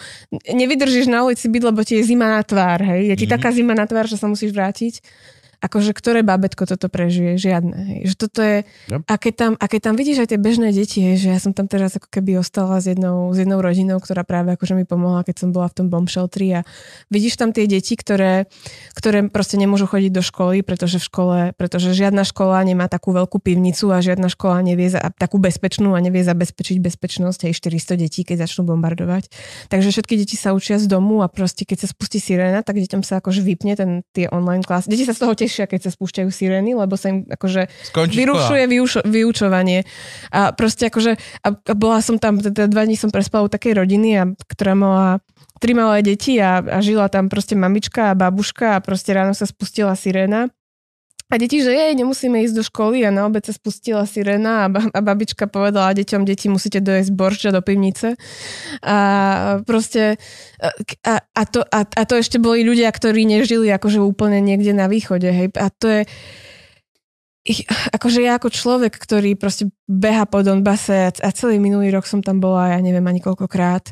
Nevydržíš 0.44 1.06
na 1.06 1.22
ulici 1.22 1.46
byť, 1.46 1.62
lebo 1.64 1.80
ti 1.80 1.96
je 1.96 2.08
zima 2.08 2.26
na 2.28 2.42
tvár, 2.42 2.82
hej? 2.82 3.14
Je 3.14 3.16
ti 3.16 3.26
Mhm. 3.26 3.32
taká 3.32 3.50
zima 3.52 3.72
na 3.72 3.86
tvár, 3.86 4.06
že 4.06 4.18
sa 4.18 4.26
musíš 4.26 4.50
vrátiť. 4.50 5.06
Akože 5.66 5.98
ktoré 5.98 6.22
babetko 6.22 6.70
toto 6.70 6.86
prežije? 6.94 7.42
Žiadne. 7.42 7.78
Hej. 7.90 8.14
Že 8.14 8.16
toto 8.22 8.40
je... 8.46 8.58
Yep. 8.94 9.02
A, 9.10 9.14
keď 9.18 9.34
tam, 9.34 9.52
a 9.58 9.66
keď 9.66 9.80
tam 9.90 9.96
vidíš 9.98 10.18
aj 10.22 10.30
tie 10.30 10.40
bežné 10.40 10.70
deti, 10.70 11.02
hej, 11.02 11.26
že 11.26 11.28
ja 11.34 11.40
som 11.42 11.58
tam 11.58 11.66
teraz 11.66 11.98
ako 11.98 12.06
keby 12.14 12.38
ostala 12.38 12.78
s 12.78 12.86
jednou, 12.86 13.34
s 13.34 13.42
jednou 13.42 13.66
rodinou, 13.66 13.98
ktorá 13.98 14.22
práve 14.22 14.54
akože 14.54 14.78
mi 14.78 14.86
pomohla, 14.86 15.26
keď 15.26 15.42
som 15.42 15.50
bola 15.50 15.66
v 15.74 15.82
tom 15.82 15.88
bomb 15.90 16.06
shelteri 16.06 16.62
a 16.62 16.68
vidíš 17.10 17.42
tam 17.42 17.50
tie 17.50 17.66
deti, 17.66 17.98
ktoré, 17.98 18.46
ktoré 18.94 19.26
proste 19.34 19.58
nemôžu 19.58 19.90
chodiť 19.90 20.12
do 20.14 20.22
školy, 20.22 20.62
pretože 20.62 21.02
v 21.02 21.06
škole, 21.10 21.38
pretože 21.58 21.98
žiadna 21.98 22.22
škola 22.22 22.62
nemá 22.62 22.86
takú 22.86 23.16
veľkú 23.16 23.42
pivnicu 23.42 23.90
a 23.90 24.06
žiadna 24.06 24.30
škola 24.30 24.62
nevie 24.62 24.94
za, 24.94 25.02
takú 25.18 25.42
bezpečnú 25.42 25.98
a 25.98 26.00
nevie 26.04 26.22
zabezpečiť 26.22 26.78
bezpečnosť 26.78 27.50
aj 27.50 27.54
400 27.58 27.98
detí, 27.98 28.22
keď 28.22 28.46
začnú 28.46 28.70
bombardovať. 28.70 29.34
Takže 29.74 29.90
všetky 29.90 30.14
deti 30.20 30.38
sa 30.38 30.54
učia 30.54 30.78
z 30.78 30.86
domu 30.86 31.24
a 31.24 31.32
proste 31.32 31.64
keď 31.64 31.86
sa 31.86 31.88
spustí 31.90 32.20
sirena, 32.20 32.62
tak 32.62 32.78
deťom 32.78 33.02
sa 33.02 33.24
akože 33.24 33.40
vypne 33.40 33.74
ten, 33.80 33.92
tie 34.12 34.28
online 34.28 34.68
klasy. 34.68 34.92
Deti 34.92 35.08
sa 35.08 35.16
z 35.16 35.24
toho 35.24 35.34
tešia, 35.34 35.55
keď 35.64 35.88
sa 35.88 35.92
spúšťajú 35.96 36.28
sirény, 36.28 36.76
lebo 36.76 37.00
sa 37.00 37.16
im 37.16 37.24
akože 37.24 37.72
Skončí 37.96 38.20
vyrušuje 38.20 38.64
vyušo, 38.68 39.00
vyučovanie. 39.08 39.88
A 40.36 40.52
proste 40.52 40.92
akože, 40.92 41.16
a, 41.16 41.50
a 41.56 41.74
bola 41.80 42.04
som 42.04 42.20
tam, 42.20 42.44
teda 42.44 42.68
dva 42.68 42.84
dní 42.84 43.00
som 43.00 43.16
prespala 43.16 43.48
u 43.48 43.50
takej 43.50 43.80
rodiny, 43.80 44.10
a, 44.20 44.24
ktorá 44.52 44.76
mala 44.76 45.24
tri 45.64 45.72
malé 45.72 46.04
deti 46.04 46.36
a, 46.36 46.60
a 46.60 46.84
žila 46.84 47.08
tam 47.08 47.32
proste 47.32 47.56
mamička 47.56 48.12
a 48.12 48.18
babuška 48.20 48.76
a 48.76 48.84
proste 48.84 49.16
ráno 49.16 49.32
sa 49.32 49.48
spustila 49.48 49.96
siréna. 49.96 50.52
A 51.26 51.42
deti, 51.42 51.58
že 51.58 51.74
jej, 51.74 51.98
nemusíme 51.98 52.38
ísť 52.46 52.54
do 52.54 52.62
školy 52.62 53.02
a 53.02 53.10
na 53.10 53.26
obed 53.26 53.42
sa 53.42 53.50
spustila 53.50 54.06
sirena 54.06 54.66
a, 54.66 54.70
ba- 54.70 54.94
a 54.94 55.00
babička 55.02 55.50
povedala 55.50 55.98
deťom, 55.98 56.22
deti 56.22 56.54
musíte 56.54 56.86
dojesť 56.86 57.10
borča 57.18 57.50
do 57.50 57.66
pivnice. 57.66 58.14
A 58.86 58.98
proste, 59.66 60.22
a, 61.02 61.14
a, 61.18 61.44
to, 61.50 61.66
a, 61.66 61.82
a 61.82 62.02
to 62.06 62.14
ešte 62.22 62.38
boli 62.38 62.62
ľudia, 62.62 62.94
ktorí 62.94 63.26
nežili 63.26 63.74
akože 63.74 64.06
úplne 64.06 64.38
niekde 64.38 64.78
na 64.78 64.86
východe, 64.86 65.26
hej. 65.26 65.50
A 65.58 65.74
to 65.74 65.90
je, 65.90 66.02
akože 67.90 68.22
ja 68.22 68.38
ako 68.38 68.54
človek, 68.54 68.94
ktorý 68.94 69.34
proste 69.34 69.74
beha 69.90 70.30
po 70.30 70.46
Donbase 70.46 71.10
a, 71.10 71.10
a 71.10 71.30
celý 71.34 71.58
minulý 71.58 71.90
rok 71.90 72.06
som 72.06 72.22
tam 72.22 72.38
bola, 72.38 72.78
ja 72.78 72.80
neviem 72.86 73.06
ani 73.06 73.18
koľkokrát, 73.18 73.90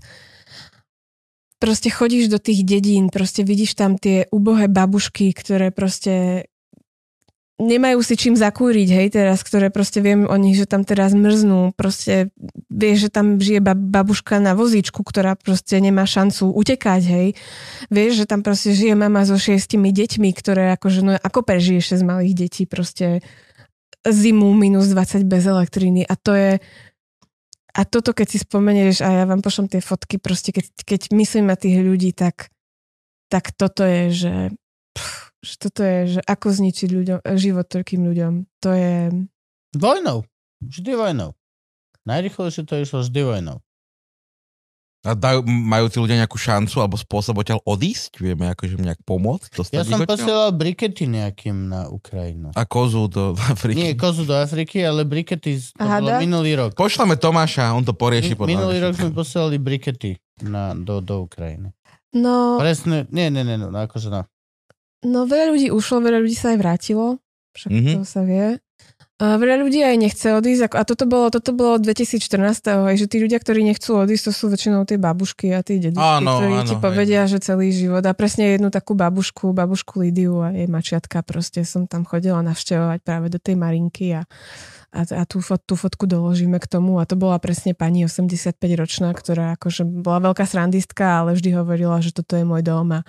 proste 1.58 1.90
chodíš 1.90 2.30
do 2.30 2.38
tých 2.38 2.62
dedín, 2.62 3.10
proste 3.10 3.42
vidíš 3.42 3.74
tam 3.74 3.98
tie 3.98 4.30
ubohé 4.30 4.70
babušky, 4.70 5.34
ktoré 5.34 5.74
proste 5.74 6.46
nemajú 7.62 8.02
si 8.02 8.18
čím 8.18 8.34
zakúriť, 8.34 8.90
hej, 8.90 9.08
teraz, 9.14 9.46
ktoré 9.46 9.70
proste 9.70 10.02
viem 10.02 10.26
o 10.26 10.36
nich, 10.42 10.58
že 10.58 10.66
tam 10.66 10.82
teraz 10.82 11.14
mrznú, 11.14 11.78
proste 11.78 12.34
vieš, 12.74 13.08
že 13.08 13.10
tam 13.14 13.38
žije 13.38 13.62
bab- 13.62 13.78
babuška 13.78 14.42
na 14.42 14.58
vozíčku, 14.58 15.06
ktorá 15.06 15.38
proste 15.38 15.78
nemá 15.78 16.10
šancu 16.10 16.50
utekať, 16.50 17.02
hej. 17.06 17.28
Vieš, 17.94 18.26
že 18.26 18.26
tam 18.26 18.42
proste 18.42 18.74
žije 18.74 18.98
mama 18.98 19.22
so 19.24 19.38
šiestimi 19.38 19.94
deťmi, 19.94 20.30
ktoré 20.34 20.74
akože, 20.78 21.00
no 21.06 21.12
ako 21.14 21.46
prežiješ 21.46 22.02
z 22.02 22.04
malých 22.04 22.34
detí, 22.48 22.64
proste 22.66 23.22
zimu 24.04 24.52
minus 24.58 24.92
20 24.92 25.24
bez 25.24 25.48
elektriny 25.48 26.04
a 26.04 26.20
to 26.20 26.36
je 26.36 26.52
a 27.74 27.82
toto 27.90 28.14
keď 28.14 28.28
si 28.30 28.38
spomenieš 28.38 29.02
a 29.02 29.10
ja 29.10 29.24
vám 29.26 29.42
pošlem 29.42 29.66
tie 29.66 29.82
fotky, 29.82 30.22
proste 30.22 30.54
keď, 30.54 30.66
keď 30.86 31.02
myslím 31.18 31.50
na 31.50 31.58
tých 31.58 31.82
ľudí, 31.82 32.14
tak, 32.14 32.54
tak 33.34 33.50
toto 33.58 33.82
je, 33.82 34.14
že, 34.14 34.34
pff, 34.94 35.33
že 35.44 35.54
toto 35.60 35.84
je, 35.84 36.18
že 36.18 36.22
ako 36.24 36.48
zničiť 36.50 36.90
ľuďom, 36.90 37.18
život 37.36 37.68
toľkým 37.68 38.02
ľuďom. 38.08 38.34
To 38.64 38.70
je... 38.72 38.94
Vojnou. 39.76 40.24
Vždy 40.64 40.92
vojnou. 40.96 41.36
Najrychlejšie 42.08 42.64
to 42.64 42.80
išlo 42.80 43.04
vždy 43.04 43.22
vojnou. 43.22 43.58
A 45.04 45.20
dajú, 45.20 45.44
majú 45.44 45.92
tí 45.92 46.00
ľudia 46.00 46.16
nejakú 46.24 46.40
šancu 46.40 46.80
alebo 46.80 46.96
spôsob 46.96 47.36
odtiaľ 47.36 47.60
odísť? 47.68 48.24
Vieme 48.24 48.48
akože 48.56 48.80
nejak 48.80 49.04
pomôcť? 49.04 49.52
Ja 49.76 49.84
som 49.84 50.00
posielal 50.08 50.56
brikety 50.56 51.12
nejakým 51.12 51.68
na 51.68 51.92
Ukrajinu. 51.92 52.56
A 52.56 52.64
kozu 52.64 53.12
do 53.12 53.36
Afriky. 53.52 53.76
Nie 53.76 53.92
kozu 54.00 54.24
do 54.24 54.32
Afriky, 54.32 54.80
ale 54.80 55.04
brikety 55.04 55.60
to 55.60 55.76
A 55.76 56.00
bolo 56.00 56.08
hada? 56.08 56.24
minulý 56.24 56.56
rok. 56.56 56.72
Pošleme 56.80 57.20
Tomáša, 57.20 57.76
on 57.76 57.84
to 57.84 57.92
porieši 57.92 58.32
Mi- 58.32 58.40
podľa 58.40 58.52
Minulý 58.56 58.78
rok 58.80 58.94
sme 58.96 59.12
posielali 59.12 59.60
brikety 59.60 60.16
na, 60.40 60.72
do, 60.72 61.04
do 61.04 61.28
Ukrajiny. 61.28 61.76
No, 62.16 62.56
Presne, 62.56 63.04
nie, 63.12 63.28
nie, 63.28 63.44
nie, 63.44 63.60
no, 63.60 63.76
akože 63.76 64.08
no. 64.08 64.24
No 65.04 65.24
veľa 65.24 65.52
ľudí 65.52 65.68
ušlo, 65.70 66.00
veľa 66.00 66.20
ľudí 66.20 66.34
sa 66.34 66.52
aj 66.52 66.60
vrátilo. 66.60 67.22
Však 67.54 67.70
Mhm. 67.70 67.92
to 67.94 68.04
sa 68.04 68.22
vie. 68.24 68.58
A 69.22 69.38
veľa 69.38 69.62
ľudí 69.62 69.80
aj 69.80 69.96
nechce 69.96 70.26
odísť. 70.26 70.74
A 70.74 70.84
toto 70.84 71.06
bolo, 71.06 71.30
toto 71.30 71.54
bolo 71.54 71.78
2014. 71.78 72.66
Aj, 72.66 72.98
že 72.98 73.06
tí 73.08 73.22
ľudia, 73.22 73.38
ktorí 73.38 73.62
nechcú 73.62 73.96
odísť, 73.96 74.24
to 74.28 74.32
sú 74.34 74.46
väčšinou 74.50 74.84
tie 74.84 74.98
babušky 74.98 75.54
a 75.54 75.62
tí 75.62 75.78
dedušky, 75.78 76.02
Áno, 76.02 76.42
ktorí 76.42 76.56
áno, 76.60 76.68
ti 76.68 76.76
hej. 76.76 76.82
povedia, 76.82 77.22
že 77.30 77.38
celý 77.40 77.72
život. 77.72 78.04
A 78.04 78.12
presne 78.12 78.52
jednu 78.52 78.68
takú 78.68 78.98
babušku, 78.98 79.54
babušku 79.54 80.02
Lidiu 80.02 80.42
a 80.42 80.52
jej 80.52 80.68
mačiatka, 80.68 81.22
proste 81.22 81.62
som 81.64 81.86
tam 81.86 82.04
chodila 82.04 82.42
navštevovať 82.42 83.00
práve 83.00 83.30
do 83.30 83.38
tej 83.38 83.56
Marinky 83.56 84.18
a, 84.18 84.26
a, 84.94 85.02
a 85.02 85.24
tú, 85.26 85.42
fot, 85.42 85.58
tú 85.66 85.74
fotku 85.74 86.06
doložíme 86.06 86.62
k 86.62 86.70
tomu. 86.70 87.02
A 87.02 87.10
to 87.10 87.18
bola 87.18 87.42
presne 87.42 87.74
pani 87.74 88.06
85 88.06 88.62
ročná, 88.78 89.10
ktorá 89.10 89.58
akože 89.58 89.82
bola 89.90 90.30
veľká 90.30 90.46
srandistka, 90.46 91.26
ale 91.26 91.34
vždy 91.34 91.58
hovorila, 91.58 91.98
že 91.98 92.14
toto 92.14 92.38
je 92.38 92.46
môj 92.46 92.62
dom 92.62 92.94
a 92.94 93.00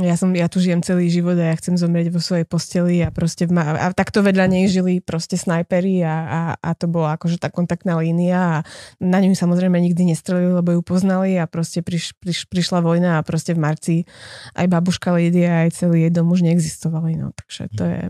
ja, 0.00 0.16
som, 0.16 0.32
ja 0.32 0.48
tu 0.48 0.56
žijem 0.56 0.80
celý 0.80 1.12
život 1.12 1.36
a 1.36 1.52
ja 1.52 1.54
chcem 1.60 1.76
zomrieť 1.76 2.08
vo 2.08 2.22
svojej 2.22 2.48
posteli 2.48 3.04
a 3.04 3.12
proste 3.12 3.44
ma- 3.52 3.76
a 3.76 3.92
takto 3.92 4.24
vedľa 4.24 4.48
nej 4.48 4.64
žili 4.72 5.04
proste 5.04 5.36
snajperi 5.36 6.00
a, 6.00 6.16
a, 6.16 6.40
a 6.56 6.70
to 6.72 6.88
bola 6.88 7.20
akože 7.20 7.36
tá 7.36 7.52
kontaktná 7.52 8.00
línia 8.00 8.40
a 8.40 8.56
na 9.02 9.20
ňu 9.20 9.36
samozrejme 9.36 9.76
nikdy 9.76 10.08
nestrelili, 10.08 10.48
lebo 10.48 10.72
ju 10.72 10.80
poznali 10.80 11.36
a 11.36 11.44
proste 11.44 11.84
priš, 11.84 12.16
priš, 12.16 12.48
prišla 12.48 12.80
vojna 12.80 13.20
a 13.20 13.26
proste 13.26 13.52
v 13.52 13.60
marci 13.60 13.94
aj 14.56 14.64
babuška 14.70 15.12
Lídia 15.12 15.68
aj 15.68 15.76
celý 15.76 16.08
jej 16.08 16.12
dom 16.14 16.32
už 16.32 16.40
neexistovali, 16.40 17.20
no 17.20 17.36
takže 17.36 17.68
to 17.76 17.84
je 17.84 18.00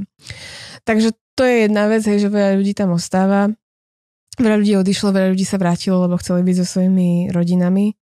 takže 0.86 1.10
to 1.34 1.42
je 1.44 1.66
jedna 1.66 1.88
vec, 1.88 2.02
hej, 2.04 2.18
že 2.22 2.28
veľa 2.28 2.58
ľudí 2.60 2.72
tam 2.72 2.92
ostáva 2.94 3.50
Veľa 4.40 4.64
ľudí 4.64 4.72
odišlo, 4.80 5.12
veľa 5.12 5.28
ľudí 5.36 5.44
sa 5.44 5.60
vrátilo, 5.60 6.08
lebo 6.08 6.16
chceli 6.16 6.40
byť 6.40 6.56
so 6.64 6.66
svojimi 6.66 7.28
rodinami 7.36 7.92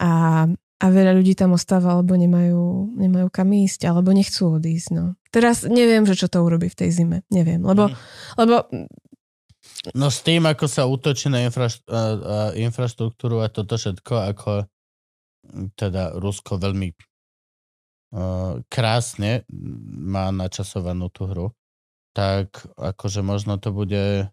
a, 0.00 0.48
a 0.80 0.86
veľa 0.88 1.12
ľudí 1.20 1.36
tam 1.36 1.52
ostáva, 1.52 1.92
alebo 1.92 2.16
nemajú, 2.16 2.96
nemajú 2.96 3.28
kam 3.28 3.52
ísť, 3.52 3.84
alebo 3.84 4.08
nechcú 4.16 4.56
odísť. 4.56 4.88
No. 4.96 5.20
Teraz 5.28 5.68
neviem, 5.68 6.08
že 6.08 6.16
čo 6.16 6.32
to 6.32 6.40
urobí 6.40 6.72
v 6.72 6.78
tej 6.80 6.90
zime. 6.96 7.28
Neviem, 7.28 7.60
lebo, 7.60 7.92
Mhm. 7.92 7.96
lebo 8.40 8.54
No 9.92 10.08
s 10.12 10.20
tým, 10.24 10.44
ako 10.48 10.64
sa 10.68 10.88
útočí 10.88 11.28
na 11.28 11.44
infraš- 11.44 11.84
infraštruktúru 12.56 13.44
a 13.44 13.52
toto 13.52 13.76
všetko, 13.76 14.32
ako 14.32 14.50
mm, 14.64 15.76
teda 15.76 16.16
Rusko 16.16 16.56
veľmi 16.56 16.88
uh, 18.12 18.60
krásne 18.68 19.44
má 20.00 20.32
načasovanú 20.32 21.08
tú 21.12 21.28
hru, 21.28 21.46
tak 22.12 22.66
akože 22.76 23.22
možno 23.22 23.56
to 23.56 23.70
bude 23.70 24.30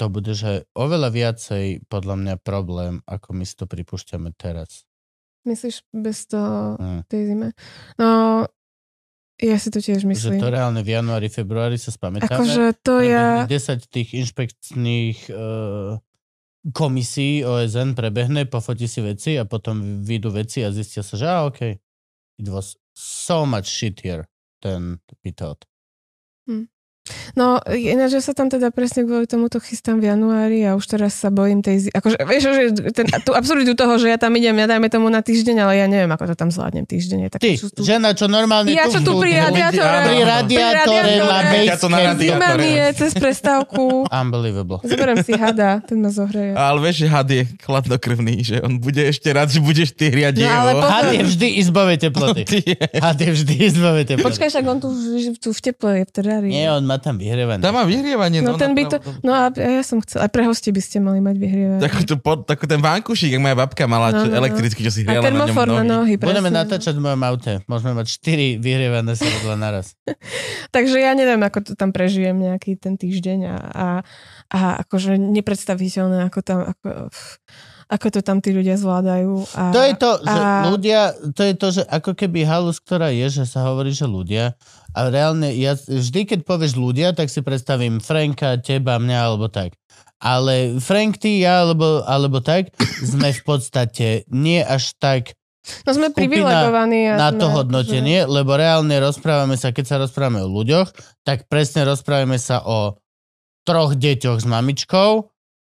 to 0.00 0.08
bude, 0.08 0.32
že 0.32 0.64
oveľa 0.72 1.12
viacej 1.12 1.84
podľa 1.92 2.16
mňa 2.16 2.34
problém, 2.40 3.04
ako 3.04 3.36
my 3.36 3.44
si 3.44 3.52
to 3.52 3.68
pripúšťame 3.68 4.32
teraz. 4.32 4.88
myslíš 5.44 5.84
bez 5.92 6.24
toho 6.24 6.80
Hm. 6.80 7.00
tej 7.04 7.22
zime? 7.28 7.48
No, 8.00 8.44
ja 9.40 9.56
si 9.56 9.68
to 9.72 9.80
tiež 9.80 10.04
Že 10.04 10.08
myslím. 10.08 10.40
to 10.40 10.52
reálne 10.52 10.80
v 10.84 10.90
januári, 11.00 11.28
februári 11.32 11.76
sa 11.80 11.92
spamätáme. 11.92 12.32
Akože 12.32 12.76
to 12.84 13.00
ja... 13.00 13.44
10 13.48 13.88
tých 13.88 14.12
inšpekčných 14.20 15.32
uh, 15.32 15.96
komisí 16.76 17.40
OSN 17.40 17.96
prebehne, 17.96 18.44
pofotí 18.44 18.84
si 18.84 19.00
veci 19.00 19.40
a 19.40 19.48
potom 19.48 20.04
vyjdú 20.04 20.28
veci 20.32 20.60
a 20.60 20.68
zistia 20.68 21.00
sa, 21.00 21.16
že 21.16 21.24
a 21.24 21.48
OK, 21.48 21.60
it 22.36 22.48
was 22.52 22.76
so 22.92 23.48
much 23.48 23.64
shittier 23.64 24.28
than 24.60 25.00
we 25.24 25.32
thought. 25.32 25.64
Mm. 26.50 26.79
No, 27.32 27.58
ináč, 27.66 28.10
že 28.12 28.22
sa 28.22 28.32
tam 28.32 28.46
teda 28.46 28.68
presne 28.68 29.02
kvôli 29.02 29.24
tomuto 29.24 29.58
chystám 29.58 29.96
v 29.96 30.08
januári 30.08 30.62
a 30.62 30.72
už 30.72 30.86
teraz 30.88 31.14
sa 31.14 31.28
bojím 31.28 31.60
tej... 31.60 31.76
zi- 31.82 31.92
Akože, 31.92 32.16
vieš, 32.20 32.42
že 32.44 32.62
ten, 32.90 33.06
tú 33.20 33.30
absurditu 33.30 33.72
toho, 33.72 33.96
že 33.96 34.08
ja 34.08 34.16
tam 34.16 34.32
idem, 34.32 34.54
ja 34.54 34.66
dajme 34.66 34.86
tomu 34.86 35.06
na 35.06 35.20
týždeň, 35.20 35.56
ale 35.60 35.72
ja 35.76 35.86
neviem, 35.86 36.08
ako 36.08 36.24
to 36.26 36.36
tam 36.36 36.48
zvládnem 36.48 36.84
týždeň. 36.84 37.18
Tak, 37.28 37.40
Ty, 37.40 37.50
tu... 37.56 37.80
žena, 37.80 38.10
čo 38.12 38.26
normálne 38.26 38.70
Ja 38.70 38.86
čo 38.86 38.98
tu 38.98 39.16
pri 39.16 39.34
radiátore- 39.34 40.02
pri 40.02 40.18
radiátore 40.22 41.12
má 42.36 42.50
mi 42.56 42.70
je 42.72 42.86
cez 42.94 43.12
prestávku. 43.14 44.06
Unbelievable. 44.06 44.78
Zoberiem 44.82 45.20
si 45.20 45.32
hada, 45.32 45.80
ten 45.80 45.98
ma 45.98 46.08
zohreje. 46.08 46.52
Ale 46.52 46.78
vieš, 46.80 46.96
že 46.98 47.08
had 47.08 47.28
je 47.28 47.42
chladnokrvný, 47.60 48.34
že 48.40 48.56
on 48.58 48.76
bude 48.76 49.00
ešte 49.02 49.28
rád, 49.28 49.48
že 49.48 49.60
budeš 49.60 49.92
ty 49.92 50.08
hriať 50.08 50.34
No, 50.36 50.46
ale 50.46 50.70
jeho. 50.70 50.80
po- 50.80 50.88
Had 50.90 51.06
je 51.10 51.22
vždy 51.24 51.46
izbové 51.56 51.94
teploty. 51.96 52.42
Had 52.96 53.16
je 53.16 53.30
vždy 53.30 53.54
izbové 53.62 54.02
teploty. 54.04 54.26
Počkaj, 54.26 54.48
však 54.50 54.64
on 54.66 54.78
tu, 54.78 54.88
v- 54.88 55.36
tu 55.36 55.50
v 55.50 55.60
teple 55.62 55.90
je 55.94 56.04
v 56.04 56.12
terárii. 56.12 56.52
Nie, 56.52 56.70
on 56.70 56.82
má 56.82 56.96
tam 56.96 57.19
vyhrievané. 57.20 57.60
Tam 57.60 57.76
má 57.76 57.84
vyhrievanie. 57.84 58.40
No 58.40 58.56
ten 58.56 58.72
by 58.72 58.88
to... 58.88 58.96
No 59.20 59.36
a 59.36 59.52
ja 59.52 59.84
som 59.84 60.00
chcela... 60.00 60.24
Aj 60.24 60.30
pre 60.32 60.48
hosti 60.48 60.72
by 60.72 60.80
ste 60.80 60.96
mali 60.98 61.20
mať 61.20 61.36
vyhrievanie. 61.36 61.82
Takú, 61.84 62.00
tu 62.08 62.16
pod, 62.16 62.48
takú 62.48 62.64
ten 62.64 62.80
vankušík, 62.80 63.36
jak 63.36 63.42
moja 63.44 63.52
babka 63.54 63.84
mala, 63.84 64.10
No, 64.10 64.24
no, 64.24 64.32
no. 64.32 64.40
elektrický, 64.40 64.80
čo 64.80 64.90
si 64.90 65.04
A 65.04 65.20
hriala 65.20 65.28
na 65.28 65.44
ňom 65.44 65.52
na 65.52 65.64
nohy. 65.68 65.84
nohy, 65.86 66.12
Budeme 66.16 66.48
presne. 66.48 66.58
natáčať 66.64 66.94
v 66.96 67.02
mojom 67.04 67.22
aute. 67.22 67.52
Môžeme 67.68 67.92
mať 67.92 68.06
4 68.16 68.56
vyhrievané 68.56 69.12
sedadla 69.12 69.54
naraz. 69.60 69.92
Takže 70.74 70.96
ja 70.96 71.12
neviem, 71.12 71.38
ako 71.44 71.58
to 71.60 71.72
tam 71.76 71.92
prežijem 71.92 72.40
nejaký 72.40 72.80
ten 72.80 72.96
týždeň 72.96 73.38
a, 73.44 73.56
a, 73.60 73.86
a 74.48 74.58
akože 74.82 75.20
nepredstaviteľné, 75.20 76.26
ako 76.26 76.38
tam, 76.40 76.58
ako, 76.72 77.12
ako 77.90 78.06
to 78.08 78.20
tam 78.22 78.38
tí 78.38 78.54
ľudia 78.54 78.78
zvládajú. 78.78 79.50
A, 79.52 79.74
To 79.74 79.80
je 79.82 79.94
to, 79.98 80.10
že 80.22 80.38
a- 80.38 80.62
ľudia, 80.64 81.00
to 81.34 81.42
je 81.42 81.54
to, 81.58 81.68
že 81.74 81.82
ako 81.84 82.14
keby 82.14 82.46
halus, 82.46 82.78
ktorá 82.78 83.10
je, 83.10 83.26
že 83.26 83.44
sa 83.44 83.66
hovorí, 83.66 83.90
že 83.90 84.06
ľudia, 84.06 84.54
a 84.90 84.98
reálne, 85.10 85.50
ja 85.52 85.74
vždy, 85.74 86.26
keď 86.26 86.40
povieš 86.46 86.74
ľudia, 86.74 87.10
tak 87.12 87.26
si 87.26 87.42
predstavím 87.42 87.98
Franka, 87.98 88.62
teba, 88.62 88.98
mňa, 88.98 89.18
alebo 89.20 89.50
tak. 89.50 89.74
Ale 90.22 90.78
Frank, 90.78 91.18
ty, 91.18 91.42
ja, 91.42 91.64
alebo, 91.64 92.06
alebo 92.06 92.38
tak, 92.38 92.70
sme 93.02 93.32
v 93.32 93.42
podstate 93.42 94.28
nie 94.30 94.60
až 94.60 94.94
tak 94.96 95.34
No 95.84 95.92
sme 95.92 96.08
privilegovaní. 96.08 97.04
a 97.06 97.20
na 97.20 97.28
sme 97.30 97.40
to 97.40 97.46
hodnotenie, 97.52 98.24
lebo 98.24 98.56
reálne 98.56 98.96
rozprávame 98.96 99.60
sa, 99.60 99.70
keď 99.70 99.84
sa 99.86 99.96
rozprávame 100.00 100.40
o 100.40 100.48
ľuďoch, 100.48 100.88
tak 101.22 101.46
presne 101.46 101.84
rozprávame 101.84 102.40
sa 102.40 102.64
o 102.64 102.96
troch 103.62 103.92
deťoch 103.92 104.40
s 104.40 104.46
mamičkou, 104.48 105.10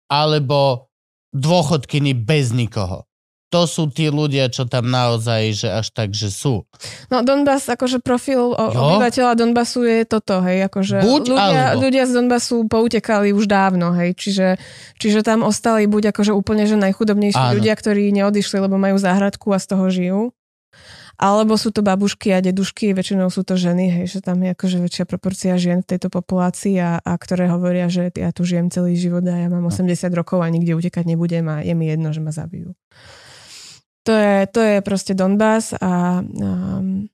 alebo 0.08 0.89
dôchodkyni 1.36 2.14
bez 2.18 2.52
nikoho. 2.52 3.06
To 3.50 3.66
sú 3.66 3.90
tí 3.90 4.14
ľudia, 4.14 4.46
čo 4.54 4.70
tam 4.70 4.94
naozaj, 4.94 5.42
že 5.58 5.68
až 5.74 5.90
tak, 5.90 6.14
že 6.14 6.30
sú. 6.30 6.70
No 7.10 7.26
Donbass, 7.26 7.66
akože 7.66 7.98
profil 7.98 8.54
o, 8.54 8.54
obyvateľa 8.54 9.34
Donbasu 9.34 9.90
je 9.90 10.06
toto, 10.06 10.46
hej, 10.46 10.70
akože 10.70 11.02
Buď 11.02 11.24
ľudia, 11.34 11.62
alebo. 11.74 11.82
ľudia 11.82 12.06
z 12.06 12.12
Donbasu 12.14 12.70
poutekali 12.70 13.34
už 13.34 13.50
dávno, 13.50 13.90
hej, 13.98 14.14
čiže, 14.14 14.62
čiže 15.02 15.26
tam 15.26 15.42
ostali 15.42 15.90
buď 15.90 16.14
akože 16.14 16.30
úplne, 16.30 16.70
že 16.70 16.78
najchudobnejší 16.78 17.42
Áno. 17.42 17.58
ľudia, 17.58 17.74
ktorí 17.74 18.14
neodišli, 18.14 18.70
lebo 18.70 18.78
majú 18.78 19.02
záhradku 19.02 19.50
a 19.50 19.58
z 19.58 19.66
toho 19.66 19.86
žijú, 19.90 20.22
alebo 21.20 21.60
sú 21.60 21.76
to 21.76 21.84
babušky 21.84 22.32
a 22.32 22.40
dedušky, 22.40 22.96
väčšinou 22.96 23.28
sú 23.28 23.44
to 23.44 23.60
ženy, 23.60 23.92
hej, 23.92 24.08
že 24.08 24.20
tam 24.24 24.40
je 24.40 24.56
akože 24.56 24.80
väčšia 24.80 25.04
proporcia 25.04 25.60
žien 25.60 25.84
v 25.84 25.92
tejto 25.92 26.08
populácii 26.08 26.80
a, 26.80 27.04
a 27.04 27.14
ktoré 27.20 27.52
hovoria, 27.52 27.92
že 27.92 28.08
ja 28.16 28.32
tu 28.32 28.48
žijem 28.48 28.72
celý 28.72 28.96
život 28.96 29.28
a 29.28 29.36
ja 29.36 29.52
mám 29.52 29.68
80 29.68 30.00
rokov 30.16 30.40
a 30.40 30.48
nikde 30.48 30.80
utekať 30.80 31.04
nebudem 31.04 31.44
a 31.52 31.60
je 31.60 31.76
mi 31.76 31.92
jedno, 31.92 32.16
že 32.16 32.24
ma 32.24 32.32
zabijú. 32.32 32.72
To 34.08 34.16
je, 34.16 34.48
to 34.48 34.64
je 34.64 34.78
proste 34.80 35.12
Donbass 35.12 35.76
a 35.76 36.24
um, 36.24 37.12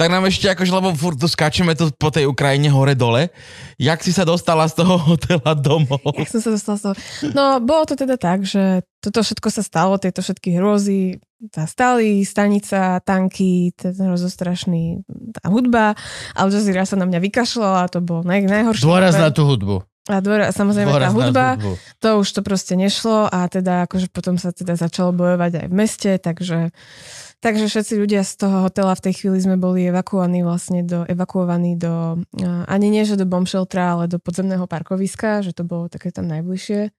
Tak 0.00 0.08
nám 0.08 0.24
ešte 0.32 0.48
akože, 0.48 0.72
lebo 0.72 0.96
furt 0.96 1.20
tu 1.20 1.28
skáčeme 1.28 1.76
tu 1.76 1.92
po 1.92 2.08
tej 2.08 2.24
Ukrajine 2.24 2.72
hore-dole. 2.72 3.28
Jak 3.76 4.00
si 4.00 4.16
sa 4.16 4.24
dostala 4.24 4.64
z 4.64 4.80
toho 4.80 4.96
hotela 5.12 5.52
domov? 5.52 6.00
Jak 6.16 6.32
som 6.32 6.40
sa 6.40 6.56
dostala 6.56 6.76
z 6.80 6.82
toho? 6.88 6.94
No, 7.36 7.60
bolo 7.60 7.84
to 7.84 8.00
teda 8.00 8.16
tak, 8.16 8.48
že 8.48 8.80
toto 9.04 9.20
všetko 9.20 9.52
sa 9.52 9.60
stalo, 9.60 10.00
tieto 10.00 10.24
všetky 10.24 10.56
hrôzy 10.56 11.20
tá 11.52 11.68
stali, 11.68 12.24
stanica, 12.24 13.00
tanky, 13.04 13.76
ten 13.76 13.92
rozostrašný 13.92 15.04
tá 15.36 15.48
hudba, 15.52 15.96
Al 16.36 16.52
Jazeera 16.52 16.84
sa 16.88 17.00
na 17.00 17.04
mňa 17.04 17.20
vykašľala, 17.20 17.92
to 17.92 18.04
bolo 18.04 18.24
naj, 18.24 18.44
najhoršie. 18.44 18.84
Dôraz 18.84 19.16
na 19.16 19.32
tú 19.32 19.48
hudbu. 19.48 19.84
A 20.08 20.24
dôra, 20.24 20.48
samozrejme 20.48 20.90
Dôraz 20.90 21.12
tá 21.12 21.16
hudba, 21.16 21.46
hudbu. 21.60 21.72
to 22.00 22.08
už 22.24 22.28
to 22.32 22.40
proste 22.40 22.74
nešlo 22.74 23.28
a 23.28 23.46
teda 23.52 23.84
akože 23.84 24.08
potom 24.08 24.40
sa 24.40 24.50
teda 24.50 24.74
začalo 24.74 25.12
bojovať 25.12 25.64
aj 25.64 25.66
v 25.68 25.74
meste, 25.76 26.10
takže 26.16 26.72
Takže 27.40 27.72
všetci 27.72 27.96
ľudia 27.96 28.20
z 28.20 28.36
toho 28.36 28.68
hotela 28.68 28.92
v 28.92 29.04
tej 29.08 29.14
chvíli 29.16 29.40
sme 29.40 29.56
boli 29.56 29.88
evakuovaní 29.88 30.44
vlastne 30.44 30.84
do, 30.84 31.08
evakuovaní 31.08 31.72
do, 31.72 32.20
ani 32.68 32.92
nie, 32.92 33.08
že 33.08 33.16
do 33.16 33.24
bomb 33.24 33.48
sheltera, 33.48 33.96
ale 33.96 34.12
do 34.12 34.20
podzemného 34.20 34.68
parkoviska, 34.68 35.40
že 35.40 35.56
to 35.56 35.64
bolo 35.64 35.88
také 35.88 36.12
tam 36.12 36.28
najbližšie. 36.28 36.92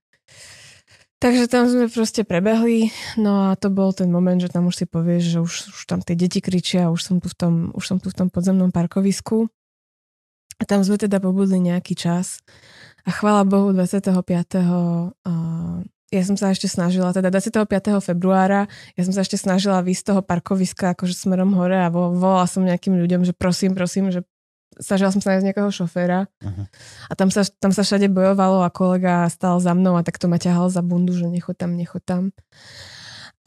Takže 1.21 1.45
tam 1.45 1.69
sme 1.69 1.85
proste 1.85 2.25
prebehli, 2.25 2.89
no 3.21 3.53
a 3.53 3.53
to 3.53 3.69
bol 3.69 3.93
ten 3.93 4.09
moment, 4.09 4.41
že 4.41 4.49
tam 4.49 4.65
už 4.65 4.81
si 4.81 4.85
povieš, 4.89 5.37
že 5.37 5.37
už, 5.45 5.53
už 5.77 5.81
tam 5.85 6.01
tie 6.01 6.17
deti 6.17 6.41
kričia, 6.41 6.89
už 6.89 6.97
som 6.97 7.15
tu 7.21 7.29
v 7.29 7.37
tom, 7.37 7.53
už 7.77 7.85
som 7.85 7.97
tu 8.01 8.09
v 8.09 8.17
tom 8.17 8.33
podzemnom 8.33 8.73
parkovisku. 8.73 9.45
A 10.57 10.65
tam 10.65 10.81
sme 10.81 10.97
teda 10.97 11.21
pobudli 11.21 11.61
nejaký 11.61 11.93
čas. 11.93 12.41
A 13.05 13.13
chvála 13.13 13.45
Bohu 13.45 13.69
25. 13.69 14.17
Uh, 14.17 15.85
ja 16.11 16.21
som 16.21 16.35
sa 16.35 16.51
ešte 16.51 16.67
snažila, 16.67 17.15
teda 17.15 17.31
25. 17.31 17.71
februára, 18.03 18.67
ja 18.93 19.03
som 19.07 19.15
sa 19.15 19.23
ešte 19.23 19.39
snažila 19.39 19.79
výjsť 19.79 20.01
z 20.03 20.07
toho 20.11 20.21
parkoviska 20.21 20.91
akože 20.91 21.15
smerom 21.15 21.55
hore 21.55 21.79
a 21.79 21.87
vo- 21.87 22.11
volala 22.11 22.43
som 22.45 22.61
nejakým 22.61 22.99
ľuďom, 22.99 23.23
že 23.23 23.31
prosím, 23.31 23.71
prosím, 23.71 24.11
že 24.11 24.27
snažila 24.75 25.11
som 25.11 25.19
sa 25.19 25.35
nájsť 25.35 25.45
nejakého 25.47 25.71
šoféra 25.71 26.27
Mhm. 26.43 26.63
a 27.07 27.13
tam 27.15 27.31
sa, 27.31 27.43
tam 27.47 27.71
sa 27.71 27.83
všade 27.83 28.07
bojovalo 28.07 28.59
a 28.61 28.69
kolega 28.69 29.27
stál 29.27 29.59
za 29.59 29.71
mnou 29.71 29.95
a 29.95 30.03
takto 30.03 30.27
ma 30.27 30.35
ťahal 30.35 30.67
za 30.67 30.83
bundu, 30.83 31.15
že 31.15 31.27
nechod 31.27 31.55
tam, 31.55 31.75
nechod 31.75 32.03
tam. 32.03 32.31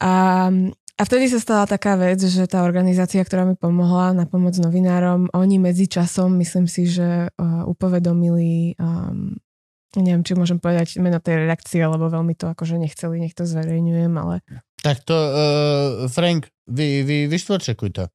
A, 0.01 0.47
a 0.95 1.01
vtedy 1.03 1.27
sa 1.27 1.39
stala 1.39 1.63
taká 1.65 1.95
vec, 1.95 2.19
že 2.19 2.45
tá 2.47 2.63
organizácia, 2.63 3.23
ktorá 3.23 3.43
mi 3.43 3.55
pomohla 3.55 4.11
na 4.11 4.25
pomoc 4.27 4.55
novinárom, 4.57 5.31
oni 5.33 5.57
medzi 5.57 5.87
časom, 5.87 6.35
myslím 6.39 6.67
si, 6.67 6.85
že 6.85 7.31
uh, 7.31 7.63
upovedomili 7.65 8.75
um, 8.77 9.35
neviem, 10.01 10.23
či 10.25 10.33
môžem 10.35 10.59
povedať 10.59 10.99
meno 10.99 11.19
tej 11.19 11.45
redakcie, 11.45 11.83
lebo 11.83 12.11
veľmi 12.11 12.35
to 12.35 12.51
akože 12.51 12.75
nechceli, 12.79 13.21
nech 13.21 13.35
to 13.35 13.47
zverejňujem, 13.47 14.13
ale 14.15 14.43
Tak 14.83 15.03
to, 15.07 15.15
uh, 15.15 16.11
Frank, 16.11 16.51
vy, 16.67 17.03
vy, 17.05 17.17
vyštvorčekuj 17.31 17.89
to. 17.95 18.05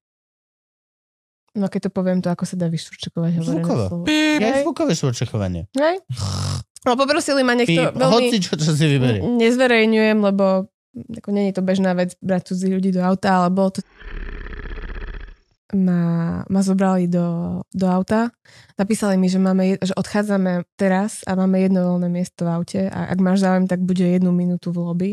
no 1.56 1.66
keď 1.66 1.88
to 1.88 1.90
poviem, 1.90 2.18
to 2.22 2.30
ako 2.30 2.44
sa 2.46 2.56
dá 2.58 2.70
vyšturčekovať 2.70 3.32
hovorené 3.42 3.64
Zvukovo. 3.64 4.06
Ja 4.38 4.62
zvukové 4.62 4.92
štvorčekovanie. 4.94 5.62
Hej? 5.74 6.02
No 6.86 6.96
poprosili 6.96 7.44
ma, 7.44 7.52
nech 7.52 7.68
Ty, 7.68 7.92
to 7.92 7.98
veľmi... 7.98 8.14
hoci 8.16 8.36
čo, 8.40 8.56
čo 8.56 8.72
si 8.72 8.84
vyberie. 8.88 9.20
Nezverejňujem, 9.20 10.18
lebo 10.20 10.70
ako 10.90 11.28
není 11.30 11.54
to 11.54 11.62
bežná 11.62 11.94
vec 11.94 12.16
brať 12.18 12.50
cudzí 12.50 12.72
ľudí 12.72 12.90
do 12.90 13.02
auta, 13.04 13.44
ale 13.44 13.48
bolo 13.52 13.78
to 13.78 13.80
ma, 15.74 16.42
ma 16.46 16.60
zobrali 16.62 17.06
do, 17.06 17.60
do 17.70 17.86
auta. 17.86 18.30
Napísali 18.78 19.16
mi, 19.16 19.28
že, 19.28 19.38
máme, 19.38 19.78
že 19.80 19.94
odchádzame 19.94 20.66
teraz 20.74 21.22
a 21.26 21.34
máme 21.38 21.60
jedno 21.60 21.96
voľné 21.96 22.08
miesto 22.10 22.46
v 22.46 22.52
aute 22.52 22.80
a 22.88 23.10
ak 23.10 23.18
máš 23.18 23.42
záujem, 23.42 23.66
tak 23.70 23.80
bude 23.82 24.02
jednu 24.02 24.30
minútu 24.34 24.70
v 24.74 24.82
lobby. 24.82 25.10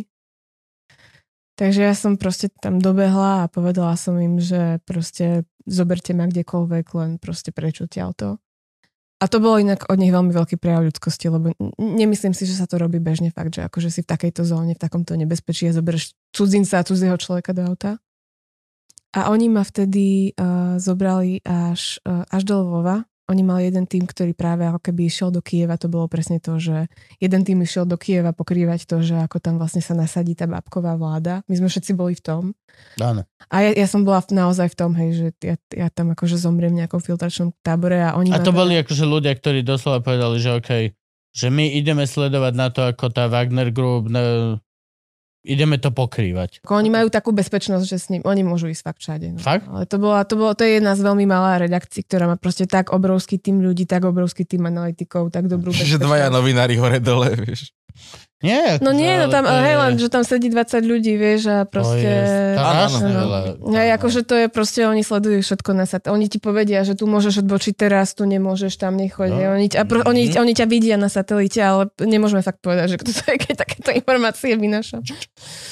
Takže 1.57 1.81
ja 1.81 1.97
som 1.97 2.21
proste 2.21 2.53
tam 2.61 2.77
dobehla 2.77 3.45
a 3.45 3.49
povedala 3.49 3.97
som 3.97 4.13
im, 4.21 4.37
že 4.37 4.77
proste 4.85 5.49
zoberte 5.65 6.13
ma 6.13 6.29
kdekoľvek, 6.29 6.85
len 6.93 7.11
proste 7.17 7.49
prečo 7.49 7.89
to. 7.89 8.37
A 9.17 9.25
to 9.25 9.41
bolo 9.41 9.57
inak 9.57 9.89
od 9.89 9.97
nich 9.97 10.13
veľmi 10.13 10.29
veľký 10.29 10.61
prejav 10.61 10.85
ľudskosti, 10.85 11.33
lebo 11.33 11.49
nemyslím 11.81 12.37
si, 12.37 12.45
že 12.45 12.53
sa 12.53 12.69
to 12.69 12.77
robí 12.77 13.01
bežne 13.01 13.33
fakt, 13.33 13.57
že 13.57 13.65
akože 13.65 13.89
si 13.89 14.05
v 14.05 14.09
takejto 14.13 14.45
zóne, 14.45 14.77
v 14.77 14.81
takomto 14.81 15.17
nebezpečí 15.17 15.65
a 15.65 15.73
zoberieš 15.73 16.13
cudzinca 16.29 16.77
a 16.77 16.85
cudzieho 16.85 17.17
človeka 17.17 17.57
do 17.57 17.65
auta. 17.65 17.97
A 19.15 19.31
oni 19.31 19.47
ma 19.47 19.63
vtedy 19.63 20.35
uh, 20.35 20.75
zobrali 20.81 21.39
až, 21.47 22.03
uh, 22.03 22.27
až 22.27 22.41
do 22.43 22.59
Lvova. 22.59 23.07
Oni 23.27 23.43
mali 23.43 23.67
jeden 23.67 23.83
tým, 23.83 24.07
ktorý 24.07 24.31
práve 24.31 24.63
ako 24.63 24.79
keby 24.79 25.11
išiel 25.11 25.35
do 25.35 25.43
Kieva. 25.43 25.75
To 25.75 25.91
bolo 25.91 26.07
presne 26.07 26.39
to, 26.39 26.55
že 26.63 26.87
jeden 27.19 27.43
tým 27.43 27.59
išiel 27.59 27.83
do 27.83 27.99
Kieva 27.99 28.31
pokrývať 28.31 28.87
to, 28.87 29.03
že 29.03 29.19
ako 29.19 29.43
tam 29.43 29.59
vlastne 29.59 29.83
sa 29.83 29.91
nasadí 29.91 30.31
tá 30.31 30.47
babková 30.47 30.95
vláda. 30.95 31.43
My 31.51 31.59
sme 31.59 31.67
všetci 31.67 31.91
boli 31.91 32.15
v 32.15 32.23
tom. 32.23 32.43
Áno. 33.03 33.27
A 33.51 33.55
ja, 33.67 33.71
ja 33.75 33.87
som 33.87 34.07
bola 34.07 34.23
naozaj 34.31 34.71
v 34.71 34.77
tom, 34.79 34.95
hej, 34.95 35.09
že 35.11 35.27
ja, 35.43 35.55
ja 35.75 35.87
tam 35.91 36.15
akože 36.15 36.39
zomriem 36.39 36.71
v 36.71 36.79
nejakom 36.87 37.03
filtračnom 37.03 37.51
tábore 37.59 37.99
a 37.99 38.15
oni 38.15 38.31
A 38.31 38.39
to 38.39 38.55
boli 38.55 38.79
akože 38.79 39.03
ľudia, 39.03 39.35
ktorí 39.35 39.59
doslova 39.59 39.99
povedali, 39.99 40.39
že 40.39 40.55
OK, 40.55 40.71
že 41.35 41.47
my 41.51 41.75
ideme 41.75 42.07
sledovať 42.07 42.53
na 42.55 42.67
to, 42.71 42.87
ako 42.87 43.11
tá 43.11 43.27
Wagner 43.27 43.75
Group, 43.75 44.07
ne, 44.07 44.55
ideme 45.47 45.79
to 45.79 45.95
pokrývať. 45.95 46.61
Oni 46.67 46.91
majú 46.91 47.07
takú 47.07 47.31
bezpečnosť, 47.31 47.85
že 47.87 47.97
s 47.97 48.07
ním, 48.11 48.21
oni 48.27 48.43
môžu 48.43 48.67
ísť 48.67 48.83
fakt 48.83 48.99
všade. 48.99 49.27
No. 49.33 49.39
Fakt? 49.39 49.63
Ale 49.71 49.87
to, 49.87 49.95
bola, 49.95 50.27
to, 50.27 50.35
bolo, 50.35 50.51
to 50.51 50.67
je 50.67 50.83
jedna 50.83 50.93
z 50.93 51.01
veľmi 51.07 51.23
malá 51.23 51.63
redakcií, 51.63 52.03
ktorá 52.03 52.27
má 52.27 52.35
proste 52.35 52.67
tak 52.67 52.91
obrovský 52.91 53.39
tým 53.39 53.63
ľudí, 53.63 53.87
tak 53.87 54.03
obrovský 54.03 54.43
tým 54.43 54.67
analytikov, 54.67 55.31
tak 55.31 55.47
dobrú 55.47 55.71
Že 55.71 56.03
dvaja 56.03 56.27
novinári 56.27 56.75
hore 56.75 56.99
dole, 56.99 57.31
vieš. 57.39 57.71
Nie. 58.39 58.77
No 58.77 58.91
nie, 58.91 59.17
no 59.17 59.27
tam, 59.27 59.43
hej, 59.43 59.65
je- 59.67 59.79
len, 59.79 59.91
že 59.95 60.07
tam 60.07 60.21
sedí 60.21 60.47
20 60.47 60.77
ľudí, 60.79 61.13
vieš, 61.13 61.47
a 61.47 61.57
proste... 61.63 62.05
Strašne 62.53 63.01
Áno, 63.03 63.17
veľa. 63.17 63.39
Hej, 63.73 63.89
akože 63.93 64.19
to 64.21 64.35
je 64.35 64.47
proste, 64.47 64.81
oni 64.83 65.01
sledujú 65.01 65.41
všetko 65.41 65.71
na 65.71 65.83
sat. 65.83 66.05
Oni 66.05 66.25
ti 66.25 66.37
povedia, 66.37 66.81
že 66.81 66.93
tu 66.93 67.05
môžeš 67.05 67.41
odbočiť 67.41 67.73
teraz, 67.75 68.13
tu 68.13 68.23
nemôžeš, 68.23 68.77
tam 68.77 68.93
nechoď. 68.93 69.29
No. 69.31 69.37
No. 69.39 69.49
Oni, 69.55 69.65
a 69.71 69.83
pro, 69.83 70.01
oni, 70.03 70.23
Mhm. 70.27 70.37
oni 70.37 70.53
ťa 70.53 70.65
vidia 70.65 70.95
na 70.95 71.07
satelite, 71.07 71.57
ale 71.57 71.89
nemôžeme 71.97 72.39
fakt 72.39 72.59
povedať, 72.59 72.87
že 72.87 72.97
kto 72.99 73.09
to 73.11 73.23
je, 73.23 73.35
keď 73.39 73.53
takéto 73.57 73.89
informácie 73.91 74.53
vynáša. 74.53 75.01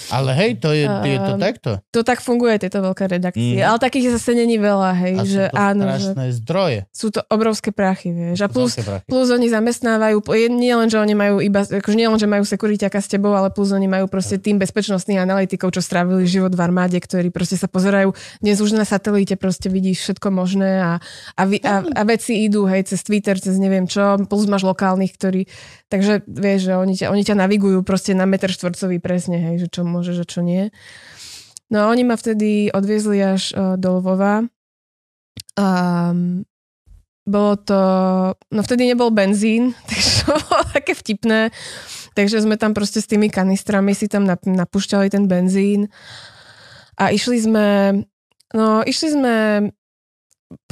Ale 0.10 0.34
hej, 0.34 0.58
to 0.58 0.70
je, 0.72 0.86
je 0.88 1.18
to 1.20 1.34
takto. 1.38 1.70
To 1.92 2.02
tak 2.02 2.18
funguje, 2.20 2.58
tieto 2.58 2.82
veľké 2.82 3.06
redakcie. 3.08 3.58
Mhm. 3.58 3.66
Ale 3.68 3.78
takých 3.80 4.18
zase 4.18 4.34
není 4.34 4.58
veľa, 4.58 4.90
hej, 4.96 5.16
A 5.16 5.24
že 5.24 5.44
sú 5.44 5.52
to 5.52 5.58
áno, 5.60 5.84
že 5.96 6.10
zdroje. 6.36 6.80
sú 6.90 7.08
to 7.10 7.22
obrovské 7.28 7.70
prachy, 7.70 8.10
vieš. 8.10 8.42
A 8.42 8.48
plus, 8.48 8.74
plus 9.04 9.28
oni 9.30 9.48
zamestnávajú, 9.48 10.18
nie 10.52 10.74
len, 10.74 10.88
že 10.88 10.98
oni 10.98 11.14
majú 11.14 11.38
iba, 11.40 11.62
akože 11.62 11.94
nie 11.94 12.08
len, 12.08 12.18
že 12.18 12.26
majú 12.26 12.42
sekuriťaka 12.56 12.96
s 13.04 13.12
tebou, 13.12 13.36
ale 13.36 13.52
plus 13.52 13.76
oni 13.76 13.92
majú 13.92 14.08
proste 14.08 14.40
tým 14.40 14.56
bezpečnostných 14.56 15.20
analytikov, 15.20 15.76
čo 15.76 15.84
strávili 15.84 16.24
život 16.24 16.56
v 16.56 16.64
armáde, 16.64 16.96
ktorí 16.96 17.36
proste 17.36 17.60
sa 17.60 17.68
pozerajú, 17.68 18.16
dnes 18.40 18.64
už 18.64 18.80
na 18.80 18.88
satelite 18.88 19.36
proste 19.36 19.68
vidíš 19.68 20.08
všetko 20.08 20.32
možné 20.32 20.80
a, 20.80 20.92
a, 21.36 21.44
vy, 21.44 21.60
a, 21.60 21.84
a 21.84 22.02
veci 22.08 22.48
idú, 22.48 22.64
hej, 22.64 22.88
cez 22.88 23.04
Twitter, 23.04 23.36
cez 23.36 23.60
neviem 23.60 23.84
čo, 23.92 24.16
plus 24.32 24.48
máš 24.48 24.64
lokálnych, 24.64 25.12
ktorí, 25.20 25.52
takže 25.92 26.24
vieš, 26.24 26.72
že 26.72 26.74
oni 26.80 26.94
ťa, 26.96 27.12
oni 27.12 27.24
ťa 27.28 27.36
navigujú 27.36 27.84
proste 27.84 28.16
na 28.16 28.24
meter 28.24 28.48
štvorcový 28.48 29.04
presne, 29.04 29.44
hej, 29.44 29.68
že 29.68 29.68
čo 29.68 29.84
môže, 29.84 30.16
že 30.16 30.24
čo 30.24 30.40
nie. 30.40 30.72
No 31.68 31.84
a 31.84 31.92
oni 31.92 32.08
ma 32.08 32.16
vtedy 32.16 32.72
odviezli 32.72 33.20
až 33.20 33.52
uh, 33.52 33.76
do 33.76 34.00
Lvova. 34.00 34.46
A 35.56 35.68
bolo 37.26 37.58
to, 37.58 37.80
no 38.54 38.62
vtedy 38.62 38.86
nebol 38.86 39.10
benzín, 39.10 39.74
takže 39.90 40.10
to 40.24 40.38
bolo 40.46 40.64
také 40.72 40.94
vtipné, 40.94 41.50
takže 42.16 42.42
sme 42.42 42.56
tam 42.56 42.72
proste 42.72 43.04
s 43.04 43.12
tými 43.12 43.28
kanistrami 43.28 43.92
si 43.92 44.08
tam 44.08 44.24
nap- 44.24 44.48
napúšťali 44.48 45.12
ten 45.12 45.28
benzín 45.28 45.92
a 46.96 47.12
išli 47.12 47.38
sme, 47.44 47.68
no 48.56 48.82
išli 48.88 49.10
sme 49.14 49.34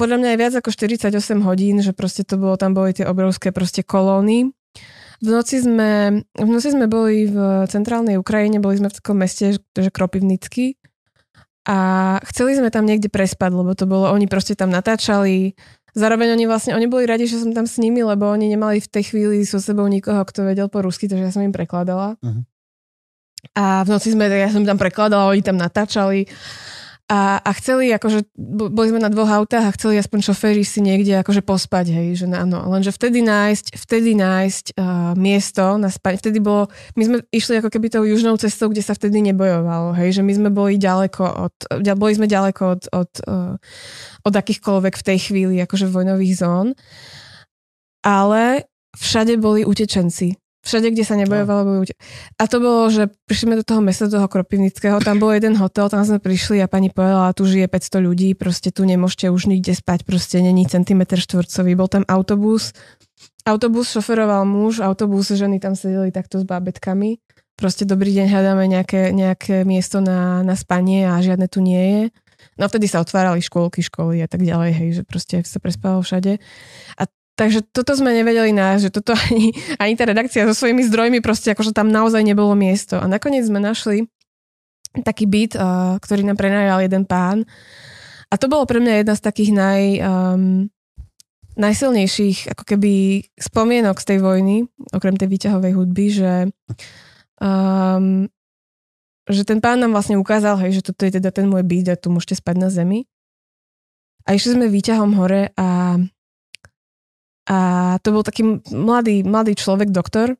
podľa 0.00 0.16
mňa 0.18 0.28
aj 0.32 0.38
viac 0.40 0.54
ako 0.58 0.70
48 0.72 1.44
hodín, 1.44 1.84
že 1.84 1.92
proste 1.92 2.24
to 2.24 2.40
bolo, 2.40 2.56
tam 2.56 2.72
boli 2.72 2.96
tie 2.96 3.04
obrovské 3.04 3.52
proste 3.52 3.84
kolóny. 3.84 4.54
V 5.22 5.28
noci 5.30 5.62
sme, 5.62 6.24
v 6.34 6.48
noci 6.48 6.74
sme 6.74 6.90
boli 6.90 7.30
v 7.30 7.68
centrálnej 7.70 8.18
Ukrajine, 8.18 8.58
boli 8.58 8.80
sme 8.80 8.90
v 8.90 8.96
takom 8.98 9.20
meste, 9.20 9.56
že 9.56 9.90
Kropivnicky 9.92 10.76
a 11.64 11.78
chceli 12.28 12.60
sme 12.60 12.68
tam 12.68 12.84
niekde 12.84 13.08
prespať, 13.08 13.50
lebo 13.56 13.72
to 13.72 13.88
bolo, 13.88 14.12
oni 14.12 14.28
proste 14.28 14.52
tam 14.52 14.68
natáčali, 14.68 15.56
Zároveň 15.94 16.34
oni 16.34 16.44
vlastne, 16.50 16.74
oni 16.74 16.90
boli 16.90 17.06
radi, 17.06 17.30
že 17.30 17.38
som 17.38 17.54
tam 17.54 17.70
s 17.70 17.78
nimi, 17.78 18.02
lebo 18.02 18.26
oni 18.26 18.50
nemali 18.50 18.82
v 18.82 18.90
tej 18.90 19.14
chvíli 19.14 19.46
so 19.46 19.62
sebou 19.62 19.86
nikoho, 19.86 20.26
kto 20.26 20.42
vedel 20.42 20.66
po 20.66 20.82
rusky, 20.82 21.06
takže 21.06 21.30
ja 21.30 21.32
som 21.32 21.46
im 21.46 21.54
prekladala. 21.54 22.18
Mhm. 22.18 22.42
A 23.54 23.84
v 23.84 23.88
noci 23.92 24.08
sme, 24.10 24.26
ja 24.26 24.48
som 24.48 24.64
tam 24.64 24.80
prekladala, 24.80 25.30
oni 25.30 25.44
tam 25.44 25.60
natáčali. 25.60 26.26
A, 27.04 27.36
a 27.36 27.50
chceli, 27.60 27.92
akože, 27.92 28.32
bo- 28.32 28.72
boli 28.72 28.88
sme 28.88 28.96
na 28.96 29.12
dvoch 29.12 29.28
autách 29.28 29.68
a 29.68 29.74
chceli 29.76 30.00
aspoň 30.00 30.24
šoféri 30.24 30.64
si 30.64 30.80
niekde 30.80 31.20
akože 31.20 31.44
pospať, 31.44 31.92
hej, 31.92 32.24
že 32.24 32.26
áno. 32.32 32.64
Lenže 32.64 32.96
vtedy 32.96 33.20
nájsť, 33.20 33.76
vtedy 33.76 34.16
nájsť 34.16 34.72
uh, 34.72 35.12
miesto 35.12 35.76
na 35.76 35.92
spanie, 35.92 36.16
vtedy 36.16 36.40
bolo, 36.40 36.72
my 36.96 37.02
sme 37.04 37.16
išli 37.28 37.60
ako 37.60 37.68
keby 37.68 37.92
tou 37.92 38.08
južnou 38.08 38.40
cestou, 38.40 38.72
kde 38.72 38.80
sa 38.80 38.96
vtedy 38.96 39.20
nebojovalo, 39.20 39.92
hej, 40.00 40.16
že 40.16 40.22
my 40.24 40.32
sme 40.32 40.48
boli 40.48 40.80
ďaleko 40.80 41.24
od, 41.28 41.54
ďa- 41.84 42.00
boli 42.00 42.16
sme 42.16 42.24
ďaleko 42.24 42.62
od, 42.72 42.82
od, 42.96 43.10
uh, 43.28 43.52
od 44.24 44.32
akýchkoľvek 44.32 44.94
v 44.96 45.06
tej 45.12 45.18
chvíli 45.28 45.60
akože 45.60 45.92
vojnových 45.92 46.40
zón, 46.40 46.72
ale 48.00 48.64
všade 48.96 49.36
boli 49.36 49.68
utečenci. 49.68 50.40
Všade, 50.64 50.96
kde 50.96 51.04
sa 51.04 51.20
nebojovalo, 51.20 51.60
boli 51.68 51.78
utečenci. 51.84 52.00
A 52.40 52.48
to 52.48 52.56
bolo, 52.56 52.88
že 52.88 53.12
prišli 53.28 53.44
sme 53.52 53.60
do 53.60 53.66
toho 53.68 53.84
mesta, 53.84 54.08
do 54.08 54.16
toho 54.16 54.28
Kropivnického, 54.32 54.96
tam 55.04 55.20
bol 55.20 55.36
jeden 55.36 55.60
hotel, 55.60 55.92
tam 55.92 56.00
sme 56.08 56.16
prišli 56.16 56.64
a 56.64 56.66
pani 56.66 56.88
povedala, 56.88 57.36
tu 57.36 57.44
žije 57.44 57.68
500 57.68 58.00
ľudí, 58.00 58.32
proste 58.32 58.72
tu 58.72 58.88
nemôžete 58.88 59.28
už 59.28 59.52
nikde 59.52 59.76
spať, 59.76 60.08
proste 60.08 60.40
není 60.40 60.64
centimetr 60.64 61.20
štvorcový. 61.20 61.76
Bol 61.76 61.92
tam 61.92 62.04
autobus, 62.08 62.72
autobus 63.44 63.92
šoferoval 63.92 64.48
muž, 64.48 64.80
autobus, 64.80 65.28
ženy 65.28 65.60
tam 65.60 65.76
sedeli 65.76 66.08
takto 66.08 66.40
s 66.40 66.48
bábetkami. 66.48 67.20
Proste 67.54 67.84
dobrý 67.86 68.10
deň, 68.16 68.26
hľadáme 68.32 68.64
nejaké, 68.66 69.12
nejaké 69.14 69.62
miesto 69.62 70.00
na, 70.00 70.42
na 70.42 70.56
spanie 70.58 71.06
a 71.06 71.20
žiadne 71.22 71.46
tu 71.46 71.60
nie 71.60 71.84
je. 71.84 72.02
No 72.58 72.66
vtedy 72.66 72.90
sa 72.90 73.04
otvárali 73.04 73.44
škôlky, 73.44 73.84
školy 73.84 74.24
a 74.24 74.28
tak 74.28 74.42
ďalej, 74.42 74.70
hej, 74.74 74.88
že 75.00 75.02
proste 75.06 75.36
sa 75.46 75.58
prespalo 75.62 76.02
všade. 76.02 76.42
A 76.98 77.02
takže 77.34 77.66
toto 77.70 77.94
sme 77.94 78.14
nevedeli 78.14 78.54
nájsť, 78.54 78.82
že 78.82 78.94
toto 78.94 79.12
ani, 79.14 79.54
ani 79.78 79.94
tá 79.98 80.06
redakcia 80.06 80.46
so 80.46 80.54
svojimi 80.54 80.86
zdrojmi 80.86 81.18
proste 81.20 81.54
akože 81.54 81.74
tam 81.74 81.90
naozaj 81.90 82.22
nebolo 82.22 82.54
miesto. 82.54 82.98
A 82.98 83.06
nakoniec 83.10 83.46
sme 83.46 83.58
našli 83.62 84.06
taký 85.02 85.26
byt, 85.26 85.58
uh, 85.58 85.98
ktorý 85.98 86.22
nám 86.22 86.38
prenajal 86.38 86.86
jeden 86.86 87.02
pán. 87.02 87.42
A 88.30 88.34
to 88.38 88.46
bolo 88.46 88.66
pre 88.66 88.78
mňa 88.78 89.02
jedna 89.02 89.14
z 89.18 89.22
takých 89.22 89.50
naj, 89.54 89.82
um, 90.02 90.70
najsilnejších 91.58 92.54
ako 92.54 92.62
keby 92.62 92.92
spomienok 93.38 93.98
z 93.98 94.06
tej 94.14 94.18
vojny, 94.22 94.56
okrem 94.94 95.18
tej 95.18 95.28
výťahovej 95.30 95.72
hudby, 95.74 96.06
že 96.10 96.32
um, 97.42 98.30
že 99.24 99.48
ten 99.48 99.56
pán 99.64 99.80
nám 99.80 99.96
vlastne 99.96 100.20
ukázal, 100.20 100.60
hej, 100.60 100.80
že 100.80 100.92
toto 100.92 101.08
je 101.08 101.16
teda 101.16 101.32
ten 101.32 101.48
môj 101.48 101.64
byt 101.64 101.88
a 101.88 101.96
tu 101.96 102.12
môžete 102.12 102.44
spať 102.44 102.56
na 102.60 102.68
zemi. 102.68 103.08
A 104.28 104.36
išli 104.36 104.56
sme 104.56 104.68
výťahom 104.68 105.16
hore 105.16 105.52
a, 105.56 105.96
a 107.44 107.58
to 108.00 108.08
bol 108.12 108.24
taký 108.24 108.64
mladý, 108.72 109.20
mladý 109.20 109.52
človek, 109.52 109.92
doktor. 109.92 110.32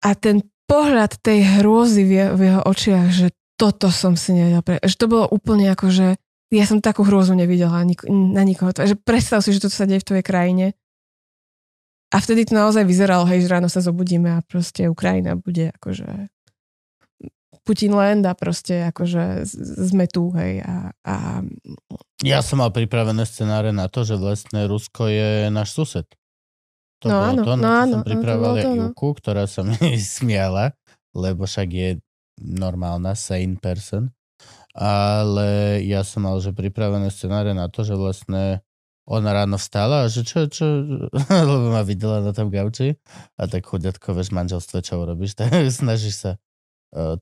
A 0.00 0.16
ten 0.16 0.40
pohľad 0.64 1.20
tej 1.20 1.60
hrôzy 1.60 2.08
v 2.08 2.12
jeho, 2.16 2.32
v 2.32 2.40
jeho 2.48 2.62
očiach, 2.64 3.08
že 3.12 3.28
toto 3.60 3.92
som 3.92 4.16
si 4.16 4.32
nevedel 4.32 4.64
pre... 4.64 4.80
Že 4.80 4.96
to 4.96 5.06
bolo 5.12 5.26
úplne 5.28 5.68
ako, 5.68 5.92
že 5.92 6.06
ja 6.48 6.64
som 6.64 6.80
takú 6.80 7.04
hrôzu 7.04 7.36
nevidela 7.36 7.84
nik- 7.84 8.08
na 8.08 8.40
nikoho. 8.40 8.72
Že 8.72 8.96
predstav 9.04 9.44
si, 9.44 9.52
že 9.52 9.60
toto 9.60 9.76
sa 9.76 9.84
deje 9.84 10.00
v 10.00 10.08
tvojej 10.08 10.24
krajine. 10.24 10.66
A 12.10 12.16
vtedy 12.18 12.48
to 12.48 12.56
naozaj 12.56 12.82
vyzeralo, 12.88 13.28
hej, 13.28 13.44
že 13.44 13.52
ráno 13.52 13.68
sa 13.68 13.84
zobudíme 13.84 14.34
a 14.34 14.42
proste 14.42 14.88
Ukrajina 14.88 15.36
bude 15.38 15.70
akože 15.76 16.32
Putin 17.70 17.94
land 17.94 18.26
a 18.26 18.34
proste 18.34 18.90
akože 18.90 19.46
sme 19.86 20.10
tu, 20.10 20.34
hej. 20.34 20.58
A, 20.66 20.90
a 21.06 21.14
Ja 22.26 22.42
som 22.42 22.58
mal 22.58 22.74
pripravené 22.74 23.22
scenáre 23.22 23.70
na 23.70 23.86
to, 23.86 24.02
že 24.02 24.18
vlastne 24.18 24.66
Rusko 24.66 25.06
je 25.06 25.46
náš 25.54 25.78
sused. 25.78 26.10
To 26.98 27.06
No 27.06 27.22
bolo 27.22 27.30
áno, 27.30 27.42
to, 27.46 27.52
na 27.54 27.62
no 27.62 27.70
áno, 27.70 27.96
som 28.02 28.22
bolo 28.42 28.56
to, 28.58 28.70
no. 28.74 28.90
Juku, 28.90 29.08
ktorá 29.22 29.46
sa 29.46 29.62
mi 29.62 29.78
smiala, 30.18 30.74
lebo 31.14 31.46
však 31.46 31.68
je 31.70 31.90
normálna, 32.42 33.14
sane 33.14 33.54
person. 33.54 34.10
Ale 34.74 35.78
ja 35.86 36.02
som 36.02 36.26
mal 36.26 36.42
že 36.42 36.50
pripravené 36.50 37.06
scenáre 37.14 37.54
na 37.54 37.70
to, 37.70 37.86
že 37.86 37.94
vlastne 37.94 38.66
ona 39.06 39.30
ráno 39.30 39.62
vstala 39.62 40.06
a 40.06 40.10
že 40.10 40.26
čo, 40.26 40.50
čo, 40.50 40.66
lebo 41.50 41.70
ma 41.70 41.86
videla 41.86 42.18
na 42.18 42.34
tom 42.34 42.50
gauči 42.50 42.98
a 43.38 43.46
tak 43.46 43.62
chudiatko, 43.62 44.10
vieš, 44.10 44.34
manželstve, 44.34 44.82
čo 44.82 45.06
urobíš, 45.06 45.34
tak 45.38 45.54
snažíš 45.70 46.16
sa 46.18 46.32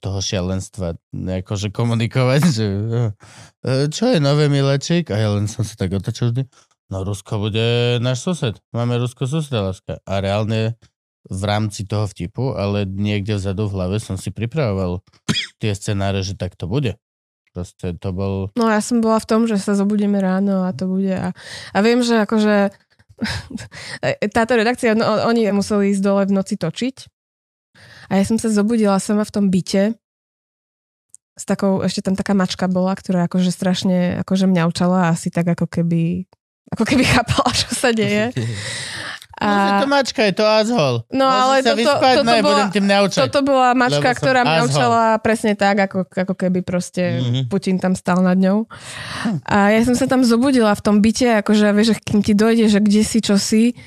toho 0.01 0.19
šialenstva 0.25 0.97
akože 1.13 1.69
komunikovať, 1.69 2.41
že 2.49 2.67
eh, 3.69 3.87
čo 3.93 4.05
je 4.09 4.19
nové 4.19 4.49
milečík? 4.49 5.13
A 5.13 5.17
ja 5.21 5.29
len 5.37 5.45
som 5.45 5.61
sa 5.61 5.77
tak 5.77 5.93
otočil 5.93 6.33
vždy. 6.33 6.43
No 6.89 7.05
Rusko 7.05 7.37
bude 7.37 8.01
náš 8.01 8.25
sused. 8.25 8.57
Máme 8.73 8.97
Rusko 8.97 9.29
suseda, 9.29 9.69
láska. 9.69 10.01
A 10.09 10.25
reálne 10.25 10.81
v 11.29 11.43
rámci 11.45 11.85
toho 11.85 12.09
vtipu, 12.09 12.57
ale 12.57 12.89
niekde 12.89 13.37
vzadu 13.37 13.69
v 13.69 13.75
hlave 13.77 13.97
som 14.01 14.17
si 14.17 14.33
pripravoval 14.33 15.05
tie 15.61 15.77
scenáre, 15.77 16.25
že 16.25 16.33
tak 16.33 16.57
to 16.57 16.65
bude. 16.65 16.97
Proste 17.53 17.93
to 18.01 18.09
bol... 18.17 18.49
No 18.57 18.73
ja 18.73 18.81
som 18.81 19.05
bola 19.05 19.21
v 19.21 19.29
tom, 19.29 19.45
že 19.45 19.61
sa 19.61 19.77
zobudíme 19.77 20.17
ráno 20.17 20.65
a 20.65 20.73
to 20.73 20.89
bude. 20.89 21.13
A, 21.13 21.37
a 21.77 21.79
viem, 21.85 22.01
že 22.01 22.25
akože 22.25 22.73
táto 24.37 24.53
redakcia, 24.57 24.97
no, 24.97 25.29
oni 25.29 25.53
museli 25.53 25.93
ísť 25.93 26.01
dole 26.01 26.25
v 26.25 26.33
noci 26.33 26.57
točiť. 26.57 27.18
A 28.09 28.20
ja 28.20 28.25
som 28.25 28.41
sa 28.41 28.49
zobudila 28.49 28.97
sama 28.99 29.25
v 29.25 29.33
tom 29.33 29.47
byte 29.53 29.97
s 31.39 31.45
takou, 31.47 31.87
ešte 31.87 32.03
tam 32.03 32.19
taká 32.19 32.35
mačka 32.35 32.67
bola, 32.67 32.99
ktorá 32.99 33.31
akože 33.31 33.55
strašne 33.55 34.19
akože 34.27 34.51
mňaučala 34.51 35.15
asi 35.15 35.31
tak 35.31 35.47
ako 35.55 35.70
keby 35.70 36.27
ako 36.75 36.85
keby 36.85 37.05
chápala, 37.15 37.51
čo 37.55 37.70
sa 37.73 37.95
deje. 37.95 38.35
A... 39.39 39.47
No, 39.47 39.87
to 39.87 39.87
mačka, 39.87 40.27
je 40.27 40.35
to 40.35 40.43
azhol. 40.43 41.07
No 41.15 41.31
Môžem 41.31 41.39
ale 41.47 41.57
toto, 41.62 41.78
vyspať, 41.78 42.15
toto, 42.19 42.27
no, 42.27 42.43
bola, 42.43 42.65
toto 43.15 43.41
bola 43.47 43.70
mačka, 43.78 44.11
ktorá 44.11 44.43
mňaučala 44.43 45.23
presne 45.23 45.55
tak, 45.55 45.78
ako, 45.78 46.11
ako 46.11 46.35
keby 46.35 46.67
proste 46.67 47.23
Mhm. 47.23 47.47
Putin 47.47 47.78
tam 47.78 47.95
stal 47.95 48.19
nad 48.19 48.35
ňou. 48.35 48.67
A 49.47 49.70
ja 49.70 49.81
som 49.87 49.95
sa 49.95 50.11
tam 50.11 50.27
zobudila 50.27 50.75
v 50.75 50.83
tom 50.83 50.99
byte, 50.99 51.39
akože 51.47 51.70
vieš, 51.70 52.03
kým 52.03 52.19
ti 52.27 52.35
dojde, 52.35 52.67
že 52.67 52.83
kde 52.83 53.03
si, 53.07 53.19
čo 53.23 53.39
si 53.39 53.78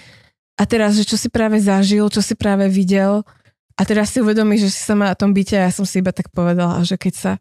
a 0.55 0.63
teraz, 0.63 0.95
že 0.95 1.03
čo 1.03 1.19
si 1.19 1.27
práve 1.27 1.59
zažil, 1.59 2.07
čo 2.07 2.23
si 2.23 2.31
práve 2.39 2.71
videl 2.71 3.27
a 3.75 3.81
teraz 3.87 4.11
si 4.13 4.19
uvedomíš, 4.19 4.67
že 4.67 4.71
si 4.75 4.81
sama 4.83 5.11
na 5.11 5.15
tom 5.15 5.31
byte 5.31 5.55
a 5.57 5.67
ja 5.67 5.71
som 5.71 5.87
si 5.87 5.99
iba 6.03 6.11
tak 6.11 6.31
povedala, 6.33 6.83
že 6.83 6.99
keď 6.99 7.13
sa 7.15 7.31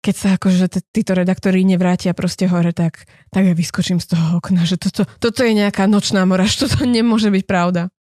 keď 0.00 0.14
sa 0.16 0.28
akože 0.40 0.66
t- 0.72 0.86
títo 0.96 1.12
redaktori 1.12 1.60
nevrátia 1.60 2.16
proste 2.16 2.48
hore, 2.48 2.72
tak, 2.72 3.04
tak 3.28 3.42
ja 3.44 3.52
vyskočím 3.52 4.00
z 4.00 4.16
toho 4.16 4.40
okna, 4.40 4.64
že 4.64 4.80
toto, 4.80 5.04
toto 5.20 5.44
je 5.44 5.52
nejaká 5.52 5.84
nočná 5.84 6.24
moraž, 6.24 6.56
toto 6.64 6.88
nemôže 6.88 7.28
byť 7.28 7.44
pravda. 7.44 7.92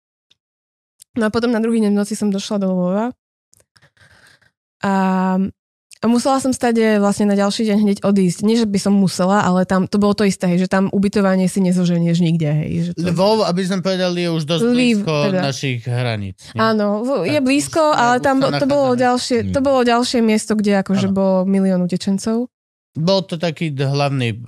No 1.18 1.26
a 1.26 1.34
potom 1.34 1.50
na 1.50 1.58
druhý 1.58 1.82
deň 1.82 1.90
v 1.90 1.98
noci 1.98 2.14
som 2.14 2.30
došla 2.30 2.62
do 2.62 2.70
Lvova 2.70 3.10
a, 4.78 4.94
a 5.98 6.06
musela 6.06 6.38
som 6.38 6.54
stade 6.54 7.02
vlastne 7.02 7.26
na 7.26 7.34
ďalší 7.34 7.66
deň 7.66 7.78
hneď 7.82 7.98
odísť. 8.06 8.46
Nie, 8.46 8.62
že 8.62 8.70
by 8.70 8.78
som 8.78 8.94
musela, 8.94 9.42
ale 9.42 9.66
tam 9.66 9.90
to 9.90 9.98
bolo 9.98 10.14
to 10.14 10.22
isté, 10.22 10.46
hej, 10.46 10.66
že 10.66 10.68
tam 10.70 10.86
ubytovanie 10.94 11.50
si 11.50 11.58
nezoženieš 11.58 12.18
nikde. 12.22 12.50
Hej, 12.54 12.70
že 12.78 12.90
to... 12.94 13.10
Lvov, 13.10 13.42
aby 13.42 13.62
sme 13.66 13.82
povedali, 13.82 14.26
je 14.26 14.30
už 14.30 14.42
dosť 14.46 14.62
Lviv, 14.62 15.02
blízko 15.02 15.14
teda. 15.26 15.40
našich 15.42 15.78
hraníc. 15.82 16.38
nie? 16.54 16.60
Áno, 16.62 17.02
v- 17.02 17.26
je 17.26 17.40
blízko, 17.42 17.82
už 17.82 17.98
ale 17.98 18.16
tam 18.22 18.38
to 18.38 18.66
bolo, 18.70 18.94
ďalšie, 18.94 19.50
to 19.50 19.58
bolo 19.58 19.82
ďalšie 19.82 20.22
miesto, 20.22 20.54
kde 20.54 20.82
akože 20.86 21.10
bolo 21.10 21.42
milión 21.46 21.82
utečencov. 21.82 22.46
Bol 22.98 23.22
to 23.22 23.38
taký 23.38 23.70
hlavný, 23.70 24.42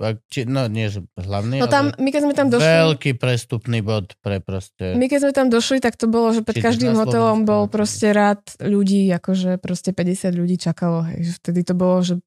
no 0.51 0.67
nie, 0.67 0.91
že 0.91 1.07
hlavný, 1.15 1.63
No 1.63 1.71
tam, 1.71 1.95
ale 1.95 2.03
my 2.03 2.09
keď 2.11 2.21
sme 2.27 2.35
tam 2.35 2.47
došli... 2.51 2.67
veľký 2.67 3.11
prestupný 3.15 3.79
bod 3.79 4.11
pre 4.19 4.43
proste... 4.43 4.91
My 4.99 5.07
keď 5.07 5.19
sme 5.23 5.31
tam 5.31 5.47
došli, 5.47 5.79
tak 5.79 5.95
to 5.95 6.11
bolo, 6.11 6.35
že 6.35 6.43
pred 6.43 6.59
každým 6.59 6.91
hotelom 6.99 7.47
bol 7.47 7.71
proste 7.71 8.11
rád 8.11 8.43
ľudí, 8.59 9.07
akože 9.15 9.55
proste 9.63 9.95
50 9.95 10.35
ľudí 10.35 10.59
čakalo. 10.59 11.07
Hej. 11.07 11.39
Vtedy 11.39 11.63
to 11.63 11.73
bolo, 11.79 12.03
že 12.03 12.19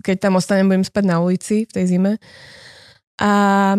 keď 0.00 0.16
tam 0.28 0.40
ostanem, 0.40 0.64
budem 0.64 0.86
spať 0.88 1.04
na 1.04 1.20
ulici 1.20 1.68
v 1.68 1.72
tej 1.76 1.84
zime. 1.84 2.12
A, 3.20 3.76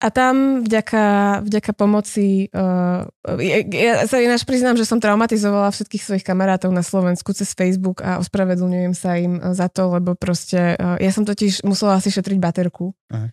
a 0.00 0.08
tam 0.08 0.64
vďaka, 0.64 1.04
vďaka 1.44 1.72
pomoci, 1.76 2.48
uh, 2.48 3.04
ja, 3.36 3.58
ja 3.68 3.94
sa 4.08 4.16
ináč 4.16 4.48
priznám, 4.48 4.80
že 4.80 4.88
som 4.88 4.96
traumatizovala 4.96 5.68
všetkých 5.68 6.00
svojich 6.00 6.24
kamarátov 6.24 6.72
na 6.72 6.80
Slovensku 6.80 7.36
cez 7.36 7.52
Facebook 7.52 8.00
a 8.00 8.16
ospravedlňujem 8.16 8.94
sa 8.96 9.20
im 9.20 9.36
za 9.52 9.68
to, 9.68 9.92
lebo 9.92 10.16
proste, 10.16 10.80
uh, 10.80 10.96
ja 10.96 11.12
som 11.12 11.28
totiž 11.28 11.68
musela 11.68 12.00
si 12.00 12.08
šetriť 12.08 12.40
baterku. 12.40 12.96
Aha. 13.12 13.28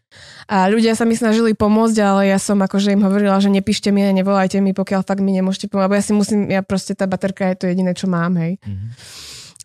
A 0.51 0.67
ľudia 0.67 0.91
sa 0.99 1.07
mi 1.07 1.15
snažili 1.15 1.55
pomôcť, 1.55 1.97
ale 2.03 2.35
ja 2.35 2.37
som 2.37 2.59
akože 2.59 2.91
im 2.91 3.07
hovorila, 3.07 3.39
že 3.39 3.47
nepíšte 3.47 3.87
mi 3.95 4.03
a 4.03 4.11
nevolajte 4.11 4.59
mi, 4.59 4.75
pokiaľ 4.75 5.07
fakt 5.07 5.23
mi 5.23 5.31
nemôžete 5.31 5.71
pomôcť, 5.71 5.85
lebo 5.87 5.95
ja 5.95 6.03
si 6.03 6.11
musím, 6.11 6.51
ja 6.51 6.59
proste 6.67 6.91
tá 6.99 7.07
baterka 7.07 7.47
je 7.55 7.63
to 7.63 7.65
jediné, 7.71 7.95
čo 7.95 8.11
mám, 8.11 8.35
hej. 8.35 8.59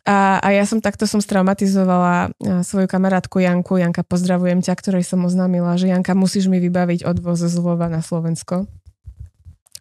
A, 0.02 0.42
a 0.42 0.48
ja 0.50 0.66
som 0.66 0.82
takto 0.82 1.06
som 1.06 1.22
straumatizovala 1.22 2.34
svoju 2.66 2.90
kamarátku 2.90 3.38
Janku. 3.38 3.78
Janka, 3.78 4.02
pozdravujem 4.02 4.58
ťa, 4.58 4.74
ktorej 4.74 5.06
som 5.06 5.22
oznámila, 5.22 5.78
že 5.78 5.94
Janka, 5.94 6.18
musíš 6.18 6.50
mi 6.50 6.58
vybaviť 6.58 7.06
odvoz 7.06 7.46
z 7.46 7.54
Lvova 7.54 7.86
na 7.86 8.02
Slovensko, 8.02 8.66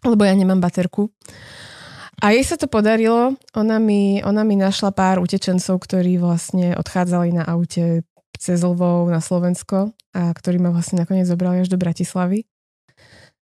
lebo 0.06 0.22
ja 0.22 0.34
nemám 0.38 0.62
baterku. 0.62 1.10
A 2.22 2.30
jej 2.30 2.46
sa 2.46 2.54
to 2.54 2.70
podarilo. 2.70 3.34
Ona 3.58 3.82
mi, 3.82 4.22
ona 4.22 4.46
mi 4.46 4.54
našla 4.54 4.94
pár 4.94 5.18
utečencov, 5.18 5.82
ktorí 5.82 6.22
vlastne 6.22 6.78
odchádzali 6.78 7.34
na 7.34 7.42
aute 7.42 8.06
cez 8.38 8.62
Lvov 8.62 9.10
na 9.10 9.18
Slovensko 9.18 9.90
a 10.14 10.30
ktorí 10.30 10.62
ma 10.62 10.70
vlastne 10.70 11.02
nakoniec 11.02 11.26
zobrali 11.26 11.66
až 11.66 11.74
do 11.74 11.82
Bratislavy. 11.82 12.46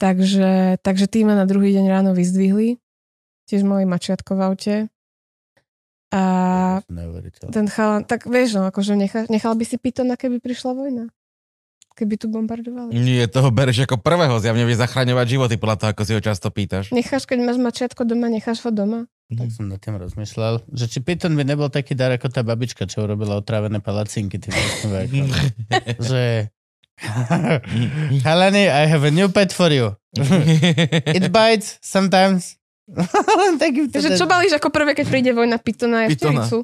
Takže, 0.04 0.84
takže 0.84 1.08
tí 1.08 1.24
ma 1.24 1.40
na 1.40 1.48
druhý 1.48 1.72
deň 1.80 1.86
ráno 1.88 2.12
vyzdvihli. 2.12 2.76
Tiež 3.48 3.64
mali 3.64 3.88
mačiatko 3.88 4.36
v 4.36 4.42
aute. 4.44 4.76
A 6.08 6.22
ten 7.52 7.68
chalan, 7.68 8.08
tak 8.08 8.24
vieš, 8.32 8.56
no, 8.56 8.72
akože 8.72 8.96
nechal, 8.96 9.28
nechal 9.28 9.54
by 9.60 9.66
si 9.68 9.76
Pitona, 9.76 10.16
keby 10.16 10.40
prišla 10.40 10.72
vojna? 10.72 11.12
Keby 11.98 12.16
tu 12.16 12.30
bombardovali? 12.30 12.94
Nie, 12.94 13.26
toho 13.26 13.50
bereš 13.50 13.90
ako 13.90 13.98
prvého, 14.00 14.38
zjavne 14.38 14.64
vie 14.70 14.78
zachraňovať 14.78 15.26
životy 15.28 15.56
podľa 15.58 15.78
toho, 15.82 15.90
ako 15.92 16.04
si 16.06 16.12
ho 16.14 16.22
často 16.22 16.48
pýtaš. 16.54 16.94
Necháš, 16.94 17.26
keď 17.26 17.42
máš 17.42 17.58
mačiatko 17.58 18.06
doma, 18.06 18.30
necháš 18.30 18.62
ho 18.64 18.72
doma? 18.72 19.10
Tak 19.28 19.50
som 19.52 19.68
nad 19.68 19.82
tým 19.82 20.00
rozmýšľal, 20.00 20.64
že 20.72 20.86
či 20.88 21.04
Python 21.04 21.36
by 21.36 21.44
nebol 21.44 21.68
taký 21.68 21.98
dar 21.98 22.14
ako 22.16 22.32
tá 22.32 22.46
babička, 22.48 22.88
čo 22.88 23.04
urobila 23.04 23.36
otrávené 23.36 23.84
palacinky 23.84 24.40
tým 24.40 24.56
vajkom. 24.88 25.28
že 26.14 26.54
Halani, 28.26 28.70
I 28.70 28.86
have 28.88 29.04
a 29.04 29.12
new 29.12 29.30
pet 29.30 29.54
for 29.54 29.70
you. 29.70 29.96
It 31.18 31.32
bites 31.32 31.78
sometimes. 31.82 32.58
Taký 33.62 33.92
Takže 33.92 34.16
čo 34.16 34.26
balíš 34.26 34.56
ako 34.56 34.72
prvé, 34.72 34.96
keď 34.96 35.06
príde 35.12 35.32
vojna 35.36 35.60
Pitona 35.60 36.08
a 36.08 36.12
včelicu? 36.12 36.64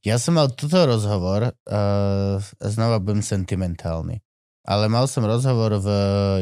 Ja 0.00 0.16
som 0.16 0.40
mal 0.40 0.48
túto 0.56 0.80
rozhovor, 0.88 1.52
uh, 1.52 2.40
znova 2.64 2.96
budem 2.96 3.20
sentimentálny, 3.20 4.24
ale 4.64 4.84
mal 4.88 5.04
som 5.04 5.28
rozhovor 5.28 5.76
v 5.84 5.88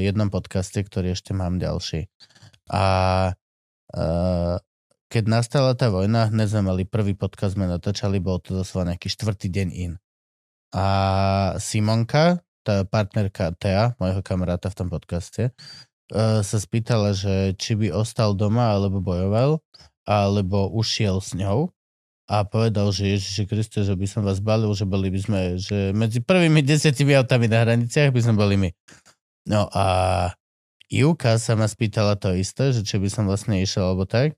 jednom 0.06 0.30
podcaste, 0.30 0.78
ktorý 0.78 1.18
ešte 1.18 1.34
mám 1.34 1.58
ďalší. 1.58 2.06
A 2.70 2.84
uh, 3.90 4.56
keď 5.10 5.24
nastala 5.26 5.74
tá 5.74 5.90
vojna, 5.90 6.30
hneď 6.30 6.54
sme 6.54 6.62
mali 6.70 6.82
prvý 6.86 7.18
podcast, 7.18 7.58
sme 7.58 7.66
natáčali, 7.66 8.22
bol 8.22 8.38
to 8.38 8.54
doslova 8.54 8.94
nejaký 8.94 9.10
štvrtý 9.10 9.50
deň 9.50 9.68
in. 9.74 9.92
A 10.74 10.86
Simonka, 11.62 12.42
tá 12.66 12.82
partnerka 12.82 13.54
Tea, 13.54 13.94
môjho 14.02 14.22
kamaráta 14.26 14.66
v 14.70 14.78
tom 14.82 14.88
podcaste, 14.90 15.54
sa 16.12 16.56
spýtala, 16.58 17.12
že 17.16 17.58
či 17.58 17.74
by 17.74 17.90
ostal 17.90 18.38
doma 18.38 18.74
alebo 18.74 19.02
bojoval, 19.02 19.58
alebo 20.06 20.70
ušiel 20.70 21.18
s 21.18 21.34
ňou 21.34 21.74
a 22.26 22.42
povedal, 22.42 22.90
že 22.90 23.18
Ježiši 23.18 23.42
Kriste, 23.46 23.80
že 23.86 23.94
by 23.94 24.06
som 24.06 24.22
vás 24.26 24.42
balil, 24.42 24.70
že 24.74 24.86
boli 24.86 25.10
by 25.10 25.20
sme, 25.22 25.40
že 25.62 25.94
medzi 25.94 26.18
prvými 26.18 26.62
desiatimi 26.62 27.14
autami 27.14 27.46
na 27.46 27.62
hraniciach 27.62 28.10
by 28.10 28.20
sme 28.22 28.34
boli 28.34 28.54
my. 28.58 28.70
No 29.46 29.70
a 29.70 29.86
Ivka 30.90 31.38
sa 31.38 31.54
ma 31.58 31.66
spýtala 31.66 32.18
to 32.18 32.34
isté, 32.34 32.70
že 32.70 32.86
či 32.86 32.98
by 32.98 33.10
som 33.10 33.26
vlastne 33.26 33.58
išiel 33.58 33.94
alebo 33.94 34.06
tak. 34.06 34.34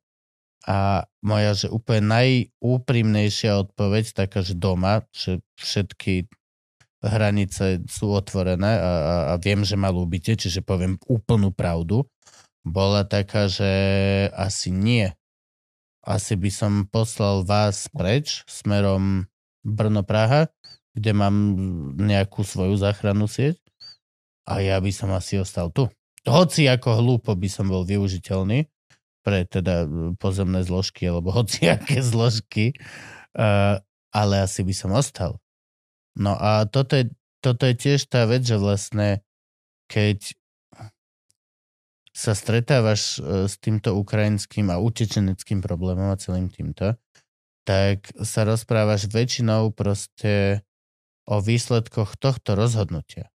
A 0.68 1.08
moja, 1.24 1.56
že 1.56 1.72
úplne 1.72 2.12
najúprimnejšia 2.12 3.56
odpoveď, 3.68 4.12
taká, 4.12 4.44
že 4.44 4.52
doma, 4.52 5.04
že 5.16 5.40
všetky 5.56 6.28
hranice 7.02 7.82
sú 7.86 8.10
otvorené 8.10 8.78
a, 8.78 8.82
a, 8.82 9.14
a 9.30 9.34
viem, 9.38 9.62
že 9.62 9.78
ma 9.78 9.90
ľúbite, 9.92 10.34
čiže 10.34 10.66
poviem 10.66 10.98
úplnú 11.06 11.54
pravdu, 11.54 12.06
bola 12.66 13.06
taká, 13.06 13.46
že 13.46 13.70
asi 14.34 14.74
nie. 14.74 15.08
Asi 16.02 16.34
by 16.34 16.50
som 16.50 16.72
poslal 16.88 17.44
vás 17.46 17.86
preč 17.92 18.42
smerom 18.48 19.30
Brno-Praha, 19.62 20.50
kde 20.96 21.12
mám 21.14 21.34
nejakú 22.00 22.42
svoju 22.42 22.74
záchrannú 22.80 23.30
sieť 23.30 23.60
a 24.48 24.64
ja 24.64 24.80
by 24.80 24.90
som 24.90 25.12
asi 25.14 25.38
ostal 25.38 25.70
tu. 25.70 25.86
Hoci 26.26 26.66
ako 26.66 26.98
hlúpo 26.98 27.36
by 27.36 27.48
som 27.48 27.70
bol 27.70 27.86
využiteľný 27.86 28.66
pre 29.22 29.44
teda 29.44 29.84
pozemné 30.16 30.64
zložky 30.64 31.06
alebo 31.06 31.30
hociaké 31.38 32.00
zložky, 32.00 32.74
uh, 33.36 33.78
ale 34.10 34.34
asi 34.42 34.64
by 34.64 34.74
som 34.74 34.90
ostal. 34.96 35.36
No 36.18 36.34
a 36.34 36.66
toto 36.66 36.98
je, 36.98 37.14
toto 37.38 37.62
je 37.70 37.78
tiež 37.78 38.10
tá 38.10 38.26
vec, 38.26 38.42
že 38.42 38.58
vlastne 38.58 39.22
keď 39.86 40.34
sa 42.10 42.34
stretávaš 42.34 43.22
e, 43.22 43.46
s 43.46 43.54
týmto 43.62 43.94
ukrajinským 43.94 44.74
a 44.74 44.82
utečeneckým 44.82 45.62
problémom 45.62 46.10
a 46.10 46.18
celým 46.18 46.50
týmto, 46.50 46.98
tak 47.62 48.10
sa 48.26 48.42
rozprávaš 48.42 49.06
väčšinou 49.06 49.70
proste 49.70 50.66
o 51.30 51.38
výsledkoch 51.38 52.18
tohto 52.18 52.58
rozhodnutia. 52.58 53.30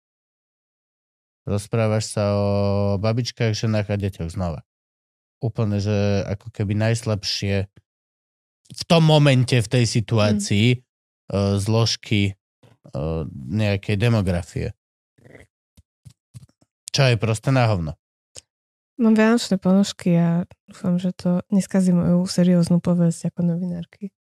Rozprávaš 1.47 2.11
sa 2.11 2.35
o 2.35 2.49
babičkách, 2.99 3.55
ženách 3.55 3.87
a 3.87 3.97
deťoch 3.99 4.35
znova. 4.35 4.67
Úplne, 5.39 5.79
že 5.79 6.27
ako 6.27 6.51
keby 6.51 6.75
najslabšie 6.75 7.71
v 8.73 8.83
tom 8.89 9.03
momente, 9.07 9.59
v 9.59 9.69
tej 9.69 9.85
situácii 9.85 10.67
mm. 10.79 10.81
zložky 11.61 12.33
uh, 12.33 12.42
nejakej 13.49 13.97
demografie. 13.97 14.75
Čo 16.93 17.09
je 17.09 17.17
proste 17.17 17.49
na 17.55 17.65
hovno. 17.71 17.93
Mám 19.01 19.17
vianočné 19.17 19.57
ponožky 19.57 20.13
a 20.15 20.45
dúfam, 20.69 21.01
že 21.01 21.17
to 21.17 21.41
neskazí 21.49 21.91
moju 21.91 22.29
serióznu 22.29 22.79
povesť 22.85 23.33
ako 23.33 23.41
novinárky. 23.57 24.13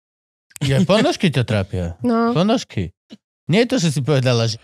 Ja, 0.63 0.79
ponožky 0.85 1.33
to 1.33 1.43
trápia. 1.43 1.99
No, 2.05 2.31
Ponožky. 2.31 2.93
Nie 3.49 3.65
je 3.65 3.75
to, 3.75 3.77
že 3.81 3.89
si 3.91 4.01
povedala, 4.05 4.47
že 4.47 4.61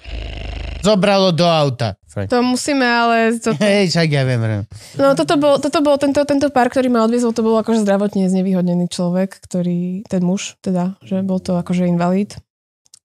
zobralo 0.85 1.35
do 1.35 1.43
auta. 1.43 1.97
Frank. 2.07 2.31
to 2.31 2.39
musíme, 2.39 2.85
ale... 2.85 3.35
To, 3.43 3.51
Hej, 3.59 3.91
však 3.91 4.07
ja 4.09 4.23
viem. 4.23 4.39
viem. 4.39 4.63
no 4.95 5.13
toto 5.17 5.35
bol, 5.35 5.59
toto 5.59 5.79
bol 5.83 5.99
tento, 5.99 6.23
tento 6.23 6.47
pár, 6.53 6.71
ktorý 6.71 6.87
ma 6.87 7.03
odviezol, 7.03 7.35
to 7.35 7.43
bol 7.43 7.59
akože 7.59 7.83
zdravotne 7.83 8.31
znevýhodnený 8.31 8.87
človek, 8.87 9.37
ktorý, 9.43 10.07
ten 10.07 10.21
muž 10.23 10.55
teda, 10.63 10.95
že 11.03 11.19
bol 11.25 11.43
to 11.43 11.59
akože 11.59 11.85
invalid. 11.89 12.39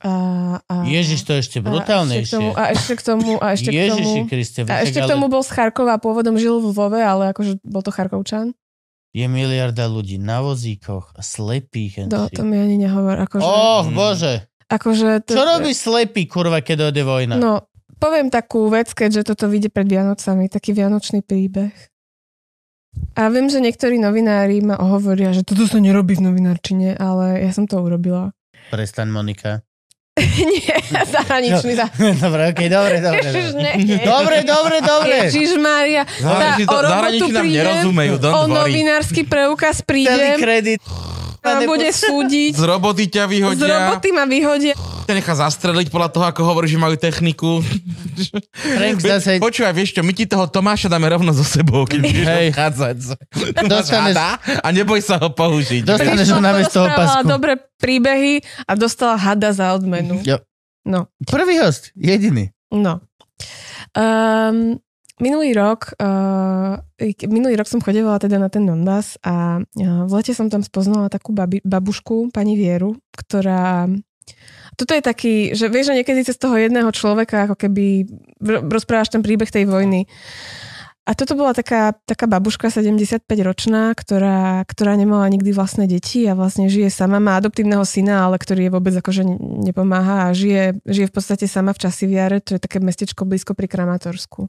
A, 0.03 0.13
a, 0.67 0.75
Ježiš, 0.83 1.23
to 1.23 1.39
je 1.39 1.47
ešte 1.47 1.59
a 1.59 1.63
ešte 1.63 1.63
k 1.63 1.71
brutálnejšie. 1.71 2.35
tomu, 2.35 2.51
a 2.53 2.63
ešte 2.75 2.93
k 2.99 3.03
tomu, 3.03 3.33
a 3.39 3.47
ešte 3.55 3.71
k 3.71 3.79
tomu, 3.87 4.11
Kriste. 4.27 4.61
a 4.67 4.75
ešte 4.83 4.99
k 4.99 5.07
tomu 5.07 5.31
bol 5.31 5.47
z 5.47 5.51
Charkova, 5.55 6.03
pôvodom 6.03 6.35
žil 6.35 6.59
v 6.59 6.75
Lvove, 6.75 6.99
ale 6.99 7.31
akože 7.31 7.63
bol 7.63 7.87
to 7.87 7.95
Charkovčan. 7.95 8.51
Je 9.13 9.29
miliarda 9.29 9.87
ľudí 9.87 10.17
na 10.19 10.43
vozíkoch, 10.43 11.15
slepých. 11.21 12.09
and 12.09 12.11
To, 12.11 12.43
mi 12.43 12.57
ani 12.57 12.81
nehovor. 12.81 13.21
Akože, 13.21 13.45
Oh, 13.45 13.85
bože. 13.87 14.49
akože 14.67 15.23
to, 15.29 15.37
Čo 15.37 15.45
robí 15.45 15.71
slepý, 15.71 16.25
kurva, 16.25 16.65
keď 16.65 16.91
ode 16.91 17.03
vojna? 17.05 17.37
No, 17.37 17.69
poviem 18.01 18.33
takú 18.33 18.67
vec, 18.73 18.91
keďže 18.91 19.37
toto 19.37 19.47
vyjde 19.53 19.69
pred 19.69 19.85
Vianocami, 19.85 20.49
taký 20.49 20.73
vianočný 20.73 21.21
príbeh. 21.21 21.71
A 23.17 23.29
viem, 23.29 23.49
že 23.49 23.61
niektorí 23.61 23.97
novinári 24.01 24.61
ma 24.65 24.77
ohovoria, 24.81 25.33
že 25.33 25.45
toto 25.45 25.65
sa 25.69 25.81
nerobí 25.81 26.17
v 26.17 26.29
novinárčine, 26.33 26.97
ale 26.97 27.41
ja 27.45 27.53
som 27.53 27.65
to 27.69 27.81
urobila. 27.81 28.33
Prestaň, 28.73 29.09
Monika. 29.13 29.61
Nie, 30.53 30.77
zahraničný. 31.09 31.73
Za... 31.73 31.89
dobre, 32.25 32.53
okej, 32.53 32.69
dobre, 32.69 32.97
dobre. 33.01 33.25
Ježiš, 33.33 33.57
dobre. 33.57 33.71
Dobre, 34.05 34.37
dobre, 34.45 34.77
dobre. 34.85 35.15
Ježišmária. 35.25 36.03
To, 36.05 36.69
o 36.69 36.79
robotu 36.85 37.25
prídem, 37.33 37.45
nerozumejú, 37.49 38.15
O 38.21 38.45
novinársky 38.45 39.25
preukaz 39.25 39.81
Celý 39.81 39.89
prídem 39.89 40.37
kredit. 40.37 40.81
A 41.43 41.67
bude 41.67 41.91
súdiť. 41.91 42.55
Z 42.55 42.63
roboty 42.63 43.11
ťa 43.11 43.27
Z 43.27 43.31
vyhodia, 43.35 43.91
roboty 43.91 44.09
ma 44.15 44.25
vyhodia. 44.25 44.75
ťa 44.79 45.15
nechá 45.15 45.35
zastreliť 45.35 45.91
podľa 45.91 46.11
toho, 46.15 46.25
ako 46.31 46.41
hovoríš, 46.47 46.75
že 46.75 46.81
majú 46.81 46.95
techniku. 46.95 47.59
Zase... 49.03 49.43
Počúvaj, 49.43 49.75
vieš 49.75 49.99
čo, 49.99 50.07
my 50.07 50.15
ti 50.15 50.25
toho 50.25 50.47
Tomáša 50.47 50.87
dáme 50.87 51.11
rovno 51.11 51.35
so 51.35 51.43
sebou, 51.43 51.83
keď 51.83 51.99
budeš 51.99 52.27
Hej. 52.31 52.47
odchádzať. 52.55 52.97
Dostaneš- 53.67 54.19
a 54.63 54.69
neboj 54.71 55.01
sa 55.03 55.19
ho 55.19 55.29
použiť. 55.29 55.83
Dostaneš 55.83 56.29
ho 56.31 56.39
Prišla, 56.39 56.47
na 56.47 56.51
toho 56.63 56.87
porozprávala 56.87 57.19
pasku. 57.19 57.27
dobré 57.27 57.53
príbehy 57.77 58.33
a 58.63 58.73
dostala 58.79 59.15
hada 59.19 59.51
za 59.51 59.75
odmenu. 59.75 60.23
Jo. 60.23 60.39
No. 60.87 61.11
Prvý 61.27 61.59
host, 61.59 61.91
jediný. 61.95 62.51
No. 62.71 63.03
Um, 63.93 64.79
minulý 65.23 65.55
rok, 65.55 65.95
uh, 66.03 66.83
minulý 67.31 67.55
rok 67.55 67.71
som 67.71 67.79
chodevala 67.79 68.19
teda 68.19 68.43
na 68.43 68.51
ten 68.51 68.67
Donbass 68.67 69.17
a 69.23 69.63
uh, 69.63 70.03
v 70.05 70.13
lete 70.19 70.35
som 70.35 70.51
tam 70.51 70.67
spoznala 70.67 71.07
takú 71.07 71.31
babi, 71.31 71.63
babušku, 71.63 72.35
pani 72.35 72.59
Vieru, 72.59 72.99
ktorá 73.15 73.87
toto 74.73 74.97
je 74.97 75.05
taký, 75.05 75.35
že 75.53 75.69
vieš, 75.69 75.93
že 75.93 75.99
niekedy 76.01 76.25
cez 76.25 76.41
toho 76.41 76.57
jedného 76.57 76.89
človeka 76.97 77.45
ako 77.45 77.57
keby 77.61 78.09
ro- 78.41 78.65
rozprávaš 78.73 79.13
ten 79.13 79.21
príbeh 79.21 79.53
tej 79.53 79.69
vojny. 79.69 80.09
A 81.03 81.19
toto 81.19 81.35
bola 81.35 81.51
taká, 81.51 81.99
taká 82.07 82.31
babuška 82.31 82.71
75-ročná, 82.71 83.91
ktorá, 83.99 84.63
ktorá 84.71 84.95
nemala 84.95 85.27
nikdy 85.27 85.51
vlastné 85.51 85.91
deti 85.91 86.23
a 86.31 86.39
vlastne 86.39 86.71
žije 86.71 86.95
sama. 86.95 87.19
Má 87.19 87.43
adoptívneho 87.43 87.83
syna, 87.83 88.23
ale 88.31 88.39
ktorý 88.39 88.71
je 88.71 88.75
vôbec 88.79 88.95
akože 88.95 89.27
ne- 89.27 89.67
nepomáha 89.67 90.31
a 90.31 90.35
žije, 90.35 90.79
žije 90.87 91.07
v 91.11 91.15
podstate 91.15 91.51
sama 91.51 91.75
v 91.75 91.83
Časiviare, 91.83 92.39
to 92.39 92.55
je 92.55 92.63
také 92.63 92.79
mestečko 92.79 93.27
blízko 93.27 93.59
pri 93.59 93.67
Kramatorsku. 93.67 94.47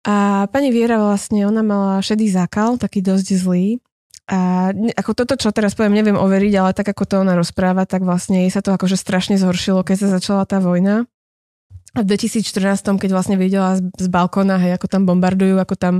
A 0.00 0.48
pani 0.48 0.72
Viera 0.72 0.96
vlastne, 0.96 1.44
ona 1.44 1.60
mala 1.60 2.00
šedý 2.00 2.32
zákal, 2.32 2.80
taký 2.80 3.04
dosť 3.04 3.28
zlý. 3.36 3.66
A 4.30 4.70
ako 4.94 5.12
toto, 5.12 5.34
čo 5.34 5.50
teraz 5.50 5.74
poviem, 5.74 5.98
neviem 5.98 6.14
overiť, 6.14 6.54
ale 6.56 6.70
tak 6.70 6.94
ako 6.94 7.02
to 7.04 7.14
ona 7.20 7.34
rozpráva, 7.34 7.82
tak 7.84 8.06
vlastne 8.06 8.46
jej 8.46 8.50
sa 8.54 8.62
to 8.62 8.70
akože 8.70 8.94
strašne 8.94 9.34
zhoršilo, 9.36 9.82
keď 9.82 10.06
sa 10.06 10.08
začala 10.16 10.46
tá 10.46 10.62
vojna. 10.62 11.10
A 11.90 12.06
v 12.06 12.14
2014, 12.14 12.86
keď 13.02 13.10
vlastne 13.10 13.34
videla 13.34 13.74
z, 13.74 13.82
z 13.98 14.06
balkóna, 14.06 14.62
hej, 14.62 14.78
ako 14.78 14.86
tam 14.86 15.10
bombardujú, 15.10 15.58
ako, 15.58 15.74
tam, 15.74 15.94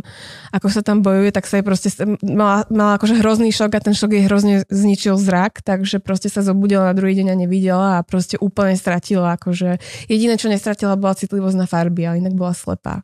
ako 0.55 0.71
sa 0.71 0.87
tam 0.87 1.03
bojuje, 1.03 1.35
tak 1.35 1.51
sa 1.51 1.59
jej 1.59 1.67
proste 1.67 1.91
mala, 2.23 2.63
mala 2.71 2.95
akože 2.95 3.19
hrozný 3.19 3.51
šok 3.51 3.75
a 3.75 3.83
ten 3.83 3.99
šok 3.99 4.15
jej 4.15 4.25
hrozne 4.31 4.63
zničil 4.71 5.19
zrak, 5.19 5.67
takže 5.67 5.99
proste 5.99 6.31
sa 6.31 6.47
zobudila 6.47 6.87
na 6.87 6.95
druhý 6.95 7.19
deň 7.19 7.35
a 7.35 7.41
nevidela 7.43 7.89
a 7.99 8.07
proste 8.07 8.39
úplne 8.39 8.79
stratila. 8.79 9.35
Akože 9.35 9.83
jediné, 10.07 10.39
čo 10.39 10.47
nestratila, 10.47 10.95
bola 10.95 11.19
citlivosť 11.19 11.59
na 11.59 11.67
farby, 11.67 12.07
ale 12.07 12.23
inak 12.23 12.39
bola 12.39 12.55
slepá. 12.55 13.03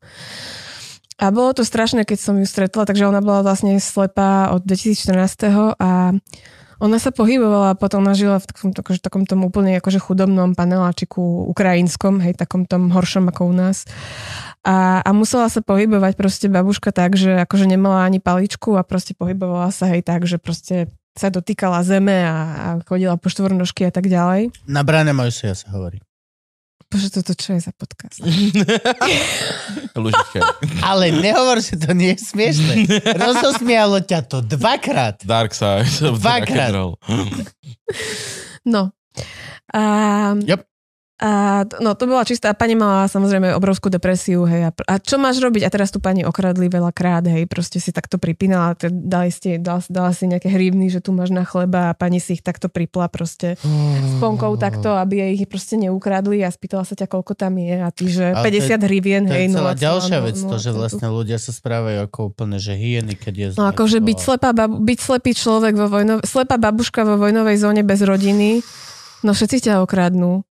A 1.16 1.32
bolo 1.32 1.56
to 1.56 1.64
strašné, 1.64 2.04
keď 2.04 2.18
som 2.20 2.36
ju 2.36 2.44
stretla, 2.44 2.84
takže 2.84 3.08
ona 3.08 3.24
bola 3.24 3.40
vlastne 3.40 3.80
slepá 3.80 4.52
od 4.52 4.60
2014. 4.68 5.76
a 5.80 6.12
ona 6.76 7.00
sa 7.00 7.08
pohybovala, 7.08 7.72
potom 7.80 8.04
ona 8.04 8.12
žila 8.12 8.36
v 8.36 8.52
takom, 8.52 8.68
akože, 8.76 9.00
takom 9.00 9.24
tom 9.24 9.48
úplne 9.48 9.80
akože 9.80 9.96
chudobnom 9.96 10.52
paneláčiku 10.52 11.48
ukrajinskom, 11.48 12.20
hej, 12.20 12.36
takom 12.36 12.68
tom 12.68 12.92
horšom 12.92 13.32
ako 13.32 13.48
u 13.48 13.54
nás. 13.56 13.88
A, 14.60 15.00
a 15.00 15.10
musela 15.16 15.48
sa 15.48 15.64
pohybovať 15.64 16.20
proste 16.20 16.52
babuška 16.52 16.92
tak, 16.92 17.16
že 17.16 17.48
akože 17.48 17.64
nemala 17.64 18.04
ani 18.04 18.20
paličku 18.20 18.76
a 18.76 18.84
proste 18.84 19.16
pohybovala 19.16 19.72
sa 19.72 19.88
hej 19.88 20.04
tak, 20.04 20.28
že 20.28 20.36
proste 20.36 20.92
sa 21.16 21.32
dotýkala 21.32 21.80
zeme 21.80 22.28
a, 22.28 22.36
a 22.36 22.66
chodila 22.84 23.16
po 23.16 23.32
štvornožky 23.32 23.88
a 23.88 23.92
tak 23.92 24.12
ďalej. 24.12 24.52
Na 24.68 24.84
bráne 24.84 25.16
Mojseja 25.16 25.56
sa 25.56 25.72
hovorí. 25.72 26.04
Bože, 26.86 27.10
toto 27.10 27.34
čo 27.34 27.58
je 27.58 27.66
za 27.66 27.74
podcast? 27.74 28.22
Lužička. 29.98 30.38
Ale 30.86 31.10
nehovor, 31.10 31.58
že 31.58 31.74
to 31.74 31.90
nie 31.90 32.14
je 32.14 32.22
smiešné. 32.22 32.74
Rozosmialo 33.18 34.06
ťa 34.06 34.22
to 34.22 34.38
dvakrát. 34.40 35.18
Dark 35.26 35.50
Side. 35.50 35.90
Dvakrát. 36.14 36.70
No. 38.62 38.94
A, 39.74 39.82
Yep. 40.38 40.60
A 41.16 41.30
no, 41.80 41.96
to 41.96 42.04
bola 42.04 42.22
čistá, 42.22 42.52
pani 42.52 42.76
mala 42.76 43.08
samozrejme 43.08 43.56
obrovskú 43.56 43.88
depresiu, 43.88 44.44
hej, 44.44 44.68
a, 44.68 44.70
a 44.84 44.94
čo 45.00 45.16
máš 45.16 45.40
robiť? 45.40 45.64
A 45.64 45.72
teraz 45.72 45.88
tu 45.88 45.96
pani 45.96 46.20
okradli 46.22 46.68
veľakrát, 46.68 47.24
hej, 47.24 47.48
proste 47.48 47.80
si 47.80 47.88
takto 47.88 48.20
pripínala, 48.20 48.76
te- 48.76 48.92
dali 48.92 49.32
ste, 49.32 49.56
dala, 49.56 49.80
dala 49.88 50.12
si 50.12 50.28
nejaké 50.28 50.46
hrivny, 50.46 50.92
že 50.92 51.00
tu 51.00 51.16
máš 51.16 51.32
na 51.32 51.40
chleba 51.42 51.88
a 51.88 51.96
pani 51.96 52.20
si 52.20 52.36
ich 52.36 52.44
takto 52.44 52.68
pripla 52.68 53.08
proste 53.08 53.56
s 53.56 54.12
ponkou 54.20 54.60
takto, 54.60 54.92
aby 54.92 55.24
jej 55.24 55.32
ich 55.34 55.44
proste 55.46 55.80
neukradli 55.80 56.44
a 56.44 56.52
spýtala 56.52 56.84
sa 56.84 56.92
ťa, 56.92 57.08
koľko 57.08 57.32
tam 57.32 57.56
je 57.56 57.76
a 57.76 57.88
ty, 57.88 58.04
že 58.06 58.24
Ale 58.30 58.44
to 58.44 58.48
je- 58.52 58.76
50 58.76 58.84
hrivien, 58.84 59.22
To 59.24 59.32
hej, 59.32 59.42
je 59.42 59.56
celá 59.56 59.72
0,0, 59.72 59.80
ďalšia 59.80 60.18
vec, 60.20 60.36
to, 60.36 60.56
že 60.58 60.70
0,0. 60.70 60.76
vlastne 60.76 61.06
ľudia 61.08 61.38
sa 61.38 61.50
správajú 61.50 61.98
ako 62.04 62.18
úplne, 62.30 62.60
že 62.60 62.72
hyeny, 62.72 63.16
keď 63.16 63.34
je 63.34 63.46
No 63.56 63.64
akože 63.66 63.98
byť, 63.98 64.18
slepá 64.20 64.52
babu, 64.52 64.78
byť 64.78 64.98
slepý 65.00 65.32
človek 65.32 65.72
vo 65.74 65.88
vojno, 65.88 66.20
slepá 66.22 66.60
babuška 66.60 67.02
vo 67.02 67.16
vojnovej 67.16 67.56
zóne 67.56 67.80
bez 67.80 68.00
rodiny, 68.00 68.60
no 69.22 69.32
všetci 69.32 69.64
ťa 69.64 69.80
okradnú. 69.80 70.44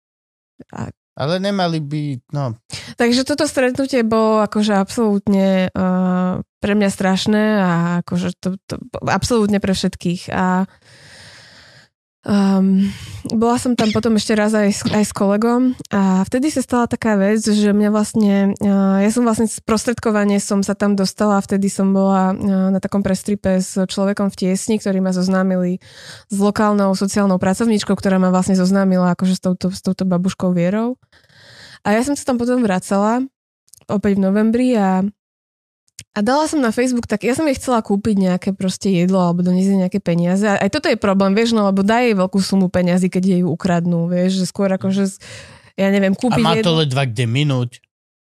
Ale 1.12 1.36
nemali 1.40 1.78
by, 1.80 2.02
no, 2.32 2.56
Takže 2.96 3.24
toto 3.24 3.44
stretnutie 3.48 4.04
bolo 4.04 4.44
akože 4.44 4.72
absolútne 4.76 5.68
uh, 5.72 6.40
pre 6.62 6.72
mňa 6.78 6.88
strašné 6.92 7.44
a 7.58 7.72
akože 8.04 8.28
to, 8.38 8.48
to 8.68 8.74
absolútne 9.08 9.58
pre 9.58 9.74
všetkých. 9.74 10.30
A 10.32 10.70
um, 12.26 12.86
bola 13.30 13.56
som 13.58 13.74
tam 13.74 13.90
potom 13.90 14.18
ešte 14.18 14.34
raz 14.34 14.54
aj, 14.54 14.70
s- 14.70 14.88
aj 14.90 15.04
s 15.04 15.12
kolegom 15.14 15.74
a 15.90 16.22
vtedy 16.26 16.50
sa 16.50 16.62
stala 16.62 16.86
taká 16.90 17.14
vec, 17.18 17.42
že 17.42 17.70
mňa 17.74 17.90
vlastne, 17.90 18.54
uh, 18.58 18.98
ja 19.02 19.10
som 19.10 19.26
vlastne 19.26 19.46
sprostredkovanie 19.50 20.38
som 20.38 20.62
sa 20.66 20.74
tam 20.74 20.94
dostala 20.94 21.38
a 21.38 21.44
vtedy 21.44 21.70
som 21.70 21.90
bola 21.94 22.34
uh, 22.34 22.68
na 22.70 22.78
takom 22.82 23.02
prestripe 23.02 23.62
s 23.62 23.74
človekom 23.74 24.30
v 24.30 24.38
tiesni, 24.38 24.78
ktorý 24.78 25.02
ma 25.02 25.14
zoznámili 25.14 25.78
s 26.30 26.36
lokálnou 26.38 26.94
sociálnou 26.98 27.38
pracovníčkou, 27.38 27.94
ktorá 27.94 28.18
ma 28.18 28.34
vlastne 28.34 28.58
zoznámila 28.58 29.14
akože 29.14 29.34
s 29.38 29.42
touto, 29.42 29.70
s 29.70 29.82
touto 29.82 30.06
babuškou 30.06 30.54
Vierou. 30.54 30.98
A 31.82 31.98
ja 31.98 32.06
som 32.06 32.14
sa 32.14 32.22
tam 32.22 32.38
potom 32.38 32.62
vracala, 32.62 33.26
opäť 33.90 34.18
v 34.18 34.24
novembri 34.30 34.68
a, 34.78 35.02
a 36.12 36.18
dala 36.20 36.44
som 36.44 36.60
na 36.60 36.68
Facebook, 36.68 37.08
tak 37.08 37.24
ja 37.24 37.32
som 37.32 37.48
jej 37.48 37.56
chcela 37.56 37.80
kúpiť 37.80 38.20
nejaké 38.20 38.50
proste 38.52 38.92
jedlo 38.92 39.16
alebo 39.16 39.40
doniesť 39.40 39.88
nejaké 39.88 40.00
peniaze. 40.04 40.44
A 40.44 40.60
aj 40.60 40.68
toto 40.68 40.92
je 40.92 41.00
problém, 41.00 41.32
vieš, 41.32 41.56
no 41.56 41.64
lebo 41.64 41.80
daj 41.80 42.12
jej 42.12 42.16
veľkú 42.16 42.36
sumu 42.36 42.68
peniazy, 42.68 43.08
keď 43.08 43.22
jej 43.24 43.40
ju 43.40 43.48
ukradnú, 43.48 44.12
vieš, 44.12 44.44
že 44.44 44.44
skôr 44.44 44.68
ako, 44.68 44.92
že 44.92 45.16
ja 45.72 45.88
neviem, 45.88 46.12
a 46.12 46.18
kúpiť 46.20 46.44
má 46.44 46.52
to 46.60 46.68
jedlo. 46.68 46.84
ledva 46.84 47.02
kde 47.08 47.24
minúť. 47.24 47.70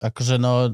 Akože 0.05 0.37
no, 0.37 0.69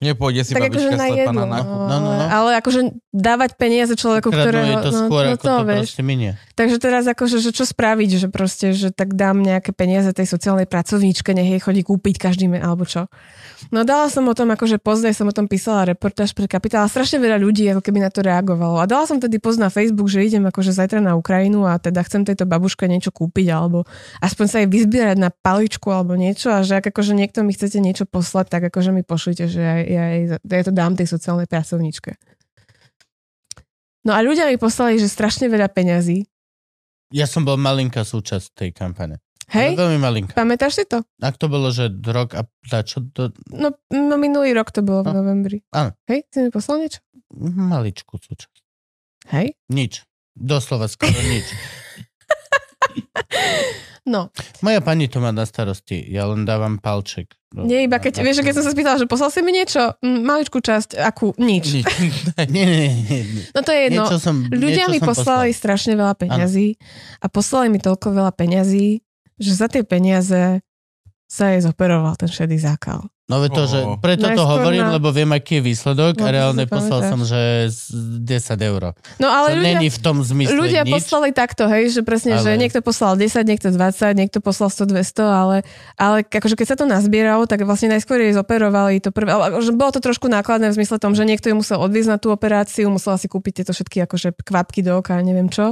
Nepôjde 0.00 0.48
si 0.48 0.56
Tak 0.56 0.72
akože 0.72 0.88
babička 0.88 0.96
na 0.96 1.06
slepa 1.12 1.20
jedlo, 1.20 1.32
na 1.36 1.44
no, 1.44 1.52
nákup. 1.52 1.76
No, 1.76 1.84
no, 1.84 1.96
no. 2.00 2.08
Ale, 2.08 2.24
ale 2.32 2.50
akože 2.64 2.80
dávať 3.12 3.50
peniaze 3.60 3.92
človeku, 3.92 4.32
kradnú 4.32 4.48
ktorého... 4.48 4.72
je 4.72 4.76
to 4.80 4.90
no, 4.96 5.00
skôr, 5.04 5.22
no, 5.28 5.32
ako 5.36 5.44
to 5.44 5.54
vieš. 5.68 5.80
proste 5.84 6.04
minie. 6.08 6.30
Takže 6.56 6.76
teraz 6.80 7.04
akože, 7.04 7.36
že 7.36 7.50
čo 7.52 7.64
spraviť, 7.68 8.10
že 8.16 8.28
proste, 8.32 8.72
že 8.72 8.88
tak 8.96 9.12
dám 9.12 9.44
nejaké 9.44 9.76
peniaze 9.76 10.08
tej 10.16 10.24
sociálnej 10.24 10.64
pracovníčke, 10.64 11.36
nech 11.36 11.52
jej 11.52 11.60
chodí 11.60 11.84
kúpiť 11.84 12.16
každý, 12.16 12.48
me- 12.48 12.64
alebo 12.64 12.88
čo. 12.88 13.12
No 13.68 13.84
dala 13.84 14.08
som 14.08 14.24
o 14.24 14.32
tom, 14.32 14.48
akože 14.56 14.80
pozdaj 14.80 15.12
som 15.12 15.28
o 15.28 15.36
tom 15.36 15.44
písala 15.44 15.84
reportáž 15.84 16.32
pre 16.32 16.48
kapitál 16.48 16.88
a 16.88 16.88
strašne 16.88 17.20
veľa 17.20 17.36
ľudí 17.36 17.68
ako 17.68 17.84
keby 17.84 18.00
na 18.00 18.08
to 18.08 18.24
reagovalo. 18.24 18.80
A 18.80 18.88
dala 18.88 19.04
som 19.04 19.20
tedy 19.20 19.36
post 19.36 19.60
na 19.60 19.68
Facebook, 19.68 20.08
že 20.08 20.24
idem 20.24 20.48
akože 20.48 20.72
zajtra 20.72 21.04
na 21.04 21.12
Ukrajinu 21.12 21.68
a 21.68 21.76
teda 21.76 22.00
chcem 22.08 22.24
tejto 22.24 22.48
babuške 22.48 22.88
niečo 22.88 23.12
kúpiť 23.12 23.52
alebo 23.52 23.84
aspoň 24.24 24.46
sa 24.48 24.56
jej 24.64 24.68
vyzbierať 24.72 25.20
na 25.20 25.28
paličku 25.28 25.92
alebo 25.92 26.16
niečo 26.16 26.48
a 26.48 26.64
že 26.64 26.80
ak 26.80 26.88
akože 26.88 27.12
niekto 27.12 27.44
mi 27.44 27.52
chcete 27.52 27.76
niečo 27.84 28.08
poslať, 28.08 28.48
tak 28.48 28.62
akože 28.72 28.96
mi 28.96 29.04
pošlite, 29.04 29.44
že 29.44 29.60
ja, 29.60 29.74
ja, 29.90 30.02
jej, 30.08 30.22
ja 30.30 30.62
to 30.62 30.70
dám 30.70 30.94
tej 30.94 31.06
sociálnej 31.06 31.44
pracovníčke. 31.44 32.14
No 34.00 34.12
a 34.12 34.18
ľudia 34.20 34.46
mi 34.46 34.56
poslali, 34.56 34.96
že 34.96 35.06
strašne 35.06 35.46
veľa 35.46 35.68
peňazí. 35.68 36.24
Ja 37.10 37.26
som 37.26 37.42
bol 37.42 37.54
malinká 37.54 38.00
súčasť 38.00 38.46
tej 38.56 38.70
kampane. 38.70 39.18
Hej, 39.50 39.74
Ale 39.74 39.82
veľmi 39.82 39.98
malinká. 39.98 40.32
pamätáš 40.32 40.72
si 40.72 40.84
to? 40.86 41.02
Ak 41.18 41.34
to 41.34 41.46
bolo, 41.46 41.68
že 41.68 41.90
rok 42.06 42.32
a 42.32 42.46
čo 42.80 43.02
to... 43.04 43.28
No, 43.50 43.74
no 43.90 44.14
minulý 44.14 44.54
rok 44.54 44.70
to 44.70 44.80
bolo 44.80 45.02
v 45.02 45.10
No. 45.10 45.14
novembri. 45.20 45.58
Áno. 45.74 45.90
Hej, 46.06 46.22
si 46.30 46.38
mi 46.40 46.48
poslal 46.48 46.80
niečo? 46.80 47.02
Maličkú 47.34 48.14
súčasť. 48.14 48.56
Hej? 49.34 49.58
Nič. 49.68 50.06
Doslova 50.32 50.86
skoro 50.86 51.18
nič. 51.26 51.44
No, 54.08 54.32
Moja 54.64 54.80
pani 54.80 55.08
to 55.08 55.20
má 55.20 55.28
na 55.30 55.44
starosti. 55.44 56.00
Ja 56.08 56.24
len 56.30 56.48
dávam 56.48 56.80
palček. 56.80 57.36
Nie 57.50 57.84
iba 57.84 57.98
keď, 57.98 58.22
vieš, 58.22 58.46
keď 58.46 58.54
som 58.62 58.64
sa 58.64 58.72
spýtala, 58.72 58.96
že 59.02 59.10
poslal 59.10 59.28
si 59.34 59.42
mi 59.42 59.50
niečo, 59.50 59.98
mm, 59.98 60.22
maličkú 60.22 60.62
časť, 60.62 61.02
akú? 61.02 61.34
Nič. 61.34 61.82
Nič. 61.82 61.86
Nie, 62.54 62.64
nie, 62.64 62.88
nie. 62.94 63.20
nie. 63.26 63.44
No 63.50 63.60
to 63.66 63.74
je 63.74 63.80
jedno. 63.90 64.06
Niečo 64.06 64.18
som, 64.22 64.46
Ľudia 64.46 64.86
niečo 64.86 64.94
mi 64.94 64.98
som 65.02 65.08
poslali 65.10 65.50
poslal. 65.50 65.58
strašne 65.58 65.92
veľa 65.98 66.14
peňazí 66.14 66.78
a 67.18 67.26
poslali 67.26 67.66
mi 67.74 67.82
toľko 67.82 68.06
veľa 68.14 68.32
peňazí, 68.38 69.02
že 69.36 69.52
za 69.52 69.66
tie 69.66 69.82
peniaze 69.82 70.62
sa 71.26 71.44
jej 71.50 71.60
zoperoval 71.62 72.14
ten 72.14 72.30
šedý 72.30 72.58
zákal. 72.58 73.10
No 73.30 73.46
to, 73.46 73.62
že 73.64 73.78
preto 74.02 74.26
to 74.26 74.34
Najskôr 74.34 74.50
hovorím, 74.58 74.84
na- 74.90 74.94
lebo 74.98 75.08
viem, 75.14 75.30
aký 75.30 75.62
je 75.62 75.70
výsledok 75.70 76.18
No, 76.18 76.26
a 76.26 76.28
to 76.28 76.34
reálne 76.34 76.64
to 76.66 76.74
poslal 76.74 77.00
som, 77.06 77.20
že 77.22 77.70
z 77.70 77.80
10 78.26 78.58
eur. 78.58 78.82
No 79.22 79.30
ale 79.30 79.54
to 79.54 79.62
ľudia, 79.62 79.78
není 79.78 79.86
v 79.86 79.98
tom 80.02 80.16
zmysle 80.26 80.58
ľudia 80.58 80.82
nič. 80.82 80.92
poslali 80.98 81.30
takto, 81.30 81.70
hej, 81.70 81.94
že 81.94 82.02
presne, 82.02 82.34
že 82.42 82.50
Ale- 82.50 82.58
niekto 82.58 82.82
poslal 82.82 83.14
10, 83.14 83.46
niekto 83.46 83.70
20, 83.70 84.18
niekto 84.18 84.42
poslal 84.42 84.66
100, 84.68 84.90
200, 84.90 85.22
ale, 85.22 85.56
ale 85.94 86.26
akože 86.26 86.58
keď 86.58 86.66
sa 86.66 86.76
to 86.76 86.84
nazbieralo, 86.84 87.46
tak 87.46 87.62
vlastne 87.62 87.94
najskôr 87.94 88.18
jej 88.18 88.34
zoperovali 88.34 88.98
to 88.98 89.14
prvé, 89.14 89.30
ale 89.30 89.54
akože 89.54 89.70
bolo 89.78 89.94
to 89.94 90.02
trošku 90.02 90.26
nákladné 90.26 90.74
v 90.74 90.76
zmysle 90.82 90.98
tom, 90.98 91.14
že 91.14 91.22
niekto 91.22 91.46
ju 91.46 91.54
musel 91.54 91.78
odviezť 91.78 92.10
na 92.10 92.18
tú 92.18 92.34
operáciu, 92.34 92.90
musela 92.90 93.14
si 93.14 93.30
kúpiť 93.30 93.62
tieto 93.62 93.70
všetky 93.70 94.02
akože 94.10 94.34
kvapky 94.42 94.82
do 94.82 94.98
oka, 94.98 95.14
neviem 95.22 95.46
čo. 95.46 95.70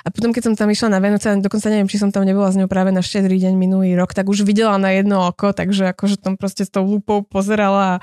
A 0.00 0.08
potom, 0.08 0.32
keď 0.32 0.48
som 0.48 0.54
tam 0.56 0.72
išla 0.72 0.96
na 0.96 0.98
Vianoce, 0.98 1.28
dokonca 1.44 1.68
neviem, 1.68 1.84
či 1.84 2.00
som 2.00 2.08
tam 2.08 2.24
nebola 2.24 2.48
s 2.48 2.56
ňou 2.56 2.72
práve 2.72 2.88
na 2.88 3.04
štedrý 3.04 3.36
deň 3.36 3.52
minulý 3.52 3.92
rok, 3.92 4.16
tak 4.16 4.32
už 4.32 4.48
videla 4.48 4.80
na 4.80 4.96
jedno 4.96 5.28
oko, 5.28 5.52
takže 5.52 5.92
akože 5.92 6.16
tam 6.16 6.40
proste 6.40 6.64
s 6.64 6.72
tou 6.80 6.96
lupou 6.96 7.20
pozerala 7.20 8.00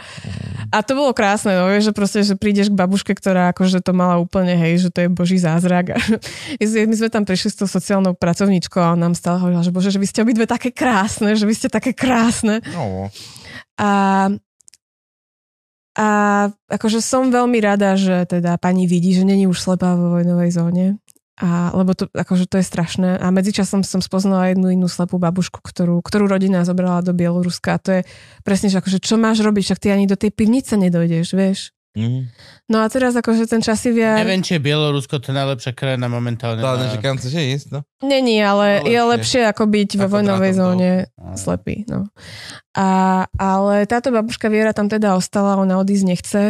a, 0.70 0.84
to 0.84 1.00
bolo 1.00 1.16
krásne, 1.16 1.56
no, 1.56 1.72
vieš, 1.72 1.90
že 1.90 1.94
proste, 1.96 2.20
že 2.22 2.36
prídeš 2.36 2.68
k 2.68 2.76
babuške, 2.76 3.16
ktorá 3.16 3.56
akože 3.56 3.80
to 3.80 3.96
mala 3.96 4.20
úplne, 4.20 4.52
hej, 4.54 4.88
že 4.88 4.90
to 4.92 5.08
je 5.08 5.10
boží 5.10 5.40
zázrak. 5.40 5.96
A 5.98 6.64
my 6.88 6.96
sme 6.96 7.10
tam 7.10 7.24
prišli 7.24 7.50
s 7.56 7.60
tou 7.60 7.68
sociálnou 7.68 8.14
pracovníčkou 8.14 8.80
a 8.80 8.94
on 8.94 9.02
nám 9.02 9.16
stále 9.16 9.40
hovorila, 9.40 9.64
že 9.64 9.72
bože, 9.72 9.90
že 9.90 10.00
vy 10.00 10.08
ste 10.08 10.24
obidve 10.24 10.46
také 10.46 10.70
krásne, 10.72 11.34
že 11.36 11.48
vy 11.48 11.54
ste 11.56 11.68
také 11.72 11.96
krásne. 11.96 12.60
No. 12.76 13.08
A, 13.80 13.90
a 15.96 16.08
akože 16.68 17.00
som 17.00 17.32
veľmi 17.32 17.58
rada, 17.64 17.96
že 17.96 18.28
teda 18.28 18.60
pani 18.60 18.86
vidí, 18.86 19.16
že 19.16 19.24
není 19.24 19.48
už 19.48 19.58
slepá 19.58 19.96
vo 19.96 20.20
vojnovej 20.20 20.52
zóne. 20.52 20.86
A, 21.38 21.70
lebo 21.78 21.94
to, 21.94 22.10
akože 22.10 22.50
to 22.50 22.58
je 22.58 22.66
strašné. 22.66 23.22
A 23.22 23.30
medzičasom 23.30 23.86
som 23.86 24.02
spoznala 24.02 24.50
jednu 24.50 24.74
inú 24.74 24.90
slepú 24.90 25.22
babušku, 25.22 25.62
ktorú, 25.62 26.02
ktorú 26.02 26.26
rodina 26.26 26.66
zobrala 26.66 27.06
do 27.06 27.14
Bieloruska. 27.14 27.78
A 27.78 27.82
to 27.82 27.90
je 27.94 28.02
presne, 28.42 28.74
že 28.74 28.82
akože 28.82 28.98
čo 28.98 29.22
máš 29.22 29.46
robiť, 29.46 29.70
však 29.70 29.82
ty 29.86 29.94
ani 29.94 30.10
do 30.10 30.18
tej 30.18 30.34
pivnice 30.34 30.74
nedojdeš, 30.82 31.38
vieš. 31.38 31.77
Mm. 31.94 32.30
No 32.68 32.78
a 32.80 32.88
teraz 32.88 33.12
akože 33.12 33.46
ten 33.46 33.58
časivia... 33.58 34.18
Neviem, 34.18 34.40
či 34.40 34.54
je 34.54 34.62
Bielorusko 34.62 35.18
to 35.18 35.30
najlepšia 35.30 35.72
krajina 35.72 36.06
momentálne. 36.06 36.60
To 36.60 36.78
na- 36.78 36.90
že 36.90 36.98
kam 36.98 37.16
chceš 37.16 37.34
ísť, 37.34 37.68
no? 37.72 37.80
Není, 38.00 38.38
ale 38.38 38.80
No, 38.80 38.86
je 38.86 38.94
lepšie. 38.94 39.10
lepšie 39.10 39.42
ako 39.48 39.64
byť 39.66 39.90
vo 39.96 40.04
Ako 40.04 40.14
vojnovej 40.14 40.52
drátom 40.52 40.62
do 40.62 40.66
zóne 40.76 40.92
Áno. 41.16 41.34
slepý. 41.36 41.76
No. 41.86 42.00
A, 42.72 42.88
ale 43.34 43.76
táto 43.86 44.10
babuška 44.10 44.46
Viera 44.46 44.70
tam 44.72 44.86
teda 44.86 45.16
ostala, 45.16 45.56
ona 45.56 45.76
odísť 45.76 46.06
nechce. 46.06 46.44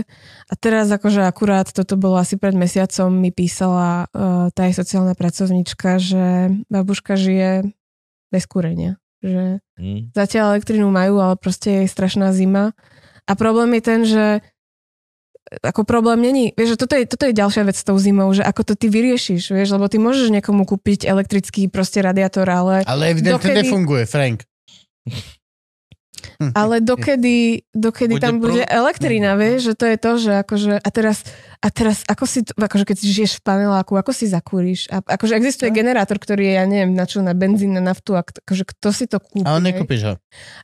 A 0.43 0.53
teraz 0.53 0.89
akože 0.89 1.23
akurát, 1.23 1.69
toto 1.69 1.95
bolo 1.95 2.15
asi 2.15 2.35
pred 2.35 2.51
mesiacom, 2.53 3.07
mi 3.09 3.31
písala 3.31 4.07
uh, 4.07 4.51
tá 4.51 4.65
jej 4.65 4.75
sociálna 4.75 5.15
pracovníčka, 5.15 5.95
že 5.95 6.25
babuška 6.67 7.15
žije 7.15 7.71
bez 8.27 8.43
kúrenia. 8.43 8.99
Že 9.17 9.63
Mm. 9.77 10.09
zatiaľ 10.11 10.57
elektrinu 10.57 10.89
majú, 10.89 11.21
ale 11.21 11.33
proste 11.35 11.85
je 11.85 11.87
strašná 11.87 12.33
zima. 12.33 12.73
A 13.23 13.33
problém 13.33 13.69
je 13.71 13.83
ten, 13.83 14.01
že 14.01 14.25
ako 15.63 15.83
problém 15.83 16.19
není, 16.19 16.51
vieš, 16.51 16.75
že 16.75 16.79
toto 16.79 16.93
je, 16.93 17.03
toto 17.05 17.23
je 17.23 17.33
ďalšia 17.33 17.63
vec 17.63 17.75
s 17.75 17.83
tou 17.83 17.95
zimou, 17.95 18.27
že 18.31 18.43
ako 18.43 18.61
to 18.63 18.73
ty 18.75 18.87
vyriešiš, 18.87 19.49
vieš, 19.49 19.71
lebo 19.71 19.87
ty 19.87 19.95
môžeš 19.95 20.27
niekomu 20.29 20.67
kúpiť 20.67 21.03
elektrický 21.03 21.67
proste 21.67 22.03
radiátor, 22.03 22.43
ale, 22.45 22.83
Ale 22.83 23.11
evidentne 23.11 23.39
Dokedy- 23.39 23.63
nefunguje, 23.63 24.03
Frank. 24.03 24.43
ale 26.53 26.81
dokedy, 26.81 27.63
dokedy 27.71 28.17
Bude 28.17 28.23
tam 28.25 28.35
bude 28.37 28.61
prúd? 28.65 28.69
elektrina, 28.69 29.33
vieš, 29.33 29.71
že 29.71 29.73
to 29.73 29.85
je 29.87 29.97
to, 29.97 30.11
že 30.17 30.31
akože, 30.43 30.73
a 30.81 30.89
teraz, 30.91 31.23
a 31.57 31.67
teraz 31.69 32.05
ako 32.05 32.23
si, 32.23 32.45
akože 32.45 32.85
keď 32.85 32.97
žiješ 33.01 33.39
v 33.39 33.41
paneláku, 33.41 33.97
ako 33.97 34.11
si 34.13 34.29
zakúriš? 34.29 34.87
A 34.93 35.01
akože 35.01 35.33
existuje 35.35 35.69
generátor, 35.69 36.17
ktorý 36.17 36.47
je, 36.47 36.53
ja 36.53 36.65
neviem, 36.65 36.93
na 36.93 37.03
čo, 37.03 37.19
na 37.19 37.33
benzín, 37.33 37.73
na 37.73 37.81
naftu, 37.81 38.13
a 38.13 38.21
akože 38.21 38.63
kto 38.63 38.87
si 38.93 39.05
to 39.05 39.17
kúpi? 39.17 39.43
Ale 39.43 39.59
nekúpiš 39.61 40.01
ho. 40.05 40.13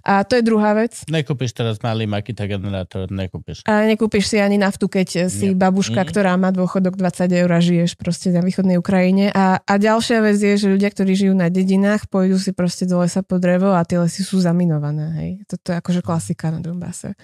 A 0.05 0.21
to 0.23 0.37
je 0.37 0.43
druhá 0.45 0.71
vec. 0.73 1.01
Nekúpiš 1.09 1.51
teraz 1.51 1.81
malý 1.81 2.05
Makita 2.05 2.45
generátor, 2.45 3.09
nekúpiš. 3.09 3.65
A 3.65 3.83
nekúpiš 3.83 4.29
si 4.29 4.37
ani 4.37 4.55
naftu, 4.55 4.85
keď 4.85 5.27
si 5.27 5.51
Nie. 5.51 5.57
babuška, 5.57 6.01
Mhm. 6.01 6.09
ktorá 6.09 6.37
má 6.37 6.53
dôchodok 6.53 6.93
20 6.95 7.33
eur 7.33 7.49
a 7.49 7.59
žiješ 7.59 7.97
proste 7.97 8.29
na 8.29 8.45
východnej 8.45 8.77
Ukrajine. 8.77 9.33
A, 9.33 9.59
a 9.59 9.73
ďalšia 9.75 10.21
vec 10.21 10.37
je, 10.37 10.53
že 10.55 10.67
ľudia, 10.69 10.89
ktorí 10.89 11.11
žijú 11.13 11.33
na 11.33 11.49
dedinách, 11.49 12.05
pôjdu 12.07 12.37
si 12.37 12.53
proste 12.53 12.85
do 12.85 13.01
lesa 13.01 13.25
po 13.25 13.41
drevo 13.41 13.73
a 13.73 13.81
tie 13.83 13.97
lesy 13.97 14.21
sú 14.21 14.37
zaminované. 14.39 15.09
Hej. 15.17 15.31
Toto 15.49 15.73
je 15.73 15.75
akože 15.81 16.01
klasika 16.01 16.53
na 16.53 16.61
Donbase. 16.61 17.17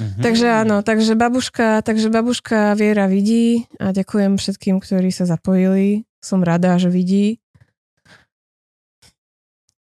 Mhm. 0.00 0.20
Takže 0.20 0.46
áno, 0.48 0.76
takže 0.80 1.12
babuška, 1.12 1.80
takže 1.84 2.08
babuška 2.08 2.72
Viera 2.90 3.06
vidí 3.06 3.70
a 3.78 3.94
ďakujem 3.94 4.34
všetkým, 4.34 4.82
ktorí 4.82 5.14
sa 5.14 5.22
zapojili. 5.22 6.10
Som 6.18 6.42
rada, 6.42 6.74
že 6.74 6.90
vidí. 6.90 7.38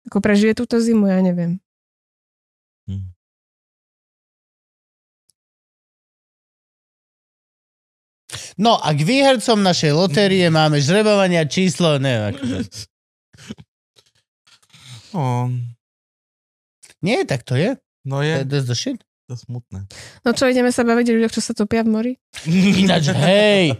Ako 0.06 0.22
prežije 0.22 0.54
túto 0.54 0.78
zimu, 0.78 1.10
ja 1.10 1.18
neviem. 1.18 1.58
Hm. 2.86 3.10
No 8.62 8.78
a 8.78 8.94
k 8.94 9.02
výhercom 9.02 9.58
našej 9.66 9.98
lotérie 9.98 10.46
máme 10.46 10.78
žrebovania 10.78 11.42
číslo, 11.50 11.98
neviem, 11.98 12.38
akože. 12.38 12.58
No, 15.10 15.50
Nie, 17.02 17.26
tak 17.26 17.42
to 17.42 17.58
je. 17.58 17.74
no 18.06 18.22
To 18.22 18.30
je 18.30 18.30
je 18.30 18.46
that's 18.46 18.70
the 18.70 18.78
shit. 18.78 19.02
To 19.32 19.40
smutné. 19.40 19.88
No 20.20 20.36
čo, 20.36 20.44
ideme 20.44 20.68
sa 20.68 20.84
baviť 20.84 21.06
o 21.08 21.12
ľuďoch, 21.16 21.32
čo 21.32 21.40
sa 21.40 21.56
topia 21.56 21.80
v 21.80 21.88
mori? 21.88 22.12
Ináč, 22.44 23.16
hej. 23.24 23.72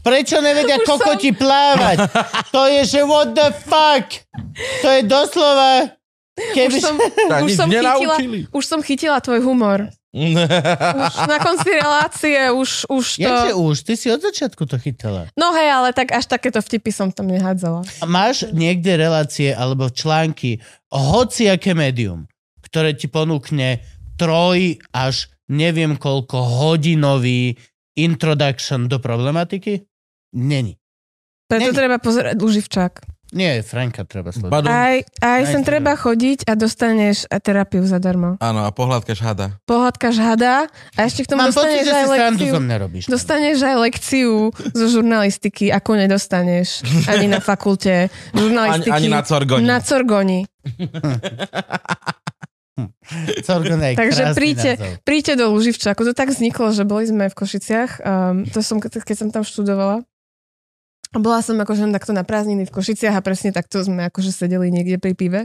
Prečo 0.00 0.40
nevedia 0.40 0.80
Už 0.80 0.86
som- 0.88 0.96
kokoti 0.96 1.36
plávať? 1.36 1.98
To 2.56 2.64
je, 2.64 2.80
že 2.88 3.00
what 3.04 3.36
the 3.36 3.52
fuck? 3.52 4.06
To 4.80 4.88
je 4.88 5.00
doslova... 5.04 5.92
Keby... 6.56 6.76
Už 6.80 6.84
som, 6.84 6.96
Tak 7.00 7.40
už 7.44 7.50
som, 7.56 7.68
chytila, 7.68 8.16
už 8.52 8.64
som 8.64 8.80
chytila 8.84 9.18
tvoj 9.24 9.40
humor. 9.40 9.88
Už 10.16 11.16
na 11.28 11.36
konci 11.40 11.76
relácie, 11.76 12.48
už, 12.48 12.88
už 12.88 13.20
to... 13.20 13.28
Ja 13.28 13.52
už, 13.52 13.84
ty 13.84 14.00
si 14.00 14.08
od 14.08 14.24
začiatku 14.24 14.64
to 14.64 14.80
chytala. 14.80 15.28
No 15.36 15.52
hej, 15.52 15.68
ale 15.68 15.92
tak 15.92 16.08
až 16.12 16.24
takéto 16.24 16.64
vtipy 16.64 16.88
som 16.88 17.12
tam 17.12 17.28
nehádzala. 17.28 17.84
Máš 18.08 18.48
niekde 18.56 18.96
relácie 18.96 19.52
alebo 19.52 19.92
články, 19.92 20.64
hociaké 20.88 21.76
médium, 21.76 22.24
ktoré 22.64 22.96
ti 22.96 23.12
ponúkne 23.12 23.84
troj 24.16 24.58
až 24.90 25.16
neviem 25.46 25.94
koľko 25.94 26.36
hodinový 26.42 27.54
introduction 27.94 28.86
do 28.86 28.98
problematiky? 28.98 29.86
Není. 30.32 30.76
Preto 31.46 31.70
Není. 31.70 31.76
treba 31.76 31.96
pozerať 31.96 32.36
uživčák. 32.36 32.92
Nie, 33.28 33.58
Franka 33.60 34.02
treba 34.02 34.30
sledovať. 34.30 34.52
Badum. 34.54 34.70
Aj, 34.70 34.96
aj 35.18 35.40
sem 35.46 35.62
treba 35.62 35.94
chodiť 35.94 36.46
a 36.46 36.54
dostaneš 36.54 37.26
terapiu 37.42 37.82
zadarmo. 37.82 38.38
Áno, 38.38 38.62
a 38.62 38.70
pohľadkaš 38.70 39.18
hada. 39.18 39.58
Pohľadkáš 39.66 40.16
hada 40.16 40.70
a 40.94 41.00
ešte 41.02 41.26
k 41.26 41.34
tomu 41.34 41.42
Mám 41.42 41.50
pocit, 41.50 41.82
dostaneš 41.82 41.84
že 41.84 41.90
aj 41.92 42.06
lekciu. 42.06 42.52
zo 42.52 42.60
mňa 42.62 42.76
robíš. 42.78 43.04
Dostaneš 43.06 43.58
aj 43.60 43.76
lekciu 43.82 44.32
zo 44.54 44.86
žurnalistiky, 44.88 45.64
ako 45.68 45.90
nedostaneš 45.96 46.68
ani 47.06 47.26
na 47.26 47.42
fakulte 47.42 47.94
Ani, 48.06 48.10
žurnalistiky. 48.32 48.94
ani 48.94 49.08
na 49.08 49.20
Corgoni. 49.20 49.64
Na 49.64 49.78
Corgoni. 49.80 50.40
Sorgon 53.46 53.80
je 53.80 53.96
Takže 53.96 54.22
príďte- 54.36 54.74
názov. 54.76 54.92
Príďte 55.02 55.32
do 55.40 55.44
Luživčáku. 55.56 56.00
To 56.04 56.12
tak 56.12 56.28
vzniklo, 56.28 56.76
že 56.76 56.84
boli 56.84 57.08
sme 57.08 57.32
v 57.32 57.34
Košiciach. 57.34 57.90
Um, 58.04 58.44
to 58.44 58.60
som, 58.60 58.76
keď 58.82 59.16
som 59.16 59.28
tam 59.32 59.42
študovala. 59.44 60.04
Bola 61.16 61.40
som 61.40 61.56
akože 61.56 61.88
takto 61.96 62.12
na 62.12 62.26
prázdniny 62.26 62.68
v 62.68 62.74
Košiciach 62.74 63.16
a 63.16 63.24
presne 63.24 63.54
takto 63.54 63.80
sme 63.80 64.12
akože 64.12 64.28
sedeli 64.34 64.68
niekde 64.68 65.00
pri 65.00 65.16
pive. 65.16 65.40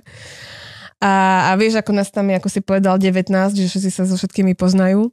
A, 1.01 1.49
a 1.49 1.57
vieš, 1.57 1.81
ako 1.81 1.97
nás 1.97 2.13
tam 2.13 2.29
je, 2.29 2.37
ako 2.37 2.49
si 2.51 2.61
povedal, 2.61 3.01
19, 3.01 3.33
že 3.57 3.65
všetci 3.65 3.89
sa 3.89 4.05
so 4.05 4.13
všetkými 4.19 4.53
poznajú. 4.53 5.09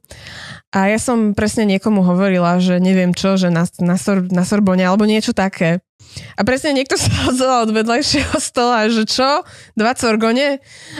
A 0.69 0.85
ja 0.85 1.01
som 1.01 1.33
presne 1.33 1.65
niekomu 1.65 2.05
hovorila, 2.05 2.61
že 2.61 2.77
neviem 2.77 3.09
čo, 3.09 3.41
že 3.41 3.49
na, 3.49 3.65
na, 3.81 3.97
Sor, 3.97 4.21
na 4.29 4.45
Sorbone 4.45 4.85
alebo 4.85 5.09
niečo 5.09 5.33
také. 5.33 5.81
A 6.35 6.41
presne 6.41 6.71
niekto 6.71 6.95
sa 6.95 7.07
ozval 7.29 7.63
od 7.63 7.71
vedľajšieho 7.71 8.37
stola, 8.37 8.87
že 8.87 9.03
čo? 9.03 9.43
Dva 9.73 9.93
sorgone? 9.93 10.59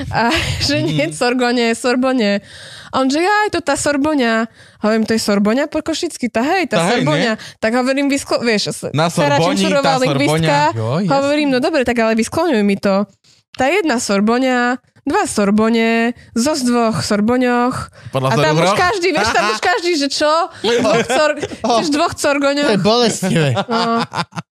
A 0.10 0.30
že 0.68 0.82
nie 0.82 1.08
Mhm. 1.08 1.14
sorgone, 1.14 1.66
sorbone. 1.74 2.44
A 2.90 2.96
on, 2.98 3.08
že 3.08 3.22
aj 3.22 3.54
to 3.54 3.62
tá 3.62 3.74
sorboňa. 3.74 4.50
Hovorím, 4.80 5.04
to 5.04 5.14
je 5.14 5.22
sorboňa 5.22 5.68
po 5.68 5.80
košicky? 5.80 6.26
Tá 6.28 6.42
hej, 6.42 6.66
tá, 6.66 6.78
Tá 6.78 6.84
hej, 6.88 7.02
sorboňa. 7.02 7.32
Tak 7.58 7.72
hovorím, 7.76 8.08
vysklo... 8.08 8.42
vieš, 8.42 8.74
Na 8.92 9.14
Sara 9.14 9.38
tá 9.80 9.96
lingvistka. 9.98 10.74
Jo. 10.74 11.06
Hovorím, 11.06 11.50
no 11.50 11.60
dobre, 11.60 11.84
tak 11.84 11.98
ale 11.98 12.16
vyskloňuj 12.16 12.64
mi 12.64 12.76
to. 12.76 13.06
Tá 13.54 13.68
jedna 13.68 13.98
sorboňa, 13.98 14.82
dva 15.10 15.26
sorbone, 15.26 16.14
zo 16.38 16.54
z 16.54 16.62
dvoch 16.70 17.02
sorboňoch. 17.02 17.76
Podľa 18.14 18.30
A 18.30 18.36
tam 18.38 18.54
už 18.62 18.72
každý, 18.78 19.10
vieš, 19.10 19.30
tam 19.34 19.46
už 19.50 19.60
každý, 19.60 19.92
že 19.98 20.08
čo? 20.14 20.34
Dvoch 20.62 21.02
cor, 21.10 21.32
chceš 21.42 21.88
dvoch 21.90 22.14
To 22.14 22.20
je 22.20 22.24
sorgoňoch. 22.24 22.70
bolestivé. 22.80 23.58
No. 23.66 24.06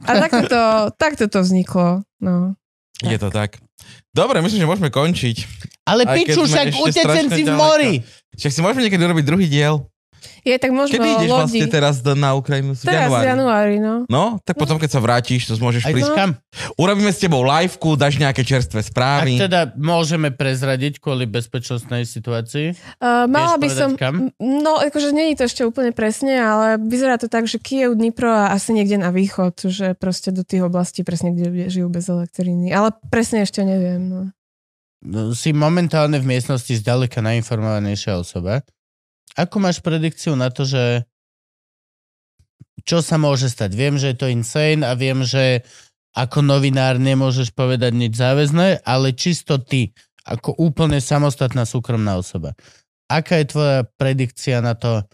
A 0.05 0.11
takto 0.29 0.45
to, 0.47 0.63
takto 1.01 1.25
to 1.33 1.39
vzniklo. 1.41 2.05
No. 2.21 2.53
Je 3.03 3.17
to 3.19 3.33
tak. 3.33 3.59
Dobre, 4.13 4.45
myslím, 4.45 4.63
že 4.63 4.69
môžeme 4.69 4.91
končiť. 4.93 5.37
Ale 5.89 6.05
Aj 6.05 6.15
piču, 6.15 6.45
však 6.45 6.79
utečenci 6.79 7.43
v 7.43 7.53
mori. 7.57 7.93
Však 8.37 8.53
si 8.53 8.61
môžeme 8.61 8.85
niekedy 8.87 9.03
urobiť 9.03 9.25
druhý 9.27 9.47
diel. 9.49 9.89
Je, 10.43 10.55
tak 10.55 10.71
môžeme 10.71 10.99
Kedy 10.99 11.09
ideš 11.17 11.31
lodi. 11.31 11.41
vlastne 11.59 11.67
teraz 11.67 11.95
do, 11.99 12.13
na 12.13 12.33
Ukrajinu? 12.33 12.73
V 12.73 12.83
Teraz 12.83 13.07
v 13.07 13.23
januári. 13.23 13.27
januári, 13.29 13.77
no. 13.79 13.95
No, 14.07 14.25
tak 14.43 14.55
potom, 14.55 14.77
keď 14.77 14.91
sa 14.91 15.01
vrátiš, 15.01 15.47
to 15.47 15.57
môžeš 15.57 15.83
Aj 15.85 15.93
prísť. 15.93 16.13
kam? 16.13 16.31
Urobíme 16.75 17.09
s 17.09 17.19
tebou 17.19 17.41
liveku, 17.41 17.95
dáš 17.95 18.17
nejaké 18.17 18.43
čerstvé 18.43 18.79
Ak 18.79 18.89
správy. 18.89 19.39
teda 19.39 19.73
môžeme 19.75 20.29
prezradiť 20.29 20.99
kvôli 20.99 21.25
bezpečnostnej 21.25 22.03
situácii. 22.03 22.75
Uh, 22.99 23.25
mala 23.27 23.57
by 23.57 23.69
som... 23.69 23.91
kam? 23.95 24.31
No, 24.37 24.79
akože 24.79 25.11
nie 25.11 25.33
je 25.33 25.41
to 25.41 25.45
ešte 25.47 25.63
úplne 25.63 25.91
presne, 25.91 26.37
ale 26.37 26.77
vyzerá 26.79 27.17
to 27.17 27.27
tak, 27.27 27.47
že 27.47 27.57
Kiev, 27.57 27.95
Dnipro 27.95 28.29
a 28.29 28.51
asi 28.51 28.73
niekde 28.73 28.99
na 28.99 29.15
východ, 29.15 29.69
že 29.69 29.95
proste 29.95 30.31
do 30.31 30.43
tých 30.43 30.63
oblastí 30.63 31.03
presne, 31.03 31.33
kde 31.33 31.49
ľudia 31.49 31.69
žijú 31.71 31.89
bez 31.89 32.07
elektriny. 32.07 32.71
Ale 32.71 32.91
presne 33.09 33.43
ešte 33.43 33.63
neviem. 33.63 34.03
No. 34.03 34.21
No, 35.03 35.35
Si 35.35 35.51
momentálne 35.51 36.23
v 36.23 36.27
miestnosti 36.29 36.71
zďaleka 36.71 37.19
najinformovanejšia 37.21 38.17
osoba. 38.17 38.63
Ako 39.37 39.57
máš 39.63 39.81
predikciu 39.81 40.37
na 40.37 40.53
to, 40.53 40.69
že 40.69 41.09
čo 42.83 43.01
sa 43.01 43.17
môže 43.17 43.49
stať? 43.49 43.73
Viem, 43.73 43.97
že 43.97 44.13
je 44.13 44.17
to 44.19 44.29
insane 44.29 44.83
a 44.83 44.93
viem, 44.99 45.23
že 45.23 45.63
ako 46.13 46.45
novinár 46.45 47.01
nemôžeš 47.01 47.57
povedať 47.57 47.97
nič 47.97 48.13
záväzné, 48.21 48.85
ale 48.85 49.17
čisto 49.17 49.57
ty, 49.57 49.97
ako 50.29 50.53
úplne 50.61 51.01
samostatná 51.01 51.65
súkromná 51.65 52.21
osoba. 52.21 52.53
Aká 53.09 53.41
je 53.41 53.51
tvoja 53.53 53.79
predikcia 53.97 54.61
na 54.61 54.77
to, 54.77 55.05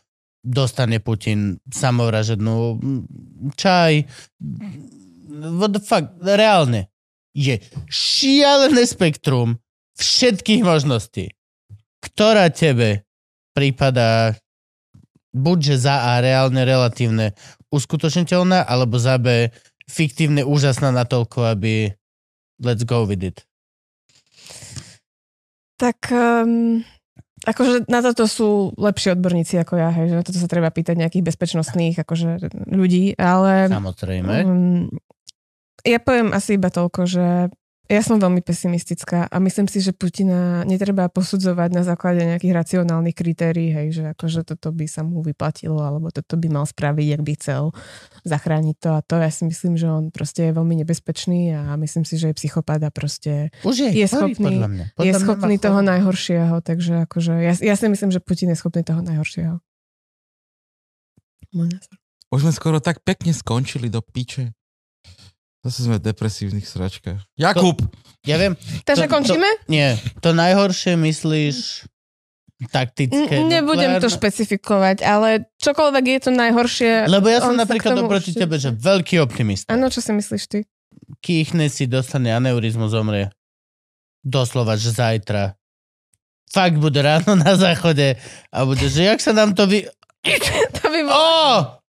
dostane 0.43 0.99
Putin 1.03 1.59
samovražednú 1.71 2.79
mm, 2.79 3.03
čaj? 3.55 4.07
What 5.55 5.71
the 5.77 5.83
fuck? 5.83 6.11
Reálne. 6.23 6.91
Je 7.37 7.63
šialené 7.87 8.83
spektrum 8.89 9.63
všetkých 9.99 10.63
možností, 10.67 11.35
ktorá 12.03 12.51
tebe 12.51 13.08
prípada 13.59 14.39
buďže 15.35 15.83
za 15.83 16.15
A 16.15 16.23
reálne, 16.23 16.63
relatívne 16.63 17.35
uskutočniteľná, 17.75 18.63
alebo 18.63 19.03
za 19.03 19.19
B 19.19 19.51
fiktívne 19.91 20.47
úžasná 20.47 20.95
natoľko, 20.95 21.59
aby 21.59 21.91
let's 22.63 22.87
go 22.87 23.03
with 23.03 23.27
it. 23.27 23.43
Tak 25.79 26.11
um, 26.15 26.83
akože 27.43 27.91
na 27.91 28.03
toto 28.03 28.31
sú 28.31 28.75
lepší 28.79 29.15
odborníci 29.19 29.59
ako 29.59 29.75
ja, 29.79 29.91
hej, 29.95 30.15
že 30.15 30.17
na 30.19 30.25
toto 30.27 30.39
sa 30.39 30.51
treba 30.51 30.71
pýtať 30.71 30.95
nejakých 30.99 31.27
bezpečnostných 31.35 32.03
akože 32.03 32.51
ľudí, 32.71 33.19
ale 33.19 33.71
Samozrejme. 33.71 34.35
um, 34.47 34.87
ja 35.83 35.99
poviem 35.99 36.31
asi 36.35 36.59
iba 36.59 36.71
toľko, 36.71 37.01
že 37.07 37.27
ja 37.89 38.05
som 38.05 38.21
veľmi 38.21 38.45
pesimistická 38.45 39.33
a 39.33 39.37
myslím 39.41 39.65
si, 39.65 39.81
že 39.81 39.97
Putina 39.97 40.61
netreba 40.69 41.09
posudzovať 41.09 41.73
na 41.73 41.81
základe 41.81 42.21
nejakých 42.21 42.53
racionálnych 42.53 43.17
kritérií, 43.17 43.73
hej, 43.73 43.89
že 43.97 44.05
akože 44.13 44.45
toto 44.45 44.69
by 44.77 44.85
sa 44.85 45.01
mu 45.01 45.25
vyplatilo, 45.25 45.81
alebo 45.81 46.13
toto 46.13 46.37
by 46.37 46.53
mal 46.53 46.69
spraviť, 46.69 47.09
ak 47.17 47.23
by 47.25 47.33
chcel 47.41 47.63
zachrániť 48.29 48.77
to 48.77 48.89
a 48.93 49.01
to. 49.01 49.17
Ja 49.17 49.33
si 49.33 49.49
myslím, 49.49 49.81
že 49.81 49.89
on 49.89 50.13
proste 50.13 50.49
je 50.49 50.53
veľmi 50.53 50.85
nebezpečný 50.85 51.57
a 51.57 51.81
myslím 51.81 52.05
si, 52.05 52.21
že 52.21 52.29
je 52.29 52.37
psychopat 52.37 52.85
a 52.85 52.93
proste 52.93 53.49
Už 53.65 53.77
je, 53.81 53.89
je 53.91 54.05
chorý, 54.05 54.37
schopný- 54.37 54.61
podľa 54.61 54.69
mňa. 54.69 54.85
je 54.85 54.93
Podľa 54.93 55.09
mňa 55.09 55.17
má 55.17 55.25
schopný 55.25 55.55
chorý. 55.57 55.65
toho 55.65 55.81
najhoršieho, 55.81 56.55
takže 56.61 56.93
akože 57.09 57.33
ja, 57.41 57.53
ja 57.57 57.75
si 57.75 57.87
myslím, 57.89 58.11
že 58.13 58.21
Putin 58.21 58.53
je 58.53 58.61
schopný 58.61 58.85
toho 58.85 59.01
najhoršieho. 59.01 59.65
Môj 61.57 61.73
názor. 61.73 61.97
Už 62.29 62.45
sme 62.45 62.53
skoro 62.53 62.77
tak 62.85 63.01
pekne 63.01 63.33
skončili 63.33 63.89
do 63.89 64.05
piče. 64.05 64.53
Zase 65.67 65.79
sme 65.85 65.99
v 65.99 66.07
depresívnych 66.07 66.65
sračkách. 66.65 67.19
Jakub! 67.35 67.83
Ja 68.23 68.39
viem. 68.39 68.55
Takže 68.87 69.07
To- 69.07 69.11
to- 69.11 69.15
končíme? 69.15 69.49
Nie, 69.67 69.99
to 70.23 70.31
najhoršie 70.31 70.95
myslíš 70.95 71.87
taktické. 72.71 73.35
N- 73.39 73.51
nebudem 73.51 73.99
to 73.99 74.07
nukleárne? 74.07 74.17
špecifikovať, 74.19 74.97
ale 75.03 75.29
čokoľvek 75.59 76.05
je 76.05 76.19
to 76.21 76.31
najhoršie. 76.31 76.93
Lebo 77.07 77.27
ja 77.27 77.39
som 77.39 77.55
napríklad 77.55 77.95
oproti 77.99 78.35
tebe, 78.35 78.59
že 78.59 78.71
veľký 78.71 79.19
optimista. 79.19 79.71
Áno, 79.71 79.87
čo 79.89 80.03
si 80.03 80.11
myslíš 80.11 80.45
ty? 80.47 80.59
Kýchne 81.23 81.71
si, 81.71 81.87
dostane 81.87 82.35
aneurizmu, 82.35 82.87
zomrie. 82.87 83.31
Doslova, 84.23 84.75
že 84.75 84.91
zajtra. 84.91 85.55
Fakt 86.49 86.77
bude 86.77 86.99
ráno 86.99 87.37
na 87.37 87.55
záchode 87.55 88.19
a 88.51 88.59
bude, 88.65 88.87
že 88.89 89.05
jak 89.05 89.21
sa 89.21 89.31
nám 89.31 89.55
to 89.55 89.67
vy... 89.67 89.87
To 90.79 90.85
by 90.87 91.01
bolo... 91.03 91.15
Ó! 91.15 91.47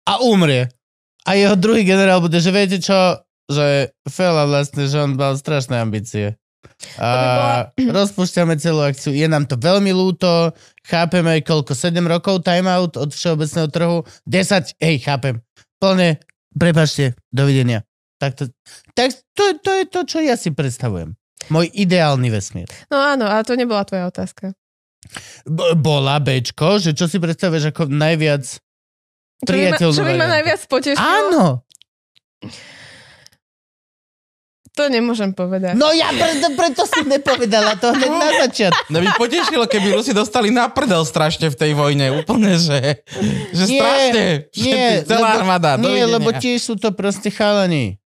A 0.03 0.13
umrie. 0.19 0.67
A 1.23 1.35
jeho 1.35 1.55
druhý 1.55 1.83
generál 1.83 2.19
bude, 2.19 2.35
že 2.39 2.51
viete 2.51 2.79
čo, 2.79 2.95
že 3.49 3.91
Fela 4.07 4.47
vlastne, 4.47 4.87
že 4.87 4.97
on 4.99 5.15
mal 5.15 5.35
strašné 5.35 5.79
ambície. 5.79 6.39
A 6.99 7.09
rozpúšťame 7.97 8.55
celú 8.59 8.83
akciu. 8.83 9.11
Je 9.15 9.27
nám 9.27 9.47
to 9.47 9.59
veľmi 9.59 9.91
ľúto, 9.91 10.51
chápeme 10.83 11.39
koľko, 11.43 11.75
7 11.75 11.95
rokov 12.07 12.43
timeout 12.43 12.95
od 12.95 13.11
všeobecného 13.11 13.67
trhu, 13.71 13.97
10, 14.27 14.79
hej, 14.79 14.95
chápem. 15.03 15.39
Plne, 15.79 16.23
prepačte, 16.55 17.15
dovidenia. 17.31 17.83
Tak 18.19 18.39
to, 18.39 18.43
tak 18.95 19.11
to, 19.35 19.59
to 19.59 19.71
je 19.83 19.85
to, 19.91 19.99
čo 20.07 20.17
ja 20.23 20.39
si 20.39 20.55
predstavujem. 20.55 21.15
Môj 21.51 21.67
ideálny 21.75 22.31
vesmír. 22.31 22.71
No 22.87 23.03
áno, 23.03 23.27
ale 23.27 23.43
to 23.43 23.59
nebola 23.59 23.83
tvoja 23.83 24.07
otázka. 24.07 24.55
B- 25.43 25.75
bola 25.75 26.23
Bčko, 26.23 26.79
že 26.79 26.95
čo 26.95 27.11
si 27.11 27.19
predstavuješ 27.19 27.75
ako 27.75 27.91
najviac 27.91 28.47
Čo 28.47 28.55
by 28.55 29.59
ma, 29.59 29.75
priateľnú 29.75 29.97
čo 29.99 30.07
by 30.07 30.15
ma 30.15 30.27
najviac 30.31 30.61
potešilo? 30.71 31.03
Áno, 31.03 31.43
To 34.73 34.89
nemôžem 34.89 35.29
povedať. 35.37 35.77
no 35.77 35.93
ja 35.93 36.09
preto, 36.09 36.49
preto 36.57 36.81
si 36.89 37.05
nepovedala 37.05 37.77
to 37.77 37.93
hneď 37.93 38.09
na 38.09 38.29
začiatku. 38.41 38.89
No 38.89 39.05
by 39.05 39.09
potešilo, 39.21 39.69
keby 39.69 39.93
Rusi 39.93 40.17
dostali 40.17 40.49
na 40.49 40.65
prdel 40.65 41.05
strašne 41.05 41.53
v 41.53 41.55
tej 41.57 41.77
vojne. 41.77 42.09
Úplne, 42.25 42.57
že, 42.57 43.05
že 43.53 43.63
Nie, 43.69 43.77
strašne. 43.77 44.23
Nie, 44.57 45.05
Všetci, 45.05 45.13
celá 45.13 45.29
lebo, 45.29 45.37
armáda. 45.45 45.71
nie 45.77 46.01
dovidenia. 46.01 46.13
lebo 46.17 46.29
tiež 46.33 46.57
sú 46.57 46.73
to 46.73 46.89
proste 46.89 47.29
chalani. 47.29 48.01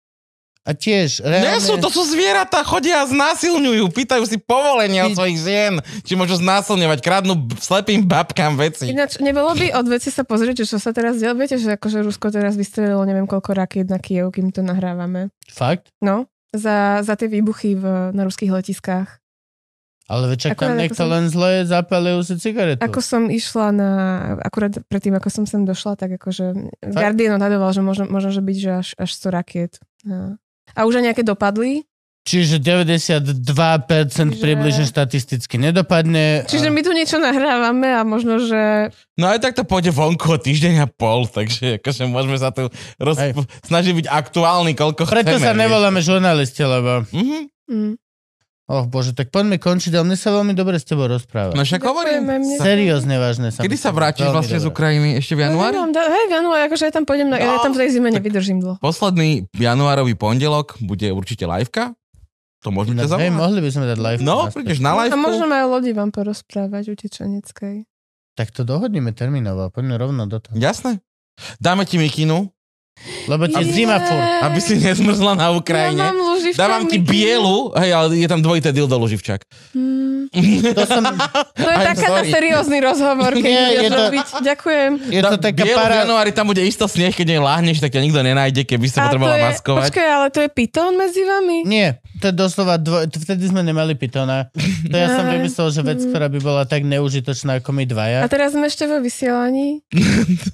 A 0.64 0.72
tiež, 0.72 1.20
reálne... 1.20 1.44
Nie 1.44 1.60
sú, 1.60 1.76
to 1.76 1.92
sú 1.92 2.08
zvieratá, 2.08 2.64
chodia 2.64 3.04
a 3.04 3.10
znásilňujú, 3.12 3.84
pýtajú 3.92 4.24
si 4.24 4.40
povolenie 4.40 5.04
od 5.04 5.12
svojich 5.12 5.36
žien, 5.36 5.74
či 6.08 6.16
môžu 6.16 6.40
znásilňovať, 6.40 7.04
kradnú 7.04 7.36
slepým 7.60 8.08
babkám 8.08 8.56
veci. 8.56 8.88
Ináč, 8.88 9.20
nebolo 9.20 9.52
by 9.60 9.76
od 9.76 9.92
veci 9.92 10.08
sa 10.08 10.24
pozrieť, 10.24 10.64
že 10.64 10.72
čo 10.72 10.78
sa 10.80 10.96
teraz 10.96 11.20
deje? 11.20 11.36
Viete, 11.36 11.60
že 11.60 11.76
akože 11.76 12.08
Rusko 12.08 12.32
teraz 12.32 12.56
vystrelilo 12.56 13.04
neviem 13.04 13.28
koľko 13.28 13.52
rakiet 13.52 13.92
na 13.92 14.00
Kiev, 14.00 14.32
kým 14.32 14.56
to 14.56 14.64
nahrávame. 14.64 15.36
Fakt? 15.52 15.92
No, 16.00 16.32
za, 16.54 17.02
za 17.02 17.14
tie 17.18 17.28
výbuchy 17.28 17.74
v, 17.74 17.84
na 18.14 18.24
ruských 18.24 18.54
letiskách. 18.54 19.20
Ale 20.04 20.36
čak 20.36 20.60
tam 20.60 20.76
niekto 20.76 21.00
som- 21.00 21.10
len 21.10 21.32
zle 21.32 21.64
zapalil 21.64 22.20
si 22.22 22.36
cigaretu. 22.36 22.84
Ako 22.84 23.00
som 23.00 23.32
išla 23.32 23.72
na, 23.72 23.92
akurát 24.44 24.76
predtým, 24.92 25.16
ako 25.16 25.30
som 25.32 25.44
sem 25.48 25.64
došla, 25.64 25.96
tak 25.96 26.20
akože 26.20 26.54
Guardian 26.92 27.40
odhadoval, 27.40 27.72
že 27.72 27.80
možno, 27.80 28.06
možno 28.12 28.36
že 28.36 28.44
byť, 28.44 28.58
že 28.60 28.72
až, 28.84 28.88
až 29.00 29.10
100 29.16 29.32
rakiet. 29.32 29.74
No. 30.04 30.36
A 30.76 30.80
už 30.84 31.00
aj 31.00 31.04
nejaké 31.12 31.24
dopadli. 31.24 31.88
Čiže 32.24 32.56
92% 32.58 33.44
Čiže- 33.44 34.40
približne 34.40 34.86
štatisticky 34.86 35.60
nedopadne. 35.60 36.48
Čiže 36.48 36.68
a... 36.68 36.74
my 36.74 36.80
tu 36.80 36.92
niečo 36.92 37.20
nahrávame 37.20 37.92
a 37.92 38.02
možno, 38.02 38.40
že... 38.40 38.90
No 39.16 39.28
aj 39.28 39.44
tak 39.44 39.54
to 39.54 39.64
pôjde 39.64 39.92
vonku 39.92 40.32
o 40.32 40.40
týždeň 40.40 40.74
a 40.80 40.88
pol, 40.88 41.28
takže 41.28 41.78
akože 41.78 42.08
môžeme 42.08 42.40
sa 42.40 42.50
tu 42.50 42.72
roz... 42.98 43.20
Snažiť 43.62 43.94
byť 43.94 44.08
aktuálny, 44.08 44.72
koľko 44.72 45.04
Preto 45.04 45.36
chceme. 45.36 45.44
sa 45.44 45.52
vieš. 45.52 45.62
nevoláme 45.68 46.00
žurnalisti, 46.00 46.64
lebo... 46.64 47.04
Mhm. 47.12 47.40
Mm. 47.64 47.94
Oh 48.64 48.88
bože, 48.88 49.12
tak 49.12 49.28
poďme 49.28 49.60
končiť, 49.60 49.92
ale 49.92 50.08
mne 50.08 50.16
sa 50.16 50.32
veľmi 50.32 50.56
dobre 50.56 50.80
s 50.80 50.88
tebou 50.88 51.04
rozpráva. 51.04 51.52
No 51.52 51.68
však 51.68 51.84
hovorím. 51.84 52.24
Seriózne 52.56 53.20
vážne 53.20 53.52
sa 53.52 53.60
Kedy 53.60 53.76
mi 53.76 53.78
sa 53.78 53.92
vrátiš 53.92 54.24
vlastne 54.32 54.56
z 54.56 54.64
dobre. 54.64 54.72
Ukrajiny? 54.72 55.10
Ešte 55.20 55.36
v 55.36 55.44
januári? 55.44 55.76
No, 55.76 55.92
hej, 55.92 56.26
v 56.32 56.34
januári, 56.34 56.62
akože 56.72 56.84
ja 56.88 56.94
tam 56.96 57.04
pôjdem, 57.04 57.28
na, 57.28 57.44
ja 57.44 57.60
No. 57.60 57.60
tam 57.60 57.76
v 57.76 57.84
tej 57.84 57.90
zime 57.92 58.08
nevydržím 58.08 58.64
dlho. 58.64 58.80
Posledný 58.80 59.52
januárový 59.52 60.16
pondelok 60.16 60.80
bude 60.80 61.12
určite 61.12 61.44
liveka. 61.44 61.92
To 62.64 62.72
môžeme 62.72 62.96
ťa 62.96 63.04
hej, 63.04 63.12
zavolať. 63.12 63.36
mohli 63.36 63.60
by 63.60 63.70
sme 63.70 63.86
dať 63.86 64.00
live. 64.00 64.22
No, 64.24 64.48
prídeš 64.48 64.80
na 64.80 64.96
A 64.96 65.04
liveku. 65.04 65.20
možno 65.20 65.44
aj 65.46 65.66
lodi 65.68 65.92
vám 65.92 66.10
porozprávať 66.10 66.84
utečeneckej. 66.90 67.76
Tak 68.34 68.48
to 68.50 68.64
dohodneme 68.64 69.12
termínovo, 69.12 69.68
poďme 69.68 70.00
rovno 70.00 70.24
do 70.26 70.40
toho. 70.40 70.56
Jasné. 70.56 71.04
Dáme 71.60 71.84
ti 71.84 71.98
mikinu. 71.98 72.53
Lebo 73.26 73.46
ti 73.46 73.62
zima 73.66 73.98
furt. 73.98 74.26
Aby 74.42 74.60
si 74.60 74.74
nezmrzla 74.76 75.36
na 75.36 75.52
Ukrajine. 75.52 76.00
Ja 76.00 76.10
mám 76.10 76.24
luživčak 76.30 76.56
Dávam 76.56 76.84
ti 76.86 76.98
bielu, 76.98 77.74
hej, 77.76 77.90
ale 77.92 78.06
je 78.16 78.28
tam 78.28 78.40
dvojité 78.40 78.70
dildo 78.70 78.96
luživčak. 78.96 79.44
To 80.66 80.84
som, 80.84 81.04
To 81.54 81.68
je 81.68 81.76
I'm 81.76 81.86
taká 81.86 82.08
na 82.10 82.20
sorry. 82.20 82.32
seriózny 82.32 82.78
rozhovor, 82.80 83.32
keď 83.34 83.44
Nie, 83.44 83.66
je 83.78 83.82
to- 83.86 83.98
robiť. 84.04 84.28
Ďakujem. 84.42 84.92
je 85.10 85.22
to 85.22 85.38
taká 85.38 85.62
bielu 85.62 85.78
v 85.78 85.84
para... 85.84 85.96
januári 86.02 86.32
tam 86.32 86.46
bude 86.48 86.60
isto 86.60 86.86
sneh, 86.86 87.12
keď 87.12 87.38
neláhneš, 87.38 87.78
tak 87.78 87.92
ťa 87.92 88.02
nikto 88.02 88.20
nenájde, 88.20 88.62
keby 88.64 88.86
si 88.88 88.98
A 88.98 89.06
potrebovala 89.06 89.38
je, 89.38 89.44
maskovať. 89.48 89.84
počkaj, 89.88 90.08
ale 90.10 90.28
to 90.30 90.40
je 90.40 90.50
pitón 90.50 90.92
medzi 90.96 91.22
vami? 91.22 91.58
Nie, 91.64 91.88
to 92.18 92.30
je 92.30 92.36
doslova 92.36 92.76
dvo... 92.78 93.04
to 93.06 93.18
Vtedy 93.20 93.46
sme 93.46 93.62
nemali 93.62 93.94
pitona. 93.94 94.50
To 94.84 94.96
ja 94.96 95.08
som 95.12 95.26
vymyslel, 95.28 95.68
že 95.70 95.82
vec, 95.82 96.00
ktorá 96.02 96.28
by 96.28 96.40
bola 96.40 96.64
tak 96.64 96.82
neužitočná 96.82 97.60
ako 97.60 97.70
my 97.72 97.84
A 97.84 97.90
dvaja. 97.90 98.18
teraz 98.26 98.52
sme 98.52 98.66
ešte 98.66 98.84
vo 98.84 98.98
vysielaní. 98.98 99.84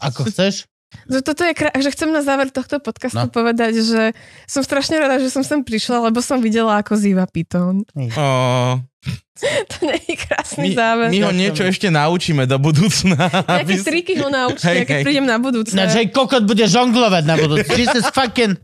Ako 0.01 0.25
chceš? 0.25 0.65
Že 1.05 1.19
toto 1.21 1.41
je 1.45 1.53
krá... 1.53 1.69
že 1.73 1.89
chcem 1.93 2.09
na 2.09 2.21
záver 2.21 2.49
tohto 2.49 2.81
podcastu 2.81 3.21
No. 3.21 3.29
povedať, 3.29 3.77
že 3.81 4.13
som 4.49 4.65
strašne 4.65 4.97
rada, 4.97 5.21
že 5.21 5.29
som 5.29 5.45
sem 5.45 5.61
prišla, 5.61 6.09
lebo 6.09 6.17
som 6.21 6.41
videla, 6.41 6.81
ako 6.81 6.97
zýva 6.97 7.29
pitón. 7.29 7.85
Ó, 7.93 8.77
To 9.71 9.77
nie 9.87 9.95
je 10.03 10.15
krásny 10.19 10.65
my, 10.69 10.75
záver. 10.75 11.07
my 11.13 11.19
ho 11.23 11.31
niečo 11.31 11.63
ešte 11.63 11.87
naučíme 11.87 12.43
do 12.43 12.59
budúcna. 12.59 13.15
Nejaké 13.31 13.63
aby 13.63 13.73
triky 13.79 14.13
ho 14.19 14.27
naučte, 14.27 14.67
Hej, 14.67 14.83
keď 14.83 14.95
hej. 14.99 15.03
prídem 15.07 15.25
na 15.29 15.37
budúce. 15.39 15.71
Na 15.71 15.87
že 15.87 16.09
kokot 16.11 16.43
bude 16.43 16.65
žonglovať 16.67 17.23
na 17.23 17.35
budúci. 17.39 17.69
Jesus 17.79 18.09
fucking... 18.11 18.59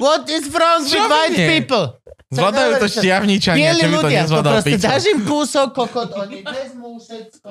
What 0.00 0.26
is 0.32 0.48
wrong 0.48 0.80
with 0.82 1.06
white 1.12 1.36
nie? 1.36 1.60
people? 1.60 2.00
Zvládajú 2.32 2.80
to 2.80 2.88
šťavničania, 2.88 3.76
Bieli 3.76 3.82
čo 3.84 3.86
by 3.86 3.92
to 3.92 3.96
ľudia, 4.00 4.08
to 4.08 4.24
nezvládal 4.24 4.52
proste 4.56 4.76
dáš 4.80 5.04
im 5.12 5.20
kúsok, 5.28 5.68
kokot, 5.76 6.10
oni 6.16 6.40
vezmú 6.40 6.96
všetko. 6.96 7.50